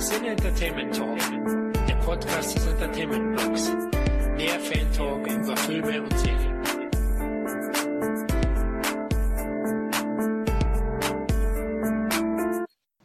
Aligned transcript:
Sin 0.00 0.24
Entertainment 0.24 0.96
Talk, 0.96 1.18
der 1.86 1.94
Podcast 1.96 2.56
des 2.56 2.66
Entertainment 2.66 3.36
Blogs. 3.36 3.68
Mehr 4.34 4.58
Fan 4.58 4.90
Talk 4.94 5.26
über 5.26 5.54
Filme 5.58 6.00
und 6.00 6.18
Serien. 6.18 6.62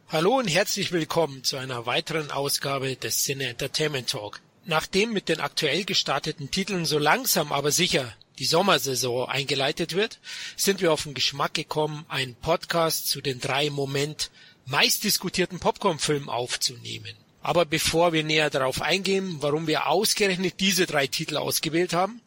Hallo 0.08 0.38
und 0.38 0.48
herzlich 0.48 0.90
willkommen 0.90 1.44
zu 1.44 1.58
einer 1.58 1.84
weiteren 1.84 2.30
Ausgabe 2.30 2.96
des 2.96 3.22
Cine 3.22 3.50
Entertainment 3.50 4.08
Talk. 4.08 4.40
Nachdem 4.64 5.12
mit 5.12 5.28
den 5.28 5.40
aktuell 5.40 5.84
gestarteten 5.84 6.50
Titeln 6.50 6.86
so 6.86 6.98
langsam 6.98 7.52
aber 7.52 7.72
sicher 7.72 8.10
die 8.38 8.46
Sommersaison 8.46 9.28
eingeleitet 9.28 9.94
wird, 9.94 10.18
sind 10.56 10.80
wir 10.80 10.94
auf 10.94 11.02
den 11.02 11.12
Geschmack 11.12 11.52
gekommen, 11.52 12.06
einen 12.08 12.36
Podcast 12.36 13.08
zu 13.08 13.20
den 13.20 13.38
drei 13.38 13.68
Moment 13.68 14.30
meistdiskutierten 14.66 15.58
Popcorn-Filmen 15.58 16.28
aufzunehmen. 16.28 17.14
Aber 17.46 17.64
bevor 17.64 18.12
wir 18.12 18.24
näher 18.24 18.50
darauf 18.50 18.82
eingehen, 18.82 19.36
warum 19.38 19.68
wir 19.68 19.86
ausgerechnet 19.86 20.58
diese 20.58 20.84
drei 20.86 21.06
Titel 21.06 21.36
ausgewählt 21.36 21.92
haben 21.92 22.20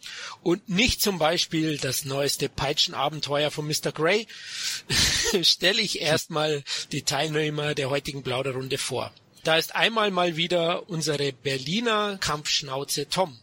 und 0.43 0.70
nicht 0.70 1.02
zum 1.02 1.20
Beispiel 1.20 1.77
das 1.77 2.05
neueste 2.05 2.48
Peitschenabenteuer 2.48 3.52
von 3.52 3.67
Mr. 3.67 3.91
Grey, 3.91 4.27
stelle 5.41 5.81
ich 5.81 6.02
erstmal 6.02 6.63
die 6.93 7.02
Teilnehmer 7.02 7.75
der 7.75 7.89
heutigen 7.89 8.23
Plauderrunde 8.23 8.77
vor. 8.77 9.12
Da 9.43 9.57
ist 9.57 9.76
einmal 9.76 10.09
mal 10.09 10.37
wieder 10.37 10.90
unsere 10.90 11.34
Berliner 11.34 12.17
Kampfschnauze 12.21 13.09
Tom. 13.09 13.37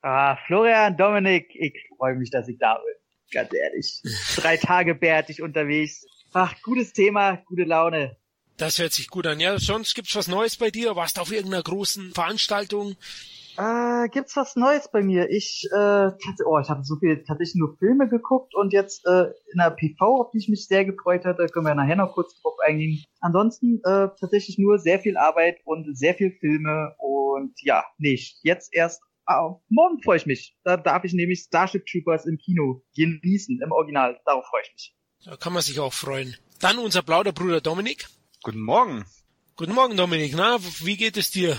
Ah, 0.00 0.38
Florian, 0.46 0.96
Dominik, 0.96 1.48
ich 1.54 1.74
freue 1.98 2.14
mich, 2.14 2.30
dass 2.30 2.48
ich 2.48 2.56
da 2.58 2.74
bin. 2.74 2.94
Ganz 3.32 3.52
ehrlich. 3.52 4.00
Drei 4.36 4.56
Tage 4.56 4.94
bärtig 4.94 5.42
unterwegs. 5.42 6.06
Ach, 6.32 6.54
gutes 6.62 6.94
Thema, 6.94 7.36
gute 7.44 7.64
Laune. 7.64 8.16
Das 8.56 8.78
hört 8.78 8.92
sich 8.92 9.08
gut 9.08 9.26
an. 9.26 9.40
Ja, 9.40 9.58
sonst 9.58 9.94
gibt's 9.94 10.14
was 10.14 10.28
Neues 10.28 10.56
bei 10.56 10.70
dir? 10.70 10.94
Warst 10.94 11.16
du 11.16 11.22
auf 11.22 11.32
irgendeiner 11.32 11.62
großen 11.62 12.12
Veranstaltung? 12.12 12.96
Äh, 13.56 14.08
gibt's 14.08 14.36
was 14.36 14.56
Neues 14.56 14.90
bei 14.90 15.02
mir? 15.02 15.28
Ich, 15.30 15.68
äh, 15.72 16.10
oh, 16.46 16.58
ich 16.58 16.70
habe 16.70 16.84
so 16.84 16.96
viel 16.96 17.22
tatsächlich 17.24 17.56
nur 17.56 17.76
Filme 17.78 18.08
geguckt 18.08 18.54
und 18.54 18.72
jetzt 18.72 19.04
äh, 19.06 19.24
in 19.52 19.58
der 19.58 19.70
PV, 19.70 20.22
auf 20.22 20.30
die 20.30 20.38
ich 20.38 20.48
mich 20.48 20.66
sehr 20.66 20.84
gefreut 20.84 21.24
hatte, 21.24 21.46
können 21.46 21.66
wir 21.66 21.74
nachher 21.74 21.96
noch 21.96 22.14
kurz 22.14 22.40
drauf 22.40 22.54
eingehen. 22.64 23.02
Ansonsten 23.20 23.80
äh, 23.84 24.08
tatsächlich 24.18 24.58
nur 24.58 24.78
sehr 24.78 25.00
viel 25.00 25.16
Arbeit 25.16 25.58
und 25.64 25.96
sehr 25.96 26.14
viel 26.14 26.32
Filme 26.40 26.94
und 26.98 27.52
ja, 27.60 27.84
nicht. 27.98 28.38
Jetzt 28.42 28.72
erst 28.72 29.02
Ah, 29.24 29.54
morgen 29.68 30.02
freue 30.02 30.16
ich 30.16 30.26
mich. 30.26 30.56
Da 30.64 30.76
darf 30.76 31.04
ich 31.04 31.12
nämlich 31.12 31.44
Starship 31.46 31.86
Troopers 31.86 32.26
im 32.26 32.38
Kino 32.38 32.82
genießen, 32.96 33.60
im 33.62 33.70
Original. 33.70 34.20
Darauf 34.26 34.44
freue 34.46 34.62
ich 34.62 34.72
mich. 34.72 34.96
Da 35.24 35.36
kann 35.36 35.52
man 35.52 35.62
sich 35.62 35.78
auch 35.78 35.92
freuen. 35.92 36.36
Dann 36.60 36.78
unser 36.78 37.02
Plauderbruder 37.02 37.60
Dominik. 37.60 38.08
Guten 38.44 38.62
Morgen. 38.62 39.04
Guten 39.54 39.72
Morgen, 39.72 39.96
Dominik. 39.96 40.34
Na, 40.34 40.58
wie 40.80 40.96
geht 40.96 41.16
es 41.16 41.30
dir? 41.30 41.56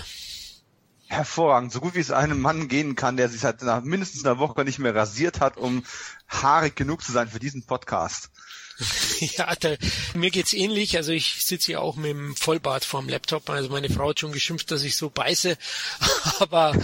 Hervorragend, 1.06 1.72
so 1.72 1.80
gut 1.80 1.94
wie 1.94 2.00
es 2.00 2.10
einem 2.10 2.42
Mann 2.42 2.68
gehen 2.68 2.94
kann, 2.94 3.16
der 3.16 3.30
sich 3.30 3.40
seit 3.40 3.62
nach 3.62 3.82
mindestens 3.82 4.26
einer 4.26 4.38
Woche 4.38 4.64
nicht 4.64 4.78
mehr 4.78 4.94
rasiert 4.94 5.40
hat, 5.40 5.56
um 5.56 5.82
haarig 6.28 6.76
genug 6.76 7.02
zu 7.02 7.10
sein 7.10 7.28
für 7.28 7.38
diesen 7.38 7.64
Podcast. 7.64 8.30
ja, 9.20 9.54
da, 9.60 9.74
mir 10.14 10.30
geht's 10.30 10.52
ähnlich. 10.52 10.96
Also 10.96 11.12
ich 11.12 11.44
sitze 11.44 11.66
hier 11.66 11.80
auch 11.80 11.96
mit 11.96 12.10
dem 12.10 12.36
Vollbart 12.36 12.84
vorm 12.84 13.08
Laptop. 13.08 13.48
Also 13.50 13.68
meine 13.68 13.88
Frau 13.88 14.10
hat 14.10 14.20
schon 14.20 14.32
geschimpft, 14.32 14.70
dass 14.70 14.82
ich 14.82 14.96
so 14.96 15.10
beiße. 15.10 15.56
aber, 16.40 16.74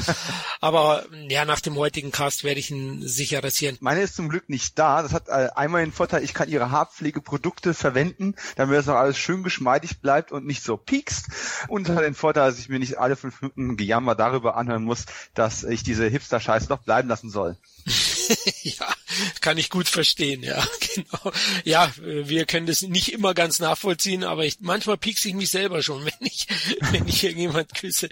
aber 0.61 1.07
ja, 1.29 1.45
nach 1.45 1.61
dem 1.61 1.77
heutigen 1.77 2.13
Cast 2.13 2.45
werde 2.45 2.61
ich 2.61 2.71
ihn 2.71 3.07
sicher 3.07 3.43
rasieren. 3.43 3.77
Meine 3.81 4.03
ist 4.03 4.17
zum 4.17 4.29
Glück 4.29 4.49
nicht 4.49 4.79
da. 4.79 5.03
Das 5.03 5.13
hat 5.13 5.29
äh, 5.29 5.49
einmal 5.55 5.85
den 5.85 5.93
Vorteil, 5.93 6.23
ich 6.23 6.35
kann 6.35 6.49
ihre 6.49 6.71
Haarpflegeprodukte 6.71 7.75
verwenden, 7.75 8.35
damit 8.57 8.79
das 8.79 8.89
auch 8.89 8.97
alles 8.97 9.19
schön 9.19 9.43
geschmeidig 9.43 10.01
bleibt 10.01 10.33
und 10.33 10.47
nicht 10.47 10.63
so 10.63 10.77
piekst. 10.77 11.27
Und 11.69 11.89
hat 11.89 12.05
den 12.05 12.15
Vorteil, 12.15 12.51
dass 12.51 12.59
ich 12.59 12.69
mir 12.69 12.79
nicht 12.79 12.99
alle 12.99 13.17
fünf 13.17 13.41
Minuten 13.43 13.77
Gejammer 13.77 14.15
darüber 14.15 14.57
anhören 14.57 14.85
muss, 14.85 15.07
dass 15.35 15.65
ich 15.65 15.83
diese 15.83 16.07
Hipster-Scheiße 16.07 16.69
doch 16.69 16.83
bleiben 16.83 17.09
lassen 17.09 17.31
soll. 17.31 17.57
ja, 18.63 18.95
kann 19.41 19.59
ich 19.59 19.71
gut 19.71 19.89
verstehen, 19.89 20.43
ja, 20.43 20.67
genau. 20.95 21.33
Ja, 21.65 21.93
wir 22.01 22.47
können 22.47 22.67
das 22.67 22.83
nicht 22.83 23.13
immer 23.13 23.35
ganz 23.35 23.59
nachvollziehen, 23.59 24.25
aber 24.25 24.45
ich, 24.45 24.59
manchmal 24.61 24.97
piekse 24.97 25.29
ich 25.29 25.35
mich 25.35 25.51
selber 25.51 25.83
schon, 25.83 26.05
wenn 26.05 26.27
ich, 26.27 26.47
wenn 26.93 27.09
ich 27.09 27.25
irgendjemand 27.25 27.75
küsse. 27.75 28.09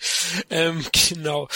Ähm, 0.51 0.85
genau. 1.09 1.49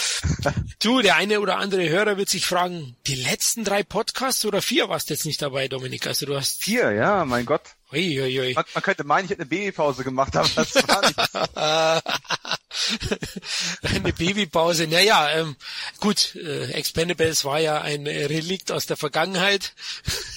Du, 0.79 1.01
der 1.01 1.15
eine 1.15 1.39
oder 1.39 1.57
andere 1.57 1.89
Hörer 1.89 2.17
wird 2.17 2.29
sich 2.29 2.45
fragen, 2.45 2.95
die 3.07 3.15
letzten 3.15 3.63
drei 3.63 3.83
Podcasts 3.83 4.45
oder 4.45 4.61
vier 4.61 4.89
warst 4.89 5.09
jetzt 5.09 5.25
nicht 5.25 5.41
dabei, 5.41 5.67
Dominik? 5.67 6.07
Also 6.07 6.25
du 6.25 6.35
hast 6.35 6.63
vier, 6.63 6.91
ja, 6.91 7.25
mein 7.25 7.45
Gott. 7.45 7.61
Ui, 7.91 8.19
ui, 8.19 8.39
ui. 8.39 8.53
Man, 8.53 8.65
man, 8.73 8.83
könnte 8.83 9.03
meinen, 9.03 9.25
ich 9.25 9.31
hätte 9.31 9.41
eine 9.41 9.49
Babypause 9.49 10.03
gemacht, 10.03 10.35
aber 10.35 10.49
das 10.55 10.75
war 10.75 11.01
nicht. 11.05 12.59
eine 13.81 14.13
Babypause. 14.13 14.87
Naja, 14.87 15.29
ähm, 15.31 15.55
gut, 15.99 16.35
äh, 16.35 16.71
Expendables 16.71 17.45
war 17.45 17.59
ja 17.59 17.81
ein 17.81 18.07
Relikt 18.07 18.71
aus 18.71 18.85
der 18.85 18.97
Vergangenheit. 18.97 19.73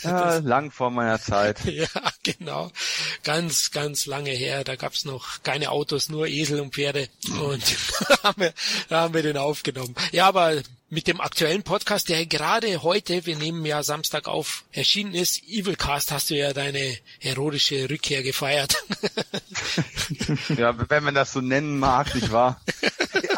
Ja, 0.03 0.25
das, 0.37 0.45
lang 0.45 0.71
vor 0.71 0.91
meiner 0.91 1.21
Zeit. 1.21 1.65
ja, 1.65 1.89
genau. 2.23 2.71
Ganz, 3.23 3.71
ganz 3.71 4.07
lange 4.07 4.31
her. 4.31 4.65
Da 4.65 4.77
gab's 4.77 5.05
noch 5.05 5.43
keine 5.43 5.71
Autos, 5.71 6.09
nur 6.09 6.27
Esel 6.27 6.61
und 6.61 6.75
Pferde. 6.75 7.09
Und 7.41 7.63
da 8.09 8.23
haben 8.23 8.43
wir, 8.43 8.55
da 8.89 9.01
haben 9.03 9.15
wir 9.15 9.23
den 9.23 9.37
aufgenommen. 9.37 9.95
Ja, 10.13 10.27
aber 10.27 10.63
mit 10.89 11.09
dem 11.09 11.21
aktuellen 11.21 11.65
Podcast, 11.65 12.09
der 12.09 12.27
gerade 12.27 12.83
heute, 12.83 13.27
wir 13.27 13.37
nehmen 13.37 13.65
ja 13.67 13.83
Samstag 13.83 14.29
auf, 14.29 14.65
erschienen 14.71 15.15
ist, 15.15 15.43
Evilcast, 15.49 16.13
hast 16.13 16.31
du 16.31 16.37
ja 16.37 16.53
deine 16.53 16.97
heroische 17.19 17.91
Rückkehr 17.91 18.23
gefeiert. 18.23 18.77
ja, 20.57 20.75
wenn 20.89 21.05
man 21.05 21.15
das 21.15 21.33
so 21.33 21.41
nennen 21.41 21.79
mag, 21.79 22.15
nicht 22.27 22.33
wahr? 22.33 22.61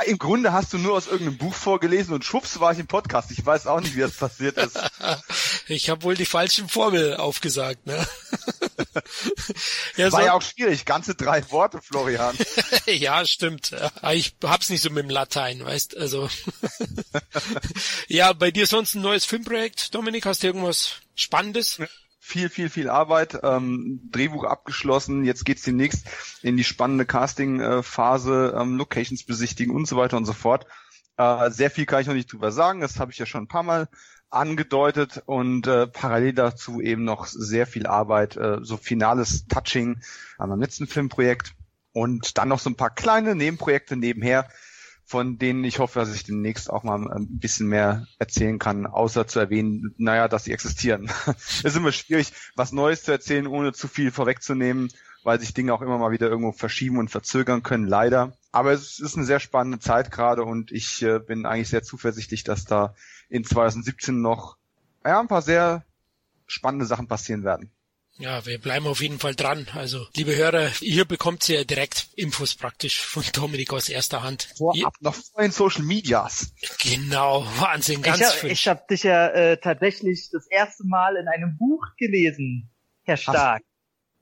Im 0.06 0.19
Grunde 0.19 0.53
hast 0.53 0.72
du 0.72 0.78
nur 0.78 0.94
aus 0.94 1.06
irgendeinem 1.06 1.38
Buch 1.38 1.54
vorgelesen 1.54 2.15
und 2.15 2.25
schwupps 2.25 2.59
war 2.60 2.72
ich 2.72 2.78
im 2.78 2.87
Podcast. 2.87 3.31
Ich 3.31 3.44
weiß 3.44 3.66
auch 3.66 3.81
nicht, 3.81 3.94
wie 3.94 4.00
das 4.00 4.12
passiert 4.12 4.56
ist. 4.56 4.78
Ich 5.71 5.91
habe 5.91 6.03
wohl 6.03 6.15
die 6.15 6.25
falschen 6.25 6.66
Formel 6.66 7.19
aufgesagt, 7.19 7.87
ne? 7.87 7.94
ja, 9.97 10.10
war 10.10 10.21
so. 10.21 10.27
ja 10.27 10.32
auch 10.32 10.41
schwierig, 10.41 10.87
ganze 10.87 11.15
drei 11.15 11.50
Worte, 11.50 11.82
Florian. 11.82 12.34
ja, 12.87 13.27
stimmt. 13.27 13.77
Ich 14.12 14.34
hab's 14.43 14.71
nicht 14.71 14.81
so 14.81 14.88
mit 14.88 15.04
dem 15.04 15.10
Latein, 15.10 15.62
weißt, 15.62 15.94
also. 15.98 16.31
ja, 18.06 18.32
bei 18.32 18.50
dir 18.50 18.66
sonst 18.66 18.94
ein 18.94 19.03
neues 19.03 19.27
Filmprojekt, 19.27 19.94
Dominik, 19.94 20.25
hast 20.25 20.43
du 20.43 20.47
irgendwas 20.47 20.93
Spannendes? 21.15 21.81
Viel, 22.28 22.50
viel, 22.50 22.69
viel 22.69 22.91
Arbeit, 22.91 23.41
ähm, 23.43 24.03
Drehbuch 24.11 24.44
abgeschlossen, 24.44 25.25
jetzt 25.25 25.47
geht's 25.47 25.62
demnächst 25.62 26.06
in 26.43 26.59
die 26.59 26.65
spannende 26.65 27.06
Casting-Phase, 27.06 28.55
ähm, 28.55 28.77
Locations 28.77 29.25
besichtigen 29.25 29.75
und 29.75 29.89
so 29.89 29.97
weiter 29.97 30.19
und 30.19 30.27
so 30.27 30.34
fort. 30.34 30.66
Äh, 31.16 31.50
sehr 31.50 31.71
viel 31.71 31.87
kann 31.87 32.03
ich 32.03 32.06
noch 32.06 32.12
nicht 32.12 32.31
drüber 32.31 32.53
sagen, 32.53 32.83
das 32.83 33.00
habe 33.00 33.12
ich 33.12 33.19
ja 33.19 33.25
schon 33.25 33.44
ein 33.44 33.49
paar 33.49 33.62
Mal 33.62 33.89
angedeutet. 34.28 35.22
Und 35.25 35.66
äh, 35.69 35.87
parallel 35.87 36.34
dazu 36.34 36.83
eben 36.83 37.03
noch 37.05 37.27
sehr 37.27 37.66
viel 37.66 37.87
Arbeit, 37.87 38.37
äh, 38.37 38.59
so 38.60 38.77
finales 38.77 39.47
Touching 39.47 40.03
an 40.37 40.50
meinem 40.50 40.60
letzten 40.60 40.87
Filmprojekt. 40.87 41.55
Und 41.93 42.37
dann 42.37 42.49
noch 42.49 42.59
so 42.59 42.69
ein 42.69 42.77
paar 42.77 42.95
kleine 42.95 43.37
Nebenprojekte 43.37 43.97
nebenher, 43.97 44.50
von 45.08 45.38
denen 45.38 45.64
ich 45.64 45.78
hoffe, 45.78 46.00
dass 46.00 46.14
ich 46.14 46.24
demnächst 46.24 46.69
auch 46.69 46.82
mal 46.82 47.10
ein 47.10 47.38
bisschen 47.38 47.66
mehr 47.66 48.06
erzählen 48.19 48.58
kann, 48.58 48.84
außer 48.84 49.26
zu 49.26 49.41
erwähnen, 49.41 49.94
naja, 49.96 50.28
dass 50.28 50.44
sie 50.44 50.52
existieren. 50.52 51.10
es 51.38 51.64
ist 51.64 51.76
immer 51.76 51.92
schwierig, 51.92 52.34
was 52.56 52.72
Neues 52.72 53.04
zu 53.04 53.12
erzählen, 53.12 53.47
ohne 53.47 53.72
zu 53.72 53.88
viel 53.88 54.10
vorwegzunehmen, 54.10 54.91
weil 55.24 55.41
sich 55.41 55.54
Dinge 55.54 55.72
auch 55.72 55.80
immer 55.80 55.97
mal 55.97 56.10
wieder 56.10 56.28
irgendwo 56.28 56.52
verschieben 56.52 56.98
und 56.98 57.10
verzögern 57.10 57.62
können, 57.62 57.86
leider. 57.86 58.36
Aber 58.52 58.72
es 58.72 59.00
ist 59.00 59.16
eine 59.16 59.24
sehr 59.24 59.41
spannende 59.41 59.78
Zeit 59.78 60.10
gerade 60.10 60.44
und 60.44 60.72
ich 60.72 61.02
äh, 61.02 61.20
bin 61.20 61.47
eigentlich 61.47 61.70
sehr 61.70 61.82
zuversichtlich, 61.82 62.44
dass 62.44 62.66
da 62.66 62.94
in 63.30 63.44
2017 63.44 64.20
noch 64.20 64.58
ja, 65.06 65.18
ein 65.18 65.28
paar 65.28 65.42
sehr 65.42 65.86
spannende 66.47 66.84
Sachen 66.84 67.08
passieren 67.08 67.44
werden. 67.44 67.70
Ja, 68.18 68.44
wir 68.46 68.58
bleiben 68.58 68.86
auf 68.88 69.00
jeden 69.00 69.20
Fall 69.20 69.36
dran. 69.36 69.68
Also, 69.74 70.06
liebe 70.16 70.34
Hörer, 70.34 70.70
ihr 70.80 71.04
bekommt 71.04 71.46
ja 71.46 71.62
direkt 71.62 72.09
Infos 72.16 72.56
praktisch 72.56 73.00
von 73.00 73.22
Dominik 73.32 73.72
aus 73.72 73.88
erster 73.88 74.24
Hand. 74.24 74.48
Vorab 74.56 74.94
noch 75.00 75.15
vor 75.15 75.42
den 75.42 75.53
Social 75.53 75.84
Medias. 75.84 76.53
Genau, 76.82 77.47
Wahnsinn, 77.59 78.03
ganz 78.03 78.18
Ich 78.18 78.26
habe 78.26 78.48
ich 78.48 78.68
hab 78.68 78.88
dich 78.88 79.03
ja 79.04 79.28
äh, 79.28 79.56
tatsächlich 79.59 80.30
das 80.32 80.48
erste 80.48 80.84
Mal 80.84 81.16
in 81.16 81.28
einem 81.28 81.56
Buch 81.56 81.84
gelesen, 81.97 82.70
Herr 83.04 83.16
Stark. 83.16 83.62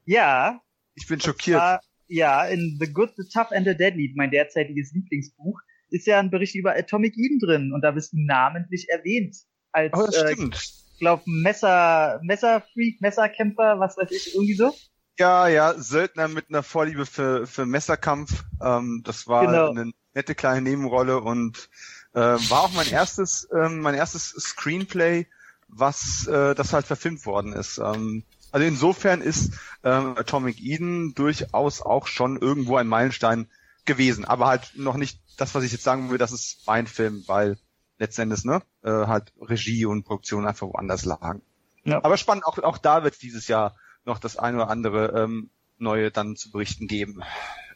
Ja. 0.05 0.61
Ich 0.95 1.07
bin 1.07 1.19
schockiert. 1.19 1.59
War, 1.59 1.81
ja, 2.07 2.45
in 2.45 2.79
The 2.79 2.93
Good, 2.93 3.15
The 3.17 3.25
Tough 3.33 3.51
and 3.51 3.67
The 3.67 3.75
Deadly, 3.75 4.13
mein 4.15 4.31
derzeitiges 4.31 4.93
Lieblingsbuch, 4.93 5.59
ist 5.89 6.07
ja 6.07 6.19
ein 6.19 6.31
Bericht 6.31 6.55
über 6.55 6.77
Atomic 6.77 7.17
Eden 7.17 7.39
drin 7.39 7.73
und 7.73 7.81
da 7.81 7.93
bist 7.93 8.13
du 8.13 8.19
namentlich 8.19 8.89
erwähnt 8.91 9.37
als 9.73 9.93
oh, 9.95 10.07
das 10.07 10.33
stimmt. 10.33 10.86
Äh, 10.97 10.99
glaube, 10.99 11.23
Messer, 11.27 12.21
Messerfreak, 12.23 13.01
Messerkämpfer, 13.01 13.79
was 13.79 13.97
weiß 13.97 14.11
ich, 14.11 14.35
irgendwie 14.35 14.55
so. 14.55 14.75
Ja, 15.19 15.49
ja, 15.49 15.75
Söldner 15.75 16.29
mit 16.29 16.51
einer 16.51 16.63
Vorliebe 16.63 17.07
für, 17.07 17.47
für 17.47 17.65
Messerkampf. 17.65 18.45
Ähm, 18.63 19.03
das 19.05 19.27
war 19.27 19.47
genau. 19.47 19.71
eine 19.71 19.93
nette 20.15 20.35
kleine 20.35 20.61
Nebenrolle 20.61 21.21
und 21.21 21.71
äh, 22.15 22.21
war 22.21 22.63
auch 22.63 22.73
mein 22.73 22.89
erstes, 22.89 23.49
ähm, 23.55 23.81
mein 23.81 23.95
erstes 23.95 24.31
Screenplay, 24.31 25.27
was 25.69 26.27
äh, 26.27 26.55
das 26.55 26.73
halt 26.73 26.87
verfilmt 26.87 27.25
worden 27.25 27.53
ist. 27.53 27.79
Ähm, 27.79 28.25
also 28.53 28.67
insofern 28.67 29.21
ist 29.21 29.55
ähm, 29.85 30.17
Atomic 30.17 30.61
Eden 30.61 31.15
durchaus 31.15 31.83
auch 31.83 32.07
schon 32.07 32.41
irgendwo 32.41 32.77
ein 32.77 32.87
Meilenstein 32.87 33.49
gewesen, 33.85 34.25
aber 34.25 34.47
halt 34.47 34.73
noch 34.75 34.97
nicht 34.97 35.21
das, 35.37 35.55
was 35.55 35.65
ich 35.65 35.73
jetzt 35.73 35.85
sagen 35.85 36.11
will, 36.11 36.19
das 36.19 36.33
ist 36.33 36.67
mein 36.67 36.87
Film, 36.87 37.25
weil 37.27 37.59
letztendlich 37.99 38.45
ne, 38.45 38.63
äh, 38.83 38.91
halt 38.91 39.33
Regie 39.41 39.87
und 39.87 40.05
Produktion 40.05 40.47
einfach 40.47 40.67
woanders 40.67 41.05
lagen. 41.05 41.43
Ja. 41.85 42.05
Aber 42.05 42.17
spannend, 42.17 42.45
auch, 42.45 42.59
auch 42.59 42.79
da 42.79 43.05
wird 43.05 43.23
dieses 43.23 43.49
Jahr 43.49 43.77
noch 44.05 44.19
das 44.19 44.37
eine 44.37 44.59
oder 44.59 44.71
andere 44.71 45.23
ähm, 45.23 45.51
neue 45.79 46.11
dann 46.11 46.37
zu 46.37 46.51
berichten 46.51 46.87
geben 46.87 47.23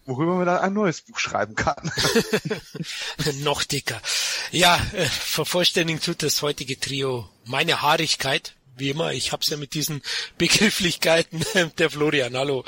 worüber 0.07 0.35
man 0.35 0.47
dann 0.47 0.59
ein 0.59 0.73
neues 0.73 1.03
Buch 1.03 1.19
schreiben 1.19 1.55
kann. 1.55 1.91
Noch 3.43 3.65
dicker. 3.65 4.01
Ja, 4.51 4.81
äh, 4.93 5.05
vervollständigen 5.07 6.03
tut 6.03 6.23
das 6.23 6.43
heutige 6.43 6.79
Trio 6.79 7.29
meine 7.45 7.83
Haarigkeit. 7.83 8.55
Wie 8.77 8.91
immer, 8.91 9.13
ich 9.13 9.33
hab's 9.33 9.51
ja 9.51 9.57
mit 9.57 9.75
diesen 9.75 10.03
Begrifflichkeiten. 10.39 11.45
Der 11.79 11.91
Florian, 11.91 12.37
hallo. 12.37 12.65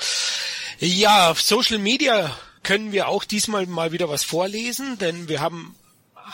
Ja, 0.79 1.31
auf 1.31 1.41
Social 1.41 1.79
Media 1.79 2.37
können 2.63 2.93
wir 2.93 3.09
auch 3.09 3.25
diesmal 3.25 3.67
mal 3.67 3.93
wieder 3.93 4.09
was 4.09 4.25
vorlesen, 4.25 4.99
denn 4.99 5.29
wir 5.29 5.41
haben 5.41 5.75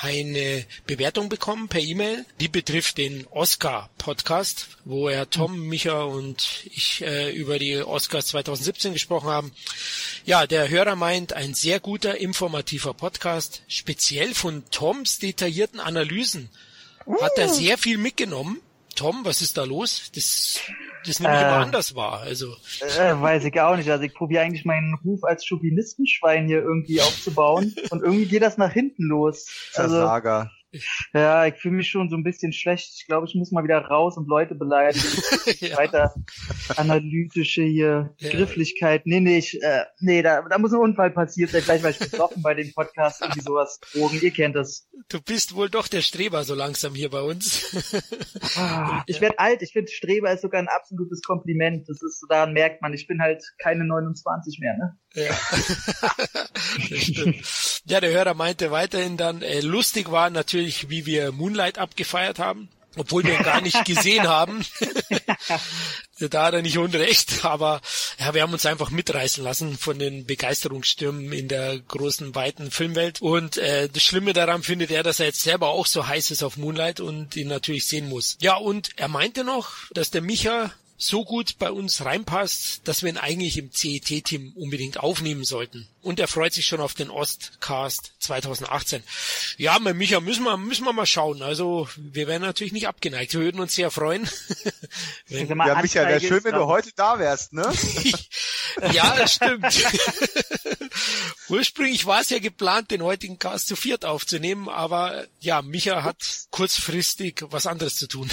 eine 0.00 0.64
Bewertung 0.86 1.28
bekommen 1.28 1.68
per 1.68 1.80
E-Mail. 1.80 2.24
Die 2.40 2.48
betrifft 2.48 2.98
den 2.98 3.26
Oscar-Podcast, 3.28 4.68
wo 4.84 5.08
er 5.08 5.28
Tom, 5.28 5.66
Micha 5.66 6.02
und 6.02 6.64
ich 6.64 7.02
äh, 7.02 7.30
über 7.32 7.58
die 7.58 7.76
Oscars 7.78 8.28
2017 8.28 8.92
gesprochen 8.92 9.28
haben. 9.28 9.52
Ja, 10.24 10.46
der 10.46 10.68
Hörer 10.68 10.94
meint, 10.94 11.32
ein 11.32 11.54
sehr 11.54 11.80
guter, 11.80 12.18
informativer 12.18 12.94
Podcast. 12.94 13.62
Speziell 13.66 14.34
von 14.34 14.64
Toms 14.70 15.18
detaillierten 15.18 15.80
Analysen 15.80 16.48
hat 17.20 17.36
er 17.36 17.48
uh. 17.48 17.54
sehr 17.54 17.78
viel 17.78 17.98
mitgenommen. 17.98 18.60
Tom, 18.98 19.24
was 19.24 19.42
ist 19.42 19.56
da 19.56 19.62
los? 19.62 20.10
Das 20.12 20.60
das 21.06 21.20
nämlich 21.20 21.40
äh, 21.40 21.44
immer 21.44 21.58
anders 21.58 21.94
war. 21.94 22.20
Also. 22.20 22.54
Äh, 22.80 23.20
weiß 23.20 23.44
ich 23.44 23.60
auch 23.60 23.76
nicht. 23.76 23.88
Also 23.88 24.02
ich 24.02 24.12
probiere 24.12 24.42
eigentlich 24.42 24.64
meinen 24.64 24.94
Ruf 25.04 25.22
als 25.22 25.46
Chauvinistenschwein 25.46 26.46
hier 26.46 26.62
irgendwie 26.62 27.00
aufzubauen 27.00 27.74
und 27.90 28.02
irgendwie 28.02 28.26
geht 28.26 28.42
das 28.42 28.58
nach 28.58 28.72
hinten 28.72 29.04
los. 29.04 29.46
Also, 29.74 29.94
Versager. 29.94 30.50
Ja, 31.14 31.46
ich 31.46 31.54
fühle 31.54 31.76
mich 31.76 31.88
schon 31.88 32.10
so 32.10 32.16
ein 32.16 32.22
bisschen 32.22 32.52
schlecht. 32.52 32.92
Ich 32.98 33.06
glaube, 33.06 33.26
ich 33.26 33.34
muss 33.34 33.52
mal 33.52 33.64
wieder 33.64 33.78
raus 33.78 34.16
und 34.16 34.28
Leute 34.28 34.54
beleidigen. 34.54 35.04
ja. 35.60 35.76
Weiter 35.76 36.14
analytische 36.76 37.62
hier 37.62 38.14
ja. 38.18 38.30
Grifflichkeit. 38.30 39.06
Nee, 39.06 39.20
nee, 39.20 39.38
ich, 39.38 39.62
äh, 39.62 39.84
nee, 40.00 40.22
da, 40.22 40.42
da 40.42 40.58
muss 40.58 40.72
ein 40.72 40.80
Unfall 40.80 41.10
passiert 41.10 41.50
sein. 41.50 41.62
Gleich 41.62 41.82
war 41.82 41.90
ich 41.90 41.98
betroffen 41.98 42.42
bei 42.42 42.54
den 42.54 42.72
Podcasts, 42.72 43.20
irgendwie 43.20 43.40
sowas. 43.40 43.80
Drogen, 43.92 44.20
ihr 44.20 44.30
kennt 44.30 44.56
das. 44.56 44.88
Du 45.08 45.20
bist 45.20 45.54
wohl 45.54 45.70
doch 45.70 45.88
der 45.88 46.02
Streber 46.02 46.44
so 46.44 46.54
langsam 46.54 46.94
hier 46.94 47.10
bei 47.10 47.22
uns. 47.22 47.74
Ah, 48.56 49.02
ich 49.06 49.20
werde 49.20 49.38
alt. 49.38 49.62
Ich 49.62 49.72
finde, 49.72 49.90
Streber 49.90 50.32
ist 50.32 50.42
sogar 50.42 50.60
ein 50.60 50.68
absolutes 50.68 51.22
Kompliment. 51.22 51.88
Das 51.88 52.02
ist, 52.02 52.24
daran 52.28 52.52
merkt 52.52 52.82
man, 52.82 52.92
ich 52.92 53.06
bin 53.06 53.20
halt 53.20 53.42
keine 53.58 53.84
29 53.84 54.58
mehr, 54.60 54.76
ne? 54.76 54.98
Ja. 55.14 55.30
ja, 57.86 58.00
der 58.00 58.12
Hörer 58.12 58.34
meinte 58.34 58.70
weiterhin 58.70 59.16
dann, 59.16 59.42
äh, 59.42 59.60
lustig 59.60 60.10
war 60.10 60.30
natürlich, 60.30 60.57
wie 60.58 61.06
wir 61.06 61.32
Moonlight 61.32 61.78
abgefeiert 61.78 62.38
haben 62.38 62.68
obwohl 62.98 63.24
wir 63.24 63.34
ihn 63.34 63.42
gar 63.42 63.60
nicht 63.60 63.84
gesehen 63.84 64.26
haben. 64.26 64.64
da 66.18 66.46
hat 66.46 66.54
er 66.54 66.62
nicht 66.62 66.78
unrecht, 66.78 67.44
aber 67.44 67.80
ja, 68.18 68.34
wir 68.34 68.42
haben 68.42 68.52
uns 68.52 68.66
einfach 68.66 68.90
mitreißen 68.90 69.42
lassen 69.42 69.78
von 69.78 69.98
den 69.98 70.26
Begeisterungsstürmen 70.26 71.32
in 71.32 71.48
der 71.48 71.78
großen, 71.78 72.34
weiten 72.34 72.70
Filmwelt. 72.70 73.20
Und 73.20 73.56
äh, 73.56 73.88
das 73.88 74.02
Schlimme 74.02 74.32
daran 74.32 74.62
findet 74.62 74.90
er, 74.90 75.02
dass 75.02 75.20
er 75.20 75.26
jetzt 75.26 75.42
selber 75.42 75.68
auch 75.68 75.86
so 75.86 76.06
heiß 76.06 76.30
ist 76.30 76.42
auf 76.42 76.56
Moonlight 76.56 77.00
und 77.00 77.36
ihn 77.36 77.48
natürlich 77.48 77.86
sehen 77.86 78.08
muss. 78.08 78.36
Ja, 78.40 78.56
und 78.56 78.90
er 78.96 79.08
meinte 79.08 79.44
noch, 79.44 79.70
dass 79.92 80.10
der 80.10 80.22
Micha 80.22 80.72
so 80.98 81.24
gut 81.24 81.58
bei 81.58 81.70
uns 81.70 82.04
reinpasst, 82.04 82.80
dass 82.84 83.02
wir 83.02 83.10
ihn 83.10 83.16
eigentlich 83.16 83.56
im 83.56 83.72
CET-Team 83.72 84.52
unbedingt 84.56 84.98
aufnehmen 84.98 85.44
sollten. 85.44 85.88
Und 86.02 86.18
er 86.18 86.26
freut 86.26 86.52
sich 86.52 86.66
schon 86.66 86.80
auf 86.80 86.94
den 86.94 87.08
Ostcast 87.08 88.12
2018. 88.18 89.02
Ja, 89.56 89.78
mit 89.78 89.96
Micha 89.96 90.20
müssen 90.20 90.44
wir, 90.44 90.56
müssen 90.56 90.84
wir 90.84 90.92
mal 90.92 91.06
schauen. 91.06 91.42
Also, 91.42 91.88
wir 91.96 92.26
wären 92.26 92.42
natürlich 92.42 92.72
nicht 92.72 92.88
abgeneigt. 92.88 93.32
Wir 93.32 93.40
würden 93.40 93.60
uns 93.60 93.74
sehr 93.74 93.90
freuen. 93.90 94.28
wenn, 95.28 95.48
ja, 95.48 95.80
Micha, 95.80 96.06
wäre 96.06 96.20
schön, 96.20 96.42
wenn 96.44 96.54
du 96.54 96.66
heute 96.66 96.90
da 96.96 97.18
wärst, 97.18 97.52
ne? 97.52 97.62
ja, 98.92 99.16
das 99.16 99.34
stimmt. 99.34 99.66
Ursprünglich 101.48 102.06
war 102.06 102.20
es 102.20 102.30
ja 102.30 102.38
geplant, 102.38 102.90
den 102.90 103.02
heutigen 103.02 103.38
Cast 103.38 103.68
zu 103.68 103.76
viert 103.76 104.04
aufzunehmen, 104.04 104.68
aber 104.68 105.26
ja, 105.40 105.62
Micha 105.62 106.02
hat 106.02 106.16
kurzfristig 106.50 107.44
was 107.50 107.66
anderes 107.66 107.96
zu 107.96 108.06
tun. 108.06 108.30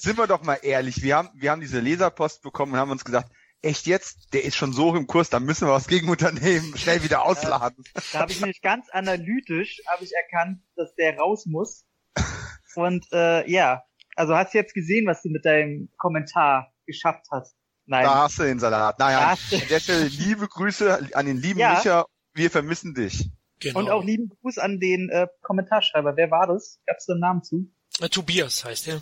Sind 0.00 0.18
wir 0.18 0.26
doch 0.26 0.42
mal 0.42 0.58
ehrlich. 0.62 1.02
Wir 1.02 1.16
haben, 1.16 1.30
wir 1.34 1.50
haben 1.50 1.55
diese 1.60 1.80
Leserpost 1.80 2.42
bekommen 2.42 2.72
und 2.72 2.78
haben 2.78 2.90
uns 2.90 3.04
gesagt, 3.04 3.30
echt 3.62 3.86
jetzt, 3.86 4.32
der 4.32 4.44
ist 4.44 4.56
schon 4.56 4.72
so 4.72 4.94
im 4.94 5.06
Kurs, 5.06 5.30
da 5.30 5.40
müssen 5.40 5.66
wir 5.66 5.72
was 5.72 5.88
gegen 5.88 6.08
unternehmen, 6.08 6.76
schnell 6.76 7.02
wieder 7.02 7.24
ausladen. 7.24 7.84
da 8.12 8.20
habe 8.20 8.32
ich 8.32 8.40
nämlich 8.40 8.62
ganz 8.62 8.88
analytisch 8.90 9.80
habe 9.86 10.04
ich 10.04 10.12
erkannt, 10.14 10.62
dass 10.76 10.94
der 10.94 11.18
raus 11.18 11.46
muss. 11.46 11.84
Und 12.74 13.06
äh, 13.12 13.48
ja, 13.50 13.82
also 14.16 14.36
hast 14.36 14.54
du 14.54 14.58
jetzt 14.58 14.74
gesehen, 14.74 15.06
was 15.06 15.22
du 15.22 15.30
mit 15.30 15.44
deinem 15.44 15.88
Kommentar 15.96 16.72
geschafft 16.86 17.26
hast. 17.30 17.54
Nein. 17.86 18.04
Da 18.04 18.24
hast 18.24 18.38
du 18.38 18.42
den 18.42 18.58
Salat. 18.58 18.98
Naja, 18.98 19.30
an 19.30 19.68
der 19.70 19.80
Stelle 19.80 20.04
liebe 20.08 20.48
Grüße 20.48 21.10
an 21.12 21.26
den 21.26 21.36
lieben 21.36 21.60
ja. 21.60 21.74
Micha. 21.74 22.06
Wir 22.34 22.50
vermissen 22.50 22.94
dich. 22.94 23.30
Genau. 23.60 23.78
Und 23.78 23.90
auch 23.90 24.04
lieben 24.04 24.28
Gruß 24.28 24.58
an 24.58 24.80
den 24.80 25.08
äh, 25.08 25.28
Kommentarschreiber. 25.42 26.16
Wer 26.16 26.30
war 26.30 26.46
das? 26.46 26.80
Gab's 26.86 27.06
da 27.06 27.14
einen 27.14 27.20
Namen 27.20 27.42
zu? 27.42 27.72
Äh, 28.00 28.08
Tobias 28.08 28.64
heißt 28.64 28.88
er. 28.88 29.00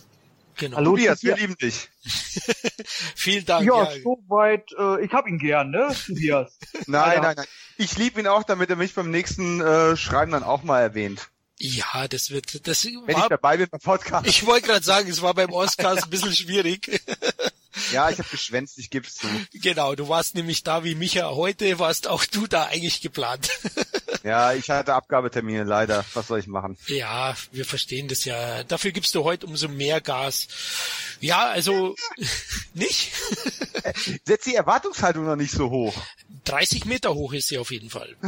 Genau. 0.57 0.77
Hallo, 0.77 0.91
Tobias, 0.91 1.21
Tobias, 1.21 1.39
wir 1.39 1.47
lieben 1.47 1.59
dich. 1.59 1.89
Vielen 3.17 3.45
Dank. 3.45 3.67
Ja, 3.67 3.93
ja. 3.93 4.01
soweit. 4.03 4.71
Äh, 4.79 5.05
ich 5.05 5.13
hab 5.13 5.27
ihn 5.27 5.39
gern, 5.39 5.71
ne, 5.71 5.95
Tobias? 6.07 6.57
nein, 6.87 7.21
nein, 7.23 7.37
nein. 7.37 7.47
Ich 7.77 7.97
liebe 7.97 8.21
ihn 8.21 8.27
auch, 8.27 8.45
damit 8.45 8.71
er 8.71 8.77
mich 8.77 8.95
beim 8.95 9.11
nächsten 9.11 9.61
äh, 9.61 9.97
Schreiben 9.97 10.33
dann 10.33 10.43
auch 10.43 10.63
mal 10.63 10.81
erwähnt. 10.81 11.31
Ja, 11.59 12.09
das 12.09 12.31
wird. 12.31 12.67
Das 12.67 12.85
Wenn 12.85 13.15
war, 13.15 13.23
ich 13.23 13.29
dabei 13.29 13.57
bin 13.57 13.69
beim 13.71 13.81
Podcast. 13.81 14.27
Ich 14.27 14.45
wollte 14.45 14.69
gerade 14.69 14.85
sagen, 14.85 15.09
es 15.09 15.23
war 15.23 15.35
beim 15.35 15.51
Oscars 15.51 16.05
ein 16.05 16.11
bisschen 16.11 16.33
schwierig. 16.33 17.01
Ja, 17.91 18.09
ich 18.09 18.19
habe 18.19 18.29
geschwänzt, 18.29 18.79
ich 18.79 18.89
gebe 18.89 19.09
zu. 19.09 19.27
Genau, 19.53 19.97
du 19.97 20.09
warst 20.09 20.37
nämlich 20.37 20.63
da 20.63 20.85
wie 20.85 20.95
Micha 20.95 21.31
heute, 21.31 21.81
warst 21.81 22.07
auch 22.07 22.25
du 22.25 22.47
da 22.47 22.67
eigentlich 22.67 23.01
geplant. 23.01 23.51
Ja, 24.25 24.55
ich 24.55 24.71
hatte 24.71 24.95
Abgabetermine 24.95 25.65
leider. 25.65 26.03
Was 26.15 26.29
soll 26.29 26.39
ich 26.39 26.47
machen? 26.47 26.79
Ja, 26.87 27.37
wir 27.53 27.67
verstehen 27.67 28.09
das 28.09 28.25
ja. 28.25 28.65
Dafür 28.65 28.91
gibst 28.91 29.15
du 29.15 29.23
heute 29.23 29.47
umso 29.47 29.69
mehr 29.69 30.01
Gas. 30.01 30.49
Ja, 31.21 31.49
also 31.49 31.95
nicht? 32.75 33.13
Setz 34.25 34.45
die 34.45 34.55
Erwartungshaltung 34.55 35.27
noch 35.27 35.37
nicht 35.37 35.53
so 35.53 35.69
hoch. 35.69 35.95
30 36.45 36.87
Meter 36.87 37.15
hoch 37.15 37.35
ist 37.35 37.49
sie 37.49 37.59
auf 37.59 37.71
jeden 37.71 37.91
Fall. 37.91 38.17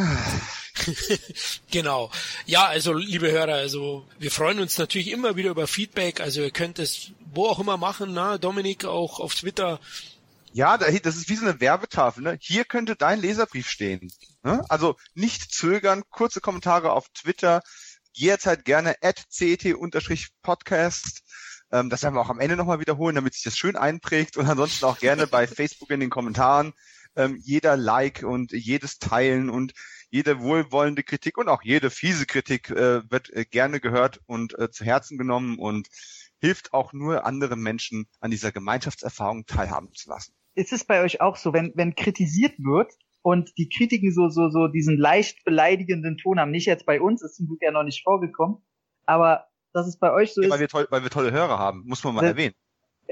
genau. 1.71 2.11
Ja, 2.45 2.67
also 2.67 2.93
liebe 2.93 3.33
Hörer, 3.33 3.55
also 3.55 4.07
wir 4.19 4.31
freuen 4.31 4.61
uns 4.61 4.77
natürlich 4.77 5.11
immer 5.11 5.37
wieder 5.37 5.51
über 5.51 5.67
Feedback. 5.67 6.21
Also 6.21 6.43
ihr 6.43 6.51
könnt 6.51 6.79
es 6.79 7.13
wo 7.33 7.47
auch 7.47 7.59
immer 7.59 7.77
machen, 7.77 8.13
na, 8.15 8.39
Dominik 8.39 8.85
auch 8.85 9.21
auf 9.21 9.35
Twitter. 9.35 9.81
Ja, 10.57 10.79
das 10.79 11.17
ist 11.17 11.29
wie 11.29 11.37
so 11.37 11.45
eine 11.45 11.61
Werbetafel. 11.61 12.23
Ne? 12.23 12.39
Hier 12.41 12.65
könnte 12.65 12.97
dein 12.97 13.21
Leserbrief 13.21 13.69
stehen. 13.69 14.11
Ne? 14.43 14.65
Also 14.71 14.97
nicht 15.13 15.53
zögern, 15.53 16.03
kurze 16.09 16.41
Kommentare 16.41 16.93
auf 16.93 17.11
Twitter, 17.11 17.61
jederzeit 18.13 18.65
gerne 18.65 18.95
at 19.03 19.23
cet-podcast. 19.29 21.25
Ähm, 21.71 21.91
das 21.91 22.03
werden 22.03 22.15
wir 22.15 22.23
auch 22.23 22.31
am 22.31 22.41
Ende 22.41 22.57
nochmal 22.57 22.81
wiederholen, 22.81 23.17
damit 23.17 23.35
sich 23.35 23.43
das 23.43 23.59
schön 23.59 23.77
einprägt 23.77 24.39
und 24.39 24.47
ansonsten 24.47 24.87
auch 24.87 24.99
gerne 24.99 25.27
bei 25.27 25.47
Facebook 25.47 25.91
in 25.91 26.01
den 26.01 26.09
Kommentaren. 26.09 26.73
Ähm, 27.17 27.37
jeder 27.39 27.77
Like 27.77 28.23
und 28.23 28.53
jedes 28.53 28.99
Teilen 28.99 29.51
und 29.51 29.75
jede 30.09 30.41
wohlwollende 30.41 31.03
Kritik 31.03 31.37
und 31.37 31.51
auch 31.51 31.65
jede 31.65 31.91
fiese 31.91 32.25
Kritik 32.25 32.71
äh, 32.71 33.03
wird 33.11 33.29
äh, 33.29 33.45
gerne 33.45 33.79
gehört 33.79 34.21
und 34.25 34.59
äh, 34.59 34.71
zu 34.71 34.87
Herzen 34.87 35.19
genommen 35.19 35.59
und 35.59 35.89
hilft 36.41 36.73
auch 36.73 36.95
nur 36.95 37.27
anderen 37.27 37.61
Menschen 37.61 38.09
an 38.21 38.31
dieser 38.31 38.53
Gemeinschaftserfahrung 38.53 39.45
teilhaben 39.45 39.93
zu 39.93 40.09
lassen. 40.09 40.33
Ist 40.57 40.73
es 40.73 40.85
bei 40.85 41.03
euch 41.03 41.21
auch 41.21 41.37
so, 41.37 41.53
wenn, 41.53 41.73
wenn 41.77 41.95
kritisiert 41.95 42.59
wird 42.59 42.93
und 43.23 43.57
die 43.59 43.69
Kritiken 43.69 44.13
so, 44.13 44.29
so, 44.29 44.49
so 44.49 44.69
diesen 44.69 44.97
leicht 44.97 45.45
beleidigenden 45.45 46.17
Ton 46.17 46.41
haben, 46.41 46.51
nicht 46.51 46.67
jetzt 46.67 46.87
bei 46.87 47.01
uns, 47.01 47.23
ist 47.23 47.37
zum 47.37 47.47
Glück 47.47 47.61
ja 47.63 47.71
noch 47.71 47.85
nicht 47.85 48.03
vorgekommen, 48.03 48.59
aber 49.05 49.47
dass 49.73 49.87
es 49.87 49.99
bei 49.99 50.11
euch 50.11 50.33
so 50.33 50.41
ja, 50.41 50.47
ist. 50.47 50.53
Weil 50.53 50.61
wir, 50.61 50.69
toll, 50.69 50.87
weil 50.91 51.03
wir 51.03 51.11
tolle 51.11 51.31
Hörer 51.31 51.59
haben, 51.59 51.85
muss 51.87 52.03
man 52.03 52.15
mal 52.15 52.23
weil, 52.23 52.31
erwähnen. 52.31 52.55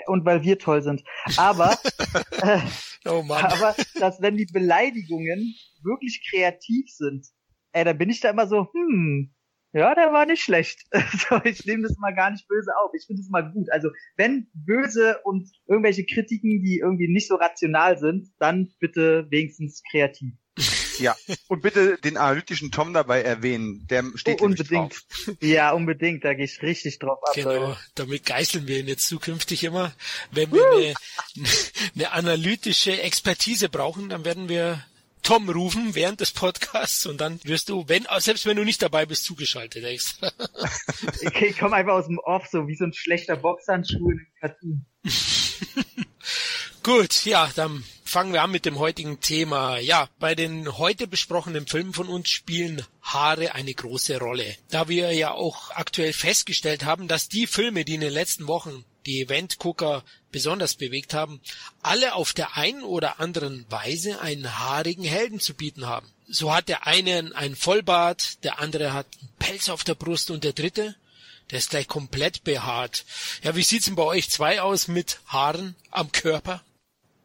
Und 0.07 0.25
weil 0.25 0.43
wir 0.43 0.59
toll 0.59 0.83
sind. 0.83 1.05
Aber, 1.37 1.77
äh, 2.43 2.61
oh 3.05 3.23
Mann. 3.23 3.45
aber, 3.45 3.77
dass 4.01 4.21
wenn 4.23 4.37
die 4.37 4.47
Beleidigungen 4.47 5.55
wirklich 5.83 6.27
kreativ 6.29 6.87
sind, 6.89 7.27
ey, 7.73 7.85
da 7.85 7.93
bin 7.93 8.09
ich 8.09 8.21
da 8.21 8.31
immer 8.31 8.47
so, 8.47 8.69
hm, 8.73 9.35
ja, 9.75 9.95
der 9.95 10.12
war 10.12 10.25
nicht 10.25 10.43
schlecht. 10.43 10.85
Also 10.93 11.45
ich 11.45 11.66
nehme 11.66 11.83
das 11.83 11.99
mal 11.99 12.14
gar 12.14 12.31
nicht 12.31 12.47
böse 12.49 12.71
auf. 12.83 12.93
Ich 12.95 13.07
finde 13.07 13.21
es 13.21 13.28
mal 13.28 13.50
gut. 13.52 13.71
Also 13.73 13.90
wenn 14.16 14.49
böse 14.54 15.19
und 15.25 15.50
irgendwelche 15.66 16.07
Kritiken, 16.07 16.62
die 16.62 16.78
irgendwie 16.78 17.09
nicht 17.09 17.28
so 17.28 17.35
rational 17.35 17.99
sind, 17.99 18.28
dann 18.38 18.73
bitte 18.78 19.26
wenigstens 19.31 19.83
kreativ. 19.90 20.33
Ja, 21.00 21.16
und 21.49 21.62
bitte 21.62 21.99
den 21.99 22.16
analytischen 22.16 22.71
Tom 22.71 22.93
dabei 22.93 23.23
erwähnen. 23.23 23.85
Der 23.88 24.04
steht 24.14 24.40
oh, 24.40 24.45
unbedingt. 24.45 24.93
Drauf. 24.93 25.37
Ja, 25.40 25.73
unbedingt. 25.73 26.25
Da 26.25 26.35
gehe 26.35 26.45
ich 26.45 26.62
richtig 26.62 27.00
drauf 27.00 27.19
ab. 27.26 27.35
Genau, 27.35 27.50
Leute. 27.50 27.78
damit 27.97 28.25
geißeln 28.25 28.69
wir 28.69 28.78
ihn 28.78 28.87
jetzt 28.87 29.09
zukünftig 29.09 29.64
immer. 29.64 29.93
Wenn 30.31 30.52
wir 30.52 30.71
eine, 30.71 30.95
eine 31.97 32.12
analytische 32.12 33.02
Expertise 33.02 33.69
brauchen, 33.69 34.09
dann 34.09 34.25
werden 34.25 34.49
wir 34.49 34.85
Tom 35.25 35.49
rufen 35.49 35.95
während 35.95 36.21
des 36.21 36.31
Podcasts 36.31 37.07
und 37.07 37.21
dann 37.21 37.40
wirst 37.45 37.71
du, 37.71 37.88
wenn, 37.88 38.07
selbst 38.19 38.47
wenn 38.47 38.57
du 38.57 38.64
nicht 38.64 38.83
dabei 38.83 39.07
bist, 39.07 39.25
zugeschaltet 39.25 39.85
extra. 39.85 40.31
okay, 41.26 41.47
ich 41.47 41.59
komme 41.59 41.76
einfach 41.76 41.95
aus 41.95 42.07
dem 42.07 42.19
Off, 42.19 42.47
so 42.47 42.69
wie 42.69 42.76
so 42.76 42.85
ein 42.85 42.93
schlechter 42.93 43.37
Boxhandschuh 43.37 44.11
in 44.11 44.19
einem 44.19 44.26
Cartoon. 44.40 44.87
Gut, 46.83 47.25
ja, 47.25 47.50
dann 47.57 47.83
fangen 48.04 48.35
wir 48.35 48.43
an 48.43 48.50
mit 48.50 48.66
dem 48.66 48.78
heutigen 48.78 49.21
Thema. 49.21 49.78
Ja, 49.78 50.09
bei 50.19 50.35
den 50.35 50.76
heute 50.76 51.07
besprochenen 51.07 51.66
Filmen 51.66 51.95
von 51.95 52.09
uns 52.09 52.28
spielen 52.28 52.83
Haare 53.00 53.54
eine 53.54 53.73
große 53.73 54.19
Rolle. 54.19 54.54
Da 54.71 54.88
wir 54.88 55.12
ja 55.12 55.33
auch 55.33 55.71
aktuell 55.71 56.12
festgestellt 56.12 56.85
haben, 56.85 57.09
dass 57.09 57.31
die 57.31 57.47
Filme, 57.47 57.87
die 57.87 57.95
in 57.95 58.02
den 58.02 58.12
letzten 58.12 58.47
Wochen 58.47 58.85
die 59.06 59.20
Eventgucker 59.20 60.04
besonders 60.32 60.75
bewegt 60.75 61.14
haben, 61.14 61.40
alle 61.82 62.14
auf 62.14 62.32
der 62.32 62.56
einen 62.56 62.82
oder 62.82 63.20
anderen 63.20 63.66
Weise 63.70 64.20
einen 64.20 64.58
haarigen 64.58 65.04
Helden 65.04 65.40
zu 65.40 65.54
bieten 65.54 65.87
haben. 65.87 66.11
So 66.26 66.54
hat 66.54 66.68
der 66.68 66.87
eine 66.87 67.32
einen 67.34 67.56
Vollbart, 67.56 68.42
der 68.44 68.58
andere 68.58 68.92
hat 68.92 69.06
einen 69.20 69.30
Pelz 69.38 69.68
auf 69.68 69.84
der 69.84 69.94
Brust 69.94 70.30
und 70.30 70.44
der 70.44 70.52
dritte, 70.52 70.96
der 71.50 71.58
ist 71.58 71.70
gleich 71.70 71.87
komplett 71.87 72.44
behaart. 72.44 73.04
Ja, 73.42 73.54
wie 73.54 73.62
sieht's 73.62 73.87
denn 73.87 73.96
bei 73.96 74.02
euch 74.02 74.30
zwei 74.30 74.62
aus 74.62 74.88
mit 74.88 75.20
Haaren 75.26 75.76
am 75.90 76.11
Körper? 76.12 76.62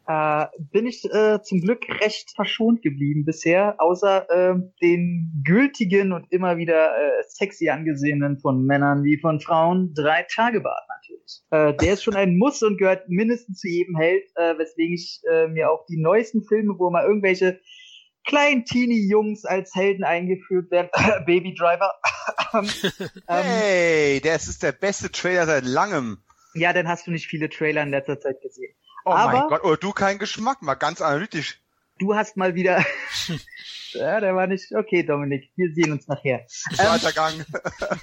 Äh, 0.10 0.48
bin 0.58 0.88
ich 0.88 1.06
äh, 1.06 1.40
zum 1.44 1.62
Glück 1.62 1.84
recht 2.02 2.32
verschont 2.36 2.82
geblieben 2.82 3.26
bisher, 3.26 3.76
außer 3.78 4.28
äh, 4.30 4.56
den 4.82 5.44
gültigen 5.46 6.14
und 6.14 6.26
immer 6.32 6.58
wieder 6.58 6.98
äh, 6.98 7.24
sexy 7.28 7.70
angesehenen 7.70 8.40
von 8.40 8.66
Männern 8.66 9.04
wie 9.04 9.20
von 9.20 9.40
Frauen, 9.40 9.94
drei 9.94 10.26
Tage 10.34 10.62
Bart 10.62 10.82
natürlich. 10.98 11.42
Äh, 11.52 11.76
der 11.76 11.94
ist 11.94 12.04
schon 12.04 12.16
ein 12.16 12.38
Muss 12.38 12.64
und 12.64 12.80
gehört 12.80 13.08
mindestens 13.08 13.60
zu 13.60 13.68
jedem 13.68 13.96
Held, 13.98 14.24
äh, 14.36 14.58
weswegen 14.58 14.96
ich 14.96 15.22
äh, 15.32 15.48
mir 15.48 15.70
auch 15.70 15.86
die 15.86 16.02
neuesten 16.02 16.44
Filme, 16.44 16.74
wo 16.80 16.90
mal 16.90 17.06
irgendwelche 17.06 17.60
kleinen 18.26 18.66
Teenie-Jungs 18.66 19.46
als 19.46 19.76
Helden 19.76 20.04
eingeführt 20.04 20.72
werden, 20.72 20.90
Baby 21.28 21.54
Driver. 21.54 21.94
ähm, 22.56 22.66
hey, 23.28 24.22
das 24.22 24.48
ist 24.48 24.64
der 24.64 24.72
beste 24.72 25.12
Trailer 25.12 25.46
seit 25.46 25.66
langem. 25.66 26.18
Ja, 26.56 26.74
dann 26.74 26.88
hast 26.88 27.06
du 27.06 27.12
nicht 27.12 27.28
viele 27.28 27.48
Trailer 27.48 27.84
in 27.84 27.92
letzter 27.92 28.20
Zeit 28.20 28.42
gesehen. 28.42 28.74
Oh 29.10 29.14
Aber 29.14 29.40
mein 29.40 29.48
Gott, 29.48 29.62
oh, 29.64 29.76
du 29.76 29.92
kein 29.92 30.20
Geschmack, 30.20 30.62
mal 30.62 30.76
ganz 30.76 31.02
analytisch. 31.02 31.60
Du 31.98 32.14
hast 32.14 32.38
mal 32.38 32.54
wieder. 32.54 32.86
ja, 33.94 34.20
der 34.20 34.36
war 34.36 34.46
nicht. 34.46 34.72
Okay, 34.72 35.02
Dominik, 35.02 35.50
wir 35.56 35.74
sehen 35.74 35.92
uns 35.92 36.08
nachher. 36.08 36.46
Weitergang. 36.78 37.44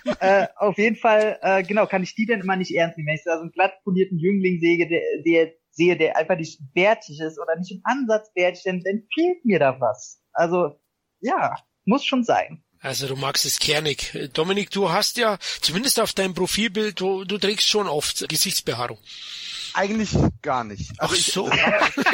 Ähm, 0.04 0.16
äh, 0.20 0.46
auf 0.56 0.76
jeden 0.78 0.96
Fall, 0.96 1.38
äh, 1.42 1.62
genau, 1.62 1.86
kann 1.86 2.02
ich 2.02 2.16
die 2.16 2.26
denn 2.26 2.40
immer 2.40 2.56
nicht 2.56 2.74
ernst 2.74 2.98
nehmen. 2.98 3.06
Wenn 3.06 3.14
ich 3.14 3.24
da 3.24 3.36
so 3.36 3.42
einen 3.42 3.52
glatt 3.52 3.72
polierten 3.84 4.18
Jüngling 4.18 4.58
sehe, 4.58 4.88
der, 4.88 5.00
der 5.24 5.52
sehe, 5.70 5.96
der 5.96 6.16
einfach 6.16 6.36
nicht 6.36 6.60
bärtig 6.74 7.20
ist 7.20 7.38
oder 7.38 7.56
nicht 7.56 7.70
im 7.70 7.82
Ansatz 7.84 8.32
bärtig, 8.34 8.64
dann, 8.64 8.82
dann 8.82 9.04
fehlt 9.14 9.44
mir 9.44 9.60
da 9.60 9.80
was. 9.80 10.20
Also, 10.32 10.80
ja, 11.20 11.54
muss 11.84 12.04
schon 12.04 12.24
sein. 12.24 12.64
Also 12.80 13.06
du 13.06 13.14
magst 13.14 13.44
es 13.44 13.60
kernig. 13.60 14.12
Dominik, 14.34 14.70
du 14.70 14.90
hast 14.90 15.18
ja, 15.18 15.38
zumindest 15.60 16.00
auf 16.00 16.12
deinem 16.12 16.34
Profilbild, 16.34 17.00
du, 17.00 17.24
du 17.24 17.38
trägst 17.38 17.68
schon 17.68 17.86
oft 17.86 18.28
Gesichtsbehaarung. 18.28 18.98
Eigentlich 19.76 20.16
gar 20.40 20.64
nicht. 20.64 20.92
Also 20.98 21.14
Ach 21.16 21.20
so. 21.20 21.50
Ich, 21.52 21.60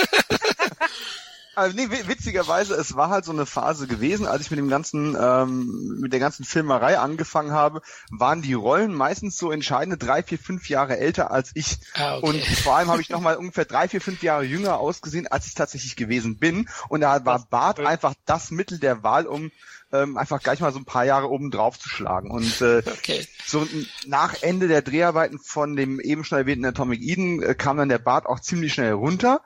also 1.54 1.76
nee, 1.76 1.88
witzigerweise, 1.88 2.74
es 2.74 2.96
war 2.96 3.08
halt 3.08 3.24
so 3.24 3.30
eine 3.30 3.46
Phase 3.46 3.86
gewesen, 3.86 4.26
als 4.26 4.42
ich 4.42 4.50
mit 4.50 4.58
dem 4.58 4.68
ganzen, 4.68 5.16
ähm, 5.18 6.00
mit 6.00 6.12
der 6.12 6.18
ganzen 6.18 6.44
Filmerei 6.44 6.98
angefangen 6.98 7.52
habe, 7.52 7.82
waren 8.10 8.42
die 8.42 8.54
Rollen 8.54 8.92
meistens 8.92 9.38
so 9.38 9.52
entscheidende 9.52 9.96
drei, 9.96 10.24
vier, 10.24 10.40
fünf 10.40 10.68
Jahre 10.68 10.98
älter 10.98 11.30
als 11.30 11.52
ich. 11.54 11.78
Ah, 11.94 12.16
okay. 12.16 12.26
Und 12.26 12.44
vor 12.44 12.76
allem 12.76 12.88
habe 12.88 13.00
ich 13.00 13.10
nochmal 13.10 13.36
ungefähr 13.36 13.64
drei, 13.64 13.86
vier, 13.86 14.00
fünf 14.00 14.24
Jahre 14.24 14.42
jünger 14.42 14.78
ausgesehen, 14.78 15.28
als 15.28 15.46
ich 15.46 15.54
tatsächlich 15.54 15.94
gewesen 15.94 16.38
bin. 16.38 16.68
Und 16.88 17.02
da 17.02 17.24
war 17.24 17.46
Bart 17.48 17.78
einfach 17.78 18.14
das 18.24 18.50
Mittel 18.50 18.80
der 18.80 19.04
Wahl, 19.04 19.28
um 19.28 19.52
ähm, 19.92 20.16
einfach 20.16 20.42
gleich 20.42 20.60
mal 20.60 20.72
so 20.72 20.78
ein 20.78 20.84
paar 20.84 21.04
Jahre 21.04 21.30
oben 21.30 21.50
drauf 21.50 21.78
zu 21.78 21.88
schlagen. 21.88 22.30
Und 22.30 22.60
äh, 22.60 22.78
okay. 22.86 23.26
so 23.46 23.66
nach 24.06 24.42
Ende 24.42 24.68
der 24.68 24.82
Dreharbeiten 24.82 25.38
von 25.38 25.76
dem 25.76 26.00
eben 26.00 26.24
schon 26.24 26.38
erwähnten 26.38 26.64
Atomic 26.64 27.00
Eden 27.02 27.42
äh, 27.42 27.54
kam 27.54 27.76
dann 27.76 27.88
der 27.88 27.98
Bart 27.98 28.26
auch 28.26 28.40
ziemlich 28.40 28.72
schnell 28.72 28.92
runter. 28.92 29.42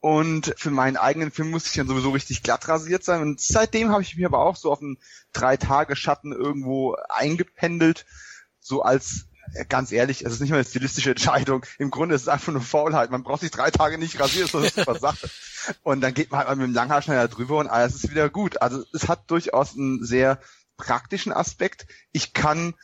Und 0.00 0.54
für 0.58 0.70
meinen 0.70 0.96
eigenen 0.96 1.32
Film 1.32 1.50
musste 1.50 1.70
ich 1.70 1.76
dann 1.76 1.88
sowieso 1.88 2.10
richtig 2.10 2.42
glatt 2.42 2.68
rasiert 2.68 3.02
sein. 3.02 3.22
Und 3.22 3.40
seitdem 3.40 3.90
habe 3.90 4.02
ich 4.02 4.16
mich 4.16 4.26
aber 4.26 4.38
auch 4.38 4.56
so 4.56 4.70
auf 4.70 4.80
einen 4.80 4.98
Drei-Tage-Schatten 5.32 6.32
irgendwo 6.32 6.96
eingependelt, 7.08 8.06
so 8.60 8.82
als 8.82 9.26
ganz 9.68 9.92
ehrlich, 9.92 10.24
es 10.24 10.34
ist 10.34 10.40
nicht 10.40 10.50
mal 10.50 10.56
eine 10.56 10.64
stilistische 10.64 11.10
Entscheidung. 11.10 11.64
Im 11.78 11.90
Grunde 11.90 12.14
ist 12.14 12.22
es 12.22 12.28
einfach 12.28 12.52
nur 12.52 12.62
Faulheit. 12.62 13.10
Man 13.10 13.22
braucht 13.22 13.40
sich 13.40 13.50
drei 13.50 13.70
Tage 13.70 13.98
nicht 13.98 14.18
rasieren, 14.18 14.48
das 14.52 14.64
ist 14.64 14.78
eine 14.78 14.84
super 14.84 14.98
Sache. 14.98 15.30
Und 15.82 16.00
dann 16.00 16.14
geht 16.14 16.30
man 16.30 16.38
halt 16.38 16.48
mal 16.48 16.56
mit 16.56 16.66
dem 16.66 16.74
Langhaarschneider 16.74 17.28
drüber 17.28 17.58
und 17.58 17.68
alles 17.68 17.96
ist 17.96 18.10
wieder 18.10 18.28
gut. 18.28 18.62
Also 18.62 18.84
es 18.92 19.08
hat 19.08 19.30
durchaus 19.30 19.74
einen 19.74 20.04
sehr 20.04 20.40
praktischen 20.76 21.32
Aspekt. 21.32 21.86
Ich 22.12 22.32
kann 22.32 22.74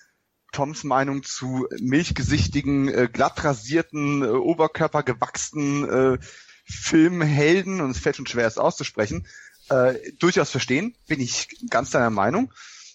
Toms 0.52 0.84
Meinung 0.84 1.22
zu 1.22 1.66
milchgesichtigen, 1.80 2.88
äh, 2.88 3.08
glatt 3.10 3.42
rasierten, 3.42 4.22
äh, 4.22 4.26
oberkörpergewachsenen 4.26 5.88
äh, 5.88 6.18
Filmhelden, 6.64 7.80
und 7.80 7.90
es 7.90 7.98
fällt 7.98 8.16
schon 8.16 8.26
schwer, 8.26 8.46
es 8.46 8.58
auszusprechen, 8.58 9.26
äh, 9.70 9.94
durchaus 10.18 10.50
verstehen, 10.50 10.96
bin 11.08 11.20
ich 11.20 11.48
ganz 11.70 11.90
deiner 11.90 12.10
Meinung. 12.10 12.52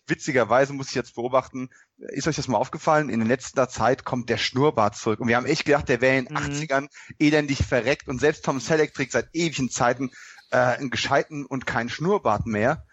Witzigerweise 0.07 0.73
muss 0.73 0.89
ich 0.89 0.95
jetzt 0.95 1.15
beobachten, 1.15 1.69
ist 1.97 2.27
euch 2.27 2.35
das 2.35 2.47
mal 2.47 2.57
aufgefallen? 2.57 3.09
In 3.09 3.25
letzter 3.25 3.67
Zeit 3.67 4.05
kommt 4.05 4.29
der 4.29 4.37
Schnurrbart 4.37 4.95
zurück. 4.95 5.19
Und 5.19 5.27
wir 5.27 5.35
haben 5.35 5.45
echt 5.45 5.65
gedacht, 5.65 5.89
der 5.89 6.01
wäre 6.01 6.17
in 6.17 6.25
den 6.25 6.33
mhm. 6.33 6.51
80ern 6.53 6.87
elendig 7.19 7.65
verreckt. 7.65 8.07
Und 8.07 8.19
selbst 8.19 8.45
Tom 8.45 8.59
Selleck 8.59 8.93
trägt 8.93 9.11
seit 9.11 9.29
ewigen 9.33 9.69
Zeiten 9.69 10.11
äh, 10.51 10.57
einen 10.57 10.89
gescheiten 10.89 11.45
und 11.45 11.65
keinen 11.65 11.89
Schnurrbart 11.89 12.45
mehr. 12.45 12.85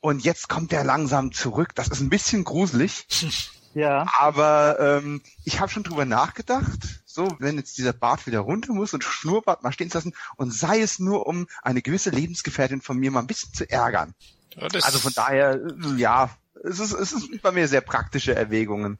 Und 0.00 0.24
jetzt 0.24 0.48
kommt 0.48 0.72
der 0.72 0.82
langsam 0.82 1.32
zurück. 1.32 1.74
Das 1.74 1.88
ist 1.88 2.00
ein 2.00 2.10
bisschen 2.10 2.44
gruselig. 2.44 3.06
Ja. 3.74 4.06
Aber 4.18 4.78
ähm, 4.80 5.22
ich 5.44 5.60
habe 5.60 5.72
schon 5.72 5.82
drüber 5.82 6.04
nachgedacht, 6.04 7.02
so 7.06 7.34
wenn 7.38 7.56
jetzt 7.56 7.78
dieser 7.78 7.94
Bart 7.94 8.26
wieder 8.26 8.40
runter 8.40 8.74
muss 8.74 8.92
und 8.92 9.02
Schnurrbart 9.02 9.62
mal 9.62 9.72
stehen 9.72 9.90
zu 9.90 9.96
lassen 9.96 10.12
und 10.36 10.52
sei 10.52 10.80
es 10.80 10.98
nur, 10.98 11.26
um 11.26 11.46
eine 11.62 11.80
gewisse 11.80 12.10
Lebensgefährtin 12.10 12.82
von 12.82 12.98
mir 12.98 13.10
mal 13.10 13.20
ein 13.20 13.26
bisschen 13.26 13.54
zu 13.54 13.68
ärgern. 13.70 14.14
Ja, 14.56 14.68
also 14.82 14.98
von 14.98 15.12
daher, 15.14 15.58
ja, 15.96 16.28
es 16.64 16.80
ist, 16.80 16.92
es 16.92 17.12
ist 17.12 17.42
bei 17.42 17.52
mir 17.52 17.68
sehr 17.68 17.80
praktische 17.80 18.34
Erwägungen. 18.34 18.98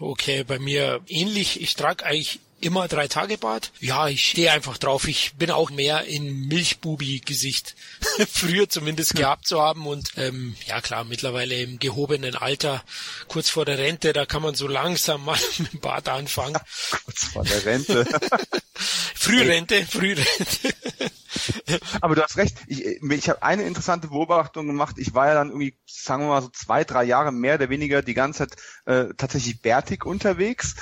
Okay, 0.00 0.44
bei 0.44 0.58
mir 0.58 1.00
ähnlich. 1.06 1.60
Ich 1.60 1.74
trage 1.74 2.04
eigentlich 2.04 2.40
immer 2.60 2.88
drei 2.88 3.08
Tage 3.08 3.38
Bad. 3.38 3.72
Ja, 3.80 4.08
ich 4.08 4.26
stehe 4.26 4.52
einfach 4.52 4.78
drauf. 4.78 5.08
Ich 5.08 5.34
bin 5.34 5.50
auch 5.50 5.70
mehr 5.70 6.04
in 6.04 6.48
Milchbubi-Gesicht. 6.48 7.76
Früher 8.30 8.68
zumindest 8.68 9.14
gehabt 9.14 9.46
zu 9.46 9.60
haben 9.60 9.86
und 9.86 10.12
ähm, 10.16 10.56
ja 10.66 10.80
klar, 10.80 11.04
mittlerweile 11.04 11.60
im 11.60 11.78
gehobenen 11.78 12.34
Alter, 12.34 12.82
kurz 13.28 13.50
vor 13.50 13.64
der 13.64 13.78
Rente, 13.78 14.12
da 14.12 14.26
kann 14.26 14.42
man 14.42 14.54
so 14.54 14.68
langsam 14.68 15.24
mal 15.24 15.38
mit 15.58 15.72
dem 15.72 15.80
Bad 15.80 16.08
anfangen. 16.08 16.56
kurz 17.04 17.24
vor 17.24 17.44
der 17.44 17.64
Rente. 17.64 18.06
Frührente, 18.74 19.86
Frührente. 19.86 20.74
Aber 22.00 22.14
du 22.14 22.22
hast 22.22 22.36
recht. 22.36 22.56
Ich, 22.66 22.84
ich 22.84 23.28
habe 23.28 23.42
eine 23.42 23.62
interessante 23.64 24.08
Beobachtung 24.08 24.66
gemacht. 24.66 24.96
Ich 24.98 25.14
war 25.14 25.28
ja 25.28 25.34
dann 25.34 25.48
irgendwie, 25.48 25.76
sagen 25.86 26.22
wir 26.22 26.28
mal 26.28 26.42
so 26.42 26.48
zwei, 26.48 26.84
drei 26.84 27.04
Jahre 27.04 27.32
mehr 27.32 27.56
oder 27.56 27.68
weniger 27.68 28.02
die 28.02 28.14
ganze 28.14 28.46
Zeit 28.46 28.56
äh, 28.86 29.14
tatsächlich 29.16 29.60
bärtig 29.60 30.04
unterwegs. 30.04 30.76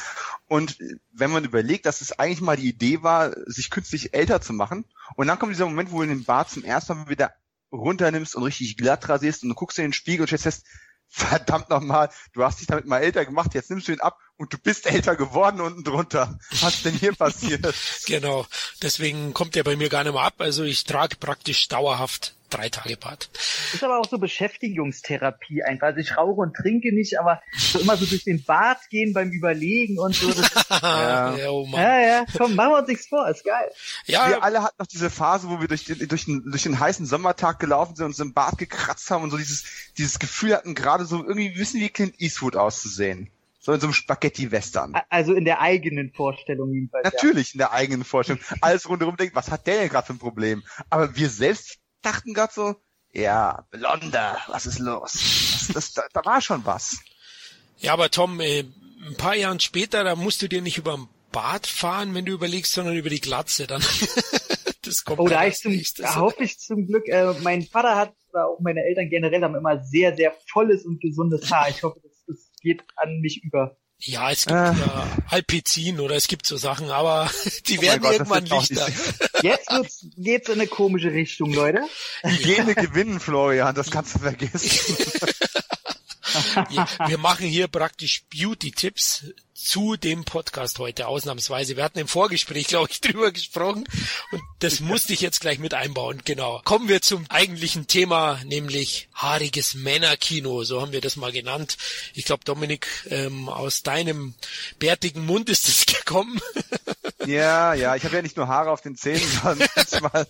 Und 0.47 0.79
wenn 1.13 1.31
man 1.31 1.45
überlegt, 1.45 1.87
dass 1.87 2.01
es 2.01 2.19
eigentlich 2.19 2.41
mal 2.41 2.57
die 2.57 2.69
Idee 2.69 3.03
war, 3.03 3.33
sich 3.47 3.71
künstlich 3.71 4.15
älter 4.15 4.41
zu 4.41 4.53
machen, 4.53 4.85
und 5.17 5.27
dann 5.27 5.39
kommt 5.39 5.53
dieser 5.53 5.67
Moment, 5.67 5.91
wo 5.91 6.01
du 6.03 6.09
den 6.09 6.25
Bart 6.25 6.51
zum 6.51 6.65
ersten 6.65 6.97
Mal 6.97 7.09
wieder 7.09 7.35
runternimmst 7.73 8.37
und 8.37 8.45
richtig 8.45 8.77
glatt 8.77 9.09
rasierst 9.09 9.43
und 9.43 9.51
du 9.51 9.55
guckst 9.55 9.79
in 9.79 9.87
den 9.87 9.93
Spiegel 9.93 10.23
und 10.23 10.27
stellst 10.29 10.45
fest, 10.45 10.67
verdammt 11.09 11.71
nochmal, 11.71 12.11
du 12.33 12.43
hast 12.43 12.61
dich 12.61 12.67
damit 12.67 12.87
mal 12.87 12.99
älter 12.99 13.25
gemacht, 13.25 13.55
jetzt 13.55 13.71
nimmst 13.71 13.87
du 13.87 13.93
ihn 13.93 14.01
ab 14.01 14.19
und 14.37 14.53
du 14.53 14.59
bist 14.59 14.87
älter 14.87 15.15
geworden 15.15 15.61
unten 15.61 15.85
drunter. 15.85 16.39
Was 16.61 16.83
denn 16.83 16.95
hier 16.95 17.15
passiert? 17.15 17.73
genau, 18.07 18.47
deswegen 18.83 19.33
kommt 19.33 19.55
er 19.57 19.65
bei 19.65 19.77
mir 19.77 19.89
gar 19.89 20.03
nicht 20.03 20.13
mehr 20.13 20.23
ab. 20.23 20.35
Also 20.39 20.65
ich 20.65 20.85
trage 20.85 21.17
praktisch 21.17 21.69
dauerhaft 21.69 22.35
drei 22.55 22.69
Tage 22.69 22.97
Bad. 22.97 23.29
Ist 23.73 23.83
aber 23.83 23.99
auch 23.99 24.09
so 24.09 24.19
Beschäftigungstherapie 24.19 25.63
einfach. 25.63 25.89
Also 25.89 26.01
ich 26.01 26.17
rauche 26.17 26.41
und 26.41 26.55
trinke 26.55 26.95
nicht, 26.95 27.19
aber 27.19 27.43
so 27.57 27.81
immer 27.81 27.97
so 27.97 28.07
durch 28.07 28.25
den 28.25 28.45
Bad 28.45 28.79
gehen 28.91 29.13
beim 29.13 29.31
Überlegen 29.31 29.99
und 29.99 30.15
so. 30.15 30.31
ja. 30.71 31.37
Ja, 31.37 31.51
oh 31.51 31.67
ja, 31.73 32.01
ja, 32.01 32.25
komm, 32.37 32.55
machen 32.55 32.73
wir 32.73 32.79
uns 32.79 32.89
nichts 32.89 33.09
vor, 33.09 33.29
ist 33.29 33.45
geil. 33.45 33.71
Ja, 34.07 34.29
wir 34.29 34.43
alle 34.43 34.63
hatten 34.63 34.77
noch 34.79 34.87
diese 34.87 35.11
Phase, 35.11 35.49
wo 35.49 35.61
wir 35.61 35.69
durch 35.69 35.85
den, 35.85 36.07
durch 36.09 36.27
den, 36.27 36.43
durch 36.51 36.63
den 36.63 36.79
heißen 36.79 37.07
Sommertag 37.07 37.59
gelaufen 37.59 37.97
sind 37.97 38.05
und 38.05 38.11
uns 38.11 38.21
im 38.21 38.33
Bad 38.33 38.59
gekratzt 38.59 39.11
haben 39.11 39.25
und 39.25 39.31
so 39.31 39.37
dieses, 39.37 39.65
dieses 39.99 40.19
Gefühl 40.19 40.55
hatten, 40.55 40.75
gerade 40.75 41.05
so 41.05 41.23
irgendwie 41.23 41.57
wissen 41.57 41.81
wie 41.81 41.89
Clint 41.89 42.21
Eastwood 42.21 42.57
auszusehen. 42.57 43.31
So 43.65 43.73
in 43.73 43.81
so 43.81 43.87
einem 43.87 43.95
Spaghetti-Western. 43.95 44.93
Also 45.09 45.33
in 45.33 45.47
der 45.47 45.63
eigenen 45.63 46.13
Vorstellung 46.13 46.71
jedenfalls. 46.75 47.05
Natürlich 47.05 47.49
ja. 47.49 47.53
in 47.55 47.59
der 47.59 47.73
eigenen 47.73 48.05
Vorstellung. 48.05 48.43
Alles 48.61 48.87
rundherum 48.87 49.17
denkt, 49.17 49.35
was 49.35 49.51
hat 49.51 49.67
der 49.67 49.79
denn 49.79 49.89
gerade 49.89 50.07
für 50.07 50.13
ein 50.13 50.19
Problem? 50.19 50.63
Aber 50.91 51.17
wir 51.17 51.31
selbst 51.31 51.79
dachten 52.05 52.35
gerade 52.35 52.53
so, 52.53 52.77
ja, 53.13 53.65
Blonder, 53.71 54.39
was 54.49 54.67
ist 54.67 54.81
los? 54.81 55.13
Das, 55.13 55.69
das, 55.73 55.93
da, 55.93 56.03
da 56.13 56.25
war 56.25 56.41
schon 56.41 56.65
was. 56.67 56.99
Ja, 57.79 57.93
aber 57.93 58.11
Tom, 58.11 58.41
äh, 58.41 58.65
ein 59.07 59.17
paar 59.17 59.37
Jahren 59.37 59.61
später, 59.61 60.03
da 60.03 60.17
musst 60.17 60.43
du 60.43 60.49
dir 60.49 60.63
nicht 60.63 60.79
über 60.79 60.97
den 60.97 61.09
Bart 61.31 61.67
fahren, 61.67 62.15
wenn 62.15 62.25
du 62.25 62.33
überlegst, 62.33 62.73
sondern 62.73 62.97
über 62.97 63.11
die 63.11 63.21
Glatze. 63.21 63.67
Dann 63.67 63.83
Das 64.87 65.05
kommt 65.05 65.21
oh, 65.21 65.29
da 65.29 65.47
ich 65.47 65.57
zum, 65.57 65.81
da 65.99 66.17
hoffe 66.17 66.45
ich 66.45 66.59
zum 66.59 66.87
Glück, 66.87 67.09
äh, 67.09 67.33
mein 67.43 67.63
Vater 67.63 67.97
hat, 67.97 68.15
oder 68.33 68.49
auch 68.49 68.61
meine 68.61 68.85
Eltern 68.85 69.09
generell 69.09 69.43
haben 69.43 69.55
immer 69.55 69.83
sehr, 69.83 70.15
sehr 70.15 70.35
volles 70.53 70.85
und 70.85 71.01
gesundes 71.01 71.51
Haar. 71.51 71.69
Ich 71.71 71.83
hoffe, 71.83 72.01
das, 72.03 72.13
das 72.27 72.51
geht 72.61 72.83
an 72.97 73.21
mich 73.21 73.43
über. 73.45 73.77
Ja, 73.99 74.31
es 74.31 74.45
gibt 74.45 74.59
äh. 74.59 74.73
ja 74.73 75.07
Alpizin 75.29 76.01
oder 76.01 76.15
es 76.15 76.29
gibt 76.29 76.47
so 76.47 76.57
Sachen, 76.57 76.91
aber 76.91 77.31
die 77.69 77.79
oh 77.79 77.83
werden 77.83 78.03
Gott, 78.03 78.13
irgendwann 78.13 78.45
lichter. 78.45 78.87
Jetzt 79.43 79.71
wird's, 79.71 80.07
geht's 80.17 80.49
in 80.49 80.61
eine 80.61 80.67
komische 80.67 81.11
Richtung, 81.11 81.53
Leute. 81.53 81.83
Hygiene 82.23 82.75
gewinnen, 82.75 83.21
Florian, 83.21 83.75
das 83.75 83.91
kannst 83.91 84.17
du 84.17 84.19
vergessen. 84.21 84.97
wir, 86.55 87.19
machen 87.19 87.47
hier 87.47 87.69
praktisch 87.69 88.25
Beauty-Tipps 88.31 89.27
zu 89.55 89.97
dem 89.97 90.25
Podcast 90.25 90.79
heute 90.79 91.07
ausnahmsweise. 91.07 91.77
Wir 91.77 91.85
hatten 91.85 91.99
im 91.99 92.09
Vorgespräch, 92.09 92.67
glaube 92.67 92.89
ich, 92.91 93.01
drüber 93.01 93.33
gesprochen 93.33 93.85
und 94.33 94.43
das 94.59 94.81
musste 94.81 95.13
ich 95.13 95.21
jetzt 95.21 95.41
gleich 95.41 95.59
mit 95.59 95.75
einbauen. 95.75 96.23
Genau. 96.25 96.61
Kommen 96.65 96.89
wir 96.89 97.01
zum 97.03 97.25
eigentlichen 97.31 97.87
Thema, 97.87 98.41
nämlich 98.45 99.09
haariges 99.15 99.75
Männerkino, 99.75 100.65
so 100.65 100.81
haben 100.81 100.93
wir 100.93 101.01
das 101.01 101.17
mal 101.17 101.33
genannt. 101.33 101.77
Ich 102.15 102.25
glaube, 102.25 102.45
Dominik, 102.45 102.87
ähm, 103.11 103.49
aus 103.49 103.83
deinem 103.83 104.35
bärtigen 104.79 105.25
Mund 105.25 105.49
ist 105.49 105.69
es 105.69 105.87
gekommen. 106.05 106.41
Ja, 107.27 107.75
ja, 107.75 107.97
ich 107.97 108.05
habe 108.05 108.17
ja 108.17 108.23
nicht 108.23 108.37
nur 108.37 108.49
Haare 108.49 108.71
auf 108.71 108.81
den 108.81 108.97
Zähnen, 108.97 109.27
sondern 109.43 109.69
manchmal 109.77 110.27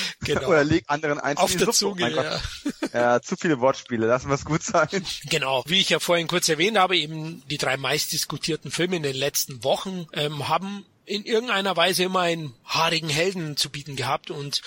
genau. 0.20 0.48
oder 0.48 0.64
leg 0.64 0.84
anderen 0.86 1.18
eins 1.18 1.38
auf 1.38 1.54
der 1.56 1.70
Zunge. 1.70 2.10
Ja. 2.10 2.40
ja, 2.92 3.22
zu 3.22 3.36
viele 3.36 3.60
Wortspiele, 3.60 4.06
lassen 4.06 4.28
wir 4.28 4.34
es 4.34 4.44
gut 4.44 4.62
sein. 4.62 4.88
Genau, 5.28 5.62
wie 5.66 5.80
ich 5.80 5.90
ja 5.90 5.98
vorhin 5.98 6.28
kurz 6.28 6.48
erwähnt 6.48 6.78
habe, 6.78 6.96
eben 6.96 7.42
die 7.48 7.58
drei 7.58 7.76
meistdiskutierten 7.76 8.70
Filme 8.70 8.96
in 8.96 9.02
den 9.02 9.16
letzten 9.16 9.64
Wochen 9.64 10.06
ähm, 10.12 10.48
haben 10.48 10.84
in 11.04 11.24
irgendeiner 11.24 11.76
Weise 11.76 12.04
immer 12.04 12.20
einen 12.20 12.54
haarigen 12.64 13.08
Helden 13.08 13.56
zu 13.56 13.70
bieten 13.70 13.96
gehabt 13.96 14.30
und 14.30 14.62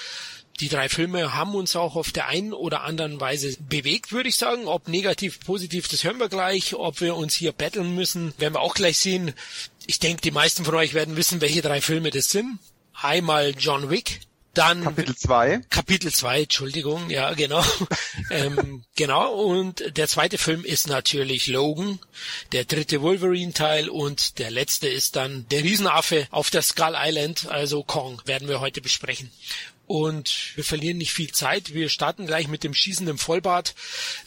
die 0.59 0.69
drei 0.69 0.87
Filme 0.87 1.33
haben 1.33 1.53
uns 1.53 1.75
auch 1.75 1.95
auf 1.95 2.11
der 2.11 2.27
einen 2.27 2.53
oder 2.53 2.83
anderen 2.83 3.19
Weise 3.19 3.57
bewegt, 3.59 4.13
würde 4.13 4.29
ich 4.29 4.37
sagen. 4.37 4.67
Ob 4.67 4.87
negativ, 4.87 5.41
positiv, 5.41 5.89
das 5.89 6.03
hören 6.05 6.19
wir 6.19 6.29
gleich. 6.29 6.75
Ob 6.75 7.01
wir 7.01 7.15
uns 7.15 7.33
hier 7.33 7.51
betteln 7.51 7.93
müssen, 7.93 8.33
werden 8.37 8.53
wir 8.53 8.61
auch 8.61 8.73
gleich 8.73 8.97
sehen. 8.97 9.33
Ich 9.85 9.99
denke, 9.99 10.21
die 10.21 10.31
meisten 10.31 10.63
von 10.63 10.75
euch 10.75 10.93
werden 10.93 11.17
wissen, 11.17 11.41
welche 11.41 11.61
drei 11.61 11.81
Filme 11.81 12.09
das 12.09 12.29
sind. 12.29 12.59
Einmal 12.93 13.53
John 13.57 13.89
Wick, 13.89 14.21
dann 14.57 14.83
Kapitel 14.83 15.15
2. 15.15 15.61
Kapitel 15.69 16.11
2, 16.11 16.43
Entschuldigung, 16.43 17.09
ja, 17.09 17.33
genau. 17.33 17.63
ähm, 18.29 18.83
genau, 18.95 19.33
und 19.33 19.97
der 19.97 20.07
zweite 20.07 20.37
Film 20.37 20.65
ist 20.65 20.87
natürlich 20.87 21.47
Logan, 21.47 21.99
der 22.51 22.65
dritte 22.65 23.01
Wolverine-Teil 23.01 23.89
und 23.89 24.39
der 24.39 24.51
letzte 24.51 24.87
ist 24.87 25.15
dann 25.15 25.47
der 25.49 25.63
Riesenaffe 25.63 26.27
auf 26.31 26.49
der 26.49 26.61
Skull 26.61 26.95
Island, 26.95 27.47
also 27.49 27.83
Kong, 27.83 28.21
werden 28.25 28.47
wir 28.47 28.59
heute 28.59 28.81
besprechen. 28.81 29.31
Und 29.87 30.53
wir 30.55 30.63
verlieren 30.63 30.97
nicht 30.97 31.13
viel 31.13 31.31
Zeit. 31.31 31.73
Wir 31.73 31.89
starten 31.89 32.25
gleich 32.25 32.47
mit 32.47 32.63
dem 32.63 32.73
schießenden 32.73 33.19
Vollbart. 33.19 33.75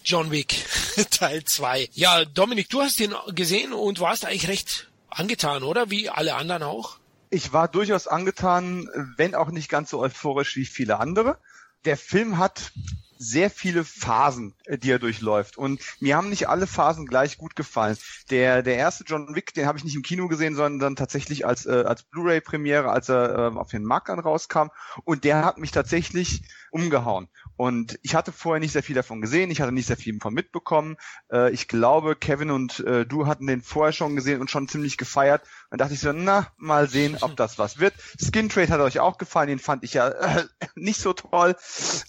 John 0.05 0.31
Wick, 0.31 0.55
Teil 1.11 1.45
2. 1.45 1.91
Ja, 1.95 2.25
Dominik, 2.25 2.69
du 2.69 2.81
hast 2.81 3.01
ihn 3.01 3.15
gesehen 3.35 3.73
und 3.73 3.99
warst 3.99 4.25
eigentlich 4.25 4.49
recht 4.49 4.87
angetan, 5.09 5.65
oder? 5.65 5.91
Wie 5.91 6.09
alle 6.09 6.37
anderen 6.37 6.63
auch? 6.63 6.99
Ich 7.31 7.53
war 7.53 7.69
durchaus 7.69 8.07
angetan, 8.07 8.89
wenn 9.17 9.35
auch 9.35 9.51
nicht 9.51 9.69
ganz 9.69 9.91
so 9.91 10.01
euphorisch 10.01 10.57
wie 10.57 10.65
viele 10.65 10.99
andere. 10.99 11.39
Der 11.85 11.97
Film 11.97 12.39
hat 12.39 12.73
sehr 13.19 13.51
viele 13.51 13.85
Phasen, 13.85 14.55
äh, 14.65 14.79
die 14.79 14.91
er 14.91 14.99
durchläuft. 14.99 15.59
Und 15.59 15.81
mir 16.01 16.17
haben 16.17 16.31
nicht 16.31 16.49
alle 16.49 16.67
Phasen 16.67 17.07
gleich 17.07 17.37
gut 17.37 17.57
gefallen. 17.57 17.99
Der, 18.31 18.63
der 18.63 18.77
erste 18.77 19.05
John 19.05 19.35
Wick, 19.35 19.53
den 19.55 19.67
habe 19.67 19.77
ich 19.77 19.85
nicht 19.85 19.97
im 19.97 20.03
Kino 20.03 20.29
gesehen, 20.29 20.55
sondern 20.55 20.97
tatsächlich 20.97 21.45
als, 21.45 21.67
äh, 21.67 21.85
als 21.87 22.05
Blu-ray-Premiere, 22.05 22.91
als 22.91 23.09
er 23.09 23.53
äh, 23.53 23.57
auf 23.57 23.71
den 23.71 23.85
Markt 23.85 24.09
dann 24.09 24.21
rauskam. 24.21 24.69
Und 25.05 25.25
der 25.25 25.45
hat 25.45 25.59
mich 25.59 25.73
tatsächlich 25.73 26.43
umgehauen. 26.71 27.29
Und 27.59 27.99
ich 28.03 28.15
hatte 28.15 28.31
vorher 28.31 28.61
nicht 28.61 28.71
sehr 28.71 28.85
viel 28.85 28.95
davon 28.95 29.21
gesehen, 29.21 29.51
ich 29.51 29.61
hatte 29.61 29.73
nicht 29.73 29.87
sehr 29.87 29.97
viel 29.97 30.17
davon 30.17 30.33
mitbekommen. 30.33 30.97
Äh, 31.33 31.51
ich 31.51 31.67
glaube, 31.67 32.15
Kevin 32.15 32.53
und 32.53 32.79
äh, 32.81 33.05
du 33.05 33.27
hatten 33.27 33.49
den 33.49 33.63
vorher 33.63 33.93
schon 33.93 34.15
gesehen 34.15 34.41
und 34.41 34.49
schon 34.49 34.69
ziemlich 34.69 34.97
gefeiert. 34.97 35.43
Dann 35.69 35.79
dachte 35.79 35.93
ich 35.93 35.99
so, 35.99 36.13
na, 36.13 36.47
mal 36.57 36.89
sehen, 36.89 37.19
ob 37.21 37.37
das 37.37 37.59
was 37.59 37.81
wird. 37.81 37.95
Skin 38.17 38.49
Trade 38.49 38.69
hat 38.69 38.81
euch 38.81 39.01
auch 39.01 39.19
gefallen, 39.19 39.49
den 39.49 39.59
fand 39.59 39.83
ich 39.83 39.95
ja 39.95 40.09
äh, 40.09 40.45
nicht 40.77 41.01
so 41.01 41.13
toll. 41.15 41.57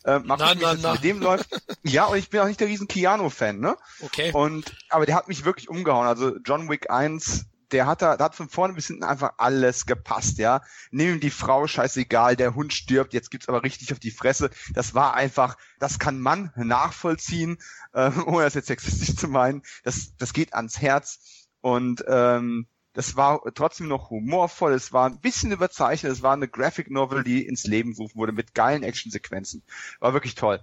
Äh, 0.06 0.20
mal 0.20 0.38
gucken, 0.38 0.80
na. 0.84 0.94
mit 0.94 1.04
dem 1.04 1.20
läuft. 1.20 1.50
Ja, 1.82 2.06
und 2.06 2.20
ich 2.20 2.30
bin 2.30 2.42
auch 2.42 2.48
nicht 2.48 2.60
der 2.60 2.68
riesen 2.68 2.88
Keanu-Fan, 2.88 3.60
ne? 3.60 3.76
Okay. 4.02 4.32
Und, 4.32 4.78
aber 4.90 5.08
der 5.08 5.16
hat 5.16 5.30
mich 5.30 5.46
wirklich 5.46 5.68
umgehauen. 5.68 6.06
Also 6.06 6.38
John 6.46 6.70
Wick 6.70 6.92
1 6.92 7.48
der 7.72 7.86
hat 7.86 8.02
da, 8.02 8.18
da 8.18 8.26
hat 8.26 8.36
von 8.36 8.50
vorne 8.50 8.74
bis 8.74 8.88
hinten 8.88 9.04
einfach 9.04 9.34
alles 9.38 9.86
gepasst, 9.86 10.38
ja. 10.38 10.62
Nimm 10.92 11.16
ihm 11.16 11.20
die 11.20 11.30
Frau, 11.30 11.68
scheißegal, 11.68 12.36
der 12.36 12.56
Hund 12.56 12.74
stirbt, 12.74 13.14
jetzt 13.14 13.32
gibt's 13.32 13.48
aber 13.48 13.64
richtig 13.64 13.92
auf 13.92 14.00
die 14.00 14.12
Fresse. 14.12 14.50
Das 14.74 14.94
war 14.94 15.14
einfach, 15.14 15.58
das 15.80 16.00
kann 16.00 16.20
man 16.20 16.52
nachvollziehen, 16.56 17.58
äh, 17.94 18.12
ohne 18.26 18.44
das 18.44 18.54
jetzt 18.54 18.68
sexistisch 18.68 19.16
zu 19.16 19.28
meinen. 19.28 19.64
Das, 19.84 20.16
das 20.18 20.34
geht 20.34 20.54
ans 20.54 20.82
Herz 20.82 21.48
und 21.62 22.04
ähm, 22.08 22.68
das 22.94 23.16
war 23.16 23.42
trotzdem 23.54 23.88
noch 23.88 24.10
humorvoll, 24.10 24.74
es 24.74 24.92
war 24.92 25.08
ein 25.08 25.20
bisschen 25.20 25.52
überzeichnet, 25.52 26.12
es 26.12 26.24
war 26.24 26.34
eine 26.34 26.48
Graphic 26.48 26.90
Novel, 26.90 27.24
die 27.24 27.46
ins 27.46 27.66
Leben 27.66 27.94
gerufen 27.94 28.18
wurde 28.18 28.32
mit 28.32 28.56
geilen 28.56 28.84
Actionsequenzen. 28.84 29.64
War 30.00 30.14
wirklich 30.14 30.36
toll. 30.36 30.60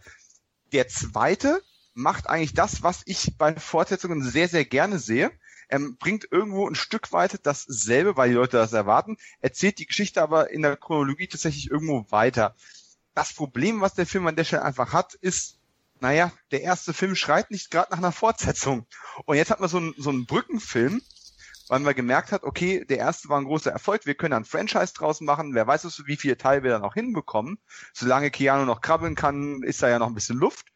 Der 0.72 0.88
zweite 0.88 1.62
macht 1.94 2.28
eigentlich 2.28 2.52
das, 2.52 2.82
was 2.82 3.02
ich 3.06 3.38
bei 3.38 3.54
Fortsetzungen 3.54 4.22
sehr, 4.22 4.48
sehr 4.48 4.64
gerne 4.64 4.98
sehe 4.98 5.30
ähm, 5.68 5.96
bringt 5.98 6.28
irgendwo 6.30 6.68
ein 6.68 6.74
Stück 6.74 7.12
weit 7.12 7.40
dasselbe, 7.44 8.16
weil 8.16 8.28
die 8.28 8.34
Leute 8.34 8.56
das 8.56 8.72
erwarten, 8.72 9.16
erzählt 9.40 9.78
die 9.78 9.86
Geschichte 9.86 10.22
aber 10.22 10.50
in 10.50 10.62
der 10.62 10.76
Chronologie 10.76 11.28
tatsächlich 11.28 11.70
irgendwo 11.70 12.06
weiter. 12.10 12.54
Das 13.14 13.32
Problem, 13.32 13.80
was 13.80 13.94
der 13.94 14.06
Film 14.06 14.26
an 14.26 14.36
der 14.36 14.44
Stelle 14.44 14.62
einfach 14.62 14.92
hat, 14.92 15.14
ist, 15.14 15.58
naja, 16.00 16.32
der 16.50 16.62
erste 16.62 16.92
Film 16.92 17.14
schreit 17.14 17.50
nicht 17.50 17.70
gerade 17.70 17.90
nach 17.90 17.98
einer 17.98 18.12
Fortsetzung. 18.12 18.86
Und 19.24 19.36
jetzt 19.36 19.50
hat 19.50 19.60
man 19.60 19.68
so 19.68 19.78
einen, 19.78 19.94
so 19.96 20.10
einen 20.10 20.26
Brückenfilm, 20.26 21.00
weil 21.68 21.80
man 21.80 21.94
gemerkt 21.94 22.32
hat, 22.32 22.44
okay, 22.44 22.84
der 22.84 22.98
erste 22.98 23.28
war 23.28 23.40
ein 23.40 23.46
großer 23.46 23.72
Erfolg, 23.72 24.06
wir 24.06 24.14
können 24.14 24.34
ein 24.34 24.44
Franchise 24.44 24.94
draus 24.94 25.20
machen, 25.20 25.54
wer 25.54 25.66
weiß, 25.66 26.02
wie 26.06 26.16
viele 26.16 26.36
Teile 26.36 26.62
wir 26.62 26.70
dann 26.70 26.84
auch 26.84 26.94
hinbekommen. 26.94 27.58
Solange 27.92 28.30
Keanu 28.30 28.64
noch 28.64 28.80
krabbeln 28.80 29.14
kann, 29.14 29.62
ist 29.62 29.82
da 29.82 29.88
ja 29.88 29.98
noch 29.98 30.08
ein 30.08 30.14
bisschen 30.14 30.38
Luft. 30.38 30.66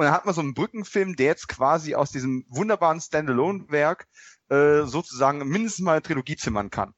Und 0.00 0.06
dann 0.06 0.14
hat 0.14 0.24
man 0.24 0.34
so 0.34 0.40
einen 0.40 0.54
Brückenfilm, 0.54 1.14
der 1.14 1.26
jetzt 1.26 1.46
quasi 1.46 1.94
aus 1.94 2.10
diesem 2.10 2.46
wunderbaren 2.48 3.02
Standalone-Werk 3.02 4.06
äh, 4.48 4.84
sozusagen 4.84 5.46
mindestens 5.46 5.84
mal 5.84 5.92
eine 5.92 6.00
Trilogie 6.00 6.36
zimmern 6.36 6.70
kann. 6.70 6.94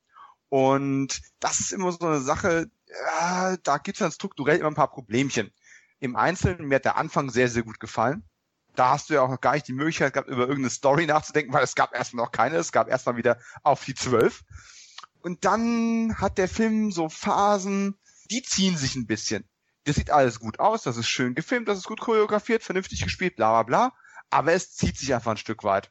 Und 0.49 1.21
das 1.41 1.59
ist 1.59 1.73
immer 1.73 1.91
so 1.91 2.07
eine 2.07 2.21
Sache, 2.21 2.71
ja, 2.87 3.57
da 3.57 3.79
gibt 3.79 3.97
es 3.97 4.05
dann 4.05 4.13
strukturell 4.13 4.59
immer 4.59 4.69
ein 4.69 4.77
paar 4.77 4.93
Problemchen. 4.93 5.51
Im 5.99 6.15
Einzelnen, 6.15 6.69
mir 6.69 6.77
hat 6.77 6.85
der 6.85 6.97
Anfang 6.97 7.29
sehr, 7.31 7.49
sehr 7.49 7.65
gut 7.65 7.81
gefallen. 7.81 8.23
Da 8.77 8.91
hast 8.91 9.11
du 9.11 9.15
ja 9.15 9.23
auch 9.23 9.31
noch 9.31 9.41
gar 9.41 9.55
nicht 9.55 9.67
die 9.67 9.73
Möglichkeit 9.73 10.13
gehabt, 10.13 10.29
über 10.29 10.43
irgendeine 10.43 10.71
Story 10.71 11.07
nachzudenken, 11.07 11.53
weil 11.53 11.65
es 11.65 11.75
gab 11.75 11.97
erstmal 11.97 12.27
noch 12.27 12.31
keine, 12.31 12.55
es 12.55 12.71
gab 12.71 12.89
erstmal 12.89 13.17
wieder 13.17 13.41
auf 13.65 13.85
die 13.85 13.95
zwölf. 13.95 14.45
Und 15.23 15.45
dann 15.45 16.21
hat 16.21 16.39
der 16.39 16.49
Film 16.49 16.93
so 16.93 17.09
Phasen, 17.09 17.99
die 18.31 18.43
ziehen 18.43 18.77
sich 18.77 18.95
ein 18.95 19.09
bisschen 19.09 19.49
das 19.85 19.97
sieht 19.97 20.11
alles 20.11 20.41
gut 20.41 20.61
aus, 20.61 20.83
das 20.83 20.97
ist 20.97 21.09
schön 21.09 21.35
gefilmt, 21.35 21.69
das 21.69 21.79
ist 21.79 21.87
gut 21.87 22.01
choreografiert, 22.01 22.63
vernünftig 22.63 23.03
gespielt, 23.03 23.37
bla 23.37 23.51
bla 23.51 23.63
bla, 23.63 23.93
aber 24.31 24.53
es 24.53 24.75
zieht 24.75 24.97
sich 24.97 25.15
einfach 25.15 25.33
ein 25.33 25.37
Stück 25.37 25.65
weit. 25.65 25.91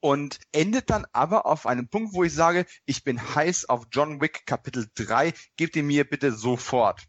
Und 0.00 0.38
endet 0.52 0.88
dann 0.88 1.06
aber 1.12 1.44
auf 1.44 1.66
einem 1.66 1.88
Punkt, 1.88 2.14
wo 2.14 2.24
ich 2.24 2.32
sage, 2.32 2.64
ich 2.86 3.04
bin 3.04 3.34
heiß 3.34 3.68
auf 3.68 3.86
John 3.92 4.20
Wick 4.20 4.46
Kapitel 4.46 4.88
3, 4.94 5.34
gebt 5.56 5.76
ihr 5.76 5.82
mir 5.82 6.08
bitte 6.08 6.32
sofort. 6.32 7.06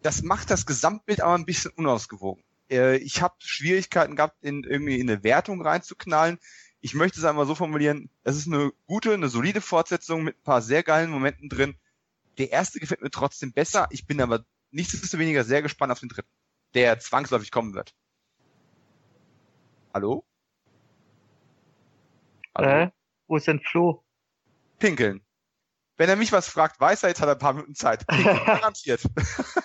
Das 0.00 0.22
macht 0.22 0.50
das 0.50 0.66
Gesamtbild 0.66 1.20
aber 1.20 1.34
ein 1.34 1.44
bisschen 1.44 1.70
unausgewogen. 1.70 2.42
Äh, 2.68 2.96
ich 2.96 3.22
habe 3.22 3.34
Schwierigkeiten 3.38 4.16
gehabt, 4.16 4.42
in 4.42 4.64
irgendwie 4.64 4.98
in 4.98 5.08
eine 5.08 5.22
Wertung 5.22 5.62
reinzuknallen. 5.62 6.38
Ich 6.80 6.94
möchte 6.94 7.20
es 7.20 7.24
einmal 7.24 7.46
so 7.46 7.54
formulieren, 7.54 8.10
es 8.24 8.36
ist 8.36 8.48
eine 8.48 8.72
gute, 8.86 9.14
eine 9.14 9.28
solide 9.28 9.60
Fortsetzung 9.60 10.24
mit 10.24 10.36
ein 10.38 10.42
paar 10.42 10.62
sehr 10.62 10.82
geilen 10.82 11.10
Momenten 11.10 11.48
drin. 11.48 11.76
Der 12.38 12.50
erste 12.50 12.80
gefällt 12.80 13.02
mir 13.02 13.10
trotzdem 13.10 13.52
besser. 13.52 13.86
Ich 13.90 14.06
bin 14.06 14.20
aber 14.20 14.44
nichtsdestoweniger 14.72 15.44
sehr 15.44 15.62
gespannt 15.62 15.92
auf 15.92 16.00
den 16.00 16.08
dritten, 16.08 16.30
der 16.74 16.98
zwangsläufig 16.98 17.50
kommen 17.50 17.74
wird. 17.74 17.94
Hallo? 19.94 20.24
Hallo? 22.56 22.68
Äh, 22.68 22.90
wo 23.28 23.36
ist 23.36 23.46
denn 23.46 23.60
Flo? 23.60 24.04
Pinkeln. 24.78 25.24
Wenn 25.96 26.08
er 26.08 26.16
mich 26.16 26.32
was 26.32 26.48
fragt, 26.48 26.80
weiß 26.80 27.02
er, 27.04 27.10
jetzt 27.10 27.20
hat 27.20 27.28
er 27.28 27.34
ein 27.34 27.38
paar 27.38 27.52
Minuten 27.52 27.74
Zeit. 27.74 28.06
Garantiert. 28.46 29.02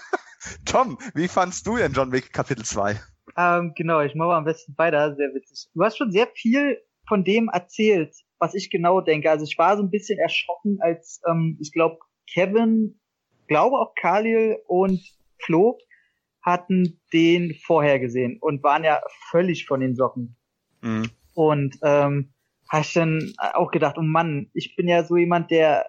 Tom, 0.66 0.98
wie 1.16 1.28
fandst 1.28 1.66
du 1.66 1.78
denn 1.78 1.94
John 1.94 2.12
Wick 2.12 2.32
Kapitel 2.32 2.64
2? 2.64 3.02
Ähm, 3.38 3.74
genau, 3.76 4.02
ich 4.02 4.16
mache 4.16 4.36
am 4.36 4.46
besten 4.46 4.78
weiter, 4.78 5.16
sehr 5.16 5.34
witzig. 5.34 5.70
Du 5.74 5.84
hast 5.84 5.98
schon 5.98 6.12
sehr 6.12 6.28
viel 6.36 6.82
von 7.08 7.24
dem 7.24 7.50
erzählt, 7.50 8.16
was 8.40 8.54
ich 8.54 8.70
genau 8.70 9.02
denke. 9.02 9.30
Also 9.32 9.46
ich 9.46 9.58
war 9.58 9.78
so 9.78 9.84
ein 9.84 9.90
bisschen 9.90 10.20
erschrocken, 10.20 10.80
als 10.82 11.22
ähm, 11.28 11.58
ich 11.62 11.72
glaube, 11.72 12.00
Kevin 12.32 13.00
glaube 13.48 13.78
auch 13.78 13.94
Khalil 13.96 14.58
und 14.68 15.02
Flo 15.40 15.78
hatten 16.42 17.00
den 17.12 17.56
vorher 17.66 18.00
gesehen 18.00 18.38
und 18.40 18.64
waren 18.64 18.84
ja 18.84 19.02
völlig 19.30 19.66
von 19.66 19.82
den 19.82 19.96
Socken. 19.96 20.38
Mhm. 20.82 21.10
Und 21.34 21.78
ähm, 21.84 22.34
habe 22.70 22.82
ich 22.82 22.94
dann 22.94 23.34
auch 23.54 23.72
gedacht, 23.72 23.98
oh 23.98 24.02
Mann, 24.04 24.50
ich 24.54 24.76
bin 24.76 24.88
ja 24.88 25.04
so 25.04 25.18
jemand, 25.18 25.52
der 25.52 25.86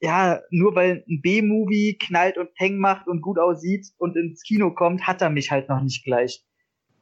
ja, 0.00 0.40
nur 0.50 0.74
weil 0.74 1.04
ein 1.08 1.20
B-Movie 1.22 1.98
knallt 1.98 2.38
und 2.38 2.54
Peng 2.54 2.78
macht 2.78 3.08
und 3.08 3.20
gut 3.20 3.38
aussieht 3.38 3.88
und 3.98 4.16
ins 4.16 4.42
Kino 4.42 4.72
kommt, 4.72 5.06
hat 5.06 5.22
er 5.22 5.30
mich 5.30 5.50
halt 5.50 5.68
noch 5.68 5.82
nicht 5.82 6.04
gleich. 6.04 6.44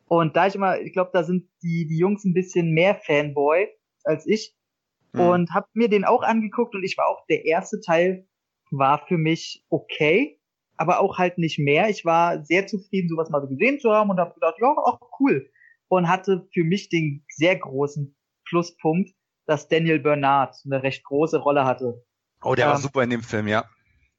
Und 0.08 0.36
da 0.36 0.46
ich 0.46 0.54
immer, 0.54 0.80
ich 0.80 0.92
glaube, 0.92 1.10
da 1.12 1.24
sind 1.24 1.48
die, 1.62 1.86
die 1.86 1.98
Jungs 1.98 2.24
ein 2.24 2.32
bisschen 2.32 2.72
mehr 2.72 2.94
Fanboy 2.94 3.68
als 4.04 4.26
ich. 4.26 4.54
Mhm. 5.12 5.20
Und 5.20 5.50
hab 5.54 5.68
mir 5.74 5.88
den 5.88 6.04
auch 6.04 6.22
angeguckt 6.22 6.74
und 6.74 6.84
ich 6.84 6.96
war 6.96 7.06
auch, 7.08 7.26
der 7.28 7.44
erste 7.44 7.80
Teil 7.80 8.26
war 8.70 9.06
für 9.06 9.18
mich 9.18 9.64
okay, 9.68 10.40
aber 10.76 11.00
auch 11.00 11.18
halt 11.18 11.38
nicht 11.38 11.58
mehr. 11.58 11.88
Ich 11.88 12.04
war 12.04 12.44
sehr 12.44 12.66
zufrieden, 12.66 13.08
sowas 13.08 13.30
mal 13.30 13.40
so 13.40 13.48
gesehen 13.48 13.80
zu 13.80 13.90
haben 13.90 14.10
und 14.10 14.18
habe 14.18 14.34
gedacht, 14.34 14.56
ja, 14.60 14.68
auch 14.68 15.00
cool. 15.20 15.50
Und 15.88 16.08
hatte 16.08 16.46
für 16.52 16.64
mich 16.64 16.88
den 16.88 17.24
sehr 17.28 17.56
großen 17.56 18.16
Pluspunkt, 18.48 19.10
dass 19.46 19.68
Daniel 19.68 20.00
Bernard 20.00 20.56
eine 20.64 20.82
recht 20.82 21.04
große 21.04 21.38
Rolle 21.38 21.64
hatte. 21.64 22.04
Oh, 22.42 22.54
der 22.54 22.66
ähm, 22.66 22.70
war 22.72 22.78
super 22.78 23.02
in 23.02 23.10
dem 23.10 23.22
Film, 23.22 23.48
ja. 23.48 23.64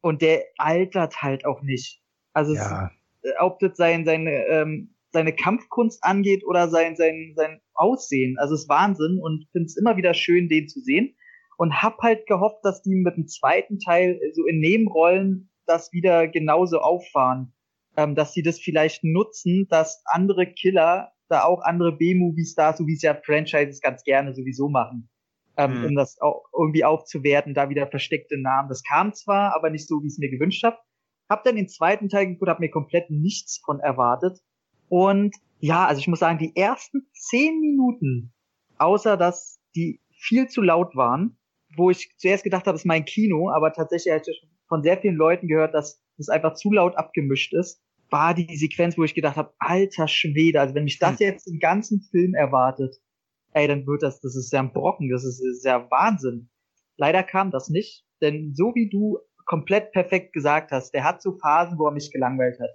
Und 0.02 0.22
der 0.22 0.44
altert 0.58 1.22
halt 1.22 1.46
auch 1.46 1.62
nicht. 1.62 2.02
Also 2.34 2.54
ja. 2.54 2.92
es, 3.22 3.32
ob 3.40 3.60
das 3.60 3.76
sein, 3.78 4.06
seine, 4.06 4.46
ähm, 4.48 4.96
seine 5.12 5.34
Kampfkunst 5.34 6.04
angeht 6.04 6.46
oder 6.46 6.70
sein, 6.70 6.96
sein, 6.96 7.34
sein 7.36 7.62
Aussehen. 7.74 8.38
Also 8.40 8.56
es 8.56 8.62
ist 8.62 8.70
Wahnsinn 8.70 9.20
und 9.22 9.48
finde 9.52 9.66
es 9.66 9.78
immer 9.78 9.98
wieder 9.98 10.14
schön, 10.14 10.48
den 10.48 10.68
zu 10.68 10.80
sehen. 10.80 11.16
Und 11.58 11.82
hab 11.82 12.00
halt 12.00 12.28
gehofft, 12.28 12.60
dass 12.64 12.82
die 12.84 12.96
mit 12.96 13.18
dem 13.18 13.28
zweiten 13.28 13.80
Teil 13.80 14.20
so 14.34 14.46
in 14.46 14.60
Nebenrollen 14.60 15.50
das 15.66 15.92
wieder 15.92 16.28
genauso 16.28 16.80
auffahren. 16.80 17.54
Ähm, 17.98 18.14
dass 18.14 18.34
sie 18.34 18.44
das 18.44 18.60
vielleicht 18.60 19.04
nutzen, 19.04 19.68
dass 19.70 20.04
andere 20.06 20.46
Killer 20.46 21.12
da 21.30 21.44
auch 21.44 21.62
andere 21.62 21.98
B-Movie-Stars, 21.98 22.78
so 22.78 22.88
wie 22.88 22.94
es 22.94 23.02
ja 23.02 23.16
Franchises 23.16 23.82
ganz 23.82 24.04
gerne 24.04 24.34
sowieso 24.34 24.70
machen, 24.70 25.10
ähm, 25.58 25.80
mhm. 25.80 25.86
um 25.86 25.96
das 25.96 26.20
auch 26.22 26.46
irgendwie 26.58 26.86
aufzuwerten, 26.86 27.54
da 27.54 27.70
wieder 27.70 27.88
versteckte 27.88 28.40
Namen. 28.40 28.70
Das 28.70 28.84
kam 28.84 29.14
zwar, 29.14 29.56
aber 29.56 29.70
nicht 29.70 29.88
so, 29.88 30.02
wie 30.02 30.08
ich 30.08 30.14
es 30.14 30.20
mir 30.20 30.30
gewünscht 30.30 30.64
habe. 30.64 30.78
Hab 31.30 31.44
dann 31.44 31.56
den 31.56 31.68
zweiten 31.68 32.08
Teil 32.08 32.28
geguckt, 32.28 32.50
hab 32.50 32.60
mir 32.60 32.70
komplett 32.70 33.10
nichts 33.10 33.60
von 33.66 33.80
erwartet. 33.80 34.40
Und 34.88 35.36
ja, 35.60 35.86
also 35.86 36.00
ich 36.00 36.08
muss 36.08 36.20
sagen, 36.20 36.38
die 36.38 36.56
ersten 36.56 37.08
zehn 37.14 37.60
Minuten, 37.60 38.34
außer 38.78 39.18
dass 39.18 39.60
die 39.76 40.02
viel 40.12 40.48
zu 40.48 40.62
laut 40.62 40.96
waren, 40.96 41.38
wo 41.78 41.90
ich 41.90 42.10
zuerst 42.18 42.44
gedacht 42.44 42.66
habe, 42.66 42.76
es 42.76 42.82
ist 42.82 42.86
mein 42.86 43.06
Kino, 43.06 43.52
aber 43.52 43.72
tatsächlich 43.72 44.12
habe 44.12 44.24
ich 44.28 44.42
von 44.68 44.84
sehr 44.84 44.98
vielen 44.98 45.16
Leuten 45.16 45.48
gehört, 45.48 45.74
dass 45.74 46.04
es 46.18 46.30
einfach 46.30 46.56
zu 46.56 46.72
laut 46.72 46.98
abgemischt 46.98 47.54
ist 47.54 47.82
war 48.10 48.34
die 48.34 48.56
Sequenz, 48.58 48.98
wo 48.98 49.04
ich 49.04 49.14
gedacht 49.14 49.38
habe, 49.38 49.54
alter 49.60 50.08
Schwede, 50.08 50.62
also 50.62 50.76
wenn 50.76 50.86
mich 50.86 51.00
das 51.00 51.20
hm. 51.20 51.28
jetzt 51.28 51.48
im 51.48 51.60
ganzen 51.60 52.02
Film 52.12 52.34
erwartet, 52.34 52.96
ey, 53.54 53.68
dann 53.68 53.86
wird 53.86 54.04
das, 54.04 54.20
das 54.22 54.36
ist 54.36 54.52
ja 54.54 54.60
ein 54.60 54.74
Brocken, 54.74 55.10
das 55.10 55.24
ist, 55.24 55.40
das 55.40 55.58
ist 55.58 55.66
ja 55.66 55.90
Wahnsinn. 55.90 56.50
Leider 56.98 57.24
kam 57.24 57.52
das 57.52 57.70
nicht, 57.70 58.06
denn 58.22 58.54
so 58.56 58.74
wie 58.76 58.90
du 58.90 59.20
komplett 59.46 59.92
perfekt 59.92 60.34
gesagt 60.34 60.72
hast, 60.72 60.94
der 60.94 61.04
hat 61.04 61.22
so 61.22 61.38
Phasen, 61.38 61.78
wo 61.78 61.86
er 61.86 61.92
mich 61.92 62.12
gelangweilt 62.12 62.60
hat. 62.60 62.70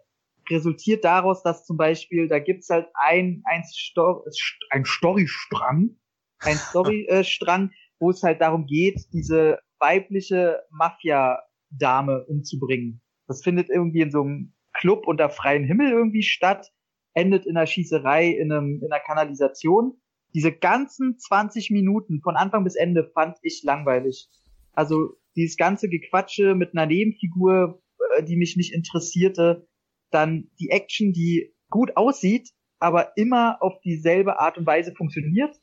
Resultiert 0.50 1.04
daraus, 1.04 1.42
dass 1.42 1.64
zum 1.64 1.76
Beispiel, 1.76 2.28
da 2.28 2.38
gibt's 2.38 2.68
halt 2.68 2.88
ein, 2.94 3.42
ein, 3.44 3.62
Sto 3.72 4.24
ein 4.70 4.84
Storystrang, 4.86 5.96
ein 6.40 6.56
Storystrang, 6.56 7.70
wo 8.02 8.10
es 8.10 8.22
halt 8.24 8.40
darum 8.40 8.66
geht, 8.66 9.06
diese 9.12 9.60
weibliche 9.78 10.60
Mafia-Dame 10.70 12.24
umzubringen. 12.26 13.00
Das 13.28 13.42
findet 13.42 13.70
irgendwie 13.70 14.00
in 14.00 14.10
so 14.10 14.22
einem 14.22 14.54
Club 14.72 15.06
unter 15.06 15.30
freiem 15.30 15.64
Himmel 15.64 15.92
irgendwie 15.92 16.24
statt, 16.24 16.72
endet 17.14 17.46
in 17.46 17.56
einer 17.56 17.66
Schießerei, 17.66 18.28
in, 18.28 18.50
einem, 18.50 18.80
in 18.82 18.92
einer 18.92 19.02
Kanalisation. 19.02 20.00
Diese 20.34 20.50
ganzen 20.50 21.16
20 21.16 21.70
Minuten 21.70 22.20
von 22.22 22.34
Anfang 22.34 22.64
bis 22.64 22.74
Ende 22.74 23.08
fand 23.14 23.38
ich 23.42 23.62
langweilig. 23.62 24.28
Also 24.72 25.16
dieses 25.36 25.56
ganze 25.56 25.88
Gequatsche 25.88 26.56
mit 26.56 26.74
einer 26.74 26.86
Nebenfigur, 26.86 27.80
äh, 28.16 28.24
die 28.24 28.36
mich 28.36 28.56
nicht 28.56 28.74
interessierte, 28.74 29.68
dann 30.10 30.50
die 30.58 30.70
Action, 30.70 31.12
die 31.12 31.54
gut 31.70 31.96
aussieht, 31.96 32.50
aber 32.80 33.16
immer 33.16 33.62
auf 33.62 33.80
dieselbe 33.84 34.40
Art 34.40 34.58
und 34.58 34.66
Weise 34.66 34.92
funktioniert. 34.92 35.56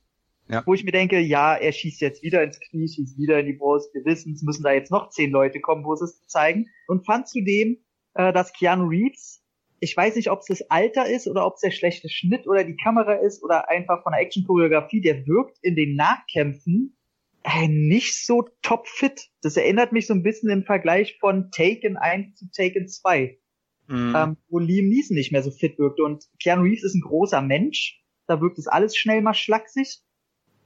Ja. 0.49 0.63
Wo 0.65 0.73
ich 0.73 0.83
mir 0.83 0.91
denke, 0.91 1.19
ja, 1.19 1.55
er 1.55 1.71
schießt 1.71 2.01
jetzt 2.01 2.23
wieder 2.23 2.43
ins 2.43 2.59
Knie, 2.59 2.87
schießt 2.87 3.19
wieder 3.19 3.39
in 3.39 3.45
die 3.45 3.53
Brust. 3.53 3.93
Wir 3.93 4.03
wissen, 4.03 4.33
es 4.33 4.41
müssen 4.41 4.63
da 4.63 4.71
jetzt 4.71 4.91
noch 4.91 5.09
zehn 5.09 5.29
Leute 5.29 5.59
kommen, 5.59 5.85
wo 5.85 5.95
sie 5.95 6.05
es 6.05 6.25
zeigen. 6.25 6.67
Und 6.87 7.05
fand 7.05 7.27
zudem 7.27 7.77
äh, 8.15 8.33
dass 8.33 8.53
Keanu 8.53 8.87
Reeves, 8.87 9.43
ich 9.79 9.95
weiß 9.95 10.15
nicht, 10.15 10.29
ob 10.29 10.39
es 10.39 10.47
das 10.47 10.69
Alter 10.69 11.09
ist 11.09 11.27
oder 11.27 11.45
ob 11.45 11.55
es 11.55 11.61
der 11.61 11.71
schlechte 11.71 12.09
Schnitt 12.09 12.47
oder 12.47 12.63
die 12.63 12.75
Kamera 12.75 13.13
ist 13.13 13.43
oder 13.43 13.69
einfach 13.69 14.03
von 14.03 14.11
der 14.11 14.21
Action-Choreografie, 14.21 15.01
der 15.01 15.25
wirkt 15.25 15.57
in 15.61 15.75
den 15.75 15.95
Nachkämpfen 15.95 16.97
äh, 17.43 17.67
nicht 17.67 18.25
so 18.25 18.45
topfit. 18.61 19.29
Das 19.41 19.55
erinnert 19.55 19.93
mich 19.93 20.07
so 20.07 20.13
ein 20.13 20.23
bisschen 20.23 20.49
im 20.49 20.63
Vergleich 20.63 21.17
von 21.19 21.49
Taken 21.51 21.95
1 21.95 22.35
zu 22.35 22.49
Taken 22.51 22.89
2. 22.89 23.39
Mhm. 23.87 24.13
Ähm, 24.15 24.37
wo 24.49 24.59
Liam 24.59 24.89
Neeson 24.89 25.15
nicht 25.15 25.31
mehr 25.31 25.41
so 25.41 25.51
fit 25.51 25.79
wirkte. 25.79 26.03
Und 26.03 26.25
Keanu 26.41 26.63
Reeves 26.63 26.83
ist 26.83 26.95
ein 26.95 27.01
großer 27.01 27.41
Mensch. 27.41 28.03
Da 28.27 28.41
wirkt 28.41 28.59
es 28.59 28.67
alles 28.67 28.97
schnell 28.97 29.21
mal 29.21 29.33
schlaksig. 29.33 30.01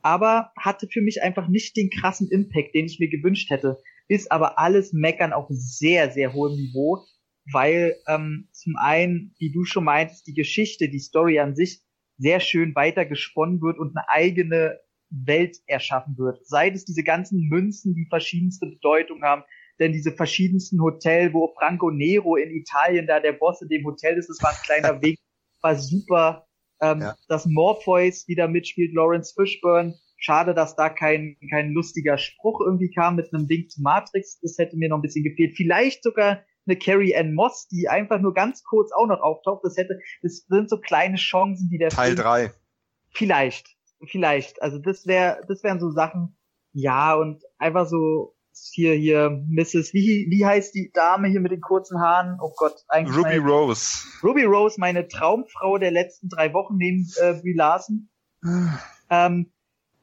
Aber 0.04 0.52
hatte 0.58 0.88
für 0.88 1.02
mich 1.02 1.24
einfach 1.24 1.48
nicht 1.48 1.76
den 1.76 1.90
krassen 1.90 2.30
Impact, 2.30 2.76
den 2.76 2.86
ich 2.86 3.00
mir 3.00 3.10
gewünscht 3.10 3.50
hätte. 3.50 3.78
Ist 4.08 4.32
aber 4.32 4.60
alles 4.60 4.94
Meckern 4.94 5.34
auf 5.34 5.48
sehr, 5.50 6.12
sehr 6.12 6.34
hohem 6.34 6.56
Niveau 6.56 7.04
weil 7.52 7.98
ähm, 8.08 8.48
zum 8.52 8.76
einen, 8.78 9.36
wie 9.40 9.52
du 9.52 9.66
schon 9.66 9.84
meintest, 9.84 10.28
die 10.28 10.34
Geschichte, 10.34 10.90
die 10.90 11.00
Story 11.00 11.40
an 11.40 11.56
sich 11.56 11.82
sehr 12.18 12.40
schön 12.40 12.76
weiter 12.76 13.06
gesponnen 13.06 13.62
wird 13.62 13.80
und 13.80 13.96
eine 13.96 14.08
eigene 14.10 14.80
Welt 15.10 15.58
erschaffen 15.68 16.18
wird. 16.18 16.46
Sei 16.48 16.70
es 16.70 16.86
diese 16.86 17.04
ganzen 17.04 17.48
Münzen, 17.50 17.96
die 17.96 18.08
verschiedenste 18.10 18.68
Bedeutung 18.68 19.24
haben, 19.24 19.44
denn 19.80 19.92
diese 19.92 20.12
verschiedensten 20.12 20.82
Hotel, 20.82 21.34
wo 21.34 21.54
Franco 21.58 21.92
Nero 21.92 22.36
in 22.36 22.52
Italien 22.52 23.08
da 23.08 23.20
der 23.20 23.34
Boss 23.34 23.62
in 23.62 23.70
dem 23.70 23.86
Hotel 23.86 24.18
ist, 24.18 24.30
das 24.30 24.42
war 24.42 24.52
ein 24.52 24.64
kleiner 24.64 25.02
Weg, 25.02 25.20
war 25.62 25.76
super. 25.76 26.48
Ähm, 26.84 27.02
ja. 27.02 27.16
Dass 27.28 27.46
Morpheus 27.46 28.28
wieder 28.28 28.48
mitspielt, 28.48 28.94
Lawrence 28.94 29.34
Fishburne. 29.36 29.96
Schade, 30.18 30.54
dass 30.54 30.76
da 30.76 30.90
kein, 30.90 31.38
kein 31.50 31.72
lustiger 31.72 32.18
Spruch 32.18 32.62
irgendwie 32.62 32.92
kam 32.92 33.16
mit 33.16 33.34
einem 33.34 33.48
Ding 33.48 33.68
zu 33.70 33.82
Matrix. 33.82 34.40
Das 34.42 34.58
hätte 34.58 34.78
mir 34.78 34.90
noch 34.90 34.98
ein 34.98 35.02
bisschen 35.02 35.24
gefehlt. 35.24 35.56
Vielleicht 35.56 36.04
sogar 36.04 36.44
eine 36.66 36.78
Carrie 36.78 37.16
Ann 37.16 37.34
Moss, 37.34 37.68
die 37.68 37.90
einfach 37.90 38.20
nur 38.20 38.34
ganz 38.34 38.64
kurz 38.64 38.92
auch 38.94 39.08
noch 39.08 39.22
auftaucht. 39.22 39.64
Das 39.64 39.78
hätte, 39.78 40.00
das 40.22 40.46
sind 40.48 40.70
so 40.70 40.78
kleine 40.80 41.18
Chancen, 41.18 41.70
die 41.70 41.78
der 41.78 41.90
Teil 41.90 42.16
3. 42.16 42.52
Vielleicht, 43.12 43.76
vielleicht. 44.06 44.62
Also 44.62 44.80
das 44.80 45.06
wäre, 45.06 45.42
das 45.48 45.64
wären 45.64 45.80
so 45.80 45.92
Sachen. 45.92 46.38
Ja 46.72 47.14
und 47.16 47.44
einfach 47.60 47.86
so 47.86 48.36
hier 48.74 48.94
hier 48.94 49.30
Mrs. 49.50 49.94
Wie 49.94 50.28
wie 50.30 50.46
heißt 50.46 50.74
die 50.76 50.92
Dame 50.94 51.28
hier 51.28 51.42
mit 51.42 51.52
den 51.52 51.62
kurzen 51.62 52.00
Haaren? 52.00 52.38
Oh 52.42 52.54
Gott, 52.56 52.76
eigentlich 52.88 53.18
Ruby 53.18 53.40
meine, 53.40 53.52
Rose. 53.52 54.08
Ruby 54.24 54.44
Rose, 54.44 54.80
meine 54.80 55.08
Traumfrau 55.08 55.78
der 55.78 55.92
letzten 55.92 56.30
drei 56.30 56.54
Wochen 56.54 56.78
neben 56.78 57.08
äh, 57.22 57.34
Brie 57.34 57.54
Larson. 57.54 58.10
ähm, 59.10 59.52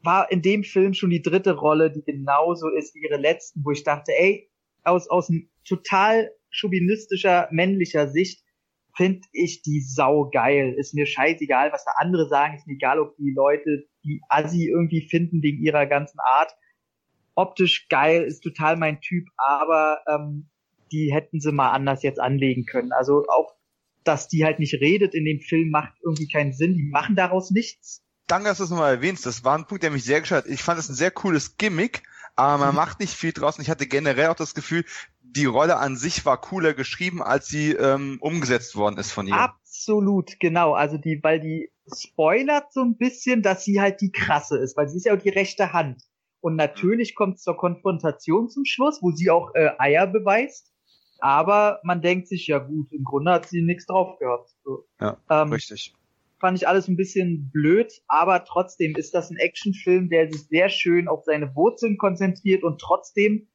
war 0.02 0.30
in 0.30 0.42
dem 0.42 0.64
Film 0.64 0.94
schon 0.94 1.10
die 1.10 1.22
dritte 1.22 1.52
Rolle, 1.52 1.90
die 1.90 2.02
genauso 2.02 2.68
ist 2.68 2.94
wie 2.94 3.02
ihre 3.02 3.20
letzten, 3.20 3.62
wo 3.64 3.70
ich 3.70 3.84
dachte, 3.84 4.12
ey, 4.12 4.50
aus 4.82 5.08
aus 5.10 5.28
einem 5.28 5.50
total 5.64 6.30
chauvinistischer 6.50 7.48
männlicher 7.50 8.08
Sicht 8.08 8.44
finde 8.96 9.20
ich 9.32 9.62
die 9.62 9.80
Sau 9.80 10.30
geil. 10.30 10.74
Ist 10.76 10.94
mir 10.94 11.06
scheißegal, 11.06 11.72
was 11.72 11.84
da 11.84 11.92
andere 11.96 12.28
sagen. 12.28 12.56
Ist 12.56 12.66
mir 12.66 12.74
egal, 12.74 12.98
ob 12.98 13.16
die 13.16 13.32
Leute 13.34 13.84
die 14.04 14.20
Assi 14.28 14.68
irgendwie 14.68 15.02
finden 15.08 15.42
wegen 15.42 15.62
ihrer 15.62 15.86
ganzen 15.86 16.18
Art. 16.20 16.52
Optisch 17.40 17.88
geil, 17.88 18.22
ist 18.22 18.42
total 18.42 18.76
mein 18.76 19.00
Typ, 19.00 19.26
aber 19.36 20.00
ähm, 20.06 20.50
die 20.92 21.12
hätten 21.12 21.40
sie 21.40 21.52
mal 21.52 21.70
anders 21.70 22.02
jetzt 22.02 22.20
anlegen 22.20 22.66
können. 22.66 22.92
Also 22.92 23.24
auch, 23.28 23.54
dass 24.04 24.28
die 24.28 24.44
halt 24.44 24.58
nicht 24.58 24.74
redet 24.74 25.14
in 25.14 25.24
dem 25.24 25.40
Film, 25.40 25.70
macht 25.70 25.94
irgendwie 26.02 26.28
keinen 26.28 26.52
Sinn. 26.52 26.74
Die 26.74 26.88
machen 26.90 27.16
daraus 27.16 27.50
nichts. 27.50 28.02
Danke, 28.26 28.48
dass 28.48 28.58
du 28.58 28.64
es 28.64 28.70
nochmal 28.70 28.94
erwähnst. 28.94 29.26
Das 29.26 29.42
war 29.44 29.56
ein 29.56 29.66
Punkt, 29.66 29.82
der 29.82 29.90
mich 29.90 30.04
sehr 30.04 30.20
gescheit. 30.20 30.44
Ich 30.46 30.62
fand 30.62 30.78
es 30.78 30.88
ein 30.88 30.94
sehr 30.94 31.10
cooles 31.10 31.56
Gimmick, 31.56 32.02
aber 32.36 32.58
man 32.58 32.70
mhm. 32.70 32.76
macht 32.76 33.00
nicht 33.00 33.14
viel 33.14 33.32
draus. 33.32 33.58
Und 33.58 33.62
ich 33.62 33.70
hatte 33.70 33.86
generell 33.86 34.28
auch 34.28 34.36
das 34.36 34.54
Gefühl, 34.54 34.84
die 35.22 35.46
Rolle 35.46 35.78
an 35.78 35.96
sich 35.96 36.24
war 36.24 36.40
cooler 36.40 36.74
geschrieben, 36.74 37.22
als 37.22 37.46
sie 37.46 37.72
ähm, 37.72 38.18
umgesetzt 38.20 38.76
worden 38.76 38.98
ist 38.98 39.12
von 39.12 39.26
ihr. 39.26 39.34
Absolut, 39.34 40.38
genau. 40.40 40.74
Also 40.74 40.98
die, 40.98 41.20
weil 41.22 41.40
die 41.40 41.70
spoilert 41.92 42.72
so 42.72 42.82
ein 42.82 42.96
bisschen, 42.96 43.42
dass 43.42 43.64
sie 43.64 43.80
halt 43.80 44.00
die 44.00 44.12
krasse 44.12 44.58
ist, 44.58 44.76
weil 44.76 44.88
sie 44.88 44.96
ist 44.96 45.06
ja 45.06 45.14
auch 45.14 45.22
die 45.22 45.30
rechte 45.30 45.72
Hand. 45.72 46.02
Und 46.40 46.56
natürlich 46.56 47.14
kommt 47.14 47.36
es 47.36 47.42
zur 47.42 47.56
Konfrontation 47.56 48.48
zum 48.48 48.64
Schluss, 48.64 49.02
wo 49.02 49.10
sie 49.10 49.30
auch 49.30 49.54
äh, 49.54 49.70
Eier 49.78 50.06
beweist. 50.06 50.72
Aber 51.18 51.80
man 51.84 52.00
denkt 52.00 52.28
sich, 52.28 52.46
ja 52.46 52.58
gut, 52.58 52.90
im 52.92 53.04
Grunde 53.04 53.32
hat 53.32 53.46
sie 53.46 53.62
nichts 53.62 53.86
drauf 53.86 54.18
gehabt. 54.18 54.50
So. 54.64 54.86
Ja, 55.00 55.18
ähm, 55.28 55.52
richtig. 55.52 55.94
Fand 56.38 56.56
ich 56.56 56.66
alles 56.66 56.88
ein 56.88 56.96
bisschen 56.96 57.50
blöd, 57.52 57.92
aber 58.08 58.44
trotzdem 58.46 58.96
ist 58.96 59.14
das 59.14 59.30
ein 59.30 59.36
Actionfilm, 59.36 60.08
der 60.08 60.32
sich 60.32 60.46
sehr 60.46 60.70
schön 60.70 61.06
auf 61.06 61.24
seine 61.24 61.54
Wurzeln 61.54 61.98
konzentriert 61.98 62.62
und 62.62 62.80
trotzdem 62.80 63.48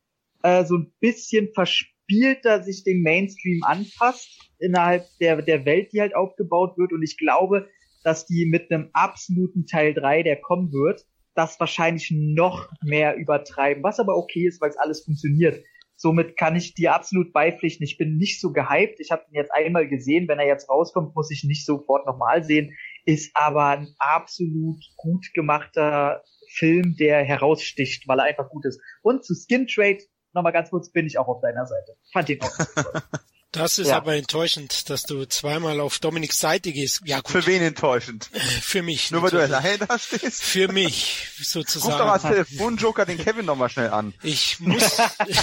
äh, 0.44 0.64
so 0.66 0.78
ein 0.78 0.94
bisschen 1.00 1.50
verspielter 1.56 2.62
sich 2.62 2.84
dem 2.84 3.02
Mainstream 3.02 3.64
anpasst 3.64 4.52
innerhalb 4.60 5.08
der, 5.20 5.42
der 5.42 5.66
Welt, 5.66 5.92
die 5.94 6.02
halt 6.02 6.16
aufgebaut 6.16 6.78
wird. 6.78 6.94
Und 6.94 7.02
ich 7.02 7.18
glaube, 7.18 7.68
dass 8.04 8.28
die 8.28 8.46
mit 8.46 8.72
einem 8.72 8.90
absoluten 8.94 9.66
Teil 9.66 9.96
3, 9.96 10.22
der 10.22 10.40
kommen 10.40 10.72
wird, 10.72 11.08
das 11.36 11.60
wahrscheinlich 11.60 12.12
noch 12.12 12.70
mehr 12.82 13.16
übertreiben, 13.16 13.84
was 13.84 14.00
aber 14.00 14.18
okay 14.18 14.48
ist, 14.48 14.62
weil 14.62 14.70
es 14.70 14.78
alles 14.78 15.04
funktioniert. 15.04 15.64
Somit 15.98 16.36
kann 16.36 16.56
ich 16.56 16.74
dir 16.74 16.94
absolut 16.94 17.32
beipflichten. 17.32 17.86
Ich 17.86 17.98
bin 17.98 18.18
nicht 18.18 18.42
so 18.42 18.52
gehypt. 18.52 19.00
Ich 19.00 19.12
habe 19.12 19.24
ihn 19.30 19.36
jetzt 19.36 19.54
einmal 19.54 19.88
gesehen. 19.88 20.28
Wenn 20.28 20.40
er 20.40 20.48
jetzt 20.48 20.70
rauskommt, 20.70 21.16
muss 21.16 21.32
ich 21.32 21.44
nicht 21.46 21.66
sofort 21.66 22.06
nochmal 22.06 22.44
sehen. 22.44 22.76
Ist 23.06 23.32
aber 23.36 23.68
ein 23.68 23.88
absolut 23.98 24.84
gut 24.98 25.26
gemachter 25.34 26.24
Film, 26.50 26.96
der 26.98 27.24
heraussticht, 27.24 28.08
weil 28.08 28.20
er 28.20 28.26
einfach 28.26 28.50
gut 28.50 28.66
ist. 28.66 28.82
Und 29.04 29.24
zu 29.24 29.34
Skin 29.36 29.68
Trade, 29.68 30.00
nochmal 30.34 30.52
ganz 30.52 30.70
kurz, 30.70 30.92
bin 30.92 31.06
ich 31.06 31.18
auch 31.18 31.28
auf 31.28 31.42
deiner 31.42 31.66
Seite. 31.66 31.96
Fand 32.12 32.30
ihn 32.30 32.42
auch. 32.42 32.52
Das 33.56 33.80
ist 33.80 33.88
ja. 33.88 33.98
aber 33.98 34.16
enttäuschend, 34.16 34.90
dass 34.90 35.04
du 35.04 35.26
zweimal 35.26 35.80
auf 35.80 36.00
Dominiks 36.00 36.40
Seite 36.40 36.74
gehst. 36.74 37.02
Ja, 37.06 37.22
gut. 37.22 37.32
Für 37.32 37.46
wen 37.46 37.62
enttäuschend? 37.62 38.30
Für 38.62 38.82
mich. 38.82 39.12
Nur 39.12 39.22
natürlich. 39.22 39.44
weil 39.44 39.48
du 39.50 39.58
alleine 39.58 39.88
da 39.88 39.98
stehst? 39.98 40.44
Für 40.44 40.68
mich, 40.72 41.28
sozusagen. 41.42 41.94
Ruf 41.94 42.02
doch 42.02 42.12
als 42.12 42.24
Telefonjoker 42.24 43.06
den 43.06 43.18
Kevin 43.18 43.46
nochmal 43.46 43.70
schnell 43.70 43.92
an. 43.92 44.14
Ich 44.24 44.60
muss, 44.60 44.98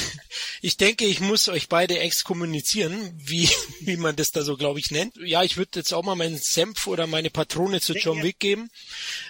ich 0.61 0.77
denke, 0.77 1.07
ich 1.07 1.21
muss 1.21 1.49
euch 1.49 1.71
beide 1.71 1.99
exkommunizieren, 1.99 3.13
wie, 3.17 3.49
wie 3.81 3.97
man 3.97 4.15
das 4.15 4.31
da 4.31 4.43
so, 4.43 4.59
glaube 4.59 4.79
ich, 4.79 4.91
nennt. 4.91 5.17
Ja, 5.17 5.43
ich 5.43 5.57
würde 5.57 5.71
jetzt 5.77 5.95
auch 5.95 6.03
mal 6.03 6.15
meinen 6.15 6.37
Senf 6.37 6.87
oder 6.87 7.07
meine 7.07 7.31
Patrone 7.31 7.81
zu 7.81 7.95
John 7.95 8.23
Wick 8.23 8.39
geben. 8.39 8.71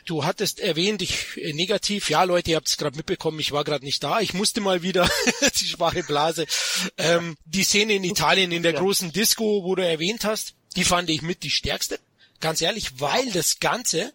Du 0.07 0.25
hattest 0.25 0.59
erwähnt, 0.59 1.03
ich, 1.03 1.37
äh, 1.37 1.53
negativ. 1.53 2.11
Ja, 2.11 2.25
Leute, 2.25 2.51
ihr 2.51 2.57
habt 2.57 2.69
es 2.69 2.79
gerade 2.79 2.97
mitbekommen, 2.97 3.39
ich 3.39 3.53
war 3.53 3.63
gerade 3.63 3.85
nicht 3.85 4.03
da. 4.03 4.21
Ich 4.21 4.35
musste 4.35 4.61
mal 4.61 4.83
wieder, 4.83 5.09
die 5.61 5.67
schwache 5.67 6.03
Blase, 6.03 6.47
ähm, 6.99 7.37
die 7.45 7.63
Szene 7.63 7.95
in 7.95 8.03
Italien 8.03 8.51
in 8.51 8.65
der 8.65 8.72
der 8.73 8.81
großen 8.81 9.13
Disco, 9.13 9.65
wo 9.65 9.75
du 9.75 9.87
erwähnt 9.87 10.25
hast, 10.25 10.55
die 10.77 10.85
fand 10.85 11.11
ich 11.11 11.23
mit 11.23 11.43
die 11.43 11.51
stärkste. 11.51 11.99
Ganz 12.41 12.61
ehrlich, 12.61 13.01
weil 13.01 13.31
das 13.33 13.61
Ganze, 13.61 14.13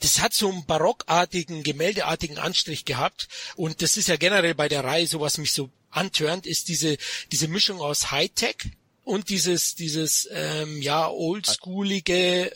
das 0.00 0.20
hat 0.20 0.34
so 0.34 0.50
einen 0.50 0.66
barockartigen, 0.66 1.62
gemäldeartigen 1.62 2.38
Anstrich 2.38 2.84
gehabt. 2.84 3.28
Und 3.56 3.82
das 3.82 3.96
ist 3.96 4.08
ja 4.08 4.16
generell 4.16 4.54
bei 4.54 4.68
der 4.68 4.84
Reihe 4.84 5.06
so, 5.06 5.20
was 5.20 5.38
mich 5.38 5.52
so 5.52 5.70
antörnt, 5.90 6.46
ist 6.46 6.68
diese, 6.68 6.98
diese 7.32 7.48
Mischung 7.48 7.80
aus 7.80 8.10
Hightech 8.10 8.56
und 9.04 9.30
dieses, 9.30 9.74
dieses, 9.74 10.28
ähm, 10.32 10.82
ja, 10.82 11.08
oldschoolige, 11.08 12.50
äh, 12.50 12.52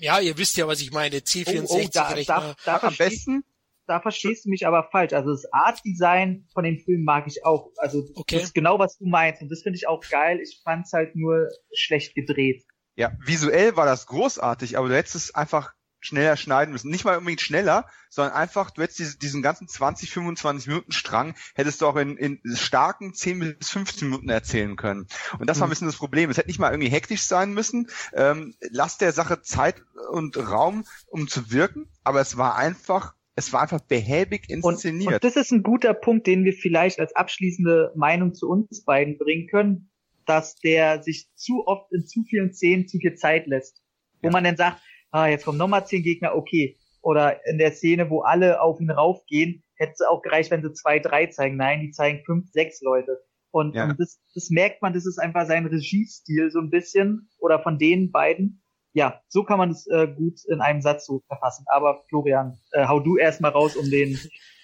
ja, 0.00 0.20
ihr 0.20 0.36
wisst 0.36 0.56
ja, 0.56 0.66
was 0.66 0.80
ich 0.80 0.90
meine, 0.90 1.18
C64-Rechner. 1.18 2.56
Oh, 2.66 2.70
oh, 2.70 2.86
am 2.86 2.96
besten, 2.96 3.44
da 3.86 4.00
verstehst 4.00 4.44
du 4.44 4.50
mich 4.50 4.66
aber 4.66 4.88
falsch. 4.90 5.12
Also 5.12 5.30
das 5.30 5.52
Art 5.52 5.84
Design 5.84 6.46
von 6.52 6.64
dem 6.64 6.78
Film 6.78 7.04
mag 7.04 7.26
ich 7.26 7.44
auch. 7.44 7.70
Also 7.78 8.06
okay. 8.14 8.36
das 8.36 8.44
ist 8.44 8.54
genau, 8.54 8.78
was 8.78 8.98
du 8.98 9.06
meinst. 9.06 9.42
Und 9.42 9.50
das 9.50 9.62
finde 9.62 9.76
ich 9.76 9.86
auch 9.86 10.02
geil. 10.08 10.40
Ich 10.40 10.60
fand's 10.64 10.92
halt 10.92 11.16
nur 11.16 11.48
schlecht 11.74 12.14
gedreht. 12.14 12.64
Ja, 12.96 13.12
visuell 13.24 13.76
war 13.76 13.86
das 13.86 14.06
großartig, 14.06 14.78
aber 14.78 14.88
du 14.88 14.96
hättest 14.96 15.16
es 15.16 15.34
einfach 15.34 15.74
schneller 16.04 16.36
schneiden 16.36 16.72
müssen. 16.72 16.90
Nicht 16.90 17.04
mal 17.04 17.16
unbedingt 17.16 17.40
schneller, 17.40 17.86
sondern 18.10 18.34
einfach, 18.34 18.70
du 18.70 18.82
hättest 18.82 18.98
diese, 18.98 19.18
diesen 19.18 19.42
ganzen 19.42 19.68
20, 19.68 20.10
25 20.10 20.68
Minuten 20.68 20.92
Strang, 20.92 21.34
hättest 21.54 21.80
du 21.80 21.86
auch 21.86 21.96
in, 21.96 22.16
in 22.18 22.40
starken 22.54 23.14
10 23.14 23.56
bis 23.58 23.70
15 23.70 24.08
Minuten 24.08 24.28
erzählen 24.28 24.76
können. 24.76 25.08
Und 25.38 25.48
das 25.48 25.58
war 25.58 25.66
ein 25.66 25.68
mhm. 25.68 25.70
bisschen 25.70 25.86
das 25.88 25.96
Problem. 25.96 26.30
Es 26.30 26.36
hätte 26.36 26.48
nicht 26.48 26.58
mal 26.58 26.70
irgendwie 26.70 26.90
hektisch 26.90 27.22
sein 27.22 27.54
müssen. 27.54 27.88
Ähm, 28.12 28.54
lass 28.60 28.98
der 28.98 29.12
Sache 29.12 29.40
Zeit 29.40 29.82
und 30.10 30.36
Raum, 30.36 30.84
um 31.06 31.26
zu 31.26 31.50
wirken, 31.50 31.88
aber 32.04 32.20
es 32.20 32.36
war 32.36 32.56
einfach 32.56 33.14
es 33.36 33.52
war 33.52 33.62
einfach 33.62 33.80
behäbig 33.80 34.48
inszeniert. 34.48 35.06
Und, 35.08 35.14
und 35.14 35.24
das 35.24 35.36
ist 35.36 35.52
ein 35.52 35.62
guter 35.62 35.94
Punkt, 35.94 36.26
den 36.26 36.44
wir 36.44 36.52
vielleicht 36.52 37.00
als 37.00 37.14
abschließende 37.16 37.92
Meinung 37.96 38.34
zu 38.34 38.48
uns 38.48 38.84
beiden 38.84 39.18
bringen 39.18 39.48
können, 39.48 39.90
dass 40.26 40.56
der 40.56 41.02
sich 41.02 41.28
zu 41.34 41.66
oft 41.66 41.92
in 41.92 42.06
zu 42.06 42.22
vielen 42.22 42.52
Szenen 42.52 42.86
zu 42.86 42.98
viel 42.98 43.14
Zeit 43.14 43.46
lässt. 43.46 43.82
Wo 44.22 44.28
ja. 44.28 44.32
man 44.32 44.44
dann 44.44 44.56
sagt, 44.56 44.80
ah, 45.10 45.26
jetzt 45.26 45.44
kommen 45.44 45.58
nochmal 45.58 45.86
zehn 45.86 46.02
Gegner, 46.02 46.34
okay. 46.34 46.76
Oder 47.02 47.44
in 47.46 47.58
der 47.58 47.72
Szene, 47.72 48.08
wo 48.08 48.20
alle 48.22 48.60
auf 48.62 48.80
ihn 48.80 48.90
raufgehen, 48.90 49.62
hätte 49.76 49.92
es 49.94 50.00
auch 50.00 50.22
gereicht, 50.22 50.50
wenn 50.50 50.62
sie 50.62 50.72
zwei, 50.72 50.98
drei 50.98 51.26
zeigen. 51.26 51.56
Nein, 51.56 51.80
die 51.80 51.90
zeigen 51.90 52.24
fünf, 52.24 52.50
sechs 52.50 52.80
Leute. 52.80 53.18
Und, 53.50 53.74
ja. 53.74 53.84
und 53.84 54.00
das, 54.00 54.20
das 54.34 54.50
merkt 54.50 54.80
man, 54.80 54.94
das 54.94 55.06
ist 55.06 55.18
einfach 55.18 55.46
sein 55.46 55.66
Regiestil 55.66 56.50
so 56.50 56.60
ein 56.60 56.70
bisschen 56.70 57.28
oder 57.38 57.62
von 57.62 57.78
den 57.78 58.10
beiden 58.10 58.63
ja, 58.94 59.20
so 59.28 59.42
kann 59.42 59.58
man 59.58 59.70
es 59.70 59.86
äh, 59.88 60.06
gut 60.06 60.38
in 60.48 60.60
einem 60.60 60.80
Satz 60.80 61.06
so 61.06 61.22
verfassen. 61.26 61.66
Aber 61.68 62.04
Florian, 62.08 62.58
äh, 62.70 62.86
hau 62.86 63.00
du 63.00 63.16
erstmal 63.16 63.50
raus, 63.50 63.76
um 63.76 63.90
den 63.90 64.18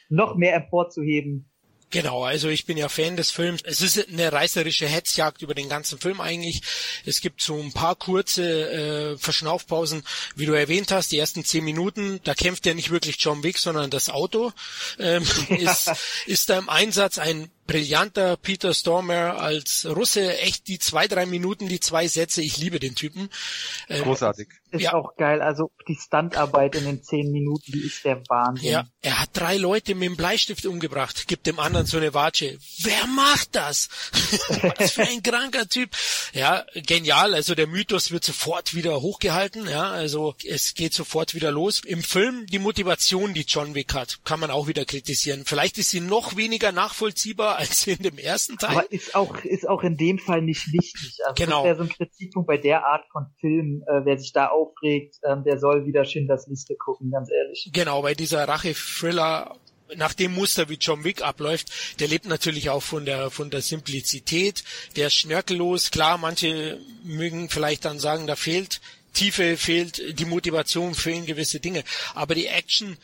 noch 0.09 0.37
mehr 0.37 0.55
emporzuheben. 0.55 1.51
Genau, 1.91 2.23
also 2.23 2.49
ich 2.49 2.67
bin 2.67 2.77
ja 2.77 2.89
Fan 2.89 3.17
des 3.17 3.33
Films. 3.33 3.63
Es 3.65 3.81
ist 3.81 4.09
eine 4.09 4.33
reißerische 4.33 4.87
Hetzjagd 4.87 5.43
über 5.43 5.55
den 5.55 5.69
ganzen 5.69 5.99
Film 5.99 6.21
eigentlich. 6.21 6.63
Es 7.05 7.21
gibt 7.21 7.43
so 7.43 7.61
ein 7.61 7.73
paar 7.73 7.97
kurze 7.97 8.71
äh, 8.71 9.19
Verschnaufpausen, 9.19 10.05
wie 10.37 10.47
du 10.47 10.53
erwähnt 10.53 10.93
hast, 10.93 11.11
die 11.11 11.19
ersten 11.19 11.45
zehn 11.45 11.65
Minuten, 11.65 12.21
da 12.23 12.35
kämpft 12.35 12.65
ja 12.67 12.75
nicht 12.75 12.93
wirklich 12.93 13.17
John 13.19 13.43
Wick, 13.43 13.59
sondern 13.59 13.91
das 13.91 14.09
Auto 14.09 14.53
ähm, 15.01 15.25
ist, 15.49 15.91
ist 16.27 16.49
da 16.49 16.59
im 16.59 16.69
Einsatz 16.69 17.19
ein 17.19 17.51
brillanter 17.71 18.37
Peter 18.37 18.75
Stormer 18.75 19.41
als 19.41 19.87
Russe. 19.89 20.39
Echt 20.39 20.67
die 20.67 20.81
zwei, 20.81 21.07
drei 21.07 21.25
Minuten, 21.25 21.69
die 21.69 21.79
zwei 21.79 22.09
Sätze. 22.09 22.43
Ich 22.43 22.57
liebe 22.57 22.81
den 22.81 22.97
Typen. 22.97 23.31
Äh, 23.87 24.01
Großartig. 24.01 24.49
Ist 24.73 24.83
ja. 24.83 24.95
auch 24.95 25.17
geil. 25.17 25.41
Also 25.41 25.71
die 25.89 25.97
Standarbeit 25.97 26.75
in 26.75 26.85
den 26.85 27.03
zehn 27.03 27.31
Minuten, 27.31 27.73
die 27.73 27.87
ist 27.87 28.05
der 28.05 28.23
Wahnsinn. 28.29 28.71
Ja, 28.71 28.87
er 29.03 29.21
hat 29.21 29.31
drei 29.33 29.57
Leute 29.57 29.95
mit 29.95 30.09
dem 30.09 30.17
Bleistift 30.17 30.67
umgebracht, 30.67 31.27
gibt 31.27 31.47
dem 31.47 31.59
anderen 31.59 31.87
so 31.87 31.97
eine 31.97 32.15
Watsche. 32.15 32.59
Wer 32.79 33.07
macht 33.07 33.55
das? 33.55 33.89
Was 34.79 34.93
für 34.93 35.03
ein 35.03 35.23
kranker 35.23 35.69
Typ. 35.69 35.91
Ja, 36.33 36.65
genial. 36.75 37.35
Also 37.35 37.55
der 37.55 37.67
Mythos 37.67 38.11
wird 38.11 38.25
sofort 38.25 38.75
wieder 38.75 39.01
hochgehalten. 39.01 39.69
Ja, 39.69 39.91
also 39.91 40.35
es 40.45 40.75
geht 40.75 40.93
sofort 40.93 41.35
wieder 41.35 41.51
los. 41.53 41.83
Im 41.85 42.03
Film 42.03 42.47
die 42.47 42.59
Motivation, 42.59 43.35
die 43.35 43.45
John 43.47 43.75
Wick 43.75 43.95
hat, 43.95 44.21
kann 44.25 44.41
man 44.41 44.51
auch 44.51 44.67
wieder 44.67 44.85
kritisieren. 44.85 45.45
Vielleicht 45.45 45.79
ist 45.79 45.91
sie 45.91 46.01
noch 46.01 46.37
weniger 46.37 46.73
nachvollziehbar 46.73 47.60
als 47.61 47.87
in 47.87 48.03
dem 48.03 48.19
ersten 48.19 48.57
Teil. 48.57 48.79
Aber 48.79 48.93
ist 48.93 49.15
auch, 49.15 49.37
ist 49.45 49.69
auch 49.69 49.83
in 49.83 49.97
dem 49.97 50.19
Fall 50.19 50.43
nicht 50.43 50.73
wichtig. 50.73 51.19
Also 51.27 51.35
genau. 51.35 51.59
Das 51.59 51.65
wäre 51.65 51.77
so 51.77 51.83
ein 51.83 51.89
Kritikpunkt 51.91 52.47
bei 52.47 52.57
der 52.57 52.87
Art 52.87 53.05
von 53.13 53.27
Film, 53.39 53.85
äh, 53.87 54.05
wer 54.05 54.19
sich 54.19 54.33
da 54.33 54.49
aufregt, 54.49 55.17
ähm, 55.25 55.45
der 55.45 55.59
soll 55.59 55.87
wieder 55.87 56.05
Schindlers 56.05 56.47
Liste 56.47 56.75
gucken, 56.77 57.11
ganz 57.11 57.31
ehrlich. 57.31 57.71
Genau, 57.73 58.03
bei 58.03 58.15
dieser 58.15 58.49
Rache-Thriller 58.49 59.57
nach 59.97 60.15
dem 60.15 60.33
Muster, 60.33 60.69
wie 60.69 60.79
John 60.81 61.05
Wick 61.05 61.23
abläuft, 61.23 62.01
der 62.01 62.09
lebt 62.09 62.27
natürlich 62.27 62.71
auch 62.71 62.83
von 62.83 63.05
der, 63.05 63.31
von 63.31 63.51
der 63.51 63.61
Simplizität, 63.61 64.63
der 64.97 65.09
ist 65.09 65.15
schnörkellos. 65.15 65.91
Klar, 65.91 66.17
manche 66.17 66.79
mögen 67.03 67.49
vielleicht 67.49 67.85
dann 67.85 67.99
sagen, 67.99 68.27
da 68.27 68.37
fehlt 68.37 68.81
Tiefe, 69.13 69.57
fehlt 69.57 70.19
die 70.19 70.25
Motivation, 70.25 70.95
fehlen 70.95 71.27
gewisse 71.27 71.59
Dinge. 71.59 71.83
Aber 72.15 72.35
die 72.37 72.47
Action, 72.47 72.97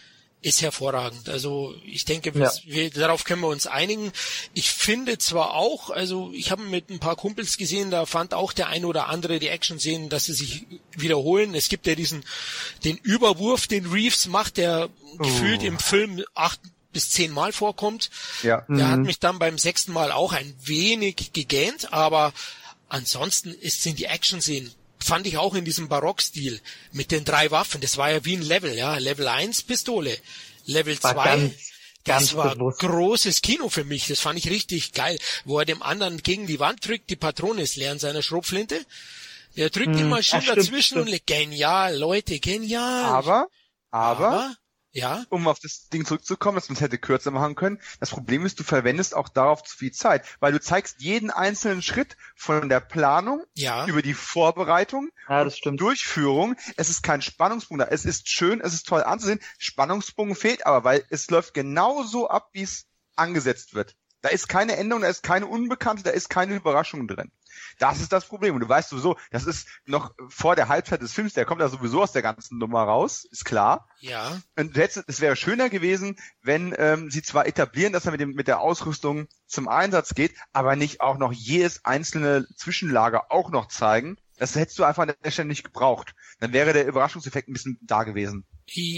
ist 0.42 0.62
hervorragend. 0.62 1.28
Also 1.28 1.74
ich 1.84 2.04
denke, 2.04 2.30
ja. 2.38 2.50
wir, 2.64 2.90
darauf 2.90 3.24
können 3.24 3.40
wir 3.42 3.48
uns 3.48 3.66
einigen. 3.66 4.12
Ich 4.54 4.70
finde 4.70 5.18
zwar 5.18 5.54
auch, 5.54 5.90
also 5.90 6.30
ich 6.32 6.50
habe 6.50 6.62
mit 6.62 6.90
ein 6.90 7.00
paar 7.00 7.16
Kumpels 7.16 7.56
gesehen, 7.56 7.90
da 7.90 8.06
fand 8.06 8.34
auch 8.34 8.52
der 8.52 8.68
eine 8.68 8.86
oder 8.86 9.08
andere 9.08 9.38
die 9.38 9.48
Action 9.48 9.78
sehen, 9.78 10.08
dass 10.08 10.26
sie 10.26 10.34
sich 10.34 10.66
wiederholen. 10.92 11.54
Es 11.54 11.68
gibt 11.68 11.86
ja 11.86 11.94
diesen 11.94 12.24
den 12.84 12.96
Überwurf, 12.98 13.66
den 13.66 13.86
Reeves 13.86 14.26
macht, 14.26 14.58
der 14.58 14.88
oh. 15.14 15.18
gefühlt 15.18 15.62
im 15.62 15.78
Film 15.78 16.22
acht 16.34 16.60
bis 16.92 17.10
zehn 17.10 17.32
Mal 17.32 17.52
vorkommt. 17.52 18.10
Ja. 18.42 18.64
Der 18.68 18.86
mhm. 18.86 18.90
hat 18.90 19.00
mich 19.00 19.18
dann 19.18 19.38
beim 19.38 19.58
sechsten 19.58 19.92
Mal 19.92 20.12
auch 20.12 20.32
ein 20.32 20.54
wenig 20.62 21.32
gegähnt, 21.32 21.92
aber 21.92 22.32
ansonsten 22.88 23.52
ist, 23.52 23.82
sind 23.82 23.98
die 23.98 24.04
Action-Szenen 24.04 24.72
fand 24.98 25.26
ich 25.26 25.38
auch 25.38 25.54
in 25.54 25.64
diesem 25.64 25.88
Barockstil 25.88 26.60
mit 26.92 27.10
den 27.10 27.24
drei 27.24 27.50
Waffen. 27.50 27.80
Das 27.80 27.96
war 27.96 28.10
ja 28.10 28.24
wie 28.24 28.36
ein 28.36 28.42
Level, 28.42 28.74
ja. 28.74 28.96
Level 28.98 29.28
1 29.28 29.62
Pistole, 29.62 30.16
Level 30.64 30.98
2 30.98 31.52
das 32.06 32.36
war 32.36 32.54
bewusst. 32.54 32.78
großes 32.80 33.42
Kino 33.42 33.68
für 33.68 33.84
mich. 33.84 34.06
Das 34.06 34.20
fand 34.20 34.38
ich 34.38 34.48
richtig 34.48 34.92
geil, 34.92 35.18
wo 35.44 35.58
er 35.58 35.64
dem 35.64 35.82
anderen 35.82 36.22
gegen 36.22 36.46
die 36.46 36.60
Wand 36.60 36.86
drückt, 36.86 37.10
die 37.10 37.16
Patrone 37.16 37.62
ist 37.62 37.76
leer 37.76 37.92
in 37.92 37.98
seiner 37.98 38.22
Schrotflinte. 38.22 38.84
Der 39.56 39.70
drückt 39.70 39.96
hm, 39.96 39.98
immer 39.98 40.22
schön 40.22 40.44
dazwischen 40.46 41.02
stimmt. 41.02 41.10
und 41.10 41.26
genial, 41.26 41.96
Leute, 41.96 42.38
genial. 42.38 43.04
Aber, 43.06 43.48
aber, 43.90 44.28
aber 44.28 44.56
ja. 44.96 45.24
Um 45.28 45.46
auf 45.46 45.58
das 45.58 45.88
Ding 45.88 46.04
zurückzukommen, 46.06 46.56
dass 46.56 46.68
man 46.68 46.76
es 46.76 46.80
hätte 46.80 46.96
kürzer 46.98 47.30
machen 47.30 47.54
können. 47.54 47.78
Das 48.00 48.10
Problem 48.10 48.46
ist, 48.46 48.58
du 48.58 48.64
verwendest 48.64 49.14
auch 49.14 49.28
darauf 49.28 49.62
zu 49.62 49.76
viel 49.76 49.92
Zeit, 49.92 50.24
weil 50.40 50.52
du 50.52 50.60
zeigst 50.60 51.02
jeden 51.02 51.30
einzelnen 51.30 51.82
Schritt 51.82 52.16
von 52.34 52.68
der 52.68 52.80
Planung 52.80 53.44
ja. 53.54 53.86
über 53.86 54.00
die 54.00 54.14
Vorbereitung, 54.14 55.10
ja. 55.28 55.44
Durchführung. 55.44 56.56
Es 56.76 56.88
ist 56.88 57.02
kein 57.02 57.20
Spannungspunkt 57.20 57.82
da. 57.82 57.88
Es 57.88 58.06
ist 58.06 58.28
schön, 58.28 58.60
es 58.62 58.72
ist 58.72 58.86
toll 58.86 59.02
anzusehen. 59.02 59.40
Spannungspunkt 59.58 60.38
fehlt 60.38 60.64
aber, 60.64 60.84
weil 60.84 61.04
es 61.10 61.30
läuft 61.30 61.52
genauso 61.52 62.28
ab, 62.28 62.48
wie 62.52 62.62
es 62.62 62.86
angesetzt 63.16 63.74
wird. 63.74 63.96
Da 64.22 64.30
ist 64.30 64.48
keine 64.48 64.76
Änderung, 64.76 65.02
da 65.02 65.08
ist 65.08 65.22
keine 65.22 65.46
Unbekannte, 65.46 66.02
da 66.02 66.10
ist 66.10 66.28
keine 66.28 66.54
Überraschung 66.54 67.06
drin. 67.06 67.30
Das 67.78 68.00
ist 68.00 68.12
das 68.12 68.26
Problem. 68.26 68.54
Und 68.54 68.60
du 68.60 68.68
weißt 68.68 68.90
sowieso, 68.90 69.16
das 69.30 69.46
ist 69.46 69.68
noch 69.84 70.14
vor 70.28 70.56
der 70.56 70.68
Halbzeit 70.68 71.02
des 71.02 71.12
Films, 71.12 71.34
der 71.34 71.44
kommt 71.44 71.60
ja 71.60 71.68
sowieso 71.68 72.02
aus 72.02 72.12
der 72.12 72.22
ganzen 72.22 72.58
Nummer 72.58 72.82
raus, 72.82 73.24
ist 73.30 73.44
klar. 73.44 73.88
Ja. 74.00 74.40
Und 74.56 74.76
jetzt, 74.76 75.02
es 75.06 75.20
wäre 75.20 75.36
schöner 75.36 75.68
gewesen, 75.68 76.16
wenn 76.42 76.74
ähm, 76.78 77.10
sie 77.10 77.22
zwar 77.22 77.46
etablieren, 77.46 77.92
dass 77.92 78.06
er 78.06 78.12
mit, 78.12 78.20
dem, 78.20 78.32
mit 78.32 78.48
der 78.48 78.60
Ausrüstung 78.60 79.28
zum 79.46 79.68
Einsatz 79.68 80.14
geht, 80.14 80.34
aber 80.52 80.76
nicht 80.76 81.00
auch 81.00 81.18
noch 81.18 81.32
jedes 81.32 81.84
einzelne 81.84 82.46
Zwischenlager 82.56 83.30
auch 83.30 83.50
noch 83.50 83.68
zeigen. 83.68 84.16
Das 84.38 84.54
hättest 84.54 84.78
du 84.78 84.84
einfach 84.84 85.04
an 85.04 85.14
der 85.24 85.30
Stelle 85.30 85.48
nicht 85.48 85.64
gebraucht. 85.64 86.14
Dann 86.40 86.52
wäre 86.52 86.72
der 86.72 86.86
Überraschungseffekt 86.86 87.48
ein 87.48 87.54
bisschen 87.54 87.78
da 87.82 88.04
gewesen. 88.04 88.44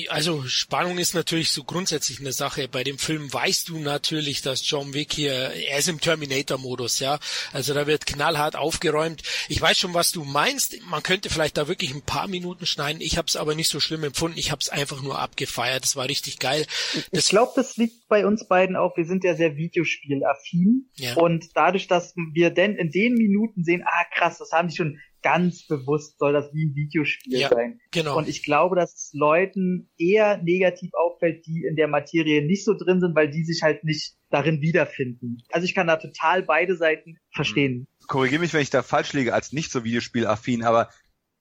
Also 0.09 0.45
Spannung 0.45 0.97
ist 0.97 1.15
natürlich 1.15 1.51
so 1.51 1.63
grundsätzlich 1.63 2.21
eine 2.21 2.33
Sache. 2.33 2.69
Bei 2.69 2.85
dem 2.85 2.99
Film 2.99 3.33
weißt 3.33 3.69
du 3.69 3.79
natürlich, 3.79 4.41
dass 4.41 4.69
John 4.69 4.95
Wick 4.95 5.13
hier, 5.13 5.33
er 5.33 5.79
ist 5.79 5.89
im 5.89 6.01
Terminator-Modus, 6.01 7.01
ja. 7.01 7.19
Also 7.53 7.75
da 7.75 7.87
wird 7.87 8.07
knallhart 8.07 8.57
aufgeräumt. 8.57 9.23
Ich 9.49 9.61
weiß 9.61 9.79
schon, 9.79 9.93
was 9.93 10.11
du 10.11 10.25
meinst. 10.25 10.81
Man 10.89 11.03
könnte 11.03 11.29
vielleicht 11.29 11.59
da 11.59 11.69
wirklich 11.69 11.95
ein 11.95 12.03
paar 12.03 12.29
Minuten 12.29 12.65
schneiden. 12.65 13.03
Ich 13.03 13.19
habe 13.19 13.27
es 13.29 13.37
aber 13.37 13.55
nicht 13.55 13.69
so 13.69 13.79
schlimm 13.79 14.05
empfunden. 14.05 14.39
Ich 14.39 14.51
habe 14.51 14.61
es 14.61 14.71
einfach 14.71 15.03
nur 15.03 15.19
abgefeiert. 15.19 15.85
Das 15.85 15.97
war 15.97 16.09
richtig 16.09 16.39
geil. 16.39 16.67
Das 17.13 17.25
ich 17.25 17.29
glaube, 17.29 17.53
das 17.55 17.77
liegt 17.77 18.09
bei 18.09 18.27
uns 18.27 18.49
beiden 18.49 18.75
auch. 18.75 18.97
Wir 18.97 19.05
sind 19.05 19.23
ja 19.23 19.37
sehr 19.37 19.57
Videospielaffin. 19.57 20.89
Ja. 20.97 21.15
Und 21.17 21.51
dadurch, 21.55 21.87
dass 21.87 22.15
wir 22.33 22.51
denn 22.51 22.75
in 22.75 22.91
den 22.91 23.15
Minuten 23.15 23.65
sehen, 23.65 23.85
ah 23.85 24.05
krass, 24.15 24.39
das 24.39 24.51
haben 24.51 24.69
die 24.69 24.77
schon 24.77 24.99
ganz 25.23 25.67
bewusst 25.67 26.19
soll 26.19 26.33
das 26.33 26.53
wie 26.53 26.67
ein 26.67 26.75
Videospiel 26.75 27.41
ja, 27.41 27.49
sein. 27.49 27.81
Genau. 27.91 28.17
Und 28.17 28.29
ich 28.29 28.45
glaube, 28.45 28.77
dass 28.77 28.95
es 28.95 29.11
Leuten 29.13 29.91
eher 29.99 30.39
negativ 30.43 30.91
auffällt, 30.95 31.47
die 31.47 31.65
in 31.69 31.77
der 31.77 31.89
Materie 31.89 32.47
nicht 32.47 32.65
so 32.65 32.75
drin 32.75 33.01
sind, 33.01 33.15
weil 33.15 33.31
die 33.31 33.45
sich 33.45 33.63
halt 33.63 33.85
nicht 33.85 34.15
darin 34.31 34.61
wiederfinden. 34.61 35.39
Also 35.51 35.65
ich 35.65 35.75
kann 35.75 35.87
da 35.87 35.97
total 35.97 36.43
beide 36.43 36.77
Seiten 36.77 37.19
verstehen. 37.33 37.89
Korrigiere 38.07 38.41
mich, 38.41 38.53
wenn 38.53 38.63
ich 38.63 38.71
da 38.71 38.83
falsch 38.83 39.13
liege 39.13 39.35
als 39.35 39.53
nicht 39.53 39.71
so 39.71 39.85
Videospielaffin, 39.85 40.65
aber 40.65 40.89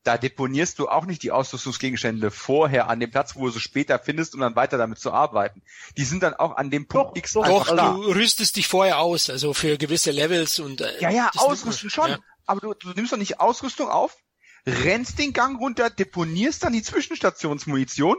da 0.04 0.18
deponierst 0.18 0.80
du 0.80 0.88
auch 0.88 1.06
nicht 1.06 1.22
die 1.22 1.32
Ausrüstungsgegenstände 1.32 2.32
vorher 2.32 2.90
an 2.90 3.02
dem 3.02 3.12
Platz, 3.12 3.36
wo 3.36 3.46
du 3.46 3.52
sie 3.52 3.60
später 3.60 4.00
findest, 4.00 4.36
um 4.36 4.40
dann 4.40 4.56
weiter 4.56 4.78
damit 4.78 5.00
zu 5.00 5.12
arbeiten. 5.12 5.64
Die 5.98 6.06
sind 6.06 6.24
dann 6.24 6.34
auch 6.34 6.56
an 6.56 6.70
dem 6.70 6.88
Punkt 6.88 7.12
doch, 7.12 7.16
X 7.18 7.34
doch, 7.34 7.44
einfach 7.44 7.72
also 7.72 7.76
da. 7.76 7.92
Du 7.92 8.14
rüstest 8.14 8.56
dich 8.56 8.68
vorher 8.68 9.00
aus, 9.00 9.30
also 9.30 9.54
für 9.54 9.78
gewisse 9.78 10.12
Levels 10.12 10.60
und 10.60 10.80
äh, 10.80 11.02
ja, 11.02 11.10
ja, 11.10 11.32
ausrüsten 11.36 11.90
schon. 11.90 12.12
Ja 12.12 12.20
aber 12.48 12.60
du, 12.62 12.74
du 12.74 12.90
nimmst 12.94 13.12
doch 13.12 13.18
nicht 13.18 13.40
Ausrüstung 13.40 13.90
auf, 13.90 14.18
rennst 14.66 15.20
den 15.20 15.34
Gang 15.34 15.60
runter, 15.60 15.90
deponierst 15.90 16.64
dann 16.64 16.74
die 16.74 16.82
Zwischenstationsmunition 16.82 18.18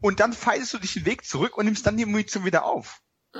und 0.00 0.20
dann 0.20 0.32
feilst 0.32 0.74
du 0.74 0.78
dich 0.78 0.94
den 0.94 1.06
Weg 1.06 1.24
zurück 1.24 1.56
und 1.56 1.64
nimmst 1.64 1.86
dann 1.86 1.96
die 1.96 2.04
Munition 2.04 2.44
wieder 2.44 2.64
auf. 2.64 3.00
Äh, 3.34 3.38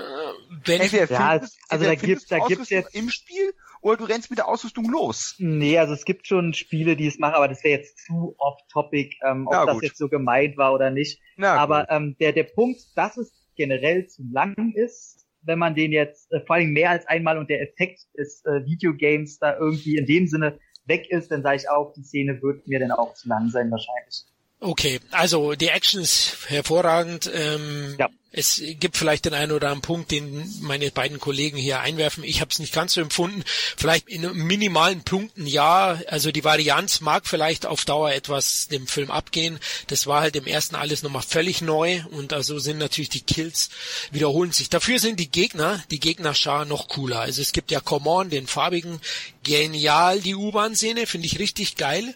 wenn 0.65 0.81
entweder 0.81 1.11
ja, 1.11 1.31
findest, 1.31 1.59
also 1.69 1.85
da 1.85 1.95
gibt 1.95 2.31
da 2.31 2.39
gibt's 2.47 2.69
jetzt 2.69 2.95
im 2.95 3.11
Spiel 3.11 3.55
oder 3.81 3.97
du 3.97 4.05
rennst 4.05 4.29
mit 4.29 4.39
der 4.39 4.49
Ausrüstung 4.49 4.91
los. 4.91 5.35
Nee, 5.39 5.79
also 5.79 5.95
es 5.95 6.05
gibt 6.05 6.27
schon 6.27 6.53
Spiele, 6.53 6.97
die 6.97 7.07
es 7.07 7.19
machen, 7.19 7.35
aber 7.35 7.49
das 7.49 7.65
wäre 7.65 7.79
jetzt 7.79 8.05
zu 8.05 8.35
off-topic, 8.39 9.17
ähm, 9.25 9.47
ob 9.47 9.55
ja, 9.55 9.67
das 9.67 9.83
jetzt 9.83 9.99
so 9.99 10.09
gemeint 10.09 10.57
war 10.59 10.75
oder 10.75 10.91
nicht. 10.91 11.21
Na, 11.37 11.55
aber 11.55 11.91
ähm, 11.91 12.17
der 12.21 12.33
der 12.33 12.45
Punkt, 12.45 12.81
dass 12.97 13.17
es 13.17 13.33
generell 13.57 14.07
zu 14.09 14.23
lang 14.31 14.73
ist, 14.75 15.27
wenn 15.49 15.59
man 15.59 15.75
den 15.75 15.93
jetzt 15.93 16.31
äh, 16.31 16.41
vor 16.47 16.57
allem 16.57 16.73
mehr 16.73 16.91
als 16.91 17.07
einmal 17.07 17.39
und 17.39 17.49
der 17.49 17.63
Effekt 17.63 18.07
des 18.17 18.45
äh, 18.45 18.65
Videogames 18.67 19.39
da 19.39 19.57
irgendwie 19.59 19.97
in 19.97 20.07
dem 20.07 20.27
Sinne 20.27 20.59
weg 20.85 21.11
ist, 21.11 21.31
dann 21.31 21.43
sage 21.43 21.57
ich 21.57 21.71
auch, 21.71 21.93
die 21.95 22.03
Szene 22.03 22.41
wird 22.43 22.69
mir 22.69 22.79
dann 22.79 22.93
auch 22.93 23.15
zu 23.15 23.29
lang 23.29 23.49
sein 23.49 23.71
wahrscheinlich. 23.71 24.27
Okay, 24.61 25.01
also 25.13 25.55
die 25.55 25.69
Action 25.69 26.01
ist 26.01 26.37
hervorragend. 26.49 27.31
Ähm, 27.33 27.95
ja. 27.99 28.09
Es 28.31 28.61
gibt 28.79 28.97
vielleicht 28.99 29.25
den 29.25 29.33
einen 29.33 29.53
oder 29.53 29.69
anderen 29.69 29.83
Punkt, 29.83 30.11
den 30.11 30.53
meine 30.61 30.91
beiden 30.91 31.19
Kollegen 31.19 31.57
hier 31.57 31.81
einwerfen. 31.81 32.25
Ich 32.25 32.41
habe 32.41 32.51
es 32.51 32.59
nicht 32.59 32.75
ganz 32.75 32.93
so 32.93 33.01
empfunden. 33.01 33.43
Vielleicht 33.77 34.09
in 34.09 34.31
minimalen 34.35 35.03
Punkten 35.03 35.47
ja. 35.47 35.99
Also 36.09 36.31
die 36.31 36.45
Varianz 36.45 37.01
mag 37.01 37.27
vielleicht 37.27 37.65
auf 37.65 37.85
Dauer 37.85 38.13
etwas 38.13 38.69
dem 38.69 38.87
Film 38.87 39.11
abgehen. 39.11 39.59
Das 39.87 40.07
war 40.07 40.21
halt 40.21 40.37
im 40.37 40.47
ersten 40.47 40.75
alles 40.75 41.03
nochmal 41.03 41.23
völlig 41.23 41.63
neu 41.63 42.03
und 42.11 42.33
also 42.35 42.59
sind 42.59 42.79
natürlich 42.79 43.09
die 43.09 43.23
Kills 43.23 43.71
wiederholen 44.11 44.53
sich. 44.53 44.69
Dafür 44.69 44.99
sind 44.99 45.19
die 45.21 45.31
Gegner, 45.31 45.83
die 45.91 46.01
Gegnerschar 46.01 46.65
noch 46.65 46.89
cooler. 46.89 47.21
Also 47.21 47.41
es 47.41 47.53
gibt 47.53 47.71
ja 47.71 47.81
Come 47.81 48.11
On, 48.11 48.29
den 48.31 48.47
farbigen, 48.47 49.01
genial 49.43 50.21
die 50.21 50.35
U-Bahn-Szene, 50.35 51.07
finde 51.07 51.27
ich 51.27 51.39
richtig 51.39 51.77
geil. 51.77 52.15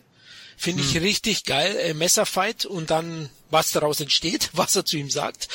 Finde 0.62 0.84
ich 0.84 0.94
hm. 0.94 1.02
richtig 1.02 1.44
geil. 1.44 1.74
Äh, 1.76 1.92
Messerfight 1.92 2.66
und 2.66 2.90
dann 2.90 3.30
was 3.50 3.72
daraus 3.72 3.98
entsteht, 3.98 4.48
was 4.52 4.76
er 4.76 4.84
zu 4.84 4.96
ihm 4.96 5.10
sagt. 5.10 5.48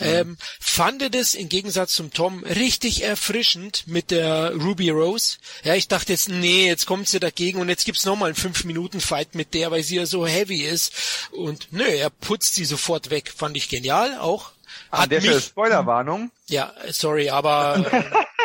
Mhm. 0.00 0.06
Ähm, 0.06 0.36
fand 0.58 1.14
das 1.14 1.34
im 1.34 1.50
Gegensatz 1.50 1.92
zum 1.92 2.14
Tom 2.14 2.44
richtig 2.44 3.02
erfrischend 3.02 3.86
mit 3.86 4.10
der 4.10 4.54
Ruby 4.54 4.88
Rose. 4.88 5.36
Ja, 5.64 5.74
ich 5.74 5.86
dachte 5.86 6.14
jetzt, 6.14 6.30
nee, 6.30 6.66
jetzt 6.66 6.86
kommt 6.86 7.08
sie 7.08 7.20
dagegen 7.20 7.60
und 7.60 7.68
jetzt 7.68 7.84
gibt's 7.84 8.06
nochmal 8.06 8.30
einen 8.30 8.38
5-Minuten-Fight 8.38 9.34
mit 9.34 9.52
der, 9.52 9.70
weil 9.70 9.82
sie 9.82 9.96
ja 9.96 10.06
so 10.06 10.26
heavy 10.26 10.62
ist. 10.62 10.94
Und 11.32 11.68
nö, 11.70 11.84
er 11.84 12.08
putzt 12.08 12.54
sie 12.54 12.64
sofort 12.64 13.10
weg. 13.10 13.30
Fand 13.36 13.54
ich 13.54 13.68
genial 13.68 14.18
auch. 14.18 14.52
An 14.90 15.10
der 15.10 15.20
Stelle 15.20 15.42
Spoilerwarnung. 15.42 16.30
Ja, 16.48 16.72
sorry, 16.90 17.28
aber 17.28 17.84
äh, 17.92 18.02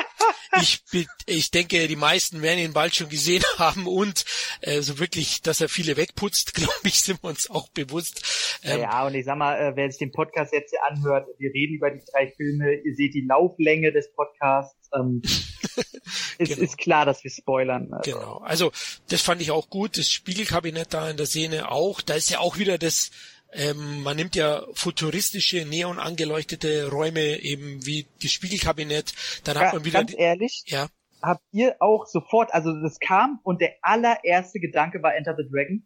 ich, 0.62 0.84
ich 1.26 1.52
denke, 1.52 1.88
die 1.88 1.96
meisten 1.96 2.42
werden 2.42 2.60
ihn 2.60 2.74
bald 2.74 2.96
schon 2.96 3.10
gesehen 3.10 3.44
haben 3.58 3.88
und 3.88 4.26
äh, 4.62 4.82
so 4.82 5.00
wirklich, 5.00 5.42
dass 5.42 5.62
er 5.62 5.70
viele 5.70 5.98
wegputzt, 5.98 6.54
glaube 6.54 6.74
ich, 6.84 7.02
sind 7.02 7.24
wir 7.24 7.30
uns 7.30 7.50
auch 7.50 7.70
bewusst. 7.70 8.60
Ähm, 8.64 8.82
ja, 8.82 9.06
und 9.06 9.16
ich 9.16 9.26
sag 9.26 9.38
mal, 9.38 9.56
äh, 9.56 9.76
wer 9.76 9.90
sich 9.90 10.00
den 10.00 10.12
Podcast 10.12 10.54
jetzt 10.54 10.72
hier 10.72 10.84
anhört, 10.90 11.28
wir 11.38 11.54
reden 11.54 11.76
über 11.76 11.92
die 11.92 12.02
drei 12.12 12.32
Filme, 12.32 12.74
ihr 12.76 12.96
seht 12.96 13.14
die 13.14 13.26
Lauflänge 13.28 13.92
des 13.92 14.14
Podcasts. 14.14 14.90
Ähm, 14.96 15.22
es 16.38 16.50
genau. 16.50 16.62
ist 16.62 16.78
klar, 16.78 17.06
dass 17.06 17.24
wir 17.24 17.32
spoilern. 17.32 17.92
Also. 17.94 18.12
Genau, 18.12 18.38
also 18.40 18.72
das 19.10 19.22
fand 19.22 19.42
ich 19.42 19.52
auch 19.52 19.70
gut. 19.70 19.98
Das 19.98 20.10
Spiegelkabinett 20.10 20.94
da 20.94 21.10
in 21.10 21.18
der 21.18 21.26
Szene 21.26 21.72
auch. 21.72 22.02
Da 22.02 22.14
ist 22.14 22.30
ja 22.30 22.40
auch 22.40 22.58
wieder 22.58 22.78
das 22.78 23.12
ähm, 23.54 24.04
man 24.04 24.16
nimmt 24.18 24.36
ja 24.36 24.64
futuristische, 24.74 25.66
neon 25.66 26.00
angeleuchtete 26.00 26.90
Räume 26.90 27.40
eben 27.42 27.86
wie 27.86 28.06
das 28.22 28.32
Spiegelkabinett. 28.32 29.14
Dann 29.44 29.58
hat 29.58 29.74
man 29.74 29.86
wieder. 29.86 30.00
Ganz 30.00 30.14
ehrlich, 30.18 30.64
ja. 30.68 30.88
habt 31.22 31.44
ihr 31.52 31.76
auch 31.80 32.06
sofort, 32.06 32.54
also 32.54 32.72
das 32.82 33.00
kam 33.00 33.40
und 33.44 33.62
der 33.62 33.76
allererste 33.82 34.60
Gedanke 34.60 35.02
war 35.02 35.16
Enter 35.16 35.36
the 35.38 35.44
Dragon? 35.50 35.86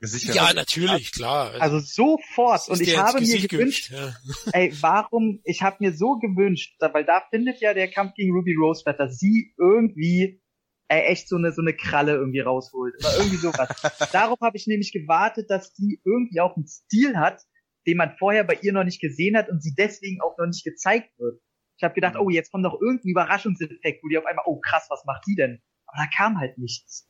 Sicher. 0.00 0.34
Ja, 0.34 0.52
natürlich, 0.52 1.12
klar. 1.12 1.52
Also 1.60 1.78
sofort. 1.78 2.68
Und 2.68 2.80
ich 2.80 2.96
habe 2.96 3.20
mir 3.20 3.48
gewünscht, 3.48 3.90
ja. 3.90 4.14
ey, 4.52 4.72
warum, 4.80 5.40
ich 5.44 5.62
habe 5.62 5.76
mir 5.80 5.94
so 5.94 6.18
gewünscht, 6.18 6.76
weil 6.80 7.04
da 7.04 7.22
findet 7.30 7.60
ja 7.60 7.72
der 7.74 7.90
Kampf 7.90 8.14
gegen 8.14 8.32
Ruby 8.32 8.54
Rose 8.54 8.82
statt, 8.82 9.00
dass 9.00 9.18
sie 9.18 9.54
irgendwie 9.58 10.42
er 10.88 11.10
echt 11.10 11.28
so 11.28 11.36
eine, 11.36 11.52
so 11.52 11.62
eine 11.62 11.74
Kralle 11.74 12.12
irgendwie 12.14 12.40
rausholt. 12.40 12.94
Oder 12.98 13.16
irgendwie 13.18 13.36
sowas. 13.36 13.68
Darauf 14.12 14.40
habe 14.40 14.56
ich 14.56 14.66
nämlich 14.66 14.92
gewartet, 14.92 15.50
dass 15.50 15.72
die 15.74 16.00
irgendwie 16.04 16.40
auch 16.40 16.56
einen 16.56 16.66
Stil 16.66 17.16
hat, 17.16 17.42
den 17.86 17.96
man 17.96 18.16
vorher 18.18 18.44
bei 18.44 18.58
ihr 18.62 18.72
noch 18.72 18.84
nicht 18.84 19.00
gesehen 19.00 19.36
hat 19.36 19.48
und 19.48 19.62
sie 19.62 19.74
deswegen 19.76 20.20
auch 20.20 20.36
noch 20.38 20.46
nicht 20.46 20.64
gezeigt 20.64 21.10
wird. 21.18 21.40
Ich 21.76 21.84
habe 21.84 21.94
gedacht, 21.94 22.14
mhm. 22.14 22.20
oh, 22.20 22.30
jetzt 22.30 22.52
kommt 22.52 22.62
noch 22.62 22.80
irgendein 22.80 23.10
Überraschungseffekt, 23.10 24.02
wo 24.02 24.08
die 24.08 24.18
auf 24.18 24.26
einmal, 24.26 24.44
oh 24.46 24.60
krass, 24.60 24.86
was 24.90 25.04
macht 25.04 25.24
die 25.26 25.34
denn? 25.34 25.62
Aber 25.86 26.02
da 26.02 26.16
kam 26.16 26.38
halt 26.38 26.58
nichts. 26.58 27.08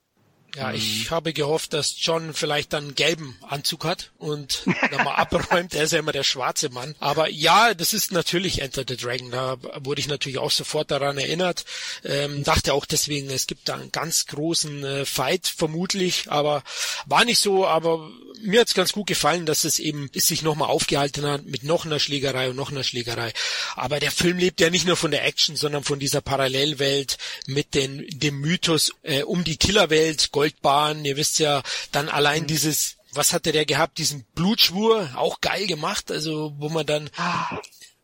Ja, 0.56 0.72
ich 0.72 1.06
mhm. 1.06 1.14
habe 1.14 1.32
gehofft, 1.32 1.72
dass 1.72 1.96
John 1.98 2.32
vielleicht 2.32 2.72
dann 2.72 2.84
einen 2.84 2.94
gelben 2.94 3.36
Anzug 3.42 3.84
hat 3.84 4.10
und 4.18 4.62
nochmal 4.92 5.16
abräumt. 5.16 5.74
Er 5.74 5.84
ist 5.84 5.92
ja 5.92 5.98
immer 5.98 6.12
der 6.12 6.22
schwarze 6.22 6.68
Mann. 6.70 6.94
Aber 7.00 7.28
ja, 7.28 7.74
das 7.74 7.92
ist 7.92 8.12
natürlich 8.12 8.60
Enter 8.60 8.84
the 8.86 8.96
Dragon. 8.96 9.30
Da 9.30 9.56
wurde 9.78 10.00
ich 10.00 10.08
natürlich 10.08 10.38
auch 10.38 10.50
sofort 10.50 10.90
daran 10.90 11.18
erinnert. 11.18 11.64
Ähm, 12.04 12.44
dachte 12.44 12.74
auch 12.74 12.86
deswegen, 12.86 13.30
es 13.30 13.46
gibt 13.46 13.68
da 13.68 13.74
einen 13.74 13.90
ganz 13.90 14.26
großen 14.26 14.84
äh, 14.84 15.04
Fight 15.04 15.46
vermutlich, 15.46 16.30
aber 16.30 16.62
war 17.06 17.24
nicht 17.24 17.40
so. 17.40 17.66
Aber 17.66 18.10
mir 18.40 18.60
hat's 18.60 18.74
ganz 18.74 18.92
gut 18.92 19.06
gefallen, 19.06 19.46
dass 19.46 19.64
es 19.64 19.78
eben 19.78 20.10
es 20.14 20.26
sich 20.26 20.42
nochmal 20.42 20.68
aufgehalten 20.68 21.26
hat 21.26 21.46
mit 21.46 21.64
noch 21.64 21.84
einer 21.84 21.98
Schlägerei 21.98 22.50
und 22.50 22.56
noch 22.56 22.70
einer 22.70 22.84
Schlägerei. 22.84 23.32
Aber 23.74 23.98
der 23.98 24.10
Film 24.10 24.38
lebt 24.38 24.60
ja 24.60 24.70
nicht 24.70 24.86
nur 24.86 24.96
von 24.96 25.10
der 25.10 25.24
Action, 25.24 25.56
sondern 25.56 25.82
von 25.82 25.98
dieser 25.98 26.20
Parallelwelt 26.20 27.18
mit 27.46 27.74
den, 27.74 28.06
dem 28.10 28.40
Mythos 28.40 28.92
äh, 29.02 29.22
um 29.22 29.42
die 29.44 29.56
Killerwelt. 29.56 30.30
Gold 30.30 30.43
Goldbahn, 30.44 31.06
ihr 31.06 31.16
wisst 31.16 31.38
ja, 31.38 31.62
dann 31.90 32.10
allein 32.10 32.46
dieses, 32.46 32.98
was 33.14 33.32
hatte 33.32 33.50
der 33.50 33.64
gehabt, 33.64 33.96
diesen 33.96 34.26
Blutschwur, 34.34 35.08
auch 35.16 35.40
geil 35.40 35.66
gemacht, 35.66 36.10
also 36.10 36.52
wo 36.58 36.68
man 36.68 36.84
dann 36.84 37.08
ah. 37.16 37.62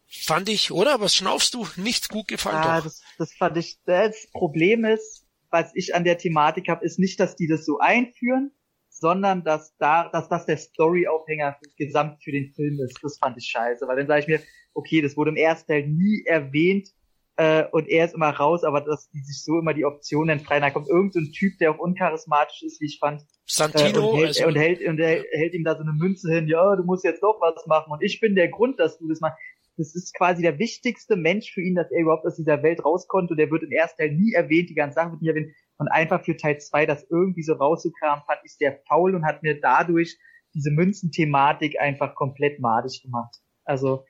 fand 0.09 0.49
ich, 0.49 0.73
oder? 0.73 1.03
Was 1.03 1.15
schnaufst 1.15 1.53
du? 1.53 1.67
Nichts 1.77 2.09
gut 2.09 2.29
gefallen 2.29 2.57
ah. 2.57 2.81
Das, 2.81 3.03
das 3.19 3.35
fand 3.35 3.59
ich, 3.59 3.79
das 3.85 4.27
Problem 4.33 4.87
ist, 4.87 5.27
was 5.51 5.71
ich 5.75 5.95
an 5.95 6.05
der 6.05 6.17
Thematik 6.17 6.69
habe, 6.69 6.83
ist 6.83 6.99
nicht, 6.99 7.21
dass 7.21 7.37
die 7.37 7.47
das 7.47 7.67
so 7.67 7.79
einführen, 7.79 8.53
sondern 8.89 9.45
dass 9.45 9.77
da, 9.77 10.09
dass 10.09 10.31
das 10.31 10.47
der 10.47 10.57
Storyaufhänger 10.57 11.59
gesamt 11.77 12.23
für 12.25 12.33
den 12.33 12.55
Film 12.55 12.81
ist. 12.81 12.99
Das 13.03 13.19
fand 13.19 13.37
ich 13.37 13.49
scheiße, 13.49 13.87
weil 13.87 13.99
dann 13.99 14.07
sage 14.07 14.21
ich 14.23 14.29
mir, 14.29 14.41
okay, 14.73 15.03
das 15.03 15.15
wurde 15.15 15.33
im 15.33 15.37
ersten 15.37 15.73
Teil 15.73 15.87
nie 15.89 16.25
erwähnt, 16.25 16.89
äh, 17.37 17.65
und 17.73 17.89
er 17.89 18.05
ist 18.05 18.15
immer 18.15 18.31
raus, 18.31 18.65
aber 18.65 18.81
dass 18.81 19.09
die 19.11 19.23
sich 19.23 19.43
so 19.43 19.59
immer 19.59 19.75
die 19.75 19.85
Optionen 19.85 20.41
frei. 20.41 20.61
Da 20.61 20.71
kommt 20.71 20.89
irgendein 20.89 21.27
so 21.27 21.33
Typ, 21.33 21.59
der 21.59 21.73
auch 21.73 21.79
uncharismatisch 21.79 22.63
ist, 22.63 22.81
wie 22.81 22.87
ich 22.87 22.99
fand. 22.99 23.23
Santino. 23.47 24.01
Äh, 24.01 24.11
und, 24.11 24.17
hält, 24.19 24.29
also, 24.29 24.47
und, 24.47 24.57
hält, 24.57 24.87
und 24.87 24.99
er 25.01 25.25
hält 25.33 25.55
ihm 25.55 25.65
da 25.65 25.75
so 25.75 25.83
eine 25.83 25.93
Münze 25.93 26.33
hin, 26.33 26.49
ja, 26.49 26.77
du 26.77 26.85
musst 26.85 27.05
jetzt 27.05 27.23
doch 27.23 27.41
was 27.41 27.67
machen 27.67 27.93
und 27.93 28.03
ich 28.03 28.21
bin 28.21 28.35
der 28.35 28.49
Grund, 28.49 28.79
dass 28.79 28.99
du 28.99 29.09
das 29.09 29.21
machst. 29.21 29.39
Das 29.77 29.95
ist 29.95 30.15
quasi 30.15 30.43
der 30.43 30.59
wichtigste 30.59 31.17
Mensch 31.17 31.53
für 31.53 31.63
ihn, 31.63 31.75
dass 31.75 31.91
er 31.91 32.03
überhaupt 32.03 32.27
aus 32.27 32.37
dieser 32.37 32.63
Welt 32.63 32.85
raus 32.85 33.09
konnte 33.09 33.33
und 33.33 33.39
der 33.39 33.51
wird 33.51 33.63
im 33.63 33.73
ersten 33.73 34.03
Teil 34.03 34.13
nie 34.13 34.33
erwähnt, 34.33 34.69
die 34.69 34.75
ganze 34.75 34.97
Sache 34.97 35.13
wird 35.13 35.23
nie 35.23 35.29
erwähnt. 35.29 35.55
Und 35.79 35.89
einfach 35.89 36.23
für 36.23 36.37
Teil 36.37 36.59
zwei 36.59 36.85
das 36.85 37.07
irgendwie 37.09 37.43
so 37.43 37.55
rauszukramen, 37.55 38.25
fand 38.27 38.41
ich 38.45 38.53
sehr 38.53 38.79
faul 38.87 39.15
und 39.15 39.25
hat 39.25 39.43
mir 39.43 39.59
dadurch 39.59 40.19
diese 40.53 40.71
Münzenthematik 40.71 41.81
einfach 41.81 42.15
komplett 42.15 42.61
madig 42.61 43.01
gemacht. 43.03 43.37
Also 43.65 44.05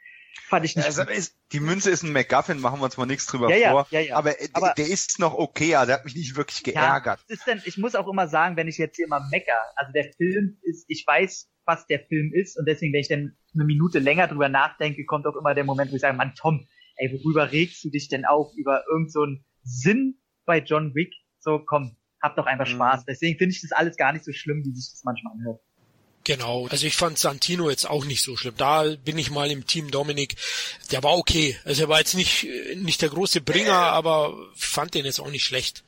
Fand 0.49 0.65
ich 0.65 0.77
nicht. 0.77 0.85
Also, 0.87 1.03
ist, 1.03 1.37
die 1.53 1.61
Münze 1.61 1.91
ist 1.91 2.03
ein 2.03 2.13
McGuffin, 2.13 2.61
machen 2.61 2.81
wir 2.81 2.85
uns 2.85 2.97
mal 2.97 3.07
nichts 3.07 3.27
drüber 3.27 3.51
Ja, 3.51 3.57
ja, 3.57 3.71
vor. 3.71 3.87
ja, 3.91 4.01
ja. 4.01 4.17
Aber, 4.17 4.41
äh, 4.41 4.49
Aber- 4.53 4.75
der 4.77 4.89
ist 4.89 5.19
noch 5.19 5.35
okay, 5.35 5.75
also 5.77 5.87
der 5.89 5.97
hat 5.99 6.05
mich 6.05 6.15
nicht 6.15 6.37
wirklich 6.37 6.63
geärgert. 6.63 7.21
Ja, 7.29 7.35
ist 7.35 7.47
denn, 7.47 7.63
ich 7.65 7.77
muss 7.79 7.95
auch 7.95 8.09
immer 8.09 8.29
sagen, 8.29 8.57
wenn 8.57 8.69
ich 8.69 8.79
jetzt 8.79 8.97
hier 8.97 9.07
immer 9.07 9.21
mecker, 9.31 9.59
also 9.77 9.93
der 9.93 10.13
Film 10.17 10.59
ist, 10.63 10.85
ich 10.89 11.05
weiß, 11.07 11.51
was 11.65 11.87
der 11.87 12.01
Film 12.01 12.33
ist 12.35 12.59
und 12.59 12.67
deswegen, 12.67 12.93
wenn 12.93 13.01
ich 13.01 13.09
dann 13.09 13.37
eine 13.55 13.65
Minute 13.65 13.99
länger 14.01 14.27
drüber 14.29 14.49
nachdenke, 14.49 15.05
kommt 15.05 15.27
auch 15.27 15.37
immer 15.37 15.55
der 15.55 15.65
Moment, 15.65 15.91
wo 15.93 15.97
ich 15.97 16.01
sage, 16.01 16.17
Mann, 16.17 16.35
Tom, 16.37 16.67
ey, 16.97 17.13
worüber 17.13 17.53
regst 17.53 17.85
du 17.85 17.91
dich 17.91 18.09
denn 18.09 18.25
auf? 18.25 18.53
Über 18.57 18.85
irgend 18.91 19.13
so 19.13 19.27
Sinn 19.63 20.21
bei 20.47 20.59
John 20.59 20.95
Wick? 20.95 21.13
So, 21.39 21.61
komm, 21.65 21.97
hab 22.21 22.37
doch 22.37 22.47
einfach 22.47 22.67
Mhm. 22.67 22.73
Spaß. 22.73 23.05
Deswegen 23.07 23.39
finde 23.39 23.55
ich 23.55 23.63
das 23.63 23.73
alles 23.73 23.97
gar 23.97 24.13
nicht 24.13 24.25
so 24.25 24.33
schlimm, 24.33 24.63
wie 24.65 24.75
sich 24.75 24.91
das 24.93 25.03
manchmal 25.05 25.33
anhört. 25.35 25.61
Genau. 26.25 26.67
Also 26.69 26.87
ich 26.87 26.97
fand 26.97 27.19
Santino 27.19 27.71
jetzt 27.71 27.89
auch 27.89 28.05
nicht 28.05 28.23
so 28.23 28.37
schlimm. 28.37 28.55
Da 28.57 28.85
bin 29.05 29.19
ich 29.19 29.31
mal 29.31 29.51
im 29.51 29.67
Team 29.67 29.91
Dominik. 29.91 30.37
Der 30.91 31.03
war 31.03 31.17
okay. 31.17 31.57
Also 31.65 31.83
er 31.85 31.89
war 31.89 31.99
jetzt 31.99 32.15
nicht, 32.15 32.47
nicht 32.77 33.01
der 33.03 33.09
große 33.09 33.41
Bringer, 33.41 33.75
aber 33.75 34.37
fand 34.55 34.95
den 34.95 35.07
jetzt 35.07 35.21
auch 35.21 35.31
nicht 35.31 35.45
schlecht. 35.45 35.83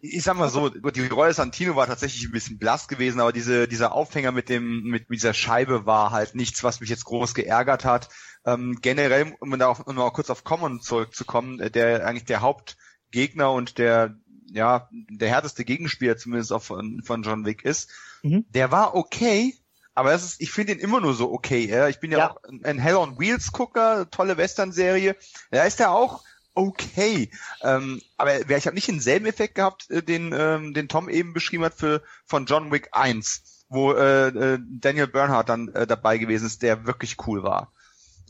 Ich 0.00 0.24
sag 0.24 0.36
mal 0.36 0.50
so, 0.50 0.68
die 0.68 1.06
Rolle 1.06 1.32
Santino 1.32 1.76
war 1.76 1.86
tatsächlich 1.86 2.24
ein 2.24 2.32
bisschen 2.32 2.58
blass 2.58 2.88
gewesen, 2.88 3.20
aber 3.20 3.32
diese, 3.32 3.68
dieser 3.68 3.92
Aufhänger 3.92 4.32
mit 4.32 4.48
dem, 4.48 4.82
mit 4.82 5.08
dieser 5.08 5.32
Scheibe 5.32 5.86
war 5.86 6.10
halt 6.10 6.34
nichts, 6.34 6.64
was 6.64 6.80
mich 6.80 6.90
jetzt 6.90 7.04
groß 7.04 7.34
geärgert 7.34 7.84
hat. 7.84 8.08
Ähm, 8.44 8.78
generell, 8.82 9.34
um 9.38 9.56
da 9.58 9.68
auch, 9.68 9.86
um 9.86 9.94
noch 9.94 10.12
kurz 10.12 10.28
auf 10.28 10.42
Common 10.42 10.80
zurückzukommen, 10.80 11.60
äh, 11.60 11.70
der 11.70 12.04
eigentlich 12.04 12.24
der 12.24 12.40
Hauptgegner 12.40 13.52
und 13.52 13.78
der, 13.78 14.16
ja, 14.50 14.88
der 14.90 15.28
härteste 15.28 15.64
Gegenspieler 15.64 16.16
zumindest 16.16 16.52
auch 16.52 16.62
von, 16.62 17.02
von 17.04 17.22
John 17.22 17.46
Wick 17.46 17.64
ist, 17.64 17.90
Mhm. 18.22 18.44
der 18.50 18.70
war 18.70 18.94
okay, 18.94 19.54
aber 19.94 20.12
es 20.12 20.22
ist, 20.24 20.40
ich 20.40 20.50
finde 20.50 20.72
ihn 20.72 20.78
immer 20.78 21.00
nur 21.00 21.14
so 21.14 21.32
okay. 21.32 21.66
Ja? 21.66 21.88
Ich 21.88 22.00
bin 22.00 22.10
ja, 22.12 22.18
Ja. 22.18 22.30
auch 22.30 22.40
ein 22.64 22.78
Hell 22.78 22.96
on 22.96 23.18
Wheels 23.18 23.52
Gucker, 23.52 24.10
tolle 24.10 24.36
Western-Serie. 24.36 25.16
Da 25.50 25.64
ist 25.64 25.80
er 25.80 25.90
auch 25.92 26.22
okay. 26.54 27.30
Ähm, 27.62 28.00
aber 28.16 28.40
ich 28.56 28.66
habe 28.66 28.74
nicht 28.74 28.88
denselben 28.88 29.26
Effekt 29.26 29.54
gehabt, 29.54 29.90
äh, 29.90 30.02
den, 30.02 30.34
ähm, 30.36 30.74
den 30.74 30.88
Tom 30.88 31.08
eben 31.08 31.32
beschrieben 31.32 31.64
hat 31.64 31.74
für 31.74 32.02
von 32.26 32.46
John 32.46 32.70
Wick 32.72 32.88
1, 32.92 33.64
wo 33.68 33.92
äh, 33.92 34.28
äh, 34.28 34.58
Daniel 34.62 35.06
Bernhardt 35.06 35.48
dann 35.48 35.68
äh, 35.68 35.86
dabei 35.86 36.18
gewesen 36.18 36.46
ist, 36.46 36.62
der 36.62 36.86
wirklich 36.86 37.16
cool 37.26 37.42
war. 37.42 37.72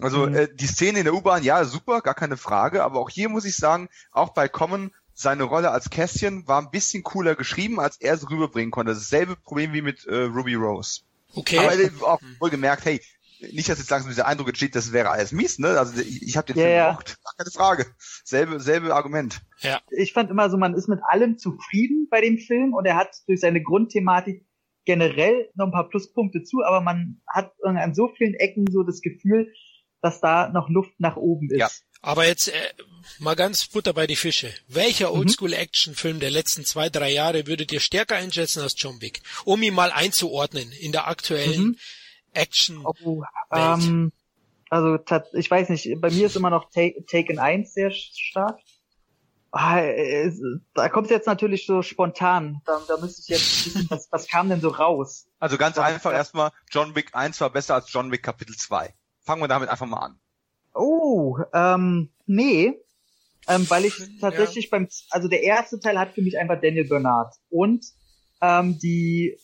Also 0.00 0.26
Mhm. 0.26 0.34
äh, 0.34 0.48
die 0.54 0.66
Szene 0.66 0.98
in 1.00 1.04
der 1.04 1.14
U-Bahn, 1.14 1.42
ja, 1.42 1.64
super, 1.64 2.00
gar 2.00 2.14
keine 2.14 2.36
Frage, 2.36 2.82
aber 2.84 2.98
auch 3.00 3.10
hier 3.10 3.28
muss 3.28 3.44
ich 3.44 3.56
sagen, 3.56 3.88
auch 4.10 4.30
bei 4.30 4.48
Common, 4.48 4.92
seine 5.14 5.42
Rolle 5.42 5.70
als 5.70 5.90
Kästchen 5.90 6.48
war 6.48 6.60
ein 6.62 6.70
bisschen 6.70 7.02
cooler 7.02 7.34
geschrieben, 7.34 7.78
als 7.78 7.98
er 8.00 8.14
es 8.14 8.30
rüberbringen 8.30 8.70
konnte. 8.70 8.94
Dasselbe 8.94 9.36
Problem 9.36 9.72
wie 9.74 9.82
mit 9.82 10.06
äh, 10.06 10.22
Ruby 10.24 10.54
Rose. 10.54 11.02
Okay. 11.34 11.58
Aber 11.58 12.06
auch 12.12 12.20
wohl 12.40 12.50
gemerkt, 12.50 12.84
hey, 12.84 13.00
nicht, 13.52 13.68
dass 13.68 13.78
jetzt 13.78 13.90
langsam 13.90 14.10
dieser 14.10 14.26
Eindruck 14.26 14.48
entsteht, 14.48 14.74
das 14.76 14.92
wäre 14.92 15.10
alles 15.10 15.32
mies, 15.32 15.58
ne? 15.58 15.78
Also 15.78 16.00
ich, 16.00 16.22
ich 16.22 16.36
habe 16.36 16.52
den 16.52 16.56
Ja, 16.56 16.62
Film 16.64 16.76
ja. 16.76 16.86
gemocht, 16.90 17.18
gar 17.24 17.34
keine 17.36 17.50
Frage. 17.50 17.86
Selbe, 18.24 18.60
selbe 18.60 18.94
Argument. 18.94 19.40
ja. 19.60 19.80
ich 19.90 20.12
fand 20.12 20.30
immer 20.30 20.48
so, 20.48 20.56
man 20.56 20.74
ist 20.74 20.88
mit 20.88 21.00
allem 21.08 21.38
zufrieden 21.38 22.06
bei 22.10 22.20
dem 22.20 22.38
Film 22.38 22.72
und 22.74 22.86
er 22.86 22.96
hat 22.96 23.16
durch 23.26 23.40
seine 23.40 23.62
Grundthematik 23.62 24.46
generell 24.84 25.50
noch 25.54 25.66
ein 25.66 25.72
paar 25.72 25.88
Pluspunkte 25.88 26.42
zu, 26.42 26.62
aber 26.64 26.80
man 26.80 27.20
hat 27.26 27.52
an 27.64 27.94
so 27.94 28.08
vielen 28.16 28.34
Ecken 28.34 28.66
so 28.70 28.82
das 28.82 29.00
Gefühl, 29.00 29.52
dass 30.00 30.20
da 30.20 30.48
noch 30.48 30.68
Luft 30.68 30.92
nach 30.98 31.16
oben 31.16 31.48
ist. 31.50 31.58
Ja. 31.58 31.68
Aber 32.00 32.26
jetzt 32.26 32.48
äh, 32.48 32.52
mal 33.18 33.34
ganz 33.36 33.66
Butter 33.66 33.92
bei 33.92 34.06
die 34.06 34.16
Fische. 34.16 34.52
Welcher 34.68 35.10
Mhm. 35.10 35.18
Oldschool-Action-Film 35.20 36.20
der 36.20 36.30
letzten 36.30 36.64
zwei, 36.64 36.88
drei 36.88 37.10
Jahre 37.12 37.46
würdet 37.46 37.72
ihr 37.72 37.80
stärker 37.80 38.16
einschätzen 38.16 38.60
als 38.62 38.74
John 38.76 39.00
Wick? 39.00 39.22
Um 39.44 39.62
ihn 39.62 39.74
mal 39.74 39.90
einzuordnen 39.92 40.70
in 40.72 40.92
der 40.92 41.06
aktuellen 41.08 41.62
Mhm. 41.62 41.76
Action. 42.34 42.84
Oh, 43.04 43.22
ähm, 43.52 44.12
also 44.70 44.96
tat- 44.98 45.32
ich 45.34 45.50
weiß 45.50 45.68
nicht, 45.68 45.88
bei 46.00 46.10
mir 46.10 46.26
ist 46.26 46.36
immer 46.36 46.50
noch 46.50 46.70
Ta 46.70 46.88
Taken 47.10 47.38
1 47.38 47.74
sehr 47.74 47.90
stark. 47.90 48.58
Ah, 49.54 49.80
es, 49.82 50.40
da 50.72 50.88
kommt 50.88 51.10
jetzt 51.10 51.26
natürlich 51.26 51.66
so 51.66 51.82
spontan. 51.82 52.62
Da, 52.64 52.80
da 52.88 52.96
müsste 52.96 53.20
ich 53.20 53.28
jetzt 53.28 53.66
wissen, 53.66 53.86
was, 53.90 54.08
was 54.10 54.26
kam 54.26 54.48
denn 54.48 54.62
so 54.62 54.70
raus? 54.70 55.26
Also 55.40 55.58
ganz 55.58 55.76
Ja. 55.76 55.82
einfach 55.82 56.10
erstmal, 56.14 56.52
John 56.70 56.94
Wick 56.94 57.14
1 57.14 57.38
war 57.42 57.50
besser 57.50 57.74
als 57.74 57.92
John 57.92 58.10
Wick 58.10 58.22
Kapitel 58.22 58.56
2. 58.56 58.94
Fangen 59.20 59.42
wir 59.42 59.48
damit 59.48 59.68
einfach 59.68 59.84
mal 59.84 59.98
an. 59.98 60.18
Oh, 60.74 61.36
ähm, 61.52 62.08
nee. 62.24 62.72
Ähm, 63.48 63.68
weil 63.68 63.84
ich 63.84 63.94
tatsächlich 64.20 64.70
beim, 64.70 64.88
also 65.10 65.28
der 65.28 65.42
erste 65.42 65.80
Teil 65.80 65.98
hat 65.98 66.12
für 66.12 66.22
mich 66.22 66.38
einfach 66.38 66.60
Daniel 66.60 66.88
Bernard. 66.88 67.34
Und 67.48 67.84
ähm, 68.40 68.78
die 68.78 69.36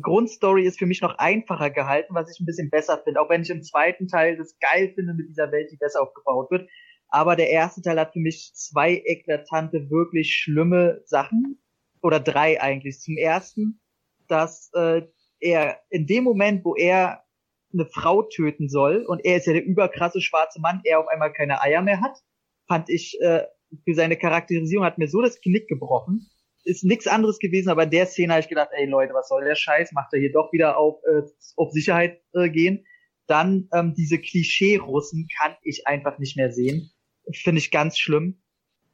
Grundstory 0.00 0.64
ist 0.66 0.78
für 0.78 0.86
mich 0.86 1.02
noch 1.02 1.18
einfacher 1.18 1.70
gehalten, 1.70 2.14
was 2.14 2.30
ich 2.30 2.40
ein 2.40 2.46
bisschen 2.46 2.70
besser 2.70 3.00
finde. 3.04 3.20
Auch 3.20 3.28
wenn 3.28 3.42
ich 3.42 3.50
im 3.50 3.62
zweiten 3.62 4.08
Teil 4.08 4.36
das 4.36 4.58
geil 4.58 4.92
finde 4.94 5.14
mit 5.14 5.28
dieser 5.28 5.52
Welt, 5.52 5.70
die 5.70 5.76
besser 5.76 6.02
aufgebaut 6.02 6.50
wird. 6.50 6.68
Aber 7.08 7.36
der 7.36 7.50
erste 7.50 7.82
Teil 7.82 8.00
hat 8.00 8.12
für 8.12 8.18
mich 8.20 8.52
zwei 8.54 9.02
eklatante, 9.04 9.90
wirklich 9.90 10.34
schlimme 10.34 11.02
Sachen. 11.04 11.58
Oder 12.02 12.20
drei 12.20 12.60
eigentlich. 12.60 13.00
Zum 13.00 13.16
ersten, 13.16 13.80
dass 14.26 14.70
äh, 14.74 15.02
er 15.40 15.80
in 15.90 16.06
dem 16.06 16.24
Moment, 16.24 16.64
wo 16.64 16.74
er 16.74 17.24
eine 17.72 17.86
Frau 17.86 18.22
töten 18.22 18.68
soll 18.68 19.04
und 19.06 19.24
er 19.24 19.36
ist 19.36 19.46
ja 19.46 19.52
der 19.52 19.64
überkrasse 19.64 20.20
schwarze 20.20 20.60
Mann, 20.60 20.80
er 20.84 21.00
auf 21.00 21.08
einmal 21.08 21.32
keine 21.32 21.60
Eier 21.60 21.82
mehr 21.82 22.00
hat, 22.00 22.18
fand 22.66 22.88
ich 22.88 23.18
äh, 23.20 23.44
für 23.84 23.94
seine 23.94 24.16
Charakterisierung 24.16 24.84
hat 24.84 24.98
mir 24.98 25.08
so 25.08 25.20
das 25.20 25.40
Knick 25.40 25.68
gebrochen. 25.68 26.26
Ist 26.64 26.84
nichts 26.84 27.06
anderes 27.06 27.38
gewesen, 27.38 27.68
aber 27.68 27.84
in 27.84 27.90
der 27.90 28.06
Szene 28.06 28.32
habe 28.32 28.40
ich 28.40 28.48
gedacht, 28.48 28.70
ey 28.72 28.86
Leute, 28.86 29.12
was 29.12 29.28
soll 29.28 29.44
der 29.44 29.54
Scheiß? 29.54 29.92
Macht 29.92 30.12
er 30.12 30.20
hier 30.20 30.32
doch 30.32 30.52
wieder 30.52 30.78
auf, 30.78 31.00
äh, 31.04 31.22
auf 31.56 31.72
Sicherheit 31.72 32.22
äh, 32.32 32.48
gehen. 32.48 32.86
Dann 33.26 33.68
ähm, 33.72 33.94
diese 33.94 34.18
Klischee-Russen 34.18 35.28
kann 35.38 35.56
ich 35.62 35.86
einfach 35.86 36.18
nicht 36.18 36.36
mehr 36.36 36.52
sehen. 36.52 36.90
Finde 37.32 37.58
ich 37.58 37.70
ganz 37.70 37.98
schlimm. 37.98 38.40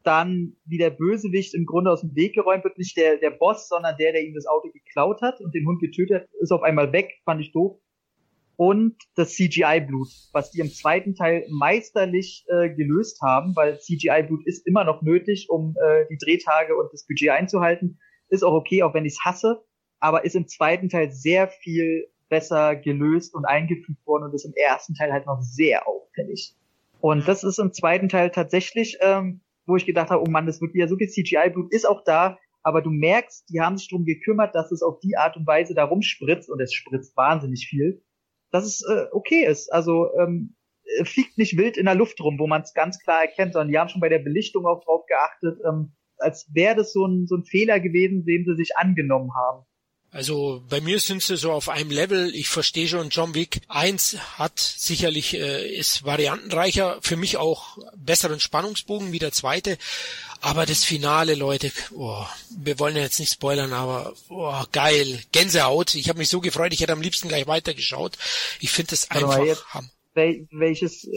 Dann, 0.02 0.56
wie 0.64 0.78
der 0.78 0.90
Bösewicht 0.90 1.54
im 1.54 1.66
Grunde 1.66 1.90
aus 1.90 2.00
dem 2.00 2.14
Weg 2.16 2.34
geräumt 2.34 2.64
wird, 2.64 2.78
nicht 2.78 2.96
der, 2.96 3.18
der 3.18 3.30
Boss, 3.30 3.68
sondern 3.68 3.96
der, 3.98 4.12
der 4.12 4.24
ihm 4.24 4.34
das 4.34 4.46
Auto 4.46 4.70
geklaut 4.70 5.20
hat 5.20 5.40
und 5.40 5.54
den 5.54 5.66
Hund 5.66 5.80
getötet 5.80 6.22
hat, 6.22 6.28
ist 6.40 6.52
auf 6.52 6.62
einmal 6.62 6.92
weg, 6.92 7.20
fand 7.24 7.40
ich 7.40 7.52
doof 7.52 7.80
und 8.60 8.94
das 9.14 9.36
CGI-Blut, 9.36 10.10
was 10.32 10.50
die 10.50 10.60
im 10.60 10.68
zweiten 10.68 11.14
Teil 11.14 11.46
meisterlich 11.48 12.44
äh, 12.48 12.68
gelöst 12.68 13.22
haben, 13.22 13.56
weil 13.56 13.80
CGI-Blut 13.80 14.46
ist 14.46 14.66
immer 14.66 14.84
noch 14.84 15.00
nötig, 15.00 15.48
um 15.48 15.74
äh, 15.82 16.04
die 16.10 16.18
Drehtage 16.18 16.76
und 16.76 16.92
das 16.92 17.06
Budget 17.06 17.30
einzuhalten. 17.30 17.98
Ist 18.28 18.42
auch 18.42 18.52
okay, 18.52 18.82
auch 18.82 18.92
wenn 18.92 19.06
ich 19.06 19.14
es 19.14 19.24
hasse, 19.24 19.64
aber 19.98 20.26
ist 20.26 20.36
im 20.36 20.46
zweiten 20.46 20.90
Teil 20.90 21.10
sehr 21.10 21.48
viel 21.48 22.08
besser 22.28 22.76
gelöst 22.76 23.34
und 23.34 23.46
eingefügt 23.46 24.06
worden 24.06 24.24
und 24.24 24.34
ist 24.34 24.44
im 24.44 24.52
ersten 24.52 24.92
Teil 24.92 25.10
halt 25.10 25.24
noch 25.24 25.40
sehr 25.40 25.88
auffällig. 25.88 26.54
Und 27.00 27.26
das 27.26 27.44
ist 27.44 27.58
im 27.58 27.72
zweiten 27.72 28.10
Teil 28.10 28.28
tatsächlich, 28.28 28.98
ähm, 29.00 29.40
wo 29.64 29.76
ich 29.76 29.86
gedacht 29.86 30.10
habe, 30.10 30.22
oh 30.22 30.30
Mann, 30.30 30.44
das 30.44 30.60
wird 30.60 30.74
wieder 30.74 30.86
so 30.86 30.98
viel 30.98 31.08
CGI-Blut, 31.08 31.72
ist 31.72 31.88
auch 31.88 32.04
da, 32.04 32.36
aber 32.62 32.82
du 32.82 32.90
merkst, 32.90 33.48
die 33.48 33.62
haben 33.62 33.78
sich 33.78 33.88
drum 33.88 34.04
gekümmert, 34.04 34.54
dass 34.54 34.70
es 34.70 34.82
auf 34.82 35.00
die 35.00 35.16
Art 35.16 35.38
und 35.38 35.46
Weise 35.46 35.72
da 35.72 35.84
rumspritzt 35.84 36.50
und 36.50 36.60
es 36.60 36.74
spritzt 36.74 37.16
wahnsinnig 37.16 37.66
viel 37.66 38.02
dass 38.50 38.64
es 38.64 38.82
äh, 38.82 39.06
okay 39.12 39.44
ist. 39.44 39.72
Also 39.72 40.08
ähm, 40.18 40.56
äh, 40.98 41.04
fliegt 41.04 41.38
nicht 41.38 41.56
wild 41.56 41.76
in 41.76 41.86
der 41.86 41.94
Luft 41.94 42.20
rum, 42.20 42.38
wo 42.38 42.46
man 42.46 42.62
es 42.62 42.74
ganz 42.74 42.98
klar 42.98 43.22
erkennt, 43.22 43.52
sondern 43.52 43.68
die 43.68 43.78
haben 43.78 43.88
schon 43.88 44.00
bei 44.00 44.08
der 44.08 44.18
Belichtung 44.18 44.66
auch 44.66 44.82
drauf 44.84 45.06
geachtet, 45.06 45.60
ähm, 45.66 45.92
als 46.18 46.50
wäre 46.52 46.76
das 46.76 46.92
so 46.92 47.06
ein, 47.06 47.26
so 47.26 47.36
ein 47.36 47.44
Fehler 47.44 47.80
gewesen, 47.80 48.24
den 48.24 48.44
sie 48.44 48.56
sich 48.56 48.76
angenommen 48.76 49.30
haben. 49.34 49.64
Also 50.12 50.62
bei 50.68 50.80
mir 50.80 50.98
sind 50.98 51.22
sie 51.22 51.36
so 51.36 51.52
auf 51.52 51.68
einem 51.68 51.90
Level. 51.90 52.34
Ich 52.34 52.48
verstehe 52.48 52.88
schon, 52.88 53.10
John 53.10 53.34
Wick 53.34 53.60
1 53.68 54.16
hat 54.38 54.58
sicherlich, 54.58 55.34
äh, 55.34 55.72
ist 55.72 56.04
variantenreicher, 56.04 56.98
für 57.00 57.16
mich 57.16 57.36
auch 57.36 57.78
besseren 57.96 58.40
Spannungsbogen 58.40 59.12
wie 59.12 59.20
der 59.20 59.30
zweite. 59.32 59.78
Aber 60.40 60.66
das 60.66 60.82
Finale, 60.84 61.34
Leute, 61.34 61.70
oh, 61.94 62.24
wir 62.50 62.78
wollen 62.78 62.96
ja 62.96 63.02
jetzt 63.02 63.20
nicht 63.20 63.32
spoilern, 63.32 63.72
aber 63.72 64.14
oh, 64.28 64.62
geil, 64.72 65.22
Gänsehaut. 65.32 65.94
Ich 65.94 66.08
habe 66.08 66.18
mich 66.18 66.28
so 66.28 66.40
gefreut, 66.40 66.72
ich 66.72 66.80
hätte 66.80 66.92
am 66.92 67.02
liebsten 67.02 67.28
gleich 67.28 67.46
weitergeschaut. 67.46 68.16
Ich 68.58 68.70
finde 68.70 68.90
das 68.90 69.10
einfach 69.10 69.44
jetzt- 69.44 69.64
Hammer. 69.74 69.88
Wel 70.20 70.46
welches, 70.52 71.04
äh, 71.04 71.10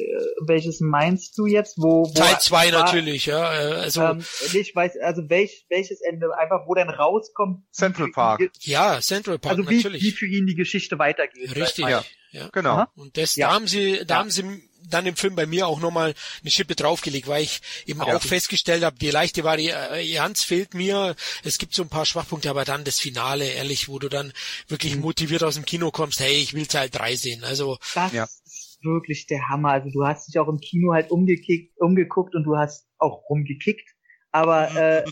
welches 0.47 0.79
meinst 0.79 1.37
du 1.37 1.45
jetzt? 1.45 1.77
Wo, 1.77 2.03
wo 2.05 2.13
Teil 2.13 2.39
2 2.39 2.71
war- 2.71 2.83
natürlich, 2.83 3.25
ja. 3.25 3.53
äh, 3.53 3.73
Also 3.75 4.01
Ähm, 4.01 4.23
ich 4.53 4.75
weiß, 4.75 4.93
also 5.03 5.21
welch, 5.29 5.65
welches 5.69 6.01
Ende, 6.01 6.27
einfach 6.37 6.61
wo 6.67 6.73
dann 6.75 6.89
rauskommt. 6.89 7.63
Central 7.71 8.09
Park. 8.11 8.39
die- 8.39 8.69
ja, 8.71 8.99
Central 9.01 9.39
Park 9.39 9.57
Also 9.57 9.69
wie, 9.69 9.75
natürlich. 9.77 10.01
wie 10.03 10.11
für 10.11 10.27
ihn 10.27 10.45
die 10.45 10.55
Geschichte 10.55 10.97
weitergeht. 10.99 11.55
Richtig, 11.55 11.85
ja. 11.87 12.03
ja. 12.31 12.49
Genau. 12.51 12.71
Aha. 12.75 12.91
Und 12.95 13.17
das, 13.17 13.35
Ja. 13.35 13.47
da 13.49 13.53
haben 13.55 13.67
sie, 13.67 14.01
da 14.05 14.15
Ja. 14.15 14.19
haben 14.21 14.31
sie 14.31 14.43
dann 14.89 15.05
im 15.05 15.15
Film 15.15 15.33
bei 15.35 15.45
mir 15.45 15.65
auch 15.67 15.79
nochmal 15.79 16.13
eine 16.41 16.51
Schippe 16.51 16.75
draufgelegt, 16.75 17.27
weil 17.27 17.41
ich 17.43 17.61
eben 17.85 18.01
Ja. 18.05 18.15
auch 18.17 18.21
festgestellt 18.21 18.83
habe, 18.83 18.97
die 18.99 19.11
leichte 19.11 19.43
Varianz 19.45 20.43
fehlt 20.43 20.73
mir. 20.73 21.15
Es 21.43 21.57
gibt 21.57 21.73
so 21.73 21.83
ein 21.83 21.89
paar 21.89 22.05
Schwachpunkte, 22.05 22.49
aber 22.49 22.65
dann 22.65 22.83
das 22.83 22.99
Finale, 22.99 23.45
ehrlich, 23.49 23.87
wo 23.87 23.97
du 23.97 24.09
dann 24.09 24.33
wirklich 24.67 24.95
Mhm. 24.95 25.01
motiviert 25.01 25.41
aus 25.43 25.55
dem 25.55 25.63
Kino 25.65 25.89
kommst, 25.91 26.19
hey, 26.19 26.33
ich 26.35 26.53
will 26.53 26.67
Teil 26.67 26.89
3 26.89 27.15
sehen. 27.15 27.43
Also, 27.45 27.77
Das 27.93 28.11
Ja. 28.11 28.27
Wirklich 28.83 29.27
der 29.27 29.49
Hammer. 29.49 29.71
Also 29.71 29.89
du 29.89 30.05
hast 30.05 30.27
dich 30.27 30.39
auch 30.39 30.47
im 30.47 30.59
Kino 30.59 30.93
halt 30.93 31.11
umgekickt, 31.11 31.79
umgeguckt 31.79 32.35
und 32.35 32.43
du 32.43 32.57
hast 32.57 32.87
auch 32.97 33.29
rumgekickt, 33.29 33.89
aber 34.31 34.75
äh, 34.75 35.03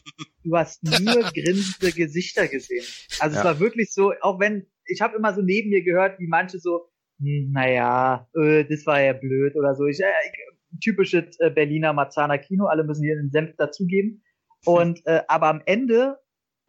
du 0.44 0.56
hast 0.56 0.84
nur 0.84 0.92
grinsende 1.34 1.92
Gesichter 1.92 2.48
gesehen. 2.48 2.86
Also 3.20 3.36
Ja. 3.36 3.42
es 3.42 3.46
war 3.46 3.60
wirklich 3.60 3.94
so, 3.94 4.14
auch 4.22 4.40
wenn 4.40 4.68
ich 4.86 5.02
habe 5.02 5.16
immer 5.16 5.34
so 5.34 5.42
neben 5.42 5.70
mir 5.70 5.84
gehört, 5.84 6.20
wie 6.20 6.28
manche 6.28 6.60
so 6.60 6.90
hm, 7.20 7.52
naja, 7.52 8.28
äh, 8.36 8.66
das 8.66 8.86
war 8.86 9.00
ja 9.02 9.14
blöd 9.14 9.56
oder 9.56 9.76
so. 9.76 9.86
Ich, 9.86 10.00
äh, 10.00 10.06
typisches 10.82 11.40
äh, 11.40 11.50
Berliner 11.50 11.94
Marzahner 11.94 12.38
Kino, 12.38 12.66
alle 12.66 12.84
müssen 12.84 13.04
hier 13.04 13.18
einen 13.18 13.32
Senf 13.32 13.56
dazugeben. 13.58 14.24
Und 14.66 15.06
äh, 15.06 15.22
aber 15.28 15.48
am 15.48 15.62
Ende 15.66 16.18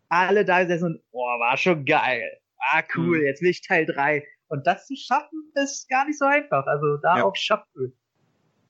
alle 0.09 0.45
da 0.45 0.67
sind 0.67 0.83
und, 0.83 1.01
boah, 1.11 1.39
war 1.41 1.57
schon 1.57 1.85
geil. 1.85 2.39
Ah, 2.59 2.83
cool, 2.97 3.19
mhm. 3.19 3.25
jetzt 3.25 3.43
will 3.43 3.51
ich 3.51 3.63
Teil 3.67 3.87
3. 3.87 4.25
Und 4.53 4.67
das 4.67 4.87
zu 4.87 4.95
schaffen, 4.97 5.51
ist 5.55 5.89
gar 5.89 6.05
nicht 6.05 6.19
so 6.19 6.27
einfach. 6.27 6.67
Also 6.67 6.99
da 6.99 7.17
ja. 7.17 7.25
auch 7.25 7.35
Schaffühl. 7.35 7.97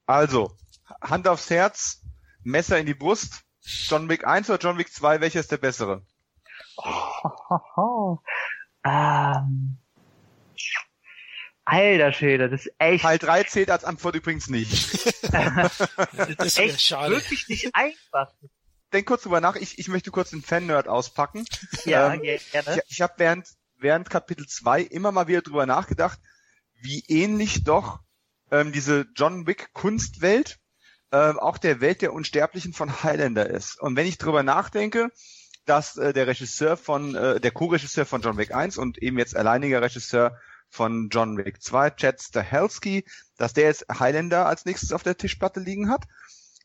Also, 0.05 0.55
Hand 1.01 1.27
aufs 1.27 1.49
Herz, 1.49 2.01
Messer 2.43 2.79
in 2.79 2.85
die 2.85 2.93
Brust. 2.93 3.43
John 3.59 4.07
Wick 4.07 4.25
1 4.25 4.49
oder 4.49 4.59
John 4.59 4.77
Wick 4.77 4.93
2, 4.93 5.19
welcher 5.19 5.41
ist 5.41 5.51
der 5.51 5.57
bessere? 5.57 6.05
Oh, 6.77 7.29
oh, 7.49 7.59
oh. 7.75 8.17
Ähm, 8.85 9.77
Alter 11.65 12.13
Schäde, 12.13 12.49
das 12.49 12.65
ist 12.65 12.73
echt. 12.77 13.03
Teil 13.03 13.17
3 13.17 13.43
zählt 13.43 13.69
als 13.69 13.83
Antwort 13.83 14.15
übrigens 14.15 14.47
nicht. 14.47 14.71
das 15.33 15.79
ist 16.39 16.59
echt 16.59 16.81
schade. 16.81 17.11
wirklich 17.11 17.49
nicht 17.49 17.69
einfach. 17.73 18.31
Denk 18.93 19.05
kurz 19.05 19.23
drüber 19.23 19.41
nach, 19.41 19.57
ich, 19.57 19.79
ich 19.79 19.89
möchte 19.89 20.11
kurz 20.11 20.29
den 20.29 20.43
Fan-Nerd 20.43 20.87
auspacken. 20.87 21.45
Ja, 21.83 22.13
ähm, 22.13 22.21
gerne. 22.21 22.39
Ich, 22.53 22.91
ich 22.91 23.01
habe 23.01 23.15
während, 23.17 23.49
während 23.83 24.09
Kapitel 24.09 24.47
2 24.47 24.81
immer 24.81 25.11
mal 25.11 25.27
wieder 25.27 25.41
drüber 25.41 25.67
nachgedacht, 25.67 26.19
wie 26.81 27.03
ähnlich 27.07 27.63
doch 27.63 27.99
ähm, 28.49 28.71
diese 28.71 29.05
John 29.15 29.45
Wick 29.45 29.71
Kunstwelt 29.73 30.59
ähm, 31.11 31.37
auch 31.37 31.59
der 31.59 31.79
Welt 31.79 32.01
der 32.01 32.13
Unsterblichen 32.13 32.73
von 32.73 33.03
Highlander 33.03 33.49
ist. 33.49 33.79
Und 33.79 33.95
wenn 33.95 34.07
ich 34.07 34.17
drüber 34.17 34.41
nachdenke, 34.41 35.11
dass 35.65 35.95
äh, 35.97 36.11
der 36.11 36.27
Regisseur 36.27 36.75
von, 36.75 37.15
äh, 37.15 37.39
der 37.39 37.51
Co-Regisseur 37.51 38.05
von 38.05 38.21
John 38.21 38.37
Wick 38.37 38.53
1 38.53 38.77
und 38.77 38.97
eben 38.97 39.17
jetzt 39.19 39.35
alleiniger 39.35 39.81
Regisseur 39.81 40.37
von 40.69 41.09
John 41.09 41.37
Wick 41.37 41.61
2, 41.61 41.91
Chad 41.91 42.21
Stahelski, 42.21 43.05
dass 43.37 43.53
der 43.53 43.65
jetzt 43.65 43.85
Highlander 43.87 44.47
als 44.47 44.65
nächstes 44.65 44.91
auf 44.91 45.03
der 45.03 45.17
Tischplatte 45.17 45.59
liegen 45.59 45.89
hat. 45.89 46.05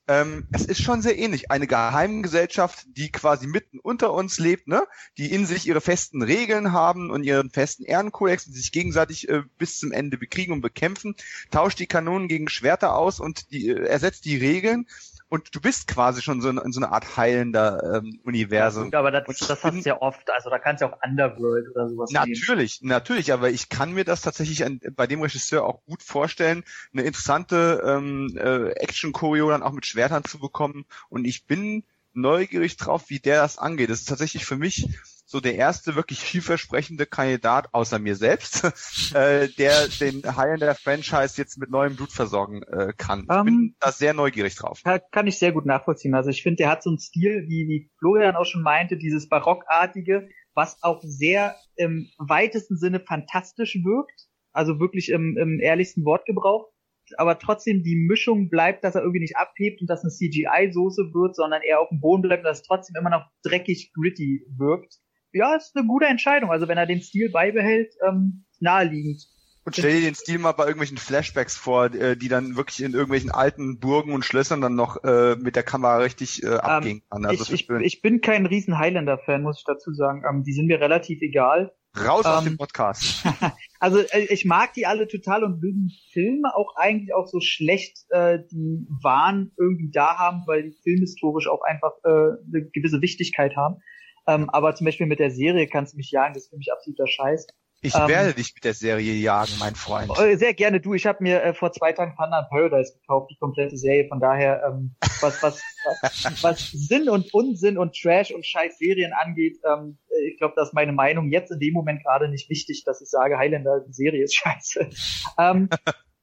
Ähm, 0.08 0.46
es 0.52 0.64
ist 0.64 0.80
schon 0.82 1.02
sehr 1.02 1.18
ähnlich. 1.18 1.50
Eine 1.50 1.66
Geheimgesellschaft, 1.66 2.86
die 2.96 3.12
quasi 3.12 3.46
mitten 3.46 3.78
unter 3.78 4.14
uns 4.14 4.38
lebt, 4.38 4.66
ne? 4.66 4.82
die 5.18 5.30
in 5.30 5.44
sich 5.44 5.66
ihre 5.66 5.82
festen 5.82 6.22
Regeln 6.22 6.72
haben 6.72 7.10
und 7.10 7.24
ihren 7.24 7.50
festen 7.50 7.84
Ehrenkodex 7.84 8.46
und 8.46 8.54
sich 8.54 8.72
gegenseitig 8.72 9.28
äh, 9.28 9.42
bis 9.58 9.78
zum 9.78 9.92
Ende 9.92 10.16
bekriegen 10.16 10.54
und 10.54 10.62
bekämpfen, 10.62 11.14
tauscht 11.50 11.78
die 11.78 11.86
Kanonen 11.86 12.26
gegen 12.26 12.48
Schwerter 12.48 12.96
aus 12.96 13.20
und 13.20 13.52
die, 13.52 13.68
äh, 13.68 13.84
ersetzt 13.84 14.24
die 14.24 14.38
Regeln 14.38 14.86
und 15.28 15.54
du 15.54 15.60
bist 15.60 15.88
quasi 15.88 16.22
schon 16.22 16.40
so 16.40 16.48
in, 16.48 16.58
in 16.58 16.72
so 16.72 16.80
einer 16.80 16.92
Art 16.92 17.16
heilender 17.16 18.00
ähm, 18.02 18.20
Universum. 18.24 18.84
Ja, 18.84 18.86
gut, 18.86 18.94
aber 18.94 19.10
das, 19.10 19.38
das 19.38 19.62
hast 19.62 19.84
du 19.84 19.88
ja 19.88 20.00
oft, 20.00 20.30
also 20.30 20.50
da 20.50 20.58
kannst 20.58 20.82
du 20.82 20.86
auch 20.86 20.98
Underworld 21.04 21.68
oder 21.74 21.88
sowas 21.88 22.10
Natürlich, 22.10 22.80
nehmen. 22.80 22.90
natürlich, 22.90 23.32
aber 23.32 23.50
ich 23.50 23.68
kann 23.68 23.92
mir 23.92 24.04
das 24.04 24.22
tatsächlich 24.22 24.64
an, 24.64 24.80
bei 24.94 25.06
dem 25.06 25.20
Regisseur 25.20 25.64
auch 25.64 25.84
gut 25.84 26.02
vorstellen, 26.02 26.64
eine 26.92 27.02
interessante 27.02 27.82
ähm, 27.84 28.36
äh, 28.38 28.70
Action-Choreo 28.70 29.50
dann 29.50 29.62
auch 29.62 29.72
mit 29.72 29.86
Schwertern 29.86 30.24
zu 30.24 30.38
bekommen 30.38 30.86
und 31.08 31.26
ich 31.26 31.46
bin 31.46 31.84
neugierig 32.14 32.76
drauf, 32.76 33.04
wie 33.08 33.20
der 33.20 33.42
das 33.42 33.58
angeht. 33.58 33.90
Das 33.90 34.00
ist 34.00 34.08
tatsächlich 34.08 34.44
für 34.44 34.56
mich 34.56 34.88
so 35.30 35.40
der 35.40 35.56
erste 35.56 35.94
wirklich 35.94 36.20
vielversprechende 36.20 37.04
Kandidat 37.04 37.68
außer 37.74 37.98
mir 37.98 38.16
selbst, 38.16 38.64
äh, 39.14 39.48
der 39.58 39.86
den 40.00 40.22
Highlander 40.24 40.74
Franchise 40.74 41.34
jetzt 41.36 41.58
mit 41.58 41.70
neuem 41.70 41.96
Blut 41.96 42.10
versorgen 42.10 42.62
äh, 42.62 42.94
kann. 42.96 43.26
Ich 43.30 43.36
um, 43.36 43.44
bin 43.44 43.54
ähm, 43.54 43.76
da 43.78 43.92
sehr 43.92 44.14
neugierig 44.14 44.54
drauf. 44.56 44.82
Kann 45.12 45.26
ich 45.26 45.38
sehr 45.38 45.52
gut 45.52 45.66
nachvollziehen. 45.66 46.14
Also 46.14 46.30
ich 46.30 46.42
finde, 46.42 46.56
der 46.56 46.70
hat 46.70 46.82
so 46.82 46.88
einen 46.88 46.98
Stil, 46.98 47.44
wie, 47.46 47.68
wie 47.68 47.90
Florian 47.98 48.36
auch 48.36 48.46
schon 48.46 48.62
meinte, 48.62 48.96
dieses 48.96 49.28
Barockartige, 49.28 50.30
was 50.54 50.82
auch 50.82 51.02
sehr 51.02 51.56
im 51.76 52.08
weitesten 52.16 52.78
Sinne 52.78 52.98
fantastisch 52.98 53.78
wirkt. 53.84 54.28
Also 54.52 54.80
wirklich 54.80 55.10
im, 55.10 55.36
im 55.36 55.60
ehrlichsten 55.60 56.06
Wortgebrauch 56.06 56.72
aber 57.16 57.38
trotzdem 57.38 57.82
die 57.82 57.96
Mischung 57.96 58.50
bleibt, 58.50 58.84
dass 58.84 58.94
er 58.94 59.00
irgendwie 59.00 59.20
nicht 59.20 59.38
abhebt 59.38 59.80
und 59.80 59.88
dass 59.88 60.02
eine 60.02 60.10
CGI-Soße 60.10 61.14
wird, 61.14 61.36
sondern 61.36 61.62
eher 61.62 61.80
auf 61.80 61.88
dem 61.88 62.00
Boden 62.00 62.20
bleibt 62.20 62.40
und 62.40 62.48
dass 62.48 62.58
es 62.58 62.66
trotzdem 62.66 62.96
immer 62.96 63.08
noch 63.08 63.24
dreckig 63.42 63.92
gritty 63.94 64.44
wirkt 64.58 64.98
ja, 65.32 65.54
ist 65.56 65.76
eine 65.76 65.86
gute 65.86 66.06
Entscheidung. 66.06 66.50
Also 66.50 66.68
wenn 66.68 66.78
er 66.78 66.86
den 66.86 67.02
Stil 67.02 67.30
beibehält, 67.30 67.94
ähm, 68.06 68.44
naheliegend. 68.60 69.26
Und 69.64 69.76
stell 69.76 70.00
dir 70.00 70.06
den 70.06 70.14
Stil 70.14 70.38
mal 70.38 70.52
bei 70.52 70.64
irgendwelchen 70.64 70.96
Flashbacks 70.96 71.54
vor, 71.54 71.92
äh, 71.92 72.16
die 72.16 72.28
dann 72.28 72.56
wirklich 72.56 72.82
in 72.82 72.94
irgendwelchen 72.94 73.30
alten 73.30 73.78
Burgen 73.78 74.14
und 74.14 74.24
Schlössern 74.24 74.62
dann 74.62 74.74
noch 74.74 75.04
äh, 75.04 75.36
mit 75.36 75.56
der 75.56 75.62
Kamera 75.62 75.98
richtig 75.98 76.42
äh, 76.42 76.54
abgehen 76.54 77.02
kann. 77.10 77.26
Also 77.26 77.52
ich, 77.52 77.68
ich, 77.68 77.70
ich, 77.70 78.00
bin 78.00 78.22
kein 78.22 78.46
riesen 78.46 78.78
Highlander-Fan, 78.78 79.42
muss 79.42 79.58
ich 79.58 79.64
dazu 79.66 79.92
sagen. 79.92 80.24
Ähm, 80.26 80.42
die 80.42 80.54
sind 80.54 80.68
mir 80.68 80.80
relativ 80.80 81.20
egal. 81.20 81.70
Raus 81.96 82.24
ähm, 82.24 82.32
aus 82.32 82.44
dem 82.44 82.56
Podcast. 82.56 83.26
also 83.78 83.98
äh, 83.98 84.26
ich 84.30 84.46
mag 84.46 84.72
die 84.72 84.86
alle 84.86 85.06
total 85.06 85.44
und 85.44 85.60
will 85.60 85.74
die 85.74 85.94
Filme 86.12 86.54
auch 86.54 86.76
eigentlich 86.76 87.14
auch 87.14 87.26
so 87.26 87.40
schlecht 87.40 88.06
äh, 88.08 88.38
die 88.50 88.86
Wahn 89.02 89.52
irgendwie 89.58 89.90
da 89.92 90.16
haben, 90.16 90.44
weil 90.46 90.62
die 90.62 90.76
filmhistorisch 90.82 91.46
auch 91.46 91.60
einfach 91.62 91.92
äh, 92.04 92.08
eine 92.08 92.70
gewisse 92.72 93.02
Wichtigkeit 93.02 93.54
haben. 93.54 93.82
Ähm, 94.28 94.50
aber 94.50 94.74
zum 94.74 94.84
Beispiel 94.84 95.06
mit 95.06 95.18
der 95.18 95.30
Serie 95.30 95.66
kannst 95.66 95.94
du 95.94 95.96
mich 95.96 96.10
jagen, 96.10 96.34
das 96.34 96.44
ist 96.44 96.50
für 96.50 96.58
mich 96.58 96.70
absoluter 96.70 97.06
Scheiß. 97.06 97.46
Ich 97.80 97.94
ähm, 97.94 98.08
werde 98.08 98.34
dich 98.34 98.54
mit 98.54 98.64
der 98.64 98.74
Serie 98.74 99.14
jagen, 99.14 99.52
mein 99.60 99.74
Freund. 99.74 100.10
Äh, 100.18 100.36
sehr 100.36 100.52
gerne 100.52 100.80
du. 100.80 100.94
Ich 100.94 101.06
habe 101.06 101.22
mir 101.22 101.42
äh, 101.42 101.54
vor 101.54 101.72
zwei 101.72 101.92
Tagen 101.92 102.14
Thunder 102.16 102.46
Paradise 102.50 102.92
gekauft, 102.92 103.30
die 103.30 103.38
komplette 103.38 103.76
Serie. 103.76 104.08
Von 104.08 104.20
daher, 104.20 104.62
ähm, 104.66 104.96
was, 105.20 105.42
was, 105.42 105.62
was, 106.02 106.42
was 106.42 106.70
Sinn 106.72 107.08
und 107.08 107.32
Unsinn 107.32 107.78
und 107.78 107.94
Trash 107.94 108.32
und 108.32 108.44
Scheiß 108.44 108.78
Serien 108.78 109.12
angeht, 109.12 109.58
ähm, 109.64 109.98
ich 110.28 110.38
glaube, 110.38 110.54
das 110.56 110.68
ist 110.68 110.74
meine 110.74 110.92
Meinung 110.92 111.30
jetzt 111.30 111.52
in 111.52 111.60
dem 111.60 111.72
Moment 111.72 112.02
gerade 112.02 112.28
nicht 112.28 112.50
wichtig, 112.50 112.82
dass 112.84 113.00
ich 113.00 113.08
sage, 113.08 113.38
Highlander, 113.38 113.84
die 113.86 113.92
Serie 113.92 114.24
ist 114.24 114.34
scheiße. 114.36 114.90
ähm, 115.38 115.68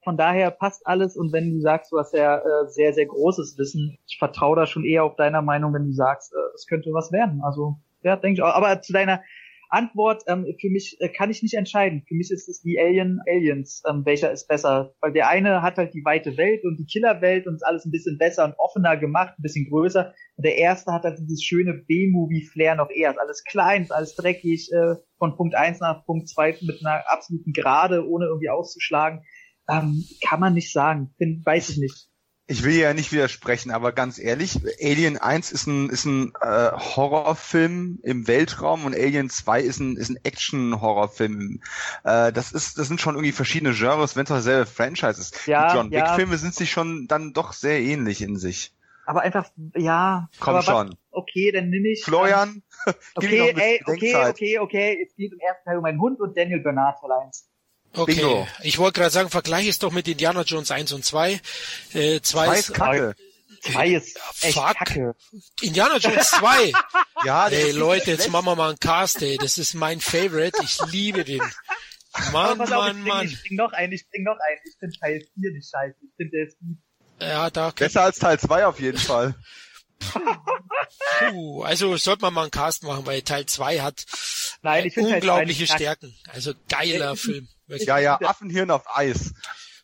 von 0.04 0.18
daher 0.18 0.52
passt 0.52 0.86
alles 0.86 1.18
und 1.18 1.34
wenn 1.34 1.52
du 1.52 1.62
sagst, 1.62 1.92
du 1.92 1.98
hast 1.98 2.14
ja 2.14 2.38
äh, 2.38 2.68
sehr, 2.68 2.94
sehr 2.94 3.08
großes 3.08 3.58
Wissen, 3.58 3.98
ich 4.08 4.18
vertraue 4.20 4.56
da 4.56 4.68
schon 4.68 4.86
eher 4.86 5.04
auf 5.04 5.16
deiner 5.16 5.42
Meinung, 5.42 5.74
wenn 5.74 5.86
du 5.86 5.94
sagst, 5.94 6.34
äh, 6.34 6.54
es 6.54 6.68
könnte 6.68 6.92
was 6.94 7.12
werden. 7.12 7.42
Also 7.44 7.80
ja, 8.06 8.16
denke 8.16 8.36
ich 8.36 8.42
auch. 8.42 8.54
Aber 8.54 8.82
zu 8.82 8.94
deiner 8.94 9.22
Antwort, 9.70 10.24
ähm, 10.28 10.46
für 10.60 10.70
mich 10.70 10.98
äh, 11.00 11.10
kann 11.10 11.32
ich 11.32 11.42
nicht 11.42 11.56
entscheiden. 11.56 12.04
Für 12.08 12.16
mich 12.16 12.32
ist 12.32 12.48
es 12.48 12.62
die 12.62 12.80
Alien 12.80 13.20
Aliens, 13.28 13.82
ähm, 13.90 14.06
welcher 14.06 14.32
ist 14.32 14.48
besser. 14.48 14.94
Weil 15.02 15.12
der 15.12 15.28
eine 15.28 15.62
hat 15.62 15.78
halt 15.78 15.94
die 15.94 16.06
weite 16.06 16.38
Welt 16.38 16.64
und 16.64 16.78
die 16.78 16.86
Killerwelt 16.86 17.48
und 17.48 17.56
ist 17.56 17.66
alles 17.66 17.86
ein 17.86 17.92
bisschen 17.92 18.18
besser 18.18 18.46
und 18.46 18.54
offener 18.58 18.96
gemacht, 18.96 19.34
ein 19.38 19.42
bisschen 19.42 19.68
größer. 19.70 20.14
Und 20.38 20.46
der 20.46 20.58
erste 20.58 20.94
hat 20.94 21.04
halt 21.04 21.20
dieses 21.20 21.44
schöne 21.44 21.74
B-Movie-Flair 21.74 22.76
noch 22.76 22.90
eher. 22.90 23.12
Ist 23.12 23.20
alles 23.20 23.44
klein, 23.44 23.84
ist 23.84 23.92
alles 23.92 24.16
dreckig, 24.16 24.72
äh, 24.72 24.96
von 25.18 25.36
Punkt 25.36 25.56
eins 25.56 25.80
nach 25.80 26.06
Punkt 26.06 26.30
zwei 26.30 26.56
mit 26.62 26.86
einer 26.86 27.04
absoluten 27.12 27.52
Gerade, 27.52 28.08
ohne 28.08 28.26
irgendwie 28.26 28.50
auszuschlagen. 28.50 29.24
Ähm, 29.68 30.06
kann 30.22 30.40
man 30.40 30.54
nicht 30.54 30.72
sagen. 30.72 31.14
Bin, 31.18 31.42
weiß 31.44 31.70
ich 31.70 31.78
nicht 31.80 32.08
ich 32.48 32.64
will 32.64 32.76
ja 32.76 32.94
nicht 32.94 33.12
widersprechen, 33.12 33.72
aber 33.72 33.92
ganz 33.92 34.20
ehrlich, 34.20 34.60
Alien 34.82 35.18
1 35.18 35.52
ist 35.52 35.66
ein, 35.66 35.90
ist 35.90 36.06
ein 36.06 36.32
äh, 36.42 36.72
Horrorfilm 36.72 38.00
im 38.04 38.28
Weltraum 38.28 38.86
und 38.86 38.94
Alien 38.94 39.30
2 39.30 39.62
ist 39.62 39.80
ein, 39.80 39.98
ist 39.98 40.10
ein 40.10 40.20
Action-Horrorfilm. 40.24 41.62
Äh, 42.04 42.32
das 42.32 42.52
ist, 42.52 42.78
das 42.78 42.88
sind 42.88 43.02
schon 43.02 43.16
irgendwie 43.16 43.32
verschiedene 43.32 43.74
Genres, 43.74 44.16
wenn 44.16 44.26
es 44.26 44.32
auch 44.32 44.36
dasselbe 44.36 44.68
Franchise 44.68 45.20
ist. 45.20 45.48
Ja, 45.48 45.70
Die 45.70 45.76
John 45.76 45.92
ja. 45.92 46.10
Wick-Filme 46.10 46.38
sind 46.38 46.54
sich 46.54 46.70
schon 46.70 47.08
dann 47.08 47.34
doch 47.34 47.54
sehr 47.54 47.80
ähnlich 47.80 48.22
in 48.22 48.38
sich. 48.38 48.74
Aber 49.08 49.22
einfach, 49.22 49.50
ja. 49.76 50.30
Komm 50.40 50.62
schon. 50.62 50.90
Was, 50.90 50.98
okay, 51.12 51.52
dann 51.52 51.70
nehme 51.70 51.90
ich. 51.90 52.04
Florian, 52.04 52.62
ähm, 52.88 52.94
okay, 53.16 53.54
ey, 53.56 53.82
okay, 53.86 54.16
okay, 54.16 54.60
okay, 54.60 55.04
es 55.04 55.16
geht 55.16 55.32
im 55.32 55.40
ersten 55.40 55.66
Teil 55.66 55.78
um 55.78 55.84
meinen 55.84 56.00
Hund 56.00 56.20
und 56.20 56.38
Daniel 56.38 56.60
Bernard 56.60 56.98
1. 57.04 57.50
Okay, 57.96 58.16
Bingo. 58.16 58.48
ich 58.62 58.78
wollte 58.78 59.00
gerade 59.00 59.12
sagen, 59.12 59.30
vergleich 59.30 59.68
es 59.68 59.80
doch 59.80 59.92
mit 59.92 60.08
Indiana 60.08 60.42
Jones 60.42 60.72
1 60.72 60.92
und 60.92 61.06
2. 61.06 61.34
Äh, 61.94 62.22
zwei, 62.22 62.22
zwei 62.22 62.60
ist 62.60 62.74
Kacke. 62.74 63.16
Zwei 63.62 63.88
ist 63.90 64.20
echt 64.42 64.54
Fuck. 64.54 64.76
Kacke. 64.76 65.16
Indiana 65.62 65.98
Jones 65.98 66.30
2. 66.32 66.74
ja, 67.26 67.48
ey 67.48 67.72
Leute, 67.72 68.12
jetzt 68.12 68.30
machen 68.30 68.46
wir 68.46 68.56
mal 68.56 68.70
einen 68.70 68.80
Cast, 68.80 69.22
ey. 69.22 69.38
Das 69.38 69.58
ist 69.58 69.74
mein 69.74 70.02
Favorite. 70.02 70.60
Ich 70.64 70.80
liebe 70.92 71.24
den. 71.24 71.42
Mann, 72.32 72.58
Mann, 72.58 72.74
auf, 72.74 72.88
ich 72.88 72.94
bring, 72.94 73.04
Mann. 73.04 73.26
Ich 73.28 73.42
bring 73.42 73.58
noch 73.58 73.72
einen, 73.74 73.94
ich 73.94 74.10
bring 74.10 74.24
noch 74.24 74.38
einen. 74.40 74.60
Ich 74.66 74.76
finde 74.80 74.98
Teil 75.00 75.28
4 75.34 75.52
nicht 75.52 75.70
scheiße. 75.70 75.96
Ich 76.02 76.16
finde 76.16 76.38
der 76.38 76.48
ist 76.48 76.60
gut. 76.60 76.78
Ja, 77.20 77.50
da 77.50 77.72
Besser 77.72 78.04
als 78.04 78.20
Teil 78.20 78.40
2 78.40 78.66
auf 78.66 78.80
jeden 78.80 78.98
Fall. 78.98 79.36
Puh, 81.30 81.64
also 81.64 81.96
sollte 81.98 82.22
man 82.22 82.34
mal 82.34 82.42
einen 82.44 82.52
Cast 82.52 82.84
machen, 82.84 83.06
weil 83.06 83.22
Teil 83.22 83.46
2 83.46 83.82
hat 83.82 84.06
Nein, 84.62 84.86
ich 84.86 84.98
unglaubliche 84.98 85.68
Stärken. 85.68 86.14
Also 86.28 86.54
geiler 86.68 87.16
Film. 87.16 87.48
Ja, 87.68 87.98
ja, 87.98 88.20
Affenhirn 88.22 88.72
auf 88.72 88.84
Eis. 88.96 89.34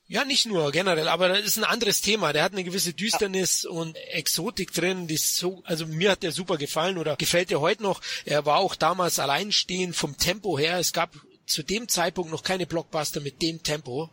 Ja, 0.08 0.26
nicht 0.26 0.46
nur 0.46 0.74
generell, 0.74 1.08
aber 1.08 1.30
das 1.30 1.40
ist 1.40 1.58
ein 1.58 1.64
anderes 1.64 2.02
Thema. 2.02 2.34
Der 2.34 2.44
hat 2.44 2.52
eine 2.52 2.66
gewisse 2.66 2.94
Düsternis 2.94 3.64
und 3.64 3.96
Exotik 3.96 4.74
drin, 4.74 5.08
die 5.08 5.14
ist 5.14 5.38
so, 5.38 5.64
also 5.64 5.88
mir 5.88 6.12
hat 6.12 6.24
der 6.24 6.34
super 6.34 6.58
gefallen 6.58 6.98
oder 6.98 7.16
gefällt 7.16 7.50
dir 7.50 7.62
heute 7.62 7.84
noch. 7.84 8.02
Er 8.26 8.46
war 8.46 8.58
auch 8.58 8.76
damals 8.76 9.20
alleinstehend 9.20 9.96
vom 9.96 10.18
Tempo 10.18 10.60
her. 10.60 10.80
Es 10.80 10.92
gab 10.92 11.16
zu 11.46 11.64
dem 11.64 11.88
Zeitpunkt 11.88 12.30
noch 12.30 12.44
keine 12.44 12.66
Blockbuster 12.66 13.22
mit 13.22 13.42
dem 13.42 13.64
Tempo. 13.64 14.10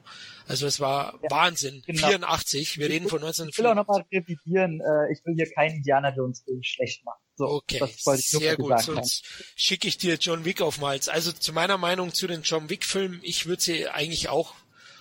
Also 0.47 0.67
es 0.67 0.79
war 0.79 1.19
ja, 1.23 1.31
Wahnsinn. 1.31 1.83
Genau. 1.85 2.07
84, 2.07 2.79
wir 2.79 2.89
reden 2.89 3.09
von 3.09 3.19
1984. 3.19 3.53
Ich 3.53 3.59
will 3.59 3.67
auch 3.67 3.75
nochmal 3.75 4.05
revidieren, 4.13 4.81
äh, 4.81 5.13
ich 5.13 5.25
will 5.25 5.35
hier 5.35 5.51
keinen 5.51 5.77
Indiana 5.77 6.15
Jones 6.15 6.43
Film 6.43 6.63
schlecht 6.63 7.05
machen. 7.05 7.21
So, 7.39 7.47
okay, 7.47 7.81
sehr 7.97 8.57
gut. 8.57 8.81
Sonst 8.83 9.23
schicke 9.55 9.87
ich 9.87 9.97
dir 9.97 10.17
John 10.17 10.45
Wick 10.45 10.61
auf 10.61 10.79
Malz. 10.79 11.07
Also 11.07 11.31
zu 11.31 11.53
meiner 11.53 11.79
Meinung 11.79 12.13
zu 12.13 12.27
den 12.27 12.43
John 12.43 12.69
Wick 12.69 12.85
Filmen, 12.85 13.21
ich 13.23 13.47
würde 13.47 13.63
sie 13.63 13.87
eigentlich 13.87 14.29
auch 14.29 14.55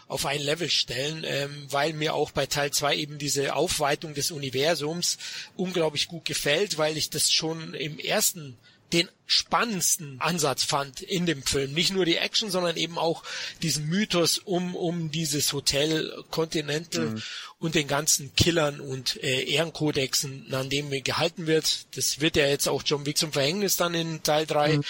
auf 0.08 0.28
ein 0.28 0.40
Level 0.40 0.70
stellen, 0.70 1.24
ähm, 1.26 1.66
weil 1.70 1.94
mir 1.94 2.14
auch 2.14 2.30
bei 2.30 2.46
Teil 2.46 2.70
2 2.72 2.96
eben 2.96 3.18
diese 3.18 3.56
Aufweitung 3.56 4.14
des 4.14 4.30
Universums 4.30 5.18
unglaublich 5.56 6.08
gut 6.08 6.26
gefällt, 6.26 6.78
weil 6.78 6.96
ich 6.96 7.10
das 7.10 7.32
schon 7.32 7.74
im 7.74 7.98
ersten 7.98 8.56
den 8.94 9.10
spannendsten 9.26 10.22
Ansatz 10.22 10.64
fand 10.64 11.02
in 11.02 11.26
dem 11.26 11.44
Film. 11.44 11.74
Nicht 11.74 11.92
nur 11.92 12.06
die 12.06 12.16
Action, 12.16 12.50
sondern 12.50 12.78
eben 12.78 12.98
auch 12.98 13.24
diesen 13.62 13.88
Mythos 13.88 14.38
um, 14.38 14.76
um 14.76 15.12
dieses 15.12 15.52
Hotel 15.52 16.24
Continental 16.32 17.08
mhm. 17.08 17.24
und 17.60 17.76
den 17.76 17.88
ganzen 17.88 18.34
Killern 18.36 18.80
und 18.80 19.22
äh, 19.22 19.44
Ehrenkodexen, 19.44 20.54
an 20.54 20.70
dem 20.70 20.90
gehalten 21.04 21.46
wird. 21.48 21.88
Das 21.98 22.22
wird 22.22 22.38
ja 22.38 22.48
jetzt 22.48 22.70
auch 22.70 22.84
John 22.86 23.06
Wick 23.06 23.18
zum 23.18 23.34
Verhängnis 23.34 23.76
dann 23.76 23.94
in 23.94 24.24
Teil 24.24 24.46
3. 24.46 24.78
Mhm. 24.78 24.84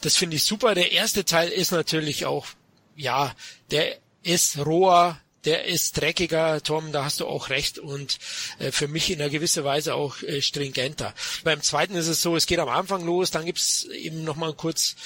Das 0.00 0.16
finde 0.16 0.36
ich 0.36 0.44
super. 0.44 0.76
Der 0.76 0.92
erste 0.92 1.24
Teil 1.24 1.48
ist 1.48 1.72
natürlich 1.72 2.24
auch, 2.24 2.46
ja, 2.94 3.34
der 3.72 3.98
ist 4.22 4.58
roher, 4.58 5.20
der 5.44 5.64
ist 5.64 6.00
dreckiger, 6.00 6.62
Tom, 6.62 6.92
da 6.92 7.04
hast 7.04 7.20
du 7.20 7.26
auch 7.26 7.50
recht 7.50 7.78
und 7.78 8.18
äh, 8.58 8.70
für 8.70 8.88
mich 8.88 9.10
in 9.10 9.20
einer 9.20 9.30
gewisser 9.30 9.64
Weise 9.64 9.94
auch 9.94 10.22
äh, 10.22 10.40
stringenter. 10.40 11.14
Beim 11.44 11.60
zweiten 11.62 11.94
ist 11.94 12.08
es 12.08 12.22
so, 12.22 12.36
es 12.36 12.46
geht 12.46 12.58
am 12.58 12.68
Anfang 12.68 13.04
los, 13.04 13.30
dann 13.30 13.46
gibt's 13.46 13.84
eben 13.84 14.24
nochmal 14.24 14.52
kurz 14.54 14.96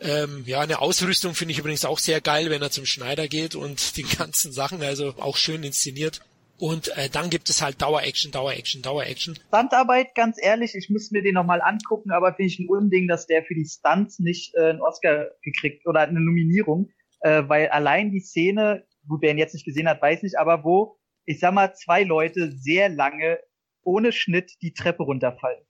ähm, 0.00 0.44
ja 0.46 0.60
eine 0.60 0.80
Ausrüstung, 0.80 1.34
finde 1.34 1.52
ich 1.52 1.58
übrigens 1.58 1.84
auch 1.84 1.98
sehr 1.98 2.20
geil, 2.20 2.50
wenn 2.50 2.62
er 2.62 2.70
zum 2.70 2.86
Schneider 2.86 3.28
geht 3.28 3.54
und 3.54 3.96
die 3.96 4.02
ganzen 4.04 4.52
Sachen, 4.52 4.82
also 4.82 5.14
auch 5.18 5.36
schön 5.36 5.62
inszeniert. 5.62 6.20
Und 6.58 6.88
äh, 6.96 7.08
dann 7.08 7.30
gibt 7.30 7.48
es 7.50 7.62
halt 7.62 7.80
Dauer-Action, 7.80 8.32
Dauer-Action, 8.32 8.82
Dauer-Action. 8.82 9.38
Standarbeit, 9.46 10.16
ganz 10.16 10.38
ehrlich, 10.42 10.74
ich 10.74 10.90
müsste 10.90 11.14
mir 11.14 11.22
den 11.22 11.34
nochmal 11.34 11.62
angucken, 11.62 12.10
aber 12.10 12.34
finde 12.34 12.52
ich 12.52 12.58
ein 12.58 12.68
Unding, 12.68 13.06
dass 13.06 13.26
der 13.26 13.44
für 13.44 13.54
die 13.54 13.64
Stunts 13.64 14.18
nicht 14.18 14.56
äh, 14.56 14.70
einen 14.70 14.82
Oscar 14.82 15.28
gekriegt 15.42 15.86
oder 15.86 16.00
eine 16.00 16.20
Nominierung, 16.20 16.90
äh, 17.20 17.44
weil 17.46 17.68
allein 17.68 18.10
die 18.10 18.20
Szene, 18.20 18.84
gut, 19.08 19.22
wer 19.22 19.30
ihn 19.30 19.38
jetzt 19.38 19.54
nicht 19.54 19.64
gesehen 19.64 19.88
hat, 19.88 20.02
weiß 20.02 20.22
nicht, 20.22 20.38
aber 20.38 20.64
wo, 20.64 20.98
ich 21.24 21.40
sag 21.40 21.52
mal, 21.52 21.74
zwei 21.74 22.04
Leute 22.04 22.52
sehr 22.52 22.88
lange 22.88 23.38
ohne 23.82 24.12
Schnitt 24.12 24.52
die 24.62 24.72
Treppe 24.72 25.02
runterfallen. 25.02 25.64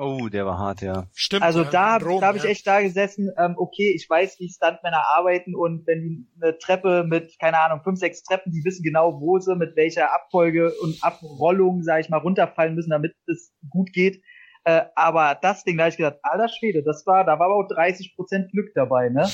Oh, 0.00 0.28
der 0.28 0.46
war 0.46 0.58
hart, 0.58 0.80
ja. 0.80 1.08
Stimmt. 1.12 1.42
Also 1.42 1.64
da, 1.64 1.96
Rom, 1.96 2.20
da 2.20 2.28
habe 2.28 2.38
ich 2.38 2.44
echt 2.44 2.64
da 2.68 2.80
gesessen, 2.80 3.32
ähm, 3.36 3.54
okay, 3.58 3.92
ich 3.92 4.08
weiß, 4.08 4.38
wie 4.38 4.48
Stuntmänner 4.48 5.02
arbeiten 5.16 5.56
und 5.56 5.88
wenn 5.88 6.02
die 6.02 6.26
eine 6.40 6.56
Treppe 6.56 7.04
mit, 7.04 7.36
keine 7.40 7.58
Ahnung, 7.58 7.82
fünf, 7.82 7.98
sechs 7.98 8.22
Treppen, 8.22 8.52
die 8.52 8.64
wissen 8.64 8.84
genau, 8.84 9.20
wo 9.20 9.40
sie 9.40 9.56
mit 9.56 9.74
welcher 9.74 10.14
Abfolge 10.14 10.72
und 10.82 11.02
Abrollung, 11.02 11.82
sage 11.82 12.02
ich 12.02 12.10
mal, 12.10 12.18
runterfallen 12.18 12.76
müssen, 12.76 12.90
damit 12.90 13.12
es 13.26 13.52
gut 13.70 13.92
geht. 13.92 14.22
Äh, 14.68 14.90
aber 14.96 15.38
das 15.40 15.64
Ding, 15.64 15.78
da 15.78 15.84
habe 15.84 15.92
ich 15.92 15.96
gedacht, 15.96 16.18
alter 16.20 16.48
Schwede, 16.50 16.82
das 16.82 17.06
war, 17.06 17.24
da 17.24 17.38
war 17.38 17.46
aber 17.46 17.54
auch 17.54 17.68
30 17.68 18.14
Prozent 18.14 18.50
Glück 18.50 18.74
dabei, 18.74 19.08
ne? 19.08 19.26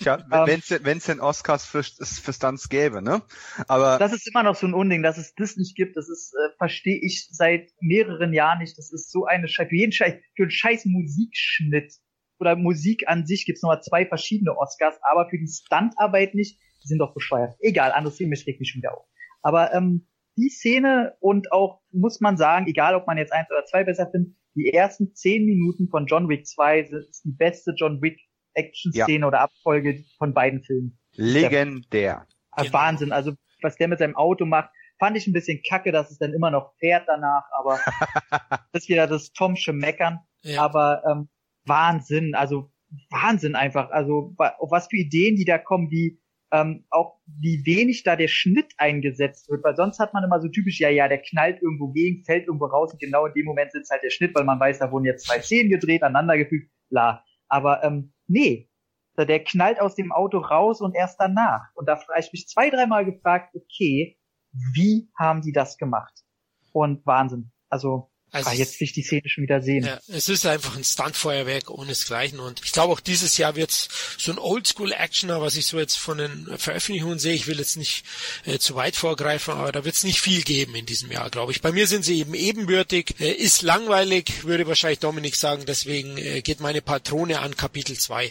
Ja, 0.00 0.18
ähm, 0.32 0.60
wenn 0.82 0.98
es 0.98 1.04
denn 1.04 1.20
Oscars 1.20 1.64
für, 1.64 1.84
für 1.84 2.32
Stunts 2.32 2.68
gäbe, 2.68 3.00
ne? 3.00 3.22
Aber 3.68 3.98
das 3.98 4.12
ist 4.12 4.26
immer 4.26 4.42
noch 4.42 4.56
so 4.56 4.66
ein 4.66 4.74
Unding, 4.74 5.04
dass 5.04 5.16
es 5.16 5.32
das 5.36 5.56
nicht 5.56 5.76
gibt. 5.76 5.96
Das 5.96 6.08
ist, 6.08 6.34
äh, 6.34 6.56
verstehe 6.58 6.98
ich 7.00 7.28
seit 7.30 7.70
mehreren 7.80 8.32
Jahren 8.32 8.58
nicht. 8.58 8.76
Das 8.78 8.92
ist 8.92 9.12
so 9.12 9.26
eine 9.26 9.46
Scheiße. 9.46 9.68
Für 9.68 9.76
jeden 9.76 9.92
Scheiß, 9.92 10.14
für 10.34 10.42
einen 10.42 10.50
scheiß 10.50 10.86
Musikschnitt 10.86 11.94
oder 12.40 12.56
Musik 12.56 13.04
an 13.06 13.26
sich 13.26 13.46
gibt's 13.46 13.62
nochmal 13.62 13.84
zwei 13.84 14.06
verschiedene 14.06 14.58
Oscars, 14.58 14.96
aber 15.08 15.28
für 15.30 15.38
die 15.38 15.46
Stuntarbeit 15.46 16.34
nicht. 16.34 16.58
Die 16.82 16.88
sind 16.88 16.98
doch 16.98 17.14
bescheuert. 17.14 17.54
Egal, 17.60 17.92
anderes 17.92 18.16
Thema, 18.16 18.32
ich 18.32 18.44
reg 18.44 18.58
mich 18.58 18.70
schon 18.70 18.82
wieder 18.82 18.96
auf. 18.96 19.06
Aber 19.40 19.72
ähm, 19.72 20.08
die 20.36 20.48
Szene 20.48 21.14
und 21.20 21.52
auch, 21.52 21.80
muss 21.92 22.20
man 22.20 22.36
sagen, 22.36 22.66
egal 22.66 22.96
ob 22.96 23.06
man 23.06 23.18
jetzt 23.18 23.32
eins 23.32 23.48
oder 23.52 23.64
zwei 23.66 23.84
besser 23.84 24.10
findet, 24.10 24.39
die 24.54 24.72
ersten 24.72 25.14
zehn 25.14 25.44
Minuten 25.44 25.88
von 25.88 26.06
John 26.06 26.28
Wick 26.28 26.46
2 26.46 26.80
ist 26.80 27.24
die 27.24 27.32
beste 27.32 27.72
John 27.76 28.02
Wick 28.02 28.18
Action-Szene 28.54 29.20
ja. 29.20 29.26
oder 29.26 29.40
Abfolge 29.40 30.04
von 30.18 30.34
beiden 30.34 30.62
Filmen. 30.62 30.98
Legendär. 31.14 32.26
Der, 32.56 32.64
genau. 32.64 32.72
Wahnsinn. 32.72 33.12
Also, 33.12 33.34
was 33.62 33.76
der 33.76 33.88
mit 33.88 33.98
seinem 33.98 34.16
Auto 34.16 34.44
macht, 34.44 34.70
fand 34.98 35.16
ich 35.16 35.26
ein 35.26 35.32
bisschen 35.32 35.60
kacke, 35.68 35.92
dass 35.92 36.10
es 36.10 36.18
dann 36.18 36.32
immer 36.32 36.50
noch 36.50 36.74
fährt 36.78 37.04
danach, 37.06 37.44
aber 37.58 37.78
das 38.72 38.82
ist 38.84 38.88
wieder 38.88 39.06
das 39.06 39.32
Tomsche 39.32 39.72
Meckern. 39.72 40.20
Ja. 40.42 40.62
Aber 40.62 41.02
ähm, 41.10 41.28
Wahnsinn, 41.64 42.34
also 42.34 42.70
Wahnsinn 43.10 43.54
einfach. 43.54 43.90
Also 43.90 44.34
auf 44.36 44.70
was 44.70 44.88
für 44.88 44.96
Ideen 44.96 45.36
die 45.36 45.44
da 45.44 45.58
kommen, 45.58 45.90
wie 45.90 46.20
ähm, 46.52 46.84
auch 46.90 47.18
wie 47.26 47.64
wenig 47.64 48.02
da 48.02 48.16
der 48.16 48.28
Schnitt 48.28 48.72
eingesetzt 48.76 49.48
wird, 49.48 49.62
weil 49.64 49.76
sonst 49.76 49.98
hat 49.98 50.12
man 50.14 50.24
immer 50.24 50.40
so 50.40 50.48
typisch, 50.48 50.80
ja, 50.80 50.88
ja, 50.88 51.08
der 51.08 51.22
knallt 51.22 51.62
irgendwo 51.62 51.88
gegen, 51.88 52.24
fällt 52.24 52.46
irgendwo 52.46 52.66
raus 52.66 52.92
und 52.92 53.00
genau 53.00 53.26
in 53.26 53.34
dem 53.34 53.46
Moment 53.46 53.72
sitzt 53.72 53.90
halt 53.90 54.02
der 54.02 54.10
Schnitt, 54.10 54.34
weil 54.34 54.44
man 54.44 54.58
weiß, 54.58 54.80
da 54.80 54.90
wurden 54.90 55.04
jetzt 55.04 55.26
zwei 55.26 55.40
Szenen 55.40 55.70
gedreht, 55.70 56.02
aneinander 56.02 56.36
gefügt, 56.36 56.70
bla. 56.88 57.24
Aber 57.48 57.82
ähm, 57.84 58.12
nee, 58.26 58.68
der 59.16 59.44
knallt 59.44 59.80
aus 59.80 59.94
dem 59.94 60.12
Auto 60.12 60.38
raus 60.38 60.80
und 60.80 60.94
erst 60.94 61.20
danach. 61.20 61.68
Und 61.74 61.88
da 61.88 61.96
habe 61.96 62.20
ich 62.20 62.32
mich 62.32 62.48
zwei, 62.48 62.70
dreimal 62.70 63.04
gefragt, 63.04 63.54
okay, 63.54 64.18
wie 64.74 65.10
haben 65.18 65.42
die 65.42 65.52
das 65.52 65.76
gemacht? 65.76 66.12
Und 66.72 67.04
Wahnsinn. 67.06 67.52
Also 67.68 68.09
also 68.32 68.50
ah, 68.50 68.52
jetzt 68.52 68.78
will 68.78 68.86
ich 68.86 68.92
die 68.92 69.02
Szene 69.02 69.28
schon 69.28 69.42
wieder 69.42 69.60
sehen. 69.60 69.84
Ja, 69.84 70.00
es 70.08 70.28
ist 70.28 70.46
einfach 70.46 70.76
ein 70.76 70.84
Stuntfeuerwerk 70.84 71.70
ohnesgleichen 71.70 72.38
und 72.38 72.60
ich 72.64 72.72
glaube 72.72 72.92
auch 72.92 73.00
dieses 73.00 73.36
Jahr 73.38 73.56
wird 73.56 73.70
so 73.70 74.30
ein 74.30 74.38
Oldschool-Actioner, 74.38 75.40
was 75.40 75.56
ich 75.56 75.66
so 75.66 75.78
jetzt 75.78 75.96
von 75.96 76.18
den 76.18 76.46
Veröffentlichungen 76.56 77.18
sehe. 77.18 77.34
Ich 77.34 77.46
will 77.48 77.58
jetzt 77.58 77.76
nicht 77.76 78.04
äh, 78.44 78.58
zu 78.58 78.76
weit 78.76 78.94
vorgreifen, 78.94 79.54
aber 79.54 79.72
da 79.72 79.84
wird 79.84 79.96
es 79.96 80.04
nicht 80.04 80.20
viel 80.20 80.42
geben 80.42 80.74
in 80.74 80.86
diesem 80.86 81.10
Jahr, 81.10 81.28
glaube 81.30 81.52
ich. 81.52 81.60
Bei 81.60 81.72
mir 81.72 81.86
sind 81.86 82.04
sie 82.04 82.18
eben 82.18 82.34
ebenbürtig, 82.34 83.16
äh, 83.18 83.32
ist 83.32 83.62
langweilig, 83.62 84.44
würde 84.44 84.66
wahrscheinlich 84.66 85.00
Dominik 85.00 85.34
sagen, 85.34 85.64
deswegen 85.66 86.16
äh, 86.16 86.42
geht 86.42 86.60
meine 86.60 86.82
Patrone 86.82 87.40
an 87.40 87.56
Kapitel 87.56 87.98
2. 87.98 88.30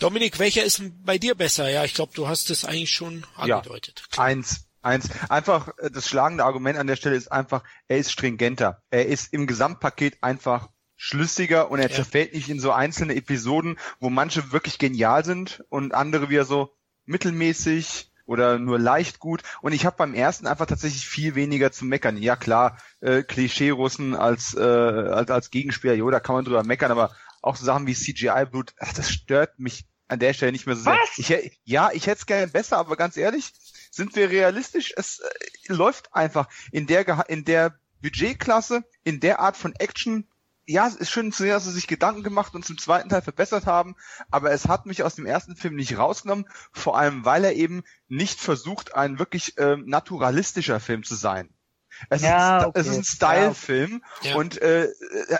Dominik, 0.00 0.38
welcher 0.38 0.64
ist 0.64 0.82
bei 1.04 1.18
dir 1.18 1.34
besser? 1.34 1.70
Ja, 1.70 1.84
ich 1.84 1.94
glaube, 1.94 2.12
du 2.14 2.26
hast 2.26 2.50
es 2.50 2.64
eigentlich 2.64 2.90
schon 2.90 3.24
angedeutet. 3.36 4.02
Ja, 4.16 4.24
eins 4.24 4.65
eins. 4.86 5.10
Einfach 5.28 5.68
äh, 5.78 5.90
das 5.90 6.08
schlagende 6.08 6.44
Argument 6.44 6.78
an 6.78 6.86
der 6.86 6.96
Stelle 6.96 7.16
ist 7.16 7.30
einfach, 7.30 7.62
er 7.88 7.98
ist 7.98 8.12
stringenter. 8.12 8.82
Er 8.90 9.06
ist 9.06 9.32
im 9.32 9.46
Gesamtpaket 9.46 10.22
einfach 10.22 10.70
schlüssiger 10.96 11.70
und 11.70 11.78
er 11.78 11.90
ja. 11.90 11.94
zerfällt 11.94 12.32
nicht 12.32 12.48
in 12.48 12.60
so 12.60 12.72
einzelne 12.72 13.14
Episoden, 13.14 13.78
wo 14.00 14.08
manche 14.08 14.52
wirklich 14.52 14.78
genial 14.78 15.24
sind 15.24 15.62
und 15.68 15.92
andere 15.92 16.30
wieder 16.30 16.44
so 16.44 16.74
mittelmäßig 17.04 18.10
oder 18.24 18.58
nur 18.58 18.78
leicht 18.78 19.20
gut. 19.20 19.42
Und 19.62 19.72
ich 19.72 19.86
habe 19.86 19.96
beim 19.96 20.14
ersten 20.14 20.46
einfach 20.46 20.66
tatsächlich 20.66 21.06
viel 21.06 21.34
weniger 21.34 21.70
zu 21.70 21.84
meckern. 21.84 22.16
Ja 22.16 22.34
klar, 22.36 22.78
äh, 23.00 23.22
Klischee-Russen 23.22 24.16
als, 24.16 24.54
äh, 24.54 24.60
als, 24.60 25.30
als 25.30 25.50
Gegenspieler, 25.50 25.94
jo, 25.94 26.10
da 26.10 26.18
kann 26.20 26.34
man 26.34 26.44
drüber 26.44 26.64
meckern, 26.64 26.90
aber 26.90 27.14
auch 27.42 27.56
so 27.56 27.64
Sachen 27.64 27.86
wie 27.86 27.94
CGI-Blut, 27.94 28.74
das 28.96 29.10
stört 29.10 29.58
mich 29.58 29.86
an 30.08 30.18
der 30.18 30.32
Stelle 30.34 30.52
nicht 30.52 30.66
mehr 30.66 30.76
so 30.76 30.82
sehr. 30.82 30.92
Was? 30.94 31.18
Ich, 31.18 31.60
ja, 31.64 31.90
ich 31.92 32.06
hätte 32.06 32.18
es 32.18 32.26
gerne 32.26 32.48
besser, 32.48 32.78
aber 32.78 32.96
ganz 32.96 33.16
ehrlich, 33.16 33.52
sind 33.96 34.14
wir 34.14 34.30
realistisch? 34.30 34.92
Es 34.96 35.20
äh, 35.20 35.72
läuft 35.72 36.14
einfach 36.14 36.48
in 36.70 36.86
der, 36.86 37.28
in 37.28 37.44
der 37.44 37.78
Budgetklasse, 38.02 38.84
in 39.02 39.20
der 39.20 39.40
Art 39.40 39.56
von 39.56 39.74
Action. 39.74 40.28
Ja, 40.66 40.86
es 40.86 40.96
ist 40.96 41.10
schön 41.10 41.32
zu 41.32 41.44
sehen, 41.44 41.52
dass 41.52 41.64
sie 41.64 41.72
sich 41.72 41.86
Gedanken 41.86 42.22
gemacht 42.22 42.54
und 42.54 42.64
zum 42.64 42.76
zweiten 42.76 43.08
Teil 43.08 43.22
verbessert 43.22 43.66
haben, 43.66 43.94
aber 44.30 44.50
es 44.50 44.66
hat 44.66 44.84
mich 44.84 45.04
aus 45.04 45.14
dem 45.14 45.24
ersten 45.24 45.54
Film 45.54 45.76
nicht 45.76 45.96
rausgenommen, 45.96 46.48
vor 46.72 46.98
allem 46.98 47.24
weil 47.24 47.44
er 47.44 47.54
eben 47.54 47.84
nicht 48.08 48.40
versucht, 48.40 48.94
ein 48.94 49.18
wirklich 49.18 49.56
äh, 49.58 49.76
naturalistischer 49.76 50.80
Film 50.80 51.04
zu 51.04 51.14
sein. 51.14 51.50
Es, 52.10 52.22
ja, 52.22 52.58
ist, 52.58 52.66
okay. 52.66 52.80
es 52.80 52.86
ist 52.86 52.96
ein 52.96 53.04
Style-Film 53.04 54.02
ja. 54.22 54.36
und 54.36 54.60
äh, 54.60 54.88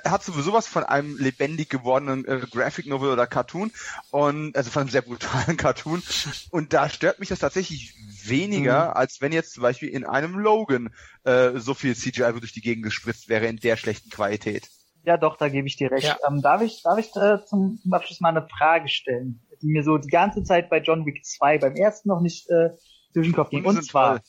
er 0.02 0.10
hat 0.10 0.22
sowieso 0.22 0.52
was 0.52 0.66
von 0.66 0.84
einem 0.84 1.16
lebendig 1.16 1.70
gewordenen 1.70 2.24
äh, 2.24 2.40
Graphic 2.50 2.86
Novel 2.86 3.10
oder 3.10 3.26
Cartoon 3.26 3.72
und 4.10 4.56
also 4.56 4.70
von 4.70 4.82
einem 4.82 4.90
sehr 4.90 5.02
brutalen 5.02 5.56
Cartoon 5.56 6.02
und 6.50 6.72
da 6.72 6.88
stört 6.88 7.20
mich 7.20 7.28
das 7.28 7.38
tatsächlich 7.38 7.94
weniger, 8.24 8.90
mhm. 8.90 8.96
als 8.96 9.20
wenn 9.20 9.32
jetzt 9.32 9.52
zum 9.52 9.62
Beispiel 9.62 9.88
in 9.88 10.04
einem 10.04 10.38
Logan 10.38 10.90
äh, 11.24 11.58
so 11.58 11.74
viel 11.74 11.94
CGI 11.94 12.32
durch 12.38 12.52
die 12.52 12.60
Gegend 12.60 12.84
gespritzt 12.84 13.28
wäre 13.28 13.46
in 13.46 13.56
der 13.56 13.76
schlechten 13.76 14.10
Qualität. 14.10 14.68
Ja, 15.06 15.16
doch, 15.16 15.36
da 15.36 15.48
gebe 15.48 15.68
ich 15.68 15.76
dir 15.76 15.90
recht. 15.90 16.04
Ja. 16.04 16.16
Ähm, 16.26 16.42
darf 16.42 16.62
ich, 16.62 16.82
darf 16.82 16.98
ich 16.98 17.14
äh, 17.14 17.38
zum 17.44 17.80
Abschluss 17.90 18.20
mal 18.20 18.30
eine 18.30 18.46
Frage 18.48 18.88
stellen, 18.88 19.40
die 19.62 19.68
mir 19.68 19.84
so 19.84 19.98
die 19.98 20.08
ganze 20.08 20.42
Zeit 20.42 20.68
bei 20.68 20.78
John 20.80 21.06
Wick 21.06 21.24
2 21.24 21.58
beim 21.58 21.76
ersten 21.76 22.08
noch 22.08 22.20
nicht 22.20 22.50
äh, 22.50 22.70
durch 23.14 23.28
den 23.28 23.32
Kopf 23.32 23.50
ging. 23.50 23.64
Und 23.64 23.84
zwar, 23.84 24.16
toll. 24.16 24.24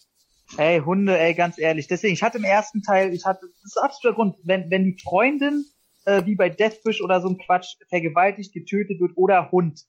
Ey, 0.58 0.80
Hunde, 0.80 1.18
ey, 1.18 1.34
ganz 1.34 1.58
ehrlich. 1.58 1.88
Deswegen, 1.88 2.14
ich 2.14 2.24
hatte 2.24 2.38
im 2.38 2.44
ersten 2.44 2.82
Teil, 2.82 3.14
ich 3.14 3.26
hatte, 3.26 3.48
das 3.64 3.76
ist 3.76 3.78
absoluter 3.78 4.16
Grund, 4.16 4.36
wenn, 4.44 4.70
wenn 4.72 4.86
die 4.86 4.98
Freundin 5.04 5.66
äh, 6.06 6.26
wie 6.26 6.36
bei 6.36 6.50
Deathwish 6.50 7.02
oder 7.02 7.22
so 7.22 7.30
ein 7.30 7.38
Quatsch 7.38 7.76
vergewaltigt, 7.90 8.54
getötet 8.54 9.00
wird 9.00 9.12
oder 9.16 9.52
Hund, 9.52 9.86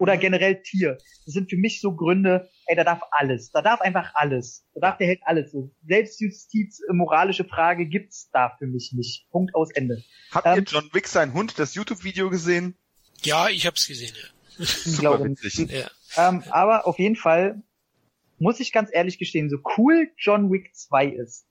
oder 0.00 0.16
generell 0.16 0.62
Tier. 0.62 0.96
Das 1.26 1.34
sind 1.34 1.50
für 1.50 1.58
mich 1.58 1.80
so 1.80 1.94
Gründe, 1.94 2.48
ey, 2.66 2.74
da 2.74 2.84
darf 2.84 3.02
alles. 3.10 3.50
Da 3.50 3.60
darf 3.60 3.80
einfach 3.82 4.12
alles. 4.14 4.64
Da 4.74 4.80
darf 4.80 4.98
der 4.98 5.06
Held 5.06 5.20
alles. 5.24 5.52
So 5.52 5.70
Selbstjustiz, 5.86 6.80
äh, 6.88 6.92
moralische 6.92 7.44
Frage 7.44 7.86
gibt's 7.86 8.30
da 8.32 8.56
für 8.58 8.66
mich 8.66 8.92
nicht. 8.94 9.28
Punkt 9.30 9.54
aus 9.54 9.70
Ende. 9.72 10.02
Habt 10.32 10.46
ähm, 10.46 10.56
ihr 10.56 10.62
John 10.62 10.88
Wick 10.92 11.06
sein 11.06 11.34
Hund 11.34 11.58
das 11.58 11.74
YouTube-Video 11.74 12.30
gesehen? 12.30 12.74
Ja, 13.22 13.48
ich 13.48 13.66
hab's 13.66 13.86
gesehen, 13.86 14.14
ja. 14.16 14.64
Super 14.64 15.22
witzig. 15.22 15.70
Ja. 15.70 15.90
Ähm, 16.16 16.42
aber 16.50 16.86
auf 16.86 16.98
jeden 16.98 17.16
Fall 17.16 17.62
muss 18.40 18.60
ich 18.60 18.72
ganz 18.72 18.90
ehrlich 18.92 19.18
gestehen, 19.18 19.50
so 19.50 19.58
cool 19.76 20.08
John 20.16 20.50
Wick 20.50 20.74
2 20.74 21.06
ist, 21.06 21.46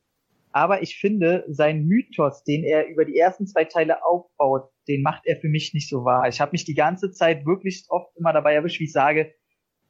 aber 0.52 0.82
ich 0.82 0.98
finde, 0.98 1.46
sein 1.48 1.86
Mythos, 1.86 2.44
den 2.44 2.64
er 2.64 2.88
über 2.88 3.06
die 3.06 3.18
ersten 3.18 3.46
zwei 3.46 3.66
Teile 3.66 4.04
aufbaut, 4.04 4.70
den 4.88 5.04
macht 5.04 5.26
er 5.26 5.38
für 5.38 5.48
mich 5.48 5.74
nicht 5.74 5.90
so 5.90 6.04
wahr. 6.04 6.28
Ich 6.28 6.42
habe 6.42 6.52
mich 6.54 6.66
die 6.66 6.74
ganze 6.74 7.12
Zeit 7.12 7.46
wirklich 7.46 7.86
oft 7.90 8.16
immer 8.18 8.34
dabei 8.34 8.56
erwischt, 8.56 8.80
wie 8.80 8.86
ich 8.86 8.92
sage, 8.92 9.32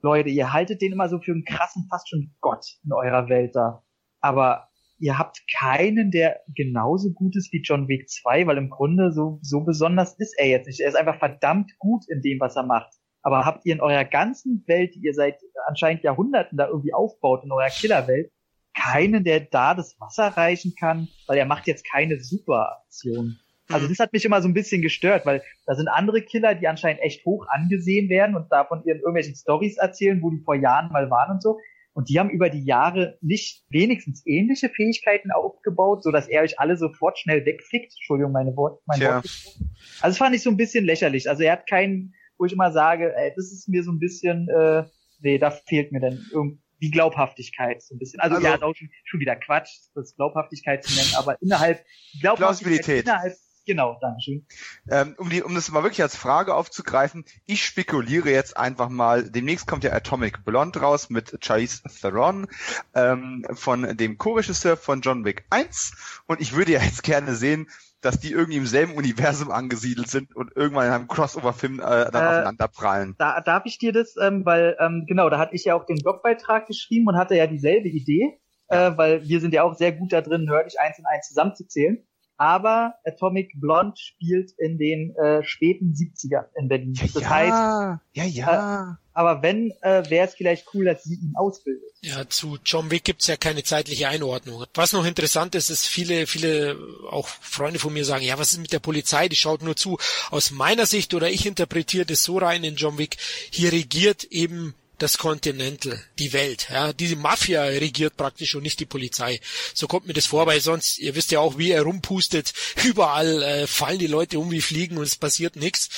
Leute, 0.01 0.29
ihr 0.29 0.51
haltet 0.53 0.81
den 0.81 0.93
immer 0.93 1.09
so 1.09 1.19
für 1.19 1.31
einen 1.31 1.45
krassen, 1.45 1.87
fast 1.89 2.09
schon 2.09 2.35
Gott 2.41 2.65
in 2.83 2.93
eurer 2.93 3.29
Welt 3.29 3.55
da. 3.55 3.83
Aber 4.21 4.69
ihr 4.97 5.17
habt 5.17 5.41
keinen, 5.57 6.11
der 6.11 6.41
genauso 6.55 7.11
gut 7.11 7.35
ist 7.35 7.53
wie 7.53 7.61
John 7.61 7.87
Wick 7.87 8.09
2, 8.09 8.47
weil 8.47 8.57
im 8.57 8.69
Grunde 8.69 9.11
so, 9.11 9.39
so 9.41 9.61
besonders 9.61 10.13
ist 10.19 10.37
er 10.37 10.47
jetzt 10.47 10.67
nicht. 10.67 10.81
Er 10.81 10.89
ist 10.89 10.95
einfach 10.95 11.19
verdammt 11.19 11.71
gut 11.79 12.03
in 12.09 12.21
dem, 12.21 12.39
was 12.39 12.55
er 12.57 12.63
macht. 12.63 12.93
Aber 13.21 13.45
habt 13.45 13.65
ihr 13.65 13.73
in 13.73 13.81
eurer 13.81 14.05
ganzen 14.05 14.63
Welt, 14.67 14.95
die 14.95 14.99
ihr 14.99 15.13
seit 15.13 15.39
anscheinend 15.67 16.03
Jahrhunderten 16.03 16.57
da 16.57 16.67
irgendwie 16.67 16.93
aufbaut, 16.93 17.43
in 17.43 17.51
eurer 17.51 17.69
Killerwelt, 17.69 18.31
keinen, 18.73 19.23
der 19.23 19.41
da 19.41 19.73
das 19.73 19.99
Wasser 19.99 20.27
reichen 20.27 20.73
kann, 20.79 21.09
weil 21.27 21.37
er 21.37 21.45
macht 21.45 21.67
jetzt 21.67 21.85
keine 21.85 22.19
Superaktion. 22.19 23.39
Also 23.67 23.85
mhm. 23.85 23.89
das 23.89 23.99
hat 23.99 24.13
mich 24.13 24.25
immer 24.25 24.41
so 24.41 24.47
ein 24.47 24.53
bisschen 24.53 24.81
gestört, 24.81 25.25
weil 25.25 25.43
da 25.65 25.75
sind 25.75 25.87
andere 25.87 26.21
Killer, 26.21 26.55
die 26.55 26.67
anscheinend 26.67 27.01
echt 27.01 27.25
hoch 27.25 27.45
angesehen 27.49 28.09
werden 28.09 28.35
und 28.35 28.51
davon 28.51 28.83
ihren 28.85 28.99
irgendwelchen 28.99 29.35
Stories 29.35 29.77
erzählen, 29.77 30.21
wo 30.21 30.31
die 30.31 30.39
vor 30.39 30.55
Jahren 30.55 30.91
mal 30.91 31.09
waren 31.09 31.31
und 31.31 31.43
so. 31.43 31.59
Und 31.93 32.07
die 32.09 32.19
haben 32.19 32.29
über 32.29 32.49
die 32.49 32.63
Jahre 32.63 33.17
nicht 33.21 33.65
wenigstens 33.69 34.23
ähnliche 34.25 34.69
Fähigkeiten 34.69 35.31
aufgebaut, 35.31 36.03
so 36.03 36.11
dass 36.11 36.27
er 36.27 36.43
euch 36.43 36.59
alle 36.59 36.77
sofort 36.77 37.19
schnell 37.19 37.45
wegfickt. 37.45 37.93
Entschuldigung, 37.93 38.31
meine 38.31 38.55
Wort, 38.55 38.81
mein 38.85 39.01
Wort. 39.01 39.25
Also 39.25 40.01
das 40.01 40.17
fand 40.17 40.35
ich 40.35 40.43
so 40.43 40.49
ein 40.49 40.57
bisschen 40.57 40.85
lächerlich. 40.85 41.29
Also 41.29 41.43
er 41.43 41.53
hat 41.53 41.67
keinen, 41.67 42.13
wo 42.39 42.45
ich 42.45 42.53
immer 42.53 42.71
sage, 42.71 43.13
ey, 43.15 43.33
das 43.35 43.51
ist 43.51 43.67
mir 43.67 43.83
so 43.83 43.91
ein 43.91 43.99
bisschen, 43.99 44.49
äh, 44.49 44.85
nee, 45.19 45.37
da 45.37 45.51
fehlt 45.51 45.91
mir 45.91 45.99
dann 45.99 46.25
irgendwie 46.31 46.59
die 46.81 46.91
Glaubhaftigkeit 46.91 47.83
so 47.83 47.93
ein 47.93 47.99
bisschen. 47.99 48.19
Also, 48.21 48.37
also 48.37 48.47
ja, 48.47 48.55
ist 48.55 48.63
auch 48.63 48.75
schon, 48.75 48.89
schon 49.03 49.19
wieder 49.19 49.35
Quatsch, 49.35 49.69
das 49.93 50.15
Glaubhaftigkeit 50.15 50.83
zu 50.83 50.95
nennen, 50.95 51.11
aber 51.17 51.39
innerhalb 51.41 51.83
Glaubhaftigkeit 52.21 53.03
innerhalb 53.03 53.35
Genau, 53.65 53.99
Dankeschön. 54.01 54.47
Ähm, 54.89 55.13
um, 55.19 55.29
die, 55.29 55.43
um 55.43 55.53
das 55.53 55.69
mal 55.69 55.83
wirklich 55.83 56.01
als 56.01 56.15
Frage 56.15 56.55
aufzugreifen, 56.55 57.23
ich 57.45 57.63
spekuliere 57.63 58.31
jetzt 58.31 58.57
einfach 58.57 58.89
mal, 58.89 59.29
demnächst 59.29 59.67
kommt 59.67 59.83
ja 59.83 59.93
Atomic 59.93 60.43
Blonde 60.43 60.79
raus 60.79 61.11
mit 61.11 61.37
Charlize 61.43 61.83
Theron 62.01 62.47
ähm, 62.95 63.45
von 63.53 63.95
dem 63.95 64.17
Co-Regisseur 64.17 64.75
von 64.75 65.01
John 65.01 65.23
Wick 65.23 65.45
1 65.51 66.23
und 66.25 66.41
ich 66.41 66.53
würde 66.53 66.71
ja 66.71 66.81
jetzt 66.81 67.03
gerne 67.03 67.35
sehen, 67.35 67.69
dass 68.01 68.19
die 68.19 68.31
irgendwie 68.31 68.57
im 68.57 68.65
selben 68.65 68.93
Universum 68.93 69.51
angesiedelt 69.51 70.09
sind 70.09 70.35
und 70.35 70.55
irgendwann 70.55 70.87
in 70.87 70.93
einem 70.93 71.07
Crossover-Film 71.07 71.79
äh, 71.79 72.09
dann 72.11 72.13
äh, 72.13 72.27
aufeinander 72.27 72.67
prallen. 72.67 73.15
Da 73.17 73.41
darf 73.41 73.63
ich 73.65 73.77
dir 73.77 73.91
das, 73.91 74.15
ähm, 74.21 74.45
weil 74.45 74.77
ähm, 74.79 75.05
genau, 75.07 75.29
da 75.29 75.37
hatte 75.37 75.55
ich 75.55 75.65
ja 75.65 75.75
auch 75.75 75.85
den 75.85 75.97
Blogbeitrag 75.97 76.67
geschrieben 76.67 77.07
und 77.07 77.17
hatte 77.17 77.35
ja 77.35 77.47
dieselbe 77.47 77.89
Idee, 77.89 78.39
äh, 78.67 78.91
weil 78.95 79.27
wir 79.27 79.41
sind 79.41 79.53
ja 79.53 79.63
auch 79.63 79.75
sehr 79.75 79.91
gut 79.91 80.13
da 80.13 80.21
drin, 80.21 80.45
nördlich 80.45 80.79
eins 80.79 80.99
und 80.99 81.05
eins 81.05 81.27
zusammenzuzählen. 81.27 82.05
Aber 82.39 82.95
Atomic 83.03 83.51
Blonde 83.59 83.97
spielt 83.97 84.53
in 84.57 84.77
den 84.77 85.13
äh, 85.17 85.43
späten 85.43 85.93
70er 85.93 86.45
in 86.55 86.69
Berlin. 86.69 86.93
Ja, 86.93 87.07
das 87.13 87.21
ja, 87.21 87.29
heißt, 87.29 87.99
ja, 88.13 88.23
ja. 88.23 88.91
Äh, 88.93 88.95
aber 89.11 89.41
wenn, 89.41 89.71
äh, 89.81 90.09
wäre 90.09 90.25
es 90.25 90.35
vielleicht 90.35 90.65
cool, 90.73 90.85
dass 90.85 91.03
sie 91.03 91.15
ihn 91.15 91.33
ausbildet. 91.35 91.83
Ja, 92.01 92.29
zu 92.29 92.57
John 92.63 92.91
Wick 92.91 93.03
gibt's 93.03 93.27
ja 93.27 93.35
keine 93.35 93.63
zeitliche 93.63 94.07
Einordnung. 94.07 94.63
Was 94.73 94.93
noch 94.93 95.05
interessant 95.05 95.53
ist, 95.53 95.69
ist 95.69 95.85
viele, 95.85 96.27
viele 96.27 96.77
auch 97.09 97.27
Freunde 97.27 97.77
von 97.77 97.91
mir 97.91 98.05
sagen, 98.05 98.23
ja, 98.23 98.39
was 98.39 98.53
ist 98.53 98.61
mit 98.61 98.71
der 98.71 98.79
Polizei? 98.79 99.27
Die 99.27 99.35
schaut 99.35 99.61
nur 99.61 99.75
zu. 99.75 99.97
Aus 100.31 100.51
meiner 100.51 100.85
Sicht 100.85 101.13
oder 101.13 101.29
ich 101.29 101.45
interpretiere 101.45 102.05
das 102.05 102.23
so 102.23 102.37
rein 102.37 102.63
in 102.63 102.77
John 102.77 102.97
Wick, 102.97 103.17
hier 103.51 103.73
regiert 103.73 104.23
eben 104.23 104.75
das 105.01 105.17
Continental, 105.17 105.99
die 106.19 106.33
Welt. 106.33 106.69
Ja, 106.71 106.93
diese 106.93 107.15
Mafia 107.15 107.63
regiert 107.63 108.17
praktisch 108.17 108.55
und 108.55 108.63
nicht 108.63 108.79
die 108.79 108.85
Polizei. 108.85 109.39
So 109.73 109.87
kommt 109.87 110.07
mir 110.07 110.13
das 110.13 110.25
vor, 110.25 110.45
weil 110.45 110.59
sonst, 110.61 110.99
ihr 110.99 111.15
wisst 111.15 111.31
ja 111.31 111.39
auch, 111.39 111.57
wie 111.57 111.71
er 111.71 111.83
rumpustet, 111.83 112.53
überall 112.85 113.41
äh, 113.41 113.67
fallen 113.67 113.99
die 113.99 114.07
Leute 114.07 114.39
um 114.39 114.51
wie 114.51 114.61
Fliegen 114.61 114.97
und 114.97 115.03
es 115.03 115.15
passiert 115.15 115.55
nichts. 115.55 115.89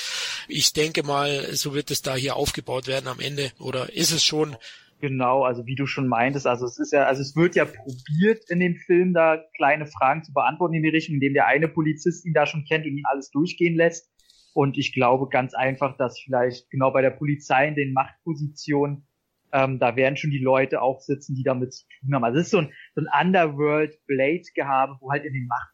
Ich 0.48 0.72
denke 0.72 1.02
mal, 1.02 1.54
so 1.54 1.74
wird 1.74 1.90
es 1.90 2.02
da 2.02 2.14
hier 2.14 2.36
aufgebaut 2.36 2.86
werden 2.86 3.08
am 3.08 3.20
Ende. 3.20 3.52
Oder 3.58 3.92
ist 3.92 4.12
es 4.12 4.24
schon? 4.24 4.56
Genau, 5.02 5.42
also 5.42 5.66
wie 5.66 5.74
du 5.74 5.84
schon 5.84 6.06
meintest, 6.06 6.46
also 6.46 6.64
es 6.64 6.78
ist 6.78 6.92
ja, 6.92 7.06
also 7.06 7.22
es 7.22 7.34
wird 7.34 7.56
ja 7.56 7.64
probiert 7.64 8.48
in 8.48 8.60
dem 8.60 8.76
Film 8.76 9.12
da 9.12 9.42
kleine 9.56 9.86
Fragen 9.86 10.22
zu 10.22 10.32
beantworten 10.32 10.74
in 10.74 10.84
die 10.84 10.90
Richtung, 10.90 11.16
indem 11.16 11.34
der 11.34 11.48
eine 11.48 11.66
Polizist 11.66 12.24
ihn 12.24 12.34
da 12.34 12.46
schon 12.46 12.64
kennt 12.64 12.86
und 12.86 12.96
ihn 12.96 13.04
alles 13.10 13.32
durchgehen 13.32 13.74
lässt. 13.74 14.11
Und 14.54 14.76
ich 14.76 14.92
glaube 14.92 15.28
ganz 15.28 15.54
einfach, 15.54 15.96
dass 15.96 16.18
vielleicht 16.18 16.70
genau 16.70 16.92
bei 16.92 17.02
der 17.02 17.10
Polizei 17.10 17.68
in 17.68 17.74
den 17.74 17.92
Machtpositionen, 17.92 19.06
ähm, 19.52 19.78
da 19.78 19.96
werden 19.96 20.16
schon 20.16 20.30
die 20.30 20.42
Leute 20.42 20.80
auch 20.80 21.00
sitzen, 21.00 21.34
die 21.34 21.42
damit 21.42 21.74
zu 21.74 21.84
tun 22.00 22.14
haben. 22.14 22.24
Also 22.24 22.38
es 22.38 22.46
ist 22.46 22.50
so 22.50 22.58
ein, 22.58 22.72
so 22.94 23.02
ein 23.02 23.26
Underworld-Blade-Gehabe, 23.26 24.96
wo 25.00 25.10
halt 25.10 25.24
in 25.24 25.32
den 25.32 25.46
Macht, 25.46 25.68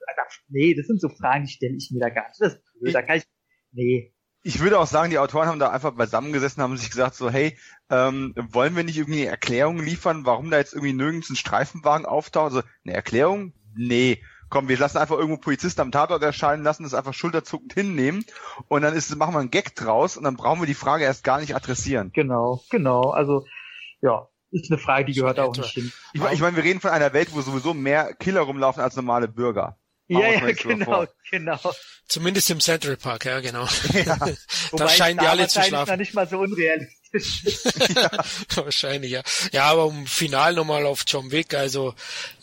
nee, 0.48 0.74
das 0.74 0.86
sind 0.86 1.00
so 1.00 1.08
Fragen, 1.08 1.44
die 1.44 1.52
stelle 1.52 1.76
ich 1.76 1.90
mir 1.92 2.00
da 2.00 2.10
gar 2.10 2.28
nicht. 2.28 2.40
Das 2.40 2.54
ist 2.54 2.62
blöd, 2.80 2.94
da 2.94 3.02
kann 3.02 3.18
ich, 3.18 3.24
nee. 3.72 4.12
Ich 4.42 4.60
würde 4.60 4.78
auch 4.78 4.86
sagen, 4.86 5.10
die 5.10 5.18
Autoren 5.18 5.48
haben 5.48 5.58
da 5.58 5.70
einfach 5.70 5.94
beisammengesessen, 5.94 6.62
haben 6.62 6.76
sich 6.76 6.90
gesagt 6.90 7.14
so, 7.14 7.30
hey, 7.30 7.58
ähm, 7.90 8.34
wollen 8.36 8.76
wir 8.76 8.84
nicht 8.84 8.96
irgendwie 8.96 9.22
eine 9.22 9.30
Erklärung 9.30 9.82
liefern, 9.82 10.24
warum 10.24 10.50
da 10.50 10.58
jetzt 10.58 10.74
irgendwie 10.74 10.92
nirgends 10.92 11.30
ein 11.30 11.36
Streifenwagen 11.36 12.06
auftaucht? 12.06 12.52
Also 12.52 12.62
eine 12.84 12.94
Erklärung? 12.94 13.52
Nee 13.76 14.22
komm, 14.50 14.68
wir 14.68 14.78
lassen 14.78 14.98
einfach 14.98 15.16
irgendwo 15.16 15.38
Polizisten 15.38 15.80
am 15.80 15.92
Tatort 15.92 16.22
erscheinen, 16.22 16.62
lassen 16.62 16.82
das 16.82 16.94
einfach 16.94 17.14
schulterzuckend 17.14 17.74
hinnehmen 17.74 18.24
und 18.68 18.82
dann 18.82 18.94
ist, 18.94 19.14
machen 19.16 19.34
wir 19.34 19.40
einen 19.40 19.50
Gag 19.50 19.74
draus 19.74 20.16
und 20.16 20.24
dann 20.24 20.36
brauchen 20.36 20.60
wir 20.60 20.66
die 20.66 20.74
Frage 20.74 21.04
erst 21.04 21.24
gar 21.24 21.40
nicht 21.40 21.54
adressieren. 21.54 22.10
Genau, 22.14 22.62
genau. 22.70 23.10
Also, 23.10 23.46
ja, 24.00 24.28
ist 24.50 24.70
eine 24.70 24.78
Frage, 24.78 25.04
die 25.04 25.14
gehört 25.14 25.38
auch 25.38 25.54
nicht 25.56 25.70
hin. 25.70 25.92
Ich, 26.12 26.22
ich 26.22 26.40
meine, 26.40 26.56
wir 26.56 26.64
reden 26.64 26.80
von 26.80 26.90
einer 26.90 27.12
Welt, 27.12 27.28
wo 27.32 27.40
sowieso 27.40 27.74
mehr 27.74 28.14
Killer 28.14 28.40
rumlaufen 28.40 28.82
als 28.82 28.96
normale 28.96 29.28
Bürger. 29.28 29.78
Ja, 30.10 30.20
ja, 30.20 30.52
genau, 30.52 31.04
genau. 31.30 31.58
Zumindest 32.06 32.48
im 32.48 32.60
Central 32.60 32.96
Park, 32.96 33.26
ja, 33.26 33.40
genau. 33.40 33.66
Ja. 33.92 34.16
da 34.72 34.88
scheinen 34.88 35.18
die 35.18 35.26
alle 35.26 35.48
zu 35.48 35.62
schlafen. 35.62 35.92
Ist 35.92 35.98
nicht 35.98 36.14
mal 36.14 36.26
so 36.26 36.38
unrealistisch. 36.38 36.97
ja, 37.94 38.10
wahrscheinlich, 38.56 39.10
ja. 39.12 39.22
Ja, 39.52 39.64
aber 39.64 39.86
um 39.86 40.06
final 40.06 40.54
nochmal 40.54 40.86
auf 40.86 41.04
John 41.06 41.30
Wick, 41.30 41.54
also 41.54 41.94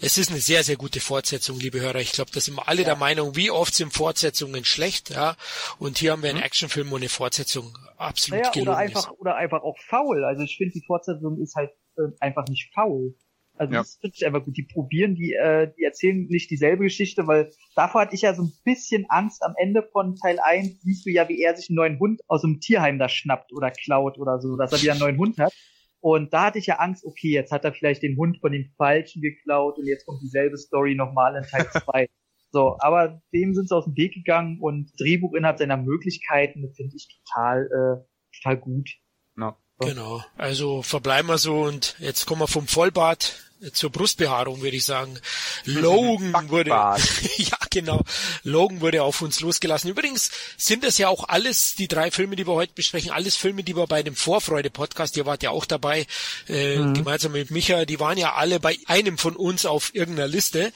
es 0.01 0.17
ist 0.17 0.31
eine 0.31 0.39
sehr, 0.39 0.63
sehr 0.63 0.75
gute 0.75 0.99
Fortsetzung, 0.99 1.59
liebe 1.59 1.79
Hörer. 1.79 1.99
Ich 1.99 2.13
glaube, 2.13 2.31
da 2.33 2.39
sind 2.39 2.55
wir 2.55 2.67
alle 2.67 2.81
ja. 2.81 2.85
der 2.85 2.95
Meinung, 2.95 3.35
wie 3.35 3.51
oft 3.51 3.75
sind 3.75 3.93
Fortsetzungen 3.93 4.65
schlecht, 4.65 5.11
ja. 5.11 5.35
Und 5.79 5.97
hier 5.97 6.11
haben 6.11 6.23
wir 6.23 6.29
einen 6.29 6.39
mhm. 6.39 6.45
Actionfilm, 6.45 6.89
wo 6.91 6.97
eine 6.97 7.09
Fortsetzung 7.09 7.77
absolut 7.97 8.41
naja, 8.41 8.51
gelungen 8.51 8.69
oder 8.69 8.77
einfach, 8.77 9.11
ist. 9.11 9.19
Oder 9.19 9.35
einfach 9.35 9.61
auch 9.63 9.77
faul. 9.79 10.23
Also 10.25 10.43
ich 10.43 10.57
finde, 10.57 10.73
die 10.73 10.85
Fortsetzung 10.85 11.39
ist 11.41 11.55
halt 11.55 11.71
äh, 11.97 12.03
einfach 12.19 12.45
nicht 12.47 12.73
faul. 12.73 13.15
Also 13.57 13.73
ja. 13.73 13.79
das 13.79 13.97
finde 14.01 14.15
ich 14.17 14.25
einfach 14.25 14.43
gut. 14.43 14.57
Die 14.57 14.63
probieren, 14.63 15.15
die, 15.15 15.33
äh, 15.33 15.71
die 15.77 15.83
erzählen 15.83 16.25
nicht 16.27 16.51
dieselbe 16.51 16.83
Geschichte, 16.83 17.27
weil 17.27 17.51
davor 17.75 18.01
hatte 18.01 18.15
ich 18.15 18.21
ja 18.21 18.33
so 18.33 18.43
ein 18.43 18.51
bisschen 18.63 19.05
Angst. 19.09 19.43
Am 19.43 19.53
Ende 19.57 19.83
von 19.91 20.15
Teil 20.15 20.39
1 20.39 20.81
siehst 20.81 21.05
du 21.05 21.11
ja, 21.11 21.27
wie 21.29 21.41
er 21.41 21.55
sich 21.55 21.69
einen 21.69 21.77
neuen 21.77 21.99
Hund 21.99 22.21
aus 22.27 22.41
dem 22.41 22.59
Tierheim 22.59 22.99
da 22.99 23.09
schnappt 23.09 23.53
oder 23.53 23.71
klaut 23.71 24.17
oder 24.17 24.39
so, 24.39 24.57
dass 24.57 24.73
er 24.73 24.81
wieder 24.81 24.91
einen 24.93 25.01
neuen 25.01 25.17
Hund 25.17 25.37
hat. 25.37 25.53
Und 26.01 26.33
da 26.33 26.45
hatte 26.45 26.59
ich 26.59 26.67
ja 26.67 26.75
Angst, 26.75 27.03
okay, 27.03 27.31
jetzt 27.31 27.51
hat 27.51 27.65
er 27.65 27.73
vielleicht 27.73 28.03
den 28.03 28.15
Hund 28.15 28.37
von 28.39 28.51
den 28.51 28.71
Falschen 28.77 29.23
geklaut 29.23 29.79
und 29.79 29.87
jetzt 29.87 30.05
kommt 30.05 30.21
dieselbe 30.21 30.57
Story 30.57 30.93
nochmal 30.93 31.35
in 31.35 31.43
Teil 31.43 31.65
2. 31.71 32.07
so, 32.51 32.77
aber 32.79 33.21
dem 33.33 33.55
sind 33.55 33.69
sie 33.69 33.75
aus 33.75 33.85
dem 33.85 33.97
Weg 33.97 34.13
gegangen 34.13 34.59
und 34.59 34.91
Drehbuch 34.99 35.33
innerhalb 35.33 35.57
seiner 35.57 35.77
Möglichkeiten 35.77 36.71
finde 36.75 36.95
ich 36.95 37.07
total, 37.07 37.65
äh, 37.65 38.37
total 38.37 38.57
gut. 38.57 38.89
No. 39.35 39.55
Genau. 39.79 40.23
Also 40.37 40.81
verbleiben 40.81 41.27
wir 41.27 41.37
so 41.37 41.61
und 41.61 41.95
jetzt 41.99 42.25
kommen 42.25 42.41
wir 42.41 42.47
vom 42.47 42.67
Vollbart 42.67 43.33
zur 43.73 43.89
Brustbehaarung, 43.89 44.61
würde 44.61 44.75
ich 44.75 44.85
sagen. 44.85 45.17
Logan 45.63 46.49
wurde, 46.49 46.69
ja 47.37 47.57
genau, 47.69 48.01
Logan 48.43 48.81
wurde 48.81 49.03
auf 49.03 49.21
uns 49.21 49.39
losgelassen. 49.39 49.89
Übrigens 49.89 50.29
sind 50.57 50.83
das 50.83 50.97
ja 50.97 51.07
auch 51.07 51.27
alles, 51.29 51.75
die 51.75 51.87
drei 51.87 52.11
Filme, 52.11 52.35
die 52.35 52.45
wir 52.45 52.53
heute 52.53 52.73
besprechen, 52.73 53.11
alles 53.11 53.35
Filme, 53.35 53.63
die 53.63 53.75
wir 53.75 53.87
bei 53.87 54.03
dem 54.03 54.15
Vorfreude-Podcast, 54.15 55.17
ihr 55.17 55.25
wart 55.25 55.41
ja 55.43 55.51
auch 55.51 55.65
dabei, 55.65 56.05
äh, 56.47 56.77
mhm. 56.77 56.93
gemeinsam 56.93 57.31
mit 57.31 57.49
Micha, 57.49 57.85
die 57.85 57.99
waren 57.99 58.17
ja 58.17 58.33
alle 58.33 58.59
bei 58.59 58.77
einem 58.87 59.17
von 59.17 59.35
uns 59.35 59.65
auf 59.65 59.95
irgendeiner 59.95 60.27
Liste 60.27 60.71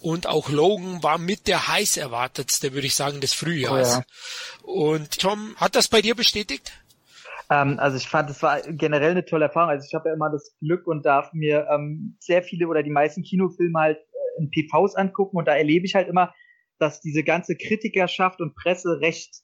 und 0.00 0.26
auch 0.26 0.48
Logan 0.48 1.02
war 1.02 1.18
mit 1.18 1.46
der 1.46 1.68
heiß 1.68 1.98
erwartetste, 1.98 2.72
würde 2.72 2.86
ich 2.86 2.94
sagen, 2.94 3.20
des 3.20 3.34
Frühjahrs. 3.34 3.96
Oh 3.96 3.98
ja. 3.98 4.04
Und 4.62 5.18
Tom, 5.18 5.54
hat 5.56 5.76
das 5.76 5.88
bei 5.88 6.00
dir 6.00 6.14
bestätigt? 6.14 6.72
Ähm, 7.54 7.78
also 7.78 7.96
ich 7.96 8.08
fand, 8.08 8.30
es 8.30 8.42
war 8.42 8.60
generell 8.62 9.12
eine 9.12 9.24
tolle 9.24 9.46
Erfahrung. 9.46 9.70
Also 9.70 9.86
ich 9.86 9.94
habe 9.94 10.08
ja 10.08 10.14
immer 10.14 10.30
das 10.30 10.56
Glück 10.60 10.86
und 10.86 11.06
darf 11.06 11.32
mir 11.32 11.66
ähm, 11.70 12.16
sehr 12.18 12.42
viele 12.42 12.68
oder 12.68 12.82
die 12.82 12.90
meisten 12.90 13.22
Kinofilme 13.22 13.78
halt 13.78 13.98
äh, 13.98 14.42
in 14.42 14.50
PVs 14.50 14.96
angucken 14.96 15.36
und 15.36 15.46
da 15.46 15.54
erlebe 15.54 15.86
ich 15.86 15.94
halt 15.94 16.08
immer, 16.08 16.34
dass 16.78 17.00
diese 17.00 17.22
ganze 17.22 17.56
Kritikerschaft 17.56 18.40
und 18.40 18.56
Presse 18.56 19.00
recht, 19.00 19.42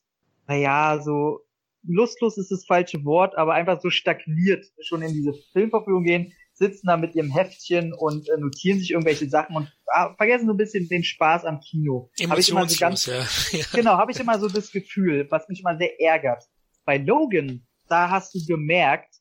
naja, 0.48 1.00
so 1.00 1.40
lustlos 1.86 2.36
ist 2.36 2.50
das 2.50 2.66
falsche 2.66 3.04
Wort, 3.04 3.38
aber 3.38 3.54
einfach 3.54 3.80
so 3.80 3.90
stagniert 3.90 4.66
schon 4.80 5.02
in 5.02 5.12
diese 5.12 5.32
Filmverfügung 5.52 6.04
gehen, 6.04 6.32
sitzen 6.52 6.88
da 6.88 6.96
mit 6.96 7.14
ihrem 7.14 7.30
Heftchen 7.30 7.94
und 7.94 8.28
äh, 8.28 8.36
notieren 8.36 8.80
sich 8.80 8.90
irgendwelche 8.90 9.28
Sachen 9.28 9.56
und 9.56 9.72
ah, 9.86 10.14
vergessen 10.16 10.46
so 10.46 10.52
ein 10.52 10.58
bisschen 10.58 10.88
den 10.88 11.04
Spaß 11.04 11.44
am 11.44 11.60
Kino. 11.60 12.10
Emotionslos, 12.18 12.74
so 12.74 12.80
ganz, 12.80 13.06
ja. 13.52 13.64
Genau, 13.72 13.92
habe 13.92 14.10
ich 14.10 14.20
immer 14.20 14.38
so 14.38 14.48
das 14.48 14.72
Gefühl, 14.72 15.26
was 15.30 15.48
mich 15.48 15.60
immer 15.60 15.78
sehr 15.78 16.00
ärgert. 16.00 16.44
Bei 16.84 16.98
Logan 16.98 17.66
da 17.90 18.10
hast 18.10 18.34
du 18.34 18.38
gemerkt, 18.46 19.16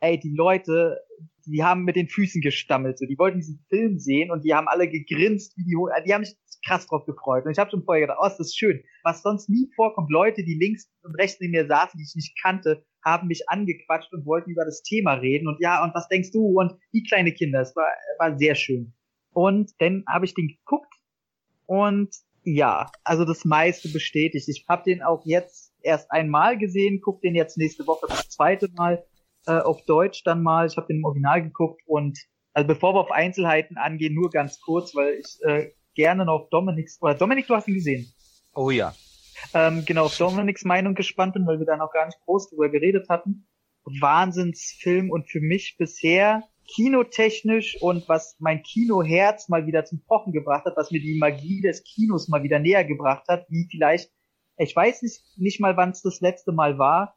ey, 0.00 0.18
die 0.18 0.34
Leute, 0.34 0.98
die 1.46 1.62
haben 1.62 1.84
mit 1.84 1.96
den 1.96 2.08
Füßen 2.08 2.40
gestammelt, 2.40 2.98
so, 2.98 3.06
die 3.06 3.18
wollten 3.18 3.38
diesen 3.38 3.64
Film 3.68 3.98
sehen 3.98 4.30
und 4.30 4.44
die 4.44 4.54
haben 4.54 4.68
alle 4.68 4.88
gegrinst, 4.88 5.56
wie 5.56 5.64
die, 5.64 5.76
die 6.06 6.14
haben 6.14 6.24
sich 6.24 6.36
krass 6.66 6.86
drauf 6.86 7.04
gefreut. 7.06 7.44
Und 7.46 7.52
ich 7.52 7.58
habe 7.58 7.70
schon 7.70 7.84
vorher 7.84 8.02
gedacht, 8.02 8.18
oh, 8.20 8.26
ist 8.26 8.38
das 8.38 8.54
schön. 8.54 8.82
Was 9.04 9.22
sonst 9.22 9.48
nie 9.48 9.70
vorkommt, 9.76 10.10
Leute, 10.10 10.44
die 10.44 10.58
links 10.58 10.90
und 11.02 11.14
rechts 11.14 11.40
neben 11.40 11.52
mir 11.52 11.66
saßen, 11.66 11.96
die 11.98 12.04
ich 12.04 12.14
nicht 12.14 12.36
kannte, 12.42 12.84
haben 13.04 13.28
mich 13.28 13.48
angequatscht 13.48 14.12
und 14.12 14.26
wollten 14.26 14.50
über 14.50 14.64
das 14.64 14.82
Thema 14.82 15.14
reden 15.14 15.48
und 15.48 15.60
ja, 15.60 15.82
und 15.82 15.94
was 15.94 16.08
denkst 16.08 16.32
du? 16.32 16.58
Und 16.58 16.72
die 16.92 17.04
kleine 17.04 17.32
Kinder, 17.32 17.60
es 17.60 17.74
war, 17.76 17.88
war 18.18 18.36
sehr 18.36 18.54
schön. 18.54 18.92
Und 19.32 19.70
dann 19.78 20.04
habe 20.08 20.24
ich 20.24 20.34
den 20.34 20.48
geguckt 20.48 20.92
und 21.66 22.14
ja, 22.44 22.90
also 23.04 23.24
das 23.24 23.44
meiste 23.44 23.88
bestätigt. 23.88 24.48
Ich 24.48 24.64
habe 24.68 24.82
den 24.84 25.02
auch 25.02 25.24
jetzt 25.24 25.67
erst 25.88 26.10
einmal 26.10 26.58
gesehen, 26.58 27.00
guck 27.02 27.20
den 27.20 27.34
jetzt 27.34 27.56
nächste 27.56 27.86
Woche 27.86 28.06
das 28.08 28.28
zweite 28.28 28.68
Mal 28.76 29.04
äh, 29.46 29.58
auf 29.58 29.82
Deutsch 29.86 30.22
dann 30.24 30.42
mal. 30.42 30.66
Ich 30.66 30.76
habe 30.76 30.86
den 30.86 30.98
im 30.98 31.04
Original 31.04 31.42
geguckt 31.42 31.82
und 31.86 32.18
also 32.52 32.66
bevor 32.66 32.94
wir 32.94 33.00
auf 33.00 33.10
Einzelheiten 33.10 33.76
angehen, 33.76 34.14
nur 34.14 34.30
ganz 34.30 34.60
kurz, 34.60 34.94
weil 34.94 35.14
ich 35.14 35.38
äh, 35.42 35.72
gerne 35.94 36.24
noch 36.24 36.48
Dominiks 36.50 37.00
oder 37.00 37.14
Dominik, 37.14 37.46
du 37.46 37.54
hast 37.54 37.68
ihn 37.68 37.74
gesehen. 37.74 38.12
Oh 38.54 38.70
ja. 38.70 38.94
Ähm, 39.54 39.84
genau, 39.86 40.06
auf 40.06 40.16
Dominiks 40.16 40.64
Meinung 40.64 40.94
gespannt 40.94 41.34
bin, 41.34 41.46
weil 41.46 41.58
wir 41.58 41.66
da 41.66 41.76
noch 41.76 41.92
gar 41.92 42.06
nicht 42.06 42.18
groß 42.24 42.50
drüber 42.50 42.68
geredet 42.68 43.08
hatten. 43.08 43.46
Wahnsinnsfilm 43.84 45.10
und 45.10 45.30
für 45.30 45.40
mich 45.40 45.76
bisher 45.78 46.42
kinotechnisch 46.68 47.80
und 47.80 48.08
was 48.08 48.36
mein 48.38 48.62
Kinoherz 48.62 49.48
mal 49.48 49.66
wieder 49.66 49.84
zum 49.84 50.04
Pochen 50.04 50.32
gebracht 50.32 50.66
hat, 50.66 50.76
was 50.76 50.90
mir 50.90 51.00
die 51.00 51.18
Magie 51.18 51.60
des 51.60 51.82
Kinos 51.82 52.28
mal 52.28 52.42
wieder 52.42 52.58
näher 52.58 52.84
gebracht 52.84 53.24
hat, 53.28 53.46
wie 53.48 53.66
vielleicht, 53.70 54.10
ich 54.58 54.74
weiß 54.74 55.02
nicht, 55.02 55.22
nicht 55.36 55.60
mal, 55.60 55.76
wann 55.76 55.90
es 55.90 56.02
das 56.02 56.20
letzte 56.20 56.52
Mal 56.52 56.78
war, 56.78 57.16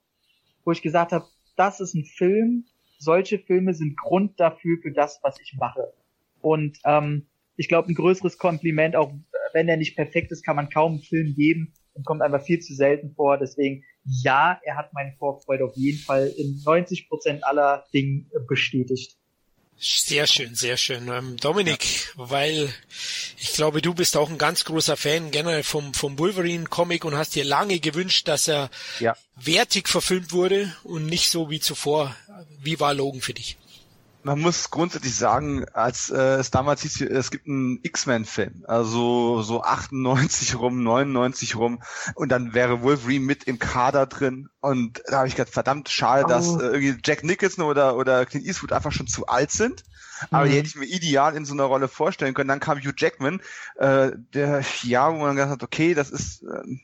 wo 0.63 0.71
ich 0.71 0.81
gesagt 0.81 1.11
habe, 1.11 1.25
das 1.55 1.79
ist 1.79 1.95
ein 1.95 2.05
Film, 2.05 2.65
solche 2.99 3.39
Filme 3.39 3.73
sind 3.73 3.97
Grund 3.97 4.39
dafür, 4.39 4.77
für 4.81 4.91
das, 4.91 5.19
was 5.23 5.39
ich 5.39 5.55
mache. 5.59 5.93
Und 6.41 6.77
ähm, 6.85 7.27
ich 7.57 7.67
glaube, 7.67 7.91
ein 7.91 7.95
größeres 7.95 8.37
Kompliment, 8.37 8.95
auch 8.95 9.13
wenn 9.53 9.67
er 9.67 9.77
nicht 9.77 9.95
perfekt 9.95 10.31
ist, 10.31 10.43
kann 10.43 10.55
man 10.55 10.69
kaum 10.69 10.93
einen 10.93 11.01
Film 11.01 11.33
geben 11.35 11.73
und 11.93 12.05
kommt 12.05 12.21
einfach 12.21 12.41
viel 12.41 12.59
zu 12.59 12.73
selten 12.73 13.13
vor. 13.15 13.37
Deswegen, 13.37 13.83
ja, 14.05 14.59
er 14.63 14.77
hat 14.77 14.93
meine 14.93 15.13
Vorfreude 15.17 15.65
auf 15.65 15.75
jeden 15.75 15.99
Fall 15.99 16.31
in 16.37 16.61
90 16.63 17.09
Prozent 17.09 17.43
aller 17.43 17.85
Dinge 17.93 18.25
bestätigt. 18.47 19.17
Sehr 19.83 20.27
schön, 20.27 20.53
sehr 20.53 20.77
schön. 20.77 21.07
Ähm, 21.07 21.37
Dominik, 21.37 21.83
ja. 21.83 22.29
weil 22.29 22.71
ich 23.39 23.53
glaube, 23.53 23.81
du 23.81 23.95
bist 23.95 24.15
auch 24.15 24.29
ein 24.29 24.37
ganz 24.37 24.63
großer 24.63 24.95
Fan 24.95 25.31
generell 25.31 25.63
vom, 25.63 25.95
vom 25.95 26.19
Wolverine-Comic 26.19 27.03
und 27.03 27.15
hast 27.15 27.33
dir 27.33 27.43
lange 27.43 27.79
gewünscht, 27.79 28.27
dass 28.27 28.47
er 28.47 28.69
ja. 28.99 29.17
wertig 29.35 29.89
verfilmt 29.89 30.33
wurde 30.33 30.75
und 30.83 31.07
nicht 31.07 31.29
so 31.29 31.49
wie 31.49 31.59
zuvor. 31.59 32.15
Wie 32.59 32.79
war 32.79 32.93
Logan 32.93 33.21
für 33.21 33.33
dich? 33.33 33.57
Man 34.23 34.39
muss 34.39 34.69
grundsätzlich 34.69 35.15
sagen, 35.15 35.65
als 35.73 36.09
äh, 36.09 36.35
es 36.35 36.51
damals 36.51 36.81
hieß, 36.81 37.01
es 37.01 37.31
gibt 37.31 37.47
einen 37.47 37.79
X-Men-Film, 37.81 38.65
also 38.67 39.41
so 39.41 39.63
98 39.63 40.57
rum, 40.57 40.83
99 40.83 41.55
rum, 41.55 41.81
und 42.15 42.29
dann 42.29 42.53
wäre 42.53 42.81
Wolverine 42.81 43.25
mit 43.25 43.45
im 43.45 43.59
Kader 43.59 44.05
drin. 44.05 44.49
Und 44.59 45.01
da 45.07 45.19
habe 45.19 45.27
ich 45.27 45.35
gedacht, 45.35 45.53
verdammt 45.53 45.89
schade, 45.89 46.25
oh. 46.25 46.27
dass 46.27 46.47
äh, 46.55 46.65
irgendwie 46.65 46.97
Jack 47.03 47.23
Nicholson 47.23 47.65
oder 47.65 47.95
oder 47.97 48.25
Clint 48.25 48.45
Eastwood 48.45 48.73
einfach 48.73 48.91
schon 48.91 49.07
zu 49.07 49.27
alt 49.27 49.51
sind. 49.51 49.83
Aber 50.29 50.45
mhm. 50.45 50.49
die 50.49 50.57
hätte 50.57 50.67
ich 50.67 50.75
mir 50.75 50.85
ideal 50.85 51.35
in 51.35 51.45
so 51.45 51.53
einer 51.53 51.63
Rolle 51.63 51.87
vorstellen 51.87 52.33
können. 52.33 52.49
Dann 52.49 52.59
kam 52.59 52.79
Hugh 52.79 52.93
Jackman, 52.95 53.41
äh, 53.77 54.11
der 54.33 54.63
ja, 54.83 55.11
wo 55.13 55.17
man 55.17 55.35
gesagt 55.35 55.51
hat, 55.51 55.63
okay, 55.63 55.93
das 55.93 56.11
ist 56.11 56.43
äh, 56.43 56.79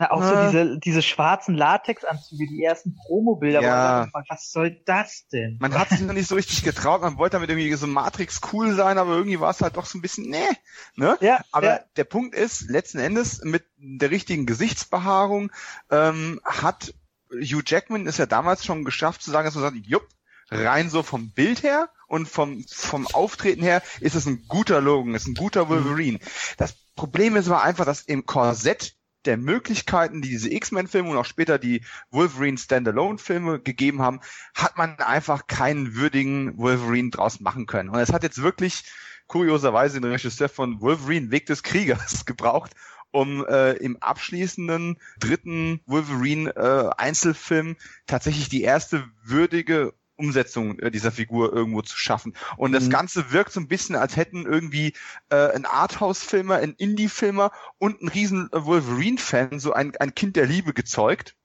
ja, 0.00 0.10
auch 0.10 0.22
äh, 0.22 0.26
so 0.26 0.46
diese, 0.46 0.78
diese 0.78 1.02
schwarzen 1.02 1.54
Latexanzüge, 1.54 2.46
die 2.46 2.64
ersten 2.64 2.96
Promobilder, 2.96 3.60
ja. 3.60 4.06
Dachte, 4.06 4.24
was 4.28 4.50
soll 4.50 4.80
das 4.84 5.26
denn? 5.28 5.58
Man 5.60 5.78
hat 5.78 5.90
sich 5.90 6.00
noch 6.00 6.14
nicht 6.14 6.28
so 6.28 6.34
richtig 6.34 6.62
getraut, 6.62 7.02
man 7.02 7.18
wollte 7.18 7.36
damit 7.36 7.50
irgendwie 7.50 7.72
so 7.74 7.86
Matrix 7.86 8.40
cool 8.52 8.74
sein, 8.74 8.98
aber 8.98 9.16
irgendwie 9.16 9.40
war 9.40 9.50
es 9.50 9.60
halt 9.60 9.76
doch 9.76 9.86
so 9.86 9.98
ein 9.98 10.02
bisschen, 10.02 10.30
nee, 10.30 10.48
ne? 10.96 11.16
Ja, 11.20 11.40
aber 11.52 11.66
ja. 11.66 11.80
der 11.96 12.04
Punkt 12.04 12.34
ist, 12.34 12.68
letzten 12.70 12.98
Endes, 12.98 13.42
mit 13.44 13.64
der 13.76 14.10
richtigen 14.10 14.46
Gesichtsbehaarung, 14.46 15.50
ähm, 15.90 16.40
hat 16.44 16.94
Hugh 17.30 17.62
Jackman 17.64 18.06
ist 18.06 18.18
ja 18.18 18.26
damals 18.26 18.64
schon 18.64 18.84
geschafft 18.84 19.22
zu 19.22 19.30
sagen, 19.30 19.44
dass 19.44 19.54
man 19.54 19.64
sagt, 19.64 19.86
jupp, 19.86 20.08
rein 20.50 20.88
so 20.88 21.02
vom 21.02 21.30
Bild 21.30 21.62
her 21.62 21.90
und 22.08 22.28
vom, 22.28 22.64
vom 22.66 23.06
Auftreten 23.06 23.62
her 23.62 23.82
ist 24.00 24.16
es 24.16 24.26
ein 24.26 24.44
guter 24.48 24.80
Logan, 24.80 25.14
ist 25.14 25.28
ein 25.28 25.34
guter 25.34 25.66
mhm. 25.66 25.68
Wolverine. 25.68 26.18
Das 26.56 26.74
Problem 26.96 27.36
ist 27.36 27.46
aber 27.46 27.62
einfach, 27.62 27.84
dass 27.84 28.02
im 28.02 28.26
Korsett 28.26 28.96
der 29.24 29.36
Möglichkeiten, 29.36 30.22
die 30.22 30.28
diese 30.30 30.52
X-Men-Filme 30.52 31.10
und 31.10 31.16
auch 31.16 31.24
später 31.24 31.58
die 31.58 31.84
Wolverine 32.10 32.56
Standalone-Filme 32.56 33.60
gegeben 33.60 34.00
haben, 34.00 34.20
hat 34.54 34.76
man 34.78 34.98
einfach 34.98 35.46
keinen 35.46 35.94
würdigen 35.94 36.56
Wolverine 36.56 37.10
draus 37.10 37.40
machen 37.40 37.66
können. 37.66 37.90
Und 37.90 37.98
es 38.00 38.12
hat 38.12 38.22
jetzt 38.22 38.42
wirklich 38.42 38.84
kurioserweise 39.26 40.00
den 40.00 40.10
Regisseur 40.10 40.48
von 40.48 40.80
Wolverine 40.80 41.30
Weg 41.30 41.46
des 41.46 41.62
Kriegers 41.62 42.24
gebraucht, 42.26 42.72
um 43.10 43.44
äh, 43.46 43.72
im 43.72 43.96
abschließenden 43.98 44.98
dritten 45.18 45.80
Wolverine 45.86 46.56
äh, 46.56 46.90
Einzelfilm 46.96 47.76
tatsächlich 48.06 48.48
die 48.48 48.62
erste 48.62 49.04
würdige 49.22 49.94
Umsetzung 50.18 50.78
äh, 50.80 50.90
dieser 50.90 51.12
Figur 51.12 51.52
irgendwo 51.52 51.82
zu 51.82 51.96
schaffen. 51.96 52.34
Und 52.56 52.72
mhm. 52.72 52.74
das 52.74 52.90
Ganze 52.90 53.32
wirkt 53.32 53.52
so 53.52 53.60
ein 53.60 53.68
bisschen, 53.68 53.96
als 53.96 54.16
hätten 54.16 54.44
irgendwie 54.44 54.92
äh, 55.30 55.52
ein 55.52 55.64
Arthouse-Filmer, 55.64 56.56
ein 56.56 56.74
Indie-Filmer 56.74 57.52
und 57.78 58.02
ein 58.02 58.08
riesen 58.08 58.48
Wolverine-Fan 58.52 59.60
so 59.60 59.72
ein, 59.72 59.96
ein 59.96 60.14
Kind 60.14 60.36
der 60.36 60.46
Liebe 60.46 60.74
gezeugt 60.74 61.36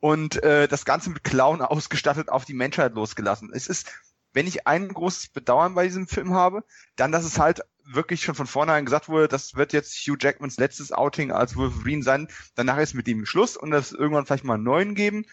und 0.00 0.42
äh, 0.42 0.68
das 0.68 0.84
Ganze 0.84 1.10
mit 1.10 1.24
Clown 1.24 1.60
ausgestattet 1.62 2.28
auf 2.28 2.44
die 2.44 2.54
Menschheit 2.54 2.94
losgelassen. 2.94 3.50
Es 3.52 3.66
ist, 3.66 3.92
wenn 4.32 4.46
ich 4.46 4.66
ein 4.66 4.88
großes 4.88 5.28
Bedauern 5.28 5.74
bei 5.74 5.84
diesem 5.86 6.06
Film 6.06 6.34
habe, 6.34 6.64
dann, 6.96 7.12
dass 7.12 7.24
es 7.24 7.38
halt 7.38 7.62
wirklich 7.84 8.22
schon 8.22 8.36
von 8.36 8.46
vornherein 8.46 8.84
gesagt 8.84 9.08
wurde, 9.08 9.26
das 9.26 9.56
wird 9.56 9.72
jetzt 9.72 9.94
Hugh 9.96 10.16
Jackmans 10.18 10.56
letztes 10.56 10.92
Outing 10.92 11.32
als 11.32 11.56
Wolverine 11.56 12.02
sein. 12.02 12.28
Danach 12.54 12.78
ist 12.78 12.94
mit 12.94 13.08
ihm 13.08 13.26
Schluss 13.26 13.56
und 13.56 13.72
das 13.72 13.92
irgendwann 13.92 14.24
vielleicht 14.24 14.44
mal 14.44 14.54
einen 14.54 14.62
neuen 14.62 14.94
geben 14.94 15.26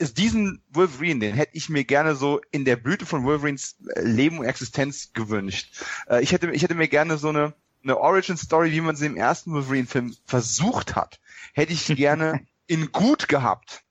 ist 0.00 0.16
diesen 0.16 0.62
Wolverine, 0.70 1.20
den 1.20 1.34
hätte 1.34 1.56
ich 1.56 1.68
mir 1.68 1.84
gerne 1.84 2.14
so 2.14 2.40
in 2.50 2.64
der 2.64 2.76
Blüte 2.76 3.04
von 3.04 3.24
Wolverines 3.24 3.76
äh, 3.94 4.00
Leben 4.00 4.38
und 4.38 4.46
Existenz 4.46 5.12
gewünscht. 5.12 5.84
Äh, 6.08 6.22
ich 6.22 6.32
hätte, 6.32 6.50
ich 6.50 6.62
hätte 6.62 6.74
mir 6.74 6.88
gerne 6.88 7.18
so 7.18 7.28
eine, 7.28 7.54
eine 7.84 7.98
Origin 7.98 8.38
Story, 8.38 8.72
wie 8.72 8.80
man 8.80 8.96
sie 8.96 9.06
im 9.06 9.16
ersten 9.16 9.52
Wolverine-Film 9.52 10.16
versucht 10.24 10.96
hat, 10.96 11.20
hätte 11.52 11.74
ich 11.74 11.84
gerne 11.86 12.46
in 12.66 12.92
gut 12.92 13.28
gehabt. 13.28 13.82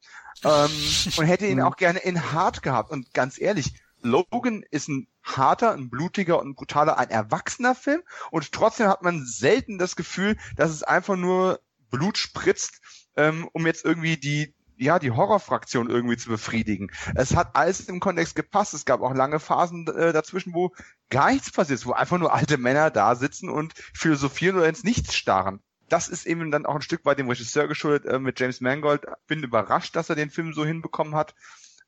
Ähm, 0.44 0.72
und 1.18 1.26
hätte 1.26 1.46
ihn 1.46 1.62
auch 1.62 1.76
gerne 1.76 2.00
in 2.00 2.32
hart 2.32 2.64
gehabt. 2.64 2.90
Und 2.90 3.14
ganz 3.14 3.40
ehrlich, 3.40 3.74
Logan 4.02 4.64
ist 4.72 4.88
ein 4.88 5.08
harter, 5.22 5.74
ein 5.74 5.90
blutiger 5.90 6.40
und 6.40 6.50
ein 6.50 6.56
brutaler, 6.56 6.98
ein 6.98 7.10
erwachsener 7.10 7.76
Film. 7.76 8.02
Und 8.32 8.52
trotzdem 8.52 8.88
hat 8.88 9.04
man 9.04 9.26
selten 9.26 9.78
das 9.78 9.96
Gefühl, 9.96 10.38
dass 10.56 10.72
es 10.72 10.82
einfach 10.82 11.18
nur 11.18 11.60
Blut 11.92 12.18
spritzt, 12.18 12.82
ähm, 13.16 13.48
um 13.54 13.68
jetzt 13.68 13.86
irgendwie 13.86 14.18
die, 14.18 14.56
ja, 14.80 14.98
die 14.98 15.12
Horrorfraktion 15.12 15.90
irgendwie 15.90 16.18
zu 16.18 16.30
befriedigen. 16.30 16.90
Es 17.16 17.36
hat 17.36 17.56
alles 17.56 17.82
im 17.82 18.00
Kontext 18.00 18.36
gepasst. 18.36 18.74
Es 18.74 18.86
gab 18.86 19.02
auch 19.02 19.14
lange 19.14 19.40
Phasen 19.40 19.88
äh, 19.88 20.14
dazwischen, 20.14 20.54
wo 20.54 20.74
gar 21.10 21.32
nichts 21.32 21.52
passiert 21.52 21.80
ist, 21.80 21.86
wo 21.86 21.92
einfach 21.92 22.18
nur 22.18 22.34
alte 22.34 22.58
Männer 22.58 22.90
da 22.90 23.16
sitzen 23.16 23.50
und 23.50 23.74
philosophieren 23.94 24.58
oder 24.58 24.70
ins 24.70 24.84
Nichts 24.84 25.16
starren. 25.16 25.62
Das 25.90 26.08
ist 26.08 26.26
eben 26.26 26.52
dann 26.52 26.66
auch 26.66 26.76
ein 26.76 26.82
Stück 26.82 27.04
weit 27.04 27.20
dem 27.20 27.30
Regisseur 27.30 27.68
geschuldet 27.68 28.06
äh, 28.06 28.20
mit 28.20 28.40
James 28.40 28.62
Mangold. 28.62 29.06
Bin 29.28 29.44
überrascht, 29.44 29.96
dass 29.96 30.10
er 30.10 30.16
den 30.16 30.30
Film 30.30 30.54
so 30.54 30.66
hinbekommen 30.66 31.16
hat. 31.16 31.36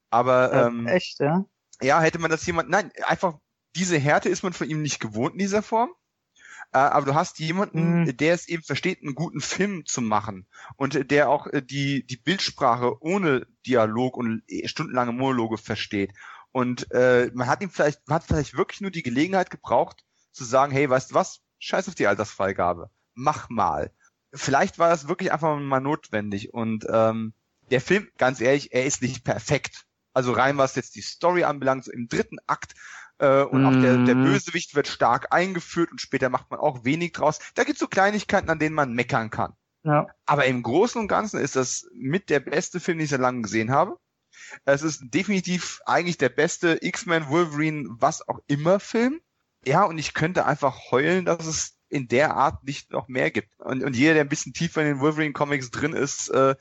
Aber 0.10 0.52
ähm, 0.52 0.88
echt, 0.88 1.20
ja? 1.20 1.46
Ja, 1.82 2.02
hätte 2.02 2.20
man 2.20 2.30
das 2.30 2.46
jemand, 2.46 2.70
nein, 2.70 2.92
einfach 3.06 3.36
diese 3.76 3.98
Härte 3.98 4.28
ist 4.28 4.44
man 4.44 4.54
von 4.54 4.70
ihm 4.70 4.82
nicht 4.82 5.00
gewohnt 5.00 5.34
in 5.34 5.40
dieser 5.40 5.64
Form. 5.64 5.92
Äh, 6.74 6.80
aber 6.80 7.06
du 7.06 7.16
hast 7.16 7.40
jemanden, 7.40 8.04
mhm. 8.04 8.18
der 8.18 8.34
es 8.34 8.48
eben 8.48 8.64
versteht, 8.64 9.02
einen 9.02 9.16
guten 9.16 9.42
Film 9.42 9.86
zu 9.86 10.02
machen 10.02 10.48
und 10.78 11.12
der 11.12 11.30
auch 11.30 11.48
äh, 11.48 11.62
die, 11.62 12.06
die 12.06 12.18
Bildsprache 12.18 13.02
ohne 13.02 13.46
Dialog 13.66 14.16
und 14.16 14.44
äh, 14.48 14.68
stundenlange 14.68 15.12
Monologe 15.12 15.58
versteht. 15.58 16.14
Und 16.52 16.92
äh, 16.92 17.30
man 17.34 17.48
hat 17.48 17.62
ihm 17.62 17.70
vielleicht, 17.70 18.08
man 18.08 18.16
hat 18.16 18.24
vielleicht 18.24 18.58
wirklich 18.58 18.82
nur 18.82 18.92
die 18.92 19.04
Gelegenheit 19.04 19.50
gebraucht, 19.50 20.04
zu 20.32 20.46
sagen, 20.46 20.72
hey, 20.72 20.90
weißt 20.90 21.12
du 21.12 21.16
was, 21.16 21.42
scheiß 21.60 21.88
auf 21.88 21.96
die 21.96 22.08
Altersfreigabe, 22.08 22.90
mach 23.14 23.50
mal. 23.50 23.92
Vielleicht 24.34 24.80
war 24.80 24.90
das 24.90 25.08
wirklich 25.08 25.32
einfach 25.32 25.58
mal 25.60 25.82
notwendig. 25.82 26.54
Und 26.54 26.86
ähm, 26.90 27.34
der 27.70 27.82
Film, 27.82 28.08
ganz 28.18 28.40
ehrlich, 28.40 28.74
er 28.74 28.86
ist 28.86 29.02
nicht 29.02 29.26
perfekt. 29.26 29.86
Also 30.14 30.34
rein 30.34 30.58
was 30.58 30.76
jetzt 30.76 30.96
die 30.96 31.02
Story 31.02 31.44
anbelangt, 31.44 31.86
so 31.86 31.92
im 31.92 32.08
dritten 32.08 32.38
Akt 32.48 32.76
äh, 33.22 33.44
und 33.44 33.62
mm. 33.62 33.66
auch 33.66 33.82
der, 33.82 33.98
der 33.98 34.16
mhm. 34.16 34.26
Bösewicht 34.26 34.76
wird 34.76 34.88
stark 34.88 35.28
eingeführt 35.32 35.92
und 35.92 36.02
später 36.02 36.30
macht 36.30 36.50
man 36.50 36.60
auch 36.60 36.84
wenig 36.84 37.14
draus. 37.14 37.40
Da 37.54 37.64
gibt's 37.64 37.80
so 37.80 37.88
Kleinigkeiten, 37.88 38.50
an 38.50 38.60
denen 38.60 38.76
man 38.76 38.94
meckern 38.94 39.30
kann. 39.30 39.54
Ja. 39.84 40.08
Aber 40.26 40.46
im 40.46 40.64
Großen 40.64 41.00
und 41.00 41.08
Ganzen 41.08 41.40
ist 41.40 41.56
das 41.56 41.88
mit 41.94 42.30
der 42.30 42.40
beste 42.40 42.80
Film, 42.80 42.98
den 42.98 43.06
ich 43.06 43.12
seit 43.12 43.22
langem 43.22 43.44
gesehen 43.44 43.72
habe. 43.72 43.98
Es 44.66 44.82
ist 44.82 45.04
definitiv 45.14 45.82
eigentlich 45.86 46.18
der 46.18 46.30
beste 46.30 46.80
X-Men, 46.82 47.30
Wolverine, 47.30 47.88
was 48.00 48.28
auch 48.28 48.40
immer 48.48 48.80
Film. 48.80 49.22
Ja, 49.66 49.84
und 49.84 49.98
ich 49.98 50.14
könnte 50.14 50.46
einfach 50.46 50.92
heulen, 50.92 51.26
dass 51.26 51.46
es 51.46 51.78
in 51.90 52.08
der 52.08 52.36
Art 52.36 52.64
nicht 52.64 52.92
noch 52.92 53.08
mehr 53.08 53.30
gibt. 53.30 53.60
Und, 53.60 53.84
und 53.84 53.96
jeder, 53.96 54.16
der 54.16 54.24
ein 54.24 54.30
bisschen 54.30 54.54
tiefer 54.54 54.82
in 54.82 54.88
den 54.88 55.00
Wolverine-Comics 55.00 55.70
drin 55.70 55.94
ist, 55.94 56.30
äh, 56.30 56.56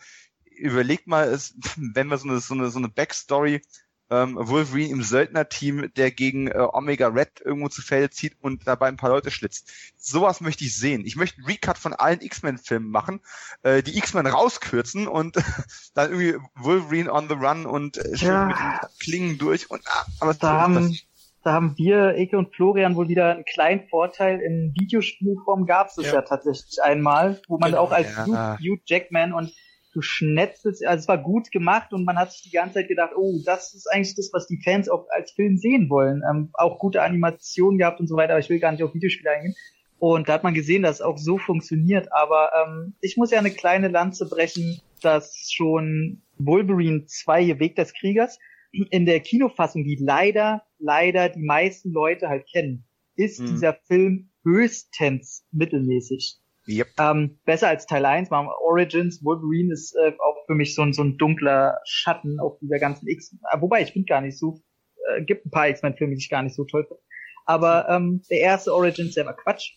überlegt 0.44 1.06
mal, 1.06 1.28
es, 1.28 1.54
wenn 1.76 2.08
wir 2.08 2.18
so 2.18 2.28
eine, 2.28 2.40
so 2.40 2.54
eine, 2.54 2.70
so 2.70 2.78
eine 2.78 2.88
Backstory 2.88 3.62
ähm, 4.11 4.36
Wolverine 4.36 4.90
im 4.90 5.02
Söldnerteam, 5.02 5.92
der 5.96 6.11
gegen 6.11 6.48
äh, 6.48 6.66
Omega 6.72 7.08
Red 7.08 7.40
irgendwo 7.44 7.68
zu 7.68 7.80
Feld 7.80 8.12
zieht 8.14 8.36
und 8.40 8.66
dabei 8.66 8.88
ein 8.88 8.96
paar 8.96 9.11
Leute 9.11 9.30
schlitzt. 9.30 9.70
Sowas 9.96 10.40
möchte 10.40 10.64
ich 10.64 10.76
sehen. 10.76 11.04
Ich 11.06 11.16
möchte 11.16 11.38
einen 11.38 11.46
Recut 11.46 11.78
von 11.78 11.92
allen 11.92 12.20
X-Men-Filmen 12.20 12.90
machen, 12.90 13.20
äh, 13.62 13.82
die 13.82 13.96
X-Men 13.96 14.26
rauskürzen 14.26 15.06
und 15.06 15.36
dann 15.94 16.11
irgendwie 16.11 16.36
Wolverine 16.56 17.12
on 17.12 17.28
the 17.28 17.34
Run 17.34 17.66
und 17.66 17.98
äh, 17.98 18.16
ja. 18.16 18.46
mit 18.46 18.56
den 18.56 18.98
Klingen 18.98 19.38
durch. 19.38 19.70
Und, 19.70 19.82
ah, 19.86 20.06
aber 20.18 20.34
da 20.34 20.61
haben, 20.61 20.96
da 21.44 21.52
haben 21.52 21.74
wir, 21.78 22.16
Eke 22.16 22.36
und 22.36 22.54
Florian, 22.54 22.96
wohl 22.96 23.08
wieder 23.08 23.32
einen 23.32 23.44
kleinen 23.44 23.88
Vorteil. 23.88 24.40
In 24.40 24.74
Videospielform 24.78 25.66
gab 25.66 25.88
es 25.88 25.96
ja. 25.96 26.14
ja 26.14 26.22
tatsächlich 26.22 26.82
einmal, 26.82 27.40
wo 27.48 27.58
man 27.58 27.70
genau, 27.70 27.84
auch 27.84 27.92
als 27.92 28.08
ja. 28.14 28.26
Hugh, 28.26 28.58
Hugh 28.58 28.82
Jackman 28.86 29.32
und 29.32 29.52
du 29.93 30.03
schnetzelst, 30.03 30.84
also 30.86 31.01
es 31.01 31.09
war 31.09 31.18
gut 31.18 31.51
gemacht 31.51 31.93
und 31.93 32.05
man 32.05 32.16
hat 32.16 32.32
sich 32.32 32.43
die 32.43 32.51
ganze 32.51 32.74
Zeit 32.74 32.88
gedacht, 32.88 33.12
oh, 33.16 33.38
das 33.45 33.74
ist 33.74 33.86
eigentlich 33.86 34.14
das, 34.14 34.30
was 34.32 34.47
die 34.47 34.61
Fans 34.62 34.88
auch 34.88 35.07
als 35.11 35.32
Film 35.32 35.57
sehen 35.57 35.91
wollen. 35.91 36.22
Ähm, 36.30 36.51
auch 36.55 36.78
gute 36.78 37.03
Animationen 37.03 37.78
gehabt 37.78 38.01
und 38.01 38.07
so 38.07 38.16
weiter, 38.16 38.32
aber 38.32 38.41
ich 38.41 38.51
will 38.51 38.61
gar 38.61 38.72
nicht 38.72 38.82
auf 38.82 38.95
Videospiele 38.95 39.30
eingehen. 39.30 39.55
Und 39.99 40.28
da 40.28 40.34
hat 40.34 40.45
man 40.45 40.55
gesehen, 40.55 40.82
dass 40.82 40.97
es 40.97 41.03
auch 41.03 41.18
so 41.18 41.36
funktioniert. 41.36 42.09
Aber 42.12 42.51
ähm, 42.57 42.95
ich 43.01 43.16
muss 43.16 43.30
ja 43.30 43.38
eine 43.38 43.51
kleine 43.51 43.88
Lanze 43.88 44.28
brechen, 44.28 44.80
dass 45.03 45.51
schon 45.53 46.22
Wolverine 46.38 47.05
2 47.05 47.59
Weg 47.59 47.76
des 47.76 47.93
Kriegers 47.93 48.38
in 48.72 49.05
der 49.05 49.20
Kinofassung, 49.20 49.84
die 49.84 49.97
leider, 50.01 50.62
leider 50.78 51.28
die 51.28 51.43
meisten 51.43 51.93
Leute 51.93 52.28
halt 52.28 52.47
kennen, 52.51 52.84
ist 53.16 53.41
mhm. 53.41 53.47
dieser 53.47 53.74
Film 53.74 54.30
höchstens 54.45 55.45
mittelmäßig. 55.53 56.38
Yep. 56.70 56.88
Ähm, 57.00 57.38
besser 57.44 57.68
als 57.68 57.86
Teil 57.86 58.04
1. 58.04 58.30
Mal 58.30 58.48
Origins, 58.62 59.24
Wolverine 59.24 59.72
ist 59.72 59.94
äh, 59.96 60.12
auch 60.18 60.46
für 60.46 60.54
mich 60.54 60.74
so 60.74 60.82
ein, 60.82 60.92
so 60.92 61.02
ein 61.02 61.18
dunkler 61.18 61.78
Schatten 61.84 62.38
auf 62.38 62.58
dieser 62.60 62.78
ganzen 62.78 63.08
X. 63.08 63.36
Äh, 63.50 63.60
wobei 63.60 63.82
ich 63.82 63.92
finde 63.92 64.06
gar 64.06 64.20
nicht 64.20 64.38
so, 64.38 64.62
äh, 65.08 65.24
gibt 65.24 65.46
ein 65.46 65.50
paar 65.50 65.68
X-Men-Filme, 65.68 66.14
die 66.14 66.20
ich 66.20 66.30
gar 66.30 66.42
nicht 66.42 66.54
so 66.54 66.64
toll 66.64 66.84
finde. 66.84 67.02
Aber 67.44 67.88
ähm, 67.88 68.22
der 68.30 68.40
erste 68.40 68.72
Origins, 68.72 69.14
der 69.14 69.26
war 69.26 69.36
Quatsch. 69.36 69.72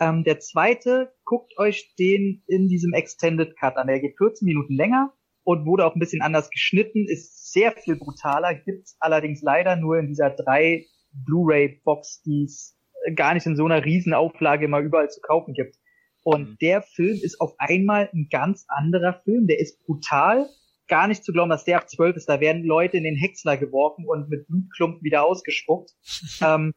Ähm, 0.00 0.24
der 0.24 0.40
zweite, 0.40 1.14
guckt 1.24 1.56
euch 1.58 1.94
den 1.98 2.42
in 2.46 2.68
diesem 2.68 2.92
Extended 2.92 3.56
Cut 3.56 3.76
an. 3.76 3.86
Der 3.86 4.00
geht 4.00 4.18
14 4.18 4.44
Minuten 4.44 4.74
länger 4.74 5.14
und 5.44 5.66
wurde 5.66 5.86
auch 5.86 5.94
ein 5.94 6.00
bisschen 6.00 6.22
anders 6.22 6.50
geschnitten, 6.50 7.06
ist 7.08 7.52
sehr 7.52 7.72
viel 7.72 7.96
brutaler, 7.96 8.54
gibt's 8.54 8.96
allerdings 8.98 9.42
leider 9.42 9.76
nur 9.76 9.98
in 9.98 10.08
dieser 10.08 10.30
drei 10.30 10.86
Blu-ray-Box, 11.12 12.22
die 12.22 12.44
es 12.44 12.76
gar 13.14 13.34
nicht 13.34 13.46
in 13.46 13.56
so 13.56 13.64
einer 13.64 13.84
riesen 13.84 14.14
Auflage 14.14 14.64
immer 14.64 14.80
überall 14.80 15.10
zu 15.10 15.20
kaufen 15.20 15.54
gibt. 15.54 15.76
Und 16.24 16.50
mhm. 16.50 16.56
der 16.60 16.82
Film 16.82 17.18
ist 17.22 17.40
auf 17.40 17.54
einmal 17.58 18.10
ein 18.12 18.28
ganz 18.30 18.64
anderer 18.68 19.20
Film. 19.24 19.46
Der 19.46 19.60
ist 19.60 19.84
brutal. 19.84 20.48
Gar 20.88 21.06
nicht 21.06 21.24
zu 21.24 21.32
glauben, 21.32 21.50
dass 21.50 21.64
der 21.64 21.76
ab 21.76 21.88
zwölf 21.88 22.16
ist. 22.16 22.28
Da 22.28 22.40
werden 22.40 22.64
Leute 22.64 22.96
in 22.96 23.04
den 23.04 23.16
Häcksler 23.16 23.56
geworfen 23.56 24.06
und 24.06 24.28
mit 24.28 24.46
Blutklumpen 24.48 25.02
wieder 25.02 25.24
ausgespuckt. 25.24 25.92
ähm, 26.42 26.72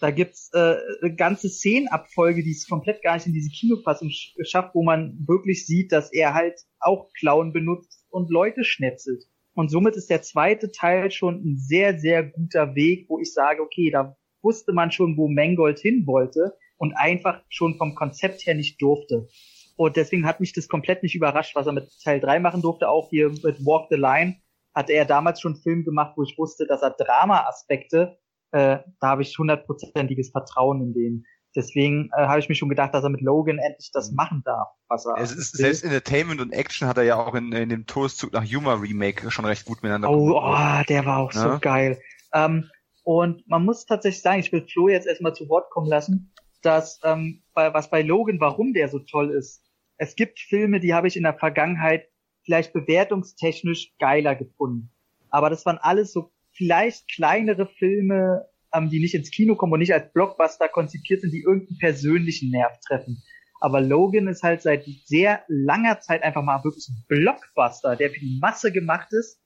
da 0.00 0.10
gibt's 0.10 0.50
äh, 0.54 0.76
eine 1.02 1.14
ganze 1.14 1.48
Szenenabfolge, 1.48 2.42
die 2.42 2.52
es 2.52 2.68
komplett 2.68 3.02
gar 3.02 3.14
nicht 3.14 3.26
in 3.26 3.34
diese 3.34 3.50
Kinofassung 3.50 4.10
geschafft, 4.36 4.74
wo 4.74 4.82
man 4.82 5.18
wirklich 5.26 5.66
sieht, 5.66 5.92
dass 5.92 6.12
er 6.12 6.32
halt 6.32 6.58
auch 6.78 7.10
Clown 7.18 7.52
benutzt 7.52 8.06
und 8.10 8.30
Leute 8.30 8.64
schnetzelt. 8.64 9.24
Und 9.54 9.70
somit 9.70 9.96
ist 9.96 10.08
der 10.08 10.22
zweite 10.22 10.70
Teil 10.72 11.10
schon 11.10 11.42
ein 11.44 11.58
sehr, 11.58 11.98
sehr 11.98 12.22
guter 12.22 12.74
Weg, 12.74 13.06
wo 13.08 13.18
ich 13.18 13.32
sage, 13.32 13.60
okay, 13.60 13.90
da 13.90 14.16
wusste 14.42 14.72
man 14.72 14.90
schon, 14.90 15.18
wo 15.18 15.28
Mangold 15.28 15.78
hin 15.80 16.06
wollte 16.06 16.54
und 16.80 16.94
einfach 16.94 17.42
schon 17.50 17.76
vom 17.76 17.94
Konzept 17.94 18.46
her 18.46 18.54
nicht 18.54 18.80
durfte. 18.80 19.28
Und 19.76 19.96
deswegen 19.96 20.26
hat 20.26 20.40
mich 20.40 20.54
das 20.54 20.66
komplett 20.66 21.02
nicht 21.02 21.14
überrascht, 21.14 21.54
was 21.54 21.66
er 21.66 21.72
mit 21.72 21.90
Teil 22.02 22.20
3 22.20 22.40
machen 22.40 22.62
durfte. 22.62 22.88
Auch 22.88 23.10
hier 23.10 23.28
mit 23.28 23.64
Walk 23.66 23.88
the 23.90 23.96
Line 23.96 24.36
hatte 24.74 24.94
er 24.94 25.04
damals 25.04 25.40
schon 25.40 25.52
einen 25.52 25.62
Film 25.62 25.84
gemacht, 25.84 26.14
wo 26.16 26.22
ich 26.22 26.36
wusste, 26.38 26.66
dass 26.66 26.82
er 26.82 26.90
Drama-Aspekte, 26.90 28.18
äh, 28.52 28.78
da 28.98 29.08
habe 29.08 29.22
ich 29.22 29.36
hundertprozentiges 29.38 30.30
Vertrauen 30.30 30.80
in 30.80 30.94
den. 30.94 31.24
Deswegen 31.54 32.08
äh, 32.16 32.26
habe 32.26 32.40
ich 32.40 32.48
mir 32.48 32.54
schon 32.54 32.68
gedacht, 32.70 32.94
dass 32.94 33.04
er 33.04 33.10
mit 33.10 33.20
Logan 33.20 33.58
endlich 33.58 33.90
das 33.92 34.12
machen 34.12 34.42
darf, 34.46 34.68
was 34.88 35.04
er. 35.04 35.18
Es 35.18 35.32
ist, 35.32 35.56
selbst 35.56 35.84
Entertainment 35.84 36.40
und 36.40 36.52
Action 36.52 36.88
hat 36.88 36.96
er 36.96 37.04
ja 37.04 37.16
auch 37.16 37.34
in, 37.34 37.52
in 37.52 37.68
dem 37.68 37.86
Todeszug 37.86 38.32
nach 38.32 38.44
Humor 38.44 38.80
Remake 38.80 39.30
schon 39.30 39.44
recht 39.44 39.66
gut 39.66 39.82
miteinander. 39.82 40.08
Oh, 40.08 40.40
oh 40.40 40.82
der 40.88 41.04
war 41.04 41.18
auch 41.18 41.32
ja? 41.32 41.40
so 41.40 41.58
geil. 41.58 42.00
Ähm, 42.32 42.70
und 43.02 43.46
man 43.48 43.64
muss 43.64 43.84
tatsächlich 43.84 44.22
sagen, 44.22 44.40
ich 44.40 44.52
will 44.52 44.66
Flo 44.66 44.88
jetzt 44.88 45.06
erstmal 45.06 45.34
zu 45.34 45.48
Wort 45.48 45.70
kommen 45.70 45.88
lassen 45.88 46.32
dass 46.62 47.00
ähm, 47.04 47.42
bei, 47.54 47.72
was 47.72 47.90
bei 47.90 48.02
Logan, 48.02 48.40
warum 48.40 48.72
der 48.72 48.88
so 48.88 48.98
toll 48.98 49.30
ist. 49.30 49.62
Es 49.96 50.16
gibt 50.16 50.40
Filme, 50.40 50.80
die 50.80 50.94
habe 50.94 51.08
ich 51.08 51.16
in 51.16 51.22
der 51.22 51.38
Vergangenheit 51.38 52.08
vielleicht 52.44 52.72
bewertungstechnisch 52.72 53.92
geiler 53.98 54.34
gefunden. 54.34 54.90
Aber 55.30 55.50
das 55.50 55.64
waren 55.66 55.78
alles 55.78 56.12
so 56.12 56.32
vielleicht 56.52 57.08
kleinere 57.08 57.66
Filme, 57.66 58.46
ähm, 58.72 58.90
die 58.90 59.00
nicht 59.00 59.14
ins 59.14 59.30
Kino 59.30 59.56
kommen 59.56 59.72
und 59.72 59.80
nicht 59.80 59.94
als 59.94 60.12
Blockbuster 60.12 60.68
konzipiert 60.68 61.20
sind, 61.20 61.32
die 61.32 61.42
irgendeinen 61.42 61.78
persönlichen 61.78 62.50
Nerv 62.50 62.78
treffen. 62.86 63.22
Aber 63.60 63.80
Logan 63.80 64.26
ist 64.26 64.42
halt 64.42 64.62
seit 64.62 64.84
sehr 65.04 65.44
langer 65.48 66.00
Zeit 66.00 66.22
einfach 66.22 66.42
mal 66.42 66.64
wirklich 66.64 66.88
ein 66.88 67.04
Blockbuster, 67.08 67.94
der 67.94 68.10
für 68.10 68.20
die 68.20 68.38
Masse 68.40 68.72
gemacht 68.72 69.08
ist. 69.12 69.38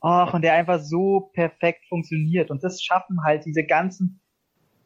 Oh, 0.00 0.26
und 0.32 0.42
der 0.42 0.54
einfach 0.54 0.80
so 0.80 1.30
perfekt 1.34 1.84
funktioniert. 1.88 2.50
Und 2.50 2.62
das 2.62 2.82
schaffen 2.82 3.24
halt 3.24 3.44
diese 3.44 3.64
ganzen 3.64 4.20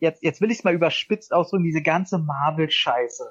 jetzt, 0.03 0.23
jetzt 0.23 0.41
will 0.41 0.51
ich 0.51 0.59
es 0.59 0.65
mal 0.65 0.75
überspitzt 0.75 1.33
ausdrücken, 1.33 1.65
diese 1.65 1.81
ganze 1.81 2.19
Marvel-Scheiße. 2.19 3.25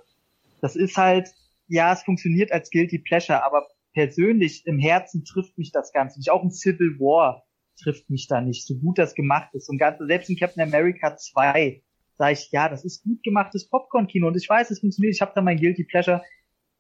Das 0.62 0.76
ist 0.76 0.96
halt, 0.96 1.30
ja, 1.68 1.92
es 1.92 2.04
funktioniert 2.04 2.52
als 2.52 2.72
Guilty 2.72 3.00
Pleasure, 3.00 3.44
aber 3.44 3.68
persönlich 3.94 4.66
im 4.66 4.80
Herzen 4.80 5.26
trifft 5.26 5.58
mich 5.58 5.72
das 5.72 5.92
Ganze 5.92 6.18
nicht. 6.18 6.32
Auch 6.32 6.44
ein 6.44 6.52
Civil 6.52 6.98
War 7.00 7.44
trifft 7.84 8.10
mich 8.10 8.28
da 8.28 8.40
nicht, 8.40 8.66
so 8.66 8.76
gut 8.78 8.98
das 8.98 9.16
gemacht 9.16 9.54
ist. 9.54 9.70
Und 9.70 9.80
ganz, 9.80 9.98
selbst 10.00 10.30
in 10.30 10.38
Captain 10.38 10.64
America 10.64 11.18
2 11.18 11.82
sage 12.18 12.34
ich, 12.34 12.52
ja, 12.52 12.70
das 12.70 12.86
ist 12.86 13.04
gut 13.04 13.22
gemachtes 13.24 13.68
Popcorn-Kino 13.68 14.28
und 14.28 14.38
ich 14.38 14.48
weiß, 14.48 14.72
es 14.72 14.80
funktioniert, 14.80 15.16
ich 15.16 15.22
habe 15.22 15.34
da 15.36 15.42
mein 15.42 15.58
Guilty 15.58 15.84
Pleasure. 15.84 16.24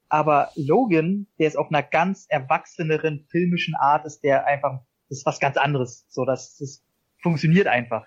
Aber 0.07 0.51
Logan, 0.55 1.27
der 1.37 1.47
ist 1.47 1.57
auf 1.57 1.67
einer 1.67 1.83
ganz 1.83 2.27
erwachseneren 2.29 3.25
filmischen 3.29 3.75
Art, 3.75 4.05
ist 4.05 4.21
der 4.21 4.45
einfach, 4.45 4.81
das 5.09 5.19
ist 5.19 5.25
was 5.25 5.39
ganz 5.39 5.57
anderes. 5.57 6.05
So, 6.09 6.23
das, 6.23 6.57
das 6.57 6.85
funktioniert 7.21 7.67
einfach. 7.67 8.05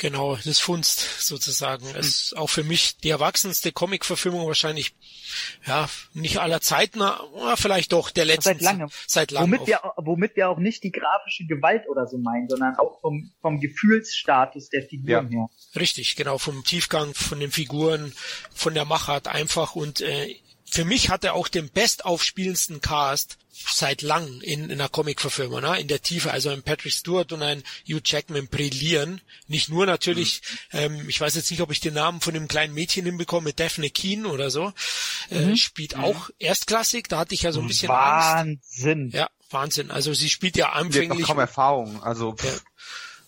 Genau, 0.00 0.34
das 0.34 0.58
Funst 0.58 1.00
sozusagen. 1.20 1.86
Hm. 1.86 2.00
ist 2.00 2.34
auch 2.34 2.46
für 2.46 2.64
mich 2.64 2.96
die 2.96 3.10
erwachsenste 3.10 3.70
Comic-Verfilmung 3.70 4.46
wahrscheinlich, 4.46 4.94
ja, 5.66 5.90
nicht 6.14 6.38
aller 6.38 6.62
Zeiten, 6.62 7.02
vielleicht 7.56 7.92
doch 7.92 8.10
der 8.10 8.24
letzten. 8.24 8.54
Seit 8.54 8.62
langem. 8.62 8.88
Seit 9.06 9.30
langem. 9.30 9.52
Womit 9.52 9.66
wir, 9.66 9.80
womit 9.98 10.36
wir 10.36 10.48
auch 10.48 10.58
nicht 10.58 10.84
die 10.84 10.90
grafische 10.90 11.44
Gewalt 11.44 11.86
oder 11.86 12.06
so 12.06 12.16
meinen, 12.16 12.48
sondern 12.48 12.76
auch 12.76 12.98
vom, 13.02 13.30
vom 13.42 13.60
Gefühlsstatus 13.60 14.70
der 14.70 14.84
Figuren 14.84 15.30
ja. 15.30 15.40
her. 15.40 15.50
Richtig, 15.76 16.16
genau, 16.16 16.38
vom 16.38 16.64
Tiefgang, 16.64 17.12
von 17.12 17.38
den 17.38 17.50
Figuren, 17.50 18.14
von 18.54 18.72
der 18.72 18.86
Machart 18.86 19.28
einfach 19.28 19.76
und 19.76 20.00
äh, 20.00 20.34
für 20.70 20.84
mich 20.84 21.10
hat 21.10 21.24
er 21.24 21.34
auch 21.34 21.48
den 21.48 21.70
bestaufspielendsten 21.70 22.80
Cast 22.80 23.38
seit 23.66 24.02
lang 24.02 24.40
in, 24.40 24.64
in 24.64 24.72
einer 24.72 24.88
Comic-Verfilmung, 24.88 25.60
ne? 25.60 25.78
in 25.80 25.88
der 25.88 26.00
Tiefe. 26.00 26.30
Also 26.30 26.50
ein 26.50 26.62
Patrick 26.62 26.92
Stewart 26.92 27.32
und 27.32 27.42
ein 27.42 27.62
Hugh 27.86 28.00
Jackman 28.04 28.48
brillieren. 28.48 29.20
Nicht 29.48 29.68
nur 29.68 29.86
natürlich, 29.86 30.40
mhm. 30.72 30.78
ähm, 30.78 31.08
ich 31.08 31.20
weiß 31.20 31.34
jetzt 31.34 31.50
nicht, 31.50 31.60
ob 31.60 31.70
ich 31.70 31.80
den 31.80 31.94
Namen 31.94 32.20
von 32.20 32.34
dem 32.34 32.48
kleinen 32.48 32.72
Mädchen 32.74 33.04
hinbekomme, 33.04 33.52
Daphne 33.52 33.90
Keen 33.90 34.26
oder 34.26 34.50
so, 34.50 34.72
äh, 35.30 35.46
mhm. 35.46 35.56
spielt 35.56 35.96
mhm. 35.96 36.04
auch 36.04 36.30
erstklassig. 36.38 37.08
Da 37.08 37.18
hatte 37.18 37.34
ich 37.34 37.42
ja 37.42 37.52
so 37.52 37.60
ein 37.60 37.66
bisschen 37.66 37.88
Wahnsinn. 37.88 38.52
Angst. 38.52 38.78
Wahnsinn. 38.78 39.10
Ja, 39.10 39.28
Wahnsinn. 39.50 39.90
Also 39.90 40.14
sie 40.14 40.30
spielt 40.30 40.56
ja 40.56 40.70
anfänglich. 40.70 41.18
Sie 41.18 41.22
hat 41.24 41.28
kaum 41.28 41.38
Erfahrung. 41.38 42.02
Also 42.02 42.36
ja. 42.42 42.50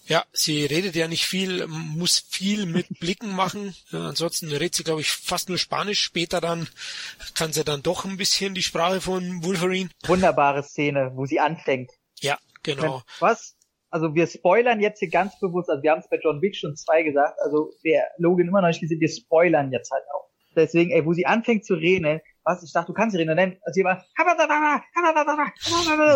Ja, 0.07 0.24
sie 0.32 0.64
redet 0.64 0.96
ja 0.96 1.07
nicht 1.09 1.26
viel, 1.26 1.66
muss 1.68 2.18
viel 2.28 2.66
mit 2.66 2.88
Blicken 3.00 3.34
machen. 3.34 3.74
Ja, 3.90 4.09
ansonsten 4.09 4.48
redet 4.48 4.74
sie, 4.74 4.84
glaube 4.84 5.00
ich, 5.00 5.11
fast 5.11 5.48
nur 5.48 5.59
Spanisch. 5.59 6.03
Später 6.03 6.40
dann 6.40 6.68
kann 7.34 7.53
sie 7.53 7.64
dann 7.64 7.82
doch 7.82 8.05
ein 8.05 8.16
bisschen 8.16 8.55
die 8.55 8.62
Sprache 8.62 9.00
von 9.00 9.44
Wolverine. 9.44 9.90
Wunderbare 10.05 10.62
Szene, 10.64 11.12
wo 11.14 11.26
sie 11.26 11.40
anfängt. 11.40 11.92
Ja, 12.20 12.38
genau. 12.62 13.03
Was? 13.20 13.57
Also 13.90 14.14
wir 14.14 14.26
spoilern 14.26 14.80
jetzt 14.80 15.00
hier 15.00 15.11
ganz 15.11 15.38
bewusst, 15.38 15.68
also 15.68 15.82
wir 15.82 15.90
haben 15.90 16.00
es 16.00 16.09
bei 16.09 16.18
John 16.22 16.40
Wick 16.40 16.57
schon 16.57 16.74
zwei 16.76 17.03
gesagt, 17.03 17.38
also 17.44 17.74
wer 17.82 18.09
Logan 18.16 18.48
immer 18.48 18.62
noch 18.62 18.68
nicht 18.68 18.80
gesehen, 18.80 19.00
wir 19.00 19.09
spoilern 19.11 19.70
jetzt 19.70 19.90
halt 19.90 20.05
auch. 20.14 20.30
Deswegen, 20.57 20.90
ey, 20.90 21.05
wo 21.05 21.12
sie 21.12 21.26
anfängt 21.26 21.66
zu 21.66 21.74
reden, 21.74 22.20
was, 22.42 22.62
ich 22.62 22.72
dachte, 22.72 22.86
du 22.86 22.94
kannst 22.94 23.14
reden, 23.16 23.30
und 23.30 23.36
dann, 23.36 23.59
also 23.62 23.74
sie 23.74 23.84
war, 23.84 24.03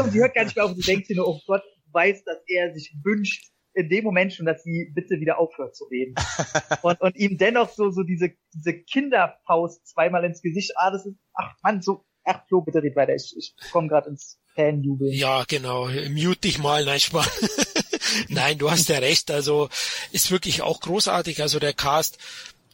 und 0.03 0.13
sie 0.13 0.21
hört 0.21 0.35
gar 0.35 0.45
nicht 0.45 0.57
mehr 0.57 0.65
auf, 0.65 0.71
und 0.71 0.79
du 0.79 0.83
denkst 0.83 1.09
dir 1.09 1.17
nur, 1.17 1.29
oh 1.29 1.41
Gott, 1.47 1.63
weiß, 1.93 2.25
dass 2.25 2.39
er 2.47 2.73
sich 2.73 2.95
wünscht, 3.05 3.51
in 3.77 3.91
dem 3.91 4.05
Moment 4.05 4.33
schon, 4.33 4.47
dass 4.47 4.63
sie 4.63 4.91
bitte 4.95 5.21
wieder 5.21 5.39
aufhört 5.39 5.77
zu 5.77 5.85
reden. 5.85 6.15
und, 6.83 7.01
und 7.01 7.17
ihm 7.17 7.37
dennoch 7.37 7.71
so, 7.71 7.91
so 7.91 8.03
diese, 8.03 8.31
diese 8.55 8.73
Kinderfaust 8.73 9.87
zweimal 9.87 10.25
ins 10.25 10.41
Gesicht, 10.41 10.73
ah, 10.77 10.91
das 10.91 11.05
ist, 11.05 11.17
ach 11.35 11.55
Mann, 11.63 11.83
so, 11.83 12.05
ach 12.25 12.41
Flo, 12.49 12.63
bitte 12.63 12.83
red 12.83 12.97
weiter, 12.97 13.15
ich, 13.15 13.35
ich 13.37 13.55
komme 13.71 13.89
gerade 13.89 14.09
ins 14.09 14.41
Fanjubeln. 14.55 15.13
Ja, 15.13 15.45
genau, 15.47 15.89
mute 16.11 16.41
dich 16.41 16.59
mal, 16.59 16.87
nein, 16.87 17.01
Spaß. 17.01 17.67
nein, 18.29 18.57
du 18.57 18.71
hast 18.71 18.89
ja 18.89 18.99
recht, 18.99 19.31
also 19.31 19.69
ist 20.11 20.31
wirklich 20.31 20.63
auch 20.63 20.81
großartig, 20.81 21.43
also 21.43 21.59
der 21.59 21.75
Cast, 21.75 22.19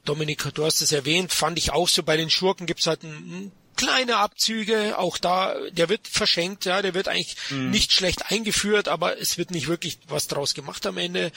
Dominik, 0.04 0.54
du 0.54 0.64
hast 0.64 0.82
es 0.82 0.92
erwähnt, 0.92 1.32
fand 1.32 1.58
ich 1.58 1.72
auch 1.72 1.88
so, 1.88 2.04
bei 2.04 2.16
den 2.16 2.30
Schurken 2.30 2.66
gibt's 2.66 2.86
halt 2.86 3.02
ein, 3.02 3.50
kleine 3.76 4.16
Abzüge, 4.16 4.98
auch 4.98 5.18
da, 5.18 5.54
der 5.70 5.88
wird 5.88 6.08
verschenkt, 6.08 6.64
ja, 6.64 6.82
der 6.82 6.94
wird 6.94 7.08
eigentlich 7.08 7.36
mhm. 7.50 7.70
nicht 7.70 7.92
schlecht 7.92 8.30
eingeführt, 8.30 8.88
aber 8.88 9.18
es 9.18 9.38
wird 9.38 9.50
nicht 9.50 9.68
wirklich 9.68 9.98
was 10.08 10.28
draus 10.28 10.54
gemacht 10.54 10.86
am 10.86 10.98
Ende. 10.98 11.32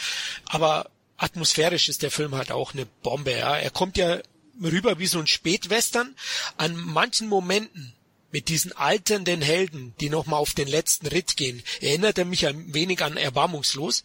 Aber 0.45 0.89
atmosphärisch 1.17 1.89
ist 1.89 2.03
der 2.03 2.11
Film 2.11 2.35
halt 2.35 2.51
auch 2.51 2.73
eine 2.73 2.85
Bombe, 2.85 3.31
ja. 3.31 3.55
Er 3.55 3.71
kommt 3.71 3.97
ja 3.97 4.19
rüber 4.61 4.99
wie 4.99 5.07
so 5.07 5.19
ein 5.19 5.27
Spätwestern. 5.27 6.15
An 6.57 6.75
manchen 6.75 7.27
Momenten 7.27 7.93
mit 8.31 8.49
diesen 8.49 8.73
alternden 8.73 9.41
Helden, 9.41 9.93
die 10.01 10.09
nochmal 10.09 10.39
auf 10.39 10.53
den 10.53 10.67
letzten 10.67 11.07
Ritt 11.07 11.37
gehen, 11.37 11.63
erinnert 11.79 12.17
er 12.17 12.25
mich 12.25 12.45
ein 12.45 12.73
wenig 12.73 13.01
an 13.01 13.17
Erbarmungslos. 13.17 14.03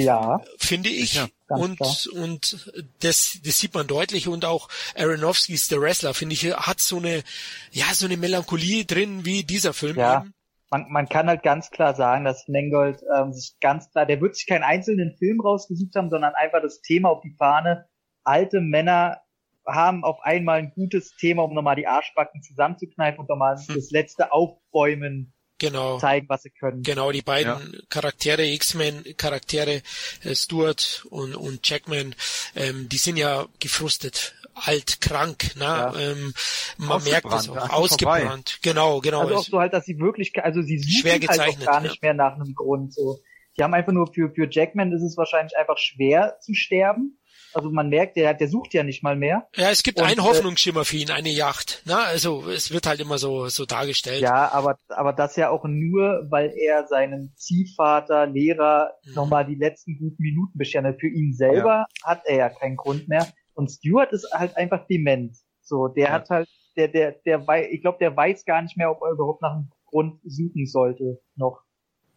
Ja. 0.00 0.40
Finde 0.58 0.88
ich. 0.88 1.14
Ja, 1.14 1.28
und, 1.48 1.76
klar. 1.76 1.96
und 2.14 2.72
das, 3.00 3.38
das 3.44 3.58
sieht 3.58 3.74
man 3.74 3.86
deutlich 3.86 4.28
und 4.28 4.44
auch 4.44 4.68
Aronofskis 4.96 5.68
The 5.68 5.80
Wrestler, 5.80 6.14
finde 6.14 6.34
ich, 6.34 6.44
hat 6.54 6.80
so 6.80 6.96
eine, 6.96 7.22
ja, 7.70 7.86
so 7.92 8.06
eine 8.06 8.16
Melancholie 8.16 8.84
drin 8.84 9.24
wie 9.24 9.44
dieser 9.44 9.72
Film 9.72 9.96
ja. 9.96 10.22
eben. 10.22 10.34
Man, 10.70 10.86
man 10.90 11.08
kann 11.08 11.28
halt 11.28 11.42
ganz 11.42 11.70
klar 11.70 11.94
sagen, 11.94 12.24
dass 12.24 12.48
Mengold 12.48 13.02
ähm, 13.14 13.34
sich 13.34 13.56
ganz 13.60 13.90
klar, 13.90 14.06
der 14.06 14.22
wird 14.22 14.36
sich 14.36 14.46
keinen 14.46 14.62
einzelnen 14.62 15.14
Film 15.18 15.40
rausgesucht 15.40 15.94
haben, 15.96 16.08
sondern 16.08 16.34
einfach 16.34 16.62
das 16.62 16.80
Thema 16.80 17.10
auf 17.10 17.20
die 17.20 17.34
Fahne. 17.38 17.86
Alte 18.24 18.62
Männer 18.62 19.20
haben 19.66 20.02
auf 20.02 20.20
einmal 20.22 20.58
ein 20.58 20.72
gutes 20.74 21.14
Thema, 21.16 21.42
um 21.42 21.52
nochmal 21.54 21.76
die 21.76 21.86
Arschbacken 21.86 22.42
zusammenzukneifen 22.42 23.20
und 23.20 23.28
nochmal 23.28 23.56
hm. 23.58 23.74
das 23.74 23.90
letzte 23.90 24.32
Aufbäumen 24.32 25.34
genau. 25.62 25.98
zeigen, 25.98 26.28
was 26.28 26.42
sie 26.42 26.50
können. 26.50 26.82
Genau, 26.82 27.12
die 27.12 27.22
beiden 27.22 27.72
ja. 27.72 27.78
Charaktere, 27.88 28.46
X-Men-Charaktere, 28.46 29.82
äh, 30.24 30.34
Stuart 30.34 31.06
und, 31.10 31.34
und 31.34 31.68
Jackman, 31.68 32.14
ähm, 32.54 32.88
die 32.88 32.98
sind 32.98 33.16
ja 33.16 33.46
gefrustet, 33.60 34.34
alt, 34.54 35.00
krank, 35.00 35.56
ne? 35.56 35.64
Ja. 35.64 35.94
Ähm, 35.98 36.34
man 36.76 37.02
merkt 37.04 37.32
es 37.32 37.48
auch, 37.48 37.70
ausgebrannt. 37.70 38.50
Vorbei. 38.50 38.58
Genau, 38.62 39.00
genau. 39.00 39.20
Also 39.22 39.36
auch 39.36 39.44
so 39.44 39.60
halt, 39.60 39.72
dass 39.72 39.84
sie 39.84 39.98
wirklich, 39.98 40.32
also 40.42 40.62
sie 40.62 40.78
suchen 40.78 41.00
schwer 41.00 41.18
gezeichnet, 41.18 41.66
halt 41.66 41.68
auch 41.68 41.72
gar 41.72 41.80
nicht 41.80 42.02
ja. 42.02 42.08
mehr 42.08 42.14
nach 42.14 42.34
einem 42.34 42.54
Grund. 42.54 42.92
So, 42.92 43.20
die 43.56 43.62
haben 43.62 43.74
einfach 43.74 43.92
nur 43.92 44.12
für 44.12 44.30
für 44.30 44.48
Jackman 44.50 44.92
ist 44.92 45.02
es 45.02 45.16
wahrscheinlich 45.16 45.56
einfach 45.56 45.78
schwer 45.78 46.38
zu 46.40 46.54
sterben 46.54 47.18
also 47.54 47.70
man 47.70 47.88
merkt, 47.88 48.16
der, 48.16 48.34
der 48.34 48.48
sucht 48.48 48.74
ja 48.74 48.82
nicht 48.82 49.02
mal 49.02 49.16
mehr. 49.16 49.48
Ja, 49.56 49.70
es 49.70 49.82
gibt 49.82 50.00
und, 50.00 50.06
einen 50.06 50.20
äh, 50.20 50.22
Hoffnungsschimmer 50.22 50.84
für 50.84 50.96
ihn, 50.96 51.10
eine 51.10 51.30
Yacht. 51.30 51.82
Na, 51.84 52.04
also 52.04 52.48
es 52.48 52.72
wird 52.72 52.86
halt 52.86 53.00
immer 53.00 53.18
so 53.18 53.48
so 53.48 53.64
dargestellt. 53.64 54.22
Ja, 54.22 54.50
aber 54.52 54.76
aber 54.88 55.12
das 55.12 55.36
ja 55.36 55.50
auch 55.50 55.64
nur, 55.64 56.26
weil 56.30 56.52
er 56.56 56.86
seinen 56.86 57.34
Ziehvater, 57.36 58.26
Lehrer 58.26 58.92
mhm. 59.04 59.14
nochmal 59.14 59.46
die 59.46 59.54
letzten 59.54 59.98
guten 59.98 60.22
Minuten 60.22 60.58
beschert. 60.58 60.82
Für 61.00 61.08
ihn 61.08 61.32
selber 61.32 61.86
ja. 61.86 62.08
hat 62.08 62.22
er 62.24 62.36
ja 62.36 62.48
keinen 62.48 62.76
Grund 62.76 63.08
mehr. 63.08 63.26
Und 63.54 63.70
Stuart 63.70 64.12
ist 64.12 64.28
halt 64.32 64.56
einfach 64.56 64.86
dement. 64.86 65.36
So, 65.60 65.88
der 65.88 66.06
ja. 66.06 66.12
hat 66.12 66.30
halt, 66.30 66.48
der 66.76 66.88
der 66.88 67.12
der 67.24 67.46
weiß, 67.46 67.68
ich 67.70 67.82
glaube, 67.82 67.98
der 68.00 68.16
weiß 68.16 68.44
gar 68.44 68.62
nicht 68.62 68.76
mehr, 68.76 68.90
ob 68.90 69.02
er 69.02 69.12
überhaupt 69.12 69.42
nach 69.42 69.52
einem 69.52 69.70
Grund 69.86 70.20
suchen 70.24 70.66
sollte 70.66 71.20
noch. 71.36 71.62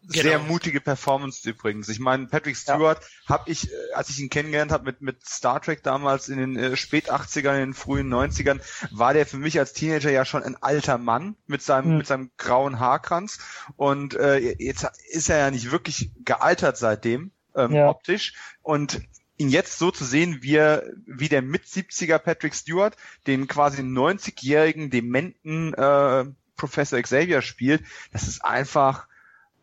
Genau. 0.08 0.22
Sehr 0.22 0.38
mutige 0.38 0.80
Performance 0.80 1.48
übrigens. 1.48 1.88
Ich 1.88 1.98
meine, 1.98 2.26
Patrick 2.26 2.56
Stewart 2.56 3.02
ja. 3.02 3.34
habe 3.34 3.50
ich, 3.50 3.70
äh, 3.70 3.92
als 3.94 4.08
ich 4.08 4.20
ihn 4.20 4.30
kennengelernt 4.30 4.70
habe 4.70 4.84
mit, 4.84 5.00
mit 5.00 5.26
Star 5.26 5.60
Trek 5.60 5.82
damals 5.82 6.28
in 6.28 6.38
den 6.38 6.56
äh, 6.56 6.76
spät 6.76 7.10
80ern, 7.10 7.54
in 7.54 7.60
den 7.60 7.74
frühen 7.74 8.12
90ern, 8.12 8.60
war 8.92 9.14
der 9.14 9.26
für 9.26 9.38
mich 9.38 9.58
als 9.58 9.72
Teenager 9.72 10.10
ja 10.10 10.24
schon 10.24 10.44
ein 10.44 10.56
alter 10.62 10.98
Mann 10.98 11.34
mit 11.46 11.62
seinem, 11.62 11.90
mhm. 11.90 11.96
mit 11.98 12.06
seinem 12.06 12.30
grauen 12.36 12.78
Haarkranz. 12.78 13.38
Und 13.76 14.14
äh, 14.14 14.38
jetzt 14.58 14.86
ist 15.10 15.28
er 15.28 15.38
ja 15.38 15.50
nicht 15.50 15.72
wirklich 15.72 16.12
gealtert 16.24 16.76
seitdem, 16.76 17.32
ähm, 17.56 17.72
ja. 17.72 17.88
optisch. 17.88 18.34
Und 18.62 19.00
ihn 19.38 19.48
jetzt 19.48 19.78
so 19.78 19.90
zu 19.90 20.04
sehen, 20.04 20.38
wie 20.42 20.54
er, 20.54 20.84
wie 21.04 21.28
der 21.28 21.42
mit 21.42 21.64
70er 21.64 22.18
Patrick 22.18 22.54
Stewart, 22.54 22.96
den 23.26 23.48
quasi 23.48 23.82
90-jährigen, 23.82 24.90
dementen 24.90 25.74
äh, 25.74 26.26
Professor 26.56 27.02
Xavier 27.02 27.42
spielt, 27.42 27.82
das 28.12 28.28
ist 28.28 28.44
einfach 28.44 29.08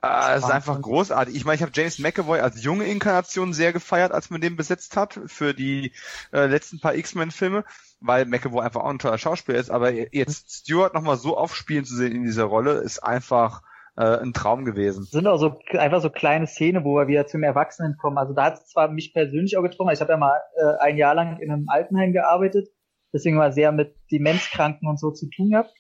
äh, 0.03 0.37
ist 0.37 0.51
einfach 0.51 0.81
großartig. 0.81 1.35
Ich 1.35 1.45
meine, 1.45 1.55
ich 1.55 1.61
habe 1.61 1.71
James 1.73 1.99
McAvoy 1.99 2.39
als 2.39 2.63
junge 2.63 2.85
Inkarnation 2.85 3.53
sehr 3.53 3.71
gefeiert, 3.71 4.11
als 4.11 4.29
man 4.29 4.41
den 4.41 4.55
besetzt 4.55 4.97
hat 4.97 5.19
für 5.27 5.53
die 5.53 5.93
äh, 6.33 6.47
letzten 6.47 6.79
paar 6.79 6.95
X-Men-Filme, 6.95 7.63
weil 8.01 8.25
McAvoy 8.25 8.63
einfach 8.63 8.81
auch 8.81 8.89
ein 8.89 8.99
toller 8.99 9.17
Schauspieler 9.17 9.57
ist. 9.57 9.71
Aber 9.71 9.91
jetzt 9.91 10.51
Stewart 10.51 10.93
nochmal 10.93 11.17
so 11.17 11.37
aufspielen 11.37 11.85
zu 11.85 11.95
sehen 11.95 12.13
in 12.13 12.23
dieser 12.23 12.43
Rolle, 12.43 12.73
ist 12.73 12.99
einfach 12.99 13.61
äh, 13.95 14.17
ein 14.17 14.33
Traum 14.33 14.65
gewesen. 14.65 15.05
sind 15.05 15.27
auch 15.27 15.37
so 15.37 15.59
einfach 15.71 16.01
so 16.01 16.09
kleine 16.09 16.47
Szenen, 16.47 16.83
wo 16.83 16.95
wir 16.95 17.07
wieder 17.07 17.27
zum 17.27 17.43
Erwachsenen 17.43 17.95
kommen. 17.97 18.17
Also 18.17 18.33
da 18.33 18.45
hat 18.45 18.55
es 18.55 18.67
zwar 18.67 18.89
mich 18.89 19.13
persönlich 19.13 19.57
auch 19.57 19.63
getroffen, 19.63 19.93
ich 19.93 20.01
habe 20.01 20.11
ja 20.11 20.17
mal 20.17 20.41
äh, 20.55 20.81
ein 20.81 20.97
Jahr 20.97 21.15
lang 21.15 21.39
in 21.39 21.51
einem 21.51 21.69
Altenheim 21.69 22.11
gearbeitet, 22.11 22.69
deswegen 23.13 23.37
mal 23.37 23.53
sehr 23.53 23.71
mit 23.71 23.95
Demenzkranken 24.11 24.87
und 24.89 24.99
so 24.99 25.11
zu 25.11 25.29
tun 25.29 25.51
gehabt. 25.51 25.71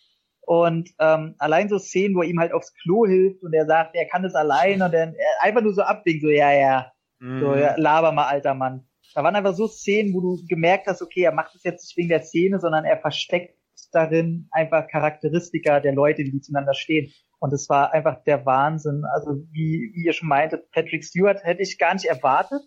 Und 0.45 0.89
ähm, 0.99 1.35
allein 1.39 1.69
so 1.69 1.79
Szenen, 1.79 2.15
wo 2.15 2.21
er 2.21 2.29
ihm 2.29 2.39
halt 2.39 2.53
aufs 2.53 2.73
Klo 2.81 3.05
hilft 3.05 3.43
und 3.43 3.53
er 3.53 3.65
sagt, 3.65 3.95
er 3.95 4.05
kann 4.05 4.23
das 4.23 4.35
allein 4.35 4.81
und 4.81 4.93
dann 4.93 5.15
einfach 5.39 5.61
nur 5.61 5.73
so 5.73 5.81
abwinkt, 5.81 6.21
so 6.21 6.29
ja, 6.29 6.51
ja, 6.51 6.91
mhm. 7.19 7.39
so 7.39 7.55
ja, 7.55 7.75
laber 7.77 8.11
mal, 8.11 8.27
alter 8.27 8.53
Mann. 8.53 8.85
Da 9.15 9.23
waren 9.23 9.35
einfach 9.35 9.53
so 9.53 9.67
Szenen, 9.67 10.13
wo 10.13 10.21
du 10.21 10.45
gemerkt 10.47 10.87
hast, 10.87 11.01
okay, 11.01 11.21
er 11.21 11.33
macht 11.33 11.53
das 11.53 11.63
jetzt 11.63 11.83
nicht 11.83 11.97
wegen 11.97 12.09
der 12.09 12.23
Szene, 12.23 12.59
sondern 12.59 12.83
er 12.83 12.97
versteckt 12.97 13.57
darin 13.91 14.47
einfach 14.51 14.87
Charakteristika 14.87 15.79
der 15.79 15.93
Leute, 15.93 16.23
die 16.23 16.41
zueinander 16.41 16.73
stehen. 16.73 17.13
Und 17.39 17.53
es 17.53 17.69
war 17.69 17.93
einfach 17.93 18.23
der 18.23 18.45
Wahnsinn. 18.45 19.03
Also 19.13 19.43
wie, 19.51 19.91
wie 19.93 20.05
ihr 20.05 20.13
schon 20.13 20.29
meintet, 20.29 20.71
Patrick 20.71 21.03
Stewart 21.03 21.43
hätte 21.43 21.61
ich 21.61 21.77
gar 21.77 21.93
nicht 21.93 22.05
erwartet, 22.05 22.61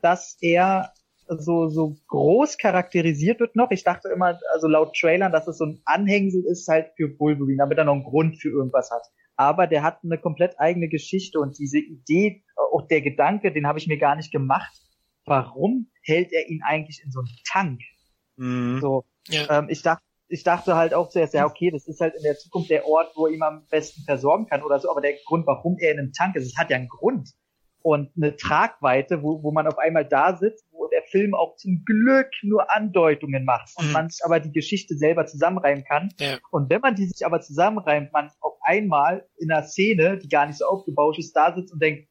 dass 0.00 0.36
er 0.40 0.92
so, 1.38 1.68
so 1.68 1.96
groß 2.08 2.58
charakterisiert 2.58 3.40
wird 3.40 3.56
noch. 3.56 3.70
Ich 3.70 3.84
dachte 3.84 4.08
immer, 4.08 4.38
also 4.52 4.68
laut 4.68 4.96
Trailern, 4.96 5.32
dass 5.32 5.46
es 5.48 5.58
so 5.58 5.66
ein 5.66 5.80
Anhängsel 5.84 6.44
ist 6.44 6.68
halt 6.68 6.90
für 6.96 7.18
Wolverine, 7.18 7.58
damit 7.58 7.78
er 7.78 7.84
noch 7.84 7.94
einen 7.94 8.04
Grund 8.04 8.40
für 8.40 8.50
irgendwas 8.50 8.90
hat. 8.90 9.02
Aber 9.36 9.66
der 9.66 9.82
hat 9.82 9.98
eine 10.04 10.18
komplett 10.18 10.58
eigene 10.58 10.88
Geschichte 10.88 11.38
und 11.40 11.58
diese 11.58 11.78
Idee, 11.78 12.44
auch 12.56 12.86
der 12.86 13.00
Gedanke, 13.00 13.52
den 13.52 13.66
habe 13.66 13.78
ich 13.78 13.86
mir 13.86 13.98
gar 13.98 14.16
nicht 14.16 14.30
gemacht. 14.30 14.72
Warum 15.24 15.90
hält 16.02 16.32
er 16.32 16.48
ihn 16.48 16.62
eigentlich 16.62 17.02
in 17.04 17.10
so 17.10 17.20
einen 17.20 17.28
Tank? 17.50 17.80
Mhm. 18.36 18.80
So, 18.80 19.04
ja. 19.28 19.58
ähm, 19.58 19.66
ich 19.68 19.82
dachte, 19.82 20.02
ich 20.28 20.42
dachte 20.44 20.76
halt 20.76 20.94
auch 20.94 21.10
zuerst, 21.10 21.34
ja, 21.34 21.44
okay, 21.44 21.70
das 21.70 21.86
ist 21.86 22.00
halt 22.00 22.14
in 22.14 22.22
der 22.22 22.36
Zukunft 22.36 22.70
der 22.70 22.86
Ort, 22.86 23.12
wo 23.16 23.26
er 23.26 23.34
ihn 23.34 23.42
am 23.42 23.66
besten 23.68 24.02
versorgen 24.04 24.46
kann 24.46 24.62
oder 24.62 24.80
so, 24.80 24.90
aber 24.90 25.02
der 25.02 25.14
Grund, 25.26 25.46
warum 25.46 25.76
er 25.78 25.92
in 25.92 25.98
einem 25.98 26.12
Tank 26.12 26.36
ist, 26.36 26.46
es 26.46 26.56
hat 26.56 26.70
ja 26.70 26.76
einen 26.76 26.88
Grund 26.88 27.30
und 27.82 28.10
eine 28.16 28.36
Tragweite, 28.36 29.22
wo, 29.22 29.42
wo 29.42 29.52
man 29.52 29.66
auf 29.66 29.78
einmal 29.78 30.06
da 30.06 30.36
sitzt, 30.36 30.66
wo 30.70 30.88
der 30.88 31.01
Film 31.12 31.34
auch 31.34 31.54
zum 31.56 31.84
Glück 31.84 32.30
nur 32.42 32.74
Andeutungen 32.74 33.44
macht 33.44 33.70
und 33.76 33.86
mhm. 33.86 33.92
man 33.92 34.10
sich 34.10 34.24
aber 34.24 34.40
die 34.40 34.50
Geschichte 34.50 34.96
selber 34.96 35.26
zusammenreimen 35.26 35.84
kann. 35.84 36.08
Ja. 36.18 36.38
Und 36.50 36.70
wenn 36.70 36.80
man 36.80 36.96
die 36.96 37.06
sich 37.06 37.24
aber 37.24 37.40
zusammenreimt, 37.40 38.12
man 38.12 38.30
auf 38.40 38.54
einmal 38.62 39.28
in 39.36 39.52
einer 39.52 39.62
Szene, 39.62 40.18
die 40.18 40.28
gar 40.28 40.46
nicht 40.46 40.58
so 40.58 40.66
aufgebaut 40.66 41.18
ist, 41.18 41.34
da 41.34 41.54
sitzt 41.54 41.72
und 41.72 41.80
denkt, 41.80 42.08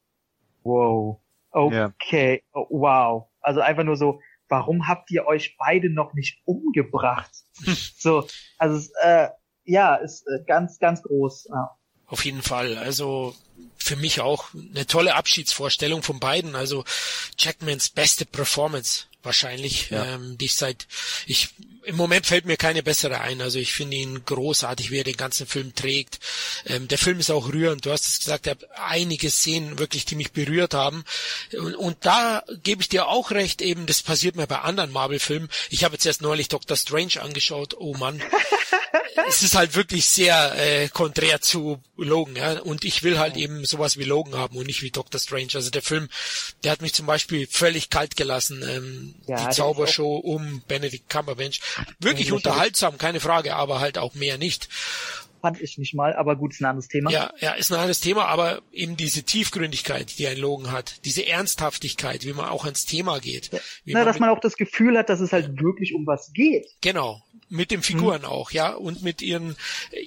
wow, 0.64 1.20
okay, 1.52 2.44
ja. 2.56 2.62
wow. 2.70 3.28
Also 3.42 3.60
einfach 3.60 3.84
nur 3.84 3.98
so, 3.98 4.22
warum 4.48 4.88
habt 4.88 5.10
ihr 5.12 5.26
euch 5.26 5.58
beide 5.58 5.90
noch 5.90 6.14
nicht 6.14 6.42
umgebracht? 6.46 7.32
so, 7.98 8.26
also 8.58 8.90
äh, 9.02 9.30
ja, 9.66 9.96
ist 9.96 10.26
äh, 10.28 10.44
ganz, 10.46 10.78
ganz 10.80 11.02
groß. 11.02 11.48
Ja. 11.50 11.72
Auf 12.06 12.26
jeden 12.26 12.42
Fall. 12.42 12.78
Also 12.78 13.34
für 13.82 13.96
mich 13.96 14.22
auch 14.22 14.50
eine 14.54 14.88
tolle 14.88 15.16
Abschiedsvorstellung 15.16 16.04
von 16.04 16.20
beiden. 16.20 16.56
Also 16.56 16.86
Jackmans 17.38 17.90
beste 17.90 18.26
Performance 18.26 19.06
wahrscheinlich, 19.24 19.90
ja. 19.90 20.16
ähm, 20.16 20.38
die 20.38 20.46
ich 20.46 20.56
seit 20.56 20.88
ich 21.26 21.50
im 21.84 21.96
Moment 21.96 22.28
fällt 22.28 22.46
mir 22.46 22.58
keine 22.58 22.84
bessere 22.84 23.22
ein. 23.22 23.42
Also 23.42 23.58
ich 23.58 23.74
finde 23.74 23.98
ihn 23.98 24.24
großartig, 24.26 24.92
wie 24.92 25.00
er 25.00 25.04
den 25.04 25.18
ganzen 25.18 25.48
Film 25.48 25.74
trägt. 25.74 26.20
Ähm, 26.66 26.88
der 26.88 26.98
Film 26.98 27.20
ist 27.20 27.32
auch 27.32 27.52
rührend. 27.52 27.86
Du 27.86 27.92
hast 27.92 28.08
es 28.08 28.20
gesagt, 28.20 28.46
er 28.46 28.52
hat 28.52 28.66
einige 28.78 29.30
Szenen 29.30 29.80
wirklich, 29.80 30.06
die 30.06 30.16
mich 30.16 30.32
berührt 30.32 30.74
haben. 30.74 31.04
Und, 31.54 31.76
und 31.76 31.98
da 32.02 32.44
gebe 32.64 32.82
ich 32.82 32.90
dir 32.90 33.08
auch 33.08 33.32
recht, 33.32 33.62
eben, 33.62 33.88
das 33.88 34.04
passiert 34.04 34.36
mir 34.36 34.48
bei 34.48 34.60
anderen 34.60 34.92
Marvel-Filmen. 34.92 35.50
Ich 35.70 35.84
habe 35.84 35.96
jetzt 35.96 36.06
erst 36.06 36.22
neulich 36.22 36.50
Doctor 36.50 36.78
Strange 36.78 37.22
angeschaut. 37.22 37.76
Oh 37.78 37.96
Mann. 37.96 38.22
es 39.28 39.44
ist 39.44 39.56
halt 39.56 39.76
wirklich 39.76 40.06
sehr 40.06 40.54
äh, 40.56 40.90
konträr 40.90 41.42
zu 41.42 41.80
Logan, 41.98 42.36
ja. 42.36 42.60
Und 42.60 42.86
ich 42.86 43.04
will 43.04 43.20
halt 43.20 43.38
eben 43.38 43.66
sowas 43.66 43.98
wie 43.98 44.04
Logan 44.04 44.36
haben 44.36 44.58
und 44.58 44.68
nicht 44.68 44.82
wie 44.82 44.92
Doctor 44.92 45.20
Strange. 45.20 45.50
Also 45.56 45.70
der 45.70 45.82
Film, 45.82 46.10
der 46.64 46.72
hat 46.72 46.82
mich 46.82 46.94
zum 46.94 47.06
Beispiel 47.06 47.48
völlig 47.48 47.90
kalt 47.90 48.16
gelassen. 48.16 48.64
Ähm, 48.68 49.16
ja, 49.28 49.48
die 49.48 49.56
Zaubershow 49.56 50.18
um 50.18 50.62
Benedict 50.68 51.10
Cumberbatch. 51.10 51.60
Wirklich 52.00 52.32
unterhaltsam, 52.32 52.98
keine 52.98 53.20
Frage, 53.20 53.56
aber 53.56 53.80
halt 53.80 53.98
auch 53.98 54.16
mehr 54.16 54.38
nicht. 54.38 54.70
Fand 55.42 55.60
ich 55.60 55.80
nicht 55.80 55.96
mal, 55.96 56.14
aber 56.14 56.36
gut, 56.36 56.54
ist 56.54 56.62
ein 56.62 56.66
anderes 56.66 56.88
Thema. 56.88 57.10
Ja, 57.10 57.34
ja, 57.40 57.54
ist 57.54 57.72
ein 57.72 57.80
anderes 57.80 58.00
Thema, 58.00 58.26
aber 58.26 58.62
eben 58.72 58.96
diese 58.96 59.24
Tiefgründigkeit, 59.24 60.20
die 60.20 60.28
ein 60.28 60.38
Logan 60.38 60.72
hat, 60.72 61.04
diese 61.04 61.26
Ernsthaftigkeit, 61.26 62.26
wie 62.26 62.34
man 62.34 62.50
auch 62.50 62.66
ans 62.66 62.86
Thema 62.86 63.20
geht. 63.20 63.52
Ja. 63.52 63.60
Na, 63.86 64.00
man 64.00 64.06
dass 64.06 64.20
man 64.20 64.30
auch 64.30 64.40
das 64.40 64.56
Gefühl 64.56 64.96
hat, 65.00 65.10
dass 65.10 65.20
es 65.20 65.34
halt 65.34 65.60
wirklich 65.60 65.96
um 65.96 66.06
was 66.06 66.32
geht. 66.34 66.68
Genau, 66.82 67.24
mit 67.52 67.70
den 67.70 67.84
Figuren 67.84 68.24
hm. 68.24 68.30
auch, 68.30 68.52
ja, 68.52 68.70
und 68.72 69.04
mit 69.04 69.22
ihren 69.22 69.56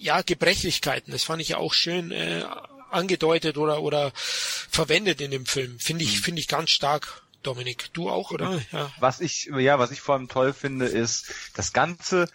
ja 0.00 0.22
Gebrechlichkeiten. 0.22 1.12
Das 1.12 1.24
fand 1.24 1.42
ich 1.42 1.50
ja 1.50 1.58
auch 1.58 1.74
schön 1.74 2.10
äh, 2.10 2.44
angedeutet 2.90 3.58
oder 3.58 3.82
oder 3.82 4.12
verwendet 4.14 5.20
in 5.20 5.30
dem 5.30 5.46
Film. 5.46 5.78
Finde 5.78 6.04
ich 6.04 6.16
hm. 6.16 6.22
finde 6.22 6.40
ich 6.40 6.48
ganz 6.48 6.70
stark. 6.70 7.20
Dominik, 7.42 7.92
du 7.92 8.08
auch, 8.08 8.30
oder? 8.30 8.62
Ja. 8.72 8.90
Was 9.00 9.20
ich 9.20 9.50
ja, 9.58 9.78
was 9.78 9.90
ich 9.90 10.00
vor 10.00 10.14
allem 10.14 10.28
toll 10.28 10.54
finde, 10.54 10.86
ist 10.86 11.26
das 11.54 11.74
Ganze 11.74 12.26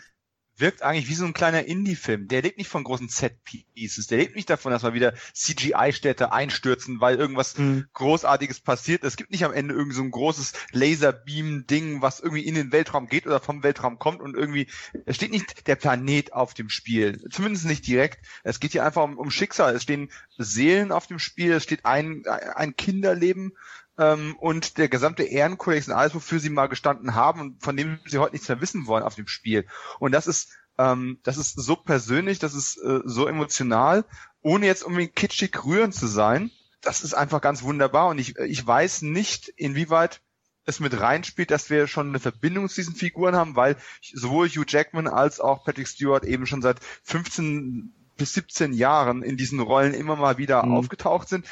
wirkt 0.60 0.81
eigentlich 0.81 1.10
wie 1.10 1.15
so 1.15 1.26
ein 1.26 1.34
kleiner 1.34 1.65
Indie-Film. 1.65 2.27
Der 2.27 2.41
lebt 2.41 2.57
nicht 2.57 2.69
von 2.69 2.84
großen 2.84 3.10
Set-Pieces. 3.10 4.07
Der 4.07 4.18
lebt 4.18 4.36
nicht 4.36 4.49
davon, 4.49 4.72
dass 4.72 4.84
mal 4.84 4.94
wieder 4.94 5.14
CGI-Städte 5.34 6.31
einstürzen, 6.31 7.02
weil 7.02 7.18
irgendwas 7.18 7.57
mhm. 7.57 7.88
Großartiges 7.94 8.60
passiert. 8.60 9.03
Es 9.03 9.18
gibt 9.18 9.31
nicht 9.31 9.45
am 9.45 9.53
Ende 9.53 9.73
irgend 9.73 9.95
so 9.95 10.02
ein 10.02 10.11
großes 10.11 10.53
Laserbeam-Ding, 10.72 12.02
was 12.02 12.19
irgendwie 12.19 12.45
in 12.45 12.56
den 12.56 12.72
Weltraum 12.72 13.07
geht 13.07 13.26
oder 13.26 13.40
vom 13.40 13.64
Weltraum 13.64 13.99
kommt 13.99 14.22
und 14.22 14.36
irgendwie, 14.36 14.68
es 15.06 15.15
steht 15.15 15.31
nicht 15.31 15.68
der 15.68 15.76
Planet 15.76 16.34
auf 16.34 16.53
dem 16.53 16.69
Spiel. 16.69 17.23
Zumindest 17.31 17.65
nicht 17.65 17.88
direkt. 17.88 18.19
Es 18.44 18.60
geht 18.60 18.72
hier 18.72 18.86
einfach 18.86 19.03
um, 19.03 19.18
um 19.18 19.31
Schicksal. 19.31 19.76
Es 19.76 19.84
stehen 19.84 20.11
Seelen 20.38 20.91
auf 20.91 21.07
dem 21.07 21.19
Spiel. 21.19 21.53
Es 21.53 21.64
steht 21.64 21.86
ein, 21.86 22.23
ein 22.26 22.76
Kinderleben 22.76 23.53
ähm, 24.00 24.36
und 24.40 24.78
der 24.78 24.88
gesamte 24.88 25.24
Ehrenkodex 25.24 25.88
und 25.88 25.94
alles, 25.94 26.16
wofür 26.16 26.40
sie 26.40 26.50
mal 26.50 26.68
gestanden 26.68 27.14
haben 27.14 27.42
und 27.42 27.64
von 27.64 27.76
dem 27.76 28.00
sie 28.06 28.18
heute 28.18 28.34
nichts 28.34 28.48
mehr 28.48 28.62
wissen 28.62 28.88
wollen 28.88 29.04
auf 29.04 29.16
dem 29.16 29.28
Spiel. 29.28 29.68
Und 30.00 30.14
das 30.14 30.26
ist, 30.26 30.50
ähm, 30.78 31.20
das 31.24 31.38
ist 31.38 31.60
so 31.60 31.76
persönlich, 31.76 32.40
das 32.40 32.56
ist 32.56 32.78
äh, 32.78 33.02
so 33.04 33.28
emotional, 33.28 34.06
ohne 34.42 34.66
jetzt 34.66 34.84
unbedingt 34.84 35.16
kitschig 35.16 35.66
rührend 35.66 35.94
zu 35.94 36.08
sein. 36.08 36.50
Das 36.82 37.04
ist 37.04 37.14
einfach 37.14 37.42
ganz 37.42 37.62
wunderbar 37.62 38.08
und 38.08 38.20
ich, 38.20 38.38
ich 38.38 38.66
weiß 38.66 39.02
nicht, 39.02 39.50
inwieweit 39.50 40.22
es 40.64 40.80
mit 40.80 40.98
reinspielt, 40.98 41.52
dass 41.52 41.70
wir 41.70 41.88
schon 41.88 42.10
eine 42.10 42.20
Verbindung 42.20 42.70
zu 42.70 42.76
diesen 42.76 42.96
Figuren 42.96 43.36
haben, 43.36 43.58
weil 43.58 43.76
sowohl 44.02 44.48
Hugh 44.48 44.66
Jackman 44.66 45.08
als 45.08 45.42
auch 45.42 45.66
Patrick 45.66 45.88
Stewart 45.88 46.24
eben 46.24 46.46
schon 46.46 46.62
seit 46.62 46.80
15 47.04 47.94
bis 48.20 48.34
17 48.34 48.74
Jahren 48.74 49.24
in 49.24 49.36
diesen 49.36 49.60
Rollen 49.60 49.96
immer 49.96 50.16
mal 50.16 50.38
wieder 50.38 50.64
mhm. 50.64 50.74
aufgetaucht 50.76 51.28
sind. 51.28 51.48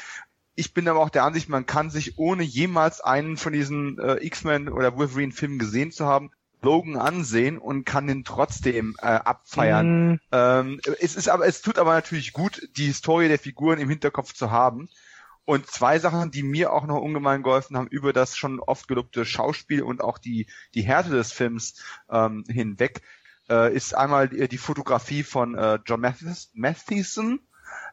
Ich 0.58 0.74
bin 0.74 0.88
aber 0.88 0.98
auch 0.98 1.08
der 1.08 1.22
Ansicht, 1.22 1.48
man 1.48 1.66
kann 1.66 1.88
sich 1.88 2.18
ohne 2.18 2.42
jemals 2.42 3.00
einen 3.00 3.36
von 3.36 3.52
diesen 3.52 3.96
äh, 4.00 4.16
X-Men 4.26 4.68
oder 4.68 4.96
Wolverine-Filmen 4.96 5.56
gesehen 5.56 5.92
zu 5.92 6.04
haben, 6.04 6.32
Logan 6.62 6.96
ansehen 6.96 7.58
und 7.58 7.84
kann 7.84 8.08
den 8.08 8.24
trotzdem 8.24 8.96
äh, 9.00 9.06
abfeiern. 9.06 10.08
Mhm. 10.08 10.20
Ähm, 10.32 10.80
es 11.00 11.14
ist 11.14 11.28
aber, 11.28 11.46
es 11.46 11.62
tut 11.62 11.78
aber 11.78 11.92
natürlich 11.94 12.32
gut, 12.32 12.68
die 12.76 12.86
Historie 12.86 13.28
der 13.28 13.38
Figuren 13.38 13.78
im 13.78 13.88
Hinterkopf 13.88 14.34
zu 14.34 14.50
haben. 14.50 14.88
Und 15.44 15.68
zwei 15.68 16.00
Sachen, 16.00 16.32
die 16.32 16.42
mir 16.42 16.72
auch 16.72 16.86
noch 16.86 17.00
ungemein 17.00 17.44
geholfen 17.44 17.76
haben, 17.76 17.86
über 17.86 18.12
das 18.12 18.36
schon 18.36 18.58
oft 18.58 18.88
gelobte 18.88 19.24
Schauspiel 19.24 19.84
und 19.84 20.00
auch 20.00 20.18
die, 20.18 20.48
die 20.74 20.82
Härte 20.82 21.10
des 21.10 21.32
Films 21.32 21.84
ähm, 22.10 22.42
hinweg, 22.48 23.02
äh, 23.48 23.72
ist 23.72 23.94
einmal 23.94 24.28
die, 24.28 24.48
die 24.48 24.58
Fotografie 24.58 25.22
von 25.22 25.54
äh, 25.54 25.78
John 25.86 26.00
Mathis, 26.00 26.50
Mathison, 26.52 27.38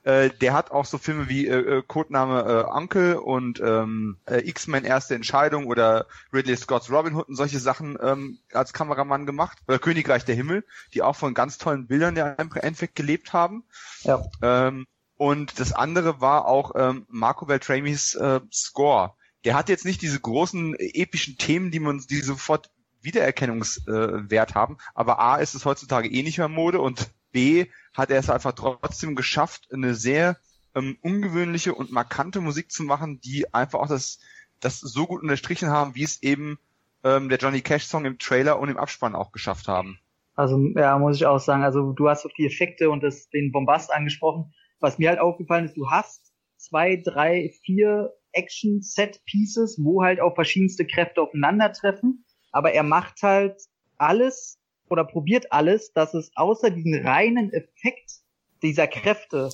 äh, 0.04 0.30
der 0.30 0.54
hat 0.54 0.72
auch 0.72 0.86
so 0.86 0.98
Filme 0.98 1.30
wie 1.30 1.48
äh, 1.48 1.78
äh, 1.78 1.84
Codename 1.86 2.42
äh, 2.42 2.72
Uncle 2.72 3.20
und 3.20 3.60
ähm, 3.60 4.18
äh, 4.26 4.48
X-Men 4.48 4.86
Erste 4.86 5.16
Entscheidung 5.16 5.66
oder 5.66 6.06
Ridley 6.32 6.56
Scott's 6.56 6.92
Robin 6.92 7.16
Hood 7.16 7.28
und 7.28 7.36
solche 7.36 7.60
Sachen 7.60 7.98
ähm, 8.02 8.38
als 8.54 8.72
Kameramann 8.72 9.26
gemacht. 9.26 9.58
Oder 9.68 9.80
Königreich 9.80 10.24
der 10.24 10.36
Himmel, 10.36 10.64
die 10.94 11.02
auch 11.02 11.16
von 11.16 11.34
ganz 11.34 11.58
tollen 11.58 11.88
Bildern 11.88 12.14
der 12.14 12.38
im 12.38 12.52
Endeffekt 12.54 12.96
gelebt 12.96 13.34
haben. 13.34 13.64
Ja. 14.04 14.24
Ähm, 14.44 14.86
und 15.18 15.60
das 15.60 15.74
andere 15.74 16.22
war 16.22 16.46
auch 16.46 16.74
ähm, 16.76 17.06
Marco 17.10 17.46
Beltramis 17.46 18.16
äh, 18.16 18.42
Score. 18.52 19.14
Der 19.44 19.56
hat 19.56 19.70
jetzt 19.70 19.86
nicht 19.86 20.02
diese 20.02 20.20
großen 20.20 20.76
epischen 20.76 21.38
Themen, 21.38 21.72
die 21.72 21.80
man, 21.80 22.04
die 22.10 22.22
sofort 22.22 22.70
Wiedererkennungswert 23.02 24.52
äh, 24.52 24.54
haben, 24.54 24.78
aber 24.96 25.20
A 25.20 25.38
ist 25.38 25.54
es 25.54 25.66
heutzutage 25.66 26.10
eh 26.10 26.24
nicht 26.24 26.40
mehr 26.40 26.48
Mode 26.48 26.82
und 26.82 27.12
B 27.32 27.68
hat 27.96 28.12
er 28.12 28.20
es 28.20 28.30
einfach 28.30 28.54
trotzdem 28.54 29.16
geschafft, 29.16 29.70
eine 29.72 29.96
sehr 29.96 30.38
ähm, 30.76 30.98
ungewöhnliche 31.02 31.74
und 31.74 31.92
markante 31.92 32.42
Musik 32.42 32.72
zu 32.72 32.84
machen, 32.84 33.20
die 33.22 33.54
einfach 33.54 33.80
auch 33.80 33.88
das, 33.88 34.20
das 34.60 34.80
so 34.80 35.08
gut 35.08 35.22
unterstrichen 35.22 35.70
haben, 35.70 35.96
wie 35.96 36.04
es 36.04 36.22
eben 36.22 36.60
ähm, 37.04 37.30
der 37.30 37.38
Johnny 37.38 37.62
Cash 37.62 37.86
Song 37.86 38.06
im 38.06 38.20
Trailer 38.20 38.60
und 38.60 38.70
im 38.70 38.78
Abspann 38.78 39.16
auch 39.16 39.32
geschafft 39.32 39.68
haben. 39.68 40.00
Also 40.36 40.60
ja, 40.76 40.98
muss 41.00 41.16
ich 41.16 41.26
auch 41.26 41.40
sagen, 41.40 41.64
also 41.64 41.94
du 41.94 42.10
hast 42.10 42.26
auf 42.26 42.34
die 42.34 42.46
Effekte 42.46 42.90
und 42.90 43.02
das, 43.02 43.30
den 43.30 43.54
Bombast 43.54 43.92
angesprochen. 43.94 44.54
Was 44.82 44.98
mir 44.98 45.10
halt 45.10 45.20
aufgefallen 45.20 45.66
ist, 45.66 45.78
du 45.78 45.90
hast 45.90 46.34
zwei, 46.58 46.98
drei, 46.98 47.54
vier 47.64 48.14
Action-Set-Pieces, 48.34 49.80
wo 49.82 50.04
halt 50.04 50.20
auch 50.20 50.36
verschiedenste 50.36 50.86
Kräfte 50.86 51.22
aufeinandertreffen, 51.22 52.26
aber 52.52 52.74
er 52.74 52.84
macht 52.84 53.22
halt 53.22 53.62
alles 53.98 54.60
oder 54.90 55.04
probiert 55.04 55.52
alles, 55.52 55.94
dass 55.94 56.14
es 56.14 56.32
außer 56.36 56.70
diesen 56.70 57.06
reinen 57.06 57.52
Effekt 57.52 58.20
dieser 58.62 58.88
Kräfte, 58.88 59.50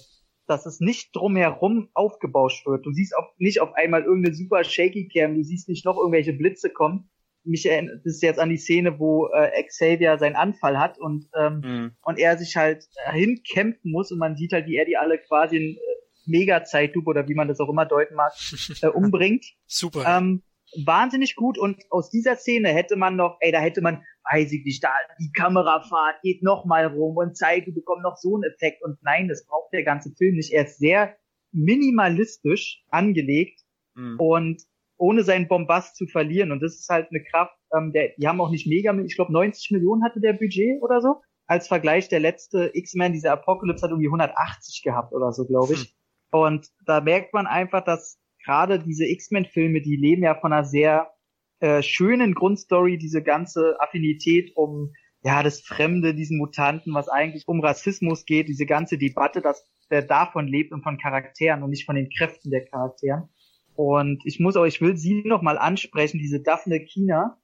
dass 0.48 0.66
es 0.66 0.80
nicht 0.80 1.16
drumherum 1.16 1.90
aufgebauscht 1.94 2.66
wird. 2.66 2.86
Du 2.86 2.92
siehst 2.92 3.16
auch 3.18 3.34
nicht 3.38 3.62
auf 3.62 3.74
einmal 3.74 4.04
irgendeine 4.04 4.36
super 4.36 4.64
shaky 4.64 5.08
Cam, 5.08 5.36
du 5.36 5.44
siehst 5.44 5.70
nicht 5.70 5.86
noch 5.86 5.98
irgendwelche 5.98 6.34
Blitze 6.34 6.70
kommen. 6.70 7.10
Mich 7.44 7.66
erinnert 7.66 8.06
ist 8.06 8.22
jetzt 8.22 8.40
an 8.40 8.50
die 8.50 8.58
Szene, 8.58 9.00
wo 9.00 9.28
äh, 9.30 9.64
Xavier 9.64 10.20
seinen 10.20 10.36
Anfall 10.36 10.78
hat 10.78 11.00
und 11.00 11.28
ähm, 11.36 11.62
mhm. 11.64 11.92
und 12.04 12.20
er 12.20 12.38
sich 12.38 12.56
halt 12.56 12.88
hinkämpfen 13.12 13.92
muss 13.92 14.12
und 14.12 14.20
man 14.20 14.36
sieht 14.36 14.54
halt, 14.54 14.68
wie 14.68 14.76
er 14.76 14.86
die 14.86 14.98
alle 14.98 15.18
quasi 15.18 15.58
in 15.58 15.76
äh, 15.76 15.80
Mega-Zeitlupe 16.26 17.10
oder 17.10 17.28
wie 17.28 17.34
man 17.34 17.48
das 17.48 17.60
auch 17.60 17.70
immer 17.70 17.86
deuten 17.86 18.14
mag, 18.14 18.34
äh, 18.82 18.88
umbringt. 18.88 19.46
Super. 19.66 20.18
Ähm, 20.18 20.44
wahnsinnig 20.86 21.36
gut 21.36 21.58
und 21.58 21.84
aus 21.90 22.10
dieser 22.10 22.36
Szene 22.36 22.70
hätte 22.70 22.96
man 22.96 23.16
noch, 23.16 23.38
ey, 23.40 23.52
da 23.52 23.60
hätte 23.60 23.82
man 23.82 24.04
weiß 24.30 24.52
ich 24.52 24.64
nicht, 24.64 24.84
da 24.84 24.90
die 25.20 25.32
Kamerafahrt 25.32 26.22
geht 26.22 26.44
noch 26.44 26.66
mal 26.66 26.86
rum 26.86 27.18
und 27.18 27.38
zeigt, 27.38 27.68
du 27.68 27.74
bekommst 27.74 28.04
noch 28.04 28.18
so 28.18 28.36
einen 28.36 28.44
Effekt. 28.44 28.84
Und 28.84 28.98
nein, 29.02 29.28
das 29.28 29.46
braucht 29.46 29.74
der 29.74 29.84
ganze 29.84 30.12
Film 30.12 30.36
nicht. 30.36 30.52
Er 30.52 30.66
ist 30.66 30.80
sehr 30.80 31.16
minimalistisch 31.52 32.84
angelegt 32.90 33.62
mhm. 33.96 34.20
und 34.20 34.64
ohne 34.98 35.24
seinen 35.24 35.48
Bombast 35.48 35.96
zu 35.96 36.06
verlieren. 36.06 36.52
Und 36.52 36.62
das 36.62 36.76
ist 36.76 36.90
halt 36.90 37.10
eine 37.10 37.24
Kraft, 37.24 37.58
ähm, 37.76 37.92
der, 37.92 38.10
die 38.18 38.28
haben 38.28 38.40
auch 38.40 38.52
nicht 38.52 38.68
mega, 38.68 38.96
ich 39.00 39.16
glaube 39.16 39.34
90 39.34 39.72
Millionen 39.72 40.04
hatte 40.04 40.22
der 40.22 40.34
Budget 40.34 40.82
oder 40.82 41.02
so. 41.02 41.22
Als 41.48 41.68
Vergleich, 41.68 42.08
der 42.08 42.20
letzte 42.20 42.72
X-Men, 42.74 43.14
dieser 43.14 43.34
Apocalypse 43.34 43.84
hat 43.84 43.90
irgendwie 43.90 44.08
180 44.08 44.84
gehabt 44.84 45.14
oder 45.14 45.32
so, 45.34 45.46
glaube 45.46 45.74
ich. 45.74 45.94
Mhm. 46.32 46.40
Und 46.40 46.68
da 46.86 47.02
merkt 47.02 47.34
man 47.34 47.48
einfach, 47.48 47.84
dass 47.84 48.20
gerade 48.44 48.80
diese 48.80 49.06
X-Men-Filme, 49.06 49.82
die 49.82 49.96
leben 49.96 50.24
ja 50.24 50.36
von 50.36 50.54
einer 50.54 50.66
sehr 50.66 51.12
äh, 51.60 51.84
schönen 51.84 52.34
Grundstory 52.34 52.98
diese 52.98 53.22
ganze 53.22 53.76
Affinität 53.80 54.52
um 54.56 54.94
ja 55.24 55.44
das 55.44 55.62
Fremde, 55.62 56.16
diesen 56.16 56.38
Mutanten, 56.38 56.94
was 56.94 57.08
eigentlich 57.08 57.48
um 57.48 57.60
Rassismus 57.60 58.26
geht, 58.26 58.48
diese 58.48 58.66
ganze 58.66 58.98
Debatte, 58.98 59.42
dass 59.42 59.70
der 59.92 60.02
davon 60.02 60.48
lebt 60.48 60.72
und 60.72 60.84
von 60.84 60.98
Charakteren 60.98 61.62
und 61.64 61.70
nicht 61.70 61.86
von 61.86 61.96
den 61.96 62.10
Kräften 62.10 62.50
der 62.50 62.66
Charakteren. 62.66 63.30
Und 63.76 64.22
ich 64.26 64.40
muss 64.40 64.56
auch, 64.56 64.66
ich 64.66 64.82
will 64.82 64.98
sie 64.98 65.22
noch 65.26 65.42
mal 65.42 65.58
ansprechen, 65.58 66.18
diese 66.18 66.42
Daphne 66.42 66.84
Kina. 66.84 67.38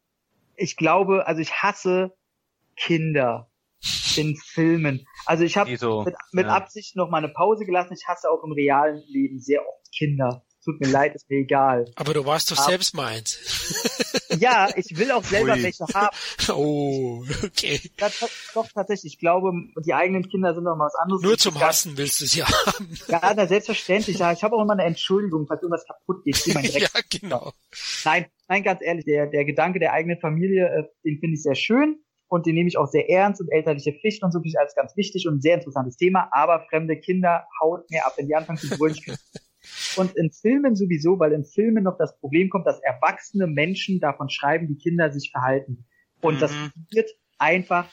Ich 0.56 0.76
glaube, 0.76 1.28
also 1.28 1.41
ich 1.41 1.53
hasse 1.61 2.14
Kinder 2.76 3.52
in 4.15 4.36
Filmen. 4.36 5.06
Also 5.26 5.44
ich 5.44 5.57
habe 5.57 5.78
so, 5.78 6.03
mit, 6.03 6.15
mit 6.32 6.48
ja. 6.48 6.53
Absicht 6.53 6.95
noch 6.95 7.10
mal 7.10 7.19
eine 7.19 7.30
Pause 7.30 7.65
gelassen. 7.65 7.94
Ich 7.94 8.07
hasse 8.07 8.30
auch 8.30 8.44
im 8.44 8.52
realen 8.52 9.03
Leben 9.07 9.40
sehr 9.40 9.61
oft 9.61 9.91
Kinder 9.95 10.44
tut 10.68 10.81
mir 10.81 10.89
leid, 10.89 11.15
ist 11.15 11.30
mir 11.30 11.38
egal. 11.38 11.85
Aber 11.95 12.14
du 12.14 12.26
warst 12.26 12.52
doch 12.52 12.57
Aber, 12.57 12.68
selbst 12.68 12.94
meins. 12.94 13.39
ja, 14.39 14.68
ich 14.76 14.98
will 14.98 15.11
auch 15.11 15.23
selber 15.23 15.53
Ui. 15.53 15.64
welche 15.64 15.85
haben. 15.94 16.15
Oh, 16.49 17.23
okay. 17.44 17.80
Das, 17.98 18.19
doch, 18.53 18.68
tatsächlich. 18.73 19.14
Ich 19.14 19.19
glaube, 19.19 19.52
die 19.85 19.94
eigenen 19.94 20.27
Kinder 20.27 20.53
sind 20.53 20.64
noch 20.64 20.76
mal 20.76 20.85
was 20.85 20.95
anderes. 20.95 21.22
Nur 21.22 21.38
zum 21.38 21.60
Hassen 21.60 21.98
willst 21.98 22.22
du 22.22 22.26
sie 22.26 22.44
haben. 22.44 22.98
Ja, 23.07 23.34
na, 23.35 23.48
selbstverständlich. 23.48 24.19
Ja, 24.19 24.31
ich 24.31 24.44
habe 24.44 24.56
auch 24.56 24.61
immer 24.61 24.73
eine 24.73 24.84
Entschuldigung, 24.84 25.45
falls 25.48 25.61
irgendwas 25.61 25.85
kaputt 25.85 26.23
geht. 26.23 26.45
ja, 26.45 26.88
genau. 27.10 27.53
Nein, 28.03 28.26
nein, 28.48 28.64
ganz 28.64 28.81
ehrlich, 28.81 29.06
der, 29.06 29.27
der 29.27 29.45
Gedanke 29.45 29.80
der 29.80 29.94
eigenen 29.94 30.19
Familie, 30.19 30.65
äh, 30.65 30.84
den 31.06 31.19
finde 31.19 31.35
ich 31.35 31.44
sehr 31.44 31.56
schön 31.56 31.99
und 32.27 32.45
den 32.45 32.56
nehme 32.56 32.68
ich 32.68 32.77
auch 32.77 32.88
sehr 32.88 33.10
ernst 33.10 33.41
und 33.41 33.49
elterliche 33.49 33.94
Pflichten 33.94 34.26
und 34.26 34.31
so 34.31 34.39
finde 34.39 34.49
ich 34.49 34.60
alles 34.60 34.76
ganz 34.76 34.95
wichtig 34.98 35.27
und 35.27 35.38
ein 35.38 35.41
sehr 35.41 35.56
interessantes 35.56 35.95
Thema, 35.98 36.30
aber 36.31 36.65
fremde 36.69 36.98
Kinder 36.98 37.45
haut 37.61 37.89
mir 37.89 38.06
ab, 38.06 38.14
wenn 38.18 38.27
die 38.27 38.35
anfangen 38.35 38.60
zu 38.60 38.69
brüllen. 38.69 38.98
Und 39.95 40.16
in 40.16 40.32
Filmen 40.32 40.76
sowieso, 40.76 41.20
weil 41.20 41.34
in 41.34 41.45
Filmen 41.45 41.84
noch 41.84 41.98
das 41.98 42.18
Problem 42.20 42.49
kommt, 42.49 42.66
dass 42.66 42.80
erwachsene 42.82 43.48
Menschen 43.48 43.99
davon 43.99 44.30
schreiben, 44.30 44.68
wie 44.70 44.78
Kinder 44.78 45.12
sich 45.12 45.32
verhalten. 45.32 45.86
Und 46.22 46.36
mhm. 46.36 46.40
das 46.40 46.54
wird 46.91 47.12
einfach, 47.38 47.91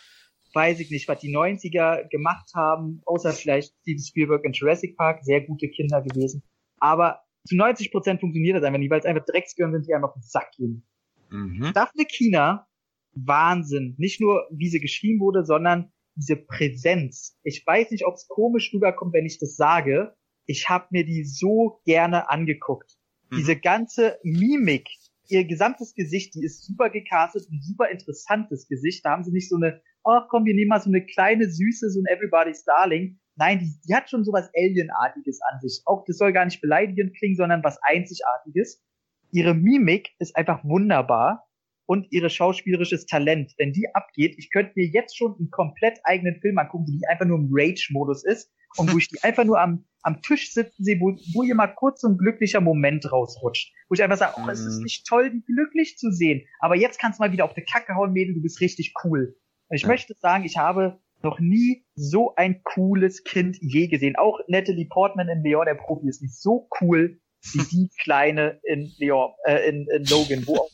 weiß 0.55 0.81
ich 0.81 0.91
nicht, 0.91 1.09
was 1.09 1.21
die 1.21 1.35
90er 1.35 2.09
gemacht 2.09 2.51
haben, 2.55 3.03
außer 3.05 3.33
vielleicht 3.33 3.75
Steven 3.81 4.03
Spielberg 4.03 4.45
in 4.45 4.53
Jurassic 4.53 4.97
Park, 4.97 5.25
sehr 5.25 5.43
gute 5.43 5.69
Kinder 5.69 6.03
gewesen. 6.03 6.43
Aber 6.79 7.21
zu 7.47 7.57
90 7.57 7.91
Prozent 7.91 8.21
funktioniert 8.21 8.57
das 8.57 8.65
einfach 8.65 8.79
nicht, 8.79 8.91
weil 8.91 9.01
es 9.01 9.07
einfach 9.07 9.25
Drecksgehirn 9.27 9.73
sind, 9.73 9.87
die 9.87 9.95
einem 9.95 10.05
auf 10.05 10.15
den 10.15 10.23
Sack 10.23 10.53
gehen. 10.57 10.87
Mhm. 11.31 11.73
Daphne 11.75 12.05
Kina, 12.05 12.67
Wahnsinn. 13.13 13.95
Nicht 13.99 14.21
nur, 14.21 14.47
wie 14.51 14.69
sie 14.69 14.81
geschrieben 14.81 15.21
wurde, 15.21 15.45
sondern 15.45 15.93
diese 16.17 16.37
Präsenz. 16.37 17.39
Ich 17.43 17.67
weiß 17.67 17.91
nicht, 17.91 18.07
ob 18.07 18.15
es 18.15 18.29
komisch 18.29 18.73
rüberkommt, 18.73 19.13
wenn 19.13 19.27
ich 19.27 19.39
das 19.39 19.57
sage, 19.57 20.15
ich 20.47 20.69
habe 20.69 20.87
mir 20.91 21.05
die 21.05 21.25
so 21.25 21.81
gerne 21.85 22.31
angeguckt. 22.31 22.97
Mhm. 23.31 23.37
Diese 23.37 23.57
ganze 23.57 24.19
Mimik, 24.23 24.89
ihr 25.29 25.45
gesamtes 25.45 25.95
Gesicht, 25.95 26.35
die 26.35 26.45
ist 26.45 26.65
super 26.65 26.91
gecastet, 26.91 27.49
ein 27.51 27.61
super 27.63 27.89
interessantes 27.91 28.69
Gesicht. 28.69 29.05
Da 29.05 29.11
haben 29.11 29.25
sie 29.25 29.33
nicht 29.33 29.49
so 29.49 29.57
eine, 29.57 29.81
ach 30.05 30.29
komm, 30.29 30.45
wir 30.45 30.55
nehmen 30.55 30.69
mal 30.69 30.81
so 30.81 30.91
eine 30.91 31.05
kleine 31.05 31.49
Süße, 31.49 31.91
so 31.91 32.01
ein 32.01 32.07
Everybody's 32.07 32.65
Darling. 32.65 33.19
Nein, 33.37 33.59
die, 33.59 33.73
die 33.87 33.95
hat 33.95 34.11
schon 34.11 34.25
sowas 34.25 34.51
Alienartiges 34.55 35.41
an 35.51 35.61
sich. 35.61 35.83
Auch 35.87 36.05
das 36.07 36.19
soll 36.19 36.33
gar 36.33 36.45
nicht 36.45 36.61
beleidigend 36.61 37.17
klingen, 37.17 37.37
sondern 37.37 37.65
was 37.65 37.83
Einzigartiges. 37.83 38.85
Ihre 39.33 39.55
Mimik 39.55 40.11
ist 40.19 40.37
einfach 40.37 40.63
wunderbar. 40.65 41.49
und 41.87 42.07
ihre 42.13 42.31
schauspielerisches 42.31 43.07
Talent, 43.07 43.53
wenn 43.59 43.73
die 43.73 43.87
abgeht, 43.95 44.37
ich 44.39 44.51
könnte 44.51 44.73
mir 44.75 44.87
jetzt 44.87 45.17
schon 45.17 45.37
einen 45.39 45.51
komplett 45.51 46.01
eigenen 46.05 46.41
Film 46.41 46.59
angucken, 46.59 46.87
wo 46.89 46.93
die 46.93 47.07
einfach 47.07 47.27
nur 47.27 47.39
im 47.39 47.49
Rage-Modus 47.53 48.25
ist 48.25 48.51
und 48.77 48.93
wo 48.93 48.99
ich 48.99 49.09
die 49.09 49.19
einfach 49.23 49.45
nur 49.45 49.61
am, 49.61 49.85
am 50.03 50.21
Tisch 50.23 50.53
sitzen 50.53 50.85
sehe, 50.85 51.01
wo, 51.01 51.17
wo 51.33 51.43
ihr 51.43 51.55
mal 51.55 51.69
kurz 51.69 52.01
so 52.03 52.09
ein 52.09 52.19
glücklicher 52.19 52.61
Moment 52.61 53.11
rausrutscht. 53.11 53.73
Wo 53.89 53.95
ich 53.95 54.03
einfach 54.03 54.19
sage, 54.19 54.35
oh, 54.39 54.49
es 54.51 54.67
ist 54.67 54.79
Mhm. 54.79 54.83
nicht 54.85 55.07
toll, 55.07 55.31
die 55.31 55.45
glücklich 55.45 55.97
zu 55.99 56.11
sehen. 56.11 56.47
Aber 56.61 56.77
jetzt 56.77 56.99
kannst 56.99 57.19
du 57.19 57.23
mal 57.23 57.33
wieder 57.33 57.45
auf 57.45 57.55
die 57.55 57.63
Kacke 57.65 57.95
hauen, 57.95 58.13
Mädel, 58.13 58.35
du 58.35 58.43
bist 58.43 58.61
richtig 58.61 58.93
cool. 59.05 59.37
Und 59.69 59.77
ich 59.77 59.83
Ja. 59.83 59.89
möchte 59.89 60.15
sagen, 60.21 60.45
ich 60.45 60.57
habe 60.59 61.01
noch 61.23 61.41
nie 61.41 61.87
so 61.95 62.35
ein 62.35 62.63
cooles 62.65 63.25
Kind 63.25 63.57
je 63.61 63.87
gesehen. 63.89 64.17
Auch 64.17 64.41
Natalie 64.47 64.87
Portman 64.87 65.29
in 65.31 65.43
Leon, 65.43 65.65
der 65.65 65.75
Profi, 65.75 66.09
ist 66.09 66.21
nicht 66.21 66.35
so 66.39 66.69
cool 66.81 67.19
wie 67.53 67.63
die 67.71 67.89
Kleine 68.03 68.61
in 68.65 68.95
Leon, 68.99 69.33
äh, 69.47 69.69
in, 69.69 69.87
in 69.95 70.07
Logan, 70.07 70.47
wo 70.47 70.59
auch 70.59 70.71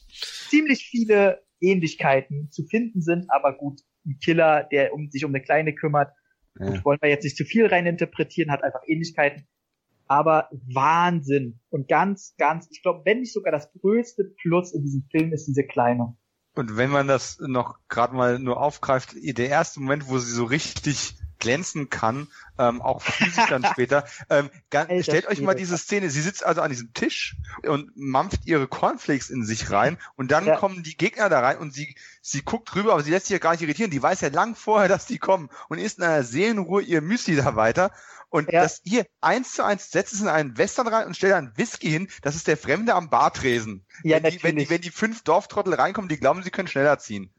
ziemlich 0.49 0.87
viele 0.87 1.43
Ähnlichkeiten 1.61 2.51
zu 2.51 2.65
finden 2.65 3.01
sind, 3.03 3.27
aber 3.31 3.57
gut, 3.57 3.81
ein 4.07 4.19
Killer, 4.25 4.65
der 4.73 4.93
um, 4.95 5.11
sich 5.11 5.25
um 5.25 5.31
eine 5.31 5.43
Kleine 5.43 5.75
kümmert, 5.75 6.13
Ja. 6.59 6.71
Gut, 6.71 6.85
wollen 6.85 6.99
wir 7.01 7.11
jetzt 7.11 7.25
nicht 7.25 7.37
zu 7.37 7.45
viel 7.45 7.67
reininterpretieren, 7.67 8.51
hat 8.53 8.65
einfach 8.65 8.83
Ähnlichkeiten. 8.87 9.47
Aber 10.07 10.49
Wahnsinn. 10.75 11.61
Und 11.69 11.89
ganz, 11.89 12.35
ganz, 12.37 12.69
ich 12.71 12.83
glaube, 12.83 13.03
wenn 13.05 13.21
nicht 13.21 13.33
sogar 13.33 13.53
das 13.53 13.73
größte 13.73 14.25
Plus 14.41 14.73
in 14.75 14.83
diesem 14.83 15.05
Film 15.11 15.33
ist 15.33 15.47
diese 15.47 15.65
Kleine. 15.65 16.17
Und 16.55 16.77
wenn 16.77 16.91
man 16.91 17.07
das 17.07 17.39
noch 17.41 17.79
gerade 17.89 18.15
mal 18.15 18.39
nur 18.41 18.61
aufgreift, 18.61 19.15
der 19.15 19.49
erste 19.49 19.81
Moment, 19.81 20.09
wo 20.09 20.19
sie 20.19 20.33
so 20.33 20.45
richtig 20.45 21.15
glänzen 21.41 21.91
kann, 21.91 22.29
ähm, 22.59 22.81
auch 22.83 23.03
physisch 23.03 23.47
dann 23.49 23.65
später. 23.65 24.05
Ähm, 24.31 24.51
Alter 24.73 25.03
stellt 25.03 25.27
euch 25.27 25.41
mal 25.41 25.55
diese 25.55 25.77
Szene, 25.77 26.09
sie 26.11 26.21
sitzt 26.21 26.45
also 26.45 26.61
an 26.61 26.71
diesem 26.71 26.93
Tisch 26.95 27.37
und 27.67 27.91
mampft 27.97 28.47
ihre 28.47 28.69
Cornflakes 28.69 29.31
in 29.31 29.45
sich 29.45 29.71
rein 29.71 29.99
und 30.17 30.31
dann 30.31 30.47
Ja. 30.47 30.57
kommen 30.57 30.83
die 30.83 30.97
Gegner 30.97 31.29
da 31.29 31.41
rein 31.41 31.59
und 31.59 31.73
sie, 31.75 31.97
sie 32.23 32.43
guckt 32.43 32.75
rüber, 32.77 32.93
aber 32.93 33.03
sie 33.03 33.11
lässt 33.11 33.27
sich 33.27 33.33
ja 33.35 33.39
gar 33.39 33.53
nicht 33.53 33.63
irritieren. 33.63 33.91
Die 33.91 34.03
weiß 34.03 34.21
ja 34.21 34.29
lang 34.29 34.55
vorher, 34.55 34.89
dass 34.89 35.07
die 35.07 35.19
kommen 35.19 35.49
und 35.69 35.79
isst 35.79 35.99
in 35.99 36.05
einer 36.05 36.23
Seelenruhe 36.23 36.83
ihr 36.83 37.01
Müsli 37.01 37.35
da 37.37 37.57
weiter. 37.57 37.91
Und 38.29 38.53
Ja. 38.53 38.61
das 38.63 38.81
hier 38.85 39.07
eins 39.21 39.55
zu 39.55 39.65
eins 39.65 39.91
setzt 39.91 40.13
es 40.13 40.21
in 40.21 40.29
einen 40.29 40.57
Western 40.57 40.87
rein 40.87 41.07
und 41.09 41.17
stellt 41.17 41.33
einen 41.33 41.57
Whisky 41.57 41.91
hin. 41.91 42.09
Das 42.23 42.37
ist 42.37 42.47
der 42.47 42.57
Fremde 42.57 42.95
am 42.95 43.11
Bartresen. 43.11 43.85
Ja, 44.05 44.23
wenn, 44.23 44.31
die, 44.31 44.43
wenn, 44.45 44.57
die, 44.57 44.63
natürlich. 44.63 44.71
wenn 44.71 44.81
die 44.83 44.91
fünf 44.91 45.23
Dorftrottel 45.25 45.75
reinkommen, 45.75 46.09
die 46.09 46.17
glauben, 46.19 46.43
sie 46.45 46.51
können 46.51 46.69
schneller 46.69 46.99
ziehen. 47.01 47.33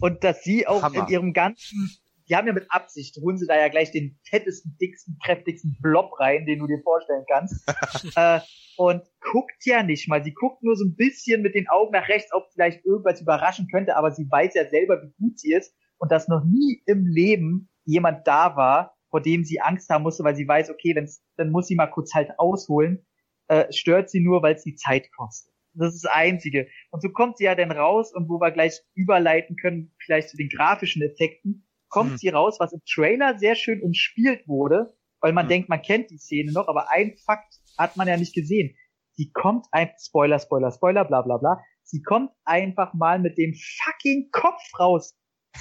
Und 0.00 0.24
dass 0.24 0.42
sie 0.42 0.66
auch 0.66 0.82
Hammer. 0.82 0.96
in 0.96 1.06
ihrem 1.06 1.32
ganzen, 1.32 1.96
die 2.32 2.36
haben 2.36 2.46
ja 2.46 2.54
mit 2.54 2.70
Absicht, 2.70 3.18
holen 3.20 3.36
sie 3.36 3.46
da 3.46 3.58
ja 3.58 3.68
gleich 3.68 3.90
den 3.90 4.18
fettesten, 4.24 4.74
dicksten, 4.80 5.18
kräftigsten 5.22 5.76
Blob 5.82 6.18
rein, 6.18 6.46
den 6.46 6.60
du 6.60 6.66
dir 6.66 6.80
vorstellen 6.82 7.26
kannst. 7.28 7.62
äh, 8.16 8.40
und 8.78 9.02
guckt 9.20 9.66
ja 9.66 9.82
nicht 9.82 10.08
mal. 10.08 10.24
Sie 10.24 10.32
guckt 10.32 10.62
nur 10.62 10.74
so 10.74 10.86
ein 10.86 10.96
bisschen 10.96 11.42
mit 11.42 11.54
den 11.54 11.68
Augen 11.68 11.92
nach 11.92 12.08
rechts, 12.08 12.32
ob 12.32 12.50
vielleicht 12.54 12.86
irgendwas 12.86 13.20
überraschen 13.20 13.68
könnte, 13.70 13.96
aber 13.96 14.12
sie 14.12 14.30
weiß 14.30 14.54
ja 14.54 14.66
selber, 14.66 15.02
wie 15.02 15.12
gut 15.22 15.38
sie 15.38 15.52
ist 15.52 15.76
und 15.98 16.10
dass 16.10 16.26
noch 16.26 16.42
nie 16.42 16.82
im 16.86 17.04
Leben 17.06 17.68
jemand 17.84 18.26
da 18.26 18.56
war, 18.56 18.96
vor 19.10 19.20
dem 19.20 19.44
sie 19.44 19.60
Angst 19.60 19.90
haben 19.90 20.02
musste, 20.02 20.24
weil 20.24 20.34
sie 20.34 20.48
weiß, 20.48 20.70
okay, 20.70 20.94
wenn's, 20.94 21.22
dann 21.36 21.50
muss 21.50 21.66
sie 21.66 21.74
mal 21.74 21.88
kurz 21.88 22.14
halt 22.14 22.30
ausholen. 22.38 23.04
Äh, 23.48 23.70
stört 23.74 24.08
sie 24.08 24.20
nur, 24.20 24.42
weil 24.42 24.54
es 24.54 24.62
die 24.62 24.76
Zeit 24.76 25.12
kostet. 25.12 25.52
Das 25.74 25.94
ist 25.94 26.04
das 26.04 26.12
Einzige. 26.12 26.68
Und 26.90 27.02
so 27.02 27.10
kommt 27.10 27.36
sie 27.36 27.44
ja 27.44 27.54
dann 27.54 27.72
raus 27.72 28.10
und 28.14 28.30
wo 28.30 28.40
wir 28.40 28.52
gleich 28.52 28.80
überleiten 28.94 29.56
können, 29.56 29.94
vielleicht 29.98 30.30
zu 30.30 30.38
den 30.38 30.48
grafischen 30.48 31.02
Effekten, 31.02 31.66
kommt 31.92 32.12
Hm. 32.12 32.16
sie 32.18 32.28
raus, 32.30 32.56
was 32.58 32.72
im 32.72 32.80
Trailer 32.92 33.38
sehr 33.38 33.54
schön 33.54 33.82
umspielt 33.82 34.48
wurde, 34.48 34.94
weil 35.20 35.32
man 35.32 35.44
Hm. 35.44 35.50
denkt, 35.50 35.68
man 35.68 35.82
kennt 35.82 36.10
die 36.10 36.18
Szene 36.18 36.52
noch, 36.52 36.68
aber 36.68 36.90
ein 36.90 37.16
Fakt 37.24 37.54
hat 37.78 37.96
man 37.96 38.08
ja 38.08 38.16
nicht 38.16 38.34
gesehen. 38.34 38.74
Sie 39.14 39.30
kommt 39.32 39.66
ein, 39.72 39.90
Spoiler, 40.00 40.38
Spoiler, 40.40 40.72
Spoiler, 40.72 41.04
bla 41.04 41.22
bla 41.22 41.36
bla, 41.36 41.62
sie 41.84 42.02
kommt 42.02 42.30
einfach 42.44 42.94
mal 42.94 43.18
mit 43.20 43.38
dem 43.38 43.54
fucking 43.54 44.30
Kopf 44.32 44.62
raus 44.80 45.14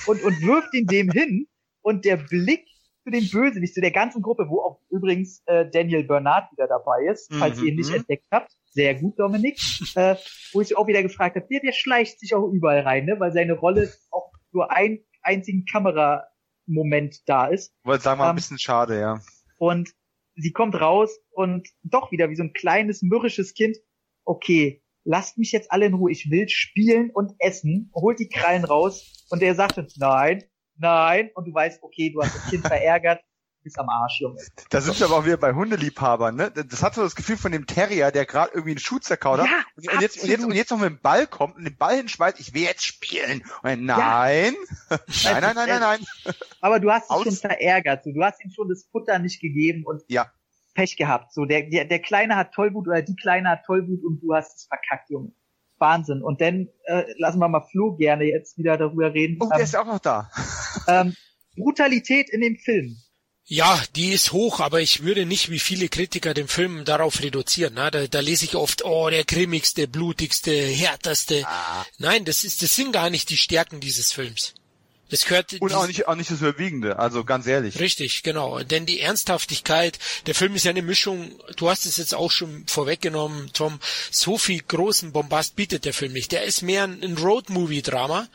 und, 0.07 0.23
und 0.23 0.41
wirft 0.41 0.73
ihn 0.73 0.87
dem 0.87 1.11
hin 1.11 1.47
und 1.83 2.05
der 2.05 2.17
Blick 2.17 2.65
zu 3.03 3.09
dem 3.11 3.27
Bösewicht, 3.29 3.73
zu 3.73 3.81
der 3.81 3.91
ganzen 3.91 4.21
Gruppe, 4.21 4.45
wo 4.47 4.61
auch 4.61 4.79
übrigens 4.91 5.41
äh, 5.47 5.69
Daniel 5.69 6.03
Bernard 6.05 6.51
wieder 6.53 6.67
dabei 6.67 7.05
ist, 7.11 7.33
falls 7.37 7.59
Mhm, 7.59 7.65
ihr 7.65 7.71
ihn 7.71 7.75
nicht 7.77 7.89
mhm. 7.89 7.95
entdeckt 7.97 8.25
habt. 8.31 8.51
Sehr 8.73 8.95
gut, 8.95 9.19
Dominik. 9.19 9.59
äh, 9.95 10.15
wo 10.53 10.61
ich 10.61 10.77
auch 10.77 10.87
wieder 10.87 11.01
gefragt 11.03 11.35
habe, 11.35 11.47
der, 11.51 11.59
der 11.61 11.71
schleicht 11.73 12.19
sich 12.19 12.33
auch 12.35 12.47
überall 12.51 12.81
rein, 12.81 13.05
ne? 13.05 13.19
weil 13.19 13.33
seine 13.33 13.53
Rolle 13.53 13.91
auch 14.11 14.31
nur 14.53 14.71
ein 14.71 14.99
einzigen 15.23 15.65
Kameramoment 15.65 17.27
da 17.27 17.48
ist. 17.48 17.73
Wollte 17.84 18.03
sagen, 18.03 18.19
mal 18.19 18.26
ein 18.26 18.30
Ähm, 18.31 18.35
bisschen 18.35 18.60
schade, 18.60 18.99
ja. 18.99 19.19
Und 19.57 19.89
sie 20.35 20.52
kommt 20.52 20.80
raus 20.80 21.18
und 21.31 21.68
doch 21.84 22.11
wieder 22.11 22.30
wie 22.30 22.35
so 22.35 22.43
ein 22.43 22.53
kleines, 22.53 23.02
mürrisches 23.02 23.53
Kind. 23.53 23.77
Okay, 24.26 24.84
lasst 25.03 25.38
mich 25.38 25.52
jetzt 25.52 25.72
alle 25.72 25.85
in 25.85 25.93
Ruhe. 25.93 26.11
Ich 26.11 26.30
will 26.31 26.48
spielen 26.49 27.11
und 27.11 27.34
essen. 27.39 27.91
Holt 27.93 28.19
die 28.19 28.30
Krallen 28.30 28.64
raus. 28.65 29.26
Und 29.30 29.41
er 29.41 29.56
sagte, 29.56 29.88
nein, 29.98 30.43
nein. 30.76 31.30
Und 31.35 31.45
du 31.48 31.53
weißt, 31.53 31.84
okay, 31.84 32.11
du 32.11 32.22
hast 32.22 32.35
das 32.35 32.49
Kind 32.49 32.68
verärgert. 32.68 33.22
Du 33.61 33.65
bist 33.65 33.77
am 33.77 33.89
Arsch, 33.89 34.21
Junge. 34.21 34.41
Da 34.71 34.81
sind 34.81 34.99
wir 34.99 35.05
aber 35.05 35.17
auch 35.17 35.25
wieder 35.25 35.38
bei 35.38 35.53
Hundeliebhabern, 35.53 36.35
ne? 36.35 36.49
Das 36.49 36.81
hat 36.81 36.95
so 36.95 37.03
das 37.03 37.13
Gefühl 37.15 37.38
von 37.38 37.51
dem 37.51 37.67
Terrier, 37.67 38.09
der 38.11 38.25
gerade 38.25 38.49
irgendwie 38.53 38.71
einen 38.71 38.79
Schuh 38.79 38.97
zerkaut 38.97 39.39
hat. 39.39 39.45
Ja, 39.45 39.63
und, 39.75 39.93
und, 39.93 40.01
jetzt, 40.01 40.23
und, 40.23 40.29
jetzt, 40.29 40.43
und 40.43 40.55
jetzt 40.55 40.71
noch 40.71 40.79
mit 40.79 40.89
dem 40.89 40.99
Ball 40.99 41.27
kommt 41.27 41.57
und 41.57 41.65
den 41.65 41.77
Ball 41.77 41.97
hinschmeißt, 41.97 42.39
ich 42.39 42.55
will 42.55 42.63
jetzt 42.63 42.83
spielen. 42.83 43.43
Und 43.61 43.69
dann, 43.69 43.85
nein. 43.85 44.55
nein, 44.89 45.41
nein, 45.41 45.55
nein, 45.55 45.69
nein, 45.69 45.79
nein. 45.79 45.99
Aber 46.59 46.79
du 46.79 46.89
hast 46.91 47.11
ihn 47.11 47.13
Aus- 47.13 47.23
schon 47.25 47.35
verärgert. 47.35 48.03
So, 48.03 48.11
du 48.11 48.23
hast 48.23 48.43
ihm 48.43 48.49
schon 48.49 48.67
das 48.67 48.88
Futter 48.91 49.19
nicht 49.19 49.39
gegeben 49.39 49.83
und 49.85 50.01
Ja. 50.07 50.31
Pech 50.73 50.97
gehabt. 50.97 51.31
So, 51.31 51.45
der, 51.45 51.69
der, 51.69 51.85
der 51.85 51.99
Kleine 51.99 52.38
hat 52.38 52.53
Tollwut 52.53 52.88
oder 52.88 53.03
die 53.03 53.15
Kleine 53.15 53.49
hat 53.49 53.65
Tollwut 53.67 54.03
und 54.03 54.21
du 54.21 54.33
hast 54.33 54.57
es 54.57 54.65
verkackt, 54.65 55.11
Junge. 55.11 55.33
Wahnsinn. 55.77 56.23
Und 56.23 56.41
dann 56.41 56.67
äh, 56.85 57.03
lassen 57.19 57.38
wir 57.38 57.47
mal 57.47 57.61
Flo 57.69 57.95
gerne 57.95 58.23
jetzt 58.23 58.57
wieder 58.57 58.77
darüber 58.79 59.13
reden. 59.13 59.38
Oh, 59.39 59.49
der 59.49 59.57
ähm, 59.59 59.63
ist 59.63 59.73
ja 59.73 59.81
auch 59.81 59.85
noch 59.85 59.99
da. 59.99 60.31
ähm, 60.88 61.15
Brutalität 61.55 62.29
in 62.31 62.41
dem 62.41 62.55
Film. 62.55 62.97
Ja, 63.53 63.83
die 63.97 64.13
ist 64.13 64.31
hoch, 64.31 64.61
aber 64.61 64.79
ich 64.79 65.03
würde 65.03 65.25
nicht 65.25 65.49
wie 65.49 65.59
viele 65.59 65.89
Kritiker 65.89 66.33
den 66.33 66.47
Film 66.47 66.85
darauf 66.85 67.21
reduzieren. 67.21 67.73
Ne? 67.73 67.91
Da, 67.91 68.07
da 68.07 68.21
lese 68.21 68.45
ich 68.45 68.55
oft, 68.55 68.85
oh, 68.85 69.09
der 69.09 69.25
grimmigste, 69.25 69.89
blutigste, 69.89 70.53
härteste. 70.53 71.43
Ah. 71.45 71.85
Nein, 71.97 72.23
das 72.23 72.45
ist, 72.45 72.61
das 72.61 72.73
sind 72.77 72.93
gar 72.93 73.09
nicht 73.09 73.29
die 73.29 73.35
Stärken 73.35 73.81
dieses 73.81 74.13
Films. 74.13 74.53
Das 75.09 75.25
gehört 75.25 75.59
Und 75.59 75.73
auch 75.73 75.85
nicht, 75.85 76.07
auch 76.07 76.15
nicht 76.15 76.31
das 76.31 76.39
Überwiegende, 76.39 76.97
also 76.97 77.25
ganz 77.25 77.45
ehrlich. 77.45 77.77
Richtig, 77.77 78.23
genau. 78.23 78.63
Denn 78.63 78.85
die 78.85 79.01
Ernsthaftigkeit, 79.01 79.99
der 80.27 80.35
Film 80.35 80.55
ist 80.55 80.63
ja 80.63 80.71
eine 80.71 80.81
Mischung, 80.81 81.37
du 81.57 81.69
hast 81.69 81.85
es 81.85 81.97
jetzt 81.97 82.15
auch 82.15 82.31
schon 82.31 82.65
vorweggenommen, 82.67 83.51
Tom, 83.51 83.81
so 84.11 84.37
viel 84.37 84.61
großen 84.61 85.11
Bombast 85.11 85.57
bietet 85.57 85.83
der 85.83 85.93
Film 85.93 86.13
nicht. 86.13 86.31
Der 86.31 86.43
ist 86.43 86.61
mehr 86.61 86.85
ein, 86.85 87.03
ein 87.03 87.17
Road-Movie-Drama 87.17 88.29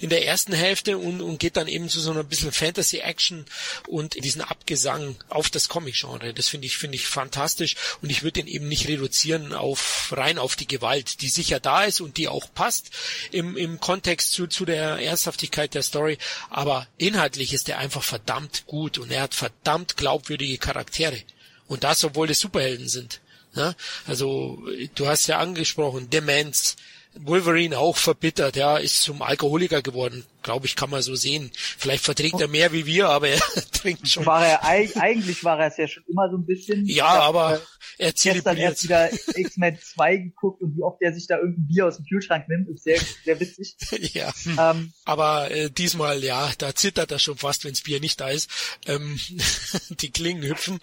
in 0.00 0.08
der 0.08 0.26
ersten 0.26 0.54
Hälfte 0.54 0.96
und, 0.96 1.20
und 1.20 1.38
geht 1.38 1.56
dann 1.56 1.68
eben 1.68 1.88
zu 1.90 2.00
so 2.00 2.10
einer 2.10 2.24
bisschen 2.24 2.52
Fantasy-Action 2.52 3.44
und 3.86 4.14
diesen 4.24 4.40
Abgesang 4.40 5.16
auf 5.28 5.50
das 5.50 5.68
Comic-Genre. 5.68 6.32
Das 6.32 6.48
finde 6.48 6.66
ich, 6.66 6.78
finde 6.78 6.96
ich 6.96 7.06
fantastisch 7.06 7.76
und 8.00 8.08
ich 8.08 8.22
würde 8.22 8.42
den 8.42 8.46
eben 8.46 8.66
nicht 8.66 8.88
reduzieren 8.88 9.52
auf, 9.52 10.12
rein 10.16 10.38
auf 10.38 10.56
die 10.56 10.66
Gewalt, 10.66 11.20
die 11.20 11.28
sicher 11.28 11.60
da 11.60 11.84
ist 11.84 12.00
und 12.00 12.16
die 12.16 12.28
auch 12.28 12.52
passt 12.54 12.90
im, 13.30 13.58
im 13.58 13.78
Kontext 13.78 14.32
zu, 14.32 14.46
zu 14.46 14.64
der 14.64 14.98
Ernsthaftigkeit 14.98 15.74
der 15.74 15.82
Story, 15.82 16.16
aber 16.48 16.86
inhaltlich 16.96 17.52
ist 17.52 17.68
er 17.68 17.78
einfach 17.78 18.02
verdammt 18.02 18.66
gut 18.66 18.96
und 18.96 19.10
er 19.10 19.22
hat 19.22 19.34
verdammt 19.34 19.98
glaubwürdige 19.98 20.56
Charaktere. 20.56 21.20
Und 21.66 21.84
das, 21.84 22.02
obwohl 22.04 22.30
es 22.30 22.40
Superhelden 22.40 22.88
sind. 22.88 23.20
Ne? 23.54 23.76
Also, 24.06 24.62
du 24.94 25.06
hast 25.06 25.26
ja 25.26 25.38
angesprochen, 25.38 26.10
Demenz, 26.10 26.76
Wolverine 27.14 27.78
auch 27.78 27.96
verbittert, 27.96 28.56
ja, 28.56 28.76
ist 28.76 29.02
zum 29.02 29.22
Alkoholiker 29.22 29.82
geworden, 29.82 30.24
glaube 30.42 30.66
ich, 30.66 30.76
kann 30.76 30.90
man 30.90 31.02
so 31.02 31.14
sehen. 31.14 31.50
Vielleicht 31.54 32.04
verträgt 32.04 32.40
er 32.40 32.48
mehr 32.48 32.72
wie 32.72 32.86
wir, 32.86 33.08
aber 33.08 33.28
er 33.30 33.40
trinkt 33.72 34.08
schon. 34.08 34.26
War 34.26 34.46
er 34.46 34.64
eig- 34.64 34.96
eigentlich 34.96 35.42
war 35.44 35.58
er 35.60 35.68
es 35.68 35.76
ja 35.76 35.88
schon 35.88 36.02
immer 36.08 36.28
so 36.30 36.36
ein 36.36 36.46
bisschen. 36.46 36.86
Ja, 36.86 37.08
hab, 37.08 37.22
aber 37.22 37.60
äh, 37.98 38.06
er 38.06 38.12
gestern 38.12 38.56
erst 38.56 38.80
zelebriert. 38.80 38.82
wieder 38.82 39.38
X-Men 39.38 39.78
2 39.80 40.16
geguckt 40.16 40.62
und 40.62 40.76
wie 40.76 40.82
oft 40.82 41.00
er 41.02 41.12
sich 41.12 41.26
da 41.26 41.36
irgendein 41.38 41.66
Bier 41.68 41.86
aus 41.86 41.96
dem 41.96 42.06
Kühlschrank 42.06 42.48
nimmt, 42.48 42.68
ist 42.68 42.84
sehr, 42.84 43.00
sehr 43.24 43.38
witzig. 43.40 43.76
ja. 44.14 44.32
Ähm, 44.58 44.92
Aber 45.04 45.50
äh, 45.50 45.70
diesmal, 45.70 46.22
ja, 46.24 46.50
da 46.58 46.74
zittert 46.74 47.10
er 47.10 47.18
schon 47.18 47.36
fast, 47.38 47.64
wenns 47.64 47.82
Bier 47.82 48.00
nicht 48.00 48.20
da 48.20 48.28
ist. 48.28 48.48
Ähm, 48.86 49.18
die 49.90 50.10
Klingen 50.10 50.42
hüpfen. 50.42 50.78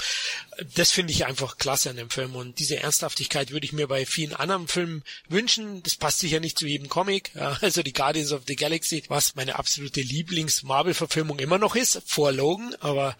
Das 0.75 0.91
finde 0.91 1.13
ich 1.13 1.25
einfach 1.25 1.57
klasse 1.57 1.89
an 1.89 1.97
dem 1.97 2.09
Film. 2.09 2.35
Und 2.35 2.59
diese 2.59 2.77
Ernsthaftigkeit 2.77 3.51
würde 3.51 3.65
ich 3.65 3.73
mir 3.73 3.87
bei 3.87 4.05
vielen 4.05 4.33
anderen 4.33 4.67
Filmen 4.67 5.03
wünschen. 5.29 5.83
Das 5.83 5.95
passt 5.95 6.19
sicher 6.19 6.39
nicht 6.39 6.57
zu 6.57 6.65
jedem 6.67 6.89
Comic. 6.89 7.31
Ja, 7.35 7.57
also 7.61 7.83
die 7.83 7.93
Guardians 7.93 8.31
of 8.31 8.43
the 8.47 8.55
Galaxy, 8.55 9.03
was 9.07 9.35
meine 9.47 9.59
absolute 9.59 10.01
Lieblings-Marvel-Verfilmung 10.01 11.39
immer 11.39 11.57
noch 11.57 11.75
ist, 11.75 12.01
vor 12.05 12.33
Logan. 12.33 12.75
Aber 12.81 13.15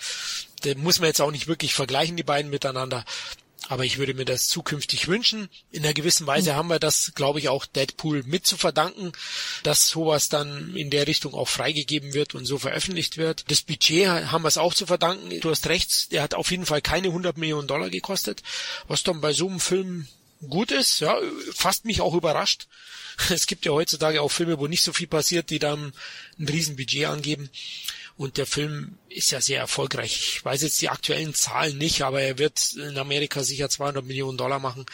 da 0.63 0.75
muss 0.75 0.99
man 0.99 1.07
jetzt 1.07 1.21
auch 1.21 1.31
nicht 1.31 1.47
wirklich 1.47 1.73
vergleichen, 1.73 2.17
die 2.17 2.23
beiden 2.23 2.51
miteinander. 2.51 3.05
Aber 3.69 3.85
ich 3.85 3.97
würde 3.97 4.13
mir 4.13 4.25
das 4.25 4.47
zukünftig 4.47 5.07
wünschen. 5.07 5.49
In 5.71 5.83
einer 5.83 5.93
gewissen 5.93 6.27
Weise 6.27 6.55
haben 6.55 6.69
wir 6.69 6.79
das, 6.79 7.13
glaube 7.15 7.39
ich, 7.39 7.49
auch 7.49 7.65
Deadpool 7.65 8.23
mit 8.23 8.45
zu 8.45 8.57
verdanken, 8.57 9.13
dass 9.63 9.87
sowas 9.87 10.29
dann 10.29 10.75
in 10.75 10.89
der 10.89 11.07
Richtung 11.07 11.33
auch 11.33 11.47
freigegeben 11.47 12.13
wird 12.13 12.35
und 12.35 12.45
so 12.45 12.57
veröffentlicht 12.57 13.17
wird. 13.17 13.49
Das 13.49 13.61
Budget 13.61 14.07
haben 14.07 14.43
wir 14.43 14.49
es 14.49 14.57
auch 14.57 14.73
zu 14.73 14.85
verdanken. 14.85 15.39
Du 15.39 15.49
hast 15.49 15.67
recht, 15.67 16.11
der 16.11 16.23
hat 16.23 16.33
auf 16.33 16.51
jeden 16.51 16.65
Fall 16.65 16.81
keine 16.81 17.07
100 17.07 17.37
Millionen 17.37 17.67
Dollar 17.67 17.89
gekostet, 17.89 18.43
was 18.87 19.03
dann 19.03 19.21
bei 19.21 19.33
so 19.33 19.47
einem 19.47 19.59
Film 19.59 20.07
gut 20.49 20.71
ist, 20.71 20.99
ja, 20.99 21.17
fast 21.53 21.85
mich 21.85 22.01
auch 22.01 22.13
überrascht. 22.13 22.67
Es 23.31 23.47
gibt 23.47 23.65
ja 23.65 23.71
heutzutage 23.71 24.21
auch 24.21 24.29
Filme, 24.29 24.59
wo 24.59 24.67
nicht 24.67 24.83
so 24.83 24.93
viel 24.93 25.07
passiert, 25.07 25.49
die 25.49 25.57
dann 25.57 25.91
ein 26.37 26.47
Riesenbudget 26.47 27.07
angeben. 27.07 27.49
Und 28.15 28.37
der 28.37 28.45
Film 28.45 28.97
ist 29.09 29.31
ja 29.31 29.41
sehr 29.41 29.59
erfolgreich. 29.59 30.35
Ich 30.35 30.45
weiß 30.45 30.61
jetzt 30.63 30.81
die 30.81 30.89
aktuellen 30.89 31.33
Zahlen 31.33 31.77
nicht, 31.77 32.03
aber 32.03 32.21
er 32.21 32.37
wird 32.37 32.73
in 32.73 32.97
Amerika 32.97 33.43
sicher 33.43 33.69
200 33.69 34.05
Millionen 34.05 34.37
Dollar 34.37 34.59
machen. 34.59 34.85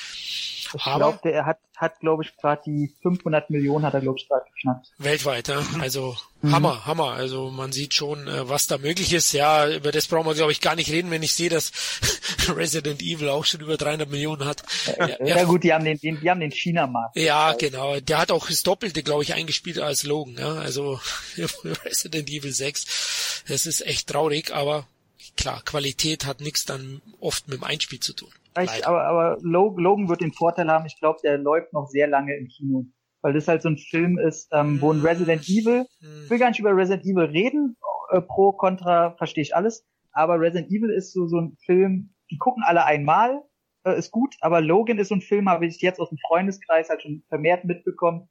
Ich 0.76 0.84
glaube, 0.84 1.32
er 1.32 1.46
hat, 1.46 1.60
hat 1.78 2.00
glaube 2.00 2.24
ich, 2.24 2.36
gerade 2.38 2.62
die 2.66 2.94
500 3.02 3.50
Millionen 3.50 3.86
hat 3.86 3.94
er, 3.94 4.02
glaube 4.02 4.18
ich, 4.20 4.28
gerade 4.28 4.46
geknackt. 4.56 4.92
Weltweit, 4.98 5.48
ja. 5.48 5.64
Also 5.80 6.16
mhm. 6.42 6.54
Hammer, 6.54 6.86
Hammer. 6.86 7.12
Also 7.12 7.50
man 7.50 7.72
sieht 7.72 7.94
schon, 7.94 8.28
äh, 8.28 8.50
was 8.50 8.68
da 8.68 8.78
möglich 8.78 9.14
ist. 9.14 9.32
Ja, 9.34 9.70
über 9.70 9.92
das 9.92 10.08
brauchen 10.08 10.28
wir, 10.28 10.36
glaube 10.36 10.52
ich, 10.52 10.62
gar 10.62 10.76
nicht 10.76 10.92
reden, 10.92 11.12
wenn 11.12 11.24
ich 11.24 11.34
sehe, 11.34 11.50
dass 11.50 11.72
Resident 12.50 13.02
Evil 13.02 13.30
auch 13.30 13.46
schon 13.46 13.62
über 13.62 13.78
300 13.78 14.10
Millionen 14.10 14.46
hat. 14.46 14.64
Ja, 14.98 15.08
ja, 15.08 15.38
ja 15.38 15.44
gut, 15.44 15.64
die 15.64 15.74
haben 15.74 15.86
den, 15.86 16.00
den 16.00 16.20
die 16.20 16.30
haben 16.30 16.40
den 16.40 16.52
China-Markt. 16.52 17.16
Ja, 17.16 17.54
genau. 17.54 18.00
Der 18.00 18.18
hat 18.18 18.32
auch 18.32 18.48
das 18.48 18.64
Doppelte, 18.64 19.04
glaube 19.04 19.24
ich, 19.24 19.34
eingespielt 19.34 19.80
als 19.80 20.04
Logan. 20.04 20.36
Ja, 20.38 20.54
also 20.54 21.00
Resident 21.86 22.30
Evil 22.30 22.54
6. 22.54 23.44
Das 23.48 23.66
ist 23.66 23.86
echt 23.86 24.08
traurig, 24.08 24.54
aber 24.54 24.88
klar, 25.36 25.62
Qualität 25.64 26.26
hat 26.26 26.42
nichts 26.42 26.66
dann 26.66 27.02
oft 27.20 27.48
mit 27.48 27.60
dem 27.60 27.64
Einspiel 27.64 28.00
zu 28.00 28.14
tun. 28.14 28.32
Ich, 28.62 28.88
aber, 28.88 29.04
aber 29.04 29.38
Logan 29.42 30.10
wird 30.10 30.22
den 30.22 30.34
Vorteil 30.34 30.70
haben, 30.70 30.86
ich 30.86 31.00
glaube, 31.00 31.20
der 31.24 31.38
läuft 31.38 31.74
noch 31.74 31.88
sehr 31.88 32.08
lange 32.08 32.36
im 32.36 32.48
Kino. 32.48 32.86
Weil 33.22 33.34
das 33.34 33.48
halt 33.48 33.62
so 33.62 33.70
ein 33.70 33.78
Film 33.78 34.20
ist, 34.20 34.50
ähm, 34.52 34.82
wo 34.82 34.92
ein 34.92 35.00
hm. 35.00 35.06
Resident 35.06 35.48
Evil, 35.48 35.86
ich 36.00 36.30
will 36.30 36.40
gar 36.40 36.50
nicht 36.50 36.60
über 36.60 36.76
Resident 36.76 37.06
Evil 37.06 37.26
reden, 37.26 37.78
äh, 38.12 38.22
pro, 38.22 38.52
contra, 38.52 39.16
verstehe 39.18 39.44
ich 39.44 39.56
alles, 39.56 39.86
aber 40.12 40.40
Resident 40.40 40.70
Evil 40.70 40.90
ist 40.90 41.14
so, 41.14 41.28
so 41.28 41.40
ein 41.40 41.58
Film, 41.66 42.14
die 42.30 42.38
gucken 42.38 42.64
alle 42.66 42.86
einmal, 42.86 43.42
äh, 43.86 43.98
ist 43.98 44.12
gut, 44.12 44.36
aber 44.42 44.62
Logan 44.62 44.98
ist 44.98 45.08
so 45.08 45.16
ein 45.16 45.22
Film, 45.22 45.50
habe 45.50 45.66
ich 45.66 45.82
jetzt 45.82 46.00
aus 46.00 46.10
dem 46.10 46.18
Freundeskreis 46.28 46.90
halt 46.90 47.02
schon 47.02 47.24
vermehrt 47.30 47.64
mitbekommen, 47.64 48.28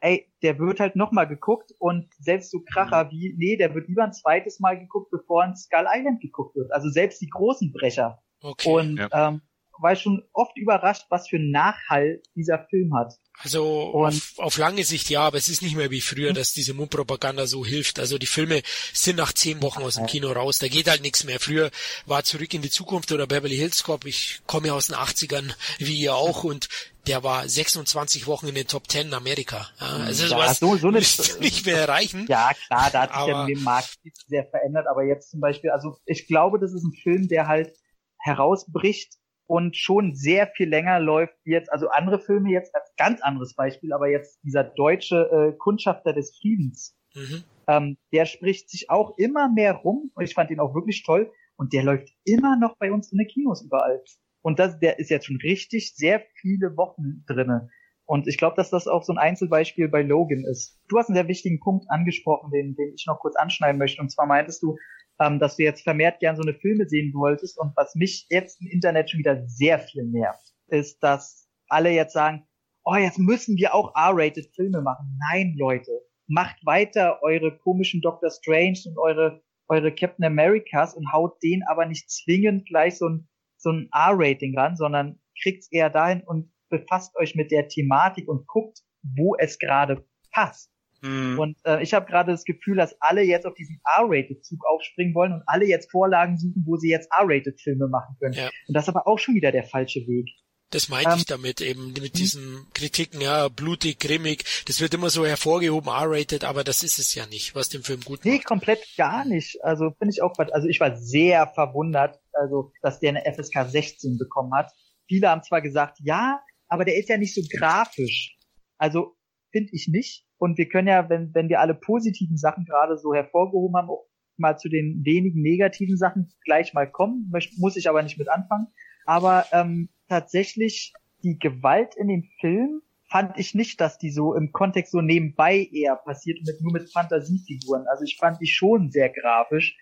ey, 0.00 0.30
der 0.42 0.58
wird 0.58 0.80
halt 0.80 0.96
nochmal 0.96 1.26
geguckt 1.26 1.72
und 1.78 2.12
selbst 2.18 2.50
so 2.50 2.60
Kracher 2.60 3.04
mhm. 3.04 3.10
wie, 3.10 3.34
nee, 3.36 3.56
der 3.56 3.74
wird 3.74 3.88
lieber 3.88 4.04
ein 4.04 4.12
zweites 4.12 4.60
Mal 4.60 4.78
geguckt, 4.78 5.10
bevor 5.10 5.42
ein 5.42 5.56
Skull 5.56 5.86
Island 5.88 6.20
geguckt 6.20 6.56
wird. 6.56 6.72
Also 6.72 6.88
selbst 6.88 7.20
die 7.20 7.28
großen 7.28 7.72
Brecher. 7.72 8.22
Okay, 8.42 8.70
und 8.70 8.96
ja. 8.98 9.08
ähm, 9.12 9.40
war 9.80 9.92
ich 9.92 10.00
schon 10.00 10.22
oft 10.32 10.56
überrascht, 10.56 11.06
was 11.10 11.28
für 11.28 11.36
einen 11.36 11.50
Nachhall 11.50 12.20
dieser 12.34 12.66
Film 12.70 12.94
hat. 12.94 13.14
Also 13.38 13.64
auf, 13.92 14.32
auf, 14.38 14.56
lange 14.56 14.82
Sicht 14.82 15.10
ja, 15.10 15.20
aber 15.20 15.36
es 15.36 15.50
ist 15.50 15.60
nicht 15.60 15.76
mehr 15.76 15.90
wie 15.90 16.00
früher, 16.00 16.32
dass 16.32 16.54
diese 16.54 16.72
Mundpropaganda 16.72 17.46
so 17.46 17.66
hilft. 17.66 17.98
Also 17.98 18.16
die 18.16 18.26
Filme 18.26 18.62
sind 18.94 19.16
nach 19.16 19.32
zehn 19.32 19.60
Wochen 19.60 19.82
aus 19.82 19.96
dem 19.96 20.06
Kino 20.06 20.32
raus, 20.32 20.58
da 20.58 20.68
geht 20.68 20.88
halt 20.88 21.02
nichts 21.02 21.24
mehr. 21.24 21.38
Früher 21.38 21.70
war 22.06 22.24
Zurück 22.24 22.54
in 22.54 22.62
die 22.62 22.70
Zukunft 22.70 23.12
oder 23.12 23.26
Beverly 23.26 23.56
Hills 23.56 23.82
Cop, 23.82 24.06
ich 24.06 24.40
komme 24.46 24.72
aus 24.72 24.86
den 24.86 24.96
80ern, 24.96 25.54
wie 25.78 25.96
ihr 25.96 26.14
auch, 26.14 26.44
und 26.44 26.68
der 27.06 27.22
war 27.22 27.46
26 27.46 28.26
Wochen 28.26 28.48
in 28.48 28.54
den 28.54 28.66
Top 28.66 28.90
10 28.90 29.08
in 29.08 29.14
Amerika. 29.14 29.68
Ja, 29.80 29.86
also 29.86 30.22
ja, 30.22 30.28
sowas 30.30 30.58
so, 30.58 30.76
so 30.76 30.88
eine, 30.88 30.98
nicht 31.40 31.66
mehr 31.66 31.76
erreichen. 31.76 32.26
Ja, 32.28 32.52
klar, 32.66 32.90
da 32.90 33.02
hat 33.02 33.10
sich 33.10 33.18
aber, 33.18 33.30
ja 33.30 33.46
den 33.46 33.62
Markt 33.62 33.98
sehr 34.26 34.46
verändert, 34.46 34.86
aber 34.88 35.04
jetzt 35.04 35.30
zum 35.30 35.40
Beispiel, 35.40 35.70
also 35.70 35.98
ich 36.06 36.26
glaube, 36.26 36.58
das 36.58 36.72
ist 36.72 36.84
ein 36.84 36.94
Film, 37.02 37.28
der 37.28 37.46
halt 37.46 37.76
herausbricht 38.18 39.14
und 39.46 39.76
schon 39.76 40.14
sehr 40.14 40.48
viel 40.48 40.68
länger 40.68 41.00
läuft 41.00 41.36
jetzt, 41.44 41.72
also 41.72 41.88
andere 41.88 42.18
Filme 42.18 42.50
jetzt 42.50 42.74
als 42.74 42.92
ganz 42.96 43.22
anderes 43.22 43.54
Beispiel, 43.54 43.92
aber 43.92 44.08
jetzt 44.08 44.40
dieser 44.42 44.64
deutsche 44.64 45.30
äh, 45.30 45.56
Kundschafter 45.56 46.12
des 46.12 46.36
Friedens, 46.36 46.96
mhm. 47.14 47.44
ähm, 47.68 47.96
der 48.12 48.26
spricht 48.26 48.70
sich 48.70 48.90
auch 48.90 49.16
immer 49.18 49.48
mehr 49.48 49.74
rum 49.74 50.10
und 50.14 50.24
ich 50.24 50.34
fand 50.34 50.50
ihn 50.50 50.60
auch 50.60 50.74
wirklich 50.74 51.04
toll 51.04 51.32
und 51.56 51.72
der 51.72 51.84
läuft 51.84 52.08
immer 52.24 52.58
noch 52.58 52.76
bei 52.78 52.92
uns 52.92 53.12
in 53.12 53.18
den 53.18 53.28
Kinos 53.28 53.64
überall. 53.64 54.02
Und 54.42 54.58
das, 54.58 54.78
der 54.78 54.98
ist 54.98 55.10
jetzt 55.10 55.26
schon 55.26 55.38
richtig 55.42 55.94
sehr 55.96 56.22
viele 56.40 56.76
Wochen 56.76 57.24
drinne. 57.26 57.68
Und 58.04 58.28
ich 58.28 58.38
glaube, 58.38 58.54
dass 58.54 58.70
das 58.70 58.86
auch 58.86 59.02
so 59.02 59.12
ein 59.12 59.18
Einzelbeispiel 59.18 59.88
bei 59.88 60.02
Logan 60.02 60.44
ist. 60.44 60.78
Du 60.86 60.98
hast 60.98 61.08
einen 61.08 61.16
sehr 61.16 61.26
wichtigen 61.26 61.58
Punkt 61.58 61.90
angesprochen, 61.90 62.52
den, 62.52 62.76
den 62.76 62.94
ich 62.94 63.06
noch 63.06 63.18
kurz 63.18 63.34
anschneiden 63.34 63.78
möchte. 63.78 64.00
Und 64.00 64.10
zwar 64.10 64.26
meintest 64.26 64.62
du, 64.62 64.76
ähm, 65.20 65.38
dass 65.38 65.56
du 65.56 65.62
jetzt 65.62 65.82
vermehrt 65.82 66.20
gern 66.20 66.36
so 66.36 66.42
eine 66.42 66.54
Filme 66.54 66.88
sehen 66.88 67.12
wolltest. 67.14 67.58
Und 67.58 67.72
was 67.76 67.94
mich 67.94 68.26
jetzt 68.30 68.60
im 68.60 68.68
Internet 68.68 69.10
schon 69.10 69.18
wieder 69.18 69.46
sehr 69.46 69.78
viel 69.78 70.04
nervt, 70.04 70.54
ist, 70.68 71.02
dass 71.02 71.48
alle 71.68 71.90
jetzt 71.90 72.12
sagen, 72.12 72.46
oh, 72.84 72.94
jetzt 72.94 73.18
müssen 73.18 73.56
wir 73.56 73.74
auch 73.74 73.94
R-rated 73.94 74.54
Filme 74.54 74.80
machen. 74.80 75.18
Nein, 75.30 75.54
Leute, 75.56 75.90
macht 76.28 76.64
weiter 76.64 77.22
eure 77.22 77.56
komischen 77.58 78.00
Doctor 78.00 78.30
Strange 78.30 78.78
und 78.86 78.98
eure, 78.98 79.42
eure 79.68 79.92
Captain 79.92 80.24
Americas 80.24 80.94
und 80.94 81.12
haut 81.12 81.42
denen 81.42 81.62
aber 81.68 81.86
nicht 81.86 82.10
zwingend 82.10 82.66
gleich 82.66 82.98
so 82.98 83.08
ein, 83.08 83.28
so 83.56 83.70
ein 83.70 83.88
R-Rating 83.92 84.56
ran, 84.56 84.76
sondern 84.76 85.20
kriegt's 85.40 85.70
eher 85.70 85.90
dahin 85.90 86.22
und 86.22 86.52
befasst 86.68 87.16
euch 87.16 87.34
mit 87.34 87.50
der 87.50 87.68
Thematik 87.68 88.28
und 88.28 88.46
guckt, 88.46 88.80
wo 89.02 89.36
es 89.36 89.58
gerade 89.58 90.04
passt. 90.32 90.70
Mhm. 91.06 91.38
Und 91.38 91.56
äh, 91.64 91.82
ich 91.82 91.94
habe 91.94 92.06
gerade 92.06 92.32
das 92.32 92.44
Gefühl, 92.44 92.76
dass 92.76 92.96
alle 93.00 93.22
jetzt 93.22 93.46
auf 93.46 93.54
diesen 93.54 93.80
R-Rated-Zug 93.96 94.64
aufspringen 94.66 95.14
wollen 95.14 95.32
und 95.32 95.42
alle 95.46 95.66
jetzt 95.66 95.90
Vorlagen 95.90 96.36
suchen, 96.38 96.64
wo 96.66 96.76
sie 96.76 96.90
jetzt 96.90 97.08
R-Rated-Filme 97.16 97.88
machen 97.88 98.16
können. 98.18 98.34
Ja. 98.34 98.50
Und 98.68 98.74
das 98.74 98.84
ist 98.84 98.88
aber 98.88 99.06
auch 99.06 99.18
schon 99.18 99.34
wieder 99.34 99.52
der 99.52 99.64
falsche 99.64 100.00
Weg. 100.00 100.28
Das 100.70 100.88
meinte 100.88 101.10
ähm, 101.10 101.16
ich 101.18 101.26
damit 101.26 101.60
eben, 101.60 101.92
mit 101.92 101.96
hm? 101.96 102.12
diesen 102.12 102.66
Kritiken, 102.74 103.20
ja, 103.20 103.48
blutig, 103.48 104.00
grimmig, 104.00 104.44
das 104.66 104.80
wird 104.80 104.94
immer 104.94 105.10
so 105.10 105.24
hervorgehoben, 105.24 105.88
R-rated, 105.88 106.44
aber 106.44 106.64
das 106.64 106.82
ist 106.82 106.98
es 106.98 107.14
ja 107.14 107.24
nicht, 107.26 107.54
was 107.54 107.68
den 107.68 107.82
Film 107.82 108.00
gut 108.00 108.18
macht. 108.18 108.24
Nee, 108.24 108.40
komplett 108.40 108.84
gar 108.96 109.24
nicht. 109.24 109.62
Also 109.62 109.92
finde 109.98 110.12
ich 110.12 110.22
auch, 110.22 110.36
also 110.52 110.66
ich 110.66 110.80
war 110.80 110.96
sehr 110.96 111.46
verwundert, 111.46 112.18
also, 112.32 112.72
dass 112.82 112.98
der 112.98 113.10
eine 113.10 113.32
FSK 113.32 113.70
16 113.70 114.18
bekommen 114.18 114.52
hat. 114.54 114.72
Viele 115.08 115.28
haben 115.28 115.44
zwar 115.44 115.62
gesagt, 115.62 115.98
ja, 116.02 116.40
aber 116.68 116.84
der 116.84 116.96
ist 116.96 117.08
ja 117.08 117.16
nicht 117.16 117.34
so 117.34 117.42
grafisch. 117.56 118.36
Also, 118.76 119.16
finde 119.52 119.70
ich 119.72 119.88
nicht. 119.88 120.25
Und 120.38 120.58
wir 120.58 120.68
können 120.68 120.88
ja, 120.88 121.08
wenn, 121.08 121.34
wenn 121.34 121.48
wir 121.48 121.60
alle 121.60 121.74
positiven 121.74 122.36
Sachen 122.36 122.64
gerade 122.64 122.98
so 122.98 123.14
hervorgehoben 123.14 123.76
haben, 123.76 123.90
auch 123.90 124.06
mal 124.36 124.58
zu 124.58 124.68
den 124.68 125.02
wenigen 125.04 125.40
negativen 125.40 125.96
Sachen 125.96 126.28
gleich 126.44 126.74
mal 126.74 126.90
kommen. 126.90 127.32
Muss 127.56 127.76
ich 127.76 127.88
aber 127.88 128.02
nicht 128.02 128.18
mit 128.18 128.28
anfangen. 128.28 128.68
Aber 129.06 129.46
ähm, 129.52 129.88
tatsächlich 130.08 130.92
die 131.22 131.38
Gewalt 131.38 131.94
in 131.96 132.08
dem 132.08 132.24
Film 132.40 132.82
fand 133.08 133.38
ich 133.38 133.54
nicht, 133.54 133.80
dass 133.80 133.98
die 133.98 134.10
so 134.10 134.34
im 134.34 134.52
Kontext 134.52 134.92
so 134.92 135.00
nebenbei 135.00 135.68
eher 135.72 135.96
passiert, 135.96 136.38
mit, 136.44 136.60
nur 136.60 136.72
mit 136.72 136.90
Fantasiefiguren. 136.92 137.86
Also 137.88 138.04
ich 138.04 138.16
fand 138.18 138.40
die 138.40 138.46
schon 138.46 138.90
sehr 138.90 139.10
grafisch. 139.10 139.76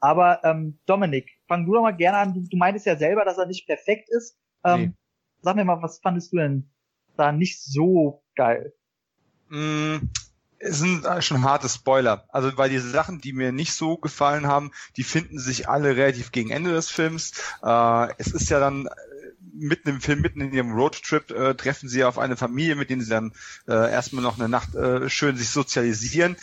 Aber 0.00 0.42
ähm, 0.44 0.78
Dominik, 0.86 1.28
fang 1.48 1.66
du 1.66 1.74
doch 1.74 1.82
mal 1.82 1.96
gerne 1.96 2.18
an. 2.18 2.34
Du, 2.34 2.44
du 2.48 2.56
meintest 2.56 2.86
ja 2.86 2.96
selber, 2.96 3.24
dass 3.24 3.38
er 3.38 3.46
nicht 3.46 3.66
perfekt 3.66 4.08
ist. 4.10 4.38
Ähm, 4.64 4.80
nee. 4.80 4.92
Sag 5.40 5.56
mir 5.56 5.64
mal, 5.64 5.82
was 5.82 6.00
fandest 6.00 6.32
du 6.32 6.36
denn 6.36 6.70
da 7.16 7.32
nicht 7.32 7.60
so 7.62 8.22
geil? 8.36 8.72
Mh, 9.48 9.58
mm, 9.96 10.10
es 10.60 10.78
sind 10.78 11.06
schon 11.20 11.44
harte 11.44 11.68
Spoiler. 11.68 12.24
Also 12.30 12.56
weil 12.56 12.70
diese 12.70 12.90
Sachen, 12.90 13.20
die 13.20 13.32
mir 13.32 13.52
nicht 13.52 13.72
so 13.74 13.96
gefallen 13.96 14.46
haben, 14.46 14.72
die 14.96 15.04
finden 15.04 15.38
sich 15.38 15.68
alle 15.68 15.96
relativ 15.96 16.32
gegen 16.32 16.50
Ende 16.50 16.72
des 16.72 16.90
Films. 16.90 17.32
Äh, 17.62 18.08
es 18.18 18.28
ist 18.28 18.50
ja 18.50 18.58
dann 18.58 18.86
äh, 18.86 18.90
mitten 19.54 19.88
im 19.88 20.00
Film, 20.00 20.20
mitten 20.20 20.40
in 20.40 20.52
ihrem 20.52 20.72
Roadtrip, 20.72 21.30
äh, 21.30 21.54
treffen 21.54 21.88
sie 21.88 22.04
auf 22.04 22.18
eine 22.18 22.36
Familie, 22.36 22.74
mit 22.74 22.90
denen 22.90 23.02
sie 23.02 23.10
dann 23.10 23.32
äh, 23.68 23.90
erstmal 23.90 24.22
noch 24.22 24.38
eine 24.38 24.48
Nacht 24.48 24.74
äh, 24.74 25.08
schön 25.08 25.36
sich 25.36 25.50
sozialisieren 25.50 26.36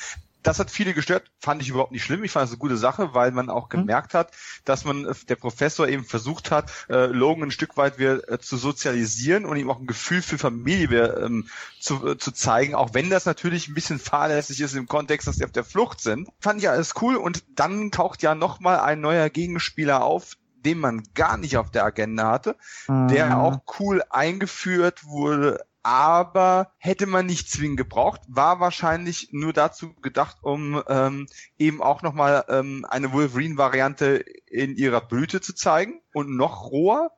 das 0.45 0.59
hat 0.59 0.69
viele 0.69 0.93
gestört, 0.93 1.31
fand 1.39 1.61
ich 1.61 1.69
überhaupt 1.69 1.91
nicht 1.91 2.03
schlimm. 2.03 2.23
Ich 2.23 2.31
fand 2.31 2.45
es 2.45 2.51
eine 2.51 2.59
gute 2.59 2.77
Sache, 2.77 3.13
weil 3.13 3.31
man 3.31 3.49
auch 3.49 3.65
mhm. 3.65 3.79
gemerkt 3.79 4.13
hat, 4.13 4.31
dass 4.63 4.85
man, 4.85 5.05
äh, 5.05 5.13
der 5.27 5.35
Professor 5.35 5.87
eben 5.87 6.03
versucht 6.03 6.51
hat, 6.51 6.71
äh, 6.87 7.07
Logan 7.07 7.45
ein 7.45 7.51
Stück 7.51 7.77
weit 7.77 7.97
wieder 7.97 8.29
äh, 8.29 8.39
zu 8.39 8.57
sozialisieren 8.57 9.45
und 9.45 9.57
ihm 9.57 9.69
auch 9.69 9.79
ein 9.79 9.87
Gefühl 9.87 10.21
für 10.21 10.37
Familie 10.37 11.15
ähm, 11.19 11.49
zu, 11.79 12.07
äh, 12.07 12.17
zu 12.17 12.31
zeigen, 12.31 12.75
auch 12.75 12.93
wenn 12.93 13.09
das 13.09 13.25
natürlich 13.25 13.67
ein 13.67 13.73
bisschen 13.73 13.99
fahrlässig 13.99 14.61
ist 14.61 14.75
im 14.75 14.87
Kontext, 14.87 15.27
dass 15.27 15.37
sie 15.37 15.45
auf 15.45 15.51
der 15.51 15.63
Flucht 15.63 15.99
sind. 15.99 16.29
Fand 16.39 16.61
ich 16.61 16.69
alles 16.69 16.93
cool 17.01 17.15
und 17.15 17.43
dann 17.55 17.91
taucht 17.91 18.21
ja 18.21 18.35
nochmal 18.35 18.79
ein 18.79 19.01
neuer 19.01 19.29
Gegenspieler 19.29 20.03
auf, 20.03 20.37
den 20.65 20.79
man 20.79 21.03
gar 21.15 21.37
nicht 21.37 21.57
auf 21.57 21.71
der 21.71 21.85
Agenda 21.85 22.29
hatte, 22.29 22.55
mhm. 22.87 23.07
der 23.07 23.39
auch 23.39 23.61
cool 23.79 24.03
eingeführt 24.09 25.05
wurde 25.05 25.65
aber 25.85 26.71
hätte 26.79 27.05
man 27.05 27.27
nicht 27.27 27.47
zwingend 27.47 27.77
gebraucht, 27.77 28.21
war 28.27 28.59
wahrscheinlich 28.59 29.29
nur 29.33 29.53
dazu 29.53 29.93
gedacht, 30.01 30.37
um 30.41 30.81
ähm, 30.87 31.27
eben 31.59 31.79
auch 31.79 32.01
nochmal 32.01 32.43
ähm, 32.49 32.87
eine 32.89 33.13
Wolverine-Variante 33.13 34.25
in 34.47 34.75
ihrer 34.77 35.01
Blüte 35.01 35.41
zu 35.41 35.53
zeigen 35.53 36.01
und 36.11 36.35
noch 36.35 36.71
roher. 36.71 37.11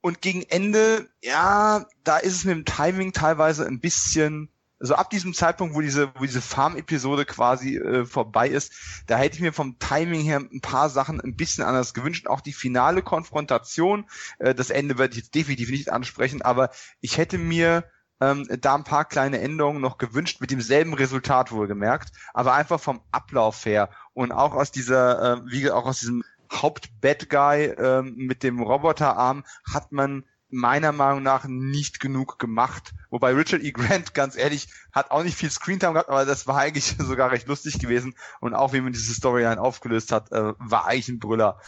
Und 0.00 0.22
gegen 0.22 0.40
Ende, 0.40 1.06
ja, 1.22 1.84
da 2.02 2.16
ist 2.16 2.32
es 2.32 2.44
mit 2.46 2.56
dem 2.56 2.64
Timing 2.64 3.12
teilweise 3.12 3.66
ein 3.66 3.80
bisschen, 3.80 4.48
also 4.80 4.94
ab 4.94 5.10
diesem 5.10 5.34
Zeitpunkt, 5.34 5.74
wo 5.74 5.82
diese, 5.82 6.10
wo 6.14 6.22
diese 6.24 6.40
Farm-Episode 6.40 7.26
quasi 7.26 7.76
äh, 7.76 8.06
vorbei 8.06 8.48
ist, 8.48 8.72
da 9.06 9.18
hätte 9.18 9.36
ich 9.36 9.42
mir 9.42 9.52
vom 9.52 9.78
Timing 9.78 10.22
her 10.22 10.38
ein 10.38 10.62
paar 10.62 10.88
Sachen 10.88 11.20
ein 11.20 11.36
bisschen 11.36 11.62
anders 11.62 11.92
gewünscht. 11.92 12.26
Auch 12.26 12.40
die 12.40 12.54
finale 12.54 13.02
Konfrontation, 13.02 14.06
äh, 14.38 14.54
das 14.54 14.70
Ende 14.70 14.96
werde 14.96 15.12
ich 15.12 15.24
jetzt 15.24 15.34
definitiv 15.34 15.68
nicht 15.68 15.92
ansprechen, 15.92 16.40
aber 16.40 16.70
ich 17.02 17.18
hätte 17.18 17.36
mir 17.36 17.84
ähm, 18.20 18.46
da 18.60 18.74
ein 18.74 18.84
paar 18.84 19.04
kleine 19.04 19.40
Änderungen 19.40 19.80
noch 19.80 19.98
gewünscht, 19.98 20.40
mit 20.40 20.50
demselben 20.50 20.94
Resultat 20.94 21.52
wohlgemerkt, 21.52 22.12
aber 22.32 22.54
einfach 22.54 22.80
vom 22.80 23.00
Ablauf 23.10 23.64
her 23.64 23.90
und 24.12 24.32
auch 24.32 24.54
aus 24.54 24.70
dieser, 24.70 25.38
äh, 25.38 25.40
wie 25.46 25.70
auch 25.70 25.86
aus 25.86 26.00
diesem 26.00 26.24
Haupt-Bad 26.52 27.28
Guy 27.30 27.64
äh, 27.64 28.02
mit 28.02 28.42
dem 28.42 28.60
Roboterarm 28.60 29.44
hat 29.70 29.92
man 29.92 30.24
meiner 30.50 30.92
Meinung 30.92 31.22
nach 31.22 31.44
nicht 31.46 31.98
genug 31.98 32.38
gemacht. 32.38 32.94
Wobei 33.10 33.32
Richard 33.32 33.62
E. 33.62 33.72
Grant, 33.72 34.14
ganz 34.14 34.36
ehrlich, 34.36 34.68
hat 34.92 35.10
auch 35.10 35.24
nicht 35.24 35.36
viel 35.36 35.50
Screentime 35.50 35.94
gehabt, 35.94 36.08
aber 36.08 36.24
das 36.24 36.46
war 36.46 36.58
eigentlich 36.58 36.94
sogar 36.98 37.32
recht 37.32 37.48
lustig 37.48 37.78
gewesen. 37.80 38.14
Und 38.40 38.54
auch 38.54 38.72
wie 38.72 38.80
man 38.80 38.92
diese 38.92 39.12
Storyline 39.12 39.60
aufgelöst 39.60 40.12
hat, 40.12 40.30
äh, 40.32 40.54
war 40.58 40.86
eigentlich 40.86 41.08
ein 41.08 41.18
Brüller. 41.18 41.60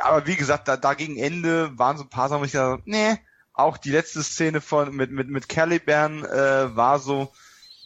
Aber 0.00 0.26
wie 0.26 0.36
gesagt, 0.36 0.68
da, 0.68 0.76
da 0.76 0.94
gegen 0.94 1.16
Ende 1.16 1.76
waren 1.78 1.96
so 1.96 2.04
ein 2.04 2.10
paar 2.10 2.28
Sachen, 2.28 2.40
wo 2.40 2.44
ich 2.44 2.52
dachte, 2.52 2.82
nee, 2.86 3.18
auch 3.58 3.76
die 3.76 3.90
letzte 3.90 4.22
Szene 4.22 4.60
von 4.60 4.94
mit 4.94 5.10
mit 5.10 5.28
mit 5.28 5.48
Caliban 5.48 6.24
äh, 6.24 6.76
war 6.76 6.98
so, 6.98 7.32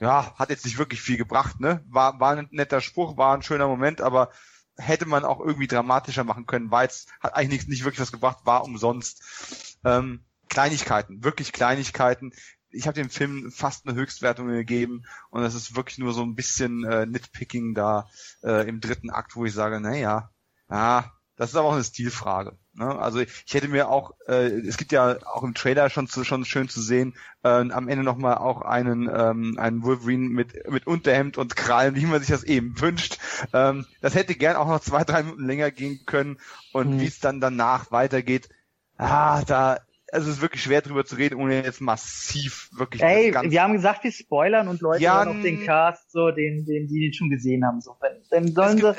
ja, 0.01 0.35
hat 0.39 0.51
jetzt 0.51 0.65
nicht 0.65 0.79
wirklich 0.79 1.01
viel 1.01 1.17
gebracht, 1.17 1.61
ne? 1.61 1.85
War 1.89 2.21
war 2.21 2.37
ein 2.37 2.49
netter 2.51 2.81
Spruch, 2.81 3.17
war 3.17 3.35
ein 3.35 3.43
schöner 3.43 3.69
Moment, 3.69 4.01
aber 4.01 4.31
hätte 4.77 5.07
man 5.07 5.25
auch 5.25 5.41
irgendwie 5.41 5.67
dramatischer 5.67 6.25
machen 6.25 6.47
können, 6.47 6.71
weil 6.71 6.89
es 6.89 7.07
hat 7.21 7.35
eigentlich 7.35 7.61
nicht, 7.61 7.69
nicht 7.69 7.85
wirklich 7.85 8.01
was 8.01 8.13
gebracht, 8.13 8.39
war 8.45 8.65
umsonst. 8.65 9.79
Ähm, 9.85 10.25
Kleinigkeiten, 10.49 11.25
wirklich 11.25 11.53
Kleinigkeiten. 11.53 12.33
Ich 12.71 12.87
habe 12.87 12.95
dem 12.95 13.11
Film 13.11 13.51
fast 13.51 13.87
eine 13.87 13.97
Höchstwertung 13.99 14.49
gegeben 14.49 15.05
und 15.31 15.43
es 15.43 15.55
ist 15.55 15.77
wirklich 15.77 15.99
nur 15.99 16.13
so 16.13 16.23
ein 16.23 16.35
bisschen 16.35 16.85
äh, 16.85 17.07
Nitpicking 17.07 17.75
da 17.75 18.09
äh, 18.43 18.69
im 18.69 18.81
dritten 18.81 19.11
Akt, 19.11 19.37
wo 19.37 19.45
ich 19.45 19.53
sage, 19.55 19.81
naja, 19.81 20.31
ja, 20.71 21.13
das 21.37 21.51
ist 21.51 21.57
aber 21.57 21.69
auch 21.69 21.75
eine 21.75 21.85
Stilfrage. 21.85 22.59
Ne? 22.75 22.87
Also 22.87 23.21
ich 23.21 23.53
hätte 23.53 23.69
mir 23.69 23.89
auch, 23.89 24.15
äh, 24.27 24.49
es 24.49 24.79
gibt 24.79 24.93
ja 24.93 25.17
auch 25.27 25.43
im 25.43 25.55
Trailer 25.55 25.91
schon 25.91 26.09
zu, 26.09 26.25
schon 26.25 26.45
schön 26.45 26.69
zu 26.69 26.81
sehen, 26.81 27.15
äh, 27.45 27.49
am 27.49 27.89
Ende 27.89 28.03
nochmal 28.03 28.39
auch 28.39 28.63
einen 28.63 29.11
ähm, 29.15 29.59
einen 29.59 29.83
Wolverine 29.83 30.29
mit 30.31 30.71
mit 30.71 30.87
Unterhemd 30.87 31.37
und 31.37 31.55
Krallen, 31.57 31.97
wie 31.97 32.07
man 32.07 32.21
sich 32.21 32.31
das 32.31 32.45
eben 32.45 32.81
wünscht. 32.81 33.19
Ähm, 33.53 33.87
das 34.01 34.15
hätte 34.15 34.35
gern 34.35 34.57
auch 34.57 34.69
noch 34.69 34.81
zwei 34.81 35.05
drei 35.05 35.23
Minuten 35.23 35.47
länger 35.47 35.71
gehen 35.71 36.01
können 36.07 36.39
und 36.73 36.97
mhm. 36.97 37.01
wie 37.01 37.07
es 37.07 37.21
dann 37.21 37.41
danach 37.41 37.93
weitergeht, 37.93 38.49
ah, 38.97 39.43
da 39.45 39.79
also 40.13 40.29
es 40.29 40.37
ist 40.37 40.43
wirklich 40.43 40.63
schwer 40.63 40.83
drüber 40.83 41.07
zu 41.07 41.17
reden, 41.17 41.41
ohne 41.41 41.65
jetzt 41.65 41.81
massiv 41.81 42.69
wirklich. 42.73 43.03
Ey, 43.03 43.33
wir 43.33 43.63
haben 43.63 43.73
gesagt, 43.73 44.05
wir 44.05 44.13
spoilern 44.13 44.69
und 44.69 44.83
Leute 44.83 45.03
ja, 45.03 45.25
auf 45.25 45.41
den 45.41 45.65
Cast, 45.65 46.13
so 46.13 46.31
den, 46.31 46.67
den 46.67 46.87
die 46.87 47.01
den 47.01 47.15
schon 47.15 47.31
gesehen 47.31 47.65
haben, 47.65 47.81
so 47.81 47.97
wenn, 48.01 48.23
dann 48.31 48.53
sollen 48.53 48.79
sie, 48.79 48.95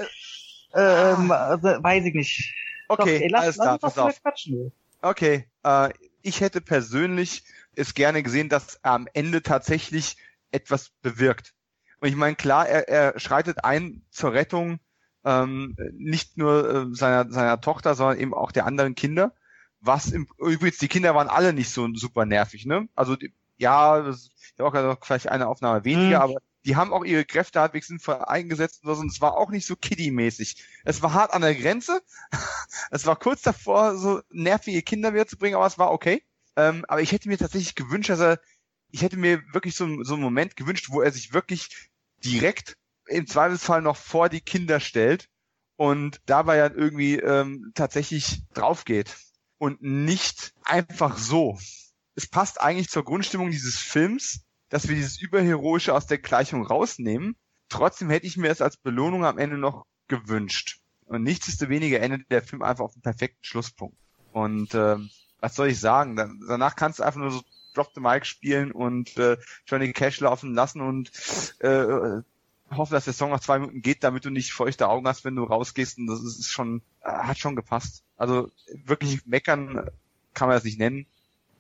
äh, 0.74 0.80
äh, 0.80 1.32
also, 1.32 1.68
weiß 1.68 2.06
ich 2.06 2.14
nicht. 2.16 2.54
Okay, 3.00 3.18
Doch, 3.18 3.24
ey, 3.24 3.28
lass, 3.30 3.42
alles 3.44 3.56
klar, 3.56 3.80
pass 3.80 3.98
auf. 3.98 4.22
Quatschen, 4.22 4.72
okay, 5.02 5.48
äh, 5.64 5.90
ich 6.22 6.42
hätte 6.42 6.62
persönlich 6.62 7.44
es 7.76 7.94
gerne 7.94 8.24
gesehen, 8.24 8.50
dass 8.50 8.80
er 8.84 8.92
am 8.92 9.08
Ende 9.14 9.42
tatsächlich 9.42 10.18
etwas 10.52 10.90
bewirkt. 11.02 11.54
Und 12.00 12.10
ich 12.10 12.16
meine, 12.16 12.36
klar, 12.36 12.68
er, 12.68 12.88
er 12.90 13.20
schreitet 13.20 13.64
ein 13.64 14.04
zur 14.10 14.34
Rettung 14.34 14.80
ähm, 15.26 15.76
nicht 15.94 16.38
nur 16.38 16.70
äh, 16.70 16.96
seiner, 16.96 17.32
seiner 17.32 17.62
Tochter, 17.62 17.96
sondern 17.96 18.20
eben 18.20 18.34
auch 18.34 18.52
der 18.52 18.66
anderen 18.66 18.96
Kinder. 18.96 19.34
Was 19.80 20.12
im, 20.12 20.28
übrigens, 20.38 20.78
die 20.78 20.88
Kinder 20.88 21.16
waren 21.16 21.28
alle 21.28 21.54
nicht 21.54 21.70
so 21.70 21.88
super 21.94 22.26
nervig, 22.26 22.66
ne? 22.66 22.88
Also 22.96 23.18
ja, 23.58 24.02
das 24.02 24.28
ist 24.28 24.60
ja 24.60 24.66
auch 24.66 24.98
vielleicht 25.02 25.30
eine 25.30 25.48
Aufnahme 25.48 25.86
weniger, 25.86 26.18
mhm. 26.18 26.24
aber 26.24 26.42
die 26.66 26.76
haben 26.76 26.94
auch 26.94 27.04
ihre 27.04 27.26
Kräfte 27.26 27.60
halbwegs 27.60 27.88
sinnvoll 27.88 28.16
eingesetzt 28.16 28.86
und 28.86 29.12
es 29.12 29.22
war 29.22 29.38
auch 29.38 29.50
nicht 29.50 29.66
so 29.66 29.76
kiddie-mäßig. 29.76 30.64
Es 30.86 31.02
war 31.02 31.14
hart 31.14 31.34
an 31.34 31.42
der 31.42 31.56
Grenze. 31.56 32.02
es 32.92 33.06
war 33.06 33.18
kurz 33.18 33.42
davor, 33.42 33.98
so 33.98 34.22
nervige 34.30 34.82
Kinder 34.82 35.14
wieder 35.14 35.28
zu 35.28 35.38
bringen, 35.38 35.56
aber 35.56 35.68
es 35.68 35.78
war 35.78 35.92
okay. 35.92 36.24
Ähm, 36.56 36.86
aber 36.88 37.02
ich 37.02 37.12
hätte 37.12 37.28
mir 37.28 37.38
tatsächlich 37.38 37.76
gewünscht, 37.76 38.10
dass 38.10 38.20
er, 38.20 38.40
ich 38.92 39.02
hätte 39.02 39.18
mir 39.18 39.42
wirklich 39.54 39.76
so, 39.76 40.04
so 40.04 40.14
einen 40.14 40.24
Moment 40.24 40.56
gewünscht, 40.56 40.88
wo 40.90 41.02
er 41.02 41.12
sich 41.12 41.34
wirklich 41.34 41.90
direkt 42.24 42.78
im 43.08 43.28
Zweifelsfall 43.28 43.82
noch 43.82 43.98
vor 43.98 44.30
die 44.30 44.42
Kinder 44.42 44.80
stellt 44.80 45.30
und 45.76 46.22
dabei 46.26 46.58
dann 46.58 46.76
irgendwie 46.76 47.16
ähm, 47.16 47.72
tatsächlich 47.76 48.44
drauf 48.54 48.86
geht 48.86 49.18
und 49.58 49.82
nicht 49.82 50.54
einfach 50.64 51.18
so. 51.18 51.60
Es 52.16 52.28
passt 52.28 52.62
eigentlich 52.62 52.90
zur 52.90 53.04
Grundstimmung 53.04 53.52
dieses 53.52 53.78
Films, 53.78 54.46
dass 54.74 54.88
wir 54.88 54.96
dieses 54.96 55.22
Überheroische 55.22 55.94
aus 55.94 56.08
der 56.08 56.18
Gleichung 56.18 56.66
rausnehmen. 56.66 57.36
Trotzdem 57.70 58.10
hätte 58.10 58.26
ich 58.26 58.38
mir 58.38 58.50
es 58.50 58.60
als 58.60 58.76
Belohnung 58.76 59.24
am 59.24 59.38
Ende 59.38 59.60
noch 59.60 59.86
gewünscht. 60.08 60.80
Und 61.06 61.22
nichtsdestoweniger 61.22 62.00
endet 62.00 62.32
der 62.32 62.42
Film 62.42 62.64
einfach 62.64 62.86
auf 62.86 62.94
dem 62.94 63.04
perfekten 63.04 63.44
Schlusspunkt. 63.44 63.96
Und 64.32 64.74
äh, 64.74 64.98
was 65.40 65.54
soll 65.54 65.68
ich 65.68 65.80
sagen? 65.80 66.16
Dann, 66.16 66.42
danach 66.48 66.76
kannst 66.76 66.98
du 66.98 67.04
einfach 67.04 67.20
nur 67.20 67.30
so 67.30 67.44
Drop 67.76 67.92
the 67.94 68.02
Mic 68.02 68.26
spielen 68.26 68.72
und 68.72 69.16
äh, 69.18 69.38
Johnny 69.68 69.94
Cash 69.94 70.20
laufen 70.22 70.56
lassen 70.56 70.82
und 70.82 71.12
äh, 71.60 72.24
hoffen, 72.76 72.94
dass 72.94 73.06
der 73.06 73.14
Song 73.14 73.30
noch 73.30 73.42
zwei 73.42 73.60
Minuten 73.60 73.84
geht, 73.84 74.04
damit 74.04 74.26
du 74.26 74.32
nicht 74.32 74.54
feuchte 74.54 74.90
Augen 74.90 75.08
hast, 75.08 75.24
wenn 75.24 75.36
du 75.36 75.44
rausgehst. 75.44 76.00
Und 76.00 76.08
das 76.08 76.24
ist 76.24 76.50
schon, 76.50 76.82
äh, 77.04 77.12
hat 77.12 77.38
schon 77.38 77.56
gepasst. 77.56 78.04
Also 78.18 78.50
wirklich 78.86 79.24
meckern 79.28 79.92
kann 80.34 80.48
man 80.48 80.58
das 80.58 80.64
nicht 80.64 80.80
nennen. 80.80 81.06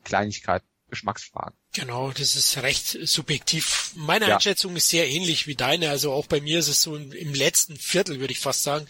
Kleinigkeit. 0.03 0.63
Geschmacksfragen. 0.89 1.55
Genau, 1.73 2.11
das 2.11 2.35
ist 2.35 2.57
recht 2.57 2.99
subjektiv. 3.03 3.91
Meine 3.95 4.27
ja. 4.27 4.35
Einschätzung 4.35 4.75
ist 4.75 4.89
sehr 4.89 5.09
ähnlich 5.09 5.47
wie 5.47 5.55
deine. 5.55 5.89
Also 5.89 6.13
auch 6.13 6.27
bei 6.27 6.39
mir 6.39 6.59
ist 6.59 6.67
es 6.67 6.83
so 6.83 6.95
im 6.95 7.33
letzten 7.33 7.77
Viertel, 7.77 8.19
würde 8.19 8.31
ich 8.31 8.39
fast 8.39 8.61
sagen. 8.61 8.87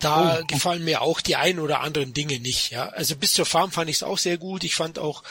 Da 0.00 0.40
oh. 0.40 0.46
gefallen 0.46 0.84
mir 0.84 1.02
auch 1.02 1.20
die 1.20 1.36
ein 1.36 1.60
oder 1.60 1.80
anderen 1.80 2.12
Dinge 2.12 2.40
nicht. 2.40 2.72
Ja, 2.72 2.88
also 2.88 3.14
bis 3.14 3.32
zur 3.32 3.46
Farm 3.46 3.70
fand 3.70 3.88
ich 3.88 3.96
es 3.96 4.02
auch 4.02 4.18
sehr 4.18 4.38
gut. 4.38 4.64
Ich 4.64 4.74
fand 4.74 4.98
auch 4.98 5.22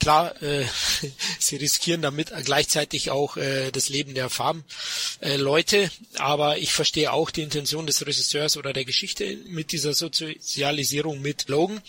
klar, 0.00 0.42
äh, 0.42 0.64
sie 1.38 1.56
riskieren 1.56 2.00
damit 2.00 2.32
gleichzeitig 2.44 3.10
auch 3.10 3.36
äh, 3.36 3.70
das 3.70 3.90
Leben 3.90 4.14
der 4.14 4.30
Farm-Leute. 4.30 5.76
Äh, 5.76 5.90
aber 6.16 6.56
ich 6.56 6.72
verstehe 6.72 7.12
auch 7.12 7.30
die 7.30 7.42
Intention 7.42 7.86
des 7.86 8.06
Regisseurs 8.06 8.56
oder 8.56 8.72
der 8.72 8.86
Geschichte 8.86 9.36
mit 9.48 9.70
dieser 9.70 9.92
Sozialisierung 9.92 11.20
mit 11.20 11.48
Logan 11.48 11.82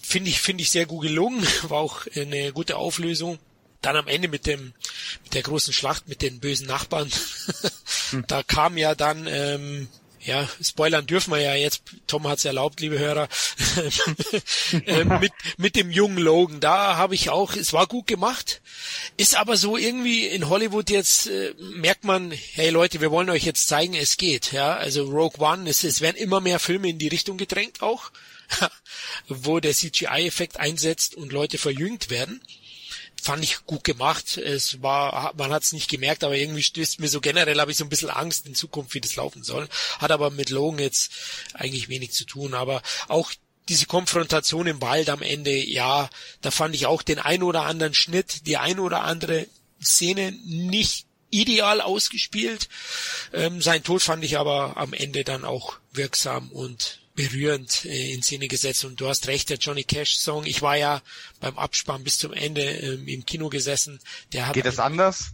finde 0.00 0.30
ich, 0.30 0.40
finde 0.40 0.62
ich 0.62 0.70
sehr 0.70 0.86
gut 0.86 1.02
gelungen, 1.02 1.46
war 1.68 1.78
auch 1.78 2.06
eine 2.14 2.52
gute 2.52 2.76
Auflösung. 2.76 3.38
Dann 3.84 3.96
am 3.96 4.08
Ende 4.08 4.28
mit 4.28 4.46
dem, 4.46 4.72
mit 5.24 5.34
der 5.34 5.42
großen 5.42 5.72
Schlacht 5.72 6.08
mit 6.08 6.22
den 6.22 6.40
bösen 6.40 6.66
Nachbarn. 6.66 7.10
Da 8.28 8.42
kam 8.44 8.76
ja 8.76 8.94
dann, 8.94 9.26
ähm, 9.26 9.88
ja, 10.20 10.48
spoilern 10.62 11.06
dürfen 11.06 11.32
wir 11.32 11.40
ja 11.40 11.54
jetzt, 11.54 11.82
Tom 12.06 12.26
hat 12.28 12.38
es 12.38 12.44
erlaubt, 12.44 12.80
liebe 12.80 12.98
Hörer, 12.98 13.28
äh, 14.86 15.04
mit, 15.04 15.32
mit 15.56 15.76
dem 15.76 15.90
jungen 15.90 16.18
Logan. 16.18 16.60
Da 16.60 16.96
habe 16.96 17.14
ich 17.14 17.30
auch, 17.30 17.54
es 17.54 17.72
war 17.72 17.86
gut 17.86 18.06
gemacht, 18.06 18.62
ist 19.16 19.36
aber 19.36 19.56
so 19.56 19.76
irgendwie 19.76 20.26
in 20.26 20.48
Hollywood 20.48 20.90
jetzt, 20.90 21.26
äh, 21.26 21.54
merkt 21.58 22.04
man, 22.04 22.30
hey 22.30 22.70
Leute, 22.70 23.00
wir 23.00 23.10
wollen 23.10 23.30
euch 23.30 23.44
jetzt 23.44 23.68
zeigen, 23.68 23.94
es 23.94 24.16
geht. 24.16 24.52
Ja, 24.52 24.76
Also 24.76 25.04
Rogue 25.04 25.44
One, 25.44 25.68
es, 25.68 25.84
es 25.84 26.00
werden 26.00 26.16
immer 26.16 26.40
mehr 26.40 26.58
Filme 26.58 26.88
in 26.88 26.98
die 26.98 27.08
Richtung 27.08 27.36
gedrängt 27.36 27.82
auch. 27.82 28.10
wo 29.28 29.58
der 29.58 29.72
CGI-Effekt 29.72 30.58
einsetzt 30.58 31.14
und 31.14 31.32
Leute 31.32 31.58
verjüngt 31.58 32.10
werden. 32.10 32.42
Fand 33.24 33.42
ich 33.42 33.64
gut 33.64 33.84
gemacht. 33.84 34.36
Es 34.36 34.82
war, 34.82 35.32
man 35.38 35.50
hat 35.50 35.62
es 35.62 35.72
nicht 35.72 35.88
gemerkt, 35.88 36.24
aber 36.24 36.36
irgendwie 36.36 36.62
stößt 36.62 37.00
mir 37.00 37.08
so 37.08 37.22
generell, 37.22 37.58
habe 37.58 37.70
ich 37.70 37.78
so 37.78 37.84
ein 37.84 37.88
bisschen 37.88 38.10
Angst 38.10 38.46
in 38.46 38.54
Zukunft, 38.54 38.92
wie 38.92 39.00
das 39.00 39.16
laufen 39.16 39.42
soll. 39.42 39.66
Hat 39.98 40.10
aber 40.10 40.28
mit 40.28 40.50
Logan 40.50 40.78
jetzt 40.78 41.10
eigentlich 41.54 41.88
wenig 41.88 42.12
zu 42.12 42.26
tun. 42.26 42.52
Aber 42.52 42.82
auch 43.08 43.32
diese 43.70 43.86
Konfrontation 43.86 44.66
im 44.66 44.82
Wald 44.82 45.08
am 45.08 45.22
Ende, 45.22 45.56
ja, 45.56 46.10
da 46.42 46.50
fand 46.50 46.74
ich 46.74 46.84
auch 46.84 47.00
den 47.00 47.18
ein 47.18 47.42
oder 47.42 47.62
anderen 47.62 47.94
Schnitt, 47.94 48.46
die 48.46 48.58
ein 48.58 48.78
oder 48.78 49.04
andere 49.04 49.46
Szene 49.82 50.32
nicht 50.44 51.06
ideal 51.30 51.80
ausgespielt. 51.80 52.68
Ähm, 53.32 53.62
sein 53.62 53.82
Tod 53.82 54.02
fand 54.02 54.22
ich 54.22 54.36
aber 54.36 54.76
am 54.76 54.92
Ende 54.92 55.24
dann 55.24 55.46
auch 55.46 55.78
wirksam 55.92 56.52
und 56.52 57.00
berührend 57.14 57.84
äh, 57.84 58.12
in 58.12 58.22
Szene 58.22 58.48
gesetzt. 58.48 58.84
Und 58.84 59.00
du 59.00 59.08
hast 59.08 59.28
recht, 59.28 59.50
der 59.50 59.58
Johnny 59.58 59.84
Cash 59.84 60.16
Song. 60.16 60.44
Ich 60.44 60.62
war 60.62 60.76
ja 60.76 61.02
beim 61.40 61.58
Abspann 61.58 62.04
bis 62.04 62.18
zum 62.18 62.32
Ende 62.32 62.62
ähm, 62.62 63.06
im 63.08 63.24
Kino 63.24 63.48
gesessen. 63.48 64.00
Der 64.32 64.48
hat 64.48 64.54
Geht 64.54 64.66
es 64.66 64.78
anders? 64.78 65.32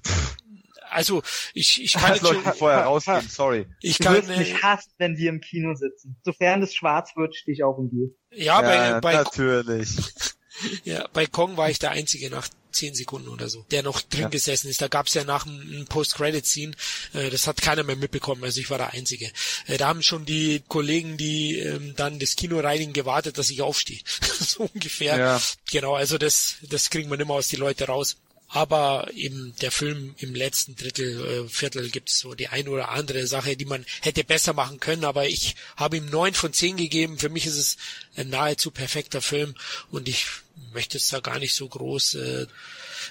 Also 0.90 1.22
ich, 1.54 1.82
ich 1.82 1.92
kann 1.92 2.18
Leute 2.20 2.42
schon, 2.42 2.54
vorher 2.54 2.80
rausgehen, 2.80 3.28
sorry. 3.28 3.66
Ich 3.80 3.98
du 3.98 4.04
kann, 4.04 4.26
mich 4.26 4.50
äh, 4.50 4.54
hassen, 4.56 4.90
wenn 4.98 5.16
wir 5.16 5.30
im 5.30 5.40
Kino 5.40 5.74
sitzen. 5.74 6.16
Sofern 6.24 6.62
es 6.62 6.74
schwarz 6.74 7.16
wird, 7.16 7.36
stehe 7.36 7.54
ich 7.54 7.62
auf 7.62 7.78
und 7.78 7.90
gehe. 7.90 8.10
Ja, 8.32 8.60
ja, 8.60 8.60
bei, 8.60 9.00
bei 9.00 9.12
natürlich. 9.14 9.96
ja, 10.84 11.06
bei 11.12 11.26
Kong 11.26 11.56
war 11.56 11.70
ich 11.70 11.78
der 11.78 11.92
Einzige 11.92 12.28
nach 12.28 12.48
zehn 12.72 12.94
Sekunden 12.94 13.28
oder 13.28 13.48
so, 13.48 13.64
der 13.70 13.82
noch 13.82 14.00
drin 14.02 14.22
ja. 14.22 14.28
gesessen 14.28 14.68
ist. 14.68 14.80
Da 14.82 14.88
gab 14.88 15.06
es 15.06 15.14
ja 15.14 15.24
nach 15.24 15.46
einem 15.46 15.86
Post-Credit-Scene, 15.86 16.74
äh, 17.14 17.30
das 17.30 17.46
hat 17.46 17.62
keiner 17.62 17.82
mehr 17.82 17.96
mitbekommen, 17.96 18.44
also 18.44 18.60
ich 18.60 18.70
war 18.70 18.78
der 18.78 18.92
Einzige. 18.92 19.30
Äh, 19.66 19.76
da 19.78 19.88
haben 19.88 20.02
schon 20.02 20.24
die 20.24 20.62
Kollegen, 20.68 21.16
die 21.16 21.58
ähm, 21.58 21.94
dann 21.96 22.18
das 22.18 22.36
Kino 22.36 22.60
reinigen, 22.60 22.92
gewartet, 22.92 23.38
dass 23.38 23.50
ich 23.50 23.62
aufstehe. 23.62 24.00
so 24.40 24.68
ungefähr. 24.72 25.18
Ja. 25.18 25.42
Genau, 25.70 25.94
also 25.94 26.18
das, 26.18 26.56
das 26.62 26.90
kriegen 26.90 27.10
wir 27.10 27.16
nicht 27.16 27.26
mehr 27.26 27.36
aus 27.36 27.48
die 27.48 27.56
Leute 27.56 27.86
raus. 27.86 28.16
Aber 28.52 29.08
eben 29.14 29.54
der 29.60 29.70
Film 29.70 30.16
im 30.18 30.34
letzten 30.34 30.74
Drittel, 30.74 31.44
äh, 31.46 31.48
Viertel 31.48 31.88
gibt's 31.88 32.18
so 32.18 32.34
die 32.34 32.48
ein 32.48 32.66
oder 32.66 32.88
andere 32.88 33.28
Sache, 33.28 33.56
die 33.56 33.64
man 33.64 33.86
hätte 34.00 34.24
besser 34.24 34.54
machen 34.54 34.80
können. 34.80 35.04
Aber 35.04 35.28
ich 35.28 35.54
habe 35.76 35.98
ihm 35.98 36.06
neun 36.06 36.34
von 36.34 36.52
zehn 36.52 36.76
gegeben. 36.76 37.16
Für 37.18 37.28
mich 37.28 37.46
ist 37.46 37.56
es 37.56 37.76
ein 38.16 38.28
nahezu 38.28 38.72
perfekter 38.72 39.22
Film 39.22 39.54
und 39.92 40.08
ich 40.08 40.26
möchte 40.72 40.98
es 40.98 41.08
da 41.08 41.20
gar 41.20 41.38
nicht 41.38 41.54
so 41.54 41.68
groß 41.68 42.14
äh, 42.14 42.46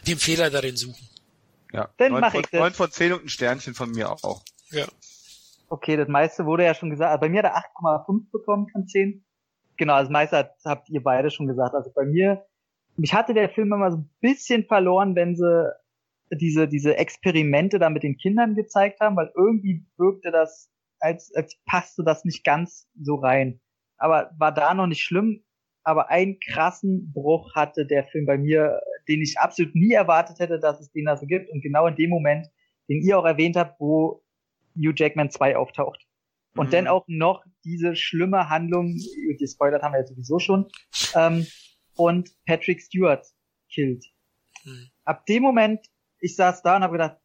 den 0.08 0.18
Fehler 0.18 0.50
darin 0.50 0.78
suchen. 0.78 1.08
Ja, 1.72 1.90
Dann 1.98 2.14
9, 2.14 2.32
von, 2.32 2.40
ich 2.42 2.48
das. 2.48 2.60
9 2.60 2.74
von 2.74 2.92
10 2.92 3.14
und 3.14 3.26
ein 3.26 3.30
Sternchen 3.30 3.74
von 3.74 3.92
mir 3.92 4.12
auch. 4.12 4.42
Ja. 4.72 4.86
Okay, 5.70 5.98
das 5.98 6.08
meiste 6.08 6.46
wurde 6.46 6.66
ja 6.66 6.74
schon 6.74 6.90
gesagt. 6.90 7.12
Also 7.12 7.22
bei 7.22 7.30
mir 7.30 7.44
hat 7.44 7.52
er 7.52 7.58
8,5 7.58 8.32
bekommen 8.32 8.68
von 8.72 8.88
10. 8.88 9.24
Genau, 9.78 10.00
das 10.00 10.10
meiste 10.10 10.38
hat, 10.38 10.56
habt 10.66 10.90
ihr 10.90 11.04
beide 11.04 11.30
schon 11.30 11.48
gesagt. 11.48 11.76
Also 11.76 11.92
bei 11.94 12.06
mir 12.06 12.44
mich 13.00 13.14
hatte 13.14 13.34
der 13.34 13.50
Film 13.50 13.72
immer 13.72 13.92
so 13.92 13.98
ein 13.98 14.10
bisschen 14.20 14.66
verloren, 14.66 15.16
wenn 15.16 15.36
sie 15.36 15.72
diese, 16.32 16.68
diese 16.68 16.98
Experimente 16.98 17.80
da 17.80 17.90
mit 17.90 18.04
den 18.04 18.18
Kindern 18.18 18.56
gezeigt 18.56 19.00
haben, 19.00 19.16
weil 19.16 19.32
irgendwie 19.36 19.86
wirkte 19.98 20.32
das, 20.32 20.70
als, 21.00 21.34
als 21.34 21.58
passte 21.66 22.04
das 22.04 22.26
nicht 22.26 22.44
ganz 22.44 22.88
so 23.02 23.16
rein. 23.16 23.62
Aber 23.98 24.32
war 24.38 24.54
da 24.54 24.74
noch 24.74 24.88
nicht 24.88 25.02
schlimm. 25.02 25.44
Aber 25.84 26.10
einen 26.10 26.40
krassen 26.40 27.12
Bruch 27.14 27.56
hatte 27.56 27.86
der 27.86 28.06
Film 28.06 28.26
bei 28.26 28.38
mir, 28.38 28.80
den 29.08 29.22
ich 29.22 29.38
absolut 29.40 29.76
nie 29.76 29.94
erwartet 29.94 30.40
hätte, 30.40 30.60
dass 30.60 30.80
es 30.80 30.92
den 30.92 31.06
da 31.06 31.18
so 31.18 31.26
gibt. 31.26 31.50
Und 31.50 31.62
genau 31.62 31.88
in 31.88 31.96
dem 31.96 32.10
Moment, 32.10 32.48
den 32.90 33.02
ihr 33.02 33.18
auch 33.18 33.26
erwähnt 33.26 33.56
habt, 33.56 33.80
wo 33.80 34.24
Hugh 34.76 34.94
Jackman 34.96 35.32
2 35.32 35.58
auftaucht. 35.58 36.06
Und 36.56 36.68
mhm. 36.68 36.72
dann 36.72 36.88
auch 36.88 37.06
noch 37.08 37.44
diese 37.64 37.96
schlimme 37.96 38.50
Handlung, 38.50 38.98
gespoilert 39.38 39.84
haben 39.84 39.94
wir 39.94 40.00
jetzt 40.00 40.10
sowieso 40.10 40.40
schon, 40.40 40.68
ähm, 41.16 41.46
und 41.96 42.30
Patrick 42.46 42.82
Stewart 42.82 43.26
killt. 43.72 44.06
Mhm. 44.64 44.90
Ab 45.06 45.26
dem 45.26 45.44
Moment 45.44 45.86
ich 46.22 46.36
saß 46.36 46.62
da 46.62 46.78
und 46.78 46.84
habe 46.84 46.94
gedacht, 46.94 47.18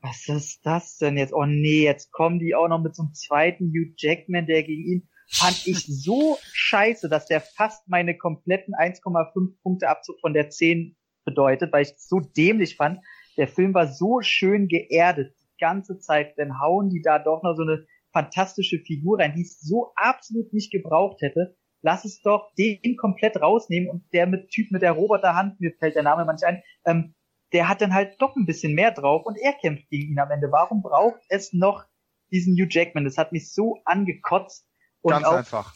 was 0.00 0.28
ist 0.28 0.66
das 0.66 0.98
denn 0.98 1.16
jetzt? 1.16 1.32
Oh 1.32 1.46
nee, 1.46 1.84
jetzt 1.84 2.12
kommen 2.12 2.38
die 2.38 2.54
auch 2.54 2.68
noch 2.68 2.82
mit 2.82 2.94
so 2.94 3.04
einem 3.04 3.14
zweiten 3.14 3.70
Hugh 3.70 3.94
Jackman, 3.96 4.46
der 4.46 4.62
gegen 4.62 4.84
ihn 4.84 5.08
fand 5.28 5.66
ich 5.66 5.86
so 5.86 6.38
scheiße, 6.52 7.08
dass 7.08 7.26
der 7.26 7.40
fast 7.40 7.88
meine 7.88 8.16
kompletten 8.16 8.74
1,5 8.74 9.54
Punkte 9.62 9.88
Abzug 9.88 10.20
von 10.20 10.34
der 10.34 10.50
10 10.50 10.96
bedeutet, 11.24 11.72
weil 11.72 11.82
ich 11.82 11.90
es 11.90 12.08
so 12.08 12.20
dämlich 12.20 12.76
fand. 12.76 13.00
Der 13.36 13.48
Film 13.48 13.74
war 13.74 13.88
so 13.88 14.20
schön 14.20 14.68
geerdet 14.68 15.34
die 15.40 15.58
ganze 15.58 15.98
Zeit, 15.98 16.38
dann 16.38 16.60
hauen 16.60 16.90
die 16.90 17.02
da 17.02 17.18
doch 17.18 17.42
noch 17.42 17.54
so 17.56 17.62
eine 17.62 17.86
fantastische 18.12 18.78
Figur 18.78 19.18
rein, 19.18 19.34
die 19.34 19.42
es 19.42 19.60
so 19.60 19.92
absolut 19.96 20.52
nicht 20.52 20.70
gebraucht 20.70 21.20
hätte. 21.20 21.56
Lass 21.82 22.04
es 22.04 22.22
doch 22.22 22.52
den 22.56 22.96
komplett 22.96 23.40
rausnehmen 23.40 23.90
und 23.90 24.04
der 24.12 24.26
mit 24.26 24.48
Typ 24.50 24.70
mit 24.70 24.82
der 24.82 24.92
Roboterhand, 24.92 25.60
mir 25.60 25.72
fällt 25.78 25.96
der 25.96 26.02
Name 26.02 26.24
manchmal 26.24 26.54
ein, 26.54 26.62
ähm, 26.86 27.14
der 27.52 27.68
hat 27.68 27.80
dann 27.80 27.92
halt 27.92 28.16
doch 28.20 28.34
ein 28.36 28.46
bisschen 28.46 28.74
mehr 28.74 28.90
drauf 28.90 29.26
und 29.26 29.36
er 29.36 29.52
kämpft 29.52 29.88
gegen 29.90 30.12
ihn 30.12 30.18
am 30.18 30.30
Ende. 30.30 30.50
Warum 30.50 30.82
braucht 30.82 31.20
es 31.28 31.52
noch 31.52 31.84
diesen 32.32 32.54
Hugh 32.54 32.68
Jackman? 32.68 33.04
Das 33.04 33.18
hat 33.18 33.32
mich 33.32 33.52
so 33.52 33.80
angekotzt. 33.84 34.66
Und 35.04 35.12
Ganz 35.12 35.26
einfach. 35.26 35.74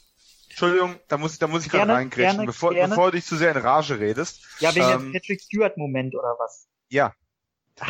Entschuldigung, 0.49 0.97
da 1.09 1.19
muss 1.19 1.35
ich, 1.35 1.39
da 1.39 1.49
muss 1.49 1.67
ich 1.67 1.71
gerade 1.71 1.93
reingrätschen, 1.93 2.47
bevor, 2.47 2.73
gerne. 2.73 2.89
bevor 2.89 3.11
du 3.11 3.19
dich 3.19 3.27
zu 3.27 3.37
sehr 3.37 3.55
in 3.55 3.59
Rage 3.59 4.01
redest. 4.01 4.41
Ja, 4.59 4.75
wegen 4.75 4.89
ähm, 4.89 5.01
dem 5.01 5.13
Patrick 5.13 5.43
Stewart 5.43 5.77
Moment 5.77 6.15
oder 6.15 6.35
was? 6.39 6.67
Ja. 6.89 7.15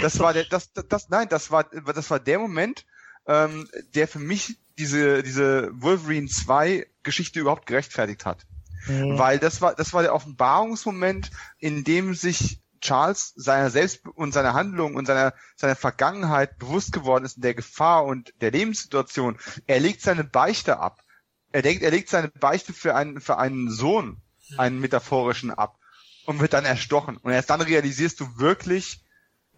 Das 0.03 0.19
war 0.19 0.33
der, 0.33 0.45
das, 0.45 0.73
das, 0.73 0.89
das, 0.89 1.09
nein, 1.11 1.29
das 1.29 1.53
war, 1.53 1.65
das 1.65 2.11
war 2.11 2.19
der 2.19 2.41
Moment, 2.41 2.85
ähm, 3.27 3.69
der 3.95 4.09
für 4.09 4.19
mich 4.19 4.59
diese, 4.79 5.23
diese 5.23 5.71
Wolverine 5.81 6.27
2 6.27 6.89
Geschichte 7.05 7.39
überhaupt 7.39 7.67
gerechtfertigt 7.67 8.27
hat. 8.27 8.45
Mhm. 8.89 9.17
Weil 9.17 9.39
das 9.39 9.61
war, 9.61 9.77
das 9.77 9.93
war 9.93 10.03
der 10.03 10.13
Offenbarungsmoment, 10.13 11.31
in 11.59 11.85
dem 11.85 12.15
sich 12.15 12.61
Charles 12.81 13.33
seiner 13.37 13.71
selbst 13.71 14.07
und 14.09 14.33
seiner 14.33 14.55
Handlung 14.55 14.97
und 14.97 15.07
seiner, 15.07 15.35
seiner 15.55 15.77
Vergangenheit 15.77 16.59
bewusst 16.59 16.93
geworden 16.93 17.25
ist 17.25 17.37
in 17.37 17.43
der 17.43 17.55
Gefahr 17.55 18.05
und 18.05 18.35
der 18.41 18.51
Lebenssituation. 18.51 19.39
Er 19.69 19.79
legt 19.79 20.03
seine 20.03 20.25
Beichte 20.25 20.81
ab. 20.81 21.05
Er 21.53 21.63
denkt, 21.63 21.83
er 21.83 21.91
legt 21.91 22.09
seine 22.09 22.29
Beichte 22.29 22.73
für 22.73 22.95
einen, 22.95 23.21
für 23.21 23.39
einen 23.39 23.71
Sohn, 23.71 24.21
einen 24.57 24.81
metaphorischen 24.81 25.51
ab 25.51 25.79
und 26.27 26.41
wird 26.41 26.53
dann 26.53 26.65
erstochen. 26.65 27.17
Und 27.17 27.33
erst 27.33 27.51
dann 27.51 27.61
realisierst 27.61 28.21
du 28.21 28.39
wirklich, 28.39 29.03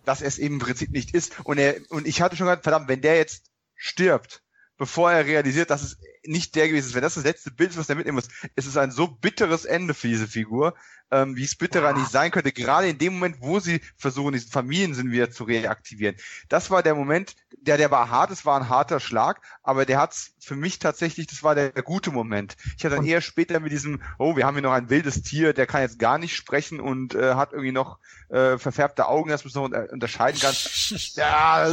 dass 0.05 0.23
er 0.23 0.29
es 0.29 0.39
eben 0.39 0.55
im 0.55 0.61
Prinzip 0.61 0.91
nicht 0.91 1.15
ist. 1.15 1.41
Und 1.45 1.59
er, 1.59 1.81
und 1.91 2.07
ich 2.07 2.23
hatte 2.23 2.37
schon 2.37 2.47
gesagt, 2.47 2.63
verdammt, 2.63 2.89
wenn 2.89 3.03
der 3.03 3.17
jetzt 3.17 3.51
stirbt, 3.75 4.43
bevor 4.81 5.13
er 5.13 5.27
realisiert, 5.27 5.69
dass 5.69 5.83
es 5.83 5.99
nicht 6.25 6.55
der 6.55 6.67
gewesen 6.67 6.87
ist. 6.87 6.95
Wenn 6.95 7.03
das 7.03 7.15
das 7.15 7.25
letzte 7.25 7.51
Bild 7.51 7.69
ist, 7.69 7.77
was 7.77 7.91
er 7.91 7.97
mitnehmen 7.97 8.17
muss, 8.17 8.29
ist 8.57 8.67
es 8.67 8.79
ein 8.79 8.91
so 8.91 9.09
bitteres 9.09 9.67
Ende 9.67 9.93
für 9.93 10.09
diese 10.09 10.27
Figur, 10.27 10.75
ähm, 11.11 11.37
wie 11.37 11.45
es 11.45 11.55
bitterer 11.55 11.93
nicht 11.93 12.11
sein 12.11 12.31
könnte, 12.31 12.51
gerade 12.51 12.89
in 12.89 12.97
dem 12.97 13.13
Moment, 13.13 13.43
wo 13.43 13.61
sie 13.61 13.83
versuchen, 13.99 14.33
diesen 14.33 14.51
Familiensinn 14.51 15.11
wieder 15.11 15.31
zu 15.31 15.45
reaktivieren. 15.45 16.17
Das 16.49 16.71
war 16.71 16.83
der 16.83 16.95
Moment, 16.95 17.37
der, 17.61 17.77
der 17.77 17.91
war 17.91 18.09
hart, 18.09 18.31
es 18.31 18.47
war 18.47 18.59
ein 18.59 18.71
harter 18.71 19.01
Schlag, 19.01 19.43
aber 19.63 19.85
der 19.85 19.99
hat's 19.99 20.33
für 20.39 20.57
mich 20.57 20.79
tatsächlich, 20.79 21.27
das 21.27 21.43
war 21.43 21.55
der, 21.55 21.73
der 21.73 21.83
gute 21.83 22.11
Moment. 22.11 22.57
Ich 22.79 22.85
hatte 22.87 22.97
dann 22.97 23.05
eher 23.05 23.21
später 23.21 23.61
mit 23.61 23.73
diesem, 23.73 24.01
oh, 24.19 24.35
wir 24.35 24.47
haben 24.47 24.55
hier 24.55 24.63
noch 24.63 24.73
ein 24.73 24.89
wildes 24.89 25.21
Tier, 25.21 25.53
der 25.53 25.67
kann 25.67 25.83
jetzt 25.83 25.99
gar 25.99 26.17
nicht 26.17 26.35
sprechen 26.35 26.81
und 26.81 27.15
äh, 27.15 27.35
hat 27.35 27.53
irgendwie 27.53 27.73
noch 27.73 27.99
äh, 28.31 28.57
verfärbte 28.57 29.09
Augen, 29.09 29.29
das 29.29 29.45
man 29.45 29.71
noch 29.71 29.93
unterscheiden 29.93 30.41
kann. 30.41 30.55
ja, 31.17 31.69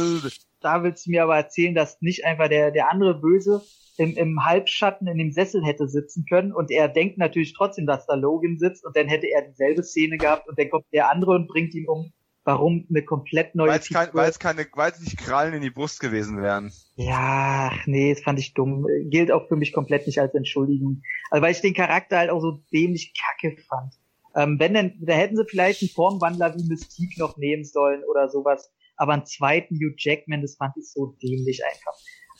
da 0.60 0.82
willst 0.82 1.06
du 1.06 1.10
mir 1.10 1.22
aber 1.24 1.36
erzählen, 1.36 1.74
dass 1.74 2.00
nicht 2.00 2.24
einfach 2.24 2.48
der, 2.48 2.70
der 2.70 2.90
andere 2.90 3.14
Böse 3.14 3.62
im, 3.96 4.16
im 4.16 4.44
Halbschatten 4.44 5.06
in 5.08 5.18
dem 5.18 5.32
Sessel 5.32 5.64
hätte 5.64 5.88
sitzen 5.88 6.24
können 6.28 6.52
und 6.52 6.70
er 6.70 6.88
denkt 6.88 7.18
natürlich 7.18 7.54
trotzdem, 7.54 7.86
dass 7.86 8.06
da 8.06 8.14
Logan 8.14 8.58
sitzt 8.58 8.84
und 8.84 8.96
dann 8.96 9.08
hätte 9.08 9.26
er 9.26 9.42
dieselbe 9.42 9.82
Szene 9.82 10.18
gehabt 10.18 10.48
und 10.48 10.58
dann 10.58 10.70
kommt 10.70 10.86
der 10.92 11.10
andere 11.10 11.32
und 11.32 11.48
bringt 11.48 11.74
ihn 11.74 11.88
um. 11.88 12.12
Warum 12.44 12.86
eine 12.88 13.04
komplett 13.04 13.54
neue 13.54 13.68
Weil 13.68 13.80
es, 13.80 13.90
kein, 13.90 14.08
weil 14.14 14.30
es 14.30 14.38
keine, 14.38 14.66
weil 14.72 14.90
es 14.90 15.00
nicht 15.00 15.18
Krallen 15.18 15.52
in 15.52 15.60
die 15.60 15.68
Brust 15.68 16.00
gewesen 16.00 16.40
wären. 16.40 16.72
Ja, 16.94 17.70
nee, 17.84 18.14
das 18.14 18.22
fand 18.22 18.38
ich 18.38 18.54
dumm. 18.54 18.86
Gilt 19.10 19.30
auch 19.30 19.48
für 19.48 19.56
mich 19.56 19.74
komplett 19.74 20.06
nicht 20.06 20.18
als 20.18 20.34
Entschuldigung. 20.34 21.02
Also 21.30 21.42
weil 21.42 21.52
ich 21.52 21.60
den 21.60 21.74
Charakter 21.74 22.16
halt 22.16 22.30
auch 22.30 22.40
so 22.40 22.62
dämlich 22.72 23.12
kacke 23.20 23.54
fand. 23.68 23.92
Ähm, 24.34 24.58
wenn 24.58 24.72
denn, 24.72 24.94
da 24.98 25.12
hätten 25.12 25.36
sie 25.36 25.44
vielleicht 25.46 25.82
einen 25.82 25.90
Formwandler 25.90 26.54
wie 26.54 26.66
Mystique 26.66 27.18
noch 27.18 27.36
nehmen 27.36 27.64
sollen 27.64 28.02
oder 28.04 28.30
sowas 28.30 28.72
aber 28.98 29.14
einen 29.14 29.26
zweiten 29.26 29.76
Hugh 29.76 29.94
Jackman, 29.96 30.42
das 30.42 30.56
fand 30.56 30.76
ich 30.76 30.90
so 30.92 31.16
dämlich 31.22 31.62
einfach. 31.64 31.94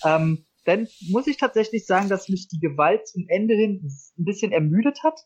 Ähm, 0.05 0.44
dann 0.64 0.86
muss 1.09 1.26
ich 1.26 1.39
tatsächlich 1.39 1.86
sagen, 1.86 2.09
dass 2.09 2.28
mich 2.28 2.48
die 2.48 2.60
Gewalt 2.60 3.09
zum 3.09 3.24
Ende 3.28 3.55
hin 3.55 3.80
ein 4.18 4.24
bisschen 4.24 4.52
ermüdet 4.52 5.02
hat. 5.02 5.20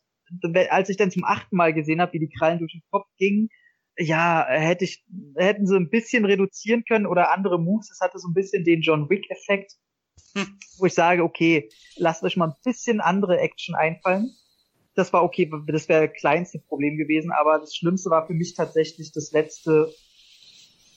Als 0.70 0.88
ich 0.88 0.96
dann 0.96 1.10
zum 1.10 1.24
achten 1.24 1.56
Mal 1.56 1.74
gesehen 1.74 2.00
habe, 2.00 2.12
wie 2.12 2.20
die 2.20 2.32
Krallen 2.38 2.60
durch 2.60 2.72
den 2.72 2.84
Kopf 2.90 3.06
gingen, 3.18 3.48
ja, 3.98 4.46
hätte 4.48 4.84
ich, 4.84 5.04
hätten 5.36 5.66
sie 5.66 5.76
ein 5.76 5.90
bisschen 5.90 6.24
reduzieren 6.24 6.84
können 6.84 7.06
oder 7.06 7.32
andere 7.32 7.58
Moves. 7.58 7.90
Es 7.90 8.00
hatte 8.00 8.18
so 8.18 8.28
ein 8.28 8.34
bisschen 8.34 8.64
den 8.64 8.82
John 8.82 9.10
Wick-Effekt, 9.10 9.72
hm. 10.34 10.58
wo 10.78 10.86
ich 10.86 10.94
sage, 10.94 11.22
okay, 11.22 11.68
lasst 11.96 12.22
euch 12.22 12.36
mal 12.36 12.48
ein 12.48 12.56
bisschen 12.64 13.00
andere 13.00 13.38
Action 13.38 13.74
einfallen. 13.74 14.30
Das 14.94 15.12
war 15.12 15.24
okay, 15.24 15.50
das 15.66 15.88
wäre 15.88 16.08
das 16.08 16.16
kleinste 16.16 16.58
Problem 16.60 16.96
gewesen, 16.96 17.32
aber 17.32 17.58
das 17.58 17.74
Schlimmste 17.74 18.10
war 18.10 18.26
für 18.26 18.34
mich 18.34 18.54
tatsächlich 18.54 19.12
das 19.12 19.32
letzte 19.32 19.92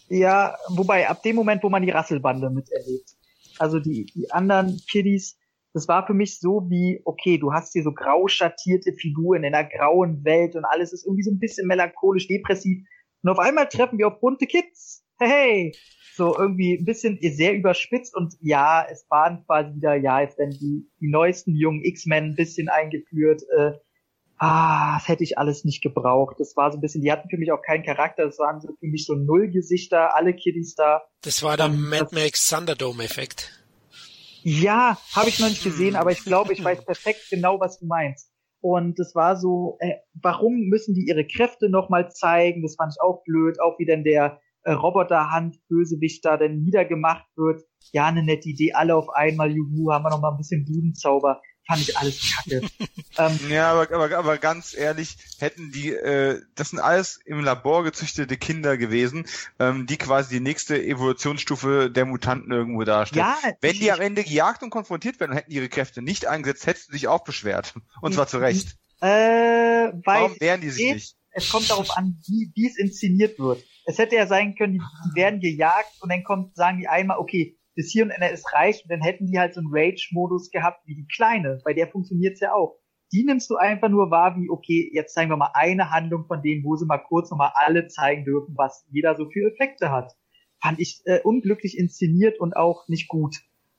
ja, 0.07 0.55
wobei 0.69 1.09
ab 1.09 1.23
dem 1.23 1.35
Moment, 1.35 1.63
wo 1.63 1.69
man 1.69 1.81
die 1.81 1.89
Rasselbande 1.89 2.49
miterlebt. 2.49 3.15
Also 3.57 3.79
die, 3.79 4.05
die 4.05 4.31
anderen 4.31 4.79
Kiddies, 4.89 5.37
das 5.73 5.87
war 5.87 6.05
für 6.05 6.13
mich 6.13 6.39
so 6.39 6.69
wie, 6.69 7.01
okay, 7.05 7.37
du 7.37 7.53
hast 7.53 7.73
hier 7.73 7.83
so 7.83 7.91
grau 7.91 8.27
schattierte 8.27 8.93
Figuren 8.93 9.43
in 9.43 9.53
einer 9.53 9.67
grauen 9.67 10.23
Welt 10.23 10.55
und 10.55 10.65
alles 10.65 10.93
ist 10.93 11.05
irgendwie 11.05 11.23
so 11.23 11.31
ein 11.31 11.39
bisschen 11.39 11.67
melancholisch, 11.67 12.27
depressiv. 12.27 12.85
Und 13.23 13.29
auf 13.29 13.39
einmal 13.39 13.67
treffen 13.67 13.97
wir 13.97 14.07
auf 14.07 14.19
bunte 14.19 14.45
Kids. 14.45 15.03
Hey, 15.17 15.73
so 16.15 16.37
irgendwie 16.37 16.77
ein 16.77 16.85
bisschen 16.85 17.19
sehr 17.21 17.55
überspitzt 17.55 18.15
und 18.15 18.35
ja, 18.39 18.85
es 18.89 19.05
waren 19.09 19.43
quasi 19.45 19.75
wieder, 19.75 19.95
ja, 19.95 20.21
jetzt 20.21 20.37
werden 20.37 20.57
die, 20.59 20.89
die 21.01 21.09
neuesten 21.09 21.55
jungen 21.55 21.83
X-Men 21.83 22.31
ein 22.31 22.35
bisschen 22.35 22.69
eingeführt, 22.69 23.43
äh, 23.57 23.73
ah, 24.37 24.97
das 24.97 25.07
hätte 25.07 25.23
ich 25.23 25.37
alles 25.37 25.63
nicht 25.65 25.81
gebraucht. 25.81 26.35
Das 26.39 26.55
war 26.55 26.71
so 26.71 26.77
ein 26.77 26.81
bisschen, 26.81 27.01
die 27.01 27.11
hatten 27.11 27.29
für 27.29 27.37
mich 27.37 27.51
auch 27.51 27.61
keinen 27.61 27.83
Charakter, 27.83 28.25
das 28.25 28.39
waren 28.39 28.61
so 28.61 28.69
für 28.79 28.87
mich 28.87 29.05
so 29.05 29.15
Nullgesichter, 29.15 30.15
alle 30.15 30.33
Kiddies 30.33 30.75
da. 30.75 31.03
Das 31.21 31.43
war 31.43 31.57
der 31.57 31.69
Mad 31.69 32.07
Max 32.11 32.49
Thunderdome-Effekt. 32.49 33.51
Ja, 34.43 34.99
habe 35.13 35.29
ich 35.29 35.39
noch 35.39 35.49
nicht 35.49 35.63
gesehen, 35.63 35.95
aber 35.95 36.11
ich 36.11 36.23
glaube, 36.23 36.53
ich 36.53 36.63
weiß 36.63 36.85
perfekt 36.85 37.29
genau, 37.31 37.59
was 37.59 37.79
du 37.79 37.87
meinst. 37.87 38.29
Und 38.61 38.99
es 38.99 39.15
war 39.15 39.37
so, 39.37 39.77
äh, 39.79 39.95
warum 40.13 40.67
müssen 40.69 40.93
die 40.93 41.07
ihre 41.07 41.25
Kräfte 41.25 41.69
nochmal 41.69 42.11
zeigen? 42.11 42.61
Das 42.61 42.75
fand 42.75 42.93
ich 42.93 43.01
auch 43.01 43.23
blöd, 43.23 43.59
auch 43.59 43.79
wie 43.79 43.85
denn 43.85 44.03
der 44.03 44.39
äh, 44.63 44.71
Roboterhand-Bösewicht 44.71 46.25
da 46.25 46.37
denn 46.37 46.63
niedergemacht 46.63 47.25
wird. 47.35 47.63
Ja, 47.91 48.05
eine 48.05 48.23
nette 48.23 48.49
Idee, 48.49 48.73
alle 48.73 48.95
auf 48.95 49.09
einmal, 49.09 49.51
juhu, 49.51 49.91
haben 49.91 50.03
wir 50.03 50.09
noch 50.09 50.21
mal 50.21 50.31
ein 50.31 50.37
bisschen 50.37 50.65
Budenzauber 50.65 51.41
fand 51.67 51.81
ich 51.81 51.97
alles 51.97 52.33
kacke. 52.35 52.61
ähm, 53.17 53.39
ja, 53.49 53.71
aber, 53.71 53.93
aber, 53.93 54.17
aber 54.17 54.37
ganz 54.37 54.75
ehrlich, 54.75 55.17
hätten 55.39 55.71
die, 55.71 55.89
äh, 55.91 56.41
das 56.55 56.69
sind 56.69 56.79
alles 56.79 57.19
im 57.25 57.41
Labor 57.41 57.83
gezüchtete 57.83 58.37
Kinder 58.37 58.77
gewesen, 58.77 59.25
ähm, 59.59 59.85
die 59.85 59.97
quasi 59.97 60.35
die 60.35 60.43
nächste 60.43 60.81
Evolutionsstufe 60.81 61.89
der 61.89 62.05
Mutanten 62.05 62.51
irgendwo 62.51 62.83
darstellen. 62.83 63.25
Ja, 63.25 63.51
Wenn 63.61 63.77
die 63.77 63.91
am 63.91 64.01
Ende 64.01 64.23
gejagt 64.23 64.63
und 64.63 64.69
konfrontiert 64.69 65.19
werden 65.19 65.31
und 65.31 65.37
hätten 65.37 65.51
ihre 65.51 65.69
Kräfte 65.69 66.01
nicht 66.01 66.27
eingesetzt, 66.27 66.67
hättest 66.67 66.89
du 66.89 66.93
dich 66.93 67.07
auch 67.07 67.23
beschwert. 67.23 67.73
Und 68.01 68.13
zwar 68.13 68.27
zu 68.27 68.37
Recht. 68.37 68.77
Äh, 69.01 69.07
weil 69.07 70.03
Warum 70.03 70.39
wehren 70.39 70.61
die 70.61 70.69
sich 70.69 70.93
nicht? 70.93 71.15
Es 71.37 71.49
kommt 71.49 71.69
darauf 71.69 71.97
an, 71.97 72.21
wie, 72.27 72.65
es 72.65 72.77
inszeniert 72.77 73.37
wird. 73.39 73.61
Es 73.85 73.97
hätte 73.97 74.15
ja 74.15 74.25
sein 74.25 74.55
können, 74.55 74.73
die, 74.73 74.79
die 74.79 75.15
werden 75.15 75.41
gejagt 75.41 75.91
und 75.99 76.09
dann 76.09 76.23
kommt, 76.23 76.55
sagen 76.55 76.79
die 76.79 76.87
einmal, 76.87 77.17
okay, 77.17 77.57
bis 77.75 77.91
hier 77.91 78.03
und 78.03 78.11
Ende 78.11 78.27
ist 78.27 78.51
reicht 78.53 78.83
und 78.83 78.91
dann 78.91 79.01
hätten 79.01 79.27
die 79.27 79.37
halt 79.37 79.53
so 79.53 79.59
einen 79.59 79.69
Rage-Modus 79.71 80.49
gehabt 80.49 80.85
wie 80.85 80.95
die 80.95 81.07
kleine, 81.07 81.59
bei 81.63 81.73
der 81.73 81.87
funktioniert's 81.87 82.39
ja 82.39 82.53
auch. 82.53 82.77
Die 83.11 83.23
nimmst 83.23 83.49
du 83.49 83.57
einfach 83.57 83.89
nur 83.89 84.09
wahr 84.09 84.35
wie, 84.37 84.49
okay, 84.49 84.89
jetzt 84.93 85.13
zeigen 85.13 85.29
wir 85.29 85.37
mal 85.37 85.51
eine 85.53 85.91
Handlung 85.91 86.25
von 86.25 86.41
denen, 86.41 86.63
wo 86.63 86.75
sie 86.75 86.85
mal 86.85 86.97
kurz 86.97 87.29
nochmal 87.29 87.51
alle 87.53 87.87
zeigen 87.87 88.25
dürfen, 88.25 88.55
was 88.57 88.85
jeder 88.89 89.15
so 89.15 89.29
für 89.29 89.51
Effekte 89.51 89.91
hat. 89.91 90.13
Fand 90.61 90.79
ich 90.79 91.01
äh, 91.05 91.19
unglücklich 91.21 91.77
inszeniert 91.77 92.39
und 92.39 92.55
auch 92.55 92.87
nicht 92.87 93.07
gut. 93.07 93.37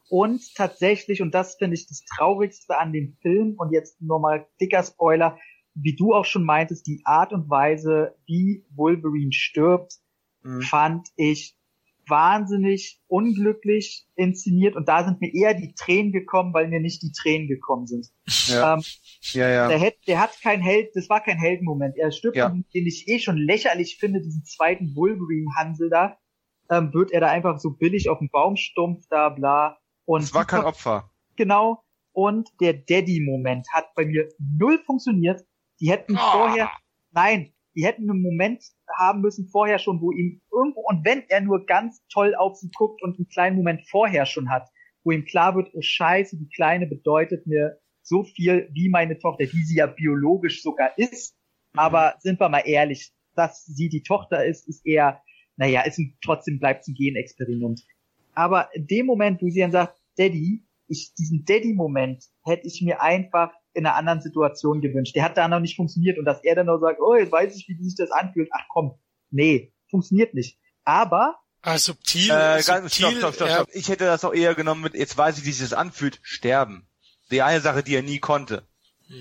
Und 0.09 0.55
tatsächlich, 0.55 1.21
und 1.21 1.35
das 1.35 1.57
finde 1.57 1.75
ich 1.75 1.89
das 1.89 2.05
Traurigste 2.05 2.79
an 2.79 2.93
dem 2.93 3.17
Film, 3.21 3.57
und 3.59 3.73
jetzt 3.73 4.01
nochmal 4.01 4.47
dicker 4.61 4.85
Spoiler, 4.85 5.39
wie 5.75 5.97
du 5.97 6.15
auch 6.15 6.25
schon 6.25 6.45
meintest, 6.45 6.87
die 6.87 7.03
Art 7.05 7.33
und 7.33 7.51
Weise, 7.51 8.15
wie 8.27 8.65
Wolverine 8.75 9.33
stirbt, 9.33 9.95
mhm. 10.43 10.63
fand 10.63 11.09
ich 11.17 11.57
wahnsinnig 12.09 13.01
unglücklich 13.07 14.07
inszeniert 14.15 14.77
und 14.77 14.89
da 14.89 15.05
sind 15.05 15.21
mir 15.21 15.33
eher 15.35 15.55
die 15.55 15.75
Tränen 15.75 16.13
gekommen, 16.13 16.55
weil 16.55 16.69
mir 16.69 16.81
nicht 16.81 17.03
die 17.03 17.13
Tränen 17.13 17.49
gekommen 17.49 17.87
sind. 17.87 18.09
Ja, 18.47 18.75
ähm, 18.75 18.83
ja, 19.33 19.49
ja. 19.49 19.69
Der, 19.69 19.81
hat, 19.81 19.95
der 20.07 20.21
hat 20.21 20.41
kein 20.43 20.61
Held, 20.61 20.91
das 20.95 21.09
war 21.09 21.23
kein 21.23 21.39
Heldenmoment. 21.39 21.97
Er 21.97 22.13
stirbt, 22.13 22.37
ja. 22.37 22.49
den 22.49 22.87
ich 22.87 23.09
eh 23.09 23.19
schon 23.19 23.37
lächerlich 23.37 23.99
finde, 23.99 24.21
diesen 24.21 24.45
zweiten 24.45 24.95
Wolverine-Hansel 24.95 25.91
da, 25.91 26.19
ähm, 26.71 26.93
wird 26.93 27.13
er 27.13 27.21
da 27.21 27.29
einfach 27.29 27.59
so 27.59 27.71
billig 27.71 28.09
auf 28.09 28.19
dem 28.19 28.31
Baumstumpf 28.31 29.07
da, 29.09 29.29
bla. 29.29 29.79
Und 30.05 30.23
es 30.23 30.35
war 30.35 30.45
kein 30.45 30.65
Opfer. 30.65 31.11
Genau. 31.37 31.83
Und 32.13 32.49
der 32.61 32.73
Daddy-Moment 32.73 33.67
hat 33.73 33.95
bei 33.95 34.07
mir 34.07 34.29
null 34.39 34.79
funktioniert. 34.87 35.45
Die 35.81 35.91
hätten 35.91 36.17
oh. 36.17 36.33
vorher, 36.33 36.71
nein, 37.11 37.53
die 37.75 37.85
hätten 37.85 38.11
einen 38.11 38.23
Moment 38.23 38.65
haben 38.95 39.21
müssen 39.21 39.49
vorher 39.49 39.79
schon, 39.79 40.01
wo 40.01 40.13
ihm 40.13 40.41
irgendwo, 40.53 40.81
und 40.83 41.05
wenn 41.05 41.25
er 41.29 41.41
nur 41.41 41.67
ganz 41.67 42.05
toll 42.09 42.35
auf 42.35 42.57
sie 42.57 42.71
guckt 42.77 43.03
und 43.03 43.19
einen 43.19 43.29
kleinen 43.29 43.57
Moment 43.57 43.83
vorher 43.89 44.27
schon 44.27 44.51
hat, 44.51 44.69
wo 45.05 45.11
ihm 45.13 45.25
klar 45.25 45.55
wird, 45.55 45.71
oh 45.73 45.81
scheiße, 45.81 46.37
die 46.37 46.49
Kleine 46.49 46.87
bedeutet 46.87 47.47
mir 47.47 47.79
so 48.03 48.25
viel 48.25 48.69
wie 48.73 48.89
meine 48.89 49.19
Tochter, 49.19 49.47
die 49.47 49.63
sie 49.65 49.77
ja 49.77 49.87
biologisch 49.87 50.63
sogar 50.63 50.97
ist. 50.97 51.37
Aber 51.75 52.15
sind 52.21 52.41
wir 52.41 52.49
mal 52.49 52.61
ehrlich, 52.61 53.13
dass 53.35 53.65
sie 53.65 53.89
die 53.89 54.03
Tochter 54.03 54.45
ist, 54.45 54.69
ist 54.69 54.87
eher, 54.87 55.23
naja, 55.57 55.83
ist 55.83 55.99
ein, 55.99 56.17
trotzdem 56.25 56.59
bleibt 56.59 56.89
ein 56.89 56.95
Genexperiment. 56.95 57.83
Aber 58.35 58.75
in 58.75 58.87
dem 58.87 59.07
Moment, 59.07 59.43
wo 59.43 59.49
sie 59.49 59.61
dann 59.61 59.73
sagt, 59.73 60.01
Daddy, 60.17 60.67
ich, 60.89 61.15
diesen 61.19 61.45
Daddy-Moment 61.45 62.25
hätte 62.45 62.67
ich 62.67 62.81
mir 62.83 63.01
einfach 63.01 63.53
in 63.77 63.87
einer 63.87 63.95
anderen 63.95 64.21
Situation 64.21 64.81
gewünscht. 64.81 65.15
Der 65.15 65.23
hat 65.23 65.37
da 65.37 65.49
noch 65.49 65.61
nicht 65.61 65.77
funktioniert 65.77 66.19
und 66.19 66.25
dass 66.25 66.43
er 66.43 66.55
dann 66.55 66.67
noch 66.67 66.79
sagt, 66.79 67.01
oh, 67.01 67.15
jetzt 67.15 67.33
weiß 67.33 67.55
ich, 67.55 67.69
wie 67.69 67.83
sich 67.83 67.95
das 67.97 68.11
anfühlt. 68.11 68.49
Ach 68.53 68.65
komm, 68.69 68.99
nee, 69.31 69.73
funktioniert 69.91 70.35
nicht. 70.35 70.59
Aber 70.85 71.37
Ah, 71.63 71.79
subtil. 71.79 72.31
Äh, 72.31 72.63
ganz, 72.63 72.95
subtil, 72.95 73.19
stopp, 73.19 73.35
stopp, 73.35 73.35
stopp, 73.35 73.49
stopp. 73.49 73.69
Ich 73.73 73.89
hätte 73.89 74.05
das 74.05 74.25
auch 74.25 74.33
eher 74.33 74.55
genommen 74.55 74.83
mit, 74.83 74.95
jetzt 74.95 75.19
weiß 75.19 75.37
ich, 75.39 75.45
wie 75.45 75.51
sich 75.53 75.69
das 75.69 75.77
anfühlt, 75.77 76.21
sterben. 76.23 76.89
Die 77.33 77.43
eine 77.43 77.61
Sache, 77.61 77.83
die 77.83 77.97
er 77.97 78.03
nie 78.03 78.21
konnte. 78.21 78.69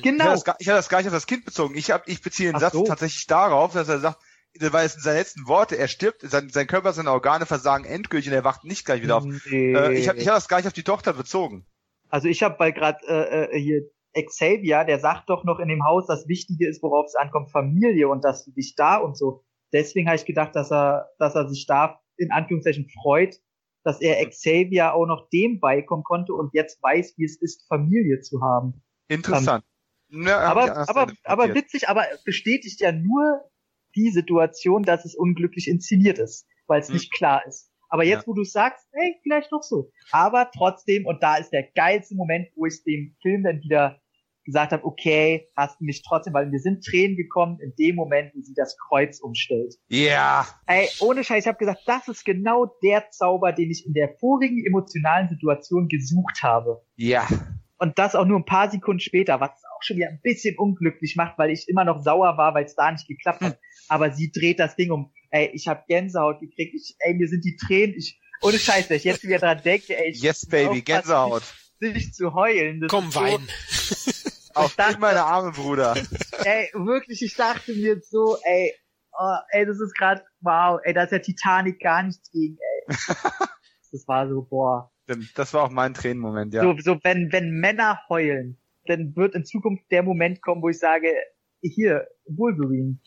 Genau. 0.03 0.33
Ich 0.35 0.47
hatte 0.47 0.57
das, 0.59 0.65
das 0.65 0.89
gar 0.89 0.99
nicht 0.99 1.07
auf 1.07 1.13
das 1.13 1.25
Kind 1.25 1.45
bezogen. 1.45 1.75
Ich, 1.75 1.89
hab, 1.89 2.07
ich 2.07 2.21
beziehe 2.21 2.49
den 2.49 2.57
Ach 2.57 2.61
Satz 2.61 2.73
so. 2.73 2.83
tatsächlich 2.83 3.25
darauf, 3.25 3.73
dass 3.73 3.89
er 3.89 3.99
sagt, 3.99 4.19
das 4.59 4.71
war 4.71 4.83
jetzt 4.83 5.01
seine 5.01 5.17
letzten 5.19 5.47
Worte, 5.47 5.75
er 5.75 5.87
stirbt, 5.87 6.21
sein, 6.21 6.49
sein 6.49 6.67
Körper, 6.67 6.93
seine 6.93 7.11
Organe 7.11 7.45
versagen 7.45 7.83
endgültig 7.83 8.29
und 8.29 8.35
er 8.35 8.43
wacht 8.43 8.63
nicht 8.63 8.85
gleich 8.85 9.01
wieder 9.01 9.17
auf. 9.17 9.25
Nee. 9.25 9.73
Äh, 9.73 9.93
ich 9.93 10.07
habe 10.07 10.19
ich 10.19 10.27
hab 10.27 10.35
das 10.35 10.47
gar 10.47 10.57
nicht 10.57 10.67
auf 10.67 10.73
die 10.73 10.83
Tochter 10.83 11.13
bezogen. 11.13 11.65
Also 12.09 12.27
ich 12.27 12.43
habe, 12.43 12.57
weil 12.59 12.71
gerade 12.71 12.99
äh, 13.07 13.55
äh, 13.55 13.59
hier 13.59 13.81
Xavier, 14.23 14.83
der 14.85 14.99
sagt 14.99 15.29
doch 15.29 15.43
noch 15.43 15.59
in 15.59 15.67
dem 15.67 15.83
Haus, 15.83 16.07
das 16.07 16.27
Wichtige 16.27 16.67
ist, 16.67 16.81
worauf 16.81 17.05
es 17.07 17.15
ankommt, 17.15 17.51
Familie 17.51 18.07
und 18.07 18.23
dass 18.23 18.45
du 18.45 18.51
dich 18.51 18.75
da 18.75 18.97
und 18.97 19.17
so. 19.17 19.43
Deswegen 19.73 20.07
habe 20.07 20.15
ich 20.15 20.25
gedacht, 20.25 20.55
dass 20.55 20.71
er, 20.71 21.09
dass 21.19 21.35
er 21.35 21.49
sich 21.49 21.65
da 21.65 21.99
in 22.17 22.31
Anführungszeichen 22.31 22.87
freut, 23.01 23.35
dass 23.83 24.01
er 24.01 24.25
Xavier 24.27 24.93
auch 24.93 25.05
noch 25.05 25.29
dem 25.29 25.59
beikommen 25.59 26.03
konnte 26.03 26.33
und 26.33 26.53
jetzt 26.53 26.81
weiß, 26.81 27.15
wie 27.17 27.25
es 27.25 27.39
ist, 27.41 27.67
Familie 27.67 28.21
zu 28.21 28.41
haben. 28.41 28.83
Interessant. 29.07 29.63
Um, 30.11 30.25
ja, 30.25 30.39
aber, 30.39 30.89
aber, 30.89 31.11
aber 31.23 31.53
witzig, 31.53 31.89
aber 31.89 32.05
bestätigt 32.23 32.79
ja 32.79 32.91
nur 32.91 33.41
die 33.95 34.11
Situation, 34.11 34.83
dass 34.83 35.05
es 35.05 35.15
unglücklich 35.15 35.67
inszeniert 35.67 36.19
ist, 36.19 36.47
weil 36.67 36.81
es 36.81 36.87
hm. 36.87 36.95
nicht 36.95 37.13
klar 37.13 37.45
ist. 37.47 37.71
Aber 37.89 38.03
jetzt, 38.03 38.23
ja. 38.23 38.27
wo 38.27 38.33
du 38.33 38.43
sagst, 38.43 38.85
hey, 38.93 39.15
vielleicht 39.23 39.51
doch 39.51 39.61
so. 39.61 39.91
Aber 40.11 40.49
trotzdem, 40.55 41.05
und 41.05 41.21
da 41.21 41.37
ist 41.37 41.51
der 41.51 41.63
geilste 41.75 42.15
Moment, 42.15 42.47
wo 42.55 42.65
ich 42.65 42.83
dem 42.83 43.15
Film 43.21 43.43
dann 43.43 43.61
wieder 43.61 44.01
gesagt 44.45 44.71
habe, 44.71 44.85
okay, 44.85 45.49
hast 45.55 45.79
du 45.79 45.85
mich 45.85 46.03
trotzdem, 46.07 46.33
weil 46.33 46.47
mir 46.47 46.59
sind 46.59 46.85
Tränen 46.85 47.17
gekommen 47.17 47.59
in 47.59 47.73
dem 47.77 47.95
Moment, 47.95 48.31
wo 48.33 48.41
sie 48.41 48.53
das 48.55 48.77
Kreuz 48.87 49.19
umstellt. 49.19 49.75
Ja. 49.87 50.05
Yeah. 50.05 50.47
Ey, 50.67 50.89
ohne 50.99 51.23
Scheiß, 51.23 51.43
ich 51.43 51.47
habe 51.47 51.57
gesagt, 51.57 51.81
das 51.85 52.07
ist 52.07 52.23
genau 52.23 52.67
der 52.83 53.09
Zauber, 53.09 53.51
den 53.51 53.71
ich 53.71 53.85
in 53.85 53.93
der 53.93 54.15
vorigen 54.19 54.63
emotionalen 54.65 55.29
Situation 55.29 55.87
gesucht 55.87 56.43
habe. 56.43 56.81
Ja. 56.95 57.27
Yeah. 57.29 57.57
Und 57.77 57.99
das 57.99 58.15
auch 58.15 58.25
nur 58.25 58.39
ein 58.39 58.45
paar 58.45 58.71
Sekunden 58.71 59.01
später, 59.01 59.41
was 59.41 59.49
auch 59.49 59.81
schon 59.81 59.97
wieder 59.97 60.07
ein 60.07 60.21
bisschen 60.23 60.57
unglücklich 60.57 61.15
macht, 61.17 61.37
weil 61.37 61.51
ich 61.51 61.67
immer 61.67 61.83
noch 61.83 62.01
sauer 62.01 62.37
war, 62.37 62.53
weil 62.53 62.65
es 62.65 62.75
da 62.75 62.91
nicht 62.91 63.07
geklappt 63.07 63.41
hat. 63.41 63.53
Hm. 63.53 63.59
Aber 63.89 64.11
sie 64.11 64.31
dreht 64.31 64.59
das 64.59 64.75
Ding 64.75 64.91
um. 64.91 65.11
Ey, 65.29 65.51
ich 65.53 65.67
habe 65.67 65.83
Gänsehaut 65.87 66.39
gekriegt. 66.39 66.73
Ich, 66.73 66.95
ey, 66.99 67.13
mir 67.13 67.27
sind 67.27 67.43
die 67.43 67.57
Tränen. 67.57 67.95
Ich, 67.97 68.19
ohne 68.41 68.57
Scheiß, 68.57 68.89
wenn 68.89 68.97
ich 68.97 69.03
jetzt 69.03 69.23
wieder 69.23 69.39
dran 69.39 69.61
denke, 69.63 69.97
ey. 69.97 70.11
Ich 70.11 70.21
yes, 70.21 70.45
baby, 70.45 70.81
Gänsehaut. 70.81 71.43
Sich 71.79 72.13
zu 72.13 72.33
heulen. 72.33 72.79
Das 72.79 72.89
Komm, 72.89 73.13
wein. 73.13 73.45
Auch 74.55 74.71
dachte, 74.71 74.99
meine 74.99 75.23
Arme, 75.23 75.51
Bruder. 75.51 75.95
Ey, 76.43 76.69
wirklich, 76.73 77.21
ich 77.21 77.35
dachte 77.35 77.73
mir 77.73 77.95
jetzt 77.95 78.09
so, 78.09 78.37
ey, 78.43 78.73
oh, 79.11 79.35
ey, 79.49 79.65
das 79.65 79.79
ist 79.79 79.95
gerade, 79.95 80.23
wow, 80.39 80.79
ey, 80.83 80.93
da 80.93 81.03
ist 81.03 81.11
ja 81.11 81.19
Titanic 81.19 81.79
gar 81.79 82.03
nichts 82.03 82.31
gegen, 82.31 82.57
ey. 82.57 82.95
das 83.91 84.07
war 84.07 84.27
so, 84.29 84.43
boah. 84.43 84.91
Das 85.35 85.53
war 85.53 85.63
auch 85.63 85.69
mein 85.69 85.93
Tränenmoment, 85.93 86.53
ja. 86.53 86.63
So, 86.63 86.75
so 86.79 86.99
wenn, 87.03 87.31
wenn 87.31 87.51
Männer 87.51 87.99
heulen, 88.09 88.57
dann 88.85 89.15
wird 89.15 89.35
in 89.35 89.45
Zukunft 89.45 89.83
der 89.91 90.03
Moment 90.03 90.41
kommen, 90.41 90.61
wo 90.61 90.69
ich 90.69 90.79
sage, 90.79 91.13
hier, 91.61 92.07
Wolverine. 92.25 92.97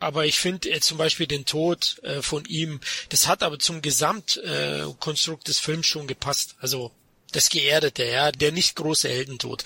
Aber 0.00 0.26
ich 0.26 0.38
finde 0.38 0.70
äh, 0.70 0.80
zum 0.80 0.98
Beispiel 0.98 1.26
den 1.26 1.44
Tod 1.44 2.00
äh, 2.02 2.22
von 2.22 2.44
ihm, 2.44 2.80
das 3.08 3.26
hat 3.26 3.42
aber 3.42 3.58
zum 3.58 3.82
Gesamtkonstrukt 3.82 5.42
äh, 5.42 5.46
des 5.46 5.58
Films 5.58 5.86
schon 5.86 6.06
gepasst. 6.06 6.56
Also 6.60 6.92
das 7.32 7.48
Geerdete, 7.50 8.04
ja, 8.04 8.32
der 8.32 8.52
nicht 8.52 8.76
große 8.76 9.08
Heldentod. 9.08 9.64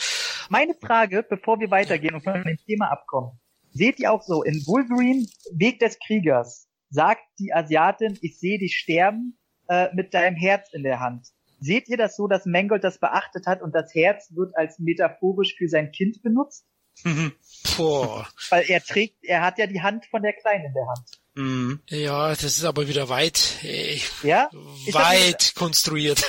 Meine 0.48 0.74
Frage, 0.74 1.24
bevor 1.28 1.60
wir 1.60 1.70
weitergehen 1.70 2.14
und 2.14 2.24
von 2.24 2.42
dem 2.42 2.56
Thema 2.66 2.90
abkommen. 2.90 3.38
Seht 3.70 3.98
ihr 3.98 4.12
auch 4.12 4.22
so, 4.22 4.42
in 4.42 4.66
Wolverine, 4.66 5.26
Weg 5.52 5.78
des 5.78 5.98
Kriegers, 5.98 6.68
sagt 6.90 7.22
die 7.38 7.52
Asiatin, 7.52 8.18
ich 8.20 8.38
sehe 8.38 8.58
dich 8.58 8.76
sterben 8.76 9.38
äh, 9.68 9.88
mit 9.94 10.12
deinem 10.12 10.36
Herz 10.36 10.72
in 10.72 10.82
der 10.82 11.00
Hand. 11.00 11.28
Seht 11.58 11.88
ihr 11.88 11.96
das 11.96 12.16
so, 12.16 12.26
dass 12.26 12.44
Mangold 12.44 12.84
das 12.84 12.98
beachtet 12.98 13.46
hat 13.46 13.62
und 13.62 13.74
das 13.74 13.94
Herz 13.94 14.32
wird 14.34 14.56
als 14.56 14.78
metaphorisch 14.78 15.54
für 15.56 15.68
sein 15.68 15.92
Kind 15.92 16.22
benutzt? 16.22 16.66
Boah. 17.76 18.28
Weil 18.50 18.64
er 18.68 18.82
trägt, 18.82 19.24
er 19.24 19.42
hat 19.42 19.58
ja 19.58 19.66
die 19.66 19.80
Hand 19.80 20.04
von 20.06 20.22
der 20.22 20.34
Kleinen 20.34 20.66
in 20.66 20.74
der 20.74 20.88
Hand. 20.88 21.21
Mhm. 21.34 21.80
Ja, 21.88 22.30
das 22.30 22.44
ist 22.44 22.64
aber 22.64 22.88
wieder 22.88 23.08
weit, 23.08 23.58
äh, 23.62 23.98
ja? 24.22 24.50
weit 24.92 25.54
konstruiert. 25.56 26.22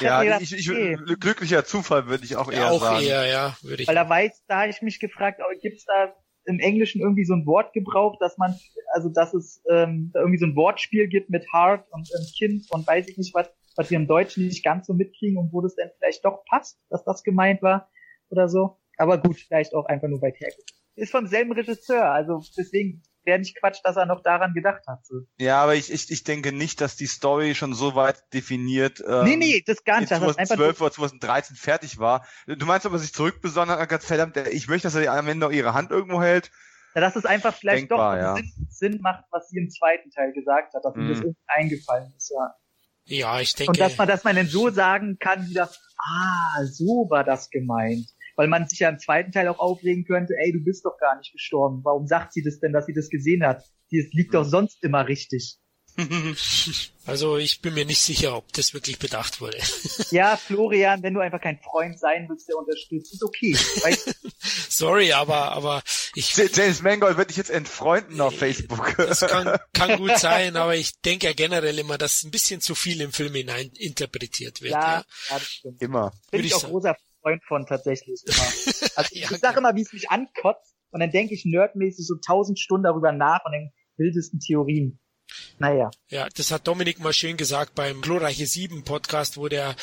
ja, 0.00 0.38
ich, 0.40 0.52
ich, 0.52 0.70
okay. 0.70 0.96
glücklicher 1.20 1.64
Zufall 1.64 2.06
würde 2.06 2.24
ich 2.24 2.36
auch 2.36 2.50
eher 2.50 2.70
auch 2.70 2.80
sagen. 2.80 3.04
Eher, 3.04 3.26
ja, 3.26 3.56
würde 3.62 3.82
ich. 3.82 3.88
Weil 3.88 3.96
er 3.96 4.08
weiß, 4.08 4.44
da 4.48 4.60
habe 4.60 4.70
ich 4.70 4.80
mich 4.80 4.98
gefragt, 4.98 5.40
oh, 5.42 5.58
gibt's 5.60 5.84
da 5.84 6.14
im 6.46 6.58
Englischen 6.58 7.00
irgendwie 7.00 7.24
so 7.24 7.34
ein 7.34 7.46
Wort 7.46 7.72
gebraucht, 7.72 8.18
dass 8.20 8.38
man, 8.38 8.58
also 8.92 9.08
dass 9.08 9.34
es 9.34 9.62
ähm, 9.70 10.10
da 10.12 10.20
irgendwie 10.20 10.38
so 10.38 10.46
ein 10.46 10.56
Wortspiel 10.56 11.08
gibt 11.08 11.30
mit 11.30 11.44
Heart 11.52 11.86
und 11.90 12.08
ähm, 12.18 12.26
Kind 12.36 12.66
und 12.70 12.86
weiß 12.86 13.08
ich 13.08 13.18
nicht 13.18 13.34
was, 13.34 13.50
was 13.76 13.90
wir 13.90 13.96
im 13.96 14.06
Deutschen 14.06 14.46
nicht 14.46 14.64
ganz 14.64 14.86
so 14.86 14.94
mitkriegen 14.94 15.38
und 15.38 15.52
wo 15.52 15.60
das 15.60 15.74
denn 15.74 15.90
vielleicht 15.98 16.24
doch 16.24 16.44
passt, 16.48 16.78
dass 16.90 17.04
das 17.04 17.22
gemeint 17.22 17.62
war 17.62 17.90
oder 18.30 18.48
so. 18.48 18.78
Aber 18.96 19.18
gut, 19.18 19.36
vielleicht 19.36 19.74
auch 19.74 19.86
einfach 19.86 20.08
nur 20.08 20.22
weit 20.22 20.38
hergekommen. 20.38 20.83
Ist 20.96 21.10
vom 21.10 21.26
selben 21.26 21.52
Regisseur, 21.52 22.10
also 22.10 22.40
deswegen 22.56 23.02
wäre 23.24 23.38
nicht 23.38 23.58
Quatsch, 23.58 23.80
dass 23.82 23.96
er 23.96 24.06
noch 24.06 24.22
daran 24.22 24.54
gedacht 24.54 24.86
hat. 24.86 25.04
So. 25.06 25.22
Ja, 25.38 25.62
aber 25.62 25.74
ich, 25.74 25.90
ich, 25.92 26.10
ich 26.10 26.24
denke 26.24 26.52
nicht, 26.52 26.80
dass 26.80 26.96
die 26.96 27.06
Story 27.06 27.54
schon 27.54 27.74
so 27.74 27.94
weit 27.94 28.22
definiert 28.32 29.02
ähm, 29.06 29.24
nee, 29.24 29.36
nee, 29.36 29.62
das 29.66 29.84
gar 29.84 30.00
nicht. 30.00 30.08
2012 30.08 30.80
oder 30.80 30.90
2013 30.92 31.56
fertig 31.56 31.98
war. 31.98 32.26
Du 32.46 32.66
meinst, 32.66 32.86
ob 32.86 32.92
er 32.92 32.98
sich 32.98 33.12
zurückbesonnen 33.12 33.76
hat, 33.76 33.88
ganz 33.88 34.04
verdammt, 34.04 34.36
ich 34.36 34.68
möchte, 34.68 34.86
dass 34.86 34.94
er 34.94 35.12
am 35.12 35.26
Ende 35.26 35.46
noch 35.46 35.52
ihre 35.52 35.74
Hand 35.74 35.90
irgendwo 35.90 36.22
hält. 36.22 36.50
Ja, 36.94 37.00
dass 37.00 37.16
es 37.16 37.24
einfach 37.24 37.54
vielleicht 37.54 37.90
Denkbar, 37.90 38.16
doch 38.16 38.22
ja. 38.22 38.34
Sinn, 38.36 38.52
Sinn, 38.68 39.00
macht, 39.00 39.24
was 39.30 39.48
sie 39.48 39.58
im 39.58 39.68
zweiten 39.68 40.10
Teil 40.10 40.32
gesagt 40.32 40.74
hat, 40.74 40.84
dass 40.84 40.94
mm. 40.94 41.00
ihm 41.00 41.08
das 41.08 41.18
mhm. 41.18 41.24
irgendwie 41.24 41.42
eingefallen 41.46 42.12
ist, 42.16 42.32
ja. 42.32 42.54
Ja, 43.06 43.40
ich 43.40 43.54
denke. 43.54 43.70
Und 43.72 43.80
dass 43.80 43.98
man, 43.98 44.08
dass 44.08 44.24
man 44.24 44.36
dann 44.36 44.46
so 44.46 44.70
sagen 44.70 45.18
kann, 45.18 45.46
wieder, 45.48 45.68
ah, 45.98 46.64
so 46.64 47.06
war 47.10 47.24
das 47.24 47.50
gemeint 47.50 48.06
weil 48.36 48.48
man 48.48 48.68
sich 48.68 48.80
ja 48.80 48.88
im 48.88 48.98
zweiten 48.98 49.32
Teil 49.32 49.48
auch 49.48 49.58
aufregen 49.58 50.04
könnte, 50.04 50.34
ey, 50.36 50.52
du 50.52 50.60
bist 50.60 50.84
doch 50.84 50.98
gar 50.98 51.16
nicht 51.16 51.32
gestorben. 51.32 51.80
Warum 51.84 52.06
sagt 52.06 52.32
sie 52.32 52.42
das 52.42 52.60
denn, 52.60 52.72
dass 52.72 52.86
sie 52.86 52.94
das 52.94 53.08
gesehen 53.08 53.44
hat? 53.44 53.64
Die 53.90 54.08
liegt 54.12 54.34
doch 54.34 54.44
sonst 54.44 54.82
immer 54.82 55.06
richtig. 55.06 55.58
Also 57.06 57.36
ich 57.36 57.60
bin 57.60 57.74
mir 57.74 57.84
nicht 57.84 58.00
sicher, 58.00 58.34
ob 58.34 58.50
das 58.54 58.72
wirklich 58.72 58.98
bedacht 58.98 59.42
wurde. 59.42 59.58
Ja, 60.10 60.36
Florian, 60.36 61.02
wenn 61.02 61.12
du 61.12 61.20
einfach 61.20 61.40
kein 61.40 61.58
Freund 61.58 61.98
sein 61.98 62.26
willst, 62.28 62.48
der 62.48 62.56
unterstützt, 62.56 63.12
ist 63.12 63.22
okay. 63.22 63.52
Weißt? 63.52 64.14
Sorry, 64.70 65.12
aber 65.12 65.52
aber 65.52 65.82
ich 66.14 66.34
James 66.36 66.82
Mangold 66.82 67.16
wird 67.16 67.30
dich 67.30 67.36
jetzt 67.36 67.50
entfreunden 67.50 68.20
auf 68.20 68.38
Facebook. 68.38 68.94
Das 68.96 69.20
kann, 69.20 69.58
kann 69.72 69.98
gut 69.98 70.16
sein, 70.18 70.56
aber 70.56 70.76
ich 70.76 71.00
denke 71.00 71.26
ja 71.26 71.32
generell 71.32 71.78
immer, 71.78 71.98
dass 71.98 72.22
ein 72.22 72.30
bisschen 72.30 72.60
zu 72.60 72.74
viel 72.74 73.00
im 73.00 73.12
Film 73.12 73.34
hinein 73.34 73.70
interpretiert 73.76 74.62
wird. 74.62 74.72
Ja, 74.72 74.80
ja. 74.80 75.04
ja 75.30 75.38
das 75.38 75.46
stimmt. 75.46 75.82
Immer. 75.82 76.12
Bin 76.30 76.38
Würde 76.38 76.46
ich 76.46 76.54
auch 76.54 76.60
sagen. 76.60 76.72
großer 76.72 76.96
Freund 77.24 77.42
von 77.44 77.66
tatsächlich 77.66 78.22
immer. 78.26 78.36
Also 78.96 79.16
ja, 79.16 79.28
ich 79.28 79.38
sage 79.38 79.58
immer, 79.58 79.74
wie 79.74 79.82
es 79.82 79.92
mich 79.92 80.10
ankotzt 80.10 80.76
und 80.92 81.00
dann 81.00 81.10
denke 81.10 81.34
ich 81.34 81.44
nerdmäßig 81.44 82.06
so 82.06 82.14
tausend 82.24 82.60
Stunden 82.60 82.84
darüber 82.84 83.10
nach 83.10 83.44
und 83.44 83.50
den 83.50 83.72
wildesten 83.96 84.38
Theorien. 84.38 85.00
Naja. 85.58 85.90
Ja, 86.10 86.28
das 86.28 86.52
hat 86.52 86.68
Dominik 86.68 87.00
mal 87.00 87.12
schön 87.12 87.36
gesagt 87.36 87.74
beim 87.74 88.02
Glorreiche 88.02 88.46
7 88.46 88.84
Podcast, 88.84 89.36
wo 89.36 89.48
der 89.48 89.74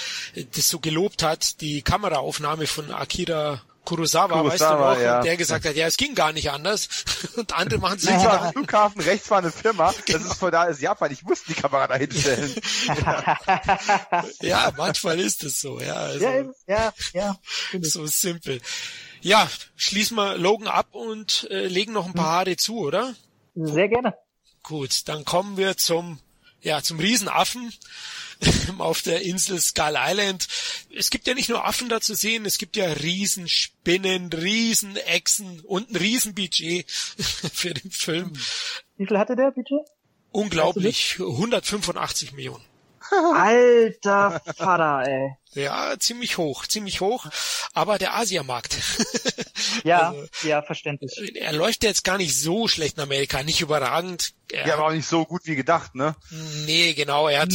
das 0.55 0.69
so 0.69 0.80
gelobt 0.80 1.23
hat, 1.23 1.59
die 1.59 1.81
Kameraaufnahme 1.81 2.68
von 2.68 2.89
Akira 2.91 3.61
Kurosawa, 3.84 4.41
Kurosawa, 4.41 4.49
weißt 4.52 4.62
du 4.62 4.99
noch, 4.99 5.02
ja. 5.02 5.22
der 5.22 5.38
gesagt 5.38 5.66
hat, 5.66 5.76
ja, 5.76 5.88
es 5.88 5.98
ging 5.98 6.14
gar 6.14 6.34
nicht 6.34 6.52
anders. 6.52 6.88
Und 7.36 7.53
andere 7.53 7.80
machen 7.80 7.98
sich 7.99 8.10
Links 8.10 8.26
war 8.26 8.44
ein 8.44 8.52
Flughafen, 8.53 9.02
rechts 9.02 9.30
war 9.32 9.38
eine 9.40 9.52
Firma. 9.52 9.88
Das 9.91 10.06
Genau. 10.06 10.26
ist 10.32 10.40
von 10.40 10.52
da 10.52 10.66
ist 10.66 10.82
Japan. 10.82 11.12
Ich 11.12 11.24
musste 11.24 11.53
die 11.53 11.60
Kamera 11.60 11.88
da 11.88 11.95
hinstellen. 11.95 12.53
Ja, 14.41 14.72
manchmal 14.78 15.20
ist 15.20 15.44
es 15.44 15.60
so, 15.60 15.80
ja. 15.80 15.94
Also, 15.95 16.26
ja, 16.26 16.44
ja, 16.68 16.94
ja. 17.14 17.36
so 17.82 18.06
simpel. 18.06 18.62
Ja, 19.22 19.48
schließen 19.76 20.16
wir 20.16 20.38
Logan 20.38 20.68
ab 20.68 20.88
und 20.91 21.48
äh, 21.52 21.68
legen 21.68 21.94
noch 21.94 22.06
ein 22.08 22.14
paar 22.14 22.32
Haare 22.32 22.56
zu, 22.58 22.80
oder? 22.80 23.14
Sehr 23.56 23.88
gerne. 23.88 24.16
Gut, 24.64 25.08
dann 25.08 25.26
kommen 25.26 25.58
wir 25.58 25.78
zum, 25.78 26.20
ja, 26.62 26.82
zum 26.82 27.00
Riesenaffen 27.00 27.74
auf 28.78 29.02
der 29.02 29.22
Insel 29.22 29.60
Skull 29.60 29.96
Island. 29.96 30.48
Es 30.96 31.10
gibt 31.10 31.28
ja 31.28 31.34
nicht 31.34 31.50
nur 31.50 31.66
Affen 31.66 31.90
da 31.90 32.02
zu 32.02 32.16
sehen, 32.16 32.46
es 32.46 32.58
gibt 32.58 32.76
ja 32.76 32.92
Riesenspinnen, 32.92 34.32
Riesenechsen 34.32 35.62
und 35.62 35.92
ein 35.92 35.96
Riesenbudget 35.96 36.90
für 37.54 37.74
den 37.74 37.92
Film. 37.92 38.34
Wie 38.98 39.08
viel 39.08 39.18
hatte 39.18 39.36
der, 39.36 39.52
bitte? 39.52 39.84
Unglaublich, 40.32 41.18
185 41.20 42.32
Millionen. 42.34 42.64
Alter 43.36 44.42
Vater, 44.58 45.04
ey. 45.08 45.36
Ja, 45.54 45.96
ziemlich 46.00 46.38
hoch, 46.38 46.66
ziemlich 46.66 47.02
hoch. 47.02 47.26
Aber 47.74 47.98
der 47.98 48.16
Asiamarkt, 48.16 48.78
Ja, 49.84 50.10
Also- 50.10 50.28
ja, 50.48 50.62
verständlich. 50.62 51.36
er 51.36 51.54
läuft 51.54 51.84
jetzt 51.84 52.04
gar 52.04 52.18
nicht 52.18 52.38
so 52.40 52.68
schlecht 52.68 52.98
in 52.98 53.04
Amerika, 53.04 53.44
nicht 53.44 53.62
überragend. 53.62 54.32
Er, 54.52 54.68
Ja, 54.68 54.74
aber 54.76 54.88
auch 54.88 54.92
nicht 54.92 55.08
so 55.08 55.26
gut 55.26 55.42
wie 55.46 55.56
gedacht, 55.56 55.96
ne? 55.96 56.16
nee, 56.66 56.94
genau, 56.94 57.28
er 57.28 57.42
hat 57.42 57.50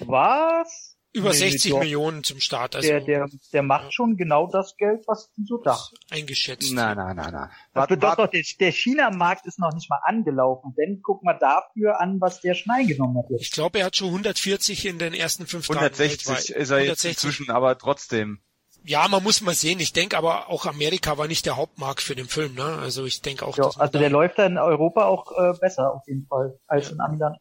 Was? 0.00 0.89
Über 1.12 1.30
Nee, 1.30 1.36
60 1.36 1.72
doch. 1.72 1.80
Millionen 1.80 2.22
zum 2.24 2.38
Start, 2.40 2.76
also 2.76 2.88
Der, 2.88 3.00
der, 3.00 3.28
der 3.52 3.62
macht 3.62 3.92
schon 3.92 4.16
genau 4.16 4.46
das 4.46 4.76
Geld, 4.76 5.04
was 5.06 5.32
die 5.36 5.44
so 5.44 5.58
dachten. 5.58 5.96
eingeschätzt. 6.10 6.72
Nein, 6.72 6.96
nein, 6.96 7.16
nein, 7.16 7.32
nein. 7.32 7.50
Das 7.74 7.80
Wart, 7.82 7.88
bedeutet 7.90 8.18
doch, 8.18 8.26
der, 8.30 8.42
der 8.60 8.72
China-Markt 8.72 9.46
ist 9.46 9.58
noch 9.58 9.72
nicht 9.74 9.90
mal 9.90 10.00
angelaufen. 10.04 10.74
Denn 10.78 11.00
guck 11.02 11.22
mal 11.24 11.34
dafür 11.38 12.00
an, 12.00 12.20
was 12.20 12.40
der 12.40 12.54
schon 12.54 12.72
eingenommen 12.72 13.18
hat. 13.18 13.24
Ich 13.40 13.50
glaube, 13.50 13.80
er 13.80 13.86
hat 13.86 13.96
schon 13.96 14.08
140 14.08 14.86
in 14.86 14.98
den 14.98 15.14
ersten 15.14 15.46
fünf 15.46 15.66
Tagen 15.66 15.78
160 15.80 16.28
weltweit. 16.28 16.38
ist 16.50 16.70
er 16.70 16.78
jetzt 16.78 17.04
160. 17.04 17.10
inzwischen, 17.10 17.50
aber 17.50 17.76
trotzdem. 17.76 18.40
Ja, 18.84 19.06
man 19.08 19.22
muss 19.22 19.42
mal 19.42 19.54
sehen. 19.54 19.78
Ich 19.80 19.92
denke 19.92 20.16
aber 20.16 20.48
auch 20.48 20.64
Amerika 20.64 21.18
war 21.18 21.26
nicht 21.28 21.44
der 21.44 21.56
Hauptmarkt 21.56 22.00
für 22.00 22.14
den 22.14 22.28
Film, 22.28 22.54
ne? 22.54 22.64
Also 22.80 23.04
ich 23.04 23.20
denke 23.20 23.44
auch, 23.44 23.58
Ja, 23.58 23.64
also 23.76 23.98
der 23.98 24.08
läuft 24.08 24.38
da 24.38 24.46
in 24.46 24.56
Europa 24.56 25.04
auch 25.04 25.32
äh, 25.32 25.52
besser 25.60 25.92
auf 25.92 26.02
jeden 26.06 26.26
Fall 26.26 26.58
als 26.66 26.90
in 26.90 26.98
Amiland. 27.00 27.36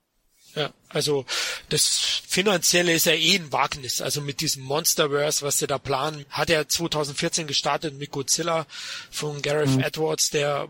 Ja, 0.55 0.71
also 0.89 1.25
das 1.69 2.21
Finanzielle 2.27 2.93
ist 2.93 3.05
ja 3.05 3.13
eh 3.13 3.35
ein 3.35 3.51
Wagnis. 3.51 4.01
Also 4.01 4.21
mit 4.21 4.41
diesem 4.41 4.63
Monsterverse, 4.63 5.45
was 5.45 5.59
sie 5.59 5.67
da 5.67 5.77
planen, 5.77 6.25
hat 6.29 6.49
er 6.49 6.67
2014 6.67 7.45
gestartet 7.47 7.97
mit 7.97 8.11
Godzilla 8.11 8.65
von 9.11 9.41
Gareth 9.41 9.69
Mhm. 9.69 9.79
Edwards, 9.81 10.29
der 10.31 10.67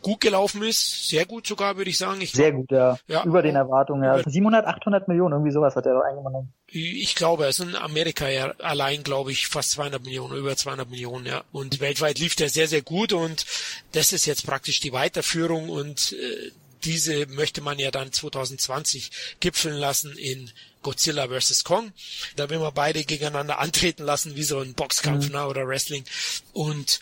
gut 0.00 0.22
gelaufen 0.22 0.62
ist, 0.62 1.08
sehr 1.08 1.26
gut 1.26 1.46
sogar, 1.46 1.76
würde 1.76 1.90
ich 1.90 1.98
sagen. 1.98 2.20
Ich, 2.22 2.32
Sehr 2.32 2.50
gut, 2.52 2.70
ja. 2.70 2.98
Ja. 3.08 3.24
Über 3.24 3.42
den 3.42 3.56
Erwartungen. 3.56 4.04
Ja. 4.04 4.18
Über- 4.18 4.30
700, 4.30 4.64
800 4.66 5.06
Millionen, 5.06 5.34
irgendwie 5.34 5.52
sowas 5.52 5.76
hat 5.76 5.84
er 5.84 5.94
doch 5.94 6.00
eingenommen. 6.02 6.50
ich 6.68 7.14
glaube, 7.14 7.44
es 7.46 7.58
ist 7.58 7.66
in 7.68 7.76
Amerika 7.76 8.26
ja 8.28 8.52
allein, 8.58 9.02
glaube 9.02 9.32
ich, 9.32 9.48
fast 9.48 9.72
200 9.72 10.02
Millionen, 10.04 10.34
über 10.36 10.56
200 10.56 10.88
Millionen, 10.88 11.26
ja. 11.26 11.42
Und 11.52 11.80
weltweit 11.80 12.18
lief 12.18 12.36
der 12.36 12.48
sehr, 12.48 12.68
sehr 12.68 12.80
gut 12.82 13.12
und 13.12 13.44
das 13.92 14.12
ist 14.14 14.24
jetzt 14.26 14.46
praktisch 14.46 14.80
die 14.80 14.92
Weiterführung 14.94 15.68
und 15.68 16.12
äh, 16.12 16.50
diese 16.84 17.26
möchte 17.26 17.60
man 17.60 17.78
ja 17.78 17.90
dann 17.90 18.12
2020 18.12 19.10
gipfeln 19.40 19.76
lassen 19.76 20.16
in 20.16 20.50
Godzilla 20.82 21.26
vs. 21.28 21.64
Kong. 21.64 21.92
Da 22.36 22.48
will 22.48 22.60
man 22.60 22.72
beide 22.72 23.04
gegeneinander 23.04 23.58
antreten 23.58 24.04
lassen, 24.04 24.36
wie 24.36 24.44
so 24.44 24.60
ein 24.60 24.74
Boxkampf 24.74 25.30
ne, 25.30 25.46
oder 25.46 25.66
Wrestling. 25.66 26.04
Und 26.52 27.00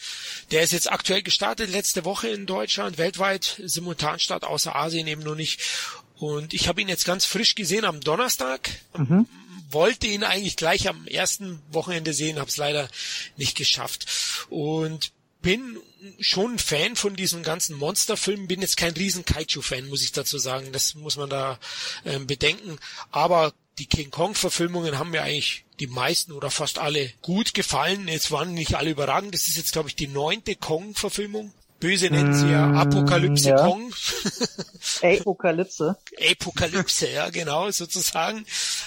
der 0.50 0.62
ist 0.62 0.72
jetzt 0.72 0.90
aktuell 0.90 1.22
gestartet, 1.22 1.70
letzte 1.70 2.06
Woche 2.06 2.28
in 2.28 2.46
Deutschland, 2.46 2.96
weltweit 2.96 3.60
Simultanstart, 3.62 4.44
außer 4.44 4.74
Asien 4.74 5.06
eben 5.06 5.22
nur 5.22 5.36
nicht. 5.36 5.60
Und 6.16 6.54
ich 6.54 6.68
habe 6.68 6.80
ihn 6.80 6.88
jetzt 6.88 7.04
ganz 7.04 7.26
frisch 7.26 7.54
gesehen 7.54 7.84
am 7.84 8.00
Donnerstag. 8.00 8.70
Wollte 9.70 10.06
ihn 10.06 10.24
eigentlich 10.24 10.56
gleich 10.56 10.88
am 10.88 11.06
ersten 11.06 11.60
Wochenende 11.70 12.14
sehen, 12.14 12.38
habe 12.38 12.48
es 12.48 12.56
leider 12.56 12.88
nicht 13.36 13.56
geschafft. 13.56 14.06
Und 14.48 15.12
bin 15.44 15.78
schon 16.20 16.54
ein 16.54 16.58
Fan 16.58 16.96
von 16.96 17.14
diesen 17.14 17.42
ganzen 17.42 17.76
Monsterfilmen, 17.76 18.48
bin 18.48 18.62
jetzt 18.62 18.78
kein 18.78 18.94
riesen 18.94 19.24
Kaiju-Fan, 19.24 19.88
muss 19.88 20.02
ich 20.02 20.12
dazu 20.12 20.38
sagen. 20.38 20.72
Das 20.72 20.94
muss 20.94 21.16
man 21.16 21.30
da 21.30 21.60
ähm, 22.04 22.26
bedenken. 22.26 22.78
Aber 23.10 23.52
die 23.78 23.86
King 23.86 24.10
Kong-Verfilmungen 24.10 24.98
haben 24.98 25.10
mir 25.10 25.22
eigentlich 25.22 25.66
die 25.80 25.86
meisten 25.86 26.32
oder 26.32 26.50
fast 26.50 26.78
alle 26.78 27.12
gut 27.20 27.52
gefallen. 27.52 28.08
Jetzt 28.08 28.30
waren 28.30 28.54
nicht 28.54 28.74
alle 28.74 28.90
überragend. 28.90 29.34
Das 29.34 29.46
ist 29.46 29.56
jetzt, 29.56 29.72
glaube 29.72 29.90
ich, 29.90 29.96
die 29.96 30.08
neunte 30.08 30.56
Kong-Verfilmung. 30.56 31.52
Böse 31.84 32.08
nennen 32.08 32.32
sie 32.32 32.50
ja 32.50 32.64
Mm, 32.66 32.76
Apokalypse 32.76 33.50
ja. 33.50 33.56
Kong. 33.56 33.92
Apokalypse. 35.02 35.96
Apokalypse, 36.30 37.10
ja, 37.10 37.28
genau, 37.28 37.70
sozusagen. 37.70 38.46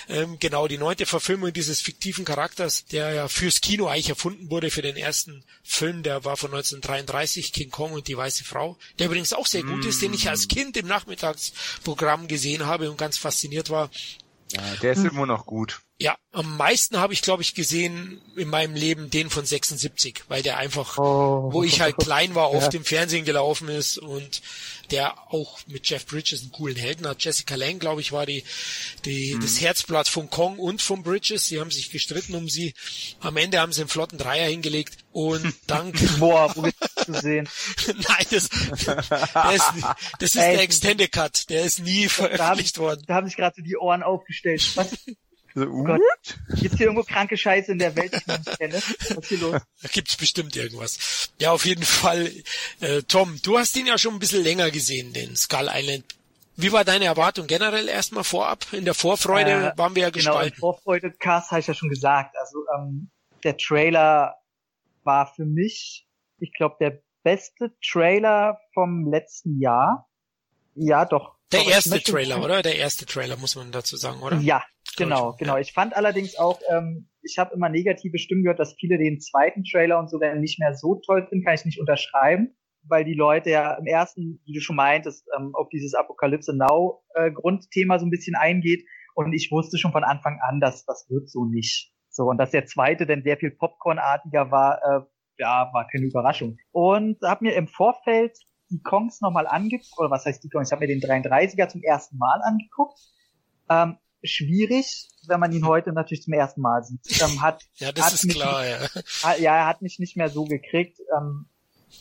Ähm, 0.09 0.37
genau, 0.39 0.67
die 0.67 0.79
neunte 0.79 1.05
Verfilmung 1.05 1.53
dieses 1.53 1.79
fiktiven 1.79 2.25
Charakters, 2.25 2.85
der 2.85 3.13
ja 3.13 3.27
fürs 3.27 3.61
Kino 3.61 3.85
eigentlich 3.87 4.09
erfunden 4.09 4.49
wurde, 4.49 4.71
für 4.71 4.81
den 4.81 4.97
ersten 4.97 5.43
Film, 5.63 6.01
der 6.01 6.25
war 6.25 6.37
von 6.37 6.49
1933, 6.49 7.53
King 7.53 7.69
Kong 7.69 7.91
und 7.91 8.07
die 8.07 8.17
Weiße 8.17 8.43
Frau, 8.43 8.77
der 8.97 9.07
übrigens 9.07 9.31
auch 9.33 9.45
sehr 9.45 9.63
gut 9.63 9.85
ist, 9.85 10.01
den 10.01 10.13
ich 10.13 10.29
als 10.29 10.47
Kind 10.47 10.75
im 10.75 10.87
Nachmittagsprogramm 10.87 12.27
gesehen 12.27 12.65
habe 12.65 12.89
und 12.89 12.97
ganz 12.97 13.17
fasziniert 13.17 13.69
war. 13.69 13.91
Ja, 14.53 14.61
der 14.81 14.93
ist 14.93 15.05
immer 15.05 15.27
noch 15.27 15.45
gut. 15.45 15.81
Ja, 15.99 16.15
am 16.31 16.57
meisten 16.57 16.99
habe 16.99 17.13
ich, 17.13 17.23
glaube 17.23 17.41
ich, 17.41 17.55
gesehen 17.55 18.21
in 18.35 18.49
meinem 18.49 18.75
Leben 18.75 19.09
den 19.09 19.31
von 19.31 19.43
76, 19.47 20.25
weil 20.27 20.43
der 20.43 20.57
einfach, 20.57 20.99
Oh. 20.99 21.49
wo 21.51 21.63
ich 21.63 21.81
halt 21.81 21.97
klein 21.97 22.35
war, 22.35 22.51
Ja. 22.53 22.57
oft 22.59 22.73
im 22.75 22.85
Fernsehen 22.85 23.25
gelaufen 23.25 23.67
ist 23.67 23.97
und 23.97 24.43
der 24.91 25.17
auch 25.33 25.57
mit 25.65 25.89
Jeff 25.89 26.05
Bridges 26.05 26.41
einen 26.43 26.51
coolen 26.51 26.77
Helden 26.77 27.07
hat. 27.07 27.23
Jessica 27.23 27.55
Lange, 27.55 27.79
glaube 27.79 28.01
ich, 28.01 28.11
war 28.11 28.27
die, 28.27 28.43
die 29.05 29.33
Mhm. 29.33 29.41
das 29.41 29.59
Herzblatt 29.59 30.07
von 30.07 30.29
Kong 30.29 30.59
und 30.59 30.83
von 30.83 31.01
Bridges. 31.01 31.47
Sie 31.47 31.59
haben 31.59 31.71
sich 31.71 31.89
gestritten 31.89 32.35
um 32.35 32.47
sie. 32.47 32.75
Am 33.19 33.35
Ende 33.35 33.59
haben 33.59 33.73
sie 33.73 33.81
einen 33.81 33.89
flotten 33.89 34.19
Dreier 34.19 34.47
hingelegt 34.49 34.97
und 35.11 35.51
dank 35.67 35.95
Boah, 36.19 36.55
wo 36.55 36.69
zu 37.05 37.13
sehen? 37.19 37.49
Nein, 37.87 38.25
das, 38.29 38.49
der 38.49 39.51
ist, 39.53 39.63
das 40.19 40.29
ist 40.29 40.35
der 40.35 40.61
Extended 40.61 41.11
Cut. 41.11 41.49
Der 41.49 41.63
ist 41.63 41.79
nie 41.79 42.05
Da 42.05 42.11
haben, 42.11 42.29
veröffentlicht 42.29 42.77
worden. 42.77 43.03
da 43.07 43.15
haben 43.15 43.25
sich 43.27 43.35
gerade 43.35 43.55
so 43.57 43.63
die 43.63 43.77
Ohren 43.77 44.03
aufgestellt. 44.03 44.63
Was? 44.75 44.89
So, 45.57 45.65
Gott. 45.83 45.99
Gibt's 46.59 46.77
hier 46.77 46.85
irgendwo 46.85 47.03
kranke 47.03 47.35
Scheiße 47.35 47.71
in 47.71 47.79
der 47.79 47.95
Welt, 47.95 48.13
die 48.13 48.17
ich 48.17 48.27
nicht 48.27 48.59
kenne? 48.59 48.75
Was 48.75 49.09
ist 49.17 49.27
hier 49.29 49.39
los? 49.39 49.61
Da 49.81 49.87
gibt's 49.91 50.15
bestimmt 50.15 50.55
irgendwas. 50.55 51.31
Ja, 51.39 51.51
auf 51.51 51.65
jeden 51.65 51.83
Fall. 51.83 52.31
Äh, 52.79 53.01
Tom, 53.07 53.39
du 53.41 53.57
hast 53.57 53.75
ihn 53.75 53.87
ja 53.87 53.97
schon 53.97 54.13
ein 54.13 54.19
bisschen 54.19 54.43
länger 54.43 54.69
gesehen, 54.69 55.13
den 55.13 55.35
Skull 55.35 55.67
Island. 55.73 56.05
Wie 56.57 56.71
war 56.71 56.85
deine 56.85 57.05
Erwartung 57.05 57.47
generell 57.47 57.87
erstmal 57.87 58.23
vorab? 58.23 58.67
In 58.71 58.85
der 58.85 58.93
Vorfreude 58.93 59.73
Äh, 59.73 59.77
waren 59.77 59.95
wir 59.95 60.03
ja 60.03 60.09
Genau, 60.11 60.31
gespalten. 60.31 60.59
Vorfreude-Cast 60.59 61.49
habe 61.51 61.61
ich 61.61 61.67
ja 61.67 61.73
schon 61.73 61.89
gesagt. 61.89 62.35
Also 62.39 62.59
ähm, 62.77 63.09
der 63.43 63.57
Trailer 63.57 64.35
war 65.03 65.33
für 65.35 65.45
mich, 65.45 66.07
ich 66.39 66.53
glaube, 66.53 66.75
der 66.79 67.01
beste 67.23 67.71
Trailer 67.83 68.59
vom 68.75 69.09
letzten 69.09 69.59
Jahr. 69.59 70.07
Ja, 70.75 71.05
doch. 71.05 71.33
der 71.51 71.61
Doch, 71.61 71.69
erste 71.69 72.01
Trailer, 72.03 72.43
oder? 72.43 72.61
Der 72.61 72.75
erste 72.77 73.05
Trailer, 73.07 73.37
muss 73.37 73.55
man 73.55 73.71
dazu 73.71 73.97
sagen, 73.97 74.21
oder? 74.21 74.37
Ja, 74.37 74.63
genau, 74.97 75.29
schon, 75.29 75.37
genau. 75.37 75.55
ja. 75.55 75.61
Ich 75.61 75.73
fand 75.73 75.95
allerdings 75.95 76.37
auch, 76.37 76.59
ähm, 76.69 77.09
ich 77.21 77.37
habe 77.37 77.53
immer 77.53 77.69
negative 77.69 78.17
Stimmen 78.17 78.43
gehört, 78.43 78.59
dass 78.59 78.75
viele 78.75 78.97
den 78.97 79.19
zweiten 79.19 79.63
Trailer 79.63 79.99
und 79.99 80.09
so 80.09 80.19
dann 80.19 80.39
nicht 80.39 80.59
mehr 80.59 80.73
so 80.73 81.01
toll 81.05 81.25
finden, 81.27 81.45
kann 81.45 81.55
ich 81.55 81.65
nicht 81.65 81.79
unterschreiben, 81.79 82.55
weil 82.83 83.05
die 83.05 83.13
Leute 83.13 83.49
ja 83.49 83.73
im 83.75 83.85
ersten, 83.85 84.41
wie 84.45 84.53
du 84.53 84.61
schon 84.61 84.75
meintest, 84.75 85.27
ähm, 85.37 85.51
auf 85.53 85.69
dieses 85.69 85.93
Apokalypse 85.93 86.55
Now 86.55 87.03
äh, 87.15 87.31
Grundthema 87.31 87.99
so 87.99 88.05
ein 88.05 88.11
bisschen 88.11 88.35
eingeht 88.35 88.85
und 89.15 89.33
ich 89.33 89.51
wusste 89.51 89.77
schon 89.77 89.91
von 89.91 90.03
Anfang 90.03 90.39
an, 90.41 90.59
dass 90.59 90.85
das 90.85 91.07
wird 91.09 91.29
so 91.29 91.45
nicht. 91.45 91.91
So 92.09 92.23
und 92.25 92.37
dass 92.37 92.51
der 92.51 92.65
zweite 92.65 93.05
dann 93.05 93.23
sehr 93.23 93.37
viel 93.37 93.51
Popcornartiger 93.51 94.51
war, 94.51 94.81
äh, 94.83 95.01
ja, 95.39 95.69
war 95.73 95.87
keine 95.87 96.05
Überraschung. 96.05 96.57
Und 96.71 97.17
habe 97.23 97.45
mir 97.45 97.55
im 97.55 97.67
Vorfeld 97.67 98.37
die 98.69 98.81
Kongs 98.81 99.21
nochmal 99.21 99.47
angeguckt, 99.47 99.97
oder 99.97 100.11
was 100.11 100.25
heißt 100.25 100.43
die 100.43 100.49
Kongs? 100.49 100.69
Ich 100.69 100.71
habe 100.71 100.85
mir 100.85 100.87
den 100.87 100.99
33er 100.99 101.67
zum 101.67 101.81
ersten 101.83 102.17
Mal 102.17 102.41
angeguckt. 102.43 102.99
Ähm, 103.69 103.97
schwierig, 104.27 105.09
wenn 105.27 105.39
man 105.39 105.51
ihn 105.51 105.65
heute 105.65 105.91
natürlich 105.93 106.23
zum 106.23 106.33
ersten 106.33 106.61
Mal 106.61 106.83
sieht. 106.83 107.01
Ähm, 107.21 107.41
hat, 107.41 107.63
Ja, 107.75 107.91
das 107.91 108.05
hat 108.05 108.13
ist 108.13 108.25
mich- 108.25 108.35
klar, 108.35 108.65
ja. 108.65 108.77
ah, 109.23 109.35
ja, 109.39 109.55
er 109.57 109.65
hat 109.67 109.81
mich 109.81 109.99
nicht 109.99 110.15
mehr 110.17 110.29
so 110.29 110.45
gekriegt. 110.45 110.99
Ähm, 111.17 111.45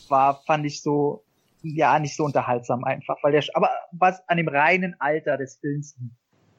war, 0.09 0.41
fand 0.45 0.65
ich 0.65 0.81
so, 0.81 1.23
ja, 1.63 1.97
nicht 1.99 2.15
so 2.15 2.23
unterhaltsam 2.23 2.83
einfach, 2.83 3.17
weil 3.23 3.31
der, 3.31 3.43
aber 3.53 3.69
was 3.91 4.21
an 4.27 4.37
dem 4.37 4.47
reinen 4.47 4.95
Alter 4.99 5.37
des 5.37 5.57
Films 5.59 5.95
liegt. 5.99 6.15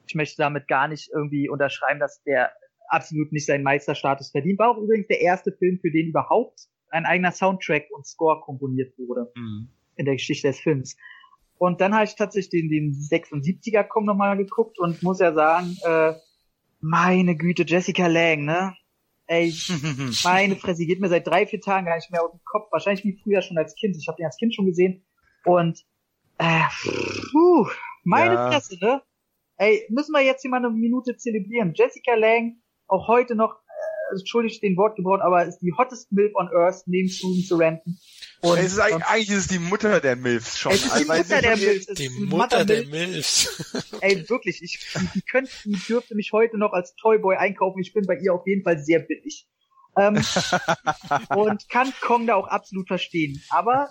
Ich 0.07 0.15
möchte 0.15 0.37
damit 0.41 0.67
gar 0.67 0.87
nicht 0.87 1.09
irgendwie 1.13 1.49
unterschreiben, 1.49 1.99
dass 1.99 2.21
der 2.23 2.51
absolut 2.87 3.31
nicht 3.31 3.45
seinen 3.45 3.63
Meisterstatus 3.63 4.31
verdient. 4.31 4.57
War 4.57 4.71
auch 4.71 4.77
übrigens 4.77 5.07
der 5.07 5.21
erste 5.21 5.51
Film, 5.51 5.79
für 5.79 5.91
den 5.91 6.07
überhaupt 6.07 6.61
ein 6.89 7.05
eigener 7.05 7.31
Soundtrack 7.31 7.85
und 7.91 8.07
Score 8.07 8.41
komponiert 8.41 8.97
wurde 8.97 9.31
Mhm. 9.35 9.69
in 9.95 10.05
der 10.05 10.15
Geschichte 10.15 10.47
des 10.47 10.59
Films. 10.59 10.97
Und 11.59 11.81
dann 11.81 11.93
habe 11.93 12.05
ich 12.05 12.15
tatsächlich 12.15 12.49
den, 12.49 12.69
den 12.69 12.93
76er 12.93 13.83
Kong 13.83 14.05
nochmal 14.05 14.37
geguckt 14.37 14.79
und 14.79 15.03
muss 15.03 15.19
ja 15.19 15.33
sagen, 15.33 15.77
äh, 15.83 16.13
meine 16.79 17.35
Güte, 17.35 17.65
Jessica 17.67 18.07
Lang, 18.07 18.45
ne? 18.45 18.73
Ey, 19.27 19.53
meine 20.23 20.55
Fresse, 20.55 20.79
die 20.79 20.87
geht 20.87 21.01
mir 21.01 21.09
seit 21.09 21.27
drei, 21.27 21.45
vier 21.45 21.59
Tagen 21.59 21.85
gar 21.85 21.97
nicht 21.97 22.09
mehr 22.11 22.23
auf 22.23 22.31
den 22.31 22.39
Kopf. 22.45 22.71
Wahrscheinlich 22.71 23.03
wie 23.03 23.19
früher 23.21 23.41
schon 23.41 23.57
als 23.57 23.75
Kind. 23.75 23.97
Ich 23.97 24.07
habe 24.07 24.15
den 24.15 24.25
als 24.25 24.37
Kind 24.37 24.55
schon 24.55 24.65
gesehen. 24.65 25.05
Und 25.43 25.85
äh, 26.37 26.61
puh, 27.31 27.67
meine 28.05 28.35
Ja. 28.35 28.51
Fresse, 28.51 28.77
ne? 28.79 29.03
Ey, 29.57 29.85
müssen 29.89 30.13
wir 30.13 30.21
jetzt 30.21 30.41
hier 30.41 30.51
mal 30.51 30.57
eine 30.57 30.69
Minute 30.69 31.17
zelebrieren. 31.17 31.73
Jessica 31.75 32.15
Lang, 32.15 32.61
auch 32.87 33.09
heute 33.09 33.35
noch, 33.35 33.57
äh, 34.11 34.17
entschuldigt 34.17 34.63
den 34.63 34.77
Wortgebrauch, 34.77 35.19
aber 35.21 35.45
ist 35.45 35.59
die 35.59 35.73
hottest 35.77 36.11
Milf 36.11 36.33
on 36.35 36.49
Earth 36.53 36.83
neben 36.85 37.09
Susan 37.09 37.43
Sarandon. 37.43 37.97
Und, 38.41 38.57
es 38.57 38.73
ist 38.73 38.79
eigentlich, 38.79 39.05
eigentlich 39.05 39.29
ist 39.29 39.37
es 39.37 39.47
die 39.47 39.59
Mutter 39.59 39.99
der 39.99 40.15
Milfs 40.15 40.57
schon. 40.57 40.71
es 40.71 40.85
ist 40.85 40.99
die 40.99 41.09
Also, 41.09 41.13
Mutter 41.13 41.41
der 41.41 41.57
Milfs. 41.57 41.85
Die 41.87 42.05
ist 42.05 42.19
Mutter 42.19 42.65
der 42.65 42.85
Milf. 42.85 43.09
Milfs. 43.11 43.93
Ey, 44.01 44.29
wirklich, 44.29 44.61
ich, 44.61 44.79
die, 44.95 45.07
die 45.15 45.21
könnte, 45.21 45.51
die 45.65 45.79
dürfte 45.87 46.15
mich 46.15 46.31
heute 46.31 46.57
noch 46.57 46.71
als 46.71 46.95
Toyboy 46.95 47.35
einkaufen. 47.35 47.79
Ich 47.81 47.93
bin 47.93 48.05
bei 48.05 48.15
ihr 48.17 48.33
auf 48.33 48.47
jeden 48.47 48.63
Fall 48.63 48.79
sehr 48.79 48.99
billig. 48.99 49.47
Ähm, 49.97 50.15
und 51.35 51.67
kann 51.69 51.91
Kong 52.01 52.27
da 52.27 52.35
auch 52.35 52.47
absolut 52.47 52.87
verstehen. 52.87 53.41
Aber 53.49 53.89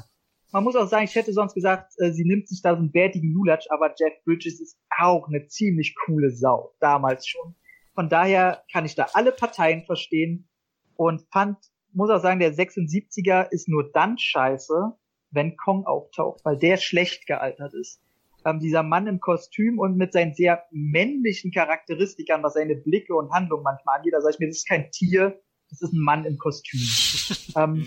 man 0.53 0.65
muss 0.65 0.77
auch 0.77 0.89
sagen, 0.89 1.05
ich 1.05 1.15
hätte 1.15 1.33
sonst 1.33 1.55
gesagt, 1.55 1.93
äh, 1.99 2.13
sie 2.13 2.25
nimmt 2.25 2.49
sich 2.49 2.63
da 2.63 2.73
so 2.73 2.79
einen 2.79 2.91
bärtigen 2.91 3.33
Lulatsch, 3.33 3.67
aber 3.71 3.95
Jeff 3.99 4.15
Bridges 4.25 4.61
ist 4.61 4.79
auch 4.99 5.29
eine 5.29 5.47
ziemlich 5.47 5.95
coole 6.07 6.31
Sau. 6.31 6.75
Damals 6.81 7.27
schon. 7.27 7.55
Von 7.99 8.09
daher 8.09 8.63
kann 8.73 8.85
ich 8.85 8.95
da 8.95 9.09
alle 9.15 9.33
Parteien 9.33 9.83
verstehen 9.83 10.49
und 10.95 11.27
fand, 11.33 11.57
muss 11.93 12.11
auch 12.11 12.23
sagen, 12.23 12.39
der 12.39 12.55
76er 12.55 13.51
ist 13.51 13.69
nur 13.69 13.91
dann 13.91 14.19
scheiße, 14.19 14.93
wenn 15.33 15.57
Kong 15.57 15.85
auftaucht, 15.85 16.45
weil 16.45 16.57
der 16.57 16.77
schlecht 16.77 17.27
gealtert 17.27 17.75
ist 17.75 18.01
ähm, 18.45 18.61
dieser 18.61 18.85
Mann 18.85 19.09
im 19.09 19.19
Kostüm 19.19 19.81
und 19.81 19.97
mit 19.97 20.13
seinen 20.13 20.33
sehr 20.33 20.63
männlichen 20.71 21.51
Charakteristikern, 21.51 22.41
was 22.45 22.55
seine 22.55 22.77
Blicke 22.77 23.17
und 23.17 23.33
Handlungen 23.33 23.65
manchmal 23.65 23.97
angeht, 23.97 24.13
da 24.15 24.21
sage 24.21 24.35
ich 24.35 24.39
mir, 24.39 24.47
das 24.47 24.59
ist 24.59 24.69
kein 24.69 24.93
Tier, 24.93 25.41
das 25.69 25.83
ist 25.83 25.93
ein 25.93 25.99
Mann 25.99 26.25
im 26.25 26.39
Kostüm. 26.39 26.79
ähm, 27.57 27.85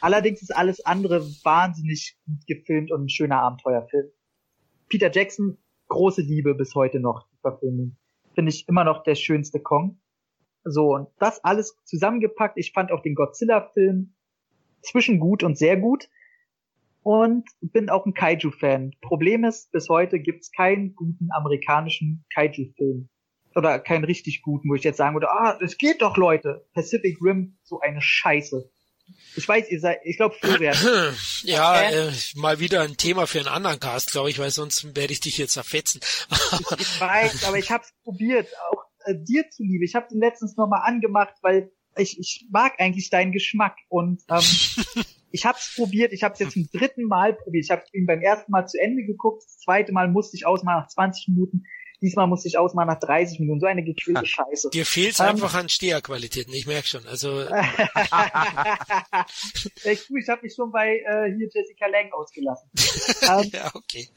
allerdings 0.00 0.40
ist 0.40 0.56
alles 0.56 0.86
andere 0.86 1.20
wahnsinnig 1.44 2.16
gut 2.24 2.46
gefilmt 2.46 2.90
und 2.92 3.04
ein 3.04 3.08
schöner 3.10 3.42
Abenteuerfilm. 3.42 4.10
Peter 4.88 5.12
Jackson, 5.12 5.58
große 5.88 6.22
Liebe 6.22 6.54
bis 6.54 6.74
heute 6.74 6.98
noch, 6.98 7.28
die 7.28 7.40
Verfilmung. 7.42 7.98
Finde 8.34 8.50
ich 8.50 8.68
immer 8.68 8.84
noch 8.84 9.02
der 9.02 9.14
schönste 9.14 9.60
Kong. 9.60 10.00
So, 10.64 10.94
und 10.94 11.08
das 11.18 11.44
alles 11.44 11.76
zusammengepackt. 11.84 12.56
Ich 12.58 12.72
fand 12.72 12.90
auch 12.90 13.02
den 13.02 13.14
Godzilla-Film 13.14 14.14
zwischen 14.82 15.18
gut 15.20 15.42
und 15.42 15.58
sehr 15.58 15.76
gut 15.76 16.08
und 17.02 17.48
bin 17.60 17.90
auch 17.90 18.06
ein 18.06 18.14
Kaiju-Fan. 18.14 18.92
Problem 19.02 19.44
ist, 19.44 19.70
bis 19.72 19.88
heute 19.88 20.18
gibt's 20.18 20.50
keinen 20.50 20.94
guten 20.94 21.28
amerikanischen 21.32 22.24
Kaiju-Film. 22.34 23.08
Oder 23.54 23.78
keinen 23.78 24.04
richtig 24.04 24.42
guten, 24.42 24.68
wo 24.68 24.74
ich 24.74 24.82
jetzt 24.82 24.96
sagen 24.96 25.14
würde, 25.14 25.30
ah, 25.30 25.56
das 25.60 25.76
geht 25.76 26.02
doch, 26.02 26.16
Leute. 26.16 26.66
Pacific 26.72 27.18
Rim, 27.22 27.56
so 27.62 27.78
eine 27.78 28.00
Scheiße. 28.00 28.68
Ich 29.36 29.46
weiß, 29.48 29.68
ihr 29.70 29.80
seid, 29.80 29.98
ich 30.04 30.16
glaube, 30.16 30.34
Florian, 30.40 30.76
Ja, 31.42 31.74
Okay. 31.74 32.08
äh, 32.08 32.12
mal 32.36 32.60
wieder 32.60 32.82
ein 32.82 32.96
Thema 32.96 33.26
für 33.26 33.38
einen 33.40 33.48
anderen 33.48 33.80
Cast, 33.80 34.12
glaube 34.12 34.30
ich, 34.30 34.38
weil 34.38 34.50
sonst 34.50 34.96
werde 34.96 35.12
ich 35.12 35.20
dich 35.20 35.38
jetzt 35.38 35.52
zerfetzen. 35.54 36.00
ich 36.78 37.00
weiß, 37.00 37.44
aber 37.44 37.58
ich 37.58 37.70
hab's 37.70 37.92
probiert, 38.04 38.48
auch 38.70 38.84
äh, 39.06 39.14
dir 39.16 39.48
zuliebe. 39.50 39.84
Ich 39.84 39.94
habe 39.94 40.06
den 40.08 40.20
letztens 40.20 40.56
nochmal 40.56 40.82
angemacht, 40.84 41.34
weil 41.42 41.70
ich, 41.96 42.18
ich 42.18 42.46
mag 42.50 42.74
eigentlich 42.78 43.10
deinen 43.10 43.32
Geschmack 43.32 43.76
und 43.88 44.22
ähm, 44.30 44.42
ich 45.32 45.44
hab's 45.46 45.74
probiert, 45.76 46.12
ich 46.12 46.22
hab's 46.22 46.38
jetzt 46.40 46.52
zum 46.52 46.68
dritten 46.72 47.04
Mal 47.04 47.34
probiert. 47.34 47.64
Ich 47.64 47.70
habe 47.70 47.82
ihn 47.92 48.06
beim 48.06 48.20
ersten 48.22 48.50
Mal 48.52 48.66
zu 48.66 48.80
Ende 48.80 49.04
geguckt, 49.04 49.42
das 49.44 49.58
zweite 49.58 49.92
Mal 49.92 50.08
musste 50.08 50.36
ich 50.36 50.46
ausmachen 50.46 50.80
nach 50.82 50.88
20 50.88 51.28
Minuten, 51.28 51.64
diesmal 52.04 52.26
musste 52.26 52.48
ich 52.48 52.58
ausmachen 52.58 52.88
nach 52.88 53.00
30 53.00 53.40
Minuten. 53.40 53.60
So 53.60 53.66
eine 53.66 53.82
gequälte 53.82 54.26
Scheiße. 54.26 54.70
Dir 54.70 54.84
fehlt's 54.84 55.20
Ähm. 55.20 55.26
einfach 55.26 55.54
an 55.54 55.68
Steherqualitäten, 55.68 56.52
ich 56.52 56.66
merke 56.66 56.86
schon. 56.86 57.06
Also 57.06 57.28
gut, 60.08 60.18
ich 60.20 60.28
habe 60.28 60.42
mich 60.42 60.54
schon 60.54 60.70
bei 60.70 60.98
äh, 60.98 61.32
hier 61.34 61.48
Jessica 61.52 61.86
Lang 61.86 62.12
ausgelassen. 62.12 62.70
ähm, 63.22 63.50
ja, 63.52 63.70
okay. 63.74 64.08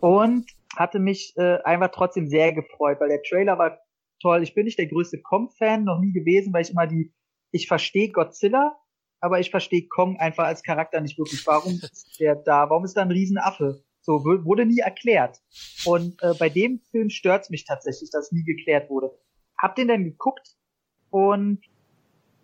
und 0.00 0.46
hatte 0.74 0.98
mich 0.98 1.34
äh, 1.36 1.58
einfach 1.62 1.90
trotzdem 1.92 2.26
sehr 2.26 2.52
gefreut, 2.52 2.98
weil 3.00 3.08
der 3.08 3.22
Trailer 3.22 3.58
war 3.58 3.78
toll. 4.20 4.42
Ich 4.42 4.54
bin 4.54 4.64
nicht 4.64 4.78
der 4.78 4.86
größte 4.86 5.20
Kong-Fan, 5.20 5.84
noch 5.84 6.00
nie 6.00 6.12
gewesen, 6.12 6.52
weil 6.52 6.62
ich 6.62 6.70
immer 6.70 6.86
die, 6.86 7.12
ich 7.50 7.68
verstehe 7.68 8.10
Godzilla, 8.10 8.76
aber 9.20 9.40
ich 9.40 9.50
verstehe 9.50 9.86
Kong 9.88 10.18
einfach 10.18 10.44
als 10.44 10.62
Charakter 10.62 11.00
nicht 11.00 11.18
wirklich. 11.18 11.46
Warum 11.46 11.80
ist 11.80 12.18
der 12.20 12.36
da? 12.36 12.68
Warum 12.70 12.84
ist 12.84 12.96
da 12.96 13.02
ein 13.02 13.10
Riesenaffe? 13.10 13.82
So 14.06 14.24
wu- 14.24 14.44
wurde 14.44 14.64
nie 14.64 14.78
erklärt. 14.78 15.38
Und 15.84 16.22
äh, 16.22 16.32
bei 16.38 16.48
dem 16.48 16.80
Film 16.92 17.10
stört's 17.10 17.50
mich 17.50 17.64
tatsächlich, 17.64 18.08
dass 18.10 18.30
nie 18.32 18.44
geklärt 18.44 18.88
wurde. 18.88 19.10
Hab 19.58 19.74
den 19.74 19.88
dann 19.88 20.04
geguckt 20.04 20.54
und 21.10 21.60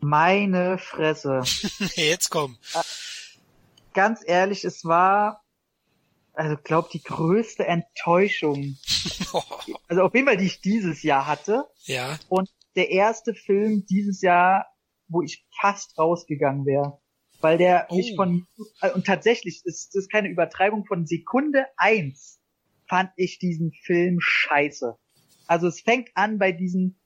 meine 0.00 0.76
Fresse 0.78 1.42
Jetzt 1.94 2.30
komm. 2.30 2.58
ganz 3.94 4.20
ehrlich, 4.26 4.64
es 4.64 4.84
war, 4.84 5.44
also 6.32 6.56
glaub, 6.62 6.90
die 6.90 7.02
größte 7.02 7.64
Enttäuschung. 7.66 8.76
Also 9.88 10.02
auf 10.02 10.14
jeden 10.14 10.26
Fall, 10.26 10.36
die 10.36 10.46
ich 10.46 10.60
dieses 10.60 11.02
Jahr 11.02 11.26
hatte. 11.26 11.64
ja, 11.84 12.18
Und 12.28 12.50
der 12.76 12.90
erste 12.90 13.34
Film 13.34 13.86
dieses 13.88 14.20
Jahr, 14.22 14.66
wo 15.08 15.22
ich 15.22 15.46
fast 15.60 15.96
rausgegangen 15.98 16.66
wäre. 16.66 17.00
Weil 17.42 17.58
der 17.58 17.86
Oh. 17.90 17.96
mich 17.96 18.14
von, 18.16 18.46
äh, 18.80 18.90
und 18.92 19.04
tatsächlich 19.06 19.60
ist 19.64 19.94
das 19.94 20.08
keine 20.08 20.28
Übertreibung 20.28 20.84
von 20.86 21.06
Sekunde 21.06 21.66
eins 21.76 22.38
fand 22.88 23.10
ich 23.16 23.38
diesen 23.38 23.72
Film 23.72 24.18
scheiße. 24.20 24.96
Also 25.46 25.66
es 25.66 25.80
fängt 25.80 26.10
an 26.14 26.38
bei 26.38 26.52
diesen, 26.52 27.00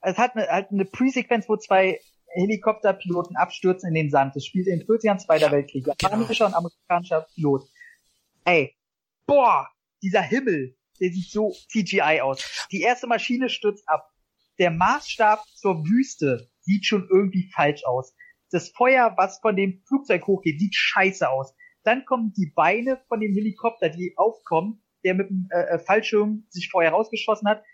es 0.00 0.16
hat 0.18 0.34
eine, 0.36 0.46
halt 0.48 0.70
eine 0.70 0.84
Pre-Sequenz, 0.84 1.48
wo 1.48 1.56
zwei 1.56 1.98
Helikopterpiloten 2.34 3.36
abstürzen 3.36 3.88
in 3.88 3.94
den 3.94 4.10
Sand. 4.10 4.34
Das 4.36 4.46
spielt 4.46 4.66
in 4.66 4.78
den 4.80 4.86
40ern 4.86 5.18
Zweiter 5.18 5.46
Ja, 5.46 5.52
Weltkrieg. 5.52 5.84
genau. 5.84 5.96
Japanischer 6.00 6.46
und 6.46 6.54
amerikanischer 6.54 7.26
Pilot. 7.34 7.68
Ey, 8.44 8.74
boah, 9.26 9.68
dieser 10.02 10.22
Himmel, 10.22 10.76
der 11.00 11.10
sieht 11.10 11.30
so 11.30 11.52
CGI 11.70 12.20
aus. 12.22 12.66
Die 12.70 12.80
erste 12.82 13.06
Maschine 13.06 13.48
stürzt 13.48 13.88
ab. 13.88 14.08
Der 14.58 14.70
Maßstab 14.70 15.44
zur 15.54 15.84
Wüste 15.84 16.48
sieht 16.60 16.86
schon 16.86 17.08
irgendwie 17.10 17.50
falsch 17.54 17.84
aus. 17.84 18.14
Das 18.52 18.68
Feuer, 18.68 19.14
was 19.16 19.40
von 19.40 19.56
dem 19.56 19.82
Flugzeug 19.88 20.26
hochgeht, 20.26 20.60
sieht 20.60 20.74
scheiße 20.74 21.28
aus. 21.28 21.54
Dann 21.84 22.04
kommen 22.04 22.32
die 22.36 22.52
Beine 22.54 23.00
von 23.08 23.18
dem 23.18 23.32
Helikopter, 23.32 23.88
die 23.88 24.12
aufkommen, 24.16 24.82
der 25.04 25.14
mit 25.14 25.30
dem 25.30 25.48
äh, 25.50 25.74
äh, 25.74 25.78
Fallschirm 25.78 26.46
sich 26.50 26.68
vorher 26.70 26.92
rausgeschossen 26.92 27.48
hat. 27.48 27.64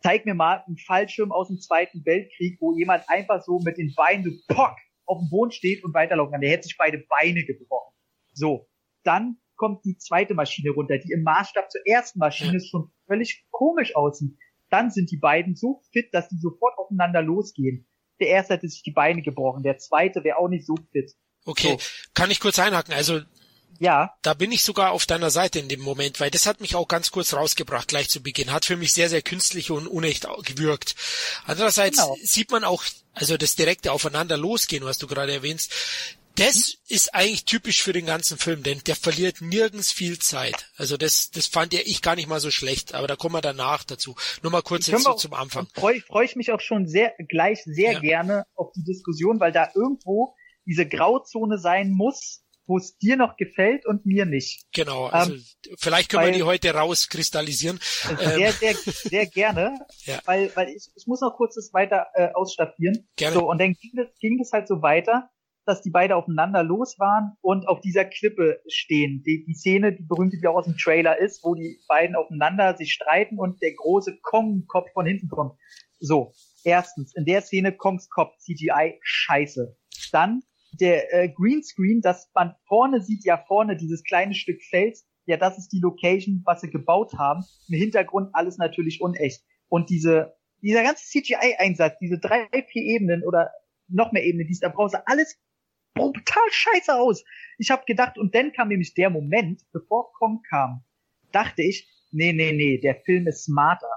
Zeig 0.00 0.24
mir 0.24 0.34
mal 0.34 0.64
einen 0.66 0.78
Fallschirm 0.78 1.30
aus 1.30 1.48
dem 1.48 1.58
Zweiten 1.58 2.04
Weltkrieg, 2.06 2.58
wo 2.60 2.74
jemand 2.74 3.08
einfach 3.08 3.42
so 3.42 3.60
mit 3.60 3.76
den 3.76 3.92
Beinen 3.94 4.24
so 4.24 4.30
pock 4.54 4.76
auf 5.04 5.18
dem 5.18 5.28
Boden 5.28 5.50
steht 5.50 5.84
und 5.84 5.92
weiterlaufen 5.92 6.32
kann. 6.32 6.40
Der 6.40 6.50
hätte 6.50 6.64
sich 6.64 6.78
beide 6.78 7.04
Beine 7.08 7.44
gebrochen. 7.44 7.94
So, 8.32 8.68
dann 9.02 9.36
kommt 9.56 9.84
die 9.84 9.98
zweite 9.98 10.34
Maschine 10.34 10.70
runter, 10.70 10.98
die 10.98 11.12
im 11.12 11.22
Maßstab 11.22 11.70
zur 11.70 11.86
ersten 11.86 12.18
Maschine 12.18 12.60
schon 12.60 12.90
völlig 13.06 13.44
komisch 13.50 13.94
aussieht. 13.94 14.38
Dann 14.70 14.90
sind 14.90 15.10
die 15.10 15.18
beiden 15.18 15.54
so 15.54 15.82
fit, 15.92 16.14
dass 16.14 16.28
die 16.28 16.38
sofort 16.38 16.78
aufeinander 16.78 17.22
losgehen. 17.22 17.87
Der 18.20 18.28
erste 18.28 18.54
hätte 18.54 18.68
sich 18.68 18.82
die 18.82 18.90
Beine 18.90 19.22
gebrochen, 19.22 19.62
der 19.62 19.78
zweite 19.78 20.24
wäre 20.24 20.38
auch 20.38 20.48
nicht 20.48 20.66
so 20.66 20.76
fit. 20.92 21.12
okay. 21.44 21.78
Kann 22.14 22.30
ich 22.30 22.40
kurz 22.40 22.58
einhaken? 22.58 22.94
Also 22.94 23.20
Ja, 23.78 24.14
da 24.22 24.34
bin 24.34 24.50
ich 24.50 24.62
sogar 24.64 24.90
auf 24.90 25.06
deiner 25.06 25.30
Seite 25.30 25.60
in 25.60 25.68
dem 25.68 25.80
Moment, 25.80 26.18
weil 26.18 26.30
das 26.32 26.46
hat 26.46 26.60
mich 26.60 26.74
auch 26.74 26.88
ganz 26.88 27.10
kurz 27.12 27.32
rausgebracht, 27.32 27.86
gleich 27.88 28.08
zu 28.08 28.20
Beginn. 28.22 28.52
Hat 28.52 28.64
für 28.64 28.76
mich 28.76 28.92
sehr, 28.92 29.08
sehr 29.08 29.22
künstlich 29.22 29.70
und 29.70 29.86
unecht 29.86 30.26
gewirkt. 30.44 30.96
Andererseits 31.46 31.98
Genau. 31.98 32.16
sieht 32.22 32.50
man 32.50 32.64
auch, 32.64 32.82
also 33.14 33.36
das 33.36 33.54
direkte 33.54 33.92
Aufeinander 33.92 34.36
losgehen, 34.36 34.84
was 34.84 34.98
du 34.98 35.06
gerade 35.06 35.32
erwähnst, 35.32 35.72
das 36.38 36.74
ist 36.88 37.14
eigentlich 37.14 37.44
typisch 37.44 37.82
für 37.82 37.92
den 37.92 38.06
ganzen 38.06 38.38
Film, 38.38 38.62
denn 38.62 38.80
der 38.86 38.96
verliert 38.96 39.40
nirgends 39.40 39.92
viel 39.92 40.18
Zeit. 40.18 40.70
Also 40.76 40.96
das, 40.96 41.30
das 41.30 41.46
fand 41.46 41.72
ja 41.72 41.80
ich 41.84 42.02
gar 42.02 42.14
nicht 42.16 42.28
mal 42.28 42.40
so 42.40 42.50
schlecht, 42.50 42.94
aber 42.94 43.06
da 43.06 43.16
kommen 43.16 43.34
wir 43.34 43.40
danach 43.40 43.84
dazu. 43.84 44.14
Nur 44.42 44.52
mal 44.52 44.62
kurz 44.62 44.86
jetzt 44.86 45.04
so 45.04 45.10
auch- 45.10 45.16
zum 45.16 45.34
Anfang. 45.34 45.66
freue 45.74 46.00
freu 46.00 46.24
ich 46.24 46.36
mich 46.36 46.52
auch 46.52 46.60
schon 46.60 46.86
sehr 46.86 47.12
gleich 47.28 47.62
sehr 47.64 47.92
Ja. 47.92 48.00
gerne 48.00 48.44
auf 48.54 48.72
die 48.72 48.84
Diskussion, 48.84 49.40
weil 49.40 49.52
da 49.52 49.70
irgendwo 49.74 50.34
diese 50.64 50.86
Grauzone 50.88 51.58
sein 51.58 51.90
muss, 51.92 52.42
wo 52.66 52.76
es 52.76 52.98
dir 52.98 53.16
noch 53.16 53.38
gefällt 53.38 53.86
und 53.86 54.04
mir 54.04 54.26
nicht. 54.26 54.62
Genau, 54.74 55.06
also 55.06 55.34
vielleicht 55.78 56.10
können 56.10 56.24
weil- 56.24 56.32
wir 56.32 56.36
die 56.38 56.42
heute 56.42 56.70
rauskristallisieren. 56.74 57.80
Sehr, 58.18 58.52
sehr, 58.52 58.74
sehr 58.74 59.26
gerne, 59.26 59.78
Ja. 60.04 60.20
weil, 60.26 60.54
weil 60.54 60.68
ich, 60.68 60.88
ich 60.94 61.06
muss 61.06 61.20
noch 61.22 61.34
kurz 61.36 61.54
das 61.54 61.70
weiter 61.72 62.06
äh, 62.14 62.28
ausstaffieren. 62.34 63.08
Gerne. 63.16 63.34
So, 63.36 63.48
und 63.50 63.58
dann 63.58 63.72
ging 63.74 63.92
das, 63.96 64.06
ging 64.20 64.36
das 64.38 64.52
halt 64.52 64.68
so 64.68 64.82
weiter, 64.82 65.30
dass 65.68 65.82
die 65.82 65.90
beide 65.90 66.16
aufeinander 66.16 66.62
los 66.62 66.98
waren 66.98 67.32
und 67.40 67.68
auf 67.68 67.80
dieser 67.80 68.04
Klippe 68.04 68.60
stehen. 68.66 69.22
Die, 69.24 69.44
die 69.46 69.54
Szene, 69.54 69.94
die 69.94 70.02
berühmte, 70.02 70.38
die 70.38 70.46
auch 70.46 70.56
aus 70.56 70.64
dem 70.64 70.76
Trailer 70.76 71.18
ist, 71.18 71.44
wo 71.44 71.54
die 71.54 71.78
beiden 71.86 72.16
aufeinander 72.16 72.76
sich 72.76 72.92
streiten 72.92 73.38
und 73.38 73.60
der 73.60 73.74
große 73.74 74.18
Kong-Kopf 74.22 74.90
von 74.92 75.06
hinten 75.06 75.28
kommt. 75.28 75.52
So, 76.00 76.32
erstens, 76.64 77.14
in 77.14 77.24
der 77.24 77.42
Szene 77.42 77.72
Kongs 77.72 78.08
Kopf, 78.08 78.36
CGI, 78.38 78.98
scheiße. 79.02 79.76
Dann 80.12 80.42
der 80.80 81.12
äh, 81.12 81.28
Greenscreen, 81.28 82.00
das 82.00 82.30
man 82.34 82.54
vorne 82.66 83.02
sieht, 83.02 83.24
ja 83.24 83.42
vorne 83.46 83.76
dieses 83.76 84.02
kleine 84.04 84.34
Stück 84.34 84.62
Fels, 84.62 85.06
ja, 85.26 85.36
das 85.36 85.58
ist 85.58 85.72
die 85.72 85.80
Location, 85.80 86.42
was 86.46 86.62
sie 86.62 86.70
gebaut 86.70 87.12
haben. 87.18 87.44
Im 87.68 87.78
Hintergrund 87.78 88.30
alles 88.32 88.56
natürlich 88.56 89.02
unecht. 89.02 89.44
Und 89.68 89.90
diese, 89.90 90.34
dieser 90.62 90.82
ganze 90.82 91.04
CGI-Einsatz, 91.04 91.98
diese 92.00 92.18
drei, 92.18 92.46
vier 92.70 92.82
Ebenen 92.82 93.22
oder 93.22 93.50
noch 93.88 94.12
mehr 94.12 94.24
Ebenen 94.24 94.46
liest, 94.46 94.62
da 94.62 94.70
brauchst 94.70 94.96
alles 95.04 95.38
brutal 95.98 96.48
scheiße 96.50 96.94
aus. 96.94 97.24
Ich 97.58 97.70
habe 97.70 97.84
gedacht, 97.86 98.18
und 98.18 98.34
dann 98.34 98.52
kam 98.52 98.68
nämlich 98.68 98.94
der 98.94 99.10
Moment, 99.10 99.62
bevor 99.72 100.12
Kong 100.12 100.42
kam, 100.48 100.84
dachte 101.32 101.62
ich, 101.62 101.88
nee, 102.10 102.32
nee, 102.32 102.52
nee, 102.52 102.78
der 102.78 102.96
Film 103.04 103.26
ist 103.26 103.44
smarter. 103.44 103.90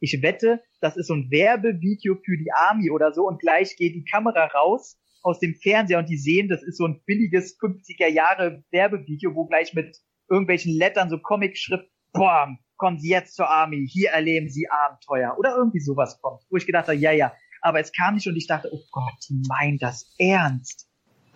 Ich 0.00 0.22
wette, 0.22 0.62
das 0.80 0.96
ist 0.96 1.08
so 1.08 1.14
ein 1.14 1.30
Werbevideo 1.30 2.16
für 2.24 2.36
die 2.36 2.52
Army 2.52 2.90
oder 2.90 3.12
so 3.12 3.26
und 3.26 3.40
gleich 3.40 3.76
geht 3.76 3.94
die 3.94 4.04
Kamera 4.04 4.46
raus 4.46 4.98
aus 5.22 5.40
dem 5.40 5.56
Fernseher 5.56 5.98
und 5.98 6.08
die 6.08 6.16
sehen, 6.16 6.48
das 6.48 6.62
ist 6.62 6.78
so 6.78 6.86
ein 6.86 7.02
billiges 7.04 7.58
50er 7.58 8.08
Jahre 8.08 8.64
Werbevideo, 8.70 9.34
wo 9.34 9.46
gleich 9.46 9.74
mit 9.74 9.98
irgendwelchen 10.30 10.72
Lettern 10.72 11.10
so 11.10 11.18
Comic-Schrift, 11.18 11.88
boah, 12.12 12.56
kommen 12.76 12.98
Sie 12.98 13.10
jetzt 13.10 13.34
zur 13.34 13.50
Army, 13.50 13.88
hier 13.90 14.10
erleben 14.10 14.48
Sie 14.48 14.70
Abenteuer 14.70 15.36
oder 15.38 15.56
irgendwie 15.56 15.80
sowas 15.80 16.20
kommt, 16.22 16.42
wo 16.48 16.56
ich 16.56 16.66
gedacht 16.66 16.86
habe, 16.86 16.96
ja, 16.96 17.10
ja, 17.10 17.32
aber 17.60 17.80
es 17.80 17.92
kam 17.92 18.14
nicht 18.14 18.28
und 18.28 18.36
ich 18.36 18.46
dachte, 18.46 18.70
oh 18.72 18.82
Gott, 18.92 19.14
die 19.28 19.42
meint 19.48 19.82
das 19.82 20.14
ernst. 20.18 20.87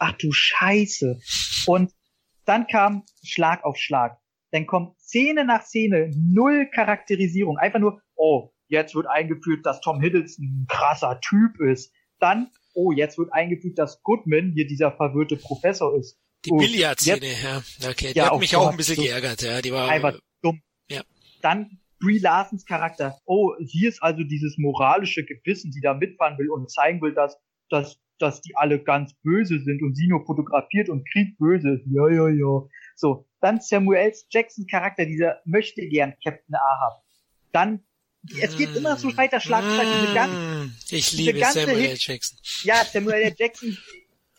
Ach 0.02 0.14
du 0.18 0.32
Scheiße. 0.32 1.20
Und 1.66 1.92
dann 2.44 2.66
kam 2.66 3.04
Schlag 3.22 3.62
auf 3.62 3.76
Schlag. 3.76 4.18
Dann 4.50 4.66
kommt 4.66 4.98
Szene 4.98 5.44
nach 5.44 5.62
Szene, 5.62 6.10
null 6.16 6.68
Charakterisierung. 6.74 7.56
Einfach 7.56 7.78
nur, 7.78 8.02
oh, 8.16 8.50
jetzt 8.66 8.96
wird 8.96 9.06
eingeführt, 9.06 9.64
dass 9.64 9.80
Tom 9.80 10.00
Hiddleston 10.00 10.44
ein 10.44 10.66
krasser 10.68 11.20
Typ 11.20 11.60
ist. 11.60 11.92
Dann, 12.18 12.50
oh, 12.74 12.90
jetzt 12.90 13.16
wird 13.16 13.32
eingefügt, 13.32 13.78
dass 13.78 14.02
Goodman 14.02 14.50
hier 14.56 14.66
dieser 14.66 14.90
verwirrte 14.90 15.36
Professor 15.36 15.96
ist. 15.96 16.18
Die 16.46 16.50
oh, 16.50 16.56
Billardszene, 16.56 17.24
ja. 17.40 17.62
Okay, 17.88 18.12
die 18.12 18.18
ja, 18.18 18.32
hat 18.32 18.40
mich 18.40 18.56
auch 18.56 18.72
ein 18.72 18.76
bisschen 18.76 18.96
so 18.96 19.02
geärgert, 19.02 19.40
ja. 19.42 19.62
Die 19.62 19.72
war 19.72 19.88
einfach 19.88 20.18
dumm. 20.42 20.62
Ja. 20.90 21.02
Dann 21.42 21.78
Brie 22.00 22.18
Larsons 22.18 22.66
Charakter. 22.66 23.20
Oh, 23.24 23.54
hier 23.60 23.88
ist 23.88 24.02
also 24.02 24.24
dieses 24.24 24.58
moralische 24.58 25.24
Gewissen, 25.24 25.70
die 25.70 25.80
da 25.80 25.94
mitfahren 25.94 26.36
will 26.38 26.50
und 26.50 26.72
zeigen 26.72 27.00
will, 27.00 27.14
dass, 27.14 27.38
dass, 27.70 28.00
dass 28.18 28.40
die 28.40 28.56
alle 28.56 28.82
ganz 28.82 29.14
böse 29.22 29.60
sind 29.60 29.82
und 29.82 29.94
sie 29.94 30.08
nur 30.08 30.24
fotografiert 30.24 30.88
und 30.88 31.08
Krieg 31.10 31.36
böse 31.38 31.74
ist. 31.74 31.84
Ja, 31.86 32.08
ja, 32.08 32.28
ja. 32.28 32.68
So. 32.94 33.26
Dann 33.40 33.60
Samuel 33.60 34.12
Jackson 34.30 34.66
Charakter, 34.66 35.04
dieser 35.04 35.40
möchte 35.44 35.86
gern 35.88 36.14
Captain 36.22 36.54
Ahab. 36.54 37.02
Dann 37.50 37.80
es 38.40 38.56
geht 38.56 38.76
immer 38.76 38.96
so 38.96 39.16
weiter 39.16 39.40
Schlag 39.40 39.64
für 39.64 39.74
Schlag. 39.74 39.86
Diese 40.00 40.14
ganze, 40.14 40.96
ich 40.96 41.12
liebe 41.12 41.40
Samuel 41.40 41.86
L. 41.86 41.96
Jackson. 41.98 42.38
Ja, 42.62 42.84
Samuel 42.84 43.20
L. 43.20 43.34
Jackson 43.36 43.76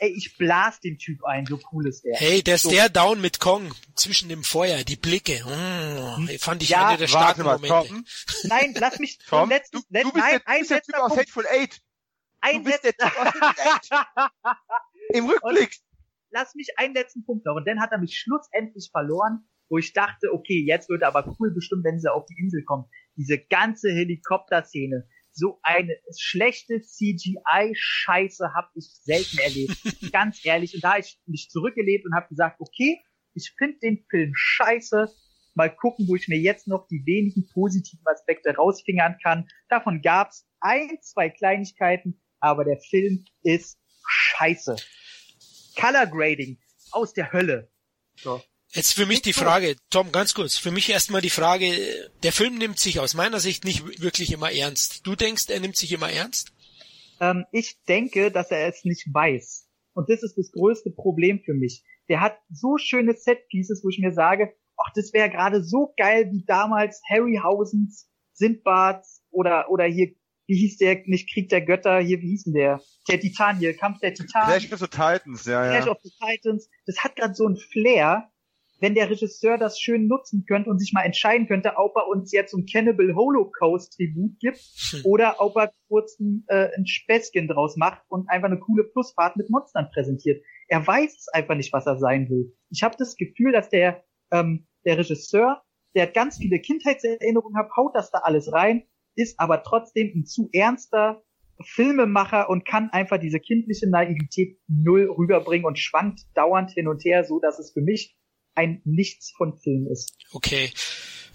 ey, 0.04 0.14
ich 0.16 0.38
blas 0.38 0.80
den 0.80 0.98
Typ 0.98 1.24
ein, 1.24 1.45
so 1.45 1.60
cool 1.72 1.88
ist 1.88 2.04
der. 2.04 2.16
Hey, 2.18 2.44
der 2.44 2.58
so. 2.58 2.70
Stare 2.70 2.90
Down 2.90 3.22
mit 3.22 3.40
Kong 3.40 3.74
zwischen 3.95 4.30
dem 4.30 4.44
Feuer, 4.44 4.84
die 4.84 4.95
Blicke, 4.95 5.44
mm, 5.45 6.28
fand 6.40 6.62
ich 6.62 6.70
ja, 6.70 6.90
eine 6.90 6.98
der 6.98 7.08
starken 7.08 7.44
mal, 7.44 7.58
Momente. 7.58 7.88
Tom. 7.88 8.06
Nein, 8.44 8.76
lass 8.78 9.00
mich 9.00 9.18
Tom, 9.28 9.50
letzten, 9.50 9.78
du, 9.78 9.84
du 9.90 10.12
bist 10.12 10.16
nein, 10.16 10.32
der, 10.32 10.48
ein 10.48 10.60
bist 10.60 10.72
der 10.72 10.82
Typ 10.82 10.95
aus 10.95 11.18
Hateful 11.18 11.45
Eight. 11.48 11.82
Ein 12.44 12.68
Eight. 12.68 12.95
Im 15.14 15.26
Rückblick. 15.26 15.41
Und 15.41 15.70
lass 16.32 16.56
mich 16.56 16.78
einen 16.78 16.94
letzten 16.94 17.26
Punkt 17.26 17.45
noch. 17.45 17.56
Und 17.56 17.68
dann 17.68 17.80
hat 17.80 17.91
er 17.91 17.99
mich 17.99 18.18
schlussendlich 18.18 18.90
verloren, 18.91 19.48
wo 19.70 19.78
ich 19.78 19.94
dachte, 19.94 20.34
okay, 20.34 20.64
jetzt 20.65 20.90
wird 20.90 21.03
er 21.03 21.15
aber 21.15 21.36
cool 21.40 21.53
bestimmt, 21.53 21.86
wenn 21.86 21.99
sie 21.99 22.11
auf 22.11 22.26
die 22.26 22.38
Insel 22.38 22.64
kommen. 22.65 22.86
Diese 23.15 23.40
ganze 23.40 23.91
Helikopter-Szene, 23.91 25.07
so 25.32 25.60
eine 25.64 25.95
schlechte 26.18 26.82
CGI-Scheiße 26.82 28.53
habe 28.53 28.70
ich 28.76 28.94
selten 29.02 29.40
erlebt. 29.40 29.78
Ganz 30.11 30.45
ehrlich. 30.45 30.76
Und 30.76 30.84
da 30.84 30.91
habe 30.91 30.99
ich 30.99 31.18
mich 31.26 31.49
zurückgelebt 31.49 32.06
und 32.06 32.14
habe 32.14 32.28
gesagt, 32.28 32.60
okay, 32.60 33.02
ich 33.34 33.53
finde 33.57 33.80
den 33.80 34.06
Film 34.10 34.34
scheiße. 34.36 35.10
Mal 35.56 35.74
gucken, 35.74 36.07
wo 36.07 36.15
ich 36.15 36.28
mir 36.28 36.40
jetzt 36.40 36.68
noch 36.68 36.88
die 36.88 37.03
wenigen 37.06 37.48
positiven 37.53 38.06
Aspekte 38.06 38.56
rausfingern 38.56 39.18
kann. 39.24 39.48
Davon 39.70 40.02
gab's 40.02 40.48
ein, 40.60 40.98
zwei 41.02 41.30
Kleinigkeiten, 41.30 42.23
aber 42.44 42.65
der 42.65 42.78
Film 42.90 43.24
ist 43.41 43.78
scheiße. 44.06 44.76
Color 45.80 46.07
Grading 46.07 46.60
aus 46.91 47.14
der 47.14 47.32
Hölle. 47.32 47.72
So. 48.18 48.41
Jetzt 48.74 48.94
für 48.94 49.06
mich 49.06 49.22
die 49.22 49.34
Frage, 49.34 49.78
Tom, 49.90 50.11
ganz 50.11 50.34
kurz, 50.34 50.57
für 50.57 50.72
mich 50.72 50.90
erstmal 50.90 51.22
die 51.22 51.30
Frage, 51.30 51.72
der 52.22 52.34
Film 52.34 52.57
nimmt 52.57 52.80
sich 52.80 52.99
aus 52.99 53.14
meiner 53.14 53.40
Sicht 53.40 53.64
nicht 53.64 54.02
wirklich 54.02 54.34
immer 54.34 54.52
ernst. 54.52 55.07
Du 55.07 55.15
denkst, 55.15 55.45
er 55.49 55.61
nimmt 55.61 55.78
sich 55.78 55.91
immer 55.94 56.11
ernst? 56.11 56.52
Ähm, 57.22 57.45
ich 57.52 57.82
denke, 57.88 58.30
dass 58.30 58.52
er 58.52 58.68
es 58.68 58.84
nicht 58.84 59.07
weiß. 59.14 59.70
Und 59.94 60.10
das 60.10 60.22
ist 60.22 60.38
das 60.38 60.52
größte 60.52 60.91
Problem 60.91 61.41
für 61.45 61.53
mich. 61.53 61.84
Der 62.10 62.20
hat 62.20 62.38
so 62.52 62.78
schöne 62.78 63.14
Set-Pieces, 63.14 63.84
wo 63.84 63.90
ich 63.90 63.99
mir 63.99 64.11
sage, 64.11 64.53
ach, 64.76 64.91
das 64.95 65.14
wäre 65.14 65.30
gerade 65.30 65.64
so 65.64 65.94
geil 65.95 66.30
wie 66.32 66.44
damals 66.45 67.02
Harryhausens, 67.10 68.10
Sindbad 68.34 69.06
oder, 69.30 69.70
oder 69.70 69.86
hier, 69.86 70.14
wie 70.48 70.56
hieß 70.56 70.78
der, 70.78 71.02
nicht 71.06 71.32
Krieg 71.32 71.49
der 71.49 71.61
Götter, 71.61 71.99
hier, 71.99 72.22
wie 72.22 72.30
hieß 72.30 72.45
denn 72.45 72.53
der? 72.53 72.82
Der 73.10 73.20
Titan 73.20 73.57
hier, 73.57 73.76
Kampf 73.76 73.99
der 73.99 74.14
Titanen. 74.14 74.49
Clash 74.49 74.72
of 74.72 74.80
the 74.80 74.88
Titans, 74.88 75.45
ja, 75.45 75.65
ja. 75.65 75.72
Clash 75.72 75.88
of 75.90 75.98
the 76.03 76.11
Titans. 76.20 76.70
Das 76.86 77.03
hat 77.03 77.15
gerade 77.15 77.34
so 77.34 77.48
ein 77.48 77.56
Flair, 77.56 78.30
wenn 78.80 78.95
der 78.95 79.10
Regisseur 79.10 79.57
das 79.57 79.80
schön 79.80 80.07
nutzen 80.07 80.45
könnte 80.45 80.70
und 80.70 80.80
sich 80.80 80.91
mal 80.94 81.03
entscheiden 81.03 81.48
könnte, 81.48 81.74
ob 81.78 81.95
er 81.95 82.07
uns 82.07 82.32
jetzt 82.32 82.53
ein 82.53 82.65
Cannibal 82.65 83.15
Holocaust 83.15 83.94
Tribut 83.95 84.40
gibt 84.40 84.57
hm. 84.57 85.02
oder 85.06 85.36
ob 85.40 85.56
er 85.56 85.72
kurz 85.88 86.20
ein, 86.20 86.44
äh, 86.48 86.70
ein 86.76 86.86
Späßchen 86.86 87.48
draus 87.48 87.78
macht 87.78 88.02
und 88.10 88.30
einfach 88.30 88.48
eine 88.48 88.60
coole 88.60 88.84
Plusfahrt 88.84 89.38
mit 89.38 89.49
Monstern 89.49 89.90
präsentiert. 89.94 90.44
Er 90.68 90.86
weiß 90.86 91.15
es 91.15 91.28
einfach 91.30 91.56
nicht, 91.56 91.72
was 91.72 91.86
er 91.86 91.98
sein 91.98 92.30
will. 92.30 92.53
Ich 92.70 92.84
habe 92.84 92.95
das 92.98 93.15
Gefühl, 93.15 93.53
dass 93.53 93.70
der 93.70 94.03
ähm, 94.32 94.68
der 94.86 94.98
Regisseur, 94.98 95.61
der 95.95 96.07
ganz 96.07 96.38
viele 96.38 96.60
Kindheitserinnerungen 96.60 97.57
hat, 97.57 97.70
haut 97.78 97.95
das 97.95 98.11
da 98.11 98.20
alles 98.20 98.52
rein, 98.52 98.84
ist 99.15 99.40
aber 99.40 99.64
trotzdem 99.64 100.11
ein 100.15 100.26
zu 100.26 100.49
ernster 100.52 101.23
Filmemacher 101.61 102.49
und 102.49 102.65
kann 102.65 102.90
einfach 102.91 103.19
diese 103.19 103.40
kindliche 103.40 103.90
Naivität 103.90 104.57
null 104.68 105.10
rüberbringen 105.10 105.65
und 105.65 105.80
schwankt 105.80 106.22
dauernd 106.34 106.72
hin 106.72 106.88
und 106.88 107.03
her, 107.06 107.23
so 107.23 107.40
dass 107.40 107.60
es 107.60 107.72
für 107.72 107.81
mich 107.81 108.18
ein 108.56 108.81
Nichts 108.85 109.31
von 109.35 109.57
Film 109.57 109.88
ist. 109.91 110.15
Okay. 110.31 110.72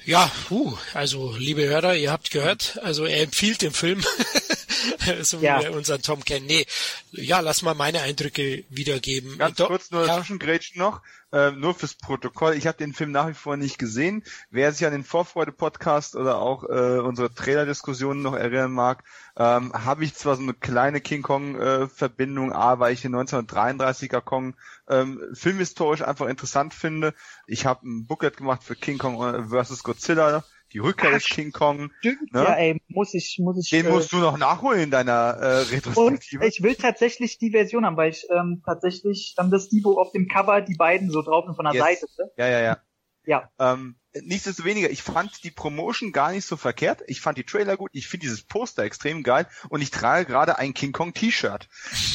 Ja, 0.05 0.31
uh, 0.51 0.73
also 0.95 1.35
liebe 1.37 1.67
Hörer, 1.67 1.95
ihr 1.95 2.11
habt 2.11 2.31
gehört, 2.31 2.79
also 2.83 3.05
er 3.05 3.23
empfiehlt 3.23 3.63
den 3.63 3.73
Film, 3.73 4.03
so 5.23 5.41
wie 5.41 5.47
ja. 5.47 5.63
wir 5.63 5.73
unseren 5.73 6.03
Tom 6.03 6.25
kennen. 6.25 6.47
Nee, 6.47 6.67
ja, 7.13 7.41
lass 7.41 7.63
mal 7.63 7.75
meine 7.75 8.01
Eindrücke 8.03 8.65
wiedergeben. 8.69 9.39
Ganz 9.39 9.57
Do 9.57 9.67
kurz 9.67 9.91
nur 9.91 10.07
ja. 10.07 10.17
Zwischengrätschen 10.17 10.79
noch, 10.79 11.03
äh, 11.33 11.51
nur 11.53 11.75
fürs 11.75 11.95
Protokoll. 11.95 12.55
Ich 12.55 12.67
habe 12.67 12.79
den 12.79 12.93
Film 12.93 13.13
nach 13.13 13.29
wie 13.29 13.35
vor 13.35 13.57
nicht 13.57 13.79
gesehen. 13.79 14.23
Wer 14.51 14.73
sich 14.73 14.87
an 14.87 14.93
den 14.93 15.05
Vorfreude-Podcast 15.05 16.17
oder 16.17 16.39
auch 16.39 16.65
äh, 16.65 16.99
unsere 17.01 17.33
Trailer-Diskussionen 17.33 18.23
noch 18.23 18.35
erinnern 18.35 18.73
mag, 18.73 19.05
ähm, 19.37 19.73
habe 19.73 20.05
ich 20.05 20.15
zwar 20.15 20.37
so 20.37 20.43
eine 20.43 20.55
kleine 20.55 21.01
King 21.01 21.23
Kong-Verbindung, 21.23 22.51
äh, 22.53 22.55
A, 22.55 22.79
weil 22.79 22.93
ich 22.93 23.03
den 23.03 23.15
1933er 23.15 24.21
Kong 24.21 24.55
ähm, 24.89 25.21
filmhistorisch 25.35 26.03
einfach 26.03 26.27
interessant 26.27 26.75
finde. 26.75 27.15
Ich 27.47 27.67
habe 27.67 27.89
ein 27.89 28.07
Booklet 28.07 28.37
gemacht 28.37 28.63
für 28.63 28.75
King 28.75 28.99
Kong 28.99 29.23
äh, 29.23 29.65
vs. 29.65 29.83
Godzilla 29.83 30.45
die 30.73 30.79
Rückkehr 30.79 31.11
des 31.11 31.25
King 31.25 31.53
Kong. 31.53 31.91
Stimmt, 32.01 32.33
ne? 32.33 32.43
ja, 32.43 32.55
ey, 32.55 32.83
muss 32.89 33.15
ich, 33.15 33.39
muss 33.43 33.59
ich. 33.59 33.71
Den 33.71 33.87
äh, 33.87 33.91
musst 33.91 34.13
du 34.13 34.19
noch 34.19 34.39
nachholen 34.39 34.81
in 34.81 34.91
deiner 34.91 35.13
äh, 35.13 35.59
Retrospektive. 35.63 36.45
Und 36.45 36.49
ich 36.49 36.63
will 36.63 36.75
tatsächlich 36.75 37.39
die 37.39 37.51
Version 37.51 37.85
haben, 37.87 37.97
weil 37.97 38.11
ich 38.11 38.27
ähm, 38.31 38.63
tatsächlich 38.65 39.35
ähm, 39.39 39.51
das 39.51 39.69
die, 39.69 39.83
wo 39.85 39.99
auf 39.99 40.13
dem 40.13 40.29
Cover 40.29 40.61
die 40.61 40.77
beiden 40.77 41.11
so 41.11 41.23
drauf 41.23 41.45
sind 41.47 41.55
von 41.57 41.65
der 41.65 41.75
yes. 41.75 41.83
Seite. 41.83 42.07
Ne? 42.19 42.31
Ja, 42.37 42.49
ja, 42.49 42.61
ja. 42.61 42.83
Ja. 43.29 43.51
Ähm, 43.59 43.97
nichtsdestoweniger, 44.15 44.89
ich 44.89 45.03
fand 45.03 45.45
die 45.45 45.51
Promotion 45.51 46.13
gar 46.13 46.33
nicht 46.33 46.47
so 46.47 46.57
verkehrt. 46.57 47.03
Ich 47.09 47.21
fand 47.21 47.37
die 47.37 47.45
Trailer 47.45 47.77
gut. 47.77 47.91
Ich 47.93 48.09
finde 48.09 48.25
dieses 48.25 48.43
Poster 48.43 48.85
extrem 48.85 49.23
geil. 49.23 49.47
Und 49.69 49.83
ich 49.83 49.91
trage 49.91 50.25
gerade 50.25 50.59
ein 50.59 50.73
King 50.73 50.93
Kong 50.93 51.13
T-Shirt. 51.13 51.69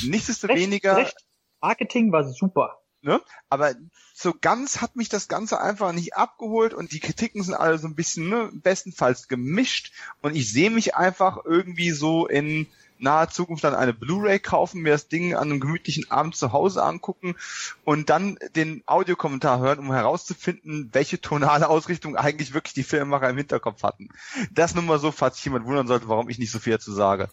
Nichtsdestoweniger. 0.04 0.98
Recht, 0.98 1.16
recht. 1.16 1.26
Marketing 1.62 2.12
war 2.12 2.24
super. 2.24 2.80
Ne? 3.02 3.22
Aber 3.50 3.76
so 4.24 4.34
ganz 4.40 4.82
hat 4.82 4.96
mich 4.96 5.10
das 5.10 5.28
Ganze 5.28 5.62
einfach 5.62 5.92
nicht 5.92 6.16
abgeholt 6.16 6.74
und 6.74 6.92
die 6.92 7.00
Kritiken 7.00 7.44
sind 7.44 7.54
alle 7.54 7.78
so 7.78 7.88
ein 7.88 7.96
bisschen 7.96 8.30
ne, 8.30 8.50
bestenfalls 8.52 9.28
gemischt 9.28 9.92
und 10.22 10.36
ich 10.36 10.52
sehe 10.52 10.72
mich 10.72 10.96
einfach 10.96 11.46
irgendwie 11.46 11.92
so 11.92 12.26
in 12.28 12.68
naher 12.98 13.30
Zukunft 13.30 13.64
dann 13.64 13.76
eine 13.76 13.94
Blu-ray 13.94 14.40
kaufen, 14.40 14.82
mir 14.82 14.92
das 14.92 15.10
Ding 15.10 15.36
an 15.36 15.52
einem 15.52 15.60
gemütlichen 15.60 16.10
Abend 16.10 16.36
zu 16.36 16.54
Hause 16.54 16.84
angucken 16.84 17.36
und 17.84 18.10
dann 18.10 18.40
den 18.56 18.82
Audiokommentar 18.86 19.60
hören, 19.60 19.80
um 19.80 19.92
herauszufinden, 19.92 20.90
welche 20.94 21.20
tonale 21.20 21.70
Ausrichtung 21.70 22.16
eigentlich 22.16 22.54
wirklich 22.54 22.74
die 22.74 22.84
Filmemacher 22.84 23.30
im 23.30 23.38
Hinterkopf 23.38 23.84
hatten. 23.84 24.10
Das 24.52 24.74
nur 24.74 24.84
mal 24.84 25.00
so, 25.00 25.12
falls 25.12 25.36
sich 25.36 25.46
jemand 25.46 25.66
wundern 25.66 25.88
sollte, 25.88 26.08
warum 26.08 26.30
ich 26.30 26.40
nicht 26.40 26.52
so 26.52 26.60
viel 26.60 26.74
dazu 26.74 26.94
sage. 26.94 27.30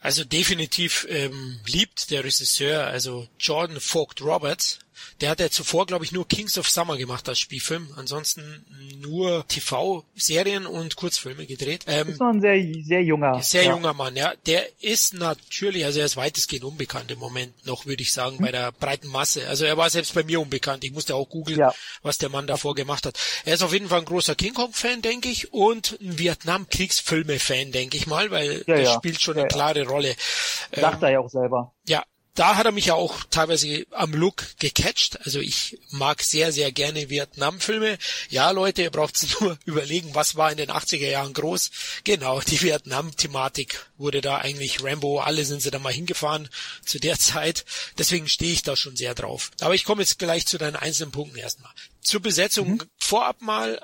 Also 0.00 0.22
definitiv 0.22 1.06
ähm, 1.08 1.58
liebt 1.66 2.10
der 2.10 2.24
Regisseur, 2.24 2.86
also 2.86 3.26
Jordan 3.40 3.80
Vogt 3.80 4.20
Roberts, 4.20 4.78
Der 5.20 5.30
hat 5.30 5.40
ja 5.40 5.50
zuvor, 5.50 5.86
glaube 5.86 6.04
ich, 6.04 6.12
nur 6.12 6.26
Kings 6.26 6.58
of 6.58 6.68
Summer 6.68 6.96
gemacht 6.96 7.28
als 7.28 7.38
Spielfilm. 7.38 7.88
Ansonsten 7.96 8.64
nur 9.00 9.46
TV-Serien 9.48 10.66
und 10.66 10.96
Kurzfilme 10.96 11.46
gedreht. 11.46 11.84
Ähm, 11.86 12.08
ist 12.08 12.20
noch 12.20 12.28
ein 12.28 12.40
sehr, 12.40 12.62
sehr 12.84 13.02
junger. 13.02 13.42
Sehr 13.42 13.64
ja. 13.64 13.70
junger 13.70 13.94
Mann, 13.94 14.16
ja. 14.16 14.32
Der 14.46 14.66
ist 14.82 15.14
natürlich, 15.14 15.84
also 15.84 16.00
er 16.00 16.06
ist 16.06 16.16
weitestgehend 16.16 16.64
unbekannt 16.64 17.10
im 17.10 17.18
Moment 17.18 17.66
noch, 17.66 17.86
würde 17.86 18.02
ich 18.02 18.12
sagen, 18.12 18.38
hm. 18.38 18.44
bei 18.44 18.52
der 18.52 18.72
breiten 18.72 19.08
Masse. 19.08 19.46
Also 19.48 19.64
er 19.64 19.76
war 19.76 19.90
selbst 19.90 20.14
bei 20.14 20.22
mir 20.22 20.40
unbekannt. 20.40 20.84
Ich 20.84 20.92
musste 20.92 21.14
auch 21.14 21.28
googeln, 21.28 21.58
ja. 21.58 21.74
was 22.02 22.18
der 22.18 22.28
Mann 22.28 22.46
davor 22.46 22.74
gemacht 22.74 23.06
hat. 23.06 23.18
Er 23.44 23.54
ist 23.54 23.62
auf 23.62 23.72
jeden 23.72 23.88
Fall 23.88 24.00
ein 24.00 24.06
großer 24.06 24.34
King 24.34 24.54
Kong-Fan, 24.54 25.02
denke 25.02 25.28
ich, 25.28 25.52
und 25.52 25.98
ein 26.00 26.18
Vietnam-Kriegsfilme-Fan, 26.18 27.72
denke 27.72 27.96
ich 27.96 28.06
mal, 28.06 28.30
weil 28.30 28.64
ja, 28.66 28.76
das 28.76 28.94
spielt 28.94 29.20
schon 29.20 29.38
eine 29.38 29.48
klare 29.48 29.86
Rolle. 29.86 30.14
Sagt 30.74 30.96
ähm, 30.96 31.04
er 31.04 31.10
ja 31.10 31.20
auch 31.20 31.30
selber. 31.30 31.74
Ja, 31.86 32.04
da 32.34 32.56
hat 32.56 32.66
er 32.66 32.72
mich 32.72 32.86
ja 32.86 32.94
auch 32.94 33.22
teilweise 33.30 33.86
am 33.92 34.12
Look 34.12 34.58
gecatcht. 34.58 35.24
Also 35.24 35.38
ich 35.38 35.78
mag 35.90 36.22
sehr, 36.22 36.52
sehr 36.52 36.72
gerne 36.72 37.08
Vietnam-Filme. 37.08 37.96
Ja, 38.28 38.50
Leute, 38.50 38.82
ihr 38.82 38.90
braucht 38.90 39.14
nur 39.40 39.56
überlegen, 39.64 40.14
was 40.14 40.34
war 40.34 40.50
in 40.50 40.56
den 40.56 40.70
80er 40.70 41.08
Jahren 41.08 41.32
groß. 41.32 41.70
Genau, 42.02 42.40
die 42.40 42.60
Vietnam-Thematik 42.60 43.86
wurde 43.98 44.20
da 44.20 44.38
eigentlich 44.38 44.82
Rambo, 44.82 45.20
alle 45.20 45.44
sind 45.44 45.62
sie 45.62 45.70
da 45.70 45.78
mal 45.78 45.92
hingefahren 45.92 46.48
zu 46.84 46.98
der 46.98 47.18
Zeit. 47.18 47.64
Deswegen 47.98 48.28
stehe 48.28 48.52
ich 48.52 48.62
da 48.62 48.74
schon 48.74 48.96
sehr 48.96 49.14
drauf. 49.14 49.52
Aber 49.60 49.74
ich 49.74 49.84
komme 49.84 50.02
jetzt 50.02 50.18
gleich 50.18 50.46
zu 50.46 50.58
deinen 50.58 50.76
einzelnen 50.76 51.12
Punkten 51.12 51.38
erstmal. 51.38 51.72
Zur 52.00 52.20
Besetzung 52.20 52.68
mhm. 52.72 52.82
vorab 52.98 53.42
mal 53.42 53.80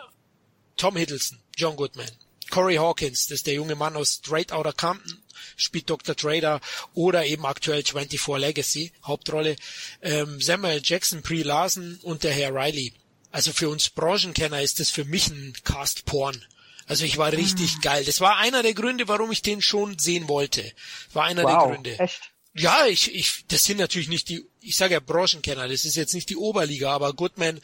Tom 0.76 0.96
Hiddleston, 0.96 1.38
John 1.56 1.76
Goodman. 1.76 2.10
Corey 2.50 2.76
Hawkins, 2.76 3.28
das 3.28 3.38
ist 3.38 3.46
der 3.46 3.54
junge 3.54 3.76
Mann 3.76 3.94
aus 3.94 4.14
Straight 4.14 4.50
Outta 4.50 4.72
Compton, 4.72 5.22
spielt 5.56 5.90
Dr. 5.90 6.16
Trader 6.16 6.60
oder 6.94 7.26
eben 7.26 7.46
aktuell 7.46 7.82
24 7.84 8.26
Legacy, 8.38 8.92
Hauptrolle. 9.04 9.56
Ähm, 10.02 10.40
Samuel 10.40 10.80
Jackson, 10.82 11.22
Brie 11.22 11.42
Larson 11.42 11.98
und 12.02 12.24
der 12.24 12.32
Herr 12.32 12.54
Riley. 12.54 12.92
Also 13.30 13.52
für 13.52 13.68
uns 13.68 13.90
Branchenkenner 13.90 14.60
ist 14.60 14.80
das 14.80 14.90
für 14.90 15.04
mich 15.04 15.28
ein 15.28 15.54
Cast-Porn. 15.64 16.44
Also 16.86 17.04
ich 17.04 17.18
war 17.18 17.32
richtig 17.32 17.76
mhm. 17.76 17.80
geil. 17.82 18.04
Das 18.04 18.20
war 18.20 18.38
einer 18.38 18.62
der 18.62 18.74
Gründe, 18.74 19.06
warum 19.06 19.30
ich 19.30 19.42
den 19.42 19.62
schon 19.62 19.98
sehen 19.98 20.28
wollte. 20.28 20.72
War 21.12 21.24
einer 21.24 21.44
wow, 21.44 21.50
der 21.50 21.68
Gründe. 21.68 21.98
Echt? 22.00 22.32
Ja, 22.54 22.86
ich, 22.86 23.14
ich, 23.14 23.44
das 23.46 23.62
sind 23.64 23.78
natürlich 23.78 24.08
nicht 24.08 24.28
die, 24.28 24.44
ich 24.60 24.76
sage 24.76 24.94
ja 24.94 25.00
Branchenkenner, 25.00 25.68
das 25.68 25.84
ist 25.84 25.94
jetzt 25.94 26.14
nicht 26.14 26.30
die 26.30 26.36
Oberliga, 26.36 26.90
aber 26.90 27.12
Goodman 27.12 27.60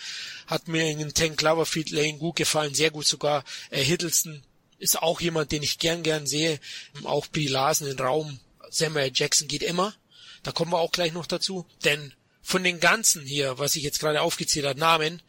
hat 0.47 0.69
mir 0.69 0.89
in 0.89 1.13
Ten 1.13 1.35
Cloverfield 1.35 1.91
Lane 1.91 2.19
gut 2.19 2.37
gefallen, 2.37 2.73
sehr 2.73 2.93
gut 2.93 3.05
sogar. 3.05 3.43
Äh, 3.71 3.83
Hiddleston 3.83 4.45
ist 4.79 5.01
auch 5.01 5.21
jemand, 5.21 5.53
den 5.53 5.63
ich 5.63 5.79
gern 5.79 6.03
gern 6.03 6.27
sehe. 6.27 6.61
Auch 7.05 7.27
Brie 7.27 7.47
Larsen 7.47 7.87
im 7.89 7.99
Raum. 7.99 8.41
Samuel 8.71 9.11
Jackson 9.15 9.49
geht 9.49 9.63
immer. 9.63 9.95
Da 10.43 10.53
kommen 10.53 10.73
wir 10.73 10.79
auch 10.79 10.93
gleich 10.93 11.13
noch 11.13 11.27
dazu. 11.27 11.67
Denn 11.85 12.13
von 12.43 12.63
den 12.63 12.81
ganzen 12.81 13.25
hier, 13.25 13.59
was 13.59 13.77
ich 13.77 13.83
jetzt 13.83 14.01
gerade 14.01 14.21
aufgezählt 14.21 14.67
habe, 14.67 14.79
Namen, 14.79 15.23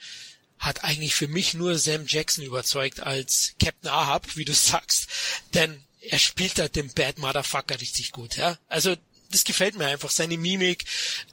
hat 0.59 0.83
eigentlich 0.83 1.15
für 1.15 1.27
mich 1.27 1.53
nur 1.53 1.77
Sam 1.77 2.05
Jackson 2.07 2.43
überzeugt 2.43 2.99
als 2.99 3.53
Captain 3.59 3.89
Ahab, 3.89 4.35
wie 4.35 4.45
du 4.45 4.53
sagst. 4.55 5.07
Denn 5.53 5.83
er 6.01 6.19
spielt 6.19 6.59
halt 6.59 6.75
den 6.75 6.93
Bad 6.93 7.17
Motherfucker 7.17 7.79
richtig 7.81 8.11
gut, 8.11 8.37
ja. 8.37 8.57
Also, 8.67 8.95
das 9.31 9.43
gefällt 9.43 9.75
mir 9.77 9.87
einfach. 9.87 10.09
Seine 10.09 10.37
Mimik, 10.37 10.85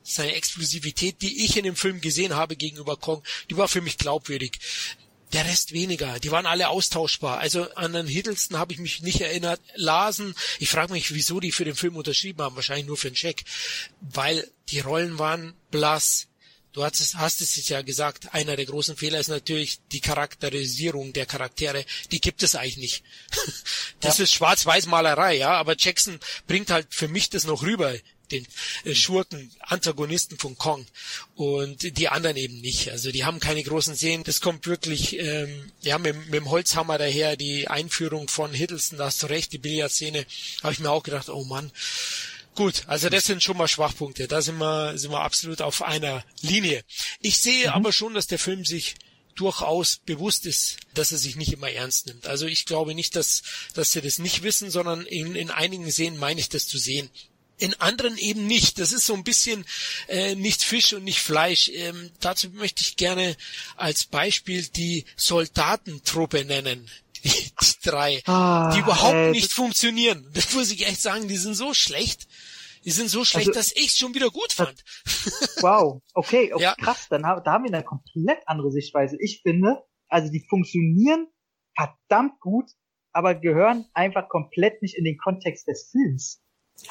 seine 0.03 0.35
Explosivität, 0.35 1.23
die 1.23 1.45
ich 1.45 1.57
in 1.57 1.65
dem 1.65 1.77
Film 1.77 2.01
gesehen 2.01 2.35
habe 2.35 2.57
gegenüber 2.57 2.97
Kong, 2.97 3.23
die 3.51 3.57
war 3.57 3.69
für 3.69 3.81
mich 3.81 3.99
glaubwürdig 3.99 4.59
der 5.35 5.45
Rest 5.45 5.73
weniger. 5.73 6.19
Die 6.21 6.31
waren 6.31 6.47
alle 6.47 6.69
austauschbar. 6.69 7.39
Also 7.39 7.69
an 7.75 7.93
den 7.93 8.07
Hiddleston 8.07 8.59
habe 8.59 8.73
ich 8.73 8.79
mich 8.79 9.03
nicht 9.03 9.21
erinnert. 9.21 9.61
Larsen, 9.75 10.35
ich 10.61 10.71
frage 10.71 10.93
mich, 10.93 11.13
wieso 11.13 11.41
die 11.41 11.53
für 11.53 11.65
den 11.65 11.75
Film 11.75 11.97
unterschrieben 11.97 12.43
haben. 12.43 12.57
Wahrscheinlich 12.57 12.87
nur 12.87 12.97
für 12.97 13.11
den 13.11 13.17
Check. 13.17 13.45
Weil 14.01 14.49
die 14.69 14.81
Rollen 14.81 15.19
waren 15.19 15.55
blass. 15.71 16.29
Du 16.73 16.83
hast 16.83 17.01
es, 17.01 17.15
hast 17.17 17.41
es 17.41 17.69
ja 17.69 17.83
gesagt, 17.83 18.35
einer 18.35 18.57
der 18.57 18.67
großen 18.67 18.97
Fehler 18.97 19.21
ist 19.21 19.29
natürlich 19.29 19.79
die 19.93 20.01
Charakterisierung 20.01 21.13
der 21.13 21.27
Charaktere. 21.27 21.85
Die 22.11 22.21
gibt 22.21 22.43
es 22.43 22.55
eigentlich 22.55 22.77
nicht. 22.79 23.05
Das 24.01 24.19
ja. 24.19 24.25
ist 24.25 24.35
Schwarz-Weiß-Malerei, 24.35 25.37
ja, 25.37 25.53
aber 25.53 25.77
Jackson 25.79 26.21
bringt 26.47 26.71
halt 26.71 26.89
für 26.91 27.09
mich 27.09 27.31
das 27.31 27.45
noch 27.45 27.63
rüber 27.63 27.95
den 28.31 28.47
äh, 28.85 28.95
Schurken, 28.95 29.51
Antagonisten 29.61 30.39
von 30.39 30.57
Kong 30.57 30.87
und 31.35 31.99
die 31.99 32.09
anderen 32.09 32.37
eben 32.37 32.61
nicht. 32.61 32.91
Also 32.91 33.11
die 33.13 33.25
haben 33.25 33.41
keine 33.41 33.63
großen 33.63 33.97
Szenen. 33.97 34.25
Das 34.25 34.41
kommt 34.41 34.67
wirklich, 34.67 35.19
ähm, 35.19 35.73
ja, 35.83 35.99
mit, 35.99 36.17
mit 36.27 36.35
dem 36.35 36.51
Holzhammer 36.51 36.99
daher, 36.99 37.37
die 37.37 37.69
Einführung 37.69 38.29
von 38.29 38.53
Hiddleston, 38.53 38.99
da 38.99 39.07
hast 39.07 39.23
du 39.23 39.27
recht, 39.27 39.53
die 39.53 39.59
Billardszene, 39.59 40.27
habe 40.63 40.73
ich 40.73 40.81
mir 40.81 40.91
auch 40.91 41.03
gedacht, 41.03 41.29
oh 41.29 41.45
Mann. 41.45 41.71
Gut, 42.55 42.85
also 42.87 43.09
das 43.09 43.27
sind 43.27 43.43
schon 43.43 43.57
mal 43.57 43.67
Schwachpunkte. 43.67 44.29
Da 44.29 44.41
sind 44.41 44.59
wir, 44.59 44.97
sind 44.97 45.11
wir 45.11 45.23
absolut 45.23 45.61
auf 45.61 45.83
einer 45.83 46.25
Linie. 46.41 46.85
Ich 47.21 47.39
sehe 47.39 47.69
mhm. 47.69 47.75
aber 47.75 47.93
schon, 47.93 48.15
dass 48.15 48.29
der 48.29 48.39
Film 48.39 48.65
sich 48.65 48.95
durchaus 49.35 49.97
bewusst 49.97 50.47
ist, 50.47 50.77
dass 50.95 51.11
er 51.11 51.19
sich 51.19 51.35
nicht 51.35 51.53
immer 51.53 51.71
ernst 51.71 52.07
nimmt. 52.07 52.27
Also 52.27 52.47
ich 52.47 52.67
glaube 52.67 52.95
nicht, 52.95 53.17
dass, 53.17 53.43
dass 53.75 53.91
sie 53.91 54.01
das 54.01 54.19
nicht 54.19 54.43
wissen, 54.45 54.71
sondern 54.71 55.05
in, 55.07 55.35
in 55.35 55.51
einigen 55.51 55.91
Szenen 55.91 56.19
meine 56.19 56.39
ich 56.39 56.49
das 56.49 56.69
zu 56.69 56.79
sehen 56.79 57.11
in 57.65 57.75
anderen 57.81 58.17
eben 58.19 58.47
nicht. 58.47 58.79
Das 58.79 58.93
ist 58.93 59.07
so 59.07 59.15
ein 59.15 59.25
bisschen 59.25 59.65
äh, 60.09 60.35
nicht 60.35 60.63
Fisch 60.63 60.93
und 60.93 61.05
nicht 61.05 61.21
Fleisch. 61.21 61.71
Ähm, 61.73 62.11
dazu 62.21 62.51
möchte 62.51 62.83
ich 62.83 62.97
gerne 62.97 63.37
als 63.77 64.05
Beispiel 64.05 64.63
die 64.63 65.05
Soldatentruppe 65.17 66.45
nennen. 66.45 66.89
Die, 67.25 67.31
die 67.31 67.89
drei, 67.89 68.23
ah, 68.27 68.71
die 68.75 68.81
überhaupt 68.81 69.15
äh, 69.15 69.31
nicht 69.31 69.51
funktionieren. 69.51 70.29
Das 70.35 70.53
muss 70.53 70.71
ich 70.71 70.87
echt 70.87 71.01
sagen, 71.01 71.27
die 71.27 71.39
sind 71.39 71.55
so 71.55 71.73
schlecht. 71.73 72.29
Die 72.85 72.91
sind 72.91 73.09
so 73.09 73.25
schlecht, 73.25 73.49
also, 73.49 73.61
dass 73.61 73.73
ich 73.73 73.93
schon 73.93 74.15
wieder 74.15 74.29
gut 74.29 74.53
fand. 74.53 74.85
Wow, 75.63 76.03
okay, 76.13 76.53
okay 76.53 76.63
ja. 76.63 76.75
krass. 76.75 77.07
Dann 77.09 77.23
da 77.23 77.43
haben 77.47 77.65
wir 77.65 77.73
eine 77.73 77.83
komplett 77.83 78.41
andere 78.45 78.71
Sichtweise. 78.71 79.17
Ich 79.21 79.41
finde, 79.43 79.83
also 80.09 80.31
die 80.31 80.45
funktionieren 80.51 81.29
verdammt 81.75 82.39
gut, 82.41 82.71
aber 83.13 83.35
gehören 83.35 83.87
einfach 83.95 84.29
komplett 84.29 84.83
nicht 84.83 84.99
in 84.99 85.05
den 85.05 85.17
Kontext 85.17 85.67
des 85.67 85.89
Films. 85.91 86.44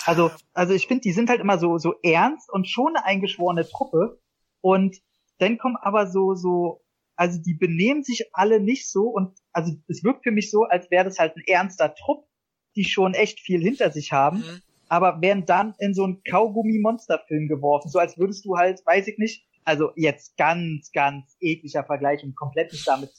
Also, 0.05 0.31
also 0.53 0.73
ich 0.73 0.87
finde, 0.87 1.01
die 1.01 1.11
sind 1.11 1.29
halt 1.29 1.41
immer 1.41 1.59
so, 1.59 1.77
so 1.77 1.93
ernst 2.03 2.51
und 2.51 2.67
schon 2.67 2.95
eine 2.95 3.05
eingeschworene 3.05 3.67
Truppe. 3.67 4.19
Und 4.61 4.97
dann 5.39 5.57
kommen 5.57 5.75
aber 5.75 6.07
so, 6.07 6.35
so, 6.35 6.81
also 7.15 7.39
die 7.41 7.53
benehmen 7.53 8.03
sich 8.03 8.29
alle 8.33 8.59
nicht 8.59 8.89
so 8.89 9.03
und 9.03 9.37
also 9.51 9.73
es 9.87 10.03
wirkt 10.03 10.23
für 10.23 10.31
mich 10.31 10.49
so, 10.49 10.63
als 10.63 10.89
wäre 10.89 11.05
das 11.05 11.19
halt 11.19 11.35
ein 11.35 11.43
ernster 11.45 11.93
Trupp, 11.95 12.25
die 12.75 12.85
schon 12.85 13.13
echt 13.13 13.39
viel 13.39 13.61
hinter 13.61 13.91
sich 13.91 14.11
haben, 14.11 14.37
mhm. 14.37 14.61
aber 14.87 15.21
werden 15.21 15.45
dann 15.45 15.75
in 15.79 15.93
so 15.93 16.03
einen 16.05 16.23
Kaugummi-Monsterfilm 16.23 17.47
geworfen, 17.47 17.89
so 17.89 17.99
als 17.99 18.17
würdest 18.17 18.45
du 18.45 18.57
halt, 18.57 18.81
weiß 18.85 19.07
ich 19.07 19.17
nicht, 19.17 19.45
also 19.63 19.91
jetzt 19.95 20.37
ganz, 20.37 20.91
ganz 20.91 21.37
ekliger 21.39 21.83
Vergleich 21.83 22.23
und 22.23 22.35
komplett 22.35 22.71
nicht 22.71 22.87
damit 22.87 23.11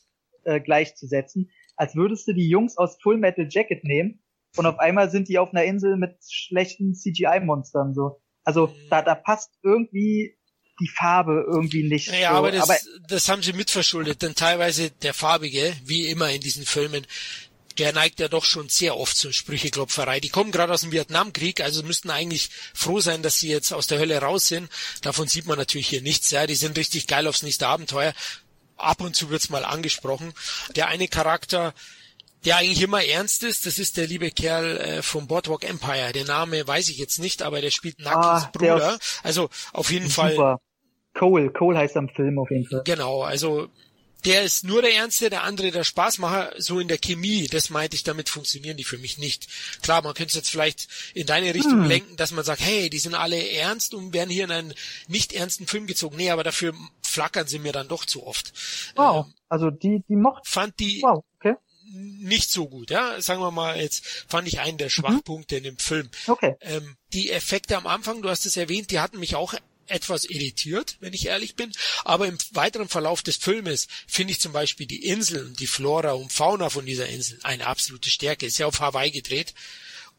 äh, 0.44 0.60
gleichzusetzen, 0.60 1.50
als 1.76 1.94
würdest 1.94 2.26
du 2.26 2.32
die 2.32 2.48
Jungs 2.48 2.76
aus 2.76 2.98
Full 3.02 3.18
Metal 3.18 3.46
Jacket 3.48 3.84
nehmen 3.84 4.23
und 4.56 4.66
auf 4.66 4.78
einmal 4.78 5.10
sind 5.10 5.28
die 5.28 5.38
auf 5.38 5.50
einer 5.50 5.64
Insel 5.64 5.96
mit 5.96 6.16
schlechten 6.28 6.94
CGI-Monstern 6.94 7.94
so. 7.94 8.20
Also 8.44 8.68
mhm. 8.68 8.88
da, 8.90 9.02
da 9.02 9.14
passt 9.14 9.50
irgendwie 9.62 10.36
die 10.80 10.88
Farbe 10.88 11.44
irgendwie 11.46 11.88
nicht. 11.88 12.08
Ja, 12.08 12.32
so. 12.32 12.38
aber, 12.38 12.52
das, 12.52 12.62
aber 12.62 12.78
das 13.08 13.28
haben 13.28 13.42
sie 13.42 13.52
mitverschuldet, 13.52 14.22
denn 14.22 14.34
teilweise 14.34 14.90
der 14.90 15.14
Farbige, 15.14 15.74
wie 15.84 16.08
immer 16.08 16.30
in 16.30 16.40
diesen 16.40 16.64
Filmen, 16.64 17.06
der 17.78 17.92
neigt 17.92 18.20
ja 18.20 18.28
doch 18.28 18.44
schon 18.44 18.68
sehr 18.68 18.96
oft 18.96 19.16
zur 19.16 19.32
Sprücheklopferei. 19.32 20.20
Die 20.20 20.28
kommen 20.28 20.52
gerade 20.52 20.72
aus 20.72 20.82
dem 20.82 20.92
Vietnamkrieg, 20.92 21.60
also 21.60 21.82
müssten 21.82 22.10
eigentlich 22.10 22.50
froh 22.72 23.00
sein, 23.00 23.22
dass 23.22 23.38
sie 23.38 23.48
jetzt 23.48 23.72
aus 23.72 23.86
der 23.86 23.98
Hölle 23.98 24.18
raus 24.18 24.46
sind. 24.48 24.70
Davon 25.02 25.28
sieht 25.28 25.46
man 25.46 25.58
natürlich 25.58 25.88
hier 25.88 26.02
nichts. 26.02 26.30
Ja, 26.30 26.46
die 26.46 26.54
sind 26.54 26.78
richtig 26.78 27.06
geil 27.06 27.26
aufs 27.26 27.42
nächste 27.42 27.66
Abenteuer. 27.66 28.14
Ab 28.76 29.00
und 29.00 29.16
zu 29.16 29.30
wird's 29.30 29.50
mal 29.50 29.64
angesprochen. 29.64 30.32
Der 30.76 30.88
eine 30.88 31.08
Charakter, 31.08 31.74
der 32.44 32.56
eigentlich 32.56 32.82
immer 32.82 33.04
ernst 33.04 33.42
ist. 33.42 33.66
Das 33.66 33.78
ist 33.78 33.96
der 33.96 34.06
liebe 34.06 34.30
Kerl 34.30 34.76
äh, 34.76 35.02
vom 35.02 35.26
Boardwalk 35.26 35.64
Empire. 35.64 36.12
Der 36.12 36.24
Name 36.24 36.66
weiß 36.66 36.88
ich 36.88 36.98
jetzt 36.98 37.18
nicht, 37.18 37.42
aber 37.42 37.60
der 37.60 37.70
spielt 37.70 37.98
Nackens 38.00 38.44
ah, 38.44 38.50
Bruder. 38.52 38.98
Also 39.22 39.48
auf 39.72 39.90
jeden 39.90 40.08
super. 40.08 40.30
Fall. 40.30 40.58
Cole, 41.14 41.50
Cole 41.50 41.78
heißt 41.78 41.96
am 41.96 42.08
Film 42.08 42.38
auf 42.38 42.50
jeden 42.50 42.66
Fall. 42.66 42.82
Genau, 42.84 43.22
also 43.22 43.68
der 44.24 44.42
ist 44.42 44.64
nur 44.64 44.80
der 44.80 44.94
Ernste, 44.94 45.28
der 45.30 45.42
andere 45.42 45.70
der 45.70 45.84
Spaßmacher, 45.84 46.54
so 46.56 46.80
in 46.80 46.88
der 46.88 46.98
Chemie, 46.98 47.46
das 47.46 47.70
meinte 47.70 47.94
ich, 47.94 48.04
damit 48.04 48.28
funktionieren 48.28 48.76
die 48.76 48.84
für 48.84 48.96
mich 48.98 49.18
nicht. 49.18 49.48
Klar, 49.82 50.02
man 50.02 50.14
könnte 50.14 50.30
es 50.30 50.34
jetzt 50.34 50.50
vielleicht 50.50 50.88
in 51.14 51.26
deine 51.26 51.54
Richtung 51.54 51.82
hm. 51.82 51.88
lenken, 51.88 52.16
dass 52.16 52.32
man 52.32 52.44
sagt, 52.44 52.62
hey, 52.62 52.88
die 52.88 52.98
sind 52.98 53.14
alle 53.14 53.50
ernst 53.50 53.94
und 53.94 54.14
werden 54.14 54.30
hier 54.30 54.44
in 54.44 54.50
einen 54.50 54.74
nicht 55.08 55.34
ernsten 55.34 55.66
Film 55.66 55.86
gezogen. 55.86 56.16
Nee, 56.16 56.30
aber 56.30 56.42
dafür 56.42 56.74
flackern 57.02 57.46
sie 57.46 57.58
mir 57.58 57.72
dann 57.72 57.88
doch 57.88 58.06
zu 58.06 58.26
oft. 58.26 58.52
Wow, 58.96 59.26
ähm, 59.26 59.34
also 59.48 59.70
die, 59.70 60.02
die 60.08 60.16
mocht. 60.16 60.48
Fand 60.48 60.80
die, 60.80 61.02
wow, 61.02 61.22
okay 61.38 61.56
nicht 61.94 62.50
so 62.50 62.68
gut, 62.68 62.90
ja. 62.90 63.20
Sagen 63.20 63.40
wir 63.40 63.50
mal, 63.50 63.80
jetzt 63.80 64.04
fand 64.28 64.48
ich 64.48 64.60
einen 64.60 64.78
der 64.78 64.88
mhm. 64.88 64.90
Schwachpunkte 64.90 65.54
mhm. 65.54 65.58
in 65.58 65.64
dem 65.64 65.78
Film. 65.78 66.10
Okay. 66.26 66.56
Ähm, 66.60 66.96
die 67.12 67.30
Effekte 67.30 67.76
am 67.76 67.86
Anfang, 67.86 68.22
du 68.22 68.28
hast 68.28 68.46
es 68.46 68.56
erwähnt, 68.56 68.90
die 68.90 69.00
hatten 69.00 69.18
mich 69.18 69.36
auch 69.36 69.54
etwas 69.86 70.24
irritiert, 70.24 70.96
wenn 71.00 71.12
ich 71.12 71.26
ehrlich 71.26 71.56
bin. 71.56 71.72
Aber 72.04 72.26
im 72.26 72.38
weiteren 72.52 72.88
Verlauf 72.88 73.22
des 73.22 73.36
Filmes 73.36 73.86
finde 74.06 74.32
ich 74.32 74.40
zum 74.40 74.52
Beispiel 74.52 74.86
die 74.86 75.04
Inseln, 75.04 75.54
die 75.58 75.66
Flora 75.66 76.12
und 76.12 76.32
Fauna 76.32 76.70
von 76.70 76.86
dieser 76.86 77.08
Insel 77.08 77.38
eine 77.42 77.66
absolute 77.66 78.10
Stärke. 78.10 78.46
Ist 78.46 78.58
ja 78.58 78.66
auf 78.66 78.80
Hawaii 78.80 79.10
gedreht. 79.10 79.54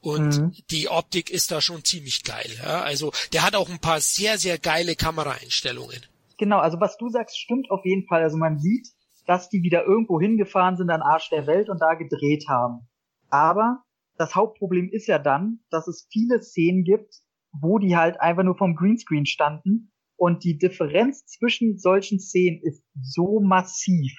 Und 0.02 0.38
mhm. 0.38 0.56
die 0.70 0.88
Optik 0.88 1.32
ist 1.32 1.52
da 1.52 1.62
schon 1.62 1.84
ziemlich 1.84 2.24
geil. 2.24 2.56
Ja? 2.62 2.84
Also 2.84 3.12
der 3.34 3.42
hat 3.42 3.56
auch 3.56 3.70
ein 3.70 3.80
paar 3.80 4.02
sehr, 4.02 4.38
sehr 4.38 4.60
geile 4.60 4.96
Kameraeinstellungen 4.96 6.06
Genau, 6.38 6.60
also 6.60 6.80
was 6.80 6.98
du 6.98 7.10
sagst, 7.10 7.40
stimmt 7.40 7.72
auf 7.72 7.86
jeden 7.86 8.08
Fall. 8.08 8.24
Also 8.24 8.38
man 8.38 8.60
sieht, 8.60 8.90
dass 9.26 9.50
die 9.50 9.64
wieder 9.64 9.86
irgendwo 9.86 10.20
hingefahren 10.20 10.78
sind 10.78 10.90
an 10.90 11.02
Arsch 11.02 11.30
der 11.30 11.48
Welt 11.48 11.70
und 11.70 11.82
da 11.82 11.96
gedreht 11.96 12.46
haben. 12.48 12.88
Aber 13.30 13.84
das 14.18 14.36
Hauptproblem 14.36 14.90
ist 14.90 15.08
ja 15.08 15.20
dann, 15.20 15.60
dass 15.70 15.88
es 15.88 16.08
viele 16.12 16.42
Szenen 16.42 16.84
gibt, 16.84 17.22
wo 17.52 17.80
die 17.80 17.96
halt 17.96 18.20
einfach 18.22 18.44
nur 18.44 18.58
vom 18.58 18.76
Greenscreen 18.76 19.26
standen. 19.26 19.92
Und 20.18 20.44
die 20.44 20.58
Differenz 20.58 21.26
zwischen 21.26 21.78
solchen 21.78 22.20
Szenen 22.20 22.62
ist 22.62 22.84
so 23.02 23.42
massiv, 23.42 24.14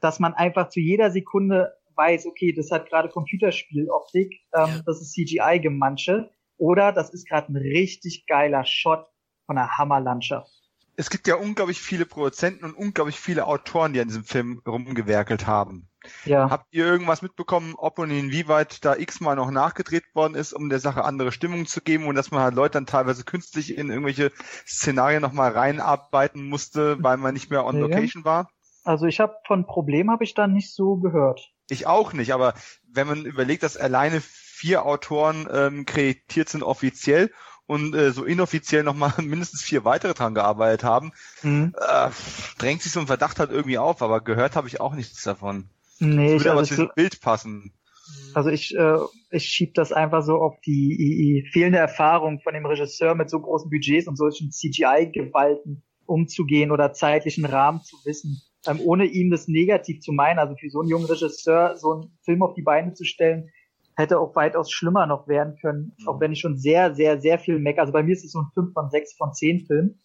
dass 0.00 0.20
man 0.20 0.34
einfach 0.34 0.68
zu 0.68 0.80
jeder 0.80 1.10
Sekunde 1.10 1.72
weiß, 1.96 2.26
okay, 2.26 2.52
das 2.52 2.70
hat 2.70 2.88
gerade 2.88 3.08
Computerspieloptik, 3.08 4.32
ähm, 4.54 4.82
das 4.86 5.00
ist 5.00 5.12
CGI-Gemansche 5.12 6.30
oder 6.56 6.92
das 6.92 7.12
ist 7.12 7.28
gerade 7.28 7.52
ein 7.52 7.56
richtig 7.56 8.26
geiler 8.26 8.64
Shot 8.64 9.06
von 9.46 9.58
einer 9.58 9.76
Hammerlandschaft 9.76 10.59
es 11.00 11.08
gibt 11.08 11.26
ja 11.26 11.36
unglaublich 11.36 11.80
viele 11.80 12.04
Produzenten 12.04 12.66
und 12.66 12.74
unglaublich 12.74 13.18
viele 13.18 13.46
Autoren, 13.46 13.94
die 13.94 14.00
an 14.02 14.08
diesem 14.08 14.24
Film 14.24 14.60
rumgewerkelt 14.66 15.46
haben. 15.46 15.88
Ja. 16.26 16.50
Habt 16.50 16.66
ihr 16.72 16.84
irgendwas 16.84 17.22
mitbekommen, 17.22 17.74
ob 17.78 17.98
und 17.98 18.10
inwieweit 18.10 18.84
da 18.84 18.96
x-mal 18.96 19.34
noch 19.34 19.50
nachgedreht 19.50 20.04
worden 20.14 20.34
ist, 20.34 20.52
um 20.52 20.68
der 20.68 20.78
Sache 20.78 21.04
andere 21.04 21.32
Stimmung 21.32 21.64
zu 21.64 21.80
geben 21.80 22.06
und 22.06 22.16
dass 22.16 22.30
man 22.30 22.42
halt 22.42 22.54
Leute 22.54 22.72
dann 22.74 22.84
teilweise 22.84 23.24
künstlich 23.24 23.78
in 23.78 23.88
irgendwelche 23.88 24.30
Szenarien 24.66 25.22
nochmal 25.22 25.52
reinarbeiten 25.52 26.46
musste, 26.46 27.02
weil 27.02 27.16
man 27.16 27.32
nicht 27.32 27.50
mehr 27.50 27.64
on 27.64 27.80
location 27.80 28.26
war? 28.26 28.50
Also 28.84 29.06
ich 29.06 29.20
habe 29.20 29.36
von 29.46 29.66
Problem 29.66 30.10
habe 30.10 30.24
ich 30.24 30.34
da 30.34 30.46
nicht 30.46 30.74
so 30.74 30.96
gehört. 30.96 31.50
Ich 31.70 31.86
auch 31.86 32.12
nicht, 32.12 32.34
aber 32.34 32.52
wenn 32.86 33.06
man 33.06 33.24
überlegt, 33.24 33.62
dass 33.62 33.78
alleine 33.78 34.20
vier 34.20 34.84
Autoren 34.84 35.48
ähm, 35.50 35.86
kreditiert 35.86 36.50
sind 36.50 36.62
offiziell 36.62 37.30
und 37.70 37.94
äh, 37.94 38.10
so 38.10 38.24
inoffiziell 38.24 38.82
nochmal 38.82 39.12
mindestens 39.22 39.62
vier 39.62 39.84
weitere 39.84 40.12
dran 40.12 40.34
gearbeitet 40.34 40.82
haben, 40.82 41.12
mhm. 41.42 41.72
äh, 41.78 42.10
drängt 42.58 42.82
sich 42.82 42.90
so 42.90 42.98
ein 42.98 43.06
Verdacht 43.06 43.38
halt 43.38 43.52
irgendwie 43.52 43.78
auf, 43.78 44.02
aber 44.02 44.20
gehört 44.20 44.56
habe 44.56 44.66
ich 44.66 44.80
auch 44.80 44.92
nichts 44.92 45.22
davon. 45.22 45.70
Nee, 46.00 46.34
das 46.34 46.40
würde 46.40 46.50
aber 46.50 46.60
also 46.60 46.74
zu 46.74 46.88
Bild 46.96 47.20
passen. 47.20 47.72
Also 48.34 48.50
ich, 48.50 48.74
äh, 48.74 48.98
ich 49.30 49.44
schieb 49.44 49.74
das 49.74 49.92
einfach 49.92 50.24
so 50.24 50.38
auf 50.38 50.60
die, 50.66 50.96
die 50.96 51.48
fehlende 51.52 51.78
Erfahrung 51.78 52.40
von 52.40 52.54
dem 52.54 52.66
Regisseur 52.66 53.14
mit 53.14 53.30
so 53.30 53.38
großen 53.38 53.70
Budgets 53.70 54.08
und 54.08 54.16
solchen 54.16 54.50
CGI-Gewalten 54.50 55.84
umzugehen 56.06 56.72
oder 56.72 56.92
zeitlichen 56.92 57.44
Rahmen 57.44 57.82
zu 57.82 57.96
wissen, 58.04 58.42
ähm, 58.66 58.80
ohne 58.80 59.04
ihm 59.04 59.30
das 59.30 59.46
negativ 59.46 60.00
zu 60.00 60.10
meinen. 60.10 60.40
Also 60.40 60.56
für 60.56 60.70
so 60.70 60.80
einen 60.80 60.88
jungen 60.88 61.06
Regisseur 61.06 61.76
so 61.76 61.92
einen 61.92 62.18
Film 62.24 62.42
auf 62.42 62.54
die 62.54 62.62
Beine 62.62 62.94
zu 62.94 63.04
stellen, 63.04 63.50
hätte 64.00 64.18
auch 64.18 64.34
weitaus 64.34 64.70
schlimmer 64.70 65.06
noch 65.06 65.28
werden 65.28 65.56
können, 65.60 65.94
mhm. 65.98 66.08
auch 66.08 66.20
wenn 66.20 66.32
ich 66.32 66.40
schon 66.40 66.58
sehr, 66.58 66.94
sehr, 66.94 67.20
sehr 67.20 67.38
viel 67.38 67.58
meck. 67.58 67.78
Also 67.78 67.92
bei 67.92 68.02
mir 68.02 68.12
ist 68.12 68.24
es 68.24 68.32
so 68.32 68.40
ein 68.40 68.50
5 68.54 68.72
von 68.72 68.90
6 68.90 69.16
von 69.16 69.32
10 69.32 69.66
Film. 69.66 69.98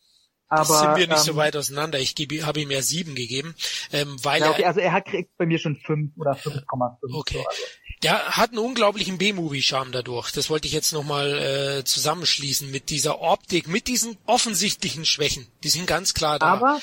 Aber, 0.48 0.66
sind 0.66 0.96
wir 0.96 1.08
nicht 1.08 1.18
ähm, 1.18 1.34
so 1.34 1.36
weit 1.36 1.56
auseinander. 1.56 2.00
Ich 2.00 2.16
habe 2.44 2.62
ihm 2.62 2.70
ja 2.70 2.82
7 2.82 3.16
gegeben, 3.16 3.56
ähm, 3.92 4.16
weil 4.24 4.42
ja, 4.42 4.52
okay, 4.52 4.62
er, 4.62 4.68
also 4.68 4.80
er 4.80 4.92
hat 4.92 5.06
kriegt 5.06 5.36
bei 5.38 5.46
mir 5.46 5.58
schon 5.58 5.76
5 5.76 6.12
oder 6.18 6.34
5,5. 6.34 6.98
Okay. 7.14 7.38
So, 7.38 7.48
also. 7.48 7.62
Der 8.04 8.38
hat 8.38 8.50
einen 8.52 8.60
unglaublichen 8.60 9.18
B-Movie-Charme 9.18 9.92
dadurch. 9.92 10.32
Das 10.32 10.50
wollte 10.50 10.68
ich 10.68 10.74
jetzt 10.74 10.94
nochmal 10.94 11.80
äh, 11.80 11.84
zusammenschließen 11.84 12.70
mit 12.70 12.90
dieser 12.90 13.22
Optik, 13.22 13.68
mit 13.68 13.88
diesen 13.88 14.18
offensichtlichen 14.26 15.06
Schwächen. 15.06 15.48
Die 15.64 15.70
sind 15.70 15.88
ganz 15.88 16.14
klar 16.14 16.38
da. 16.38 16.46
Aber, 16.46 16.80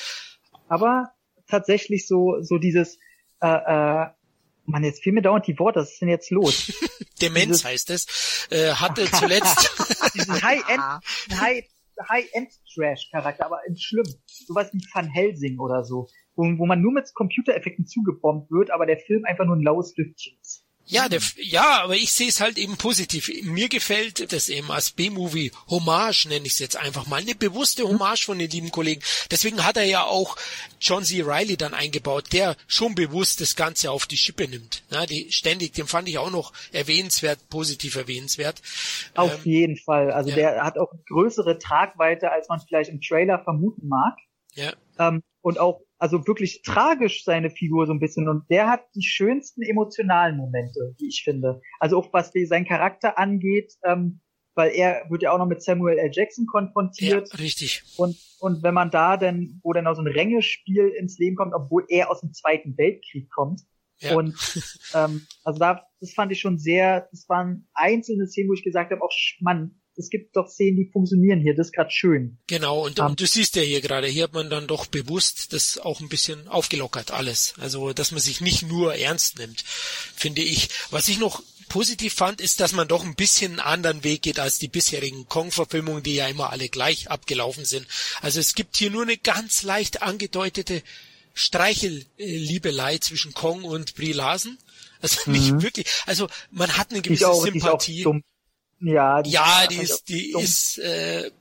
aber 0.67 1.11
tatsächlich 1.47 2.07
so, 2.07 2.41
so 2.41 2.57
dieses, 2.57 2.97
äh, 3.41 3.47
äh, 3.47 4.07
Mann, 4.65 4.83
jetzt 4.83 5.03
fehlen 5.03 5.15
mir 5.15 5.21
dauernd 5.21 5.45
die 5.47 5.59
Worte, 5.59 5.81
was 5.81 5.93
ist 5.93 6.01
denn 6.01 6.09
jetzt 6.09 6.31
los? 6.31 6.71
Demenz 7.21 7.47
Dieses, 7.47 7.65
heißt 7.65 7.89
es. 7.89 8.47
Äh, 8.49 8.73
hatte 8.73 9.09
zuletzt 9.11 10.11
diesen 10.13 10.41
High-End 10.41 10.81
High, 11.39 11.65
High-End-Trash-Charakter, 12.09 13.45
aber 13.45 13.59
in 13.67 13.77
schlimm. 13.77 14.05
Sowas 14.25 14.69
wie 14.73 14.83
Van 14.93 15.09
Helsing 15.09 15.59
oder 15.59 15.83
so. 15.83 16.07
Wo, 16.35 16.43
wo 16.57 16.65
man 16.65 16.81
nur 16.81 16.93
mit 16.93 17.13
Computereffekten 17.13 17.85
zugebombt 17.85 18.49
wird, 18.51 18.71
aber 18.71 18.85
der 18.85 18.97
Film 18.97 19.25
einfach 19.25 19.45
nur 19.45 19.55
ein 19.55 19.63
laues 19.63 19.95
Lüftchen 19.95 20.37
ist. 20.41 20.62
Ja, 20.85 21.07
der, 21.07 21.21
ja, 21.37 21.81
aber 21.81 21.95
ich 21.95 22.11
sehe 22.11 22.27
es 22.27 22.41
halt 22.41 22.57
eben 22.57 22.75
positiv. 22.75 23.31
Mir 23.43 23.69
gefällt 23.69 24.33
das 24.33 24.49
eben 24.49 24.69
als 24.69 24.91
B-Movie 24.91 25.51
Hommage, 25.69 26.27
nenne 26.27 26.45
ich 26.45 26.53
es 26.53 26.59
jetzt 26.59 26.75
einfach 26.75 27.07
mal, 27.07 27.21
eine 27.21 27.35
bewusste 27.35 27.83
Hommage 27.83 28.25
von 28.25 28.37
den 28.37 28.49
lieben 28.49 28.69
Kollegen. 28.69 29.01
Deswegen 29.31 29.63
hat 29.63 29.77
er 29.77 29.85
ja 29.85 30.03
auch 30.03 30.35
John 30.81 31.05
C. 31.05 31.21
Riley 31.21 31.55
dann 31.55 31.73
eingebaut, 31.73 32.33
der 32.33 32.57
schon 32.67 32.95
bewusst 32.95 33.39
das 33.39 33.55
Ganze 33.55 33.91
auf 33.91 34.05
die 34.07 34.17
Schippe 34.17 34.47
nimmt. 34.47 34.83
Ja, 34.91 35.05
die 35.05 35.31
ständig, 35.31 35.73
den 35.73 35.87
fand 35.87 36.09
ich 36.09 36.17
auch 36.17 36.31
noch 36.31 36.51
erwähnenswert, 36.73 37.39
positiv 37.49 37.95
erwähnenswert. 37.95 38.61
Auf 39.15 39.33
ähm, 39.45 39.51
jeden 39.51 39.77
Fall. 39.77 40.11
Also 40.11 40.31
ja. 40.31 40.35
der 40.35 40.63
hat 40.63 40.77
auch 40.77 40.91
größere 41.07 41.59
Tragweite, 41.59 42.31
als 42.31 42.49
man 42.49 42.59
vielleicht 42.59 42.89
im 42.89 42.99
Trailer 42.99 43.41
vermuten 43.41 43.87
mag. 43.87 44.17
Ja. 44.53 44.73
Ähm, 44.99 45.23
und 45.43 45.59
auch 45.59 45.81
also 45.99 46.25
wirklich 46.25 46.61
tragisch 46.63 47.23
seine 47.23 47.49
Figur 47.49 47.85
so 47.85 47.93
ein 47.93 47.99
bisschen 47.99 48.27
und 48.27 48.49
der 48.49 48.67
hat 48.69 48.81
die 48.95 49.03
schönsten 49.03 49.61
emotionalen 49.61 50.37
Momente, 50.37 50.95
die 50.99 51.07
ich 51.07 51.21
finde. 51.23 51.61
Also 51.79 51.97
auch 51.97 52.11
was 52.13 52.31
seinen 52.45 52.65
Charakter 52.65 53.17
angeht, 53.19 53.73
ähm, 53.83 54.21
weil 54.55 54.71
er 54.71 55.05
wird 55.09 55.21
ja 55.21 55.31
auch 55.31 55.37
noch 55.37 55.47
mit 55.47 55.61
Samuel 55.61 55.97
L. 55.97 56.09
Jackson 56.11 56.45
konfrontiert. 56.45 57.29
Ja, 57.31 57.39
richtig. 57.39 57.83
Und, 57.97 58.17
und 58.39 58.63
wenn 58.63 58.73
man 58.73 58.89
da 58.89 59.17
dann, 59.17 59.59
wo 59.63 59.73
dann 59.73 59.87
auch 59.87 59.95
so 59.95 60.01
ein 60.01 60.07
Rängespiel 60.07 60.87
ins 60.89 61.17
Leben 61.17 61.35
kommt, 61.35 61.53
obwohl 61.53 61.85
er 61.89 62.09
aus 62.09 62.21
dem 62.21 62.33
Zweiten 62.33 62.77
Weltkrieg 62.77 63.29
kommt. 63.29 63.61
Ja. 63.99 64.15
Und 64.15 64.35
ähm, 64.93 65.25
also 65.43 65.59
da, 65.59 65.85
das 65.99 66.13
fand 66.13 66.31
ich 66.31 66.39
schon 66.39 66.57
sehr, 66.57 67.07
das 67.11 67.27
waren 67.27 67.67
einzelne 67.73 68.27
Szenen, 68.27 68.49
wo 68.49 68.53
ich 68.53 68.63
gesagt 68.63 68.91
habe, 68.91 69.01
auch 69.01 69.11
Mann, 69.39 69.81
es 69.95 70.09
gibt 70.09 70.35
doch 70.35 70.47
Szenen, 70.47 70.77
die 70.77 70.89
funktionieren 70.91 71.39
hier, 71.39 71.55
das 71.55 71.67
ist 71.67 71.73
gerade 71.73 71.91
schön. 71.91 72.37
Genau, 72.47 72.85
und, 72.85 72.99
um, 72.99 73.07
und 73.07 73.19
du 73.19 73.27
siehst 73.27 73.55
ja 73.55 73.61
hier 73.61 73.81
gerade, 73.81 74.07
hier 74.07 74.23
hat 74.23 74.33
man 74.33 74.49
dann 74.49 74.67
doch 74.67 74.85
bewusst 74.85 75.53
das 75.53 75.77
auch 75.77 75.99
ein 75.99 76.09
bisschen 76.09 76.47
aufgelockert, 76.47 77.11
alles. 77.11 77.53
Also, 77.59 77.93
dass 77.93 78.11
man 78.11 78.19
sich 78.19 78.41
nicht 78.41 78.63
nur 78.63 78.95
ernst 78.95 79.37
nimmt, 79.37 79.63
finde 80.15 80.41
ich. 80.41 80.69
Was 80.89 81.07
ich 81.07 81.19
noch 81.19 81.43
positiv 81.69 82.13
fand, 82.13 82.41
ist, 82.41 82.59
dass 82.59 82.73
man 82.73 82.87
doch 82.87 83.03
ein 83.03 83.15
bisschen 83.15 83.53
einen 83.53 83.59
anderen 83.59 84.03
Weg 84.03 84.23
geht 84.23 84.39
als 84.39 84.59
die 84.59 84.67
bisherigen 84.67 85.27
Kong-Verfilmungen, 85.27 86.03
die 86.03 86.15
ja 86.15 86.27
immer 86.27 86.51
alle 86.51 86.69
gleich 86.69 87.09
abgelaufen 87.09 87.65
sind. 87.65 87.87
Also 88.21 88.39
es 88.39 88.55
gibt 88.55 88.77
hier 88.77 88.91
nur 88.91 89.03
eine 89.03 89.17
ganz 89.17 89.63
leicht 89.63 90.01
angedeutete 90.01 90.83
Streichelliebelei 91.33 92.99
zwischen 92.99 93.33
Kong 93.33 93.63
und 93.63 93.95
Brie 93.95 94.13
Larson. 94.13 94.57
Also 95.01 95.19
nicht 95.31 95.51
mhm. 95.51 95.61
wirklich, 95.61 95.87
also 96.05 96.27
man 96.51 96.77
hat 96.77 96.91
eine 96.91 97.01
gewisse 97.01 97.29
auch, 97.29 97.43
Sympathie. 97.43 98.05
Ja, 98.83 99.21
die, 99.21 99.31
ja, 99.31 99.65
die 99.69 99.77
ist, 99.77 100.09
die 100.09 100.31
dumm. 100.31 100.43
ist 100.43 100.77
äh, 100.79 101.31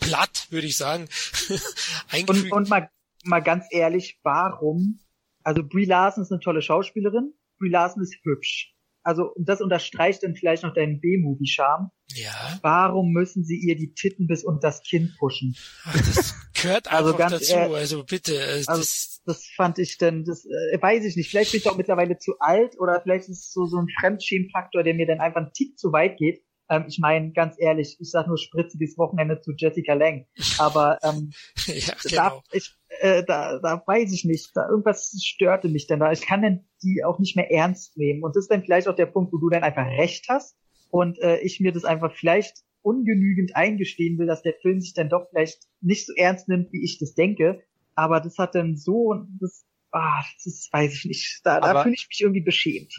platt, 0.00 0.46
würde 0.50 0.66
ich 0.66 0.76
sagen. 0.76 1.08
und, 2.26 2.52
und 2.52 2.68
mal, 2.68 2.90
mal 3.24 3.40
ganz 3.40 3.66
ehrlich, 3.70 4.18
warum? 4.22 5.00
Also 5.42 5.62
Brie 5.62 5.84
Larson 5.84 6.22
ist 6.22 6.32
eine 6.32 6.40
tolle 6.40 6.62
Schauspielerin. 6.62 7.34
Brie 7.58 7.70
Larson 7.70 8.02
ist 8.02 8.16
hübsch. 8.22 8.72
Also 9.02 9.32
das 9.38 9.60
unterstreicht 9.60 10.24
dann 10.24 10.34
vielleicht 10.34 10.64
noch 10.64 10.74
deinen 10.74 11.00
B-Movie-Charme. 11.00 11.90
Ja. 12.14 12.58
Warum 12.62 13.12
müssen 13.12 13.44
sie 13.44 13.56
ihr 13.56 13.76
die 13.76 13.94
Titten 13.94 14.26
bis 14.26 14.42
unter 14.42 14.68
das 14.68 14.82
Kinn 14.82 15.14
pushen? 15.16 15.54
Ach, 15.84 15.96
das 15.96 16.34
gehört 16.60 16.88
also 16.90 17.12
einfach 17.12 17.30
dazu. 17.30 17.52
Ehrlich, 17.52 17.76
also 17.76 18.04
bitte. 18.04 18.34
Äh, 18.34 18.64
also 18.66 18.78
das, 18.78 19.22
das 19.24 19.46
fand 19.54 19.78
ich 19.78 19.98
dann, 19.98 20.24
das 20.24 20.44
äh, 20.44 20.82
weiß 20.82 21.04
ich 21.04 21.14
nicht. 21.14 21.30
Vielleicht 21.30 21.52
bin 21.52 21.60
ich 21.60 21.68
auch 21.68 21.76
mittlerweile 21.76 22.18
zu 22.18 22.34
alt 22.40 22.80
oder 22.80 23.00
vielleicht 23.00 23.28
ist 23.28 23.44
es 23.44 23.52
so 23.52 23.66
so 23.66 23.78
ein 23.78 23.86
Fremdschämfaktor, 24.00 24.82
der 24.82 24.94
mir 24.94 25.06
dann 25.06 25.20
einfach 25.20 25.40
einen 25.42 25.52
Tick 25.52 25.78
zu 25.78 25.92
weit 25.92 26.16
geht. 26.18 26.42
Ähm, 26.68 26.84
ich 26.88 26.98
meine, 26.98 27.32
ganz 27.32 27.56
ehrlich, 27.58 27.96
ich 28.00 28.10
sag 28.10 28.26
nur 28.26 28.38
spritziges 28.38 28.98
Wochenende 28.98 29.40
zu 29.40 29.52
Jessica 29.56 29.94
Lang. 29.94 30.26
Aber 30.58 30.98
ähm, 31.02 31.30
ja, 31.66 31.94
genau. 32.02 32.16
da, 32.16 32.42
ich, 32.52 32.74
äh, 33.00 33.24
da, 33.24 33.58
da 33.58 33.82
weiß 33.86 34.12
ich 34.12 34.24
nicht. 34.24 34.50
Da 34.54 34.68
irgendwas 34.68 35.12
störte 35.24 35.68
mich 35.68 35.86
denn 35.86 36.00
da. 36.00 36.12
Ich 36.12 36.22
kann 36.22 36.42
denn 36.42 36.64
die 36.82 37.04
auch 37.04 37.18
nicht 37.18 37.36
mehr 37.36 37.50
ernst 37.50 37.96
nehmen. 37.96 38.22
Und 38.22 38.36
das 38.36 38.44
ist 38.44 38.50
dann 38.50 38.64
vielleicht 38.64 38.88
auch 38.88 38.96
der 38.96 39.06
Punkt, 39.06 39.32
wo 39.32 39.38
du 39.38 39.48
dann 39.48 39.62
einfach 39.62 39.86
recht 39.86 40.26
hast 40.28 40.56
und 40.90 41.18
äh, 41.20 41.38
ich 41.40 41.60
mir 41.60 41.72
das 41.72 41.84
einfach 41.84 42.14
vielleicht 42.14 42.64
ungenügend 42.82 43.56
eingestehen 43.56 44.16
will, 44.18 44.26
dass 44.26 44.42
der 44.42 44.54
Film 44.62 44.80
sich 44.80 44.94
dann 44.94 45.08
doch 45.08 45.28
vielleicht 45.30 45.64
nicht 45.80 46.06
so 46.06 46.12
ernst 46.16 46.48
nimmt, 46.48 46.72
wie 46.72 46.84
ich 46.84 46.98
das 46.98 47.14
denke. 47.14 47.62
Aber 47.94 48.20
das 48.20 48.38
hat 48.38 48.54
dann 48.54 48.76
so, 48.76 49.14
das, 49.40 49.66
ah, 49.90 50.22
das 50.36 50.46
ist, 50.46 50.72
weiß 50.72 50.94
ich 50.94 51.04
nicht. 51.04 51.40
Da, 51.44 51.60
da 51.60 51.82
fühle 51.82 51.94
ich 51.94 52.06
mich 52.08 52.20
irgendwie 52.20 52.42
beschämt. 52.42 52.94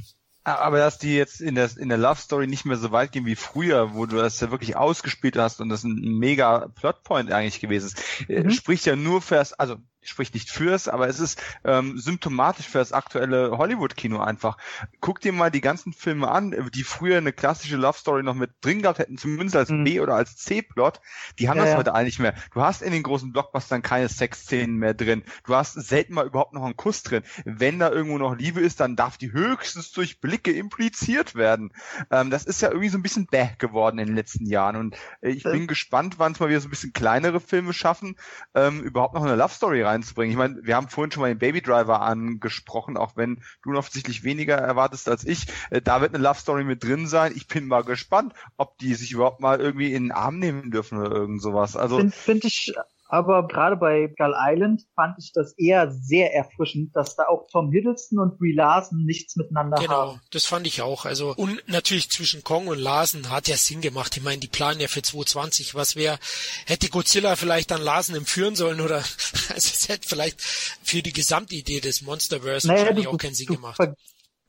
Aber 0.47 0.77
dass 0.77 0.97
die 0.97 1.13
jetzt 1.13 1.41
in 1.41 1.55
der, 1.55 1.69
in 1.77 1.89
der 1.89 1.97
Love 1.97 2.21
Story 2.21 2.47
nicht 2.47 2.63
mehr 2.63 2.77
so 2.77 2.93
weit 2.93 3.11
gehen 3.11 3.25
wie 3.25 3.35
früher, 3.35 3.93
wo 3.95 4.05
du 4.05 4.15
das 4.15 4.39
ja 4.39 4.49
wirklich 4.49 4.77
ausgespielt 4.77 5.35
hast 5.35 5.59
und 5.59 5.67
das 5.67 5.83
ein 5.83 5.95
mega 5.95 6.69
Plotpoint 6.73 7.33
eigentlich 7.33 7.59
gewesen 7.59 7.87
ist, 7.87 8.29
äh, 8.29 8.43
mhm. 8.43 8.51
spricht 8.51 8.85
ja 8.85 8.95
nur 8.95 9.21
für 9.21 9.35
das, 9.35 9.51
also 9.51 9.75
spricht 10.09 10.33
nicht 10.33 10.49
fürs, 10.49 10.87
aber 10.87 11.07
es 11.07 11.19
ist 11.19 11.41
ähm, 11.63 11.97
symptomatisch 11.97 12.67
für 12.67 12.79
das 12.79 12.93
aktuelle 12.93 13.57
Hollywood-Kino 13.57 14.19
einfach. 14.19 14.57
Guck 14.99 15.21
dir 15.21 15.33
mal 15.33 15.51
die 15.51 15.61
ganzen 15.61 15.93
Filme 15.93 16.29
an, 16.29 16.69
die 16.73 16.83
früher 16.83 17.17
eine 17.17 17.33
klassische 17.33 17.77
Love 17.77 17.97
Story 17.97 18.23
noch 18.23 18.33
mit 18.33 18.51
drin 18.61 18.81
gehabt 18.81 18.99
hätten, 18.99 19.17
zumindest 19.17 19.55
als 19.55 19.69
mhm. 19.69 19.83
B- 19.83 19.99
oder 19.99 20.15
als 20.15 20.37
C-Plot. 20.37 21.01
Die 21.39 21.49
haben 21.49 21.57
ja, 21.57 21.63
das 21.63 21.71
ja. 21.73 21.77
heute 21.77 21.93
eigentlich 21.93 22.19
mehr. 22.19 22.35
Du 22.53 22.61
hast 22.61 22.81
in 22.81 22.91
den 22.91 23.03
großen 23.03 23.31
Blockbustern 23.31 23.81
keine 23.81 24.09
Sexszenen 24.09 24.77
mehr 24.77 24.93
drin. 24.93 25.23
Du 25.45 25.55
hast 25.55 25.73
selten 25.73 26.13
mal 26.13 26.25
überhaupt 26.25 26.53
noch 26.53 26.63
einen 26.63 26.77
Kuss 26.77 27.03
drin. 27.03 27.23
Wenn 27.45 27.79
da 27.79 27.91
irgendwo 27.91 28.17
noch 28.17 28.35
Liebe 28.35 28.61
ist, 28.61 28.79
dann 28.79 28.95
darf 28.95 29.17
die 29.17 29.31
höchstens 29.31 29.91
durch 29.91 30.19
Blicke 30.19 30.51
impliziert 30.51 31.35
werden. 31.35 31.73
Ähm, 32.11 32.29
das 32.29 32.45
ist 32.45 32.61
ja 32.61 32.69
irgendwie 32.69 32.89
so 32.89 32.97
ein 32.97 33.03
bisschen 33.03 33.27
bäh 33.27 33.49
geworden 33.57 33.99
in 33.99 34.07
den 34.07 34.15
letzten 34.15 34.45
Jahren. 34.45 34.75
Und 34.75 34.95
äh, 35.21 35.29
ich 35.29 35.43
bin 35.43 35.67
gespannt, 35.67 36.19
wann 36.19 36.33
es 36.33 36.39
mal 36.39 36.49
wieder 36.49 36.59
so 36.59 36.67
ein 36.67 36.71
bisschen 36.71 36.93
kleinere 36.93 37.39
Filme 37.39 37.73
schaffen, 37.73 38.15
ähm, 38.55 38.81
überhaupt 38.81 39.13
noch 39.13 39.23
eine 39.23 39.35
Love 39.35 39.53
Story 39.53 39.81
reinzubringen. 39.97 40.31
Ich 40.31 40.37
meine, 40.37 40.59
wir 40.63 40.75
haben 40.75 40.87
vorhin 40.89 41.11
schon 41.11 41.21
mal 41.21 41.29
den 41.29 41.39
Baby 41.39 41.61
Driver 41.61 42.01
angesprochen, 42.01 42.97
auch 42.97 43.15
wenn 43.15 43.41
du 43.63 43.75
offensichtlich 43.77 44.23
weniger 44.23 44.55
erwartest 44.55 45.09
als 45.09 45.25
ich. 45.25 45.47
Äh, 45.69 45.81
da 45.81 46.01
wird 46.01 46.13
eine 46.13 46.23
Love 46.23 46.39
Story 46.39 46.63
mit 46.63 46.83
drin 46.83 47.07
sein. 47.07 47.33
Ich 47.35 47.47
bin 47.47 47.67
mal 47.67 47.83
gespannt, 47.83 48.33
ob 48.57 48.77
die 48.77 48.93
sich 48.95 49.11
überhaupt 49.11 49.39
mal 49.39 49.59
irgendwie 49.59 49.93
in 49.93 50.05
den 50.05 50.11
Arm 50.11 50.39
nehmen 50.39 50.71
dürfen 50.71 50.99
oder 50.99 51.11
irgend 51.11 51.41
sowas. 51.41 51.75
Also 51.75 51.97
finde 51.97 52.15
find 52.15 52.45
ich 52.45 52.73
aber 53.09 53.47
gerade 53.47 53.77
bei 53.77 54.13
Gull 54.17 54.35
Island 54.37 54.83
fand 54.93 55.17
ich 55.17 55.31
das 55.33 55.53
eher 55.57 55.91
sehr 55.91 56.33
erfrischend, 56.33 56.93
dass 56.95 57.15
da 57.15 57.27
auch 57.27 57.47
Tom 57.49 57.71
Hiddleston 57.71 58.19
und 58.19 58.37
Brie 58.37 58.53
Larson 58.53 59.05
nichts 59.05 59.37
miteinander 59.37 59.77
genau, 59.77 59.93
haben. 59.93 60.09
Genau, 60.09 60.21
das 60.31 60.45
fand 60.45 60.67
ich 60.67 60.81
auch. 60.81 61.05
Also 61.05 61.33
und 61.35 61.61
natürlich 61.67 62.09
zwischen 62.09 62.43
Kong 62.43 62.67
und 62.67 62.79
Larson 62.79 63.29
hat 63.29 63.47
ja 63.47 63.55
Sinn 63.55 63.79
gemacht. 63.79 64.17
Ich 64.17 64.23
meine, 64.23 64.39
die 64.39 64.47
planen 64.47 64.81
ja 64.81 64.89
für 64.89 65.01
2020. 65.01 65.73
Was 65.73 65.95
wäre, 65.95 66.19
hätte 66.65 66.89
Godzilla 66.89 67.37
vielleicht 67.37 67.71
dann 67.71 67.81
Larson 67.81 68.15
empführen 68.15 68.55
sollen 68.55 68.81
oder 68.81 68.97
also 69.49 69.55
es 69.55 69.87
hätte 69.87 70.07
vielleicht 70.07 70.41
für 70.41 71.01
die 71.01 71.13
Gesamtidee 71.13 71.79
des 71.79 72.01
Monsterverse 72.01 72.67
naja, 72.67 72.79
wahrscheinlich 72.81 73.07
auch 73.07 73.17
keinen 73.17 73.35
Sinn 73.35 73.47
gemacht. 73.47 73.79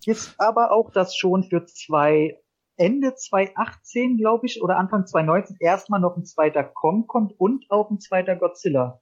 Ist 0.05 0.35
aber 0.39 0.73
auch, 0.73 0.91
dass 0.91 1.17
schon 1.17 1.45
für 1.45 1.67
zwei 1.67 2.41
Ende 2.79 3.15
2018, 3.15 4.17
glaube 4.17 4.47
ich, 4.47 4.63
oder 4.63 4.79
Anfang 4.79 5.07
2019 5.07 5.57
erstmal 5.61 6.01
noch 6.01 6.17
ein 6.17 6.25
zweiter 6.25 6.65
Kong 6.65 7.07
kommt 7.07 7.33
und 7.39 7.71
auch 7.71 7.91
ein 7.91 8.01
zweiter 8.01 8.37
Godzilla. 8.37 9.01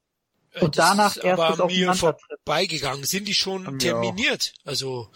Äh, 0.52 0.64
und 0.64 0.76
das 0.76 0.88
danach 0.88 1.16
erst 1.22 1.42
das 1.42 1.60
Aufeinandertreffen. 1.60 2.36
vorbeigegangen. 2.44 3.04
Sind 3.04 3.28
die 3.28 3.34
schon 3.34 3.78
terminiert? 3.78 4.54
Also 4.64 5.08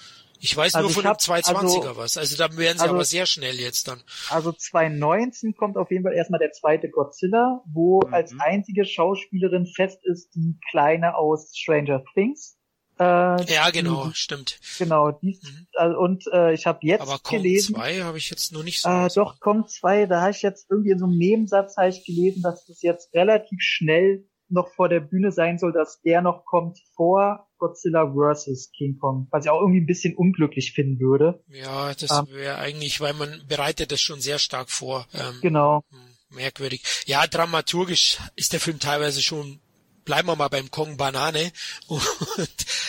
ich 0.42 0.56
weiß 0.56 0.74
also 0.74 0.88
nur 0.88 0.94
von 0.94 1.04
dem 1.04 1.12
220er 1.12 1.54
also, 1.54 1.96
was. 1.96 2.16
Also 2.16 2.36
da 2.36 2.56
werden 2.56 2.78
sie 2.78 2.82
also, 2.82 2.94
aber 2.94 3.04
sehr 3.04 3.26
schnell 3.26 3.56
jetzt 3.56 3.88
dann. 3.88 4.02
Also 4.30 4.52
2019 4.52 5.54
kommt 5.54 5.76
auf 5.76 5.90
jeden 5.90 6.02
Fall 6.02 6.14
erstmal 6.14 6.40
der 6.40 6.52
zweite 6.52 6.88
Godzilla, 6.88 7.62
wo 7.66 8.00
mhm. 8.06 8.14
als 8.14 8.34
einzige 8.38 8.84
Schauspielerin 8.84 9.66
fest 9.66 10.00
ist 10.04 10.34
die 10.34 10.58
Kleine 10.70 11.14
aus 11.16 11.52
Stranger 11.54 12.02
Things. 12.14 12.56
Äh, 13.00 13.50
ja, 13.50 13.70
genau, 13.70 14.08
die, 14.08 14.14
stimmt. 14.14 14.60
Genau, 14.78 15.10
dies, 15.10 15.42
mhm. 15.42 15.66
äh, 15.72 15.94
und 15.94 16.24
äh, 16.34 16.52
ich 16.52 16.66
habe 16.66 16.80
jetzt 16.82 17.00
Aber 17.00 17.18
gelesen. 17.26 17.74
Aber 17.74 17.84
2 17.84 18.02
habe 18.02 18.18
ich 18.18 18.28
jetzt 18.28 18.52
noch 18.52 18.62
nicht 18.62 18.82
so. 18.82 18.90
Äh, 18.90 19.08
doch, 19.14 19.40
kommt 19.40 19.70
2, 19.70 20.04
da 20.04 20.20
habe 20.20 20.32
ich 20.32 20.42
jetzt 20.42 20.66
irgendwie 20.70 20.90
in 20.90 20.98
so 20.98 21.06
einem 21.06 21.16
Nebensatz 21.16 21.78
habe 21.78 21.88
ich 21.88 22.04
gelesen, 22.04 22.42
dass 22.42 22.66
das 22.66 22.82
jetzt 22.82 23.14
relativ 23.14 23.60
schnell 23.62 24.26
noch 24.50 24.68
vor 24.74 24.90
der 24.90 25.00
Bühne 25.00 25.32
sein 25.32 25.58
soll, 25.58 25.72
dass 25.72 26.02
der 26.02 26.20
noch 26.20 26.44
kommt 26.44 26.78
vor 26.94 27.48
Godzilla 27.58 28.12
vs. 28.12 28.70
King 28.76 28.98
Kong, 28.98 29.28
was 29.30 29.44
ich 29.44 29.50
auch 29.50 29.60
irgendwie 29.60 29.80
ein 29.80 29.86
bisschen 29.86 30.14
unglücklich 30.14 30.72
finden 30.72 31.00
würde. 31.00 31.42
Ja, 31.48 31.94
das 31.94 32.10
ähm, 32.10 32.26
wäre 32.34 32.58
eigentlich, 32.58 33.00
weil 33.00 33.14
man 33.14 33.42
bereitet 33.48 33.92
das 33.92 34.00
schon 34.02 34.20
sehr 34.20 34.38
stark 34.38 34.70
vor. 34.70 35.06
Ähm, 35.14 35.38
genau. 35.40 35.84
Hm, 35.90 36.36
merkwürdig. 36.36 36.82
Ja, 37.06 37.26
dramaturgisch 37.26 38.18
ist 38.36 38.52
der 38.52 38.60
Film 38.60 38.78
teilweise 38.78 39.22
schon 39.22 39.60
bleiben 40.04 40.28
wir 40.28 40.36
mal 40.36 40.48
beim 40.48 40.70
Kong 40.70 40.96
Banane. 40.96 41.52
Und 41.86 42.00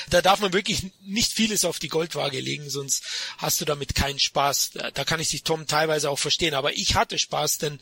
da 0.09 0.21
darf 0.21 0.39
man 0.39 0.53
wirklich 0.53 0.87
nicht 1.01 1.33
vieles 1.33 1.65
auf 1.65 1.79
die 1.79 1.89
Goldwaage 1.89 2.39
legen, 2.39 2.69
sonst 2.69 3.03
hast 3.37 3.61
du 3.61 3.65
damit 3.65 3.95
keinen 3.95 4.19
Spaß. 4.19 4.71
Da 4.93 5.03
kann 5.03 5.19
ich 5.19 5.29
dich 5.29 5.43
Tom 5.43 5.67
teilweise 5.67 6.09
auch 6.09 6.19
verstehen. 6.19 6.53
Aber 6.53 6.73
ich 6.73 6.95
hatte 6.95 7.17
Spaß, 7.17 7.59
denn 7.59 7.79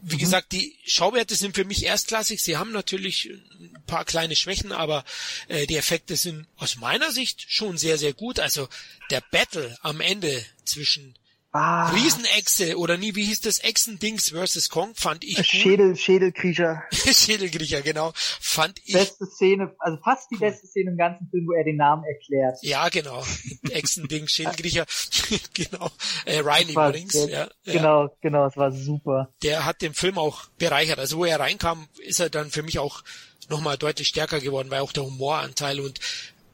wie 0.00 0.14
mhm. 0.14 0.20
gesagt, 0.20 0.52
die 0.52 0.76
Schauwerte 0.84 1.34
sind 1.34 1.54
für 1.54 1.64
mich 1.64 1.84
erstklassig. 1.84 2.42
Sie 2.42 2.56
haben 2.56 2.72
natürlich 2.72 3.30
ein 3.58 3.82
paar 3.86 4.04
kleine 4.04 4.36
Schwächen, 4.36 4.72
aber 4.72 5.04
äh, 5.48 5.66
die 5.66 5.76
Effekte 5.76 6.16
sind 6.16 6.46
aus 6.56 6.76
meiner 6.76 7.10
Sicht 7.10 7.46
schon 7.48 7.78
sehr, 7.78 7.98
sehr 7.98 8.12
gut. 8.12 8.38
Also 8.38 8.68
der 9.10 9.22
Battle 9.30 9.76
am 9.82 10.00
Ende 10.00 10.44
zwischen 10.64 11.14
Ah. 11.60 11.90
Riesenechse 11.90 12.78
oder 12.78 12.96
nie, 12.96 13.16
wie 13.16 13.24
hieß 13.24 13.40
das? 13.40 13.58
Echsendings 13.58 14.30
versus 14.30 14.68
Kong 14.68 14.94
fand 14.94 15.24
ich. 15.24 15.44
Schädel, 15.44 15.90
gut. 15.90 16.00
Schädelkriecher. 16.00 16.84
Schädelkriecher, 16.92 17.82
genau. 17.82 18.12
Fand 18.14 18.78
ich. 18.84 18.92
Beste 18.92 19.26
Szene, 19.26 19.74
also 19.80 19.98
fast 20.02 20.30
die 20.30 20.36
cool. 20.36 20.50
beste 20.50 20.68
Szene 20.68 20.92
im 20.92 20.96
ganzen 20.96 21.28
Film, 21.30 21.48
wo 21.48 21.52
er 21.52 21.64
den 21.64 21.76
Namen 21.76 22.04
erklärt. 22.04 22.58
Ja, 22.62 22.88
genau. 22.90 23.24
Echsending, 23.70 24.28
Schädelkriecher. 24.28 24.86
genau. 25.54 25.90
Äh, 26.26 26.38
Riley 26.38 26.72
übrigens. 26.72 27.14
Ja, 27.28 27.48
genau, 27.64 28.04
ja. 28.04 28.12
genau, 28.20 28.46
es 28.46 28.56
war 28.56 28.70
super. 28.70 29.32
Der 29.42 29.64
hat 29.64 29.82
den 29.82 29.94
Film 29.94 30.16
auch 30.16 30.46
bereichert. 30.58 31.00
Also 31.00 31.18
wo 31.18 31.24
er 31.24 31.40
reinkam, 31.40 31.88
ist 31.98 32.20
er 32.20 32.30
dann 32.30 32.52
für 32.52 32.62
mich 32.62 32.78
auch 32.78 33.02
nochmal 33.48 33.76
deutlich 33.78 34.06
stärker 34.06 34.38
geworden, 34.38 34.70
weil 34.70 34.80
auch 34.80 34.92
der 34.92 35.04
Humoranteil 35.04 35.80
und 35.80 35.98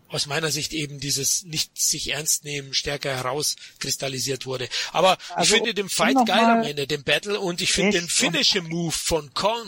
aus 0.09 0.27
meiner 0.27 0.51
Sicht 0.51 0.73
eben 0.73 1.01
dieses 1.01 1.45
nicht 1.45 1.77
sich 1.77 2.13
ernst 2.13 2.45
nehmen 2.45 2.75
stärker 2.75 3.17
herauskristallisiert 3.17 4.47
wurde. 4.47 4.69
Aber 4.93 5.19
also, 5.35 5.55
ich 5.55 5.61
finde 5.61 5.75
den 5.75 5.89
Fight 5.89 6.17
geil 6.27 6.45
am 6.45 6.63
Ende, 6.63 6.87
den 6.87 7.03
Battle 7.03 7.41
und 7.41 7.61
ich 7.61 7.73
finde 7.73 7.99
den 7.99 8.09
Finishing 8.09 8.69
Move 8.69 8.93
von 8.93 9.33
Kong 9.35 9.67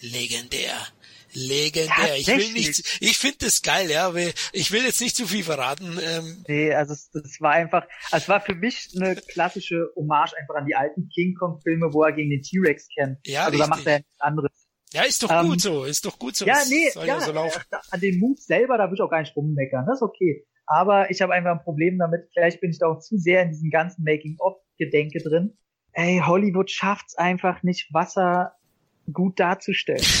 legendär. 0.00 0.76
Legendär. 1.32 2.16
Ich 2.16 2.28
will 2.28 2.52
nicht, 2.52 2.98
ich 3.00 3.18
finde 3.18 3.38
das 3.40 3.60
geil, 3.60 3.90
ja, 3.90 4.06
aber 4.06 4.20
ich 4.52 4.72
will 4.72 4.84
jetzt 4.84 5.02
nicht 5.02 5.14
zu 5.16 5.26
viel 5.26 5.44
verraten. 5.44 5.98
Ähm. 6.02 6.44
Nee, 6.48 6.72
also 6.72 6.94
es, 6.94 7.10
es 7.12 7.40
war 7.40 7.52
einfach, 7.52 7.86
also 8.10 8.24
es 8.24 8.28
war 8.28 8.40
für 8.40 8.54
mich 8.54 8.88
eine 8.96 9.16
klassische 9.16 9.90
Hommage 9.96 10.32
einfach 10.40 10.54
an 10.54 10.64
die 10.64 10.74
alten 10.74 11.10
King 11.14 11.34
Kong 11.34 11.60
Filme, 11.62 11.92
wo 11.92 12.04
er 12.04 12.12
gegen 12.12 12.30
den 12.30 12.42
T-Rex 12.42 12.88
kämpft. 12.96 13.28
Ja, 13.28 13.44
also 13.44 13.50
richtig. 13.50 13.68
da 13.68 13.76
macht 13.76 13.86
er 13.86 13.98
nichts 13.98 14.20
anderes. 14.20 14.65
Ja, 14.92 15.02
ist 15.02 15.22
doch 15.22 15.30
ähm, 15.30 15.50
gut 15.50 15.60
so, 15.60 15.84
ist 15.84 16.04
doch 16.04 16.18
gut 16.18 16.36
so. 16.36 16.46
Ja, 16.46 16.58
nee, 16.68 16.88
ja, 16.94 17.04
ja 17.04 17.20
so 17.20 17.32
an 17.32 18.00
den 18.00 18.18
Move 18.18 18.38
selber, 18.38 18.78
da 18.78 18.84
würde 18.84 18.94
ich 18.94 19.00
auch 19.00 19.10
gar 19.10 19.20
nicht 19.20 19.36
rummeckern, 19.36 19.84
das 19.86 19.98
ist 19.98 20.02
okay. 20.02 20.46
Aber 20.66 21.10
ich 21.10 21.22
habe 21.22 21.32
einfach 21.32 21.52
ein 21.52 21.62
Problem 21.62 21.98
damit, 21.98 22.28
vielleicht 22.32 22.60
bin 22.60 22.70
ich 22.70 22.78
da 22.78 22.88
auch 22.88 22.98
zu 23.00 23.16
sehr 23.18 23.42
in 23.42 23.50
diesem 23.50 23.70
ganzen 23.70 24.04
Making-of-Gedenke 24.04 25.20
drin. 25.22 25.56
Ey, 25.92 26.22
Hollywood 26.24 26.70
schafft's 26.70 27.16
einfach 27.16 27.62
nicht, 27.62 27.92
Wasser 27.92 28.52
gut 29.12 29.38
darzustellen. 29.40 30.04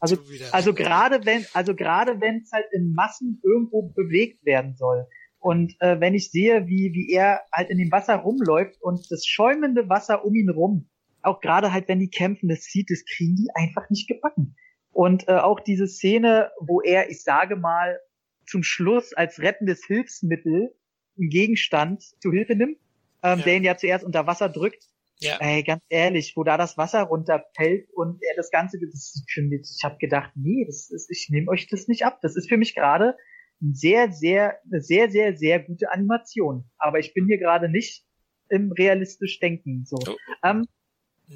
Also, 0.00 0.16
also 0.52 0.72
gerade 0.72 1.26
wenn, 1.26 1.44
also 1.52 1.74
gerade 1.74 2.20
wenn 2.20 2.42
es 2.42 2.52
halt 2.52 2.66
in 2.72 2.94
Massen 2.94 3.40
irgendwo 3.42 3.82
bewegt 3.82 4.44
werden 4.44 4.76
soll. 4.76 5.06
Und 5.38 5.74
äh, 5.80 6.00
wenn 6.00 6.14
ich 6.14 6.30
sehe, 6.30 6.66
wie, 6.66 6.92
wie 6.94 7.12
er 7.12 7.40
halt 7.52 7.70
in 7.70 7.78
dem 7.78 7.90
Wasser 7.90 8.16
rumläuft 8.16 8.80
und 8.80 9.06
das 9.10 9.26
schäumende 9.26 9.88
Wasser 9.88 10.24
um 10.24 10.34
ihn 10.34 10.48
rum 10.48 10.88
auch 11.24 11.40
gerade 11.40 11.72
halt, 11.72 11.88
wenn 11.88 11.98
die 11.98 12.10
kämpfen, 12.10 12.48
das 12.48 12.64
sieht, 12.64 12.90
das 12.90 13.04
kriegen 13.04 13.36
die 13.36 13.48
einfach 13.54 13.88
nicht 13.90 14.08
gebacken. 14.08 14.56
Und 14.90 15.28
äh, 15.28 15.32
auch 15.32 15.60
diese 15.60 15.88
Szene, 15.88 16.50
wo 16.60 16.80
er, 16.80 17.10
ich 17.10 17.22
sage 17.22 17.56
mal, 17.56 17.98
zum 18.46 18.62
Schluss 18.62 19.12
als 19.12 19.40
rettendes 19.40 19.84
Hilfsmittel 19.86 20.74
einen 21.18 21.28
Gegenstand 21.30 22.02
zu 22.20 22.30
Hilfe 22.30 22.54
nimmt, 22.54 22.78
ähm, 23.22 23.38
ja. 23.38 23.44
der 23.44 23.56
ihn 23.56 23.64
ja 23.64 23.76
zuerst 23.76 24.04
unter 24.04 24.26
Wasser 24.26 24.48
drückt. 24.48 24.84
Ja. 25.18 25.38
Ey, 25.40 25.62
ganz 25.62 25.82
ehrlich, 25.88 26.34
wo 26.36 26.44
da 26.44 26.56
das 26.56 26.76
Wasser 26.76 27.02
runterfällt 27.02 27.88
und 27.94 28.20
er 28.22 28.36
das 28.36 28.50
Ganze, 28.50 28.78
das 28.80 29.24
für 29.28 29.42
mich, 29.42 29.74
ich 29.78 29.84
habe 29.84 29.96
gedacht, 29.98 30.32
nee, 30.34 30.64
das 30.66 30.90
ist, 30.90 31.10
ich 31.10 31.28
nehme 31.30 31.50
euch 31.50 31.66
das 31.68 31.88
nicht 31.88 32.04
ab. 32.04 32.18
Das 32.22 32.36
ist 32.36 32.48
für 32.48 32.56
mich 32.56 32.74
gerade 32.74 33.16
sehr, 33.60 34.12
sehr, 34.12 34.58
eine 34.70 34.80
sehr, 34.80 35.10
sehr, 35.10 35.36
sehr 35.36 35.60
gute 35.60 35.90
Animation. 35.90 36.64
Aber 36.78 36.98
ich 36.98 37.14
bin 37.14 37.26
hier 37.26 37.38
gerade 37.38 37.68
nicht 37.68 38.04
im 38.48 38.72
realistisch 38.72 39.40
Denken. 39.40 39.84
So. 39.86 39.96
Oh. 40.06 40.16
Ähm, 40.44 40.66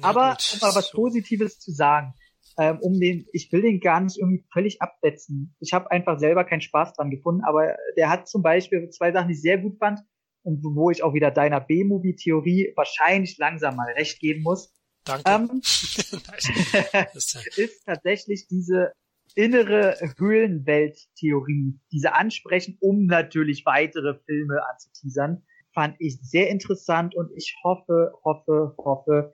aber 0.01 0.31
gut. 0.31 0.53
um 0.53 0.59
mal 0.67 0.75
was 0.75 0.91
Positives 0.91 1.59
zu 1.59 1.71
sagen, 1.71 2.13
ähm, 2.57 2.79
um 2.81 2.99
den, 2.99 3.25
ich 3.33 3.51
will 3.51 3.61
den 3.61 3.79
gar 3.79 4.01
nicht 4.01 4.17
irgendwie 4.17 4.45
völlig 4.51 4.81
absetzen. 4.81 5.55
Ich 5.59 5.73
habe 5.73 5.89
einfach 5.91 6.19
selber 6.19 6.43
keinen 6.43 6.61
Spaß 6.61 6.93
dran 6.93 7.09
gefunden, 7.09 7.43
aber 7.43 7.77
der 7.95 8.09
hat 8.09 8.27
zum 8.27 8.41
Beispiel 8.41 8.89
zwei 8.89 9.11
Sachen, 9.11 9.29
die 9.29 9.35
ich 9.35 9.41
sehr 9.41 9.57
gut 9.57 9.77
fand 9.79 9.99
und 10.43 10.63
wo 10.63 10.89
ich 10.89 11.03
auch 11.03 11.13
wieder 11.13 11.31
deiner 11.31 11.59
B-Movie-Theorie 11.59 12.73
wahrscheinlich 12.75 13.37
langsam 13.37 13.75
mal 13.75 13.91
recht 13.93 14.19
geben 14.19 14.43
muss. 14.43 14.73
Danke. 15.05 15.23
Ähm, 15.29 15.49
ist 17.55 17.85
tatsächlich 17.85 18.47
diese 18.47 18.91
innere 19.35 19.95
Höhlenwelt-Theorie, 20.17 21.79
diese 21.91 22.13
ansprechen, 22.13 22.77
um 22.79 23.05
natürlich 23.05 23.65
weitere 23.65 24.15
Filme 24.25 24.59
anzuteasern, 24.69 25.43
fand 25.73 25.95
ich 25.99 26.19
sehr 26.21 26.49
interessant 26.49 27.15
und 27.15 27.31
ich 27.35 27.55
hoffe, 27.63 28.11
hoffe, 28.23 28.75
hoffe, 28.77 29.33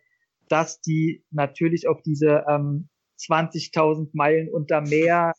dass 0.50 0.82
die 0.82 1.24
natürlich 1.32 1.88
auf 1.88 2.02
diese 2.02 2.44
ähm, 2.50 2.90
20.000 3.20 4.10
Meilen 4.14 4.50
unter 4.50 4.82
Meer 4.82 5.34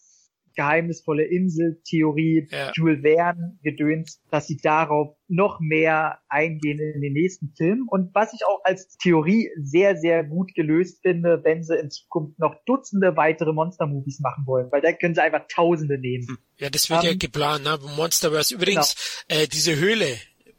geheimnisvolle 0.56 1.24
Insel-Theorie, 1.24 2.48
Ja. 2.50 2.72
Jules 2.74 3.02
Verne-Gedöns, 3.02 4.22
dass 4.30 4.46
sie 4.46 4.56
darauf 4.56 5.14
noch 5.28 5.60
mehr 5.60 6.18
eingehen 6.30 6.78
in 6.80 7.02
den 7.02 7.12
nächsten 7.12 7.52
Filmen. 7.56 7.86
Und 7.86 8.14
was 8.14 8.32
ich 8.32 8.40
auch 8.46 8.60
als 8.64 8.96
Theorie 8.96 9.50
sehr, 9.60 9.96
sehr 9.96 10.24
gut 10.24 10.54
gelöst 10.54 11.02
finde, 11.02 11.42
wenn 11.44 11.62
sie 11.62 11.76
in 11.76 11.90
Zukunft 11.90 12.38
noch 12.38 12.54
Dutzende 12.64 13.16
weitere 13.16 13.52
Monster-Movies 13.52 14.20
machen 14.20 14.46
wollen, 14.46 14.72
weil 14.72 14.80
da 14.80 14.92
können 14.92 15.14
sie 15.14 15.22
einfach 15.22 15.46
Tausende 15.48 15.98
nehmen. 15.98 16.26
Ja, 16.58 16.70
das 16.70 16.88
wird 16.88 17.04
ja 17.04 17.10
Ähm, 17.10 17.18
geplant, 17.18 17.64
ne? 17.64 17.78
Monsterverse. 17.96 18.54
Übrigens, 18.54 19.24
äh, 19.28 19.46
diese 19.46 19.76
Höhle, 19.76 20.06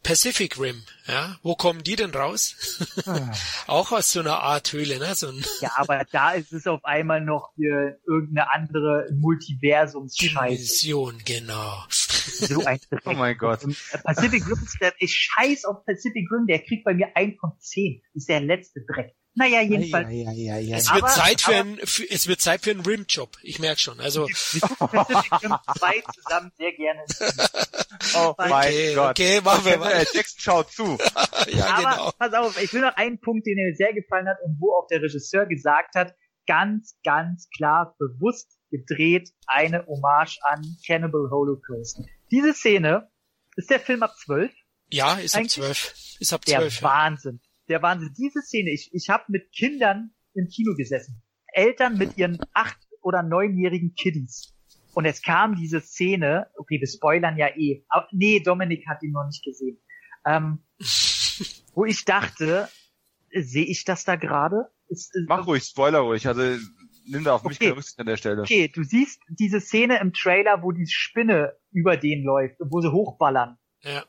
Pacific 0.08 0.58
Rim, 0.58 0.84
ja, 1.06 1.36
wo 1.44 1.56
kommen 1.56 1.84
die 1.84 1.98
denn 1.98 2.12
raus? 2.12 2.56
Auch 3.68 3.92
aus 3.92 4.10
so 4.10 4.22
einer 4.22 4.40
Art 4.40 4.72
Höhle, 4.72 5.00
ne? 5.00 5.14
So 5.16 5.28
ein 5.28 5.44
Ja, 5.60 5.72
aber 5.76 6.06
da 6.14 6.32
ist 6.32 6.54
es 6.54 6.66
auf 6.66 6.86
einmal 6.86 7.20
noch 7.20 7.52
hier 7.58 8.00
irgendeine 8.08 8.50
andere 8.54 9.10
Multiversums-Scheiße. 9.12 10.56
Dimension, 10.56 11.22
genau. 11.26 11.84
So 11.90 12.64
ein 12.64 12.80
Dreck. 12.90 13.02
Oh 13.04 13.12
mein 13.12 13.38
Gott. 13.38 13.66
Und 13.66 13.78
Pacific 14.06 14.48
Rim 14.48 14.64
ist 14.64 14.78
der, 14.80 14.94
ich 14.98 15.14
scheiß 15.14 15.66
auf 15.66 15.84
Pacific 15.86 16.32
Rim, 16.32 16.48
der 16.48 16.60
kriegt 16.60 16.86
bei 16.86 16.94
mir 16.94 17.10
ein 17.16 17.36
von 17.38 17.52
zehn. 17.60 18.02
Das 18.14 18.22
ist 18.22 18.30
der 18.30 18.40
letzte 18.40 18.86
Dreck. 18.88 19.14
Naja, 19.40 19.62
jedenfalls. 19.62 20.08
Es 20.10 20.88
Aber- 20.90 21.02
wird 21.02 21.12
Zeit 21.12 21.42
für 21.42 21.52
aber- 21.52 21.60
einen, 21.60 21.78
für, 21.86 22.10
es 22.10 22.28
wird 22.28 22.42
Zeit 22.42 22.62
für 22.64 22.72
einen 22.72 22.82
Rim-Job. 22.82 23.38
Ich 23.44 23.60
merk 23.60 23.80
schon. 23.80 24.00
Also, 24.00 24.26
2 24.34 26.04
zusammen 26.14 26.52
sehr 26.58 26.72
gerne. 26.74 27.04
Oh 28.16 28.30
Okay, 28.38 28.50
mein 28.50 28.96
Gott. 28.96 29.10
okay, 29.12 29.42
machen 29.42 29.66
wir 29.66 29.78
mal. 29.78 30.06
Jackson 30.12 30.40
schaut 30.40 30.72
zu. 30.72 30.98
ja, 31.52 31.66
Aber 31.68 31.90
genau. 31.92 32.12
pass 32.18 32.34
auf, 32.34 32.62
ich 32.62 32.74
will 32.74 32.82
noch 32.82 32.96
einen 32.96 33.20
Punkt, 33.20 33.46
den 33.46 33.56
mir 33.56 33.76
sehr 33.76 33.94
gefallen 33.94 34.28
hat 34.28 34.38
und 34.44 34.58
wo 34.60 34.74
auch 34.74 34.88
der 34.88 35.02
Regisseur 35.02 35.46
gesagt 35.46 35.96
hat, 35.96 36.16
ganz, 36.48 36.98
ganz 37.04 37.48
klar 37.56 37.96
bewusst 38.00 38.58
gedreht 38.72 39.30
eine 39.46 39.86
Hommage 39.86 40.40
an 40.44 40.62
Cannibal 40.86 41.30
Holocaust. 41.30 42.02
Diese 42.32 42.54
Szene 42.54 43.10
ist 43.56 43.70
der 43.70 43.80
Film 43.80 44.02
ab 44.04 44.16
12, 44.26 44.52
Ja, 44.90 45.14
ist 45.16 45.36
ab 45.36 45.40
eigentlich 45.42 45.52
zwölf. 45.54 45.94
Ist 46.20 46.34
ab 46.34 46.44
der 46.46 46.60
zwölf. 46.60 46.82
ja. 46.82 46.88
Wahnsinn. 46.90 47.40
Der 47.70 47.82
Wahnsinn. 47.82 48.14
Diese 48.18 48.42
Szene, 48.42 48.72
ich, 48.72 48.90
ich 48.94 49.10
habe 49.10 49.26
mit 49.28 49.52
Kindern 49.52 50.12
im 50.34 50.48
Kino 50.48 50.74
gesessen. 50.76 51.22
Eltern 51.54 51.98
mit 51.98 52.18
ihren 52.18 52.40
acht- 52.54 52.88
oder 53.02 53.24
neunjährigen 53.24 53.94
Kiddies. 53.96 54.54
Und 54.94 55.06
es 55.06 55.22
kam 55.22 55.56
diese 55.56 55.80
Szene, 55.82 56.48
okay, 56.58 56.80
wir 56.80 56.88
spoilern 56.88 57.38
ja 57.38 57.48
eh, 57.56 57.86
aber 57.90 58.08
nee, 58.12 58.40
Dominik 58.40 58.88
hat 58.88 59.04
ihn 59.04 59.12
noch 59.12 59.26
nicht 59.26 59.44
gesehen, 59.44 59.80
ähm, 60.26 60.60
wo 61.74 61.86
ich 61.86 62.04
dachte, 62.06 62.68
sehe 63.32 63.66
ich 63.66 63.86
das 63.86 64.06
da 64.06 64.16
gerade? 64.16 64.72
Mach 65.28 65.46
ruhig, 65.46 65.64
Spoiler 65.64 66.00
ruhig. 66.00 66.28
Also 66.28 66.42
nimm 67.06 67.24
da 67.24 67.36
auf 67.36 67.44
mich 67.44 67.58
Okay. 67.58 67.66
keine 67.66 67.78
Rücksicht 67.78 68.00
an 68.00 68.08
der 68.08 68.18
Stelle. 68.18 68.42
Okay, 68.42 68.72
du 68.74 68.84
siehst 68.84 69.22
diese 69.30 69.60
Szene 69.62 70.00
im 70.00 70.14
Trailer, 70.14 70.64
wo 70.64 70.72
die 70.72 70.88
Spinne 70.88 71.54
über 71.72 71.98
den 71.98 72.24
läuft 72.24 72.60
und 72.60 72.72
wo 72.72 72.82
sie 72.82 72.92
hochballern. 72.92 73.58
Ja. 73.84 74.04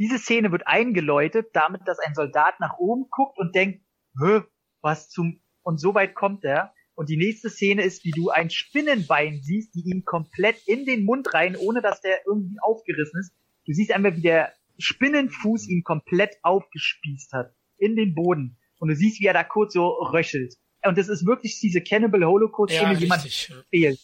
Diese 0.00 0.18
Szene 0.18 0.50
wird 0.50 0.66
eingeläutet, 0.66 1.50
damit, 1.52 1.82
dass 1.86 1.98
ein 1.98 2.14
Soldat 2.14 2.58
nach 2.58 2.78
oben 2.78 3.08
guckt 3.10 3.38
und 3.38 3.54
denkt, 3.54 3.84
Hö, 4.18 4.40
was 4.80 5.10
zum, 5.10 5.42
und 5.62 5.78
so 5.78 5.94
weit 5.94 6.14
kommt 6.14 6.42
er. 6.42 6.72
Und 6.94 7.10
die 7.10 7.18
nächste 7.18 7.50
Szene 7.50 7.82
ist, 7.82 8.02
wie 8.04 8.10
du 8.10 8.30
ein 8.30 8.48
Spinnenbein 8.50 9.40
siehst, 9.42 9.74
die 9.74 9.88
ihm 9.88 10.04
komplett 10.04 10.66
in 10.66 10.86
den 10.86 11.04
Mund 11.04 11.32
rein, 11.34 11.54
ohne 11.54 11.82
dass 11.82 12.00
der 12.00 12.26
irgendwie 12.26 12.56
aufgerissen 12.62 13.20
ist. 13.20 13.32
Du 13.66 13.72
siehst 13.72 13.92
einfach, 13.92 14.16
wie 14.16 14.22
der 14.22 14.54
Spinnenfuß 14.78 15.68
ihn 15.68 15.82
komplett 15.84 16.36
aufgespießt 16.42 17.32
hat. 17.34 17.54
In 17.76 17.94
den 17.94 18.14
Boden. 18.14 18.58
Und 18.78 18.88
du 18.88 18.96
siehst, 18.96 19.20
wie 19.20 19.26
er 19.26 19.34
da 19.34 19.44
kurz 19.44 19.74
so 19.74 19.86
röchelt. 19.86 20.54
Und 20.82 20.96
das 20.96 21.08
ist 21.08 21.26
wirklich 21.26 21.60
diese 21.60 21.82
Cannibal 21.82 22.24
Holocaust 22.24 22.72
Ja, 22.72 22.80
Szene, 22.80 22.98
die 22.98 23.06
man 23.06 23.20
fehlt. 23.20 24.00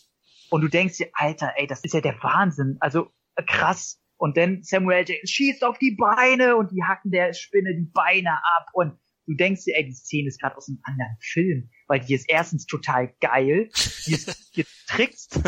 Und 0.51 0.60
du 0.60 0.68
denkst 0.68 0.98
dir, 0.98 1.09
Alter, 1.14 1.55
ey, 1.56 1.66
das 1.66 1.82
ist 1.85 1.94
ja 1.94 2.02
der 2.02 2.23
Wahnsinn. 2.23 2.77
Also 2.81 3.10
äh, 3.35 3.43
krass. 3.43 3.98
Und 4.18 4.36
dann 4.36 4.62
Samuel 4.62 5.05
Jackson 5.06 5.26
schießt 5.26 5.64
auf 5.64 5.78
die 5.78 5.97
Beine 5.97 6.56
und 6.56 6.70
die 6.72 6.82
hacken 6.82 7.10
der 7.10 7.32
Spinne 7.34 7.74
die 7.74 7.90
Beine 7.93 8.32
ab. 8.56 8.68
Und 8.72 8.98
du 9.26 9.34
denkst 9.34 9.64
dir, 9.64 9.76
ey, 9.76 9.84
die 9.84 9.94
Szene 9.94 10.28
ist 10.28 10.40
gerade 10.40 10.56
aus 10.56 10.68
einem 10.68 10.80
anderen 10.84 11.16
Film, 11.20 11.70
weil 11.86 12.01
die 12.01 12.14
ist 12.14 12.26
erstens 12.28 12.66
total 12.66 13.14
geil, 13.20 13.68
die 14.06 14.12
ist 14.14 14.52
getrickst 14.55 15.40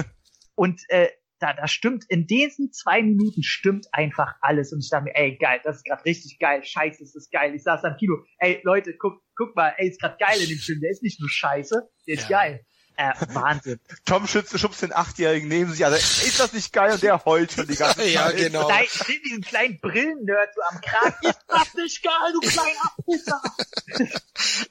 und 0.55 0.81
äh, 0.89 1.09
da, 1.41 1.53
da 1.55 1.69
stimmt, 1.69 2.05
in 2.09 2.27
diesen 2.27 2.73
zwei 2.73 3.01
Minuten 3.01 3.45
stimmt 3.45 3.87
einfach 3.93 4.35
alles. 4.41 4.73
Und 4.73 4.81
ich 4.81 4.91
dachte 4.91 5.05
mir, 5.05 5.15
ey, 5.15 5.37
geil, 5.37 5.61
das 5.63 5.77
ist 5.77 5.85
gerade 5.85 6.05
richtig 6.05 6.39
geil, 6.41 6.65
scheiße, 6.65 7.01
ist 7.01 7.15
das 7.15 7.31
geil. 7.31 7.55
Ich 7.55 7.63
saß 7.63 7.85
am 7.85 7.97
Kino, 7.97 8.17
ey, 8.39 8.61
Leute, 8.65 8.97
guck, 8.99 9.23
guck 9.37 9.55
mal, 9.55 9.73
ey, 9.79 9.89
ist 9.89 10.01
gerade 10.01 10.17
geil 10.19 10.37
in 10.43 10.49
dem 10.49 10.59
Film, 10.59 10.81
der 10.81 10.91
ist 10.91 11.05
nicht 11.05 11.21
nur 11.21 11.31
scheiße, 11.31 11.89
der 12.09 12.15
ist 12.15 12.29
Ja. 12.29 12.41
geil. 12.41 12.67
Äh, 12.99 13.13
Wahnsinn. 13.29 13.79
Tom 14.05 14.27
Schütze 14.27 14.59
schubst 14.59 14.83
den 14.83 14.93
Achtjährigen 14.93 15.49
neben 15.49 15.71
sich. 15.71 15.85
Also 15.85 15.97
ist 15.97 16.41
das 16.41 16.53
nicht 16.53 16.73
geil? 16.73 16.95
Und 16.95 17.01
der 17.01 17.25
heult 17.25 17.53
schon 17.53 17.69
die 17.69 17.77
ganze 17.77 17.99
Zeit. 17.99 18.09
Ja, 18.09 18.33
genau. 18.33 18.69
Nein, 18.69 18.87
ich 18.87 18.91
sehe 18.91 19.21
diesen 19.21 19.41
kleinen 19.41 19.79
Brillen-Nerd 19.79 20.51
so 20.53 20.61
am 20.69 20.81
Kragen. 20.81 21.15
Ist 21.29 21.39
das 21.47 21.75
nicht 21.75 22.03
geil, 22.03 22.33
du 22.33 22.41
kleiner? 22.41 23.39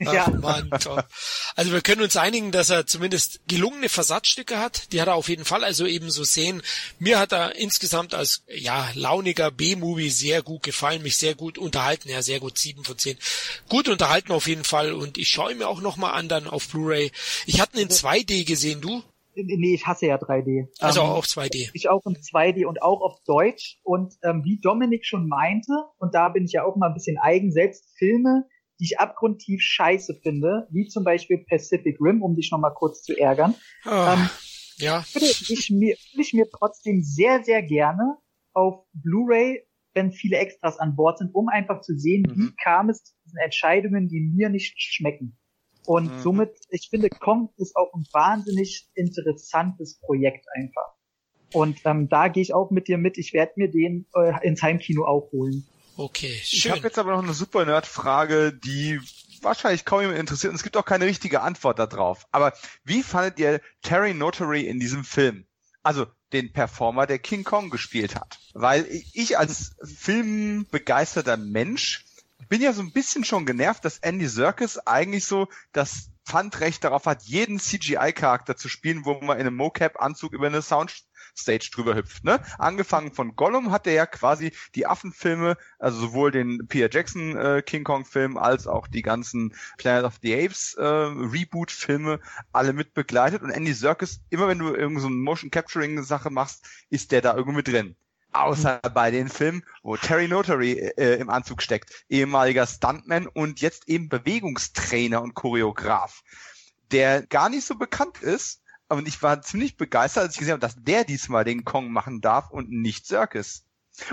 Ach 0.06 0.14
ja, 0.14 0.28
Mann, 0.30 0.70
Tom. 0.82 1.02
Also 1.56 1.72
wir 1.72 1.82
können 1.82 2.02
uns 2.02 2.18
einigen, 2.18 2.52
dass 2.52 2.70
er 2.70 2.86
zumindest 2.86 3.40
gelungene 3.48 3.88
Versatzstücke 3.88 4.60
hat. 4.60 4.91
Die 4.91 4.99
hat 4.99 5.08
er 5.08 5.16
auf 5.16 5.30
jeden 5.30 5.45
Fall 5.45 5.64
also 5.64 5.86
eben 5.86 6.12
so 6.12 6.26
sehen. 6.26 6.62
Mir 6.99 7.20
hat 7.20 7.32
er 7.32 7.56
insgesamt 7.56 8.14
als 8.14 8.44
ja 8.48 8.90
launiger 8.94 9.52
B-Movie 9.52 10.10
sehr 10.10 10.41
gut 10.41 10.64
gefallen, 10.64 11.02
mich 11.02 11.18
sehr 11.18 11.34
gut 11.34 11.58
unterhalten. 11.58 12.10
Ja, 12.10 12.22
sehr 12.22 12.41
gut, 12.41 12.58
sieben 12.58 12.84
von 12.84 12.98
zehn. 12.98 13.18
Gut 13.70 13.88
unterhalten 13.88 14.34
auf 14.34 14.48
jeden 14.48 14.66
Fall 14.66 14.91
und 14.91 15.18
ich 15.18 15.30
schaue 15.30 15.54
ihn 15.54 15.60
mir 15.60 15.70
auch 15.70 15.80
nochmal 15.80 16.14
an 16.14 16.28
dann 16.28 16.48
auf 16.48 16.68
Blu-ray. 16.68 17.14
Ich 17.45 17.62
hatte 17.62 17.78
ihn 17.78 17.84
in 17.84 17.90
2D 18.18 18.45
gesehen, 18.48 18.81
du? 18.81 19.02
nee, 19.35 19.76
ich 19.76 19.85
hasse 19.85 20.07
ja 20.07 20.15
3D. 20.18 20.68
Also 20.80 21.02
Ähm, 21.02 21.06
auch 21.07 21.26
2D. 21.26 21.69
ich 21.73 21.89
auch 21.89 22.03
in 22.07 22.15
2D 22.15 22.65
und 22.65 22.81
auch 22.81 23.02
auf 23.02 23.19
Deutsch. 23.26 23.80
Und 23.84 24.15
ähm, 24.23 24.44
wie 24.44 24.60
Dominik 24.60 25.06
schon 25.06 25.27
meinte, 25.27 25.72
und 25.99 26.15
da 26.15 26.30
bin 26.30 26.45
ich 26.45 26.53
ja 26.53 26.64
auch 26.64 26.76
mal 26.76 26.88
ein 26.88 26.95
bisschen 26.95 27.18
eigen, 27.19 27.52
selbst 27.52 27.85
Filme, 27.98 28.45
die 28.80 28.85
ich 28.85 28.99
abgrundtief 28.99 29.61
scheiße 29.61 30.15
finde, 30.23 30.68
wie 30.72 30.88
zum 30.88 31.03
Beispiel 31.03 31.45
Pacific 31.48 31.98
Rim, 32.02 32.23
um 32.23 32.35
dich 32.35 32.49
nochmal 32.52 32.73
kurz 32.73 33.03
zu 33.03 33.15
ärgern, 33.15 33.53
Ah, 33.84 34.14
ähm, 34.15 34.30
ja, 34.77 35.03
würde 35.14 35.26
ich 35.27 35.69
mir, 35.69 35.95
würde 36.14 36.22
ich 36.22 36.34
mir 36.34 36.48
trotzdem 36.49 37.02
sehr, 37.03 37.44
sehr 37.44 37.61
gerne 37.61 38.18
auf 38.53 38.85
Blu-ray, 38.94 39.64
wenn 39.94 40.11
viele 40.11 40.38
Extras 40.38 40.77
an 40.80 40.95
Bord 40.95 41.18
sind, 41.19 41.34
um 41.35 41.48
einfach 41.48 41.81
zu 41.81 41.95
sehen, 41.98 42.23
Mhm. 42.27 42.35
wie 42.49 42.56
kam 42.64 42.89
es 42.89 43.03
zu 43.03 43.14
diesen 43.26 43.38
Entscheidungen, 43.38 44.07
die 44.10 44.19
mir 44.19 44.49
nicht 44.49 44.73
schmecken. 44.81 45.38
Und 45.88 46.12
Mhm. 46.14 46.20
somit, 46.22 46.50
ich 46.70 46.90
finde, 46.90 47.10
Kong 47.10 47.50
ist 47.56 47.78
auch 47.78 47.94
ein 47.94 48.06
wahnsinnig 48.12 48.90
interessantes 48.94 50.00
Projekt 50.02 50.46
einfach. 50.54 50.94
Und 51.54 51.80
ähm, 51.86 52.10
da 52.10 52.28
gehe 52.28 52.44
ich 52.44 52.54
auch 52.54 52.72
mit 52.72 52.90
dir 52.90 52.98
mit. 52.98 53.18
Ich 53.18 53.32
werde 53.34 53.54
mir 53.56 53.72
den 53.72 54.06
äh, 54.14 54.46
ins 54.46 54.62
Heimkino 54.62 55.06
auch 55.06 55.32
holen. 55.32 55.66
okay, 55.96 56.38
Ich 56.44 56.60
schön. 56.60 56.74
habe 56.74 56.84
jetzt 56.84 57.00
aber 57.00 57.14
noch 57.14 57.24
eine 57.24 57.34
super 57.34 57.66
Nerd-Frage, 57.66 58.52
die 58.52 59.00
wahrscheinlich 59.42 59.86
kaum 59.86 60.02
jemand 60.02 60.20
interessiert. 60.20 60.52
Und 60.52 60.58
es 60.58 60.64
gibt 60.64 60.76
auch 60.76 60.86
keine 60.86 61.06
richtige 61.06 61.40
Antwort 61.42 61.80
darauf. 61.80 62.28
Aber 62.32 62.52
wie 62.84 63.02
fandet 63.02 63.40
ihr 63.40 63.62
Terry 63.82 64.14
Notary 64.14 64.68
in 64.68 64.82
diesem 64.82 65.06
Film? 65.06 65.46
Also 65.84 66.06
den 66.34 66.52
Performer, 66.52 67.08
der 67.08 67.20
King 67.20 67.46
Kong 67.46 67.70
gespielt 67.70 68.16
hat. 68.16 68.40
Weil 68.54 68.86
ich 69.14 69.38
als 69.38 69.78
filmbegeisterter 69.86 71.38
Mensch 71.38 72.04
bin 72.50 72.62
ja 72.62 72.74
so 72.74 72.82
ein 72.82 72.92
bisschen 72.92 73.24
schon 73.24 73.46
genervt, 73.46 73.84
dass 73.84 74.00
Andy 74.00 74.28
Serkis 74.28 74.78
eigentlich 74.80 75.26
so 75.26 75.48
das 75.72 76.12
Pfandrecht 76.28 76.84
darauf 76.84 77.06
hat, 77.06 77.24
jeden 77.24 77.58
CGI-Charakter 77.58 78.58
zu 78.58 78.68
spielen, 78.68 79.06
wo 79.06 79.14
man 79.22 79.38
in 79.40 79.48
einem 79.48 79.56
Mocap-Anzug 79.56 80.34
über 80.34 80.48
eine 80.48 80.62
Soundstage 80.62 81.70
drüber 81.72 81.96
hüpft. 81.96 82.26
Ne? 82.26 82.42
Angefangen 82.58 83.14
von 83.14 83.36
Gollum 83.38 83.72
hat 83.72 83.88
er 83.88 83.94
ja 83.94 84.06
quasi 84.06 84.52
die 84.76 84.88
Affenfilme, 84.88 85.56
also 85.80 86.00
sowohl 86.00 86.32
den 86.32 86.68
Peter 86.68 86.90
Jackson 86.92 87.38
äh, 87.38 87.62
King 87.66 87.86
Kong-Film 87.86 88.38
als 88.38 88.68
auch 88.68 88.88
die 88.88 89.04
ganzen 89.04 89.56
Planet 89.78 90.04
of 90.04 90.20
the 90.22 90.34
Apes 90.34 90.74
äh, 90.74 90.84
Reboot-Filme 90.84 92.20
alle 92.52 92.74
mit 92.74 92.94
begleitet. 92.94 93.42
Und 93.42 93.52
Andy 93.52 93.74
Serkis, 93.74 94.20
immer 94.30 94.50
wenn 94.50 94.60
du 94.60 94.76
irgend 94.76 95.00
so 95.00 95.10
Motion-Capturing-Sache 95.10 96.30
machst, 96.30 96.66
ist 96.90 97.14
der 97.14 97.22
da 97.22 97.36
irgendwo 97.36 97.56
mit 97.56 97.70
drin. 97.70 97.96
Außer 98.34 98.80
bei 98.94 99.10
den 99.10 99.30
Filmen, 99.30 99.64
wo 99.84 99.98
Terry 99.98 100.28
Notary 100.28 100.74
äh, 100.74 101.16
im 101.16 101.30
Anzug 101.30 101.62
steckt, 101.62 102.06
ehemaliger 102.10 102.68
Stuntman 102.68 103.28
und 103.28 103.62
jetzt 103.62 103.88
eben 103.88 104.10
Bewegungstrainer 104.10 105.22
und 105.22 105.34
Choreograf, 105.34 106.24
der 106.91 107.26
gar 107.26 107.49
nicht 107.49 107.66
so 107.66 107.76
bekannt 107.76 108.22
ist. 108.22 108.62
Und 108.90 109.08
ich 109.08 109.22
war 109.22 109.41
ziemlich 109.41 109.76
begeistert, 109.76 110.24
als 110.24 110.34
ich 110.34 110.40
gesehen 110.40 110.54
habe, 110.54 110.62
dass 110.62 110.76
der 110.78 111.04
diesmal 111.04 111.44
den 111.44 111.66
Kong 111.66 111.91
machen 111.91 112.22
darf 112.22 112.52
und 112.52 112.70
nicht 112.72 113.06
Circus. 113.06 113.66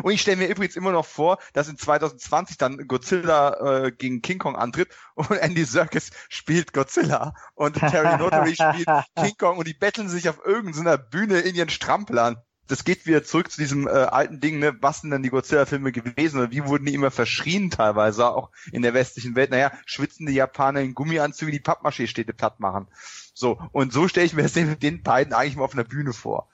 Und 0.02 0.12
ich 0.12 0.22
stelle 0.22 0.38
mir 0.38 0.48
übrigens 0.48 0.76
immer 0.76 0.92
noch 0.92 1.04
vor, 1.04 1.38
dass 1.52 1.68
in 1.68 1.76
2020 1.76 2.56
dann 2.56 2.88
Godzilla 2.88 3.84
äh, 3.84 3.92
gegen 3.92 4.22
King 4.22 4.38
Kong 4.38 4.56
antritt 4.56 4.88
und 5.14 5.30
Andy 5.30 5.64
Serkis 5.64 6.10
spielt 6.28 6.72
Godzilla 6.72 7.34
und 7.54 7.78
Terry 7.78 8.16
Notary 8.16 8.54
spielt 8.54 8.86
King 9.16 9.36
Kong 9.38 9.58
und 9.58 9.68
die 9.68 9.74
betteln 9.74 10.08
sich 10.08 10.28
auf 10.28 10.44
irgendeiner 10.44 10.96
Bühne 10.96 11.40
in 11.40 11.54
ihren 11.54 11.68
Stramplern 11.68 12.36
das 12.68 12.84
geht 12.84 13.06
wieder 13.06 13.22
zurück 13.22 13.50
zu 13.50 13.60
diesem 13.60 13.86
äh, 13.86 13.90
alten 13.90 14.40
Ding, 14.40 14.58
ne? 14.58 14.76
was 14.80 15.00
sind 15.00 15.10
denn 15.10 15.22
die 15.22 15.30
Godzilla-Filme 15.30 15.92
gewesen 15.92 16.38
oder 16.38 16.50
wie 16.50 16.64
wurden 16.64 16.86
die 16.86 16.94
immer 16.94 17.10
verschrien 17.10 17.70
teilweise, 17.70 18.26
auch 18.26 18.50
in 18.72 18.82
der 18.82 18.94
westlichen 18.94 19.36
Welt? 19.36 19.50
Naja, 19.50 19.72
schwitzende 19.84 20.32
Japaner 20.32 20.80
in 20.80 20.94
Gummianzüge, 20.94 21.52
die 21.52 21.60
Pappmaché-Städte 21.60 22.32
platt 22.32 22.60
machen. 22.60 22.88
So, 23.34 23.58
und 23.72 23.92
so 23.92 24.08
stelle 24.08 24.26
ich 24.26 24.34
mir 24.34 24.42
das 24.42 24.52
den, 24.54 24.78
den 24.78 25.02
beiden 25.02 25.34
eigentlich 25.34 25.56
mal 25.56 25.64
auf 25.64 25.74
einer 25.74 25.84
Bühne 25.84 26.12
vor. 26.12 26.48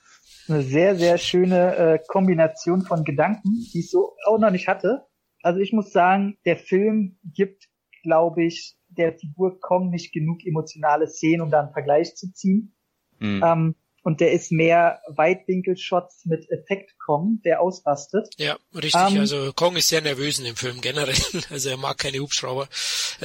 eine 0.47 0.63
sehr, 0.63 0.95
sehr 0.95 1.17
schöne 1.17 1.75
äh, 1.75 1.99
Kombination 2.07 2.81
von 2.81 3.03
Gedanken, 3.03 3.67
die 3.73 3.79
ich 3.79 3.89
so 3.89 4.15
auch 4.25 4.39
noch 4.39 4.51
nicht 4.51 4.67
hatte. 4.67 5.05
Also 5.43 5.59
ich 5.59 5.73
muss 5.73 5.91
sagen, 5.91 6.37
der 6.45 6.57
Film 6.57 7.17
gibt, 7.23 7.67
glaube 8.03 8.43
ich, 8.43 8.75
der 8.89 9.13
Figur 9.13 9.59
Kong 9.59 9.89
nicht 9.89 10.13
genug 10.13 10.45
emotionale 10.45 11.07
Szenen, 11.07 11.41
um 11.41 11.49
da 11.49 11.61
einen 11.61 11.73
Vergleich 11.73 12.15
zu 12.15 12.31
ziehen. 12.33 12.75
Mhm. 13.19 13.41
Ähm, 13.43 13.75
und 14.03 14.19
der 14.19 14.31
ist 14.31 14.51
mehr 14.51 15.01
Weitwinkelshots 15.07 16.25
mit 16.25 16.49
Effekt 16.49 16.97
Kong, 16.97 17.39
der 17.45 17.61
ausrastet. 17.61 18.33
Ja, 18.37 18.57
richtig. 18.73 18.95
Um, 18.95 19.15
ähm, 19.15 19.19
also 19.19 19.53
Kong 19.53 19.75
ist 19.75 19.89
sehr 19.89 20.01
nervös 20.01 20.39
in 20.39 20.45
dem 20.45 20.55
Film 20.55 20.81
generell. 20.81 21.15
Also 21.49 21.69
er 21.69 21.77
mag 21.77 21.97
keine 21.97 22.19
Hubschrauber. 22.19 22.67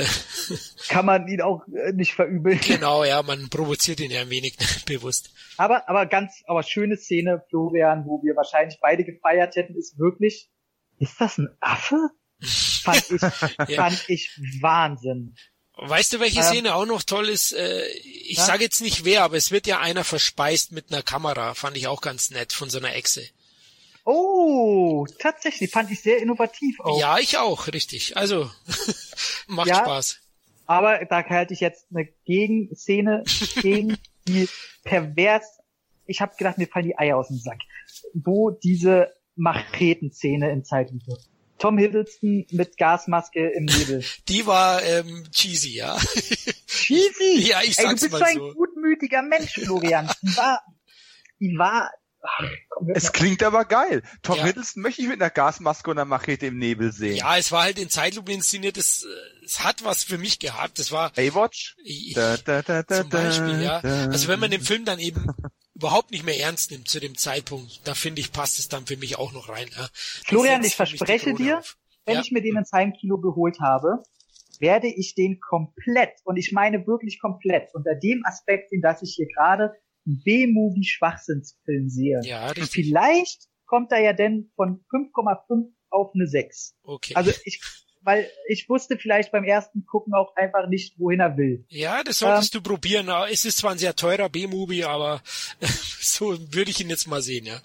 Kann 0.89 1.07
man 1.07 1.29
ihn 1.29 1.41
auch 1.41 1.63
äh, 1.69 1.93
nicht 1.93 2.15
verübeln. 2.15 2.61
Genau, 2.61 3.05
ja, 3.05 3.23
man 3.23 3.49
provoziert 3.49 4.01
ihn 4.01 4.11
ja 4.11 4.23
ein 4.23 4.31
wenig 4.31 4.57
bewusst. 4.87 5.31
Aber, 5.57 5.89
aber 5.89 6.07
ganz, 6.07 6.43
aber 6.47 6.63
schöne 6.63 6.97
Szene, 6.97 7.43
Florian, 7.49 8.05
wo 8.07 8.23
wir 8.23 8.37
wahrscheinlich 8.37 8.79
beide 8.81 9.05
gefeiert 9.05 9.57
hätten, 9.57 9.77
ist 9.77 9.99
wirklich, 9.99 10.51
ist 10.99 11.21
das 11.21 11.39
ein 11.39 11.49
Affe? 11.61 11.97
fand 12.41 13.11
ich, 13.11 13.23
ja. 13.23 13.83
fand 13.83 14.05
ich 14.09 14.41
Wahnsinn. 14.61 15.35
Weißt 15.77 16.15
du, 16.15 16.21
welche 16.21 16.41
ähm, 16.41 16.47
Szene 16.47 16.75
auch 16.75 16.87
noch 16.87 17.03
toll 17.03 17.29
ist? 17.29 17.53
Äh, 17.53 17.87
ich 17.89 18.39
ja? 18.39 18.45
sage 18.45 18.65
jetzt 18.65 18.81
nicht 18.81 19.05
wer, 19.05 19.23
aber 19.25 19.37
es 19.37 19.51
wird 19.51 19.67
ja 19.67 19.79
einer 19.79 20.05
verspeist 20.05 20.73
mit 20.73 20.91
einer 20.91 21.03
Kamera. 21.03 21.55
Fand 21.55 21.77
ich 21.77 21.87
auch 21.87 22.01
ganz 22.01 22.31
nett 22.31 22.55
von 22.55 22.71
so 22.71 22.79
einer 22.79 22.95
Echse. 22.95 23.23
Oh, 24.05 25.07
tatsächlich, 25.19 25.71
fand 25.71 25.91
ich 25.91 26.01
sehr 26.01 26.19
innovativ 26.19 26.81
auch. 26.81 26.99
Ja, 26.99 27.19
ich 27.19 27.37
auch, 27.39 27.67
richtig. 27.67 28.17
Also, 28.17 28.51
macht 29.49 29.69
ja, 29.69 29.77
Spaß. 29.77 30.21
Aber 30.67 31.05
da 31.05 31.25
halte 31.25 31.53
ich 31.53 31.61
jetzt 31.61 31.87
eine 31.91 32.07
Gegenszene 32.25 33.25
gegen 33.61 33.99
die 34.29 34.49
pervers. 34.83 35.59
Ich 36.07 36.21
habe 36.21 36.37
gedacht, 36.37 36.57
mir 36.57 36.69
fallen 36.69 36.87
die 36.87 36.97
Eier 36.97 37.17
aus 37.17 37.29
dem 37.29 37.39
Sack. 37.39 37.59
Wo 38.15 38.51
diese 38.51 39.13
Machetenszene 39.35 40.51
in 40.51 40.65
Zeitlupe. 40.65 41.19
Tom 41.59 41.79
Hiddleston 41.79 42.47
mit 42.51 42.77
Gasmaske 42.77 43.49
im 43.49 43.65
Nebel. 43.65 44.05
Die 44.29 44.47
war 44.47 44.83
ähm, 44.83 45.25
cheesy, 45.31 45.75
ja. 45.77 45.97
Cheesy? 46.67 47.39
ja, 47.49 47.61
ich 47.63 47.77
sag's 47.77 48.03
Ey, 48.03 48.09
du 48.09 48.11
bist 48.11 48.13
mal 48.13 48.33
so 48.35 48.49
ein 48.49 48.55
gutmütiger 48.55 49.23
Mensch, 49.23 49.55
Florian. 49.55 50.11
Die 50.23 50.37
war, 50.37 50.61
die 51.41 51.59
war 51.59 51.91
Ach, 52.29 52.45
komm, 52.69 52.91
es 52.91 53.13
klingt 53.13 53.43
aber 53.43 53.65
geil. 53.65 54.03
Tom 54.23 54.39
ja. 54.39 54.45
Hiddleston 54.45 54.83
möchte 54.83 55.03
ich 55.03 55.09
mit 55.09 55.21
einer 55.21 55.31
Gasmaske 55.31 55.91
und 55.91 55.99
einer 55.99 56.05
Machete 56.05 56.47
im 56.47 56.59
Nebel 56.59 56.93
sehen. 56.93 57.17
Ja, 57.17 57.37
es 57.37 57.53
war 57.53 57.63
halt 57.63 57.79
in 57.79 57.89
Zeitlupe 57.89 58.33
inszeniert. 58.33 58.77
Es, 58.77 59.05
äh, 59.05 59.45
es 59.45 59.63
hat 59.63 59.85
was 59.85 60.03
für 60.03 60.19
mich 60.19 60.39
gehabt. 60.39 60.79
Das 60.79 60.91
war 60.91 61.11
Baywatch. 61.11 61.77
Da, 62.15 62.37
da, 62.39 62.63
da, 62.63 62.83
da, 62.83 62.97
zum 63.03 63.11
Beispiel, 63.11 63.63
ja. 63.63 63.79
Also 63.79 64.29
wenn 64.29 64.41
man 64.41 64.51
den 64.51 64.63
Film 64.63 64.85
dann 64.85 64.99
eben 64.99 65.27
überhaupt 65.77 66.11
nicht 66.11 66.25
mehr 66.25 66.41
ernst 66.41 66.71
nimmt 66.71 66.89
zu 66.89 67.01
dem 67.01 67.17
Zeitpunkt, 67.17 67.87
da 67.87 67.95
finde 67.95 68.21
ich, 68.21 68.33
passt 68.33 68.59
es 68.59 68.69
dann 68.69 68.87
für 68.87 68.97
mich 68.97 69.19
auch 69.19 69.33
noch 69.33 69.49
rein. 69.51 69.69
Ja. 69.77 69.89
Florian, 69.93 70.65
ich 70.65 70.75
verspreche 70.75 71.35
dir, 71.35 71.59
auf. 71.59 71.77
wenn 72.07 72.15
ja. 72.15 72.21
ich 72.23 72.33
mir 72.33 72.41
den 72.41 72.57
ins 72.57 72.73
Heimkino 72.73 73.19
geholt 73.19 73.61
habe, 73.61 74.03
werde 74.59 74.89
ich 74.89 75.15
den 75.15 75.39
komplett, 75.39 76.15
und 76.25 76.39
ich 76.39 76.53
meine 76.53 76.87
wirklich 76.87 77.21
komplett, 77.21 77.75
unter 77.75 77.95
dem 77.95 78.23
Aspekt, 78.25 78.73
in 78.73 78.81
das 78.81 79.03
ich 79.03 79.15
hier 79.15 79.27
gerade 79.27 79.75
einen 80.07 80.23
B-Movie-Schwachsinnsfilm 80.25 81.91
sehe. 81.91 82.21
Ja, 82.25 82.47
richtig. 82.47 82.63
Und 82.63 82.71
vielleicht 82.71 83.49
kommt 83.67 83.93
er 83.93 84.01
ja 84.01 84.15
denn 84.15 84.51
von 84.57 84.83
5,5 84.91 85.73
auf 85.91 86.13
eine 86.15 86.27
6. 86.27 86.75
Okay. 86.85 87.15
Also 87.15 87.33
ich 87.45 87.61
weil 88.07 88.31
ich 88.49 88.69
wusste 88.69 88.97
vielleicht 88.97 89.33
beim 89.33 89.45
ersten 89.45 89.85
Gucken 89.85 90.15
auch 90.15 90.35
einfach 90.37 90.69
nicht, 90.69 90.99
wohin 90.99 91.21
er 91.21 91.37
will. 91.37 91.65
Ja, 91.69 92.05
das 92.05 92.21
solltest 92.21 92.55
ähm, 92.55 92.63
du 92.63 92.71
probieren. 92.71 93.09
Es 93.31 93.45
ist 93.45 93.59
zwar 93.59 93.73
ein 93.73 93.79
sehr 93.79 93.97
teurer 93.97 94.29
B-Movie, 94.29 94.85
aber 94.85 95.21
so 96.01 96.39
würde 96.55 96.71
ich 96.71 96.81
ihn 96.81 96.89
jetzt 96.89 97.09
mal 97.09 97.21
sehen, 97.21 97.45
ja. 97.47 97.59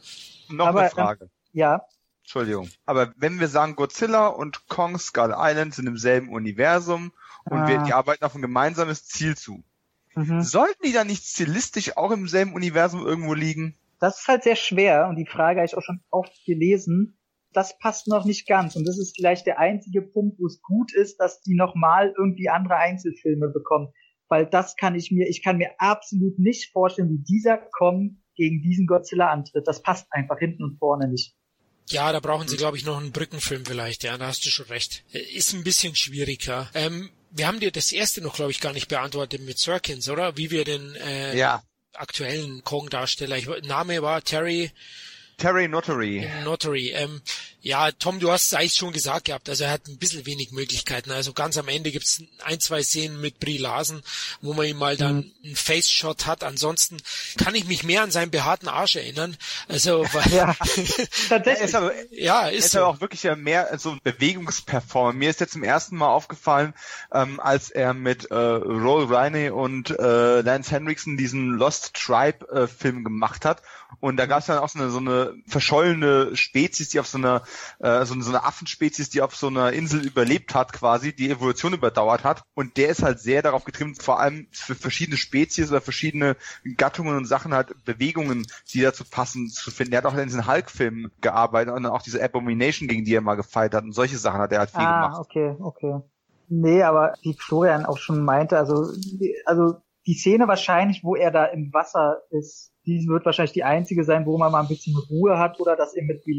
Noch 0.49 0.67
aber, 0.67 0.81
eine 0.81 0.89
Frage. 0.89 1.25
Ähm, 1.25 1.29
ja. 1.53 1.85
Entschuldigung. 2.23 2.69
Aber 2.85 3.13
wenn 3.17 3.39
wir 3.39 3.47
sagen, 3.47 3.75
Godzilla 3.75 4.27
und 4.27 4.67
Kong 4.67 4.97
Skull 4.97 5.33
Island 5.37 5.75
sind 5.75 5.87
im 5.87 5.97
selben 5.97 6.29
Universum 6.29 7.13
und 7.45 7.59
ah. 7.59 7.67
wir, 7.67 7.77
die 7.83 7.93
arbeiten 7.93 8.25
auf 8.25 8.33
ein 8.33 8.41
gemeinsames 8.41 9.05
Ziel 9.05 9.37
zu. 9.37 9.63
Mhm. 10.15 10.41
Sollten 10.41 10.83
die 10.83 10.93
dann 10.93 11.07
nicht 11.07 11.23
stilistisch 11.23 11.97
auch 11.97 12.11
im 12.11 12.27
selben 12.27 12.53
Universum 12.53 13.05
irgendwo 13.05 13.33
liegen? 13.33 13.77
Das 13.99 14.21
ist 14.21 14.27
halt 14.27 14.43
sehr 14.43 14.55
schwer 14.55 15.07
und 15.07 15.17
die 15.17 15.27
Frage 15.27 15.59
habe 15.59 15.65
ich 15.65 15.77
auch 15.77 15.83
schon 15.83 16.01
oft 16.09 16.33
gelesen 16.45 17.17
das 17.53 17.77
passt 17.79 18.07
noch 18.07 18.25
nicht 18.25 18.47
ganz. 18.47 18.75
Und 18.75 18.87
das 18.87 18.97
ist 18.97 19.15
vielleicht 19.15 19.45
der 19.45 19.59
einzige 19.59 20.01
Punkt, 20.01 20.39
wo 20.39 20.47
es 20.47 20.61
gut 20.61 20.93
ist, 20.93 21.17
dass 21.17 21.41
die 21.41 21.55
nochmal 21.55 22.13
irgendwie 22.17 22.49
andere 22.49 22.75
Einzelfilme 22.77 23.49
bekommen. 23.49 23.89
Weil 24.27 24.45
das 24.45 24.75
kann 24.75 24.95
ich 24.95 25.11
mir, 25.11 25.27
ich 25.27 25.43
kann 25.43 25.57
mir 25.57 25.71
absolut 25.77 26.39
nicht 26.39 26.71
vorstellen, 26.71 27.09
wie 27.09 27.23
dieser 27.23 27.57
Kong 27.57 28.21
gegen 28.35 28.61
diesen 28.61 28.87
Godzilla 28.87 29.29
antritt. 29.29 29.67
Das 29.67 29.81
passt 29.81 30.07
einfach 30.11 30.39
hinten 30.39 30.63
und 30.63 30.77
vorne 30.79 31.09
nicht. 31.09 31.35
Ja, 31.89 32.13
da 32.13 32.21
brauchen 32.21 32.47
sie, 32.47 32.55
glaube 32.55 32.77
ich, 32.77 32.85
noch 32.85 32.97
einen 32.97 33.11
Brückenfilm 33.11 33.65
vielleicht. 33.65 34.03
Ja, 34.03 34.17
da 34.17 34.27
hast 34.27 34.45
du 34.45 34.49
schon 34.49 34.67
recht. 34.67 35.03
Ist 35.11 35.53
ein 35.53 35.63
bisschen 35.63 35.95
schwieriger. 35.95 36.69
Ähm, 36.73 37.09
wir 37.31 37.47
haben 37.47 37.59
dir 37.59 37.71
das 37.71 37.91
erste 37.91 38.21
noch, 38.21 38.35
glaube 38.35 38.51
ich, 38.51 38.61
gar 38.61 38.71
nicht 38.71 38.87
beantwortet 38.87 39.41
mit 39.41 39.57
Sirkins, 39.57 40.09
oder? 40.09 40.37
Wie 40.37 40.51
wir 40.51 40.63
den 40.63 40.95
äh, 40.95 41.37
ja. 41.37 41.63
aktuellen 41.93 42.63
Kong-Darsteller, 42.63 43.37
Name 43.63 44.01
war 44.01 44.21
Terry 44.21 44.71
Terry 45.41 45.67
Notary. 45.67 46.29
Notary. 46.43 46.91
Ähm, 46.91 47.19
ja, 47.63 47.91
Tom, 47.91 48.19
du 48.19 48.31
hast 48.31 48.47
es 48.47 48.53
eigentlich 48.55 48.73
schon 48.73 48.91
gesagt 48.91 49.25
gehabt. 49.25 49.47
Also 49.47 49.65
er 49.65 49.71
hat 49.71 49.87
ein 49.87 49.97
bisschen 49.97 50.25
wenig 50.25 50.51
Möglichkeiten. 50.51 51.11
Also 51.11 51.31
ganz 51.31 51.57
am 51.57 51.67
Ende 51.67 51.91
gibt's 51.91 52.23
ein, 52.43 52.59
zwei 52.59 52.81
Szenen 52.81 53.21
mit 53.21 53.39
Brie 53.39 53.59
Larsen, 53.59 54.01
wo 54.41 54.53
man 54.53 54.65
ihm 54.65 54.77
mal 54.77 54.97
dann 54.97 55.17
mhm. 55.17 55.31
einen 55.43 55.55
Face-Shot 55.55 56.25
hat. 56.25 56.43
Ansonsten 56.43 56.97
kann 57.37 57.53
ich 57.53 57.65
mich 57.65 57.83
mehr 57.83 58.01
an 58.01 58.09
seinen 58.09 58.31
behaarten 58.31 58.67
Arsch 58.67 58.95
erinnern. 58.95 59.37
Also 59.67 60.05
weil 60.13 60.31
ja, 60.33 60.55
tatsächlich. 61.29 61.65
ist 61.65 61.75
aber, 61.75 61.93
ja, 62.11 62.47
ist, 62.47 62.65
ist 62.65 62.71
so. 62.71 62.79
aber 62.79 62.87
auch 62.87 63.01
wirklich 63.01 63.23
mehr 63.37 63.77
so 63.77 63.91
ein 63.91 63.99
Bewegungsperformer. 64.03 65.13
Mir 65.13 65.29
ist 65.29 65.39
jetzt 65.39 65.53
zum 65.53 65.63
ersten 65.63 65.97
Mal 65.97 66.09
aufgefallen, 66.09 66.73
ähm, 67.13 67.39
als 67.39 67.69
er 67.69 67.93
mit 67.93 68.31
äh, 68.31 68.35
Roll 68.35 69.13
Riney 69.13 69.51
und 69.51 69.91
äh, 69.91 70.41
Lance 70.41 70.71
Henriksen 70.71 71.15
diesen 71.15 71.49
Lost 71.49 71.93
Tribe 71.93 72.47
äh, 72.49 72.67
Film 72.67 73.03
gemacht 73.03 73.45
hat. 73.45 73.61
Und 73.99 74.17
da 74.17 74.25
gab 74.25 74.39
es 74.39 74.45
dann 74.45 74.57
auch 74.57 74.69
so 74.69 74.79
eine, 74.79 74.89
so 74.89 74.97
eine 74.97 75.35
verschollene 75.47 76.35
Spezies, 76.35 76.89
die 76.89 76.99
auf 76.99 77.07
so 77.07 77.17
einer 77.17 77.43
äh, 77.79 78.05
so, 78.05 78.19
so 78.21 78.29
eine 78.29 78.43
Affenspezies, 78.43 79.09
die 79.09 79.21
auf 79.21 79.35
so 79.35 79.47
einer 79.47 79.73
Insel 79.73 80.05
überlebt 80.05 80.55
hat 80.55 80.73
quasi, 80.73 81.15
die 81.15 81.29
Evolution 81.29 81.73
überdauert 81.73 82.23
hat. 82.23 82.43
Und 82.53 82.77
der 82.77 82.89
ist 82.89 83.03
halt 83.03 83.19
sehr 83.19 83.41
darauf 83.41 83.63
getrimmt, 83.63 84.01
vor 84.01 84.19
allem 84.19 84.47
für 84.51 84.75
verschiedene 84.75 85.17
Spezies 85.17 85.69
oder 85.71 85.81
verschiedene 85.81 86.35
Gattungen 86.77 87.15
und 87.15 87.25
Sachen 87.25 87.53
halt 87.53 87.73
Bewegungen, 87.85 88.45
die 88.73 88.81
dazu 88.81 89.03
passen, 89.03 89.49
zu 89.49 89.71
finden. 89.71 89.93
Er 89.93 89.99
hat 89.99 90.05
auch 90.05 90.15
in 90.15 90.23
diesen 90.23 90.47
Hulk-Filmen 90.47 91.11
gearbeitet 91.21 91.73
und 91.73 91.85
auch 91.85 92.01
diese 92.01 92.23
Abomination, 92.23 92.87
gegen 92.87 93.05
die 93.05 93.15
er 93.15 93.21
mal 93.21 93.35
gefeiert 93.35 93.73
hat. 93.73 93.83
Und 93.83 93.93
solche 93.93 94.17
Sachen 94.17 94.39
hat 94.41 94.51
er 94.51 94.59
halt 94.59 94.71
viel 94.71 94.81
ah, 94.81 95.07
gemacht. 95.07 95.21
okay, 95.21 95.55
okay. 95.59 96.01
Nee, 96.49 96.83
aber 96.83 97.13
wie 97.21 97.33
Florian 97.33 97.85
auch 97.85 97.97
schon 97.97 98.23
meinte, 98.23 98.57
also, 98.57 98.91
also 99.45 99.75
die 100.05 100.15
Szene 100.15 100.47
wahrscheinlich, 100.47 101.03
wo 101.03 101.15
er 101.15 101.31
da 101.31 101.45
im 101.45 101.71
Wasser 101.73 102.21
ist, 102.29 102.73
die 102.85 103.07
wird 103.07 103.25
wahrscheinlich 103.25 103.53
die 103.53 103.63
einzige 103.63 104.03
sein, 104.03 104.25
wo 104.25 104.37
man 104.37 104.51
mal 104.51 104.61
ein 104.61 104.67
bisschen 104.67 104.97
Ruhe 104.97 105.37
hat 105.37 105.59
oder 105.59 105.75
das 105.75 105.95
eben 105.95 106.07
mit 106.07 106.23
Brie 106.23 106.37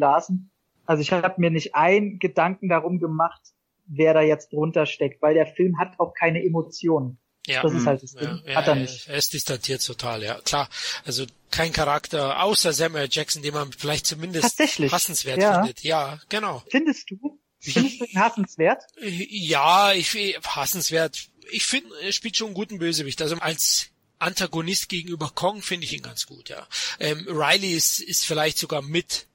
also 0.86 1.00
ich 1.00 1.12
habe 1.12 1.40
mir 1.40 1.50
nicht 1.50 1.74
einen 1.74 2.18
Gedanken 2.18 2.68
darum 2.68 2.98
gemacht, 2.98 3.40
wer 3.86 4.14
da 4.14 4.22
jetzt 4.22 4.52
drunter 4.52 4.86
steckt, 4.86 5.22
weil 5.22 5.34
der 5.34 5.46
Film 5.46 5.78
hat 5.78 5.98
auch 5.98 6.14
keine 6.14 6.42
Emotionen. 6.44 7.18
Ja, 7.46 7.62
das 7.62 7.72
ist 7.72 7.86
halt 7.86 8.02
das 8.02 8.12
Ding. 8.12 8.40
Ja, 8.46 8.54
hat 8.54 8.68
er 8.68 8.76
nicht. 8.76 9.08
Er 9.08 9.16
ist 9.16 9.32
distanziert 9.32 9.84
total, 9.84 10.22
ja. 10.22 10.40
Klar. 10.42 10.68
Also 11.04 11.26
kein 11.50 11.72
Charakter, 11.72 12.40
außer 12.40 12.72
Samuel 12.72 13.08
Jackson, 13.10 13.42
den 13.42 13.52
man 13.52 13.72
vielleicht 13.72 14.06
zumindest 14.06 14.60
hassenswert 14.60 15.42
ja. 15.42 15.58
findet. 15.58 15.82
Ja, 15.82 16.20
genau. 16.28 16.62
Findest 16.70 17.10
du? 17.10 17.40
Findest 17.58 18.00
du 18.00 18.04
ihn 18.04 18.18
hassenswert? 18.18 18.84
Ja, 19.00 19.92
ich 19.92 20.14
hassenswert. 20.14 21.30
Ich 21.50 21.64
finde, 21.64 21.90
er 22.02 22.12
spielt 22.12 22.36
schon 22.36 22.48
einen 22.48 22.54
guten 22.54 22.78
Bösewicht. 22.78 23.20
Also 23.20 23.36
als 23.36 23.88
Antagonist 24.20 24.88
gegenüber 24.88 25.30
Kong 25.34 25.62
finde 25.62 25.84
ich 25.84 25.92
ihn 25.92 26.02
ganz 26.02 26.26
gut, 26.26 26.48
ja. 26.48 26.66
Ähm, 27.00 27.26
Riley 27.28 27.72
ist, 27.72 27.98
ist 27.98 28.24
vielleicht 28.24 28.56
sogar 28.56 28.82
mit 28.82 29.26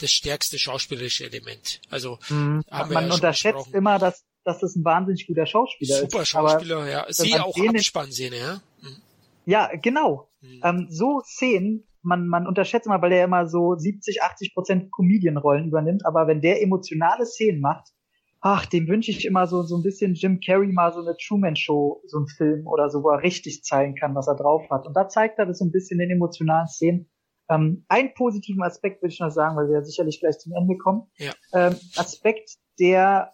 das 0.00 0.10
stärkste 0.10 0.58
schauspielerische 0.58 1.24
Element. 1.24 1.80
Also 1.90 2.18
mhm. 2.28 2.64
man 2.70 3.08
ja 3.08 3.14
unterschätzt 3.14 3.72
immer, 3.72 3.98
dass 3.98 4.24
dass 4.44 4.60
das 4.60 4.74
ein 4.76 4.84
wahnsinnig 4.84 5.26
guter 5.26 5.46
Schauspieler 5.46 5.96
Super 5.96 6.06
ist. 6.06 6.12
Super 6.12 6.24
Schauspieler, 6.24 6.88
ja. 6.88 7.06
Sie 7.10 7.38
auch 7.38 7.56
Abspannszene, 7.56 8.36
ja. 8.36 8.62
Mhm. 8.80 8.96
Ja, 9.46 9.70
genau. 9.80 10.28
Mhm. 10.40 10.60
Ähm, 10.64 10.86
so 10.90 11.20
Szenen, 11.24 11.84
man, 12.02 12.26
man 12.26 12.46
unterschätzt 12.46 12.86
immer, 12.86 13.00
weil 13.02 13.10
der 13.10 13.24
immer 13.24 13.46
so 13.46 13.74
70, 13.76 14.22
80 14.22 14.54
Prozent 14.54 14.92
Comedian-Rollen 14.92 15.68
übernimmt, 15.68 16.06
aber 16.06 16.26
wenn 16.26 16.40
der 16.40 16.62
emotionale 16.62 17.26
Szenen 17.26 17.60
macht, 17.60 17.88
ach, 18.40 18.64
dem 18.66 18.88
wünsche 18.88 19.10
ich 19.10 19.26
immer 19.26 19.46
so, 19.46 19.62
so 19.62 19.76
ein 19.76 19.82
bisschen 19.82 20.14
Jim 20.14 20.40
Carrey 20.40 20.72
mal 20.72 20.92
so 20.92 21.00
eine 21.00 21.16
Truman-Show, 21.16 22.02
so 22.06 22.18
ein 22.20 22.26
Film 22.26 22.66
oder 22.66 22.88
so, 22.88 23.02
wo 23.02 23.10
er 23.10 23.22
richtig 23.22 23.62
zeigen 23.64 23.94
kann, 23.94 24.14
was 24.14 24.28
er 24.28 24.36
drauf 24.36 24.62
hat. 24.70 24.86
Und 24.86 24.94
da 24.94 25.08
zeigt 25.08 25.38
er 25.38 25.46
das 25.46 25.58
so 25.58 25.66
ein 25.66 25.72
bisschen 25.72 26.00
in 26.00 26.10
emotionalen 26.10 26.68
Szenen. 26.68 27.10
Ähm, 27.50 27.84
einen 27.88 28.14
positiven 28.14 28.62
Aspekt 28.62 29.02
würde 29.02 29.12
ich 29.12 29.20
noch 29.20 29.30
sagen, 29.30 29.56
weil 29.56 29.68
wir 29.68 29.78
ja 29.78 29.82
sicherlich 29.82 30.20
gleich 30.20 30.38
zum 30.38 30.54
Ende 30.54 30.78
kommen. 30.78 31.10
Ja. 31.18 31.34
Ähm, 31.52 31.76
Aspekt, 31.96 32.56
der 32.78 33.32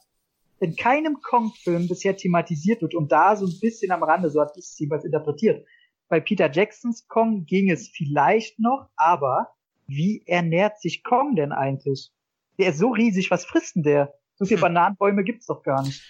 in 0.59 0.75
keinem 0.75 1.21
Kong-Film 1.21 1.87
bisher 1.87 2.17
thematisiert 2.17 2.81
wird 2.81 2.95
und 2.95 3.13
da 3.13 3.37
so 3.37 3.47
ein 3.47 3.61
bisschen 3.61 3.93
am 3.93 4.03
Rande, 4.03 4.31
so 4.31 4.41
hat 4.41 4.57
es 4.57 4.77
jeweils 4.79 5.05
interpretiert. 5.05 5.67
Bei 6.09 6.19
Peter 6.21 6.51
Jacksons 6.51 7.07
Kong 7.09 7.45
ging 7.45 7.71
es 7.71 7.91
vielleicht 7.95 8.59
noch, 8.59 8.89
aber 8.97 9.49
wie 9.87 10.23
ernährt 10.27 10.81
sich 10.81 11.05
Kong 11.05 11.37
denn 11.37 11.53
eigentlich? 11.53 12.11
Der 12.59 12.71
ist 12.71 12.79
so 12.79 12.91
riesig, 12.91 13.31
was 13.31 13.45
frisst 13.45 13.77
denn 13.77 13.83
der? 13.83 14.15
So 14.37 14.47
viele 14.47 14.59
hm. 14.59 14.63
Bananenbäume 14.63 15.25
gibt's 15.25 15.47
doch 15.47 15.63
gar 15.63 15.83
nicht. 15.83 16.03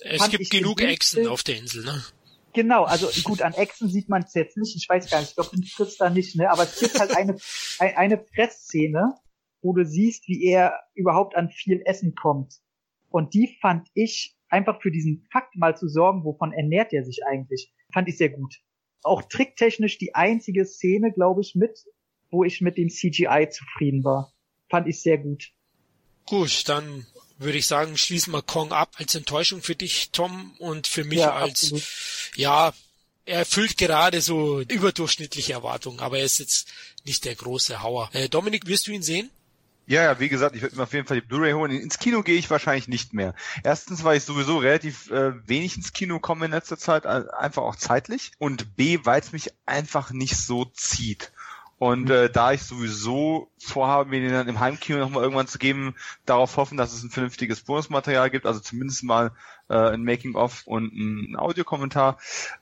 Es 0.00 0.20
Fand 0.20 0.36
gibt 0.36 0.50
genug 0.50 0.82
Echsen 0.82 1.26
auf 1.26 1.42
der 1.42 1.56
Insel, 1.56 1.84
ne? 1.84 2.02
Genau, 2.56 2.84
also 2.84 3.08
gut, 3.22 3.42
an 3.42 3.52
Echsen 3.52 3.90
sieht 3.90 4.08
man 4.08 4.22
es 4.22 4.32
jetzt 4.32 4.56
nicht. 4.56 4.74
Ich 4.74 4.88
weiß 4.88 5.10
gar 5.10 5.20
nicht, 5.20 5.28
ich 5.28 5.34
glaube, 5.34 5.50
die 5.54 5.68
frisst 5.68 6.00
da 6.00 6.08
nicht, 6.08 6.36
ne? 6.36 6.50
Aber 6.50 6.62
es 6.62 6.80
gibt 6.80 6.98
halt 6.98 7.14
eine, 7.14 7.36
eine 7.78 8.16
Fressszene, 8.16 9.12
wo 9.60 9.74
du 9.74 9.84
siehst, 9.84 10.26
wie 10.26 10.42
er 10.42 10.80
überhaupt 10.94 11.36
an 11.36 11.50
viel 11.50 11.82
Essen 11.84 12.14
kommt. 12.14 12.54
Und 13.10 13.34
die 13.34 13.58
fand 13.60 13.88
ich 13.92 14.38
einfach 14.48 14.80
für 14.80 14.90
diesen 14.90 15.26
Fakt 15.30 15.54
mal 15.54 15.76
zu 15.76 15.86
sorgen, 15.86 16.24
wovon 16.24 16.54
ernährt 16.54 16.94
er 16.94 17.04
sich 17.04 17.26
eigentlich, 17.26 17.74
fand 17.92 18.08
ich 18.08 18.16
sehr 18.16 18.30
gut. 18.30 18.54
Auch 19.02 19.20
tricktechnisch 19.24 19.98
die 19.98 20.14
einzige 20.14 20.64
Szene, 20.64 21.12
glaube 21.12 21.42
ich, 21.42 21.56
mit, 21.56 21.84
wo 22.30 22.42
ich 22.42 22.62
mit 22.62 22.78
dem 22.78 22.88
CGI 22.88 23.50
zufrieden 23.50 24.02
war. 24.02 24.32
Fand 24.70 24.88
ich 24.88 25.02
sehr 25.02 25.18
gut. 25.18 25.52
Gut, 26.24 26.66
dann 26.70 27.04
würde 27.38 27.58
ich 27.58 27.66
sagen, 27.66 27.96
schließen 27.96 28.32
wir 28.32 28.42
Kong 28.42 28.72
ab 28.72 28.92
als 28.96 29.14
Enttäuschung 29.14 29.62
für 29.62 29.74
dich, 29.74 30.10
Tom, 30.12 30.54
und 30.58 30.86
für 30.86 31.04
mich 31.04 31.18
ja, 31.18 31.34
als, 31.34 31.64
absolut. 31.64 31.82
ja, 32.36 32.72
er 33.26 33.38
erfüllt 33.40 33.76
gerade 33.76 34.20
so 34.20 34.60
überdurchschnittliche 34.60 35.52
Erwartungen, 35.52 36.00
aber 36.00 36.18
er 36.18 36.24
ist 36.24 36.38
jetzt 36.38 36.68
nicht 37.04 37.24
der 37.24 37.34
große 37.34 37.82
Hauer. 37.82 38.08
Äh, 38.12 38.28
Dominik, 38.28 38.66
wirst 38.66 38.86
du 38.86 38.92
ihn 38.92 39.02
sehen? 39.02 39.30
Ja, 39.88 40.02
ja, 40.02 40.18
wie 40.18 40.28
gesagt, 40.28 40.56
ich 40.56 40.62
würde 40.62 40.74
mir 40.74 40.82
auf 40.82 40.92
jeden 40.92 41.06
Fall 41.06 41.20
die 41.20 41.26
Blu-ray 41.26 41.52
holen. 41.52 41.70
Ins 41.70 42.00
Kino 42.00 42.22
gehe 42.22 42.36
ich 42.36 42.50
wahrscheinlich 42.50 42.88
nicht 42.88 43.14
mehr. 43.14 43.34
Erstens, 43.62 44.02
weil 44.02 44.16
ich 44.16 44.24
sowieso 44.24 44.58
relativ 44.58 45.10
äh, 45.12 45.32
wenig 45.46 45.76
ins 45.76 45.92
Kino 45.92 46.18
komme 46.18 46.46
in 46.46 46.50
letzter 46.50 46.76
Zeit, 46.76 47.06
einfach 47.06 47.62
auch 47.62 47.76
zeitlich. 47.76 48.32
Und 48.38 48.74
B, 48.74 48.98
weil 49.04 49.20
es 49.20 49.30
mich 49.30 49.52
einfach 49.64 50.10
nicht 50.10 50.36
so 50.36 50.64
zieht. 50.64 51.30
Und 51.78 52.04
mhm. 52.04 52.10
äh, 52.10 52.30
da 52.30 52.52
ich 52.52 52.62
sowieso 52.62 53.50
vorhabe, 53.58 54.08
mir 54.08 54.20
den 54.20 54.32
dann 54.32 54.48
im 54.48 54.60
Heimkino 54.60 54.98
nochmal 54.98 55.22
irgendwann 55.22 55.46
zu 55.46 55.58
geben, 55.58 55.94
darauf 56.24 56.56
hoffen, 56.56 56.78
dass 56.78 56.92
es 56.92 57.02
ein 57.02 57.10
vernünftiges 57.10 57.60
Bonusmaterial 57.60 58.30
gibt, 58.30 58.46
also 58.46 58.60
zumindest 58.60 59.02
mal 59.02 59.32
äh, 59.68 59.74
ein 59.74 60.02
Making-of 60.02 60.66
und 60.66 60.92
ein 60.94 61.36
Audiokommentar, 61.36 62.18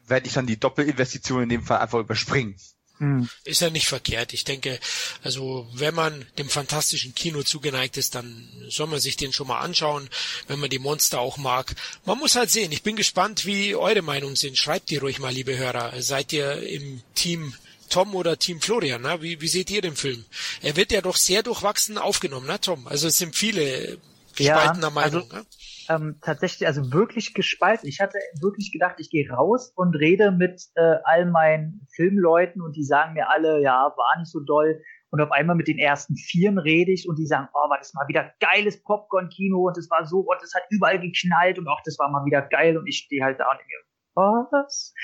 werde 0.06 0.26
ich 0.26 0.32
dann 0.32 0.46
die 0.46 0.58
Doppelinvestition 0.58 1.44
in 1.44 1.48
dem 1.48 1.62
Fall 1.62 1.78
einfach 1.78 2.00
überspringen. 2.00 2.56
Hm. 2.98 3.28
Ist 3.44 3.60
ja 3.60 3.70
nicht 3.70 3.88
verkehrt. 3.88 4.32
Ich 4.32 4.44
denke, 4.44 4.78
also 5.22 5.68
wenn 5.74 5.94
man 5.94 6.24
dem 6.38 6.48
fantastischen 6.48 7.14
Kino 7.14 7.42
zugeneigt 7.42 7.96
ist, 7.96 8.14
dann 8.14 8.48
soll 8.68 8.86
man 8.86 9.00
sich 9.00 9.16
den 9.16 9.32
schon 9.32 9.48
mal 9.48 9.60
anschauen, 9.60 10.08
wenn 10.46 10.60
man 10.60 10.70
die 10.70 10.78
Monster 10.78 11.18
auch 11.18 11.36
mag. 11.36 11.74
Man 12.04 12.18
muss 12.18 12.36
halt 12.36 12.50
sehen. 12.50 12.70
Ich 12.70 12.84
bin 12.84 12.94
gespannt, 12.94 13.46
wie 13.46 13.74
eure 13.74 14.02
Meinungen 14.02 14.36
sind. 14.36 14.56
Schreibt 14.56 14.90
die 14.90 14.96
ruhig 14.96 15.18
mal, 15.18 15.32
liebe 15.32 15.56
Hörer. 15.56 16.00
Seid 16.02 16.32
ihr 16.32 16.62
im 16.62 17.02
Team 17.16 17.54
Tom 17.94 18.16
oder 18.16 18.36
Team 18.36 18.60
Florian? 18.60 19.02
Ne? 19.02 19.18
Wie, 19.20 19.40
wie 19.40 19.46
seht 19.46 19.70
ihr 19.70 19.80
den 19.80 19.94
Film? 19.94 20.24
Er 20.62 20.76
wird 20.76 20.90
ja 20.90 21.00
doch 21.00 21.14
sehr 21.14 21.44
durchwachsen 21.44 21.96
aufgenommen, 21.96 22.48
ne, 22.48 22.60
Tom? 22.60 22.88
Also 22.88 23.06
es 23.06 23.18
sind 23.18 23.36
viele 23.36 23.98
gespaltener 24.36 24.88
ja, 24.88 24.90
Meinung. 24.90 25.22
Also, 25.30 25.36
ne? 25.36 25.44
ähm, 25.88 26.18
tatsächlich, 26.20 26.66
also 26.66 26.92
wirklich 26.92 27.34
gespalten. 27.34 27.88
Ich 27.88 28.00
hatte 28.00 28.18
wirklich 28.40 28.72
gedacht, 28.72 28.96
ich 28.98 29.10
gehe 29.10 29.30
raus 29.30 29.72
und 29.76 29.94
rede 29.94 30.32
mit 30.32 30.60
äh, 30.74 30.96
all 31.04 31.26
meinen 31.26 31.86
Filmleuten 31.94 32.62
und 32.62 32.74
die 32.74 32.82
sagen 32.82 33.14
mir 33.14 33.30
alle, 33.30 33.62
ja, 33.62 33.92
war 33.96 34.18
nicht 34.18 34.32
so 34.32 34.40
doll. 34.40 34.82
Und 35.10 35.20
auf 35.20 35.30
einmal 35.30 35.54
mit 35.54 35.68
den 35.68 35.78
ersten 35.78 36.16
Vieren 36.16 36.58
rede 36.58 36.90
ich 36.90 37.08
und 37.08 37.16
die 37.16 37.26
sagen, 37.28 37.46
oh, 37.54 37.70
war 37.70 37.78
das 37.78 37.94
mal 37.94 38.08
wieder 38.08 38.32
geiles 38.40 38.82
Popcorn-Kino 38.82 39.68
und 39.68 39.78
es 39.78 39.88
war 39.88 40.04
so 40.04 40.18
und 40.18 40.42
es 40.42 40.52
hat 40.52 40.64
überall 40.70 40.98
geknallt 40.98 41.60
und 41.60 41.68
auch 41.68 41.80
das 41.84 41.96
war 42.00 42.10
mal 42.10 42.24
wieder 42.24 42.42
geil 42.42 42.76
und 42.76 42.88
ich 42.88 43.04
stehe 43.04 43.22
halt 43.22 43.38
da 43.38 43.48
und 43.48 43.58
denke, 43.60 43.74
was? 44.14 44.94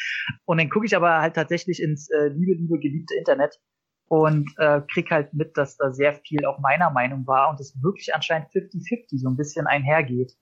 Und 0.45 0.59
dann 0.59 0.71
gucke 0.71 0.87
ich 0.87 0.97
aber 0.97 1.21
halt 1.21 1.35
tatsächlich 1.35 1.83
ins 1.83 2.11
äh, 2.11 2.29
liebe, 2.29 2.53
liebe, 2.53 2.79
geliebte 2.79 3.15
Internet 3.17 3.61
und 4.07 4.51
äh, 4.59 4.81
krieg 4.93 5.11
halt 5.11 5.33
mit, 5.35 5.57
dass 5.57 5.77
da 5.77 5.93
sehr 5.93 6.15
viel 6.15 6.45
auch 6.45 6.59
meiner 6.59 6.91
Meinung 6.91 7.27
war 7.27 7.51
und 7.51 7.61
es 7.61 7.81
wirklich 7.81 8.15
anscheinend 8.15 8.49
50-50 8.51 9.21
so 9.21 9.29
ein 9.29 9.37
bisschen 9.37 9.67
einhergeht. 9.67 10.33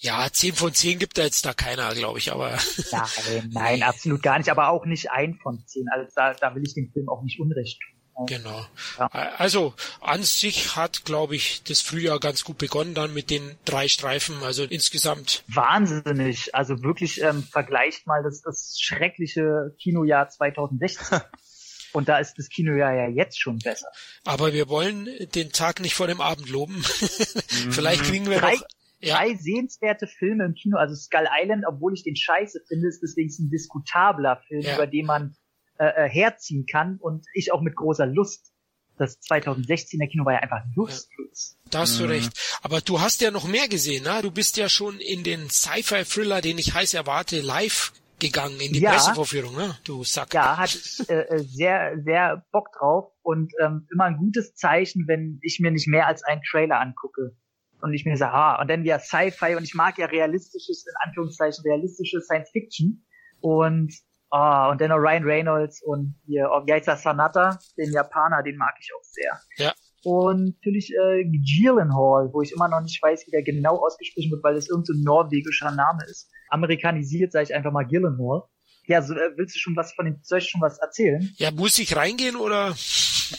Ja, 0.00 0.28
10 0.30 0.54
von 0.54 0.72
10 0.72 0.98
gibt 1.00 1.18
da 1.18 1.22
jetzt 1.22 1.44
da 1.44 1.52
keiner, 1.52 1.92
glaube 1.94 2.18
ich, 2.20 2.32
aber. 2.32 2.56
Nein, 2.92 3.48
nein, 3.52 3.82
absolut 3.82 4.22
gar 4.22 4.38
nicht, 4.38 4.48
aber 4.48 4.68
auch 4.68 4.86
nicht 4.86 5.10
ein 5.10 5.34
von 5.34 5.62
10. 5.66 5.86
Also 5.90 6.12
da, 6.14 6.34
da 6.34 6.54
will 6.54 6.62
ich 6.64 6.74
dem 6.74 6.90
Film 6.92 7.08
auch 7.08 7.22
nicht 7.22 7.40
unrecht 7.40 7.80
tun. 7.82 7.97
Genau. 8.26 8.66
Ja. 8.98 9.06
Also 9.36 9.74
an 10.00 10.22
sich 10.22 10.76
hat, 10.76 11.04
glaube 11.04 11.36
ich, 11.36 11.62
das 11.62 11.80
Frühjahr 11.80 12.18
ganz 12.18 12.44
gut 12.44 12.58
begonnen 12.58 12.94
dann 12.94 13.14
mit 13.14 13.30
den 13.30 13.56
drei 13.64 13.88
Streifen. 13.88 14.42
Also 14.42 14.64
insgesamt. 14.64 15.44
Wahnsinnig. 15.46 16.54
Also 16.54 16.82
wirklich 16.82 17.22
ähm, 17.22 17.42
vergleicht 17.42 18.06
mal 18.06 18.22
das, 18.22 18.42
das 18.42 18.78
schreckliche 18.80 19.74
Kinojahr 19.80 20.28
2016. 20.28 21.20
Und 21.92 22.08
da 22.08 22.18
ist 22.18 22.34
das 22.38 22.48
Kinojahr 22.48 22.94
ja 22.94 23.08
jetzt 23.08 23.40
schon 23.40 23.58
besser. 23.58 23.88
Aber 24.24 24.52
wir 24.52 24.68
wollen 24.68 25.08
den 25.34 25.52
Tag 25.52 25.80
nicht 25.80 25.94
vor 25.94 26.06
dem 26.06 26.20
Abend 26.20 26.48
loben. 26.48 26.82
Vielleicht 27.70 28.04
kriegen 28.04 28.28
wir 28.28 28.40
drei, 28.40 28.56
noch 28.56 28.66
drei 29.00 29.34
sehenswerte 29.34 30.06
Filme 30.06 30.44
im 30.44 30.54
Kino. 30.54 30.76
Also 30.76 30.94
Skull 30.94 31.26
Island, 31.40 31.64
obwohl 31.66 31.94
ich 31.94 32.02
den 32.02 32.16
scheiße 32.16 32.60
finde, 32.68 32.88
ist 32.88 33.00
deswegen 33.02 33.30
ein 33.38 33.50
diskutabler 33.50 34.42
Film, 34.48 34.62
ja. 34.62 34.74
über 34.74 34.86
den 34.86 35.06
man 35.06 35.36
äh, 35.78 36.06
äh, 36.06 36.08
herziehen 36.08 36.66
kann 36.66 36.98
und 37.00 37.26
ich 37.34 37.52
auch 37.52 37.60
mit 37.60 37.76
großer 37.76 38.06
Lust. 38.06 38.52
Das 38.96 39.20
2016er 39.20 40.08
Kino 40.08 40.24
war 40.24 40.32
ja 40.32 40.40
einfach 40.40 40.64
lustlos. 40.74 41.56
Ja, 41.64 41.70
da 41.70 41.78
hast 41.80 42.00
du 42.00 42.04
mhm. 42.04 42.10
recht. 42.10 42.58
Aber 42.62 42.80
du 42.80 43.00
hast 43.00 43.20
ja 43.20 43.30
noch 43.30 43.46
mehr 43.46 43.68
gesehen, 43.68 44.02
ne? 44.02 44.20
Du 44.22 44.32
bist 44.32 44.56
ja 44.56 44.68
schon 44.68 44.98
in 44.98 45.22
den 45.22 45.48
Sci-Fi-Thriller, 45.48 46.40
den 46.40 46.58
ich 46.58 46.74
heiß 46.74 46.94
erwarte, 46.94 47.40
live 47.40 47.92
gegangen 48.18 48.58
in 48.60 48.72
die 48.72 48.80
ja, 48.80 48.90
Pressevorführung, 48.90 49.54
ne? 49.54 49.76
Du 49.84 50.02
Sack. 50.02 50.34
Ja, 50.34 50.56
hatte 50.56 50.78
ich 50.78 51.08
äh, 51.08 51.20
äh, 51.20 51.38
sehr, 51.44 52.02
sehr 52.02 52.44
Bock 52.50 52.72
drauf 52.76 53.12
und 53.22 53.52
ähm, 53.62 53.86
immer 53.92 54.04
ein 54.04 54.16
gutes 54.16 54.54
Zeichen, 54.54 55.06
wenn 55.06 55.38
ich 55.42 55.60
mir 55.60 55.70
nicht 55.70 55.86
mehr 55.86 56.06
als 56.06 56.24
einen 56.24 56.42
Trailer 56.42 56.80
angucke 56.80 57.36
und 57.80 57.94
ich 57.94 58.04
mir 58.04 58.16
sage, 58.16 58.34
ah, 58.34 58.60
und 58.60 58.68
dann 58.68 58.82
wieder 58.82 58.98
Sci-Fi 58.98 59.54
und 59.54 59.62
ich 59.62 59.74
mag 59.74 59.98
ja 59.98 60.06
realistisches, 60.06 60.84
in 60.86 60.94
Anführungszeichen 61.06 61.62
realistisches 61.64 62.24
Science 62.24 62.50
Fiction 62.50 63.04
und 63.40 63.94
ah, 64.30 64.70
und 64.70 64.80
dann 64.80 64.90
noch 64.90 64.96
Ryan 64.96 65.24
Reynolds 65.24 65.82
und 65.82 66.14
hier, 66.26 66.48
das, 66.84 67.02
Sanata, 67.02 67.58
den 67.76 67.92
Japaner, 67.92 68.42
den 68.42 68.56
mag 68.56 68.74
ich 68.80 68.90
auch 68.94 69.04
sehr. 69.04 69.40
Ja. 69.56 69.74
Und 70.04 70.54
natürlich 70.56 70.92
äh, 70.94 71.24
Gyllenhaal, 71.24 72.30
wo 72.32 72.40
ich 72.42 72.52
immer 72.52 72.68
noch 72.68 72.80
nicht 72.80 73.02
weiß, 73.02 73.26
wie 73.26 73.30
der 73.32 73.42
genau 73.42 73.76
ausgesprochen 73.84 74.30
wird, 74.30 74.44
weil 74.44 74.54
das 74.54 74.68
irgendein 74.68 74.96
so 74.96 75.04
norwegischer 75.04 75.72
Name 75.72 76.04
ist. 76.04 76.30
Amerikanisiert 76.50 77.32
sage 77.32 77.44
ich 77.44 77.54
einfach 77.54 77.72
mal 77.72 77.84
Gyllenhaal. 77.84 78.42
Ja, 78.86 79.02
so, 79.02 79.12
äh, 79.12 79.36
willst 79.36 79.54
du 79.54 79.58
schon 79.58 79.76
was 79.76 79.92
von 79.92 80.06
dem, 80.06 80.20
soll 80.22 80.38
ich 80.38 80.48
schon 80.48 80.62
was 80.62 80.78
erzählen? 80.78 81.30
Ja, 81.36 81.50
muss 81.50 81.78
ich 81.78 81.94
reingehen 81.94 82.36
oder 82.36 82.74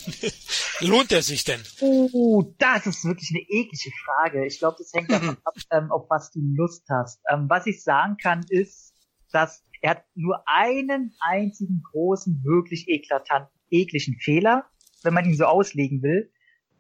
lohnt 0.80 1.12
er 1.12 1.24
sich 1.24 1.44
denn? 1.44 1.62
Oh, 1.80 2.54
das 2.60 2.86
ist 2.86 3.06
wirklich 3.06 3.32
eine 3.32 3.42
eklige 3.42 3.92
Frage. 4.06 4.46
Ich 4.46 4.60
glaube, 4.60 4.76
das 4.78 4.92
hängt 4.94 5.12
davon 5.12 5.38
ab, 5.44 5.56
ähm, 5.72 5.92
auf 5.92 6.08
was 6.10 6.30
du 6.32 6.40
Lust 6.40 6.84
hast. 6.90 7.20
Ähm, 7.32 7.46
was 7.50 7.66
ich 7.66 7.84
sagen 7.84 8.18
kann, 8.22 8.46
ist, 8.50 8.94
dass 9.32 9.64
er 9.82 9.92
hat 9.92 10.04
nur 10.16 10.44
einen 10.46 11.14
einzigen 11.20 11.82
großen, 11.92 12.44
wirklich 12.44 12.88
eklatanten, 12.88 13.54
ekligen 13.70 14.20
Fehler, 14.20 14.66
wenn 15.04 15.14
man 15.14 15.26
ihn 15.26 15.36
so 15.36 15.46
auslegen 15.46 16.02
will. 16.02 16.32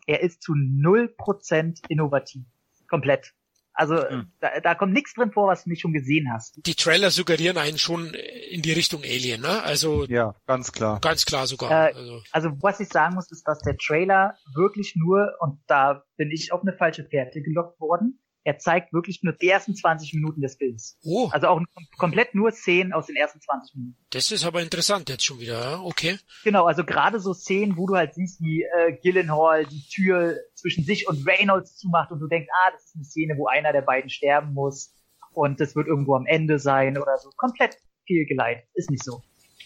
Er 0.05 0.21
ist 0.21 0.41
zu 0.41 0.53
null 0.55 1.13
Prozent 1.17 1.81
innovativ. 1.87 2.43
Komplett. 2.87 3.33
Also 3.73 3.95
hm. 4.09 4.31
da, 4.41 4.59
da 4.59 4.75
kommt 4.75 4.91
nichts 4.91 5.13
drin 5.13 5.31
vor, 5.31 5.47
was 5.47 5.63
du 5.63 5.69
nicht 5.69 5.79
schon 5.79 5.93
gesehen 5.93 6.33
hast. 6.33 6.59
Die 6.65 6.75
Trailer 6.75 7.11
suggerieren 7.11 7.57
einen 7.57 7.77
schon 7.77 8.13
in 8.49 8.61
die 8.61 8.73
Richtung 8.73 9.03
Alien, 9.03 9.39
ne? 9.39 9.63
Also 9.63 10.05
ja, 10.05 10.35
ganz 10.47 10.73
klar. 10.73 10.99
Ganz 10.99 11.25
klar 11.25 11.47
sogar. 11.47 11.71
Äh, 11.71 11.93
also. 11.93 12.21
also 12.31 12.49
was 12.61 12.79
ich 12.81 12.89
sagen 12.89 13.15
muss, 13.15 13.31
ist, 13.31 13.47
dass 13.47 13.59
der 13.59 13.77
Trailer 13.77 14.35
wirklich 14.53 14.95
nur 14.97 15.33
und 15.39 15.61
da 15.67 16.03
bin 16.17 16.29
ich 16.31 16.51
auf 16.51 16.61
eine 16.61 16.73
falsche 16.73 17.05
Fährte 17.05 17.41
gelockt 17.41 17.79
worden 17.79 18.19
er 18.49 18.57
zeigt 18.57 18.93
wirklich 18.93 19.21
nur 19.21 19.33
die 19.33 19.47
ersten 19.47 19.75
20 19.75 20.15
Minuten 20.15 20.41
des 20.41 20.55
Films. 20.55 20.97
Oh. 21.03 21.29
Also 21.31 21.47
auch 21.49 21.61
komplett 21.99 22.33
nur 22.33 22.51
Szenen 22.51 22.93
aus 22.93 23.05
den 23.05 23.15
ersten 23.15 23.39
20 23.39 23.75
Minuten. 23.75 23.97
Das 24.09 24.31
ist 24.31 24.43
aber 24.43 24.63
interessant 24.63 25.07
jetzt 25.07 25.23
schon 25.23 25.39
wieder, 25.39 25.83
okay. 25.83 26.17
Genau, 26.43 26.65
also 26.65 26.83
gerade 26.83 27.19
so 27.19 27.35
Szenen, 27.35 27.77
wo 27.77 27.85
du 27.85 27.95
halt 27.95 28.15
siehst, 28.15 28.41
wie 28.41 28.63
äh, 28.63 28.97
Gillenhall 29.03 29.67
die 29.67 29.87
Tür 29.87 30.35
zwischen 30.55 30.83
sich 30.83 31.07
und 31.07 31.27
Reynolds 31.27 31.77
zumacht 31.77 32.11
und 32.11 32.21
du 32.21 32.27
denkst, 32.27 32.49
ah, 32.51 32.71
das 32.71 32.85
ist 32.85 32.95
eine 32.95 33.03
Szene, 33.03 33.37
wo 33.37 33.45
einer 33.45 33.71
der 33.71 33.83
beiden 33.83 34.09
sterben 34.09 34.55
muss 34.55 34.95
und 35.31 35.59
das 35.59 35.75
wird 35.75 35.85
irgendwo 35.85 36.15
am 36.15 36.25
Ende 36.25 36.57
sein 36.57 36.97
oder 36.97 37.19
so. 37.19 37.29
Komplett 37.37 37.77
fehlgeleitet. 38.07 38.67
Ist 38.73 38.89
nicht 38.89 39.03
so. 39.03 39.21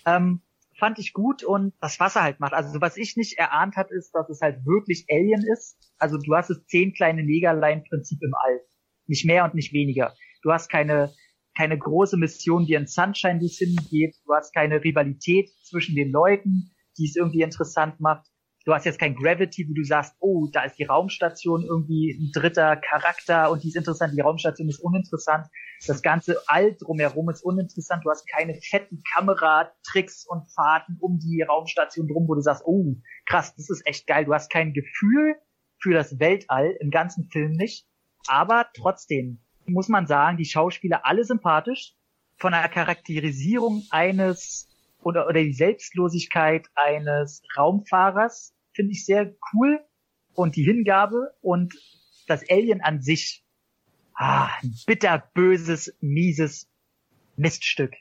Ähm, 0.05 0.41
fand 0.77 0.99
ich 0.99 1.13
gut 1.13 1.45
und 1.45 1.73
das 1.79 1.99
Wasser 2.01 2.23
halt 2.23 2.41
macht. 2.41 2.51
Also 2.53 2.81
was 2.81 2.97
ich 2.97 3.15
nicht 3.15 3.37
erahnt 3.37 3.77
hat, 3.77 3.91
ist, 3.91 4.11
dass 4.13 4.29
es 4.29 4.41
halt 4.41 4.65
wirklich 4.65 5.05
Alien 5.09 5.41
ist. 5.41 5.77
Also 5.97 6.17
du 6.17 6.35
hast 6.35 6.49
es 6.49 6.65
zehn 6.65 6.93
kleine 6.93 7.23
Negerlein-Prinzip 7.23 8.21
im 8.21 8.33
All. 8.35 8.59
Nicht 9.07 9.25
mehr 9.25 9.43
und 9.43 9.53
nicht 9.53 9.73
weniger. 9.73 10.13
Du 10.41 10.51
hast 10.51 10.69
keine, 10.69 11.13
keine 11.57 11.77
große 11.77 12.17
Mission, 12.17 12.65
die 12.65 12.73
in 12.73 12.87
Sunshine 12.87 13.39
die 13.39 13.47
hingeht. 13.47 14.15
Du 14.25 14.33
hast 14.33 14.53
keine 14.53 14.83
Rivalität 14.83 15.49
zwischen 15.63 15.95
den 15.95 16.11
Leuten, 16.11 16.71
die 16.97 17.05
es 17.05 17.15
irgendwie 17.15 17.41
interessant 17.41 17.99
macht. 17.99 18.27
du 18.65 18.73
hast 18.73 18.85
jetzt 18.85 18.99
kein 18.99 19.15
Gravity, 19.15 19.67
wo 19.67 19.73
du 19.73 19.83
sagst, 19.83 20.15
oh, 20.19 20.47
da 20.51 20.63
ist 20.63 20.79
die 20.79 20.85
Raumstation 20.85 21.63
irgendwie 21.63 22.17
ein 22.17 22.31
dritter 22.31 22.77
Charakter 22.77 23.51
und 23.51 23.63
die 23.63 23.67
ist 23.67 23.75
interessant, 23.75 24.13
die 24.15 24.21
Raumstation 24.21 24.69
ist 24.69 24.79
uninteressant. 24.79 25.47
Das 25.85 26.01
ganze 26.01 26.37
All 26.47 26.73
drumherum 26.75 27.29
ist 27.29 27.43
uninteressant. 27.43 28.05
Du 28.05 28.09
hast 28.09 28.25
keine 28.29 28.55
fetten 28.55 29.03
Kameratricks 29.13 30.25
und 30.25 30.49
Fahrten 30.53 30.97
um 31.01 31.19
die 31.19 31.41
Raumstation 31.41 32.07
drum, 32.07 32.25
wo 32.27 32.35
du 32.35 32.41
sagst, 32.41 32.63
oh, 32.65 32.95
krass, 33.25 33.53
das 33.55 33.69
ist 33.69 33.85
echt 33.85 34.07
geil. 34.07 34.23
Du 34.23 34.33
hast 34.33 34.49
kein 34.49 34.71
Gefühl 34.71 35.35
für 35.81 35.93
das 35.93 36.19
Weltall 36.19 36.77
im 36.79 36.89
ganzen 36.89 37.29
Film 37.29 37.51
nicht. 37.51 37.85
Aber 38.27 38.67
trotzdem 38.75 39.39
muss 39.65 39.89
man 39.89 40.07
sagen, 40.07 40.37
die 40.37 40.45
Schauspieler 40.45 41.05
alle 41.05 41.23
sympathisch. 41.23 41.95
Von 42.37 42.51
der 42.51 42.67
Charakterisierung 42.67 43.85
eines 43.91 44.67
oder, 45.03 45.27
oder 45.27 45.41
die 45.41 45.53
Selbstlosigkeit 45.53 46.67
eines 46.75 47.43
Raumfahrers 47.57 48.55
finde 48.73 48.91
ich 48.91 49.05
sehr 49.05 49.35
cool. 49.53 49.79
Und 50.33 50.55
die 50.55 50.63
Hingabe 50.63 51.35
und 51.41 51.75
das 52.27 52.43
Alien 52.49 52.81
an 52.81 53.01
sich, 53.01 53.45
ah, 54.15 54.49
ein 54.61 54.73
bitterböses, 54.87 55.95
mieses 56.01 56.71
Miststück. 57.35 57.93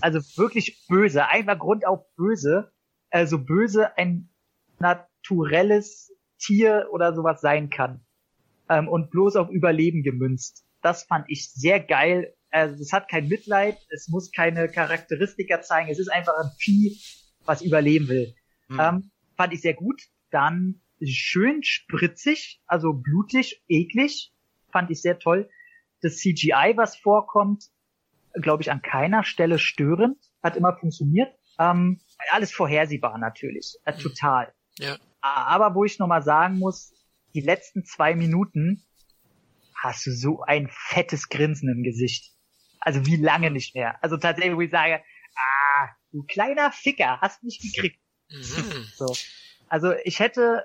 Also 0.00 0.20
wirklich 0.38 0.86
böse, 0.88 1.28
einfach 1.28 1.58
grundauf 1.58 2.06
böse, 2.16 2.72
also 3.10 3.38
böse 3.38 3.96
ein 3.98 4.30
naturelles 4.78 6.10
Tier 6.38 6.88
oder 6.92 7.14
sowas 7.14 7.42
sein 7.42 7.68
kann 7.68 8.05
ähm, 8.68 8.88
und 8.88 9.10
bloß 9.10 9.36
auf 9.36 9.50
Überleben 9.50 10.02
gemünzt. 10.02 10.64
Das 10.82 11.04
fand 11.04 11.26
ich 11.28 11.52
sehr 11.52 11.80
geil. 11.80 12.34
Also 12.50 12.80
es 12.82 12.92
hat 12.92 13.08
kein 13.08 13.28
Mitleid, 13.28 13.76
es 13.90 14.08
muss 14.08 14.32
keine 14.32 14.68
Charakteristika 14.68 15.60
zeigen, 15.60 15.90
es 15.90 15.98
ist 15.98 16.08
einfach 16.08 16.34
ein 16.38 16.50
Vieh, 16.58 17.00
was 17.44 17.62
überleben 17.62 18.08
will. 18.08 18.34
Mhm. 18.68 18.80
Ähm, 18.80 19.10
fand 19.36 19.52
ich 19.52 19.60
sehr 19.60 19.74
gut. 19.74 20.00
Dann 20.30 20.80
schön 21.04 21.62
spritzig, 21.62 22.60
also 22.66 22.92
blutig, 22.92 23.62
eklig, 23.68 24.32
fand 24.70 24.90
ich 24.90 25.02
sehr 25.02 25.18
toll. 25.18 25.48
Das 26.02 26.16
CGI, 26.18 26.74
was 26.76 26.96
vorkommt, 26.96 27.64
glaube 28.34 28.62
ich, 28.62 28.70
an 28.70 28.82
keiner 28.82 29.24
Stelle 29.24 29.58
störend, 29.58 30.18
hat 30.42 30.56
immer 30.56 30.76
funktioniert. 30.76 31.34
Ähm, 31.58 32.00
alles 32.30 32.52
vorhersehbar 32.52 33.18
natürlich, 33.18 33.76
äh, 33.84 33.92
total. 33.94 34.52
Ja. 34.78 34.96
Aber 35.20 35.74
wo 35.74 35.84
ich 35.84 35.98
nochmal 35.98 36.22
sagen 36.22 36.58
muss, 36.58 36.92
die 37.34 37.40
letzten 37.40 37.84
zwei 37.84 38.14
Minuten 38.14 38.82
hast 39.74 40.06
du 40.06 40.12
so 40.12 40.42
ein 40.42 40.68
fettes 40.70 41.28
Grinsen 41.28 41.68
im 41.68 41.82
Gesicht. 41.82 42.32
Also 42.80 43.04
wie 43.06 43.16
lange 43.16 43.50
nicht 43.50 43.74
mehr. 43.74 44.02
Also 44.02 44.16
tatsächlich, 44.16 44.56
wo 44.56 44.60
ich 44.60 44.70
sage, 44.70 45.02
ah, 45.36 45.88
du 46.12 46.22
kleiner 46.24 46.72
Ficker, 46.72 47.20
hast 47.20 47.42
mich 47.42 47.60
gekriegt. 47.60 48.00
Mhm. 48.30 48.86
So. 48.96 49.14
Also 49.68 49.92
ich 50.04 50.20
hätte, 50.20 50.64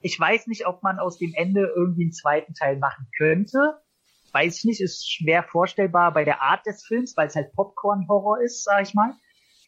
ich 0.00 0.18
weiß 0.18 0.46
nicht, 0.46 0.66
ob 0.66 0.82
man 0.82 0.98
aus 0.98 1.18
dem 1.18 1.32
Ende 1.34 1.72
irgendwie 1.74 2.02
einen 2.02 2.12
zweiten 2.12 2.54
Teil 2.54 2.76
machen 2.76 3.08
könnte. 3.16 3.80
Weiß 4.32 4.58
ich 4.58 4.64
nicht, 4.64 4.80
ist 4.80 5.10
schwer 5.10 5.42
vorstellbar 5.42 6.12
bei 6.12 6.24
der 6.24 6.42
Art 6.42 6.66
des 6.66 6.84
Films, 6.84 7.16
weil 7.16 7.28
es 7.28 7.36
halt 7.36 7.52
Popcorn-Horror 7.52 8.42
ist, 8.42 8.64
sag 8.64 8.82
ich 8.82 8.94
mal. 8.94 9.14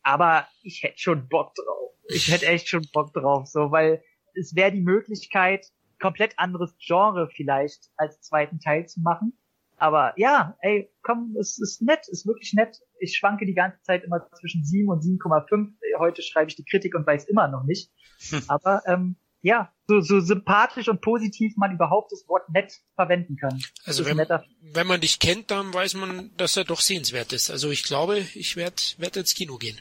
Aber 0.02 0.46
ich 0.62 0.82
hätte 0.82 0.98
schon 0.98 1.28
Bock 1.28 1.54
drauf. 1.54 1.92
Ich 2.08 2.28
hätte 2.30 2.46
echt 2.46 2.68
schon 2.68 2.86
Bock 2.92 3.12
drauf, 3.14 3.46
so, 3.46 3.70
weil 3.70 4.02
es 4.34 4.54
wäre 4.54 4.72
die 4.72 4.82
Möglichkeit, 4.82 5.66
komplett 6.00 6.38
anderes 6.38 6.76
Genre 6.78 7.28
vielleicht 7.28 7.90
als 7.96 8.20
zweiten 8.20 8.60
Teil 8.60 8.86
zu 8.86 9.00
machen. 9.00 9.38
Aber 9.76 10.14
ja, 10.16 10.56
ey, 10.60 10.90
komm, 11.02 11.36
es 11.38 11.58
ist 11.58 11.82
nett, 11.82 12.08
ist 12.08 12.26
wirklich 12.26 12.52
nett. 12.54 12.80
Ich 13.00 13.16
schwanke 13.16 13.44
die 13.44 13.54
ganze 13.54 13.82
Zeit 13.82 14.04
immer 14.04 14.24
zwischen 14.32 14.64
7 14.64 14.88
und 14.88 15.02
7,5. 15.02 15.72
Heute 15.98 16.22
schreibe 16.22 16.48
ich 16.48 16.56
die 16.56 16.64
Kritik 16.64 16.94
und 16.94 17.06
weiß 17.06 17.24
immer 17.26 17.48
noch 17.48 17.64
nicht. 17.64 17.92
Aber 18.48 18.82
ähm, 18.86 19.16
ja, 19.44 19.70
so, 19.86 20.00
so 20.00 20.20
sympathisch 20.20 20.88
und 20.88 21.02
positiv 21.02 21.52
man 21.58 21.70
überhaupt 21.70 22.10
das 22.10 22.26
Wort 22.28 22.48
nett 22.48 22.72
verwenden 22.94 23.36
kann. 23.36 23.62
Also 23.84 24.06
wenn, 24.06 24.16
wenn 24.62 24.86
man 24.86 25.02
dich 25.02 25.18
kennt, 25.18 25.50
dann 25.50 25.74
weiß 25.74 25.94
man, 25.94 26.30
dass 26.38 26.56
er 26.56 26.64
doch 26.64 26.80
sehenswert 26.80 27.34
ist. 27.34 27.50
Also 27.50 27.70
ich 27.70 27.82
glaube, 27.82 28.26
ich 28.34 28.56
werde 28.56 28.76
werd 28.96 29.18
ins 29.18 29.34
Kino 29.34 29.58
gehen, 29.58 29.78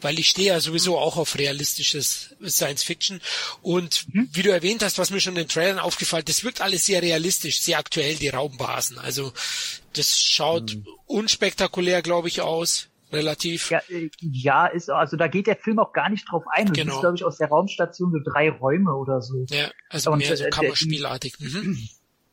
weil 0.00 0.18
ich 0.18 0.30
stehe 0.30 0.48
ja 0.48 0.60
sowieso 0.60 0.96
auch 0.98 1.18
auf 1.18 1.38
realistisches 1.38 2.34
Science 2.42 2.82
Fiction 2.82 3.20
und 3.60 4.06
mhm. 4.14 4.30
wie 4.32 4.42
du 4.42 4.50
erwähnt 4.50 4.82
hast, 4.82 4.96
was 4.96 5.10
mir 5.10 5.20
schon 5.20 5.34
in 5.34 5.42
den 5.42 5.48
Trailern 5.48 5.78
aufgefallen, 5.78 6.24
das 6.26 6.42
wirkt 6.42 6.62
alles 6.62 6.86
sehr 6.86 7.02
realistisch, 7.02 7.60
sehr 7.60 7.78
aktuell 7.78 8.14
die 8.14 8.30
Raumbasen. 8.30 8.98
Also 8.98 9.34
das 9.92 10.18
schaut 10.18 10.76
mhm. 10.76 10.86
unspektakulär, 11.04 12.00
glaube 12.00 12.28
ich, 12.28 12.40
aus 12.40 12.88
relativ. 13.14 13.70
Ja, 13.70 13.80
äh, 13.88 14.10
ja, 14.20 14.66
ist, 14.66 14.90
also 14.90 15.16
da 15.16 15.28
geht 15.28 15.46
der 15.46 15.56
Film 15.56 15.78
auch 15.78 15.92
gar 15.92 16.08
nicht 16.08 16.30
drauf 16.30 16.44
ein. 16.50 16.66
Du 16.66 16.72
genau. 16.72 16.92
siehst, 16.92 17.00
glaube 17.00 17.16
ich, 17.16 17.24
aus 17.24 17.38
der 17.38 17.48
Raumstation 17.48 18.12
so 18.12 18.18
drei 18.24 18.50
Räume 18.50 18.94
oder 18.94 19.20
so. 19.20 19.44
Ja, 19.48 19.70
also 19.88 20.12
Und, 20.12 20.18
mehr 20.18 20.36
so 20.36 20.44
äh, 20.44 20.50
Kammerspielartig. 20.50 21.38
Mhm. 21.40 21.78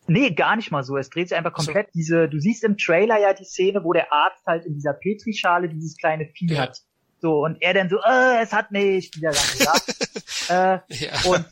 Nee, 0.08 0.32
gar 0.32 0.56
nicht 0.56 0.72
mal 0.72 0.84
so. 0.84 0.98
Es 0.98 1.10
dreht 1.10 1.30
sich 1.30 1.38
einfach 1.38 1.54
komplett 1.54 1.88
so. 1.88 1.92
diese, 1.94 2.28
du 2.28 2.40
siehst 2.40 2.64
im 2.64 2.76
Trailer 2.76 3.20
ja 3.20 3.34
die 3.34 3.46
Szene, 3.46 3.84
wo 3.84 3.94
der 3.94 4.12
Arzt 4.12 4.46
halt 4.46 4.66
in 4.66 4.74
dieser 4.74 4.94
Petrischale 4.94 5.70
dieses 5.70 5.96
kleine 5.96 6.26
Vieh 6.26 6.52
ja. 6.52 6.64
hat. 6.64 6.82
So, 7.22 7.46
und 7.46 7.62
er 7.62 7.76
dann 7.76 7.88
so, 7.88 7.98
äh, 7.98 8.42
es 8.42 8.52
hat 8.52 8.72
nicht, 8.72 9.16
wieder 9.16 9.32
lang 9.32 9.44
gesagt. 9.58 10.50
äh, 10.50 10.80
ja. 11.06 11.32
Und 11.32 11.46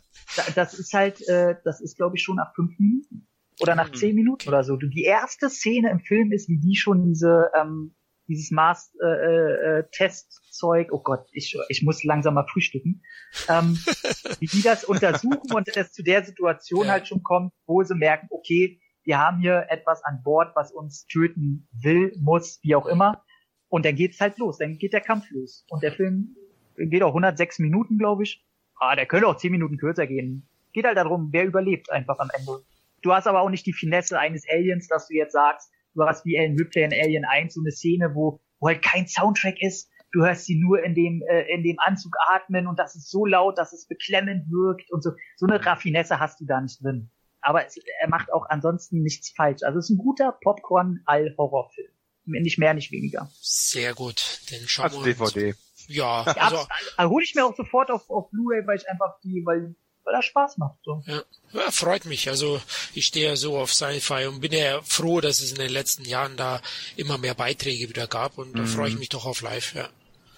das 0.55 0.73
ist 0.73 0.93
halt, 0.93 1.25
äh, 1.27 1.55
das 1.63 1.79
ist 1.79 1.95
glaube 1.95 2.17
ich 2.17 2.23
schon 2.23 2.37
nach 2.37 2.53
fünf 2.55 2.77
Minuten 2.79 3.27
oder 3.59 3.75
nach 3.75 3.89
hm, 3.89 3.95
zehn 3.95 4.15
Minuten 4.15 4.41
okay. 4.41 4.49
oder 4.49 4.63
so. 4.63 4.77
Du, 4.77 4.87
die 4.87 5.03
erste 5.03 5.49
Szene 5.49 5.89
im 5.91 5.99
Film 5.99 6.31
ist, 6.31 6.49
wie 6.49 6.59
die 6.59 6.75
schon 6.75 7.03
diese 7.03 7.51
ähm, 7.59 7.93
dieses 8.29 8.51
Maß 8.51 8.93
äh, 9.01 9.79
äh, 9.79 9.83
Testzeug, 9.91 10.89
oh 10.91 11.01
Gott, 11.01 11.27
ich, 11.33 11.57
ich 11.67 11.83
muss 11.83 12.03
langsam 12.03 12.35
mal 12.35 12.45
frühstücken, 12.47 13.01
ähm, 13.49 13.77
wie 14.39 14.47
die 14.47 14.61
das 14.61 14.85
untersuchen 14.85 15.51
und 15.53 15.75
es 15.75 15.91
zu 15.91 16.03
der 16.03 16.23
Situation 16.23 16.85
ja. 16.85 16.93
halt 16.93 17.07
schon 17.07 17.23
kommt, 17.23 17.51
wo 17.65 17.83
sie 17.83 17.95
merken, 17.95 18.27
okay, 18.29 18.79
wir 19.03 19.17
haben 19.17 19.39
hier 19.39 19.65
etwas 19.69 20.03
an 20.03 20.21
Bord, 20.23 20.55
was 20.55 20.71
uns 20.71 21.07
töten 21.07 21.67
will, 21.81 22.13
muss, 22.19 22.59
wie 22.61 22.75
auch 22.75 22.85
immer. 22.85 23.23
Und 23.67 23.85
dann 23.85 23.95
geht's 23.95 24.19
halt 24.21 24.37
los, 24.37 24.57
dann 24.57 24.77
geht 24.77 24.93
der 24.93 25.01
Kampf 25.01 25.29
los. 25.31 25.65
Und 25.69 25.83
der 25.83 25.91
Film 25.91 26.35
geht 26.77 27.03
auch 27.03 27.09
106 27.09 27.59
Minuten, 27.59 27.97
glaube 27.97 28.23
ich. 28.23 28.45
Ah, 28.79 28.95
der 28.95 29.05
könnte 29.05 29.27
auch 29.27 29.37
10 29.37 29.51
Minuten 29.51 29.77
kürzer 29.77 30.07
gehen. 30.07 30.47
Geht 30.73 30.85
halt 30.85 30.97
darum, 30.97 31.29
wer 31.31 31.45
überlebt 31.45 31.91
einfach 31.91 32.19
am 32.19 32.29
Ende. 32.37 32.63
Du 33.01 33.13
hast 33.13 33.27
aber 33.27 33.41
auch 33.41 33.49
nicht 33.49 33.65
die 33.65 33.73
Finesse 33.73 34.19
eines 34.19 34.43
Aliens, 34.49 34.87
dass 34.87 35.07
du 35.07 35.15
jetzt 35.15 35.33
sagst, 35.33 35.71
hast 36.05 36.25
wie 36.25 36.37
Alan 36.37 36.57
Ripley 36.57 36.83
in 36.83 36.93
Alien 36.93 37.25
1 37.25 37.53
so 37.53 37.61
eine 37.61 37.71
Szene, 37.71 38.13
wo, 38.15 38.39
wo 38.59 38.67
halt 38.67 38.81
kein 38.81 39.07
Soundtrack 39.07 39.61
ist. 39.61 39.89
Du 40.11 40.25
hörst 40.25 40.45
sie 40.45 40.55
nur 40.55 40.83
in 40.83 40.95
dem, 40.95 41.21
äh, 41.29 41.43
in 41.53 41.63
dem 41.63 41.77
Anzug 41.79 42.15
atmen 42.27 42.67
und 42.67 42.79
das 42.79 42.95
ist 42.95 43.09
so 43.09 43.25
laut, 43.25 43.57
dass 43.57 43.73
es 43.73 43.87
beklemmend 43.87 44.49
wirkt 44.49 44.91
und 44.91 45.03
so. 45.03 45.11
So 45.37 45.45
eine 45.45 45.63
Raffinesse 45.63 46.19
hast 46.19 46.39
du 46.41 46.45
da 46.45 46.59
nicht 46.59 46.83
drin. 46.83 47.11
Aber 47.41 47.65
es, 47.65 47.77
er 48.01 48.09
macht 48.09 48.33
auch 48.33 48.45
ansonsten 48.49 49.01
nichts 49.01 49.31
falsch. 49.31 49.63
Also 49.63 49.79
es 49.79 49.85
ist 49.85 49.95
ein 49.95 49.97
guter 49.97 50.37
Popcorn-All-Horrorfilm. 50.41 51.91
Nicht 52.25 52.59
mehr, 52.59 52.73
nicht 52.73 52.91
weniger. 52.91 53.29
Sehr 53.41 53.93
gut. 53.93 54.41
Den 54.51 54.67
schauen 54.67 54.85
Als 54.85 54.93
wir 54.93 54.99
uns. 54.99 55.33
DVD. 55.33 55.55
Ja, 55.87 56.23
also, 56.23 56.67
also 56.97 57.09
hole 57.09 57.23
ich 57.23 57.33
mir 57.33 57.45
auch 57.45 57.55
sofort 57.55 57.89
auf, 57.89 58.09
auf 58.09 58.29
Blu-ray, 58.29 58.67
weil 58.67 58.77
ich 58.77 58.87
einfach 58.87 59.19
die, 59.23 59.41
weil 59.45 59.75
weil 60.09 60.15
er 60.15 60.23
Spaß 60.23 60.57
macht. 60.57 60.79
So. 60.83 61.03
Ja. 61.05 61.21
ja, 61.53 61.71
freut 61.71 62.05
mich. 62.05 62.29
Also 62.29 62.59
ich 62.95 63.05
stehe 63.05 63.29
ja 63.29 63.35
so 63.35 63.57
auf 63.57 63.71
Sci-Fi 63.71 64.25
und 64.25 64.41
bin 64.41 64.51
ja 64.51 64.81
froh, 64.81 65.21
dass 65.21 65.39
es 65.39 65.51
in 65.51 65.59
den 65.59 65.69
letzten 65.69 66.03
Jahren 66.03 66.35
da 66.35 66.61
immer 66.95 67.19
mehr 67.19 67.35
Beiträge 67.35 67.89
wieder 67.89 68.07
gab 68.07 68.37
und 68.37 68.53
mhm. 68.53 68.57
da 68.57 68.65
freue 68.65 68.89
ich 68.89 68.97
mich 68.97 69.09
doch 69.09 69.25
auf 69.25 69.41
live, 69.41 69.75
ja. 69.75 69.87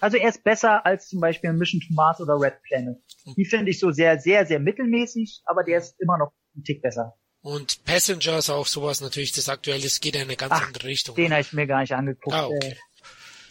Also 0.00 0.16
er 0.16 0.28
ist 0.28 0.42
besser 0.44 0.84
als 0.84 1.08
zum 1.08 1.20
Beispiel 1.20 1.52
Mission 1.52 1.80
to 1.80 1.94
Mars 1.94 2.20
oder 2.20 2.34
Red 2.38 2.60
Planet. 2.64 2.98
Mhm. 3.24 3.34
Die 3.36 3.44
finde 3.44 3.70
ich 3.70 3.78
so 3.78 3.92
sehr, 3.92 4.18
sehr, 4.20 4.44
sehr 4.44 4.58
mittelmäßig, 4.58 5.42
aber 5.46 5.62
der 5.64 5.78
ist 5.78 5.94
immer 6.00 6.18
noch 6.18 6.32
ein 6.54 6.64
Tick 6.64 6.82
besser. 6.82 7.14
Und 7.40 7.84
Passengers 7.84 8.50
auch 8.50 8.66
sowas 8.66 9.00
natürlich, 9.00 9.32
das 9.32 9.48
aktuelle, 9.48 9.82
das 9.82 10.00
geht 10.00 10.16
in 10.16 10.22
eine 10.22 10.36
ganz 10.36 10.52
Ach, 10.52 10.66
andere 10.66 10.84
Richtung. 10.84 11.16
Den 11.16 11.32
habe 11.32 11.40
ich 11.40 11.52
mir 11.52 11.66
gar 11.66 11.80
nicht 11.80 11.92
angeguckt. 11.92 12.34
Ah, 12.34 12.46
okay. 12.46 12.76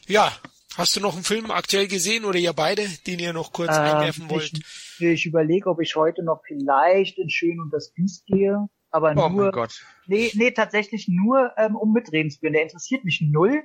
Ja, 0.08 0.32
Hast 0.77 0.95
du 0.95 1.01
noch 1.01 1.16
einen 1.16 1.24
Film 1.24 1.51
aktuell 1.51 1.88
gesehen 1.88 2.24
oder 2.24 2.40
ihr 2.40 2.53
beide, 2.53 2.88
den 3.06 3.19
ihr 3.19 3.33
noch 3.33 3.51
kurz 3.51 3.75
ähm, 3.75 3.83
einwerfen 3.83 4.30
wollt? 4.30 4.53
Ich, 4.53 5.01
ich 5.01 5.25
überlege, 5.25 5.69
ob 5.69 5.82
ich 5.82 5.95
heute 5.95 6.24
noch 6.24 6.41
vielleicht 6.45 7.17
in 7.17 7.30
Schön 7.30 7.59
und 7.59 7.74
das 7.74 7.91
Biest 7.91 8.25
gehe, 8.25 8.67
aber 8.90 9.11
oh 9.11 9.30
nur. 9.30 9.43
Mein 9.43 9.51
Gott. 9.51 9.85
Nee, 10.08 10.32
nee, 10.33 10.51
tatsächlich 10.51 11.08
nur, 11.09 11.51
ähm, 11.58 11.75
um 11.75 11.91
mitreden 11.91 12.32
zu 12.32 12.40
können. 12.40 12.53
Der 12.53 12.64
interessiert 12.64 13.03
mich 13.03 13.22
null, 13.22 13.64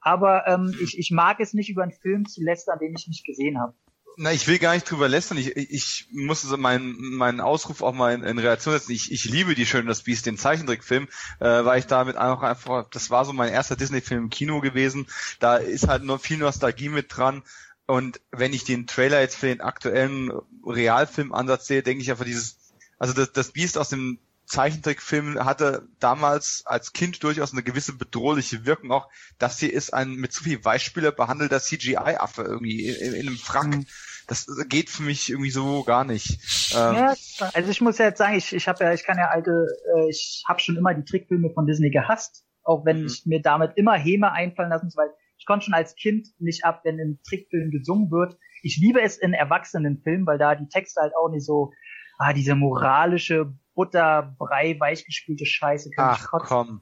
aber 0.00 0.46
ähm, 0.46 0.76
ich, 0.80 0.98
ich 0.98 1.10
mag 1.10 1.40
es 1.40 1.54
nicht, 1.54 1.70
über 1.70 1.82
einen 1.82 1.92
Film 1.92 2.26
zu 2.26 2.42
lästern, 2.42 2.78
den 2.78 2.94
ich 2.94 3.08
nicht 3.08 3.26
gesehen 3.26 3.58
habe. 3.58 3.74
Na, 4.16 4.32
ich 4.32 4.46
will 4.46 4.58
gar 4.58 4.74
nicht 4.74 4.88
drüber 4.88 5.08
lästern. 5.08 5.38
Ich, 5.38 5.56
ich 5.56 6.08
muss 6.12 6.42
so 6.42 6.56
meinen, 6.56 7.14
meinen 7.16 7.40
Ausruf 7.40 7.82
auch 7.82 7.92
mal 7.92 8.14
in, 8.14 8.22
in 8.22 8.38
Reaktion 8.38 8.74
setzen. 8.74 8.92
Ich, 8.92 9.10
ich 9.10 9.24
liebe 9.24 9.54
die 9.56 9.66
Schön 9.66 9.86
das 9.86 10.02
Biest, 10.02 10.26
den 10.26 10.38
Zeichentrickfilm, 10.38 11.08
äh, 11.40 11.64
weil 11.64 11.80
ich 11.80 11.86
damit 11.86 12.16
einfach, 12.16 12.42
einfach, 12.42 12.88
das 12.90 13.10
war 13.10 13.24
so 13.24 13.32
mein 13.32 13.52
erster 13.52 13.74
Disney-Film 13.74 14.24
im 14.24 14.30
Kino 14.30 14.60
gewesen. 14.60 15.08
Da 15.40 15.56
ist 15.56 15.88
halt 15.88 16.04
noch 16.04 16.20
viel 16.20 16.38
Nostalgie 16.38 16.88
mit 16.88 17.16
dran. 17.16 17.42
Und 17.86 18.20
wenn 18.30 18.52
ich 18.52 18.64
den 18.64 18.86
Trailer 18.86 19.20
jetzt 19.20 19.36
für 19.36 19.46
den 19.46 19.60
aktuellen 19.60 20.32
Realfilmansatz 20.64 21.66
sehe, 21.66 21.82
denke 21.82 22.02
ich 22.02 22.10
einfach 22.10 22.24
dieses, 22.24 22.56
also 22.98 23.14
das, 23.14 23.32
das 23.32 23.50
Biest 23.50 23.76
aus 23.76 23.88
dem 23.88 24.18
Zeichentrickfilm 24.46 25.44
hatte 25.44 25.88
damals 26.00 26.62
als 26.66 26.92
Kind 26.92 27.22
durchaus 27.22 27.52
eine 27.52 27.62
gewisse 27.62 27.96
bedrohliche 27.96 28.66
Wirkung 28.66 28.92
auch. 28.92 29.08
Das 29.38 29.58
hier 29.58 29.72
ist 29.72 29.94
ein 29.94 30.14
mit 30.14 30.32
zu 30.32 30.44
viel 30.44 30.64
Weichspüler 30.64 31.12
behandelter 31.12 31.60
CGI-Affe 31.60 32.42
irgendwie 32.42 32.88
in, 32.88 33.14
in, 33.14 33.28
einem 33.28 33.36
Frack. 33.36 33.66
Mhm. 33.68 33.86
Das 34.26 34.46
geht 34.68 34.90
für 34.90 35.02
mich 35.02 35.30
irgendwie 35.30 35.50
so 35.50 35.82
gar 35.84 36.04
nicht. 36.04 36.72
Ähm, 36.74 36.94
ja, 36.94 37.14
also 37.52 37.70
ich 37.70 37.80
muss 37.80 37.98
ja 37.98 38.06
jetzt 38.06 38.18
sagen, 38.18 38.36
ich, 38.36 38.52
ich 38.52 38.68
habe 38.68 38.84
ja, 38.84 38.92
ich 38.92 39.04
kann 39.04 39.18
ja 39.18 39.28
alte, 39.28 39.66
äh, 39.96 40.08
ich 40.08 40.44
habe 40.48 40.60
schon 40.60 40.76
immer 40.76 40.94
die 40.94 41.04
Trickfilme 41.04 41.50
von 41.50 41.66
Disney 41.66 41.90
gehasst, 41.90 42.44
auch 42.62 42.84
wenn 42.84 43.00
mhm. 43.00 43.06
ich 43.06 43.26
mir 43.26 43.42
damit 43.42 43.72
immer 43.76 43.94
Häme 43.94 44.32
einfallen 44.32 44.70
lassen 44.70 44.86
muss, 44.86 44.96
weil 44.96 45.10
ich 45.38 45.46
konnte 45.46 45.66
schon 45.66 45.74
als 45.74 45.94
Kind 45.94 46.28
nicht 46.38 46.64
ab, 46.64 46.80
wenn 46.84 46.98
im 46.98 47.18
Trickfilm 47.28 47.70
gesungen 47.70 48.10
wird. 48.10 48.38
Ich 48.62 48.78
liebe 48.78 49.02
es 49.02 49.18
in 49.18 49.34
Erwachsenenfilmen, 49.34 50.26
weil 50.26 50.38
da 50.38 50.54
die 50.54 50.68
Texte 50.68 51.02
halt 51.02 51.12
auch 51.14 51.28
nicht 51.30 51.44
so, 51.44 51.72
ah, 52.18 52.32
diese 52.32 52.54
moralische 52.54 53.52
Butterbrei 53.74 54.78
weichgespülte 54.78 55.46
Scheiße 55.46 55.90
kann 55.90 56.10
Ach, 56.10 56.20
ich 56.20 56.26
kotzen. 56.26 56.48
komm. 56.48 56.80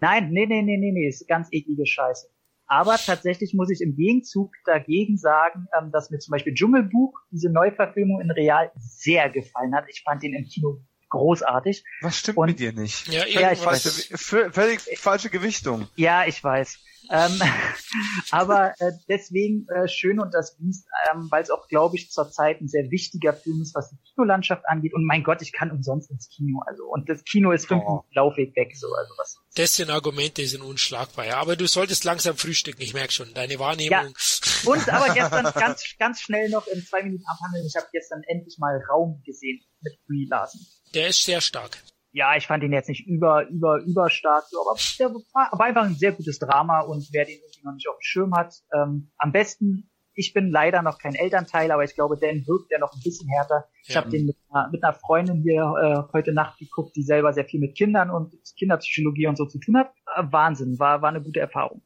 Nein, 0.00 0.30
nee, 0.30 0.46
nee, 0.46 0.62
nee, 0.62 0.76
nee, 0.76 0.92
nee, 0.92 1.08
ist 1.08 1.26
ganz 1.28 1.48
eklige 1.50 1.86
Scheiße. 1.86 2.28
Aber 2.66 2.96
tatsächlich 2.96 3.54
muss 3.54 3.70
ich 3.70 3.80
im 3.80 3.94
Gegenzug 3.94 4.52
dagegen 4.64 5.16
sagen, 5.18 5.66
ähm, 5.78 5.90
dass 5.92 6.10
mir 6.10 6.18
zum 6.18 6.32
Beispiel 6.32 6.54
Dschungelbuch, 6.54 7.18
diese 7.30 7.50
Neuverfilmung 7.50 8.20
in 8.20 8.30
Real, 8.30 8.72
sehr 8.76 9.28
gefallen 9.30 9.74
hat. 9.74 9.84
Ich 9.88 10.02
fand 10.02 10.22
den 10.22 10.34
im 10.34 10.44
Kino 10.44 10.80
großartig. 11.10 11.84
Was 12.00 12.18
stimmt 12.18 12.38
Und, 12.38 12.46
mit 12.48 12.58
dir 12.58 12.72
nicht? 12.72 13.06
Ja, 13.08 13.26
ja 13.26 13.52
ich 13.52 13.64
weiß. 13.64 14.10
Völlig 14.14 14.80
falsche 14.98 15.30
Gewichtung. 15.30 15.88
Ja, 15.94 16.26
ich 16.26 16.42
weiß. 16.42 16.78
Ähm, 17.10 17.40
aber 18.30 18.74
äh, 18.78 18.92
deswegen 19.08 19.66
äh, 19.68 19.88
Schön 19.88 20.20
und 20.20 20.32
das 20.32 20.56
Biest, 20.56 20.86
ähm, 21.10 21.28
weil 21.30 21.42
es 21.42 21.50
auch, 21.50 21.68
glaube 21.68 21.96
ich, 21.96 22.10
zurzeit 22.10 22.60
ein 22.60 22.68
sehr 22.68 22.90
wichtiger 22.90 23.32
Film 23.32 23.60
ist, 23.62 23.74
was 23.74 23.90
die 23.90 23.96
Kinolandschaft 24.14 24.64
angeht. 24.66 24.94
Und 24.94 25.04
mein 25.04 25.22
Gott, 25.22 25.42
ich 25.42 25.52
kann 25.52 25.70
umsonst 25.70 26.10
ins 26.10 26.28
Kino. 26.28 26.60
Also 26.66 26.84
und 26.84 27.08
das 27.08 27.24
Kino 27.24 27.52
ist 27.52 27.66
fünf 27.66 27.82
oh. 27.86 28.04
Laufweg 28.12 28.54
weg. 28.56 28.76
So, 28.76 28.88
also 28.94 29.14
was. 29.18 29.38
Das 29.54 29.74
sind 29.74 29.90
Argumente, 29.90 30.42
die 30.42 30.48
sind 30.48 30.62
unschlagbar. 30.62 31.26
Ja. 31.26 31.36
Aber 31.38 31.56
du 31.56 31.66
solltest 31.66 32.04
langsam 32.04 32.36
frühstücken. 32.36 32.82
Ich 32.82 32.94
merke 32.94 33.12
schon, 33.12 33.32
deine 33.34 33.58
Wahrnehmung. 33.58 33.90
Ja. 33.90 34.70
Und 34.70 34.88
aber 34.88 35.12
gestern 35.14 35.44
ganz 35.54 35.84
ganz 35.98 36.20
schnell 36.20 36.48
noch 36.50 36.66
in 36.66 36.84
zwei 36.84 37.02
Minuten 37.02 37.24
abhandeln. 37.26 37.66
Ich 37.66 37.76
habe 37.76 37.86
gestern 37.92 38.22
endlich 38.26 38.56
mal 38.58 38.80
Raum 38.90 39.22
gesehen 39.24 39.60
mit 39.82 39.98
Brie 40.06 40.26
Larson. 40.28 40.60
Der 40.94 41.08
ist 41.08 41.24
sehr 41.24 41.40
stark 41.40 41.78
ja, 42.14 42.36
ich 42.36 42.46
fand 42.46 42.62
ihn 42.62 42.72
jetzt 42.72 42.88
nicht 42.88 43.06
über, 43.08 43.48
über, 43.48 43.80
überstark, 43.80 44.44
so, 44.48 44.60
aber 44.60 44.78
der 45.00 45.10
war, 45.10 45.50
war 45.58 45.66
einfach 45.66 45.82
ein 45.82 45.96
sehr 45.96 46.12
gutes 46.12 46.38
Drama 46.38 46.80
und 46.82 47.08
wer 47.12 47.24
den 47.24 47.40
irgendwie 47.40 47.64
noch 47.64 47.74
nicht 47.74 47.88
auf 47.88 47.96
dem 47.96 48.02
Schirm 48.02 48.34
hat, 48.36 48.54
ähm, 48.72 49.10
am 49.18 49.32
besten, 49.32 49.90
ich 50.14 50.32
bin 50.32 50.48
leider 50.48 50.82
noch 50.82 51.00
kein 51.00 51.16
Elternteil, 51.16 51.72
aber 51.72 51.82
ich 51.82 51.96
glaube, 51.96 52.16
Dan 52.16 52.46
wirkt 52.46 52.70
ja 52.70 52.78
noch 52.78 52.92
ein 52.92 53.00
bisschen 53.02 53.28
härter. 53.28 53.64
Ich 53.82 53.94
ja. 53.94 54.00
habe 54.00 54.10
den 54.10 54.26
mit 54.26 54.36
einer, 54.48 54.70
mit 54.70 54.84
einer 54.84 54.92
Freundin 54.92 55.42
hier 55.42 55.64
äh, 55.64 56.12
heute 56.12 56.32
Nacht 56.32 56.60
geguckt, 56.60 56.94
die 56.94 57.02
selber 57.02 57.32
sehr 57.32 57.46
viel 57.46 57.58
mit 57.58 57.76
Kindern 57.76 58.10
und 58.10 58.32
Kinderpsychologie 58.56 59.26
und 59.26 59.36
so 59.36 59.46
zu 59.46 59.58
tun 59.58 59.76
hat. 59.76 59.90
Äh, 60.14 60.22
Wahnsinn, 60.30 60.78
war, 60.78 61.02
war 61.02 61.08
eine 61.08 61.20
gute 61.20 61.40
Erfahrung. 61.40 61.82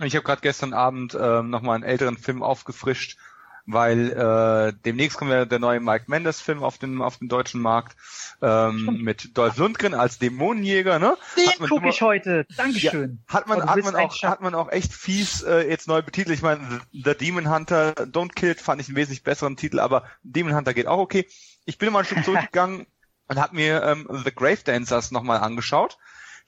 Ich 0.00 0.14
habe 0.14 0.24
gerade 0.24 0.42
gestern 0.42 0.74
Abend 0.74 1.18
ähm, 1.20 1.50
nochmal 1.50 1.74
einen 1.74 1.84
älteren 1.84 2.18
Film 2.18 2.44
aufgefrischt 2.44 3.18
weil 3.66 4.12
äh, 4.12 4.72
demnächst 4.84 5.18
kommt 5.18 5.30
ja 5.30 5.44
der 5.44 5.58
neue 5.58 5.80
Mike 5.80 6.04
Mendes 6.06 6.40
Film 6.40 6.62
auf 6.62 6.78
den 6.78 7.02
auf 7.02 7.18
den 7.18 7.28
deutschen 7.28 7.60
Markt 7.60 7.96
ähm, 8.40 9.00
mit 9.02 9.36
Dolph 9.36 9.56
Lundgren 9.56 9.94
als 9.94 10.18
Dämonenjäger, 10.18 10.98
ne? 10.98 11.16
Den 11.36 11.68
gucke 11.68 11.88
ich 11.88 12.00
heute. 12.00 12.46
Dankeschön. 12.56 13.18
Ja, 13.28 13.34
hat 13.34 13.48
man 13.48 13.68
hat 13.68 13.82
man 13.82 13.96
auch 13.96 14.22
hat 14.22 14.40
man 14.40 14.54
auch 14.54 14.70
echt 14.70 14.92
fies 14.92 15.42
äh, 15.42 15.68
jetzt 15.68 15.88
neu 15.88 16.02
betitelt. 16.02 16.36
Ich 16.36 16.42
meine 16.42 16.80
The 16.92 17.14
Demon 17.14 17.52
Hunter 17.52 17.92
Don't 17.92 18.34
Kill 18.34 18.54
fand 18.54 18.80
ich 18.80 18.88
einen 18.88 18.96
wesentlich 18.96 19.24
besseren 19.24 19.56
Titel, 19.56 19.80
aber 19.80 20.04
Demon 20.22 20.54
Hunter 20.54 20.72
geht 20.72 20.86
auch 20.86 20.98
okay. 20.98 21.26
Ich 21.64 21.78
bin 21.78 21.92
mal 21.92 22.04
schon 22.04 22.22
zurückgegangen 22.24 22.86
und 23.28 23.38
habe 23.38 23.56
mir 23.56 23.82
ähm, 23.82 24.08
The 24.24 24.32
Grave 24.32 24.62
Dancers 24.64 25.10
nochmal 25.10 25.38
angeschaut. 25.38 25.98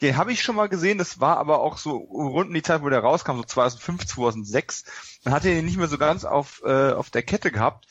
Den 0.01 0.17
habe 0.17 0.33
ich 0.33 0.43
schon 0.43 0.57
mal 0.57 0.69
gesehen, 0.69 0.99
das 0.99 1.21
war 1.21 1.39
aber 1.39 1.61
auch 1.61 1.77
so 1.77 1.97
rund 1.97 2.49
in 2.49 2.55
die 2.55 2.63
Zeit, 2.63 2.83
wo 2.83 2.89
der 2.89 3.01
rauskam, 3.01 3.37
so 3.37 3.43
2005, 3.43 4.07
2006. 4.07 4.85
Dann 5.25 5.33
hatte 5.33 5.49
den 5.49 5.65
nicht 5.65 5.77
mehr 5.77 5.89
so 5.89 5.99
ganz 5.99 6.25
auf, 6.25 6.63
äh, 6.65 6.93
auf 6.93 7.11
der 7.11 7.23
Kette 7.23 7.51
gehabt. 7.51 7.87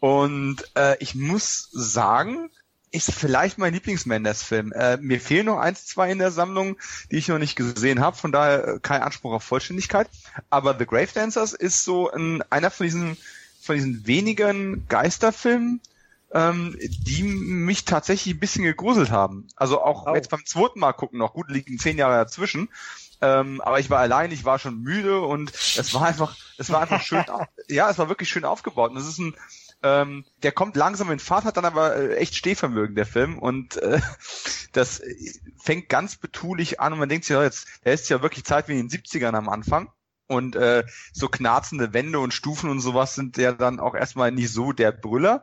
Und 0.00 0.64
äh, 0.74 0.96
ich 1.00 1.14
muss 1.14 1.68
sagen, 1.72 2.50
ist 2.90 3.12
vielleicht 3.12 3.58
mein 3.58 3.74
Lieblings-Mendes-Film. 3.74 4.72
Äh, 4.72 4.96
mir 4.96 5.20
fehlen 5.20 5.46
noch 5.46 5.58
eins, 5.58 5.86
zwei 5.86 6.10
in 6.10 6.18
der 6.18 6.30
Sammlung, 6.30 6.76
die 7.10 7.16
ich 7.16 7.28
noch 7.28 7.38
nicht 7.38 7.56
gesehen 7.56 8.00
habe, 8.00 8.16
von 8.16 8.32
daher 8.32 8.66
äh, 8.66 8.78
kein 8.80 9.02
Anspruch 9.02 9.32
auf 9.32 9.44
Vollständigkeit. 9.44 10.08
Aber 10.48 10.76
The 10.78 10.86
Grave 10.86 11.12
Dancers 11.14 11.52
ist 11.52 11.84
so 11.84 12.10
ein, 12.10 12.42
einer 12.50 12.70
von 12.70 12.84
diesen, 12.84 13.16
von 13.60 13.76
diesen 13.76 14.06
wenigen 14.06 14.88
Geisterfilmen, 14.88 15.80
ähm, 16.32 16.76
die 16.78 17.22
mich 17.22 17.84
tatsächlich 17.84 18.34
ein 18.34 18.40
bisschen 18.40 18.64
gegruselt 18.64 19.10
haben. 19.10 19.48
Also 19.56 19.82
auch 19.82 20.06
oh. 20.06 20.14
jetzt 20.14 20.30
beim 20.30 20.44
zweiten 20.46 20.80
Mal 20.80 20.92
gucken 20.92 21.18
noch, 21.18 21.34
gut, 21.34 21.50
liegen 21.50 21.78
zehn 21.78 21.98
Jahre 21.98 22.14
dazwischen. 22.14 22.68
Ähm, 23.22 23.60
aber 23.60 23.80
ich 23.80 23.90
war 23.90 23.98
allein, 23.98 24.32
ich 24.32 24.44
war 24.44 24.58
schon 24.58 24.80
müde 24.80 25.20
und 25.20 25.52
es 25.52 25.92
war 25.92 26.02
einfach, 26.02 26.36
es 26.56 26.70
war 26.70 26.80
einfach 26.80 27.02
schön, 27.02 27.24
ja, 27.68 27.90
es 27.90 27.98
war 27.98 28.08
wirklich 28.08 28.28
schön 28.28 28.44
aufgebaut. 28.44 28.92
Und 28.92 28.96
es 28.96 29.08
ist 29.08 29.18
ein, 29.18 29.34
ähm, 29.82 30.24
der 30.42 30.52
kommt 30.52 30.76
langsam 30.76 31.10
in 31.10 31.18
Fahrt, 31.18 31.44
hat 31.44 31.56
dann 31.56 31.64
aber 31.64 31.96
äh, 31.96 32.16
echt 32.16 32.34
Stehvermögen, 32.34 32.96
der 32.96 33.06
Film. 33.06 33.38
Und 33.38 33.76
äh, 33.76 34.00
das 34.72 35.02
fängt 35.58 35.88
ganz 35.88 36.16
betulich 36.16 36.80
an 36.80 36.92
und 36.92 36.98
man 36.98 37.08
denkt 37.08 37.24
sich, 37.24 37.34
ja, 37.34 37.42
jetzt, 37.42 37.66
der 37.84 37.92
ist 37.92 38.08
ja 38.08 38.22
wirklich 38.22 38.44
Zeit 38.44 38.68
wie 38.68 38.78
in 38.78 38.88
den 38.88 39.00
70ern 39.00 39.34
am 39.34 39.48
Anfang. 39.48 39.90
Und 40.26 40.54
äh, 40.54 40.84
so 41.12 41.28
knarzende 41.28 41.92
Wände 41.92 42.20
und 42.20 42.32
Stufen 42.32 42.70
und 42.70 42.80
sowas 42.80 43.16
sind 43.16 43.36
ja 43.36 43.50
dann 43.50 43.80
auch 43.80 43.96
erstmal 43.96 44.30
nicht 44.30 44.52
so 44.52 44.72
der 44.72 44.92
Brüller. 44.92 45.42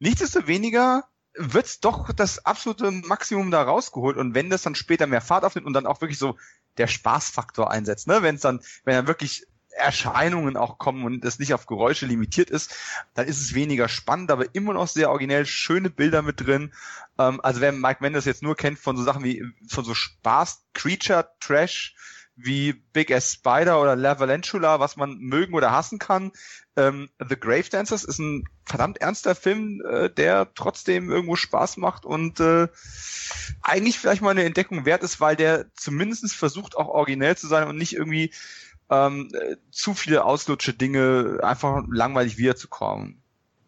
Nichtsdestoweniger 0.00 1.04
wird's 1.34 1.80
doch 1.80 2.12
das 2.12 2.44
absolute 2.44 2.90
Maximum 2.90 3.50
da 3.50 3.62
rausgeholt 3.62 4.16
und 4.16 4.34
wenn 4.34 4.50
das 4.50 4.62
dann 4.62 4.74
später 4.74 5.06
mehr 5.06 5.20
Fahrt 5.20 5.44
aufnimmt 5.44 5.66
und 5.66 5.72
dann 5.72 5.86
auch 5.86 6.00
wirklich 6.00 6.18
so 6.18 6.36
der 6.76 6.86
Spaßfaktor 6.86 7.70
einsetzt, 7.70 8.06
ne, 8.06 8.22
wenn 8.22 8.36
es 8.36 8.40
dann, 8.40 8.60
wenn 8.84 8.94
dann 8.94 9.06
wirklich 9.06 9.46
Erscheinungen 9.70 10.56
auch 10.56 10.78
kommen 10.78 11.04
und 11.04 11.24
es 11.24 11.38
nicht 11.38 11.54
auf 11.54 11.66
Geräusche 11.66 12.06
limitiert 12.06 12.50
ist, 12.50 12.74
dann 13.14 13.26
ist 13.26 13.40
es 13.40 13.54
weniger 13.54 13.88
spannend, 13.88 14.30
aber 14.30 14.54
immer 14.54 14.72
noch 14.72 14.88
sehr 14.88 15.10
originell, 15.10 15.46
schöne 15.46 15.90
Bilder 15.90 16.22
mit 16.22 16.40
drin. 16.40 16.72
Ähm, 17.18 17.40
also 17.42 17.60
wer 17.60 17.72
Mike 17.72 17.98
Mendes 18.00 18.24
jetzt 18.24 18.42
nur 18.42 18.56
kennt 18.56 18.78
von 18.78 18.96
so 18.96 19.04
Sachen 19.04 19.22
wie 19.24 19.44
von 19.68 19.84
so 19.84 19.94
Spaß, 19.94 20.64
Creature, 20.74 21.30
Trash, 21.40 21.94
wie 22.40 22.72
Big 22.92 23.10
Ass 23.12 23.32
Spider 23.32 23.82
oder 23.82 23.96
La 23.96 24.20
Valentula, 24.20 24.78
was 24.78 24.96
man 24.96 25.18
mögen 25.18 25.54
oder 25.54 25.72
hassen 25.72 25.98
kann. 25.98 26.30
Ähm, 26.76 27.10
The 27.18 27.38
Grave 27.38 27.68
Dancers 27.68 28.04
ist 28.04 28.20
ein 28.20 28.44
verdammt 28.64 28.98
ernster 28.98 29.34
Film, 29.34 29.82
äh, 29.84 30.08
der 30.08 30.54
trotzdem 30.54 31.10
irgendwo 31.10 31.34
Spaß 31.34 31.78
macht 31.78 32.04
und 32.04 32.38
äh, 32.38 32.68
eigentlich 33.62 33.98
vielleicht 33.98 34.22
mal 34.22 34.30
eine 34.30 34.44
Entdeckung 34.44 34.84
wert 34.84 35.02
ist, 35.02 35.20
weil 35.20 35.34
der 35.34 35.66
zumindest 35.74 36.32
versucht 36.32 36.76
auch 36.76 36.86
originell 36.86 37.36
zu 37.36 37.48
sein 37.48 37.66
und 37.66 37.76
nicht 37.76 37.94
irgendwie 37.94 38.32
ähm, 38.88 39.30
äh, 39.34 39.56
zu 39.72 39.94
viele 39.94 40.24
auslutsche 40.24 40.72
Dinge 40.72 41.40
einfach 41.42 41.82
langweilig 41.90 42.38
wiederzukommen. 42.38 43.20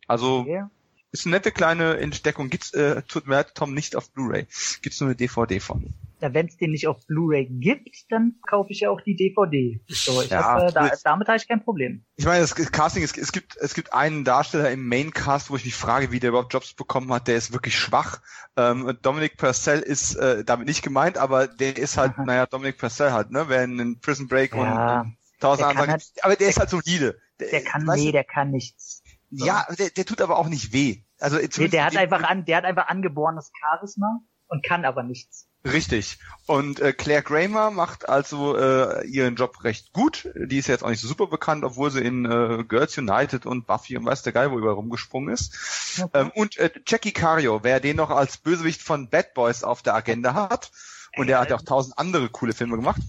Also 0.07 0.45
yeah. 0.47 0.71
ist 1.11 1.27
eine 1.27 1.37
nette 1.37 1.51
kleine 1.51 1.99
Entdeckung. 1.99 2.51
Gibt's, 2.51 2.73
äh, 2.73 3.03
tut 3.03 3.27
mir 3.27 3.35
leid, 3.35 3.55
Tom, 3.57 3.75
nicht 3.75 3.97
auf 3.97 4.11
Blu-ray. 4.13 4.47
Gibt's 4.81 5.01
nur 5.01 5.09
eine 5.09 5.17
DVD 5.17 5.59
von 5.59 5.93
ja, 6.21 6.35
wenn 6.35 6.47
es 6.47 6.57
den 6.57 6.71
nicht 6.71 6.87
auf 6.87 7.07
Blu-ray 7.07 7.47
gibt, 7.51 8.11
dann 8.11 8.37
kaufe 8.47 8.73
ich 8.73 8.81
ja 8.81 8.91
auch 8.91 9.01
die 9.01 9.17
DVD. 9.17 9.81
So, 9.89 10.21
ich 10.23 10.31
ja, 10.31 10.45
hab, 10.45 10.69
äh, 10.69 10.73
da, 10.73 10.91
damit 11.03 11.29
habe 11.29 11.39
ich 11.39 11.49
kein 11.49 11.63
Problem. 11.63 12.05
Ich 12.17 12.27
meine, 12.27 12.41
das 12.41 12.55
Casting, 12.55 13.03
es, 13.03 13.17
es 13.17 13.33
gibt 13.33 13.57
es 13.57 13.75
gibt 13.75 13.93
einen 13.93 14.25
Darsteller 14.25 14.71
im 14.71 14.87
Maincast, 14.87 15.51
wo 15.51 15.57
ich 15.57 15.65
mich 15.65 15.75
frage, 15.75 16.13
wie 16.13 16.21
der 16.21 16.31
überhaupt 16.31 16.53
Jobs 16.53 16.75
bekommen 16.75 17.13
hat. 17.13 17.29
Der 17.29 17.37
ist 17.37 17.53
wirklich 17.53 17.79
schwach. 17.79 18.21
Ähm, 18.57 18.99
Dominic 19.03 19.37
Purcell 19.37 19.81
ist 19.81 20.15
äh, 20.17 20.45
damit 20.45 20.67
nicht 20.67 20.83
gemeint, 20.83 21.17
aber 21.17 21.47
der 21.49 21.77
ist 21.77 21.97
halt, 21.97 22.13
Aha. 22.13 22.25
naja, 22.25 22.47
Dominic 22.47 22.79
Purcell 22.79 23.13
halt, 23.13 23.31
ne, 23.31 23.45
wer 23.49 23.65
in 23.65 24.01
Prison 24.01 24.29
Break 24.29 24.55
ja, 24.55 25.01
und 25.03 25.17
tausend 25.41 25.69
andere, 25.69 25.89
halt, 25.89 26.05
aber 26.23 26.37
der, 26.37 26.39
der 26.39 26.49
ist 26.49 26.59
halt 26.59 26.71
solide. 26.71 27.19
Der, 27.39 27.49
der 27.49 27.65
kann, 27.65 27.85
nee, 27.95 28.13
der 28.13 28.25
kann 28.25 28.51
nichts. 28.51 29.03
So. 29.31 29.47
Ja, 29.47 29.67
der, 29.79 29.91
der 29.91 30.05
tut 30.05 30.21
aber 30.21 30.39
auch 30.39 30.49
nicht 30.49 30.73
weh. 30.73 31.03
Also 31.19 31.37
nee, 31.37 31.69
der 31.69 31.85
hat 31.85 31.97
einfach 31.97 32.23
an, 32.23 32.45
der 32.45 32.57
hat 32.57 32.65
einfach 32.65 32.89
angeborenes 32.89 33.53
Charisma 33.61 34.21
und 34.49 34.65
kann 34.65 34.85
aber 34.85 35.03
nichts. 35.03 35.50
Richtig. 35.65 36.19
Und 36.47 36.81
äh, 36.81 36.93
Claire 36.93 37.23
Kramer 37.23 37.71
macht 37.71 38.09
also 38.09 38.57
äh, 38.57 39.07
ihren 39.07 39.37
Job 39.37 39.63
recht 39.63 39.93
gut. 39.93 40.29
Die 40.35 40.59
ist 40.59 40.69
jetzt 40.69 40.83
auch 40.83 40.89
nicht 40.89 41.01
so 41.01 41.07
super 41.07 41.27
bekannt, 41.27 41.65
obwohl 41.65 41.91
sie 41.91 42.01
in 42.01 42.25
äh, 42.25 42.65
Girls 42.65 42.97
United 42.97 43.45
und 43.47 43.67
Buffy 43.67 43.97
und 43.97 44.07
weiß 44.07 44.23
der 44.23 44.33
Geil, 44.33 44.51
wo 44.51 44.59
überall 44.59 44.75
rumgesprungen 44.75 45.33
ist. 45.33 46.01
Okay. 46.01 46.21
Ähm, 46.21 46.31
und 46.35 46.57
äh, 46.57 46.71
Jackie 46.87 47.13
Cario, 47.13 47.61
wer 47.63 47.79
den 47.79 47.97
noch 47.97 48.11
als 48.11 48.39
Bösewicht 48.39 48.83
von 48.83 49.09
Bad 49.11 49.35
Boys 49.35 49.63
auf 49.63 49.83
der 49.83 49.95
Agenda 49.95 50.35
hat, 50.35 50.71
und 51.17 51.27
der 51.27 51.41
hat 51.41 51.51
ja 51.51 51.57
auch 51.57 51.63
tausend 51.63 51.99
andere 51.99 52.29
coole 52.29 52.53
Filme 52.53 52.77
gemacht, 52.77 53.01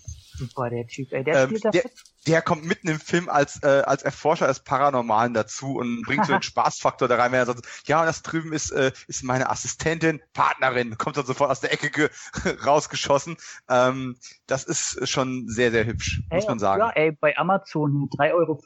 super, 0.41 0.69
der 0.69 0.87
Typ, 0.87 1.11
ey. 1.11 1.23
Der, 1.23 1.43
ähm, 1.43 1.49
spielt 1.49 1.73
der, 1.73 1.83
der 2.27 2.41
kommt 2.41 2.65
mitten 2.65 2.87
im 2.87 2.99
Film 2.99 3.29
als, 3.29 3.61
äh, 3.63 3.83
als 3.85 4.03
Erforscher 4.03 4.47
des 4.47 4.61
Paranormalen 4.61 5.33
dazu 5.33 5.75
und 5.75 6.03
bringt 6.03 6.25
so 6.25 6.33
den 6.33 6.41
Spaßfaktor 6.41 7.07
da 7.07 7.15
rein, 7.15 7.31
wenn 7.31 7.39
er 7.39 7.45
sagt, 7.45 7.67
ja, 7.85 8.01
und 8.01 8.07
das 8.07 8.21
drüben 8.21 8.53
ist, 8.53 8.71
äh, 8.71 8.91
ist 9.07 9.23
meine 9.23 9.49
Assistentin, 9.49 10.21
Partnerin, 10.33 10.97
kommt 10.97 11.17
dann 11.17 11.25
sofort 11.25 11.51
aus 11.51 11.61
der 11.61 11.73
Ecke 11.73 12.09
rausgeschossen. 12.65 13.37
Ähm, 13.69 14.17
das 14.47 14.63
ist 14.63 15.07
schon 15.07 15.47
sehr, 15.47 15.71
sehr 15.71 15.85
hübsch, 15.85 16.21
ey, 16.29 16.37
muss 16.37 16.47
man 16.47 16.59
sagen. 16.59 16.81
Ja, 16.81 16.89
ey, 16.91 17.11
bei 17.11 17.37
Amazon 17.37 18.09
3,50 18.17 18.33
Euro. 18.33 18.61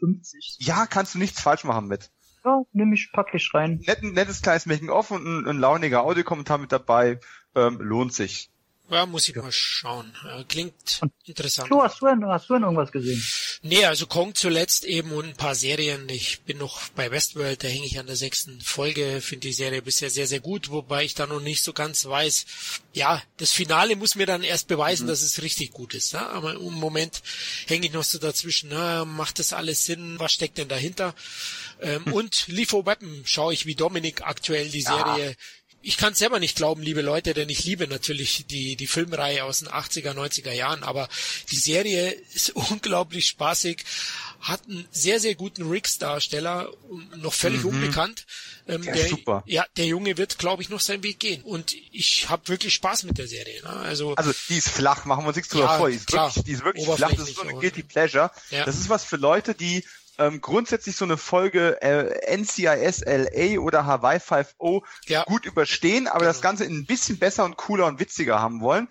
Ja, 0.59 0.85
kannst 0.85 1.15
du 1.15 1.19
nichts 1.19 1.41
falsch 1.41 1.63
machen 1.63 1.87
mit. 1.87 2.11
Ja, 2.43 2.61
nimm 2.73 2.93
ich, 2.93 3.09
pack 3.11 3.33
ich 3.33 3.49
rein. 3.53 3.81
Net, 3.87 4.03
nettes 4.03 4.41
kleines 4.41 4.67
Making-of 4.67 5.09
und 5.09 5.25
ein, 5.25 5.47
ein 5.47 5.57
launiger 5.57 6.03
Audiokommentar 6.03 6.59
mit 6.59 6.71
dabei, 6.71 7.19
ähm, 7.55 7.79
lohnt 7.79 8.13
sich. 8.13 8.51
Ja, 8.89 9.07
muss 9.07 9.27
ich 9.27 9.35
mal 9.35 9.51
schauen. 9.51 10.13
Klingt 10.47 10.99
Und 11.01 11.11
interessant. 11.23 11.71
Du 11.71 11.81
hast 11.81 11.99
du, 12.01 12.05
denn, 12.05 12.23
hast 12.27 12.47
du 12.49 12.53
denn 12.53 12.63
irgendwas 12.63 12.91
gesehen? 12.91 13.23
Nee, 13.63 13.83
also 13.85 14.05
Kong 14.05 14.35
zuletzt 14.35 14.85
eben 14.85 15.11
und 15.11 15.25
ein 15.25 15.35
paar 15.35 15.55
Serien. 15.55 16.07
Ich 16.07 16.41
bin 16.41 16.59
noch 16.59 16.89
bei 16.89 17.09
Westworld, 17.09 17.63
da 17.63 17.67
hänge 17.67 17.85
ich 17.87 17.97
an 17.97 18.05
der 18.05 18.15
sechsten 18.15 18.61
Folge, 18.61 19.21
finde 19.21 19.47
die 19.47 19.53
Serie 19.53 19.81
bisher 19.81 20.11
sehr, 20.11 20.27
sehr 20.27 20.39
gut, 20.39 20.69
wobei 20.69 21.03
ich 21.03 21.15
da 21.15 21.25
noch 21.25 21.39
nicht 21.39 21.63
so 21.63 21.73
ganz 21.73 22.05
weiß. 22.05 22.45
Ja, 22.93 23.23
das 23.37 23.51
Finale 23.51 23.95
muss 23.95 24.13
mir 24.13 24.27
dann 24.27 24.43
erst 24.43 24.67
beweisen, 24.67 25.05
mhm. 25.05 25.09
dass 25.09 25.23
es 25.23 25.41
richtig 25.41 25.71
gut 25.71 25.95
ist. 25.95 26.13
Ne? 26.13 26.21
Aber 26.29 26.53
im 26.53 26.73
Moment 26.73 27.23
hänge 27.65 27.87
ich 27.87 27.93
noch 27.93 28.03
so 28.03 28.19
dazwischen. 28.19 28.69
Na, 28.69 29.03
macht 29.03 29.39
das 29.39 29.51
alles 29.51 29.85
Sinn? 29.85 30.19
Was 30.19 30.33
steckt 30.33 30.59
denn 30.59 30.67
dahinter? 30.67 31.15
Ähm, 31.81 32.03
mhm. 32.05 32.13
Und 32.13 32.47
Lethal 32.47 32.85
Weapon 32.85 33.23
schaue 33.25 33.53
ich 33.53 33.65
wie 33.65 33.75
Dominik 33.75 34.21
aktuell 34.21 34.69
die 34.69 34.81
Serie. 34.81 35.35
Ich 35.85 35.97
kann 35.97 36.15
selber 36.15 36.39
nicht 36.39 36.55
glauben, 36.55 36.81
liebe 36.81 37.01
Leute, 37.01 37.35
denn 37.35 37.47
ich 37.47 37.63
liebe 37.63 37.87
natürlich 37.87 38.47
die, 38.47 38.75
die 38.75 38.87
Filmreihe 38.87 39.43
aus 39.43 39.59
den 39.59 39.67
80er, 39.67 40.13
90er 40.13 40.51
Jahren, 40.51 40.81
aber 40.81 41.07
die 41.51 41.57
Serie 41.57 42.09
ist 42.33 42.49
unglaublich 42.55 43.27
spaßig, 43.27 43.85
hat 44.41 44.61
einen 44.67 44.87
sehr, 44.89 45.19
sehr 45.19 45.35
guten 45.35 45.69
Riggs-Darsteller, 45.69 46.71
noch 47.17 47.33
völlig 47.33 47.61
mhm. 47.61 47.69
unbekannt. 47.69 48.25
Ähm, 48.67 48.81
der, 48.81 48.95
der, 48.95 49.09
super. 49.09 49.43
Ja, 49.45 49.63
der 49.77 49.85
Junge 49.85 50.17
wird, 50.17 50.39
glaube 50.39 50.63
ich, 50.63 50.69
noch 50.69 50.79
seinen 50.79 51.03
Weg 51.03 51.19
gehen. 51.19 51.43
Und 51.43 51.75
ich 51.91 52.29
habe 52.29 52.47
wirklich 52.47 52.73
Spaß 52.73 53.03
mit 53.03 53.19
der 53.19 53.27
Serie. 53.27 53.61
Ne? 53.61 53.69
Also, 53.69 54.15
also 54.15 54.31
die 54.49 54.57
ist 54.57 54.69
flach, 54.69 55.05
machen 55.05 55.23
wir 55.23 55.27
uns 55.27 55.35
nichts 55.35 55.51
drüber 55.51 55.65
ja, 55.65 55.77
vor. 55.77 55.89
Die 55.89 55.97
ist 55.97 56.07
klar, 56.07 56.29
wirklich, 56.29 56.45
die 56.45 56.51
ist 56.51 56.63
wirklich 56.63 56.85
flach, 56.85 57.11
das 57.11 57.29
ist 57.29 57.35
so 57.35 57.43
eine 57.43 57.53
Guilty 57.53 57.83
Pleasure. 57.83 58.31
Ja. 58.49 58.65
Das 58.65 58.75
ist 58.75 58.89
was 58.89 59.03
für 59.03 59.17
Leute, 59.17 59.53
die 59.53 59.85
ähm, 60.17 60.41
grundsätzlich 60.41 60.95
so 60.95 61.05
eine 61.05 61.17
Folge 61.17 61.81
äh, 61.81 62.37
NCIS 62.37 63.03
LA 63.05 63.59
oder 63.59 63.85
Hawaii 63.85 64.17
5.0 64.17 64.81
ja. 65.07 65.23
gut 65.23 65.45
überstehen, 65.45 66.07
aber 66.07 66.19
genau. 66.19 66.29
das 66.29 66.41
Ganze 66.41 66.65
ein 66.65 66.85
bisschen 66.85 67.17
besser 67.17 67.45
und 67.45 67.57
cooler 67.57 67.85
und 67.87 67.99
witziger 67.99 68.39
haben 68.39 68.61
wollen. 68.61 68.87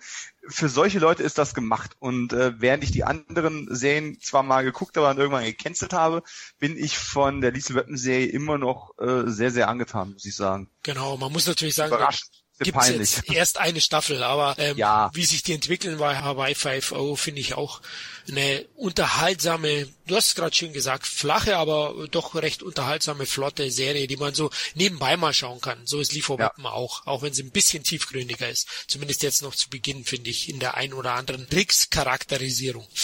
Für 0.47 0.69
solche 0.69 0.99
Leute 0.99 1.23
ist 1.23 1.37
das 1.37 1.53
gemacht. 1.53 1.95
Und 1.99 2.33
äh, 2.33 2.53
während 2.61 2.83
ich 2.83 2.91
die 2.91 3.03
anderen 3.03 3.67
Serien 3.73 4.19
zwar 4.21 4.43
mal 4.43 4.63
geguckt, 4.63 4.97
aber 4.97 5.07
dann 5.07 5.17
irgendwann 5.17 5.43
gecancelt 5.43 5.93
habe, 5.93 6.21
bin 6.59 6.77
ich 6.77 6.97
von 6.97 7.41
der 7.41 7.51
Lisa 7.51 7.73
Weapon 7.73 7.97
Serie 7.97 8.27
immer 8.27 8.57
noch 8.57 8.97
äh, 8.99 9.23
sehr, 9.25 9.51
sehr 9.51 9.67
angetan, 9.67 10.13
muss 10.13 10.25
ich 10.25 10.35
sagen. 10.35 10.69
Genau, 10.83 11.17
man 11.17 11.31
muss 11.31 11.47
natürlich 11.47 11.75
sagen, 11.75 11.93
Überraschend 11.93 12.44
gibt 12.59 12.77
es 12.77 12.89
jetzt 12.89 13.29
erst 13.29 13.57
eine 13.57 13.81
Staffel, 13.81 14.23
aber 14.23 14.55
ähm, 14.57 14.77
ja. 14.77 15.09
wie 15.13 15.25
sich 15.25 15.43
die 15.43 15.53
entwickeln 15.53 15.97
bei 15.97 16.17
Hawaii 16.17 16.53
5.0 16.53 17.17
finde 17.17 17.41
ich 17.41 17.55
auch 17.55 17.81
eine 18.27 18.65
unterhaltsame, 18.75 19.87
du 20.07 20.15
hast 20.15 20.29
es 20.29 20.35
gerade 20.35 20.55
schön 20.55 20.73
gesagt, 20.73 21.05
flache, 21.05 21.57
aber 21.57 22.07
doch 22.09 22.35
recht 22.35 22.63
unterhaltsame, 22.63 23.25
flotte 23.25 23.69
Serie, 23.69 24.07
die 24.07 24.17
man 24.17 24.33
so 24.33 24.49
nebenbei 24.73 25.17
mal 25.17 25.33
schauen 25.33 25.61
kann. 25.61 25.85
So 25.85 25.99
ist 25.99 26.13
Liefer 26.13 26.37
ja. 26.39 26.51
auch, 26.63 27.05
auch 27.05 27.21
wenn 27.21 27.33
sie 27.33 27.43
ein 27.43 27.51
bisschen 27.51 27.83
tiefgründiger 27.83 28.49
ist. 28.49 28.67
Zumindest 28.87 29.23
jetzt 29.23 29.41
noch 29.41 29.55
zu 29.55 29.69
Beginn, 29.69 30.05
finde 30.05 30.29
ich, 30.29 30.49
in 30.49 30.59
der 30.59 30.75
ein 30.75 30.93
oder 30.93 31.13
anderen 31.13 31.47
Tricks-Charakterisierung. 31.49 32.87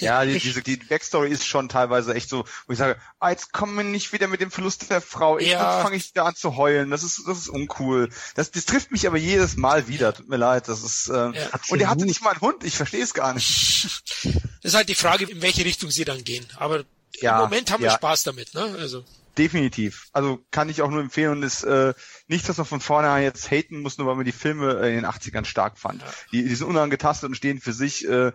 Ja, 0.00 0.24
die, 0.24 0.38
diese, 0.38 0.62
die 0.62 0.76
Backstory 0.76 1.30
ist 1.30 1.46
schon 1.46 1.68
teilweise 1.68 2.14
echt 2.14 2.28
so, 2.28 2.44
wo 2.66 2.72
ich 2.72 2.78
sage, 2.78 3.00
ah, 3.18 3.30
jetzt 3.30 3.52
kommen 3.52 3.76
wir 3.76 3.84
nicht 3.84 4.12
wieder 4.12 4.28
mit 4.28 4.40
dem 4.40 4.50
Verlust 4.50 4.90
der 4.90 5.00
Frau, 5.00 5.38
ich 5.38 5.48
ja. 5.48 5.82
fange 5.82 5.96
ich 5.96 6.10
wieder 6.10 6.24
an 6.26 6.34
zu 6.34 6.56
heulen, 6.56 6.90
das 6.90 7.02
ist, 7.02 7.22
das 7.26 7.38
ist 7.38 7.48
uncool. 7.48 8.10
Das, 8.34 8.50
das 8.50 8.66
trifft 8.66 8.89
mich 8.90 9.06
aber 9.06 9.18
jedes 9.18 9.56
Mal 9.56 9.88
wieder, 9.88 10.14
tut 10.14 10.28
mir 10.28 10.36
leid, 10.36 10.68
das 10.68 10.82
ist, 10.82 11.08
äh, 11.08 11.12
ja, 11.12 11.32
und 11.68 11.80
er 11.80 11.88
hatte 11.88 12.04
nicht 12.04 12.22
mal 12.22 12.30
einen 12.30 12.40
Hund, 12.40 12.64
ich 12.64 12.76
verstehe 12.76 13.02
es 13.02 13.14
gar 13.14 13.34
nicht. 13.34 14.02
Das 14.62 14.72
ist 14.72 14.74
halt 14.74 14.88
die 14.88 14.94
Frage, 14.94 15.24
in 15.24 15.42
welche 15.42 15.64
Richtung 15.64 15.90
sie 15.90 16.04
dann 16.04 16.22
gehen. 16.24 16.46
Aber 16.56 16.84
ja, 17.20 17.36
im 17.38 17.44
Moment 17.44 17.70
haben 17.70 17.82
wir 17.82 17.90
Spaß 17.90 18.24
damit, 18.24 18.54
ne? 18.54 18.76
Also. 18.78 19.04
Definitiv. 19.38 20.08
Also 20.12 20.44
kann 20.50 20.68
ich 20.68 20.82
auch 20.82 20.90
nur 20.90 21.00
empfehlen 21.00 21.32
und 21.32 21.42
ist 21.42 21.62
äh, 21.62 21.94
nichts, 22.26 22.48
was 22.48 22.58
man 22.58 22.66
von 22.66 22.80
vornherein 22.80 23.22
jetzt 23.22 23.50
haten 23.50 23.80
muss, 23.80 23.96
nur 23.96 24.06
weil 24.06 24.16
man 24.16 24.24
die 24.24 24.32
Filme 24.32 24.72
in 24.86 24.96
den 24.96 25.06
80ern 25.06 25.44
stark 25.44 25.78
fand. 25.78 26.02
Ja. 26.02 26.08
Die, 26.32 26.44
die 26.44 26.54
sind 26.54 26.66
unangetastet 26.66 27.28
und 27.28 27.36
stehen 27.36 27.60
für 27.60 27.72
sich 27.72 28.06
äh, 28.08 28.32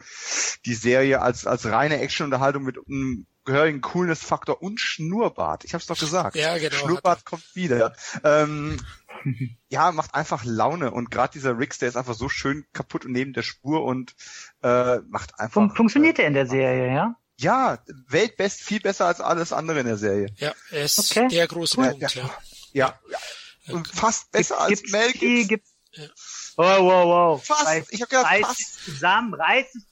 die 0.66 0.74
Serie 0.74 1.22
als, 1.22 1.46
als 1.46 1.66
reine 1.66 2.00
Actionunterhaltung 2.00 2.64
mit 2.64 2.78
einem 2.78 3.28
gehörigen 3.46 3.82
Coolness-Faktor 3.82 4.62
und 4.62 4.80
Schnurrbart. 4.80 5.64
Ich 5.66 5.74
hab's 5.74 5.86
doch 5.86 6.00
gesagt. 6.00 6.36
Ja, 6.36 6.58
genau. 6.58 6.76
Schnurrbart 6.76 7.26
kommt 7.26 7.56
wieder. 7.56 7.94
Ähm, 8.24 8.78
ja, 9.70 9.92
macht 9.92 10.16
einfach 10.16 10.44
Laune 10.46 10.92
und 10.92 11.12
gerade 11.12 11.34
dieser 11.34 11.58
Rix, 11.58 11.80
der 11.80 11.90
ist 11.90 11.98
einfach 11.98 12.14
so 12.14 12.30
schön 12.30 12.66
kaputt 12.74 13.06
und 13.06 13.12
neben 13.12 13.34
der 13.34 13.44
Spur 13.44 13.84
und 13.84 14.16
äh, 14.64 14.98
macht 15.08 15.40
einfach. 15.40 15.54
Fun 15.54 15.72
funktioniert 15.72 16.20
er 16.20 16.28
in 16.28 16.34
der 16.34 16.48
Serie, 16.48 16.94
ja? 16.94 17.16
Ja, 17.38 17.80
weltbest, 18.08 18.62
viel 18.62 18.80
besser 18.80 19.08
als 19.08 19.20
alles 19.20 19.52
andere 19.52 19.82
in 19.82 19.88
der 19.88 19.98
Serie. 19.98 20.28
Ja, 20.38 20.54
er 20.72 20.86
ist 20.86 21.00
okay. 21.00 21.28
der 21.28 21.48
große 21.48 21.78
cool. 21.78 21.90
Punkt, 21.90 22.16
ja. 22.16 22.30
Ja, 22.72 23.00
ja. 23.10 23.74
Und 23.74 23.88
fast 23.88 24.32
besser 24.32 24.60
als 24.60 24.82
gibt's 24.82 24.92
Mel 24.92 25.12
Gibson. 25.12 25.48
Gibt's, 25.48 25.76
ja. 25.92 26.08
Wow, 26.56 26.80
wow, 26.80 27.06
wow. 27.06 27.46
Fast, 27.46 27.66
Reiß, 27.66 27.88
ich 27.90 28.02
hab 28.02 28.10
gedacht, 28.10 28.32
reiß 28.32 28.46
fast. 28.46 28.86
zusammen, 28.86 29.34
reiß 29.34 29.66
zusammen. 29.72 29.86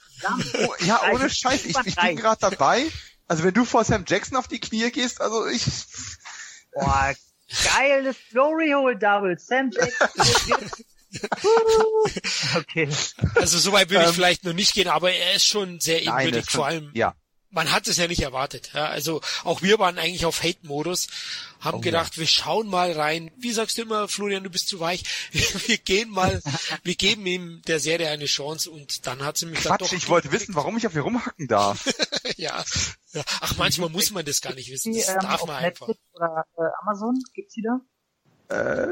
Oh, 0.54 0.74
ja, 0.86 1.02
ohne 1.12 1.30
Scheiß, 1.30 1.66
ich, 1.66 1.76
ich 1.86 1.96
bin 1.96 2.16
gerade 2.16 2.40
dabei. 2.40 2.90
Also 3.28 3.44
wenn 3.44 3.54
du 3.54 3.66
vor 3.66 3.84
Sam 3.84 4.06
Jackson 4.08 4.38
auf 4.38 4.48
die 4.48 4.60
Knie 4.60 4.92
gehst, 4.92 5.20
also 5.20 5.46
ich... 5.48 5.66
Boah, 6.74 7.14
Geiles 7.76 8.16
Glory 8.32 8.72
Hole 8.72 8.98
Double. 8.98 9.38
Sam 9.38 9.70
Jackson. 9.72 10.70
okay. 12.58 12.90
Also 13.36 13.60
soweit 13.60 13.90
würde 13.90 14.04
ich 14.04 14.10
ähm, 14.10 14.16
vielleicht 14.16 14.44
noch 14.46 14.54
nicht 14.54 14.74
gehen, 14.74 14.88
aber 14.88 15.12
er 15.12 15.36
ist 15.36 15.46
schon 15.46 15.80
sehr 15.80 16.02
ebenbürtig, 16.02 16.50
vor 16.50 16.66
allem. 16.66 16.90
Ja. 16.94 17.16
Man 17.54 17.72
hat 17.72 17.88
es 17.88 17.98
ja 17.98 18.08
nicht 18.08 18.22
erwartet. 18.22 18.72
Ja, 18.74 18.88
also 18.88 19.22
auch 19.44 19.62
wir 19.62 19.80
waren 19.80 20.00
eigentlich 20.00 20.26
auf 20.26 20.44
Hate-Modus, 20.44 21.08
haben 21.60 21.78
oh, 21.78 21.82
gedacht, 21.82 22.16
ja. 22.16 22.22
wir 22.22 22.28
schauen 22.28 22.68
mal 22.68 22.92
rein. 22.92 23.32
Wie 23.38 23.52
sagst 23.52 23.78
du 23.78 23.84
immer, 23.84 24.08
Florian, 24.08 24.44
du 24.44 24.50
bist 24.50 24.68
zu 24.68 24.80
weich. 24.80 25.04
wir 25.32 25.78
gehen 25.78 26.10
mal, 26.10 26.42
wir 26.84 26.96
geben 26.96 27.26
ihm 27.26 27.62
der 27.68 27.80
Serie 27.80 28.10
eine 28.10 28.26
Chance 28.26 28.72
und 28.72 29.06
dann 29.08 29.24
hat 29.24 29.38
sie 29.38 29.46
mich 29.46 29.60
Quatsch, 29.60 29.70
dann 29.70 29.88
doch. 29.88 29.94
Ich 29.94 30.10
wollte 30.10 30.32
wissen, 30.32 30.56
warum 30.56 30.78
ich 30.78 30.88
auf 30.88 30.96
ihr 30.96 31.02
rumhacken 31.02 31.48
darf. 31.48 31.86
ja. 32.38 32.64
ja. 33.14 33.24
Ach, 33.42 33.56
manchmal 33.58 33.90
muss 33.90 34.12
man 34.12 34.26
das 34.26 34.42
gar 34.42 34.54
nicht 34.54 34.72
wissen. 34.72 34.94
Das 34.94 35.06
die, 35.06 35.12
ähm, 35.12 35.20
darf 35.22 35.46
man 35.46 35.58
einfach. 35.58 35.88
Netflix 35.88 36.00
oder 36.14 36.46
äh, 36.58 36.62
Amazon 36.82 37.20
gibt's 37.34 37.54
die 37.54 37.62
da? 37.62 37.80
Äh, 38.50 38.88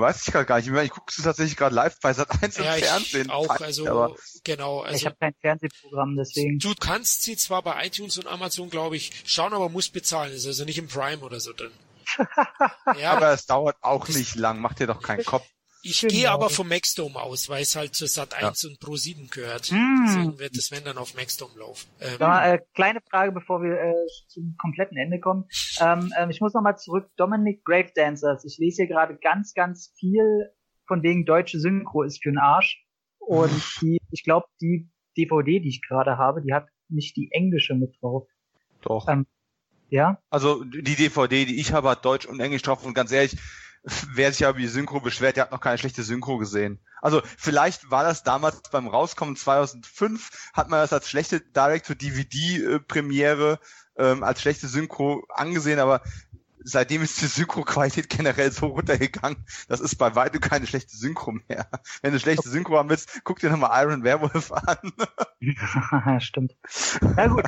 weiß 0.00 0.26
ich 0.26 0.32
gerade 0.32 0.46
gar 0.46 0.56
nicht 0.58 0.70
mehr. 0.70 0.82
Ich 0.82 0.90
gucke 0.90 1.12
es 1.16 1.22
tatsächlich 1.22 1.56
gerade 1.56 1.74
live 1.74 1.98
bei 2.00 2.12
Sat 2.12 2.42
1 2.42 2.58
ja, 2.58 2.74
im 2.74 2.82
Fernsehen. 2.82 3.30
Auch, 3.30 3.60
also 3.60 3.86
aber 3.86 4.16
genau. 4.44 4.80
Also, 4.80 4.96
ich 4.96 5.06
habe 5.06 5.16
kein 5.18 5.34
Fernsehprogramm, 5.40 6.16
deswegen. 6.16 6.58
Du 6.58 6.74
kannst 6.74 7.22
sie 7.22 7.36
zwar 7.36 7.62
bei 7.62 7.86
iTunes 7.86 8.18
und 8.18 8.26
Amazon, 8.26 8.70
glaube 8.70 8.96
ich, 8.96 9.12
schauen, 9.24 9.52
aber 9.52 9.68
musst 9.68 9.92
bezahlen. 9.92 10.32
Ist 10.32 10.46
also 10.46 10.64
nicht 10.64 10.78
im 10.78 10.88
Prime 10.88 11.22
oder 11.22 11.40
so 11.40 11.52
drin. 11.52 11.72
ja. 12.98 13.12
Aber 13.12 13.32
es 13.32 13.46
dauert 13.46 13.76
auch 13.80 14.08
nicht 14.08 14.34
lang. 14.36 14.60
Mach 14.60 14.74
dir 14.74 14.86
doch 14.86 15.02
keinen 15.02 15.24
Kopf. 15.24 15.46
Ich 15.84 16.00
genau. 16.00 16.12
gehe 16.12 16.30
aber 16.30 16.48
vom 16.48 16.68
Maxdome 16.68 17.20
aus, 17.20 17.48
weil 17.50 17.62
es 17.62 17.76
halt 17.76 17.94
zu 17.94 18.06
Sat 18.06 18.34
1 18.34 18.62
ja. 18.62 18.70
und 18.70 18.80
Pro 18.80 18.96
7 18.96 19.28
gehört. 19.28 19.70
Mm. 19.70 20.06
Deswegen 20.06 20.38
wird 20.38 20.56
es, 20.56 20.70
wenn 20.70 20.82
dann 20.84 20.96
auf 20.96 21.14
Maxdome 21.14 21.58
laufen. 21.58 21.86
Ähm, 22.00 22.18
mal, 22.18 22.54
äh, 22.54 22.58
kleine 22.74 23.00
Frage, 23.10 23.32
bevor 23.32 23.62
wir 23.62 23.78
äh, 23.78 23.94
zum 24.28 24.56
kompletten 24.58 24.96
Ende 24.96 25.20
kommen. 25.20 25.44
Ähm, 25.80 26.12
ähm, 26.18 26.30
ich 26.30 26.40
muss 26.40 26.54
nochmal 26.54 26.78
zurück. 26.78 27.10
Dominic 27.16 27.64
Grave 27.64 27.90
Dancers. 27.94 28.44
Ich 28.44 28.56
lese 28.58 28.82
hier 28.82 28.88
gerade 28.88 29.16
ganz, 29.16 29.52
ganz 29.52 29.92
viel 29.98 30.50
von 30.86 31.02
wegen 31.02 31.26
deutsche 31.26 31.60
Synchro 31.60 32.02
ist 32.02 32.22
für 32.22 32.30
den 32.30 32.38
Arsch. 32.38 32.82
Und 33.18 33.52
die, 33.82 34.00
ich 34.10 34.24
glaube, 34.24 34.46
die 34.62 34.90
DVD, 35.18 35.60
die 35.60 35.68
ich 35.68 35.82
gerade 35.82 36.16
habe, 36.16 36.40
die 36.40 36.54
hat 36.54 36.66
nicht 36.88 37.16
die 37.16 37.28
englische 37.30 37.74
mit 37.74 37.94
drauf. 38.00 38.26
Doch. 38.80 39.06
Ähm, 39.08 39.26
ja? 39.90 40.18
Also 40.30 40.64
die 40.64 40.96
DVD, 40.96 41.44
die 41.44 41.60
ich 41.60 41.72
habe, 41.72 41.90
hat 41.90 42.04
Deutsch 42.04 42.26
und 42.26 42.40
Englisch 42.40 42.62
drauf 42.62 42.84
und 42.84 42.94
ganz 42.94 43.12
ehrlich, 43.12 43.36
wer 44.12 44.32
sich 44.32 44.46
aber 44.46 44.58
die 44.58 44.68
Synchro 44.68 45.00
beschwert, 45.00 45.36
der 45.36 45.44
hat 45.44 45.52
noch 45.52 45.60
keine 45.60 45.78
schlechte 45.78 46.02
Synchro 46.02 46.38
gesehen. 46.38 46.80
Also 47.02 47.22
vielleicht 47.36 47.90
war 47.90 48.02
das 48.02 48.22
damals 48.22 48.62
beim 48.70 48.88
Rauskommen 48.88 49.36
2005, 49.36 50.50
hat 50.54 50.70
man 50.70 50.80
das 50.80 50.92
als 50.92 51.08
schlechte 51.08 51.40
Direct-to-DVD-Premiere 51.40 53.58
ähm, 53.96 54.22
als 54.22 54.40
schlechte 54.40 54.68
Synchro 54.68 55.24
angesehen, 55.28 55.78
aber 55.78 56.00
seitdem 56.64 57.02
ist 57.02 57.20
die 57.20 57.26
Synchro-Qualität 57.26 58.08
generell 58.08 58.50
so 58.50 58.68
runtergegangen, 58.68 59.44
das 59.68 59.80
ist 59.80 59.96
bei 59.96 60.16
weitem 60.16 60.40
keine 60.40 60.66
schlechte 60.66 60.96
Synchro 60.96 61.32
mehr. 61.48 61.68
Wenn 62.02 62.12
du 62.12 62.18
schlechte 62.18 62.48
Synchro 62.48 62.78
haben 62.78 62.88
willst, 62.88 63.20
guck 63.24 63.38
dir 63.38 63.50
nochmal 63.50 63.84
Iron 63.84 64.02
Werewolf 64.02 64.50
an. 64.50 64.92
Stimmt. 66.20 66.56
Na 67.02 67.26
gut. 67.26 67.44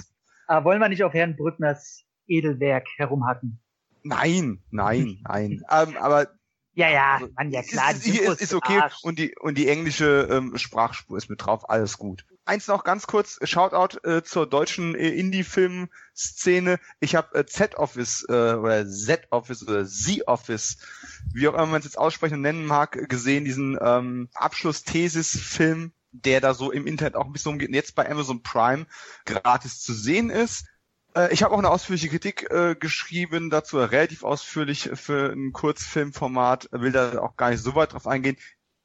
Aber 0.47 0.67
wollen 0.67 0.81
wir 0.81 0.89
nicht 0.89 1.03
auf 1.03 1.15
Herrn 1.15 1.35
Brückners 1.35 2.05
Edelwerk 2.27 2.87
herumhacken? 2.99 3.61
Nein, 4.07 4.63
nein, 4.71 5.19
nein. 5.29 5.63
ähm, 5.71 5.97
aber 5.97 6.29
ja, 6.77 6.91
ja, 6.91 7.15
also, 7.15 7.29
Mann, 7.35 7.51
ja 7.51 7.63
klar. 7.63 7.93
Ist, 7.93 8.07
ist, 8.07 8.41
ist 8.41 8.55
okay 8.55 8.83
und 9.03 9.19
die 9.19 9.35
und 9.41 9.57
die 9.57 9.67
englische 9.67 10.29
ähm, 10.31 10.59
Sprachspur 10.59 11.17
ist 11.17 11.31
mit 11.31 11.43
drauf, 11.43 11.71
alles 11.71 11.97
gut. 11.97 12.27
Eins 12.45 12.69
noch 12.69 12.85
ganz 12.85 13.07
kurz, 13.07 13.39
Shoutout 13.43 13.99
äh, 14.07 14.23
zur 14.23 14.47
deutschen 14.47 14.95
äh, 14.95 15.09
Indie-Film-Szene. 15.09 16.79
Ich 17.01 17.17
habe 17.17 17.35
äh, 17.39 17.47
Z-Office 17.47 18.27
äh, 18.29 18.33
oder 18.33 18.87
Z-Office 18.87 19.67
oder 19.67 19.87
Z-Office, 19.87 20.77
wie 21.33 21.49
auch 21.49 21.55
immer 21.55 21.67
man 21.67 21.79
es 21.79 21.87
jetzt 21.87 21.99
aussprechen 21.99 22.35
und 22.35 22.43
nennen 22.43 22.67
mag, 22.67 23.09
gesehen, 23.09 23.47
diesen 23.47 23.79
ähm, 23.81 24.29
Abschluss-Thesis-Film, 24.35 25.93
der 26.13 26.43
da 26.43 26.53
so 26.53 26.71
im 26.71 26.87
Internet 26.87 27.17
auch 27.17 27.25
ein 27.25 27.33
bisschen 27.33 27.53
umgeht 27.53 27.69
und 27.69 27.75
jetzt 27.75 27.95
bei 27.95 28.09
Amazon 28.09 28.43
Prime 28.43 28.87
gratis 29.25 29.81
zu 29.81 29.95
sehen 29.95 30.29
ist. 30.29 30.67
Äh, 31.17 31.33
ich 31.33 31.43
habe 31.43 31.55
auch 31.55 31.59
eine 31.59 31.71
ausführliche 31.71 32.09
Kritik 32.09 32.51
äh, 32.51 32.77
geschrieben, 32.79 33.51
dazu 33.51 33.79
relativ 33.79 34.23
ausführlich 34.23 34.91
für 34.95 35.33
ein 35.33 35.53
Kurzfilmformat, 35.53 36.69
will 36.73 36.93
da 36.93 37.19
auch 37.21 37.37
gar 37.37 37.51
nicht 37.51 37.63
so 37.63 37.75
weit 37.75 37.95
drauf 37.95 38.07
eingehen. 38.07 38.37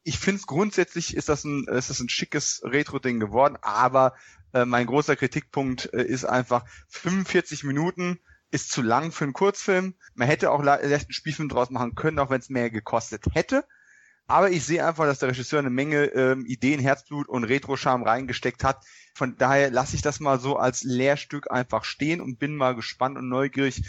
ich 0.04 0.18
finde 0.18 0.40
es 0.40 0.48
grundsätzlich 0.48 1.16
ist 1.16 1.30
das 1.30 1.44
ein, 1.44 1.68
ist 1.68 1.92
das 1.92 2.00
ein 2.00 2.10
schickes 2.10 2.62
Retro-Ding 2.64 3.20
geworden, 3.20 3.58
aber 3.62 4.16
äh, 4.54 4.66
mein 4.66 4.88
großer 4.88 5.16
Kritikpunkt 5.16 5.94
äh, 5.94 6.04
ist 6.04 6.26
einfach 6.26 6.66
45 6.88 7.64
Minuten 7.64 8.20
ist 8.54 8.72
zu 8.72 8.82
lang 8.82 9.14
für 9.14 9.24
einen 9.24 9.34
Kurzfilm. 9.34 9.96
Man 10.14 10.28
hätte 10.28 10.52
auch 10.52 10.62
leicht 10.62 10.84
einen 10.84 11.14
Spielfilm 11.14 11.48
draus 11.48 11.70
machen 11.70 11.96
können, 11.96 12.20
auch 12.20 12.30
wenn 12.30 12.42
es 12.42 12.50
mehr 12.50 12.70
gekostet 12.70 13.24
hätte. 13.34 13.64
Aber 14.32 14.50
ich 14.50 14.66
sehe 14.66 14.86
einfach, 14.88 15.04
dass 15.04 15.20
der 15.20 15.28
Regisseur 15.28 15.60
eine 15.60 15.70
Menge 15.70 16.06
ähm, 16.06 16.46
Ideen, 16.46 16.80
Herzblut 16.80 17.28
und 17.28 17.44
Retro-Charme 17.44 18.04
reingesteckt 18.04 18.64
hat. 18.64 18.86
Von 19.14 19.36
daher 19.38 19.70
lasse 19.72 19.98
ich 19.98 20.02
das 20.02 20.22
mal 20.22 20.40
so 20.40 20.56
als 20.56 20.84
Lehrstück 20.84 21.52
einfach 21.52 21.84
stehen 21.84 22.22
und 22.22 22.40
bin 22.40 22.56
mal 22.56 22.74
gespannt 22.74 23.18
und 23.18 23.28
neugierig, 23.28 23.84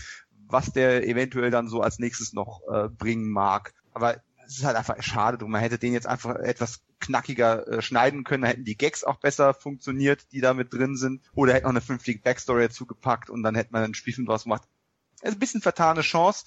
was 0.48 0.72
der 0.72 1.06
eventuell 1.06 1.52
dann 1.52 1.68
so 1.68 1.80
als 1.80 2.00
nächstes 2.00 2.32
noch 2.32 2.62
äh, 2.68 2.88
bringen 2.88 3.30
mag. 3.30 3.72
Aber 3.94 4.16
es 4.44 4.58
ist 4.58 4.64
halt 4.64 4.76
einfach 4.76 5.00
schade 5.00 5.38
drum. 5.38 5.52
Man 5.52 5.60
hätte 5.60 5.78
den 5.78 5.92
jetzt 5.92 6.08
einfach 6.08 6.34
etwas 6.34 6.82
knackiger 6.98 7.68
äh, 7.68 7.80
schneiden 7.80 8.24
können, 8.24 8.42
da 8.42 8.48
hätten 8.48 8.64
die 8.64 8.76
Gags 8.76 9.04
auch 9.04 9.20
besser 9.20 9.54
funktioniert, 9.54 10.32
die 10.32 10.40
da 10.40 10.54
mit 10.54 10.74
drin 10.74 10.96
sind. 10.96 11.22
Oder 11.36 11.54
hätte 11.54 11.66
noch 11.66 11.70
eine 11.70 11.80
fünftige 11.80 12.20
Backstory 12.20 12.62
dazu 12.62 12.84
gepackt 12.84 13.30
und 13.30 13.44
dann 13.44 13.54
hätte 13.54 13.70
man 13.70 13.84
einen 13.84 13.94
Spielfilm 13.94 14.26
draus 14.26 14.42
gemacht. 14.42 14.62
ist 15.22 15.34
ein 15.34 15.38
bisschen 15.38 15.62
vertane 15.62 16.00
Chance, 16.00 16.44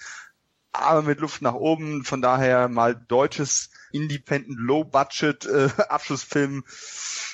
aber 0.79 1.01
mit 1.01 1.19
Luft 1.19 1.41
nach 1.41 1.53
oben. 1.53 2.03
Von 2.03 2.21
daher 2.21 2.67
mal 2.67 2.95
deutsches 2.95 3.69
Independent 3.91 4.57
Low 4.59 4.83
Budget 4.83 5.45
äh, 5.45 5.69
Abschlussfilm, 5.89 6.63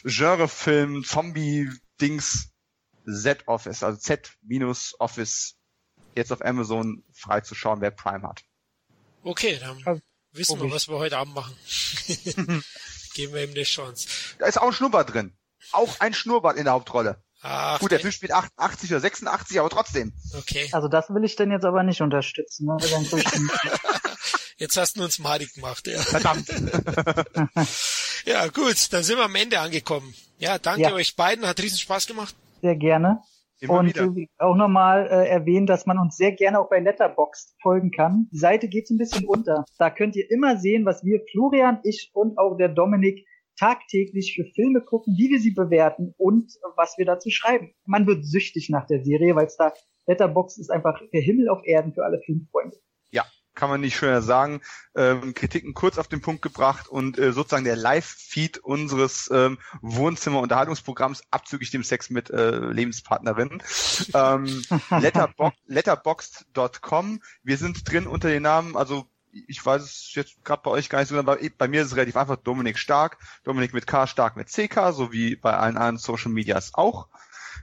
Genrefilm, 0.03 1.03
Zombie-Dings, 1.03 2.49
Z-Office, 3.05 3.83
also 3.83 3.99
Z-Office 3.99 5.57
jetzt 6.15 6.31
auf 6.31 6.43
Amazon 6.43 7.03
freizuschauen, 7.13 7.81
wer 7.81 7.91
Prime 7.91 8.27
hat. 8.27 8.43
Okay, 9.23 9.57
dann 9.59 9.81
also, 9.85 10.01
wissen 10.31 10.61
wir, 10.61 10.71
was 10.71 10.87
wir 10.87 10.97
heute 10.97 11.17
Abend 11.17 11.35
machen. 11.35 11.55
Geben 13.13 13.33
wir 13.33 13.43
ihm 13.43 13.51
eine 13.51 13.63
Chance. 13.63 14.07
Da 14.39 14.45
ist 14.45 14.59
auch 14.59 14.67
ein 14.67 14.73
Schnurrbart 14.73 15.13
drin. 15.13 15.37
Auch 15.71 15.99
ein 15.99 16.13
Schnurrbart 16.13 16.57
in 16.57 16.65
der 16.65 16.73
Hauptrolle. 16.73 17.23
Ach, 17.43 17.79
Gut, 17.79 17.91
der 17.91 17.99
Film 17.99 18.11
spielt 18.11 18.31
88 18.31 18.91
oder 18.91 18.99
86, 18.99 19.59
aber 19.59 19.69
trotzdem. 19.69 20.13
Okay. 20.37 20.69
Also 20.71 20.87
das 20.87 21.09
will 21.09 21.23
ich 21.23 21.35
denn 21.35 21.51
jetzt 21.51 21.65
aber 21.65 21.81
nicht 21.81 22.01
unterstützen. 22.01 22.67
Ne? 22.67 22.77
jetzt 24.57 24.77
hast 24.77 24.97
du 24.97 25.03
uns 25.03 25.17
madig 25.17 25.53
gemacht, 25.53 25.87
ja. 25.87 25.99
Verdammt. 25.99 26.47
ja, 28.25 28.47
gut, 28.47 28.93
dann 28.93 29.03
sind 29.03 29.17
wir 29.17 29.25
am 29.25 29.35
Ende 29.35 29.59
angekommen. 29.59 30.13
Ja, 30.37 30.59
danke 30.59 30.81
ja. 30.81 30.93
euch 30.93 31.15
beiden, 31.15 31.47
hat 31.47 31.59
riesen 31.61 31.79
Spaß 31.79 32.05
gemacht. 32.05 32.35
Sehr 32.61 32.75
gerne. 32.75 33.21
Immer 33.59 33.79
und 33.79 33.87
wieder. 33.87 34.07
auch 34.39 34.55
nochmal 34.55 35.07
äh, 35.07 35.27
erwähnen, 35.29 35.67
dass 35.67 35.85
man 35.85 35.99
uns 35.99 36.17
sehr 36.17 36.31
gerne 36.31 36.59
auch 36.59 36.69
bei 36.69 36.79
Letterboxd 36.79 37.55
folgen 37.61 37.91
kann. 37.91 38.27
Die 38.31 38.39
Seite 38.39 38.67
geht 38.67 38.89
ein 38.89 38.97
bisschen 38.97 39.25
unter. 39.25 39.65
Da 39.77 39.91
könnt 39.91 40.15
ihr 40.15 40.29
immer 40.31 40.57
sehen, 40.57 40.83
was 40.85 41.03
wir, 41.03 41.21
Florian, 41.31 41.79
ich 41.83 42.09
und 42.13 42.39
auch 42.39 42.57
der 42.57 42.69
Dominik, 42.69 43.25
tagtäglich 43.61 44.33
für 44.35 44.45
Filme 44.56 44.81
gucken, 44.81 45.15
wie 45.17 45.30
wir 45.30 45.40
sie 45.40 45.51
bewerten 45.51 46.15
und 46.17 46.51
was 46.75 46.98
wir 46.98 47.06
dazu 47.06 47.30
schreiben. 47.30 47.75
Man 47.85 48.07
wird 48.07 48.25
süchtig 48.25 48.69
nach 48.69 48.88
der 48.88 49.03
Serie, 49.03 49.35
weil 49.35 49.45
es 49.45 49.56
da 49.56 49.72
Letterboxd 50.07 50.59
ist 50.59 50.72
einfach 50.72 50.99
der 51.14 51.22
Himmel 51.22 51.48
auf 51.48 51.61
Erden 51.64 51.93
für 51.93 52.03
alle 52.03 52.19
Filmfreunde 52.25 52.77
kann 53.56 53.69
man 53.69 53.81
nicht 53.81 53.95
schöner 53.95 54.22
sagen, 54.22 54.61
ähm, 54.95 55.33
Kritiken 55.33 55.73
kurz 55.73 55.98
auf 55.98 56.07
den 56.07 56.22
Punkt 56.22 56.41
gebracht 56.41 56.88
und 56.88 57.17
äh, 57.19 57.33
sozusagen 57.33 57.65
der 57.65 57.75
Live-Feed 57.75 58.59
unseres 58.59 59.30
ähm, 59.31 59.57
Wohnzimmer-Unterhaltungsprogramms 59.81 61.23
abzüglich 61.31 61.72
dem 61.72 61.83
Sex 61.83 62.09
mit 62.09 62.30
äh, 62.30 62.57
Lebenspartnerinnen. 62.57 63.61
ähm, 64.14 64.64
letterbox 64.90 65.56
letterboxd.com. 65.65 67.22
Wir 67.43 67.57
sind 67.57 67.90
drin 67.90 68.07
unter 68.07 68.30
den 68.30 68.43
Namen, 68.43 68.77
also 68.77 69.06
ich 69.47 69.65
weiß 69.65 69.81
es 69.81 70.11
jetzt 70.15 70.43
gerade 70.43 70.61
bei 70.63 70.71
euch 70.71 70.89
gar 70.89 70.99
nicht 70.99 71.09
so, 71.09 71.17
aber 71.17 71.37
bei 71.57 71.67
mir 71.67 71.81
ist 71.81 71.87
es 71.87 71.95
relativ 71.95 72.17
einfach 72.17 72.37
Dominik 72.37 72.77
Stark, 72.77 73.17
Dominik 73.43 73.73
mit 73.73 73.87
K, 73.87 74.07
Stark 74.07 74.35
mit 74.35 74.47
CK, 74.49 74.91
so 74.91 75.11
wie 75.11 75.35
bei 75.35 75.55
allen 75.55 75.77
anderen 75.77 75.97
Social 75.97 76.31
Medias 76.31 76.73
auch. 76.73 77.07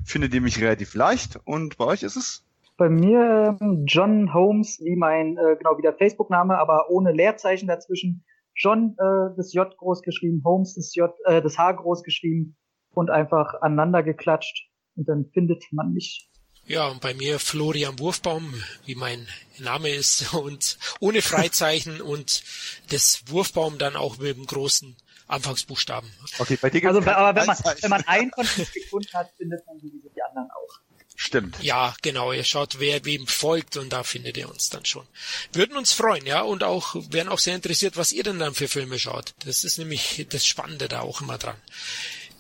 Findet 0.05 0.35
ihr 0.35 0.41
mich 0.41 0.61
relativ 0.61 0.95
leicht 0.95 1.39
und 1.45 1.77
bei 1.77 1.85
euch 1.85 2.03
ist 2.03 2.17
es? 2.17 2.45
Bei 2.77 2.89
mir 2.89 3.57
ähm, 3.61 3.85
John 3.87 4.33
Holmes, 4.33 4.79
wie 4.81 4.97
mein, 4.97 5.37
äh, 5.37 5.57
genau 5.57 5.77
wie 5.79 5.83
der 5.83 5.95
Facebook-Name, 5.95 6.59
aber 6.59 6.91
ohne 6.91 7.13
Leerzeichen 7.13 7.67
dazwischen. 7.67 8.25
John 8.55 8.97
äh, 8.99 9.37
das 9.37 9.53
J 9.53 9.77
groß 9.77 10.03
geschrieben, 10.03 10.43
Holmes 10.45 10.75
das 10.75 10.95
J, 10.95 11.13
äh, 11.25 11.43
das 11.43 11.59
H 11.59 11.73
groß 11.73 12.03
geschrieben 12.03 12.57
und 12.91 13.11
einfach 13.11 13.55
aneinander 13.61 14.03
geklatscht 14.03 14.69
und 14.97 15.09
dann 15.09 15.27
findet 15.33 15.65
man 15.73 15.93
mich. 15.93 16.31
Ja, 16.69 16.87
und 16.89 17.01
bei 17.01 17.15
mir 17.15 17.39
Florian 17.39 17.99
Wurfbaum, 17.99 18.63
wie 18.85 18.95
mein 18.95 19.27
Name 19.57 19.89
ist, 19.89 20.33
und 20.35 20.79
ohne 21.01 21.23
Freizeichen 21.23 22.01
und 22.13 22.45
das 22.91 23.23
Wurfbaum 23.27 23.79
dann 23.79 23.97
auch 23.97 24.19
mit 24.19 24.37
dem 24.37 24.47
großen 24.47 24.95
Anfangsbuchstaben. 25.27 26.11
Okay, 26.39 26.57
bei 26.61 26.71
dir 26.71 26.87
also, 26.89 27.01
aber 27.01 27.39
wenn 27.39 27.47
man, 27.47 27.57
wenn 27.81 27.91
man 27.91 28.07
einen 28.07 28.31
von 28.31 28.47
uns 28.47 28.73
gefunden 28.73 29.13
hat, 29.13 29.31
findet 29.37 29.67
man 29.67 29.79
sowieso 29.79 30.09
die 30.15 30.23
anderen 30.23 30.51
auch. 30.51 30.79
Stimmt. 31.21 31.61
Ja, 31.61 31.95
genau. 32.01 32.33
Ihr 32.33 32.45
schaut, 32.45 32.79
wer 32.79 33.05
wem 33.05 33.27
folgt 33.27 33.77
und 33.77 33.93
da 33.93 34.05
findet 34.05 34.37
ihr 34.37 34.49
uns 34.49 34.71
dann 34.71 34.85
schon. 34.85 35.05
Würden 35.53 35.77
uns 35.77 35.93
freuen, 35.93 36.25
ja, 36.25 36.43
und 36.43 36.63
auch, 36.63 36.95
wären 37.11 37.29
auch 37.29 37.41
sehr 37.41 37.57
interessiert, 37.57 37.97
was 37.97 38.13
ihr 38.13 38.23
denn 38.23 38.39
dann 38.39 38.55
für 38.55 38.69
Filme 38.69 39.01
schaut. 39.01 39.35
Das 39.45 39.65
ist 39.65 39.79
nämlich 39.79 40.27
das 40.31 40.47
Spannende 40.47 40.87
da 40.87 41.01
auch 41.01 41.21
immer 41.21 41.37
dran. 41.37 41.57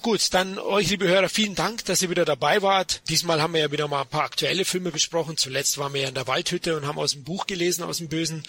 Gut, 0.00 0.32
dann 0.32 0.58
euch, 0.58 0.90
liebe 0.90 1.08
Hörer, 1.08 1.28
vielen 1.28 1.56
Dank, 1.56 1.84
dass 1.86 2.02
ihr 2.02 2.10
wieder 2.10 2.24
dabei 2.24 2.62
wart. 2.62 3.02
Diesmal 3.08 3.42
haben 3.42 3.52
wir 3.52 3.60
ja 3.60 3.72
wieder 3.72 3.88
mal 3.88 4.02
ein 4.02 4.08
paar 4.08 4.22
aktuelle 4.22 4.64
Filme 4.64 4.92
besprochen. 4.92 5.36
Zuletzt 5.36 5.76
waren 5.76 5.92
wir 5.92 6.02
ja 6.02 6.08
in 6.08 6.14
der 6.14 6.28
Waldhütte 6.28 6.76
und 6.76 6.86
haben 6.86 6.98
aus 6.98 7.12
dem 7.12 7.24
Buch 7.24 7.46
gelesen, 7.46 7.82
aus 7.82 7.98
dem 7.98 8.08
Bösen. 8.08 8.44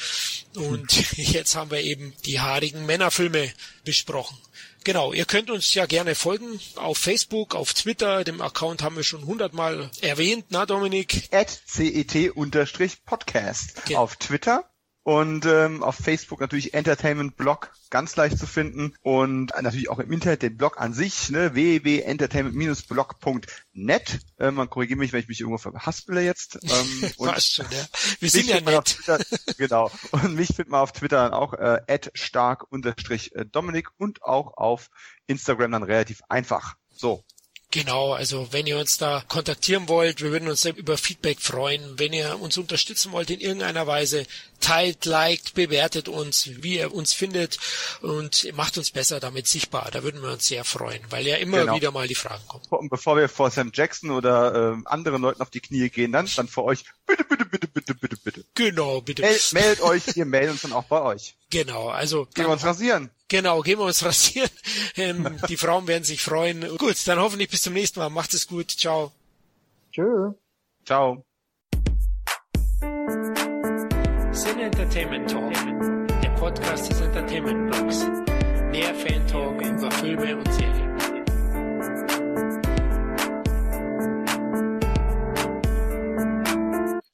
Und 0.55 1.11
jetzt 1.17 1.55
haben 1.55 1.71
wir 1.71 1.81
eben 1.81 2.13
die 2.25 2.39
haarigen 2.39 2.85
Männerfilme 2.85 3.51
besprochen. 3.83 4.37
Genau, 4.83 5.11
ihr 5.11 5.25
könnt 5.25 5.49
uns 5.49 5.73
ja 5.73 5.87
gerne 5.87 6.15
folgen 6.15 6.59
auf 6.75 6.99
Facebook, 6.99 7.55
auf 7.55 7.73
Twitter, 7.73 8.23
dem 8.23 8.41
Account 8.41 8.83
haben 8.83 8.95
wir 8.95 9.03
schon 9.03 9.25
hundertmal 9.25 9.89
erwähnt, 10.01 10.45
na 10.49 10.65
Dominik? 10.65 11.27
At 11.31 11.49
cet-podcast 11.67 13.79
okay. 13.79 13.95
auf 13.95 14.15
Twitter 14.15 14.69
und 15.09 15.45
ähm, 15.47 15.81
auf 15.81 15.95
Facebook 15.95 16.39
natürlich 16.39 16.75
Entertainment 16.75 17.35
Blog 17.35 17.71
ganz 17.89 18.15
leicht 18.15 18.37
zu 18.37 18.45
finden 18.45 18.93
und 19.01 19.51
natürlich 19.59 19.89
auch 19.89 19.97
im 19.97 20.11
Internet 20.11 20.43
den 20.43 20.55
Blog 20.55 20.79
an 20.79 20.93
sich, 20.93 21.31
ne, 21.31 21.55
www.entertainment-blog.net. 21.55 24.19
Äh, 24.37 24.51
man 24.51 24.69
korrigiert 24.69 24.99
mich, 24.99 25.11
wenn 25.11 25.21
ich 25.21 25.27
mich 25.27 25.39
irgendwo 25.39 25.57
verhaspele 25.57 26.21
jetzt. 26.21 26.59
Ähm, 26.69 27.11
und 27.17 27.41
schon, 27.41 27.65
ja. 27.71 27.83
Wir 28.19 28.29
sind 28.29 28.45
ja 28.45 28.61
nett. 28.61 28.85
Twitter, 28.85 29.19
genau. 29.57 29.89
Und 30.11 30.35
mich 30.35 30.49
findet 30.49 30.69
man 30.69 30.81
auf 30.81 30.91
Twitter 30.91 31.23
dann 31.23 31.33
auch 31.33 31.53
äh, 31.53 31.81
stark-dominik 32.13 33.89
und 33.97 34.21
auch 34.21 34.57
auf 34.57 34.91
Instagram 35.25 35.71
dann 35.71 35.81
relativ 35.81 36.21
einfach. 36.29 36.75
So, 36.91 37.23
Genau, 37.71 38.13
also 38.13 38.47
wenn 38.51 38.65
ihr 38.65 38.79
uns 38.79 38.97
da 38.97 39.23
kontaktieren 39.27 39.87
wollt, 39.87 40.23
wir 40.23 40.31
würden 40.31 40.49
uns 40.49 40.65
über 40.65 40.97
Feedback 40.97 41.39
freuen. 41.39 41.99
Wenn 41.99 42.13
ihr 42.13 42.39
uns 42.41 42.57
unterstützen 42.57 43.11
wollt 43.11 43.29
in 43.29 43.39
irgendeiner 43.39 43.85
Weise, 43.85 44.25
teilt, 44.59 45.05
liked, 45.05 45.53
bewertet 45.53 46.09
uns, 46.09 46.49
wie 46.63 46.79
ihr 46.79 46.91
uns 46.91 47.13
findet 47.13 47.59
und 48.01 48.51
macht 48.55 48.79
uns 48.79 48.89
besser 48.89 49.19
damit 49.19 49.45
sichtbar. 49.45 49.89
Da 49.91 50.01
würden 50.01 50.23
wir 50.23 50.31
uns 50.31 50.47
sehr 50.47 50.63
freuen, 50.63 51.01
weil 51.11 51.27
ja 51.27 51.35
immer 51.35 51.59
genau. 51.59 51.75
wieder 51.75 51.91
mal 51.91 52.07
die 52.07 52.15
Fragen 52.15 52.41
kommen. 52.47 52.63
Und 52.69 52.89
bevor 52.89 53.15
wir 53.17 53.29
vor 53.29 53.51
Sam 53.51 53.69
Jackson 53.71 54.09
oder 54.09 54.73
äh, 54.73 54.81
anderen 54.85 55.21
Leuten 55.21 55.43
auf 55.43 55.51
die 55.51 55.61
Knie 55.61 55.89
gehen, 55.91 56.11
dann, 56.11 56.27
dann 56.35 56.47
für 56.47 56.63
euch, 56.63 56.85
bitte, 57.05 57.23
bitte, 57.23 57.45
bitte, 57.45 57.67
bitte, 57.67 57.93
bitte, 57.93 58.17
bitte. 58.17 58.45
Genau, 58.55 59.01
bitte. 59.01 59.21
Meld, 59.21 59.53
meldet 59.53 59.81
euch, 59.81 60.15
wir 60.15 60.25
melden 60.25 60.53
uns 60.53 60.63
dann 60.63 60.73
auch 60.73 60.85
bei 60.85 61.01
euch. 61.03 61.35
Genau, 61.51 61.89
also. 61.89 62.25
Gehen 62.33 62.45
wir 62.45 62.51
uns 62.51 62.65
rasieren. 62.65 63.11
Genau, 63.29 63.61
gehen 63.61 63.79
wir 63.79 63.85
uns 63.85 64.03
rasieren. 64.03 64.49
Ähm, 64.95 65.39
die 65.47 65.55
Frauen 65.55 65.87
werden 65.87 66.03
sich 66.03 66.21
freuen. 66.21 66.77
Gut, 66.77 66.95
dann 67.07 67.19
hoffentlich 67.19 67.49
bis 67.49 67.61
zum 67.61 67.73
nächsten 67.73 67.99
Mal. 67.99 68.09
Macht 68.09 68.33
es 68.33 68.47
gut. 68.47 68.71
Ciao. 68.71 69.13
Tschö. 69.93 70.31
Ciao. 70.85 71.23
Sin 74.31 74.59
Entertainment 74.59 75.29
Talk, 75.29 75.53
der 76.21 76.29
Podcast 76.31 76.89
des 76.89 76.99
Entertainment 76.99 77.71
Blogs. 77.71 77.99
Der 78.73 78.93
Fan 78.95 79.25
Talk 79.27 79.61
über 79.61 79.91
Filme 79.91 80.35
und 80.35 80.53
Serien. 80.53 80.88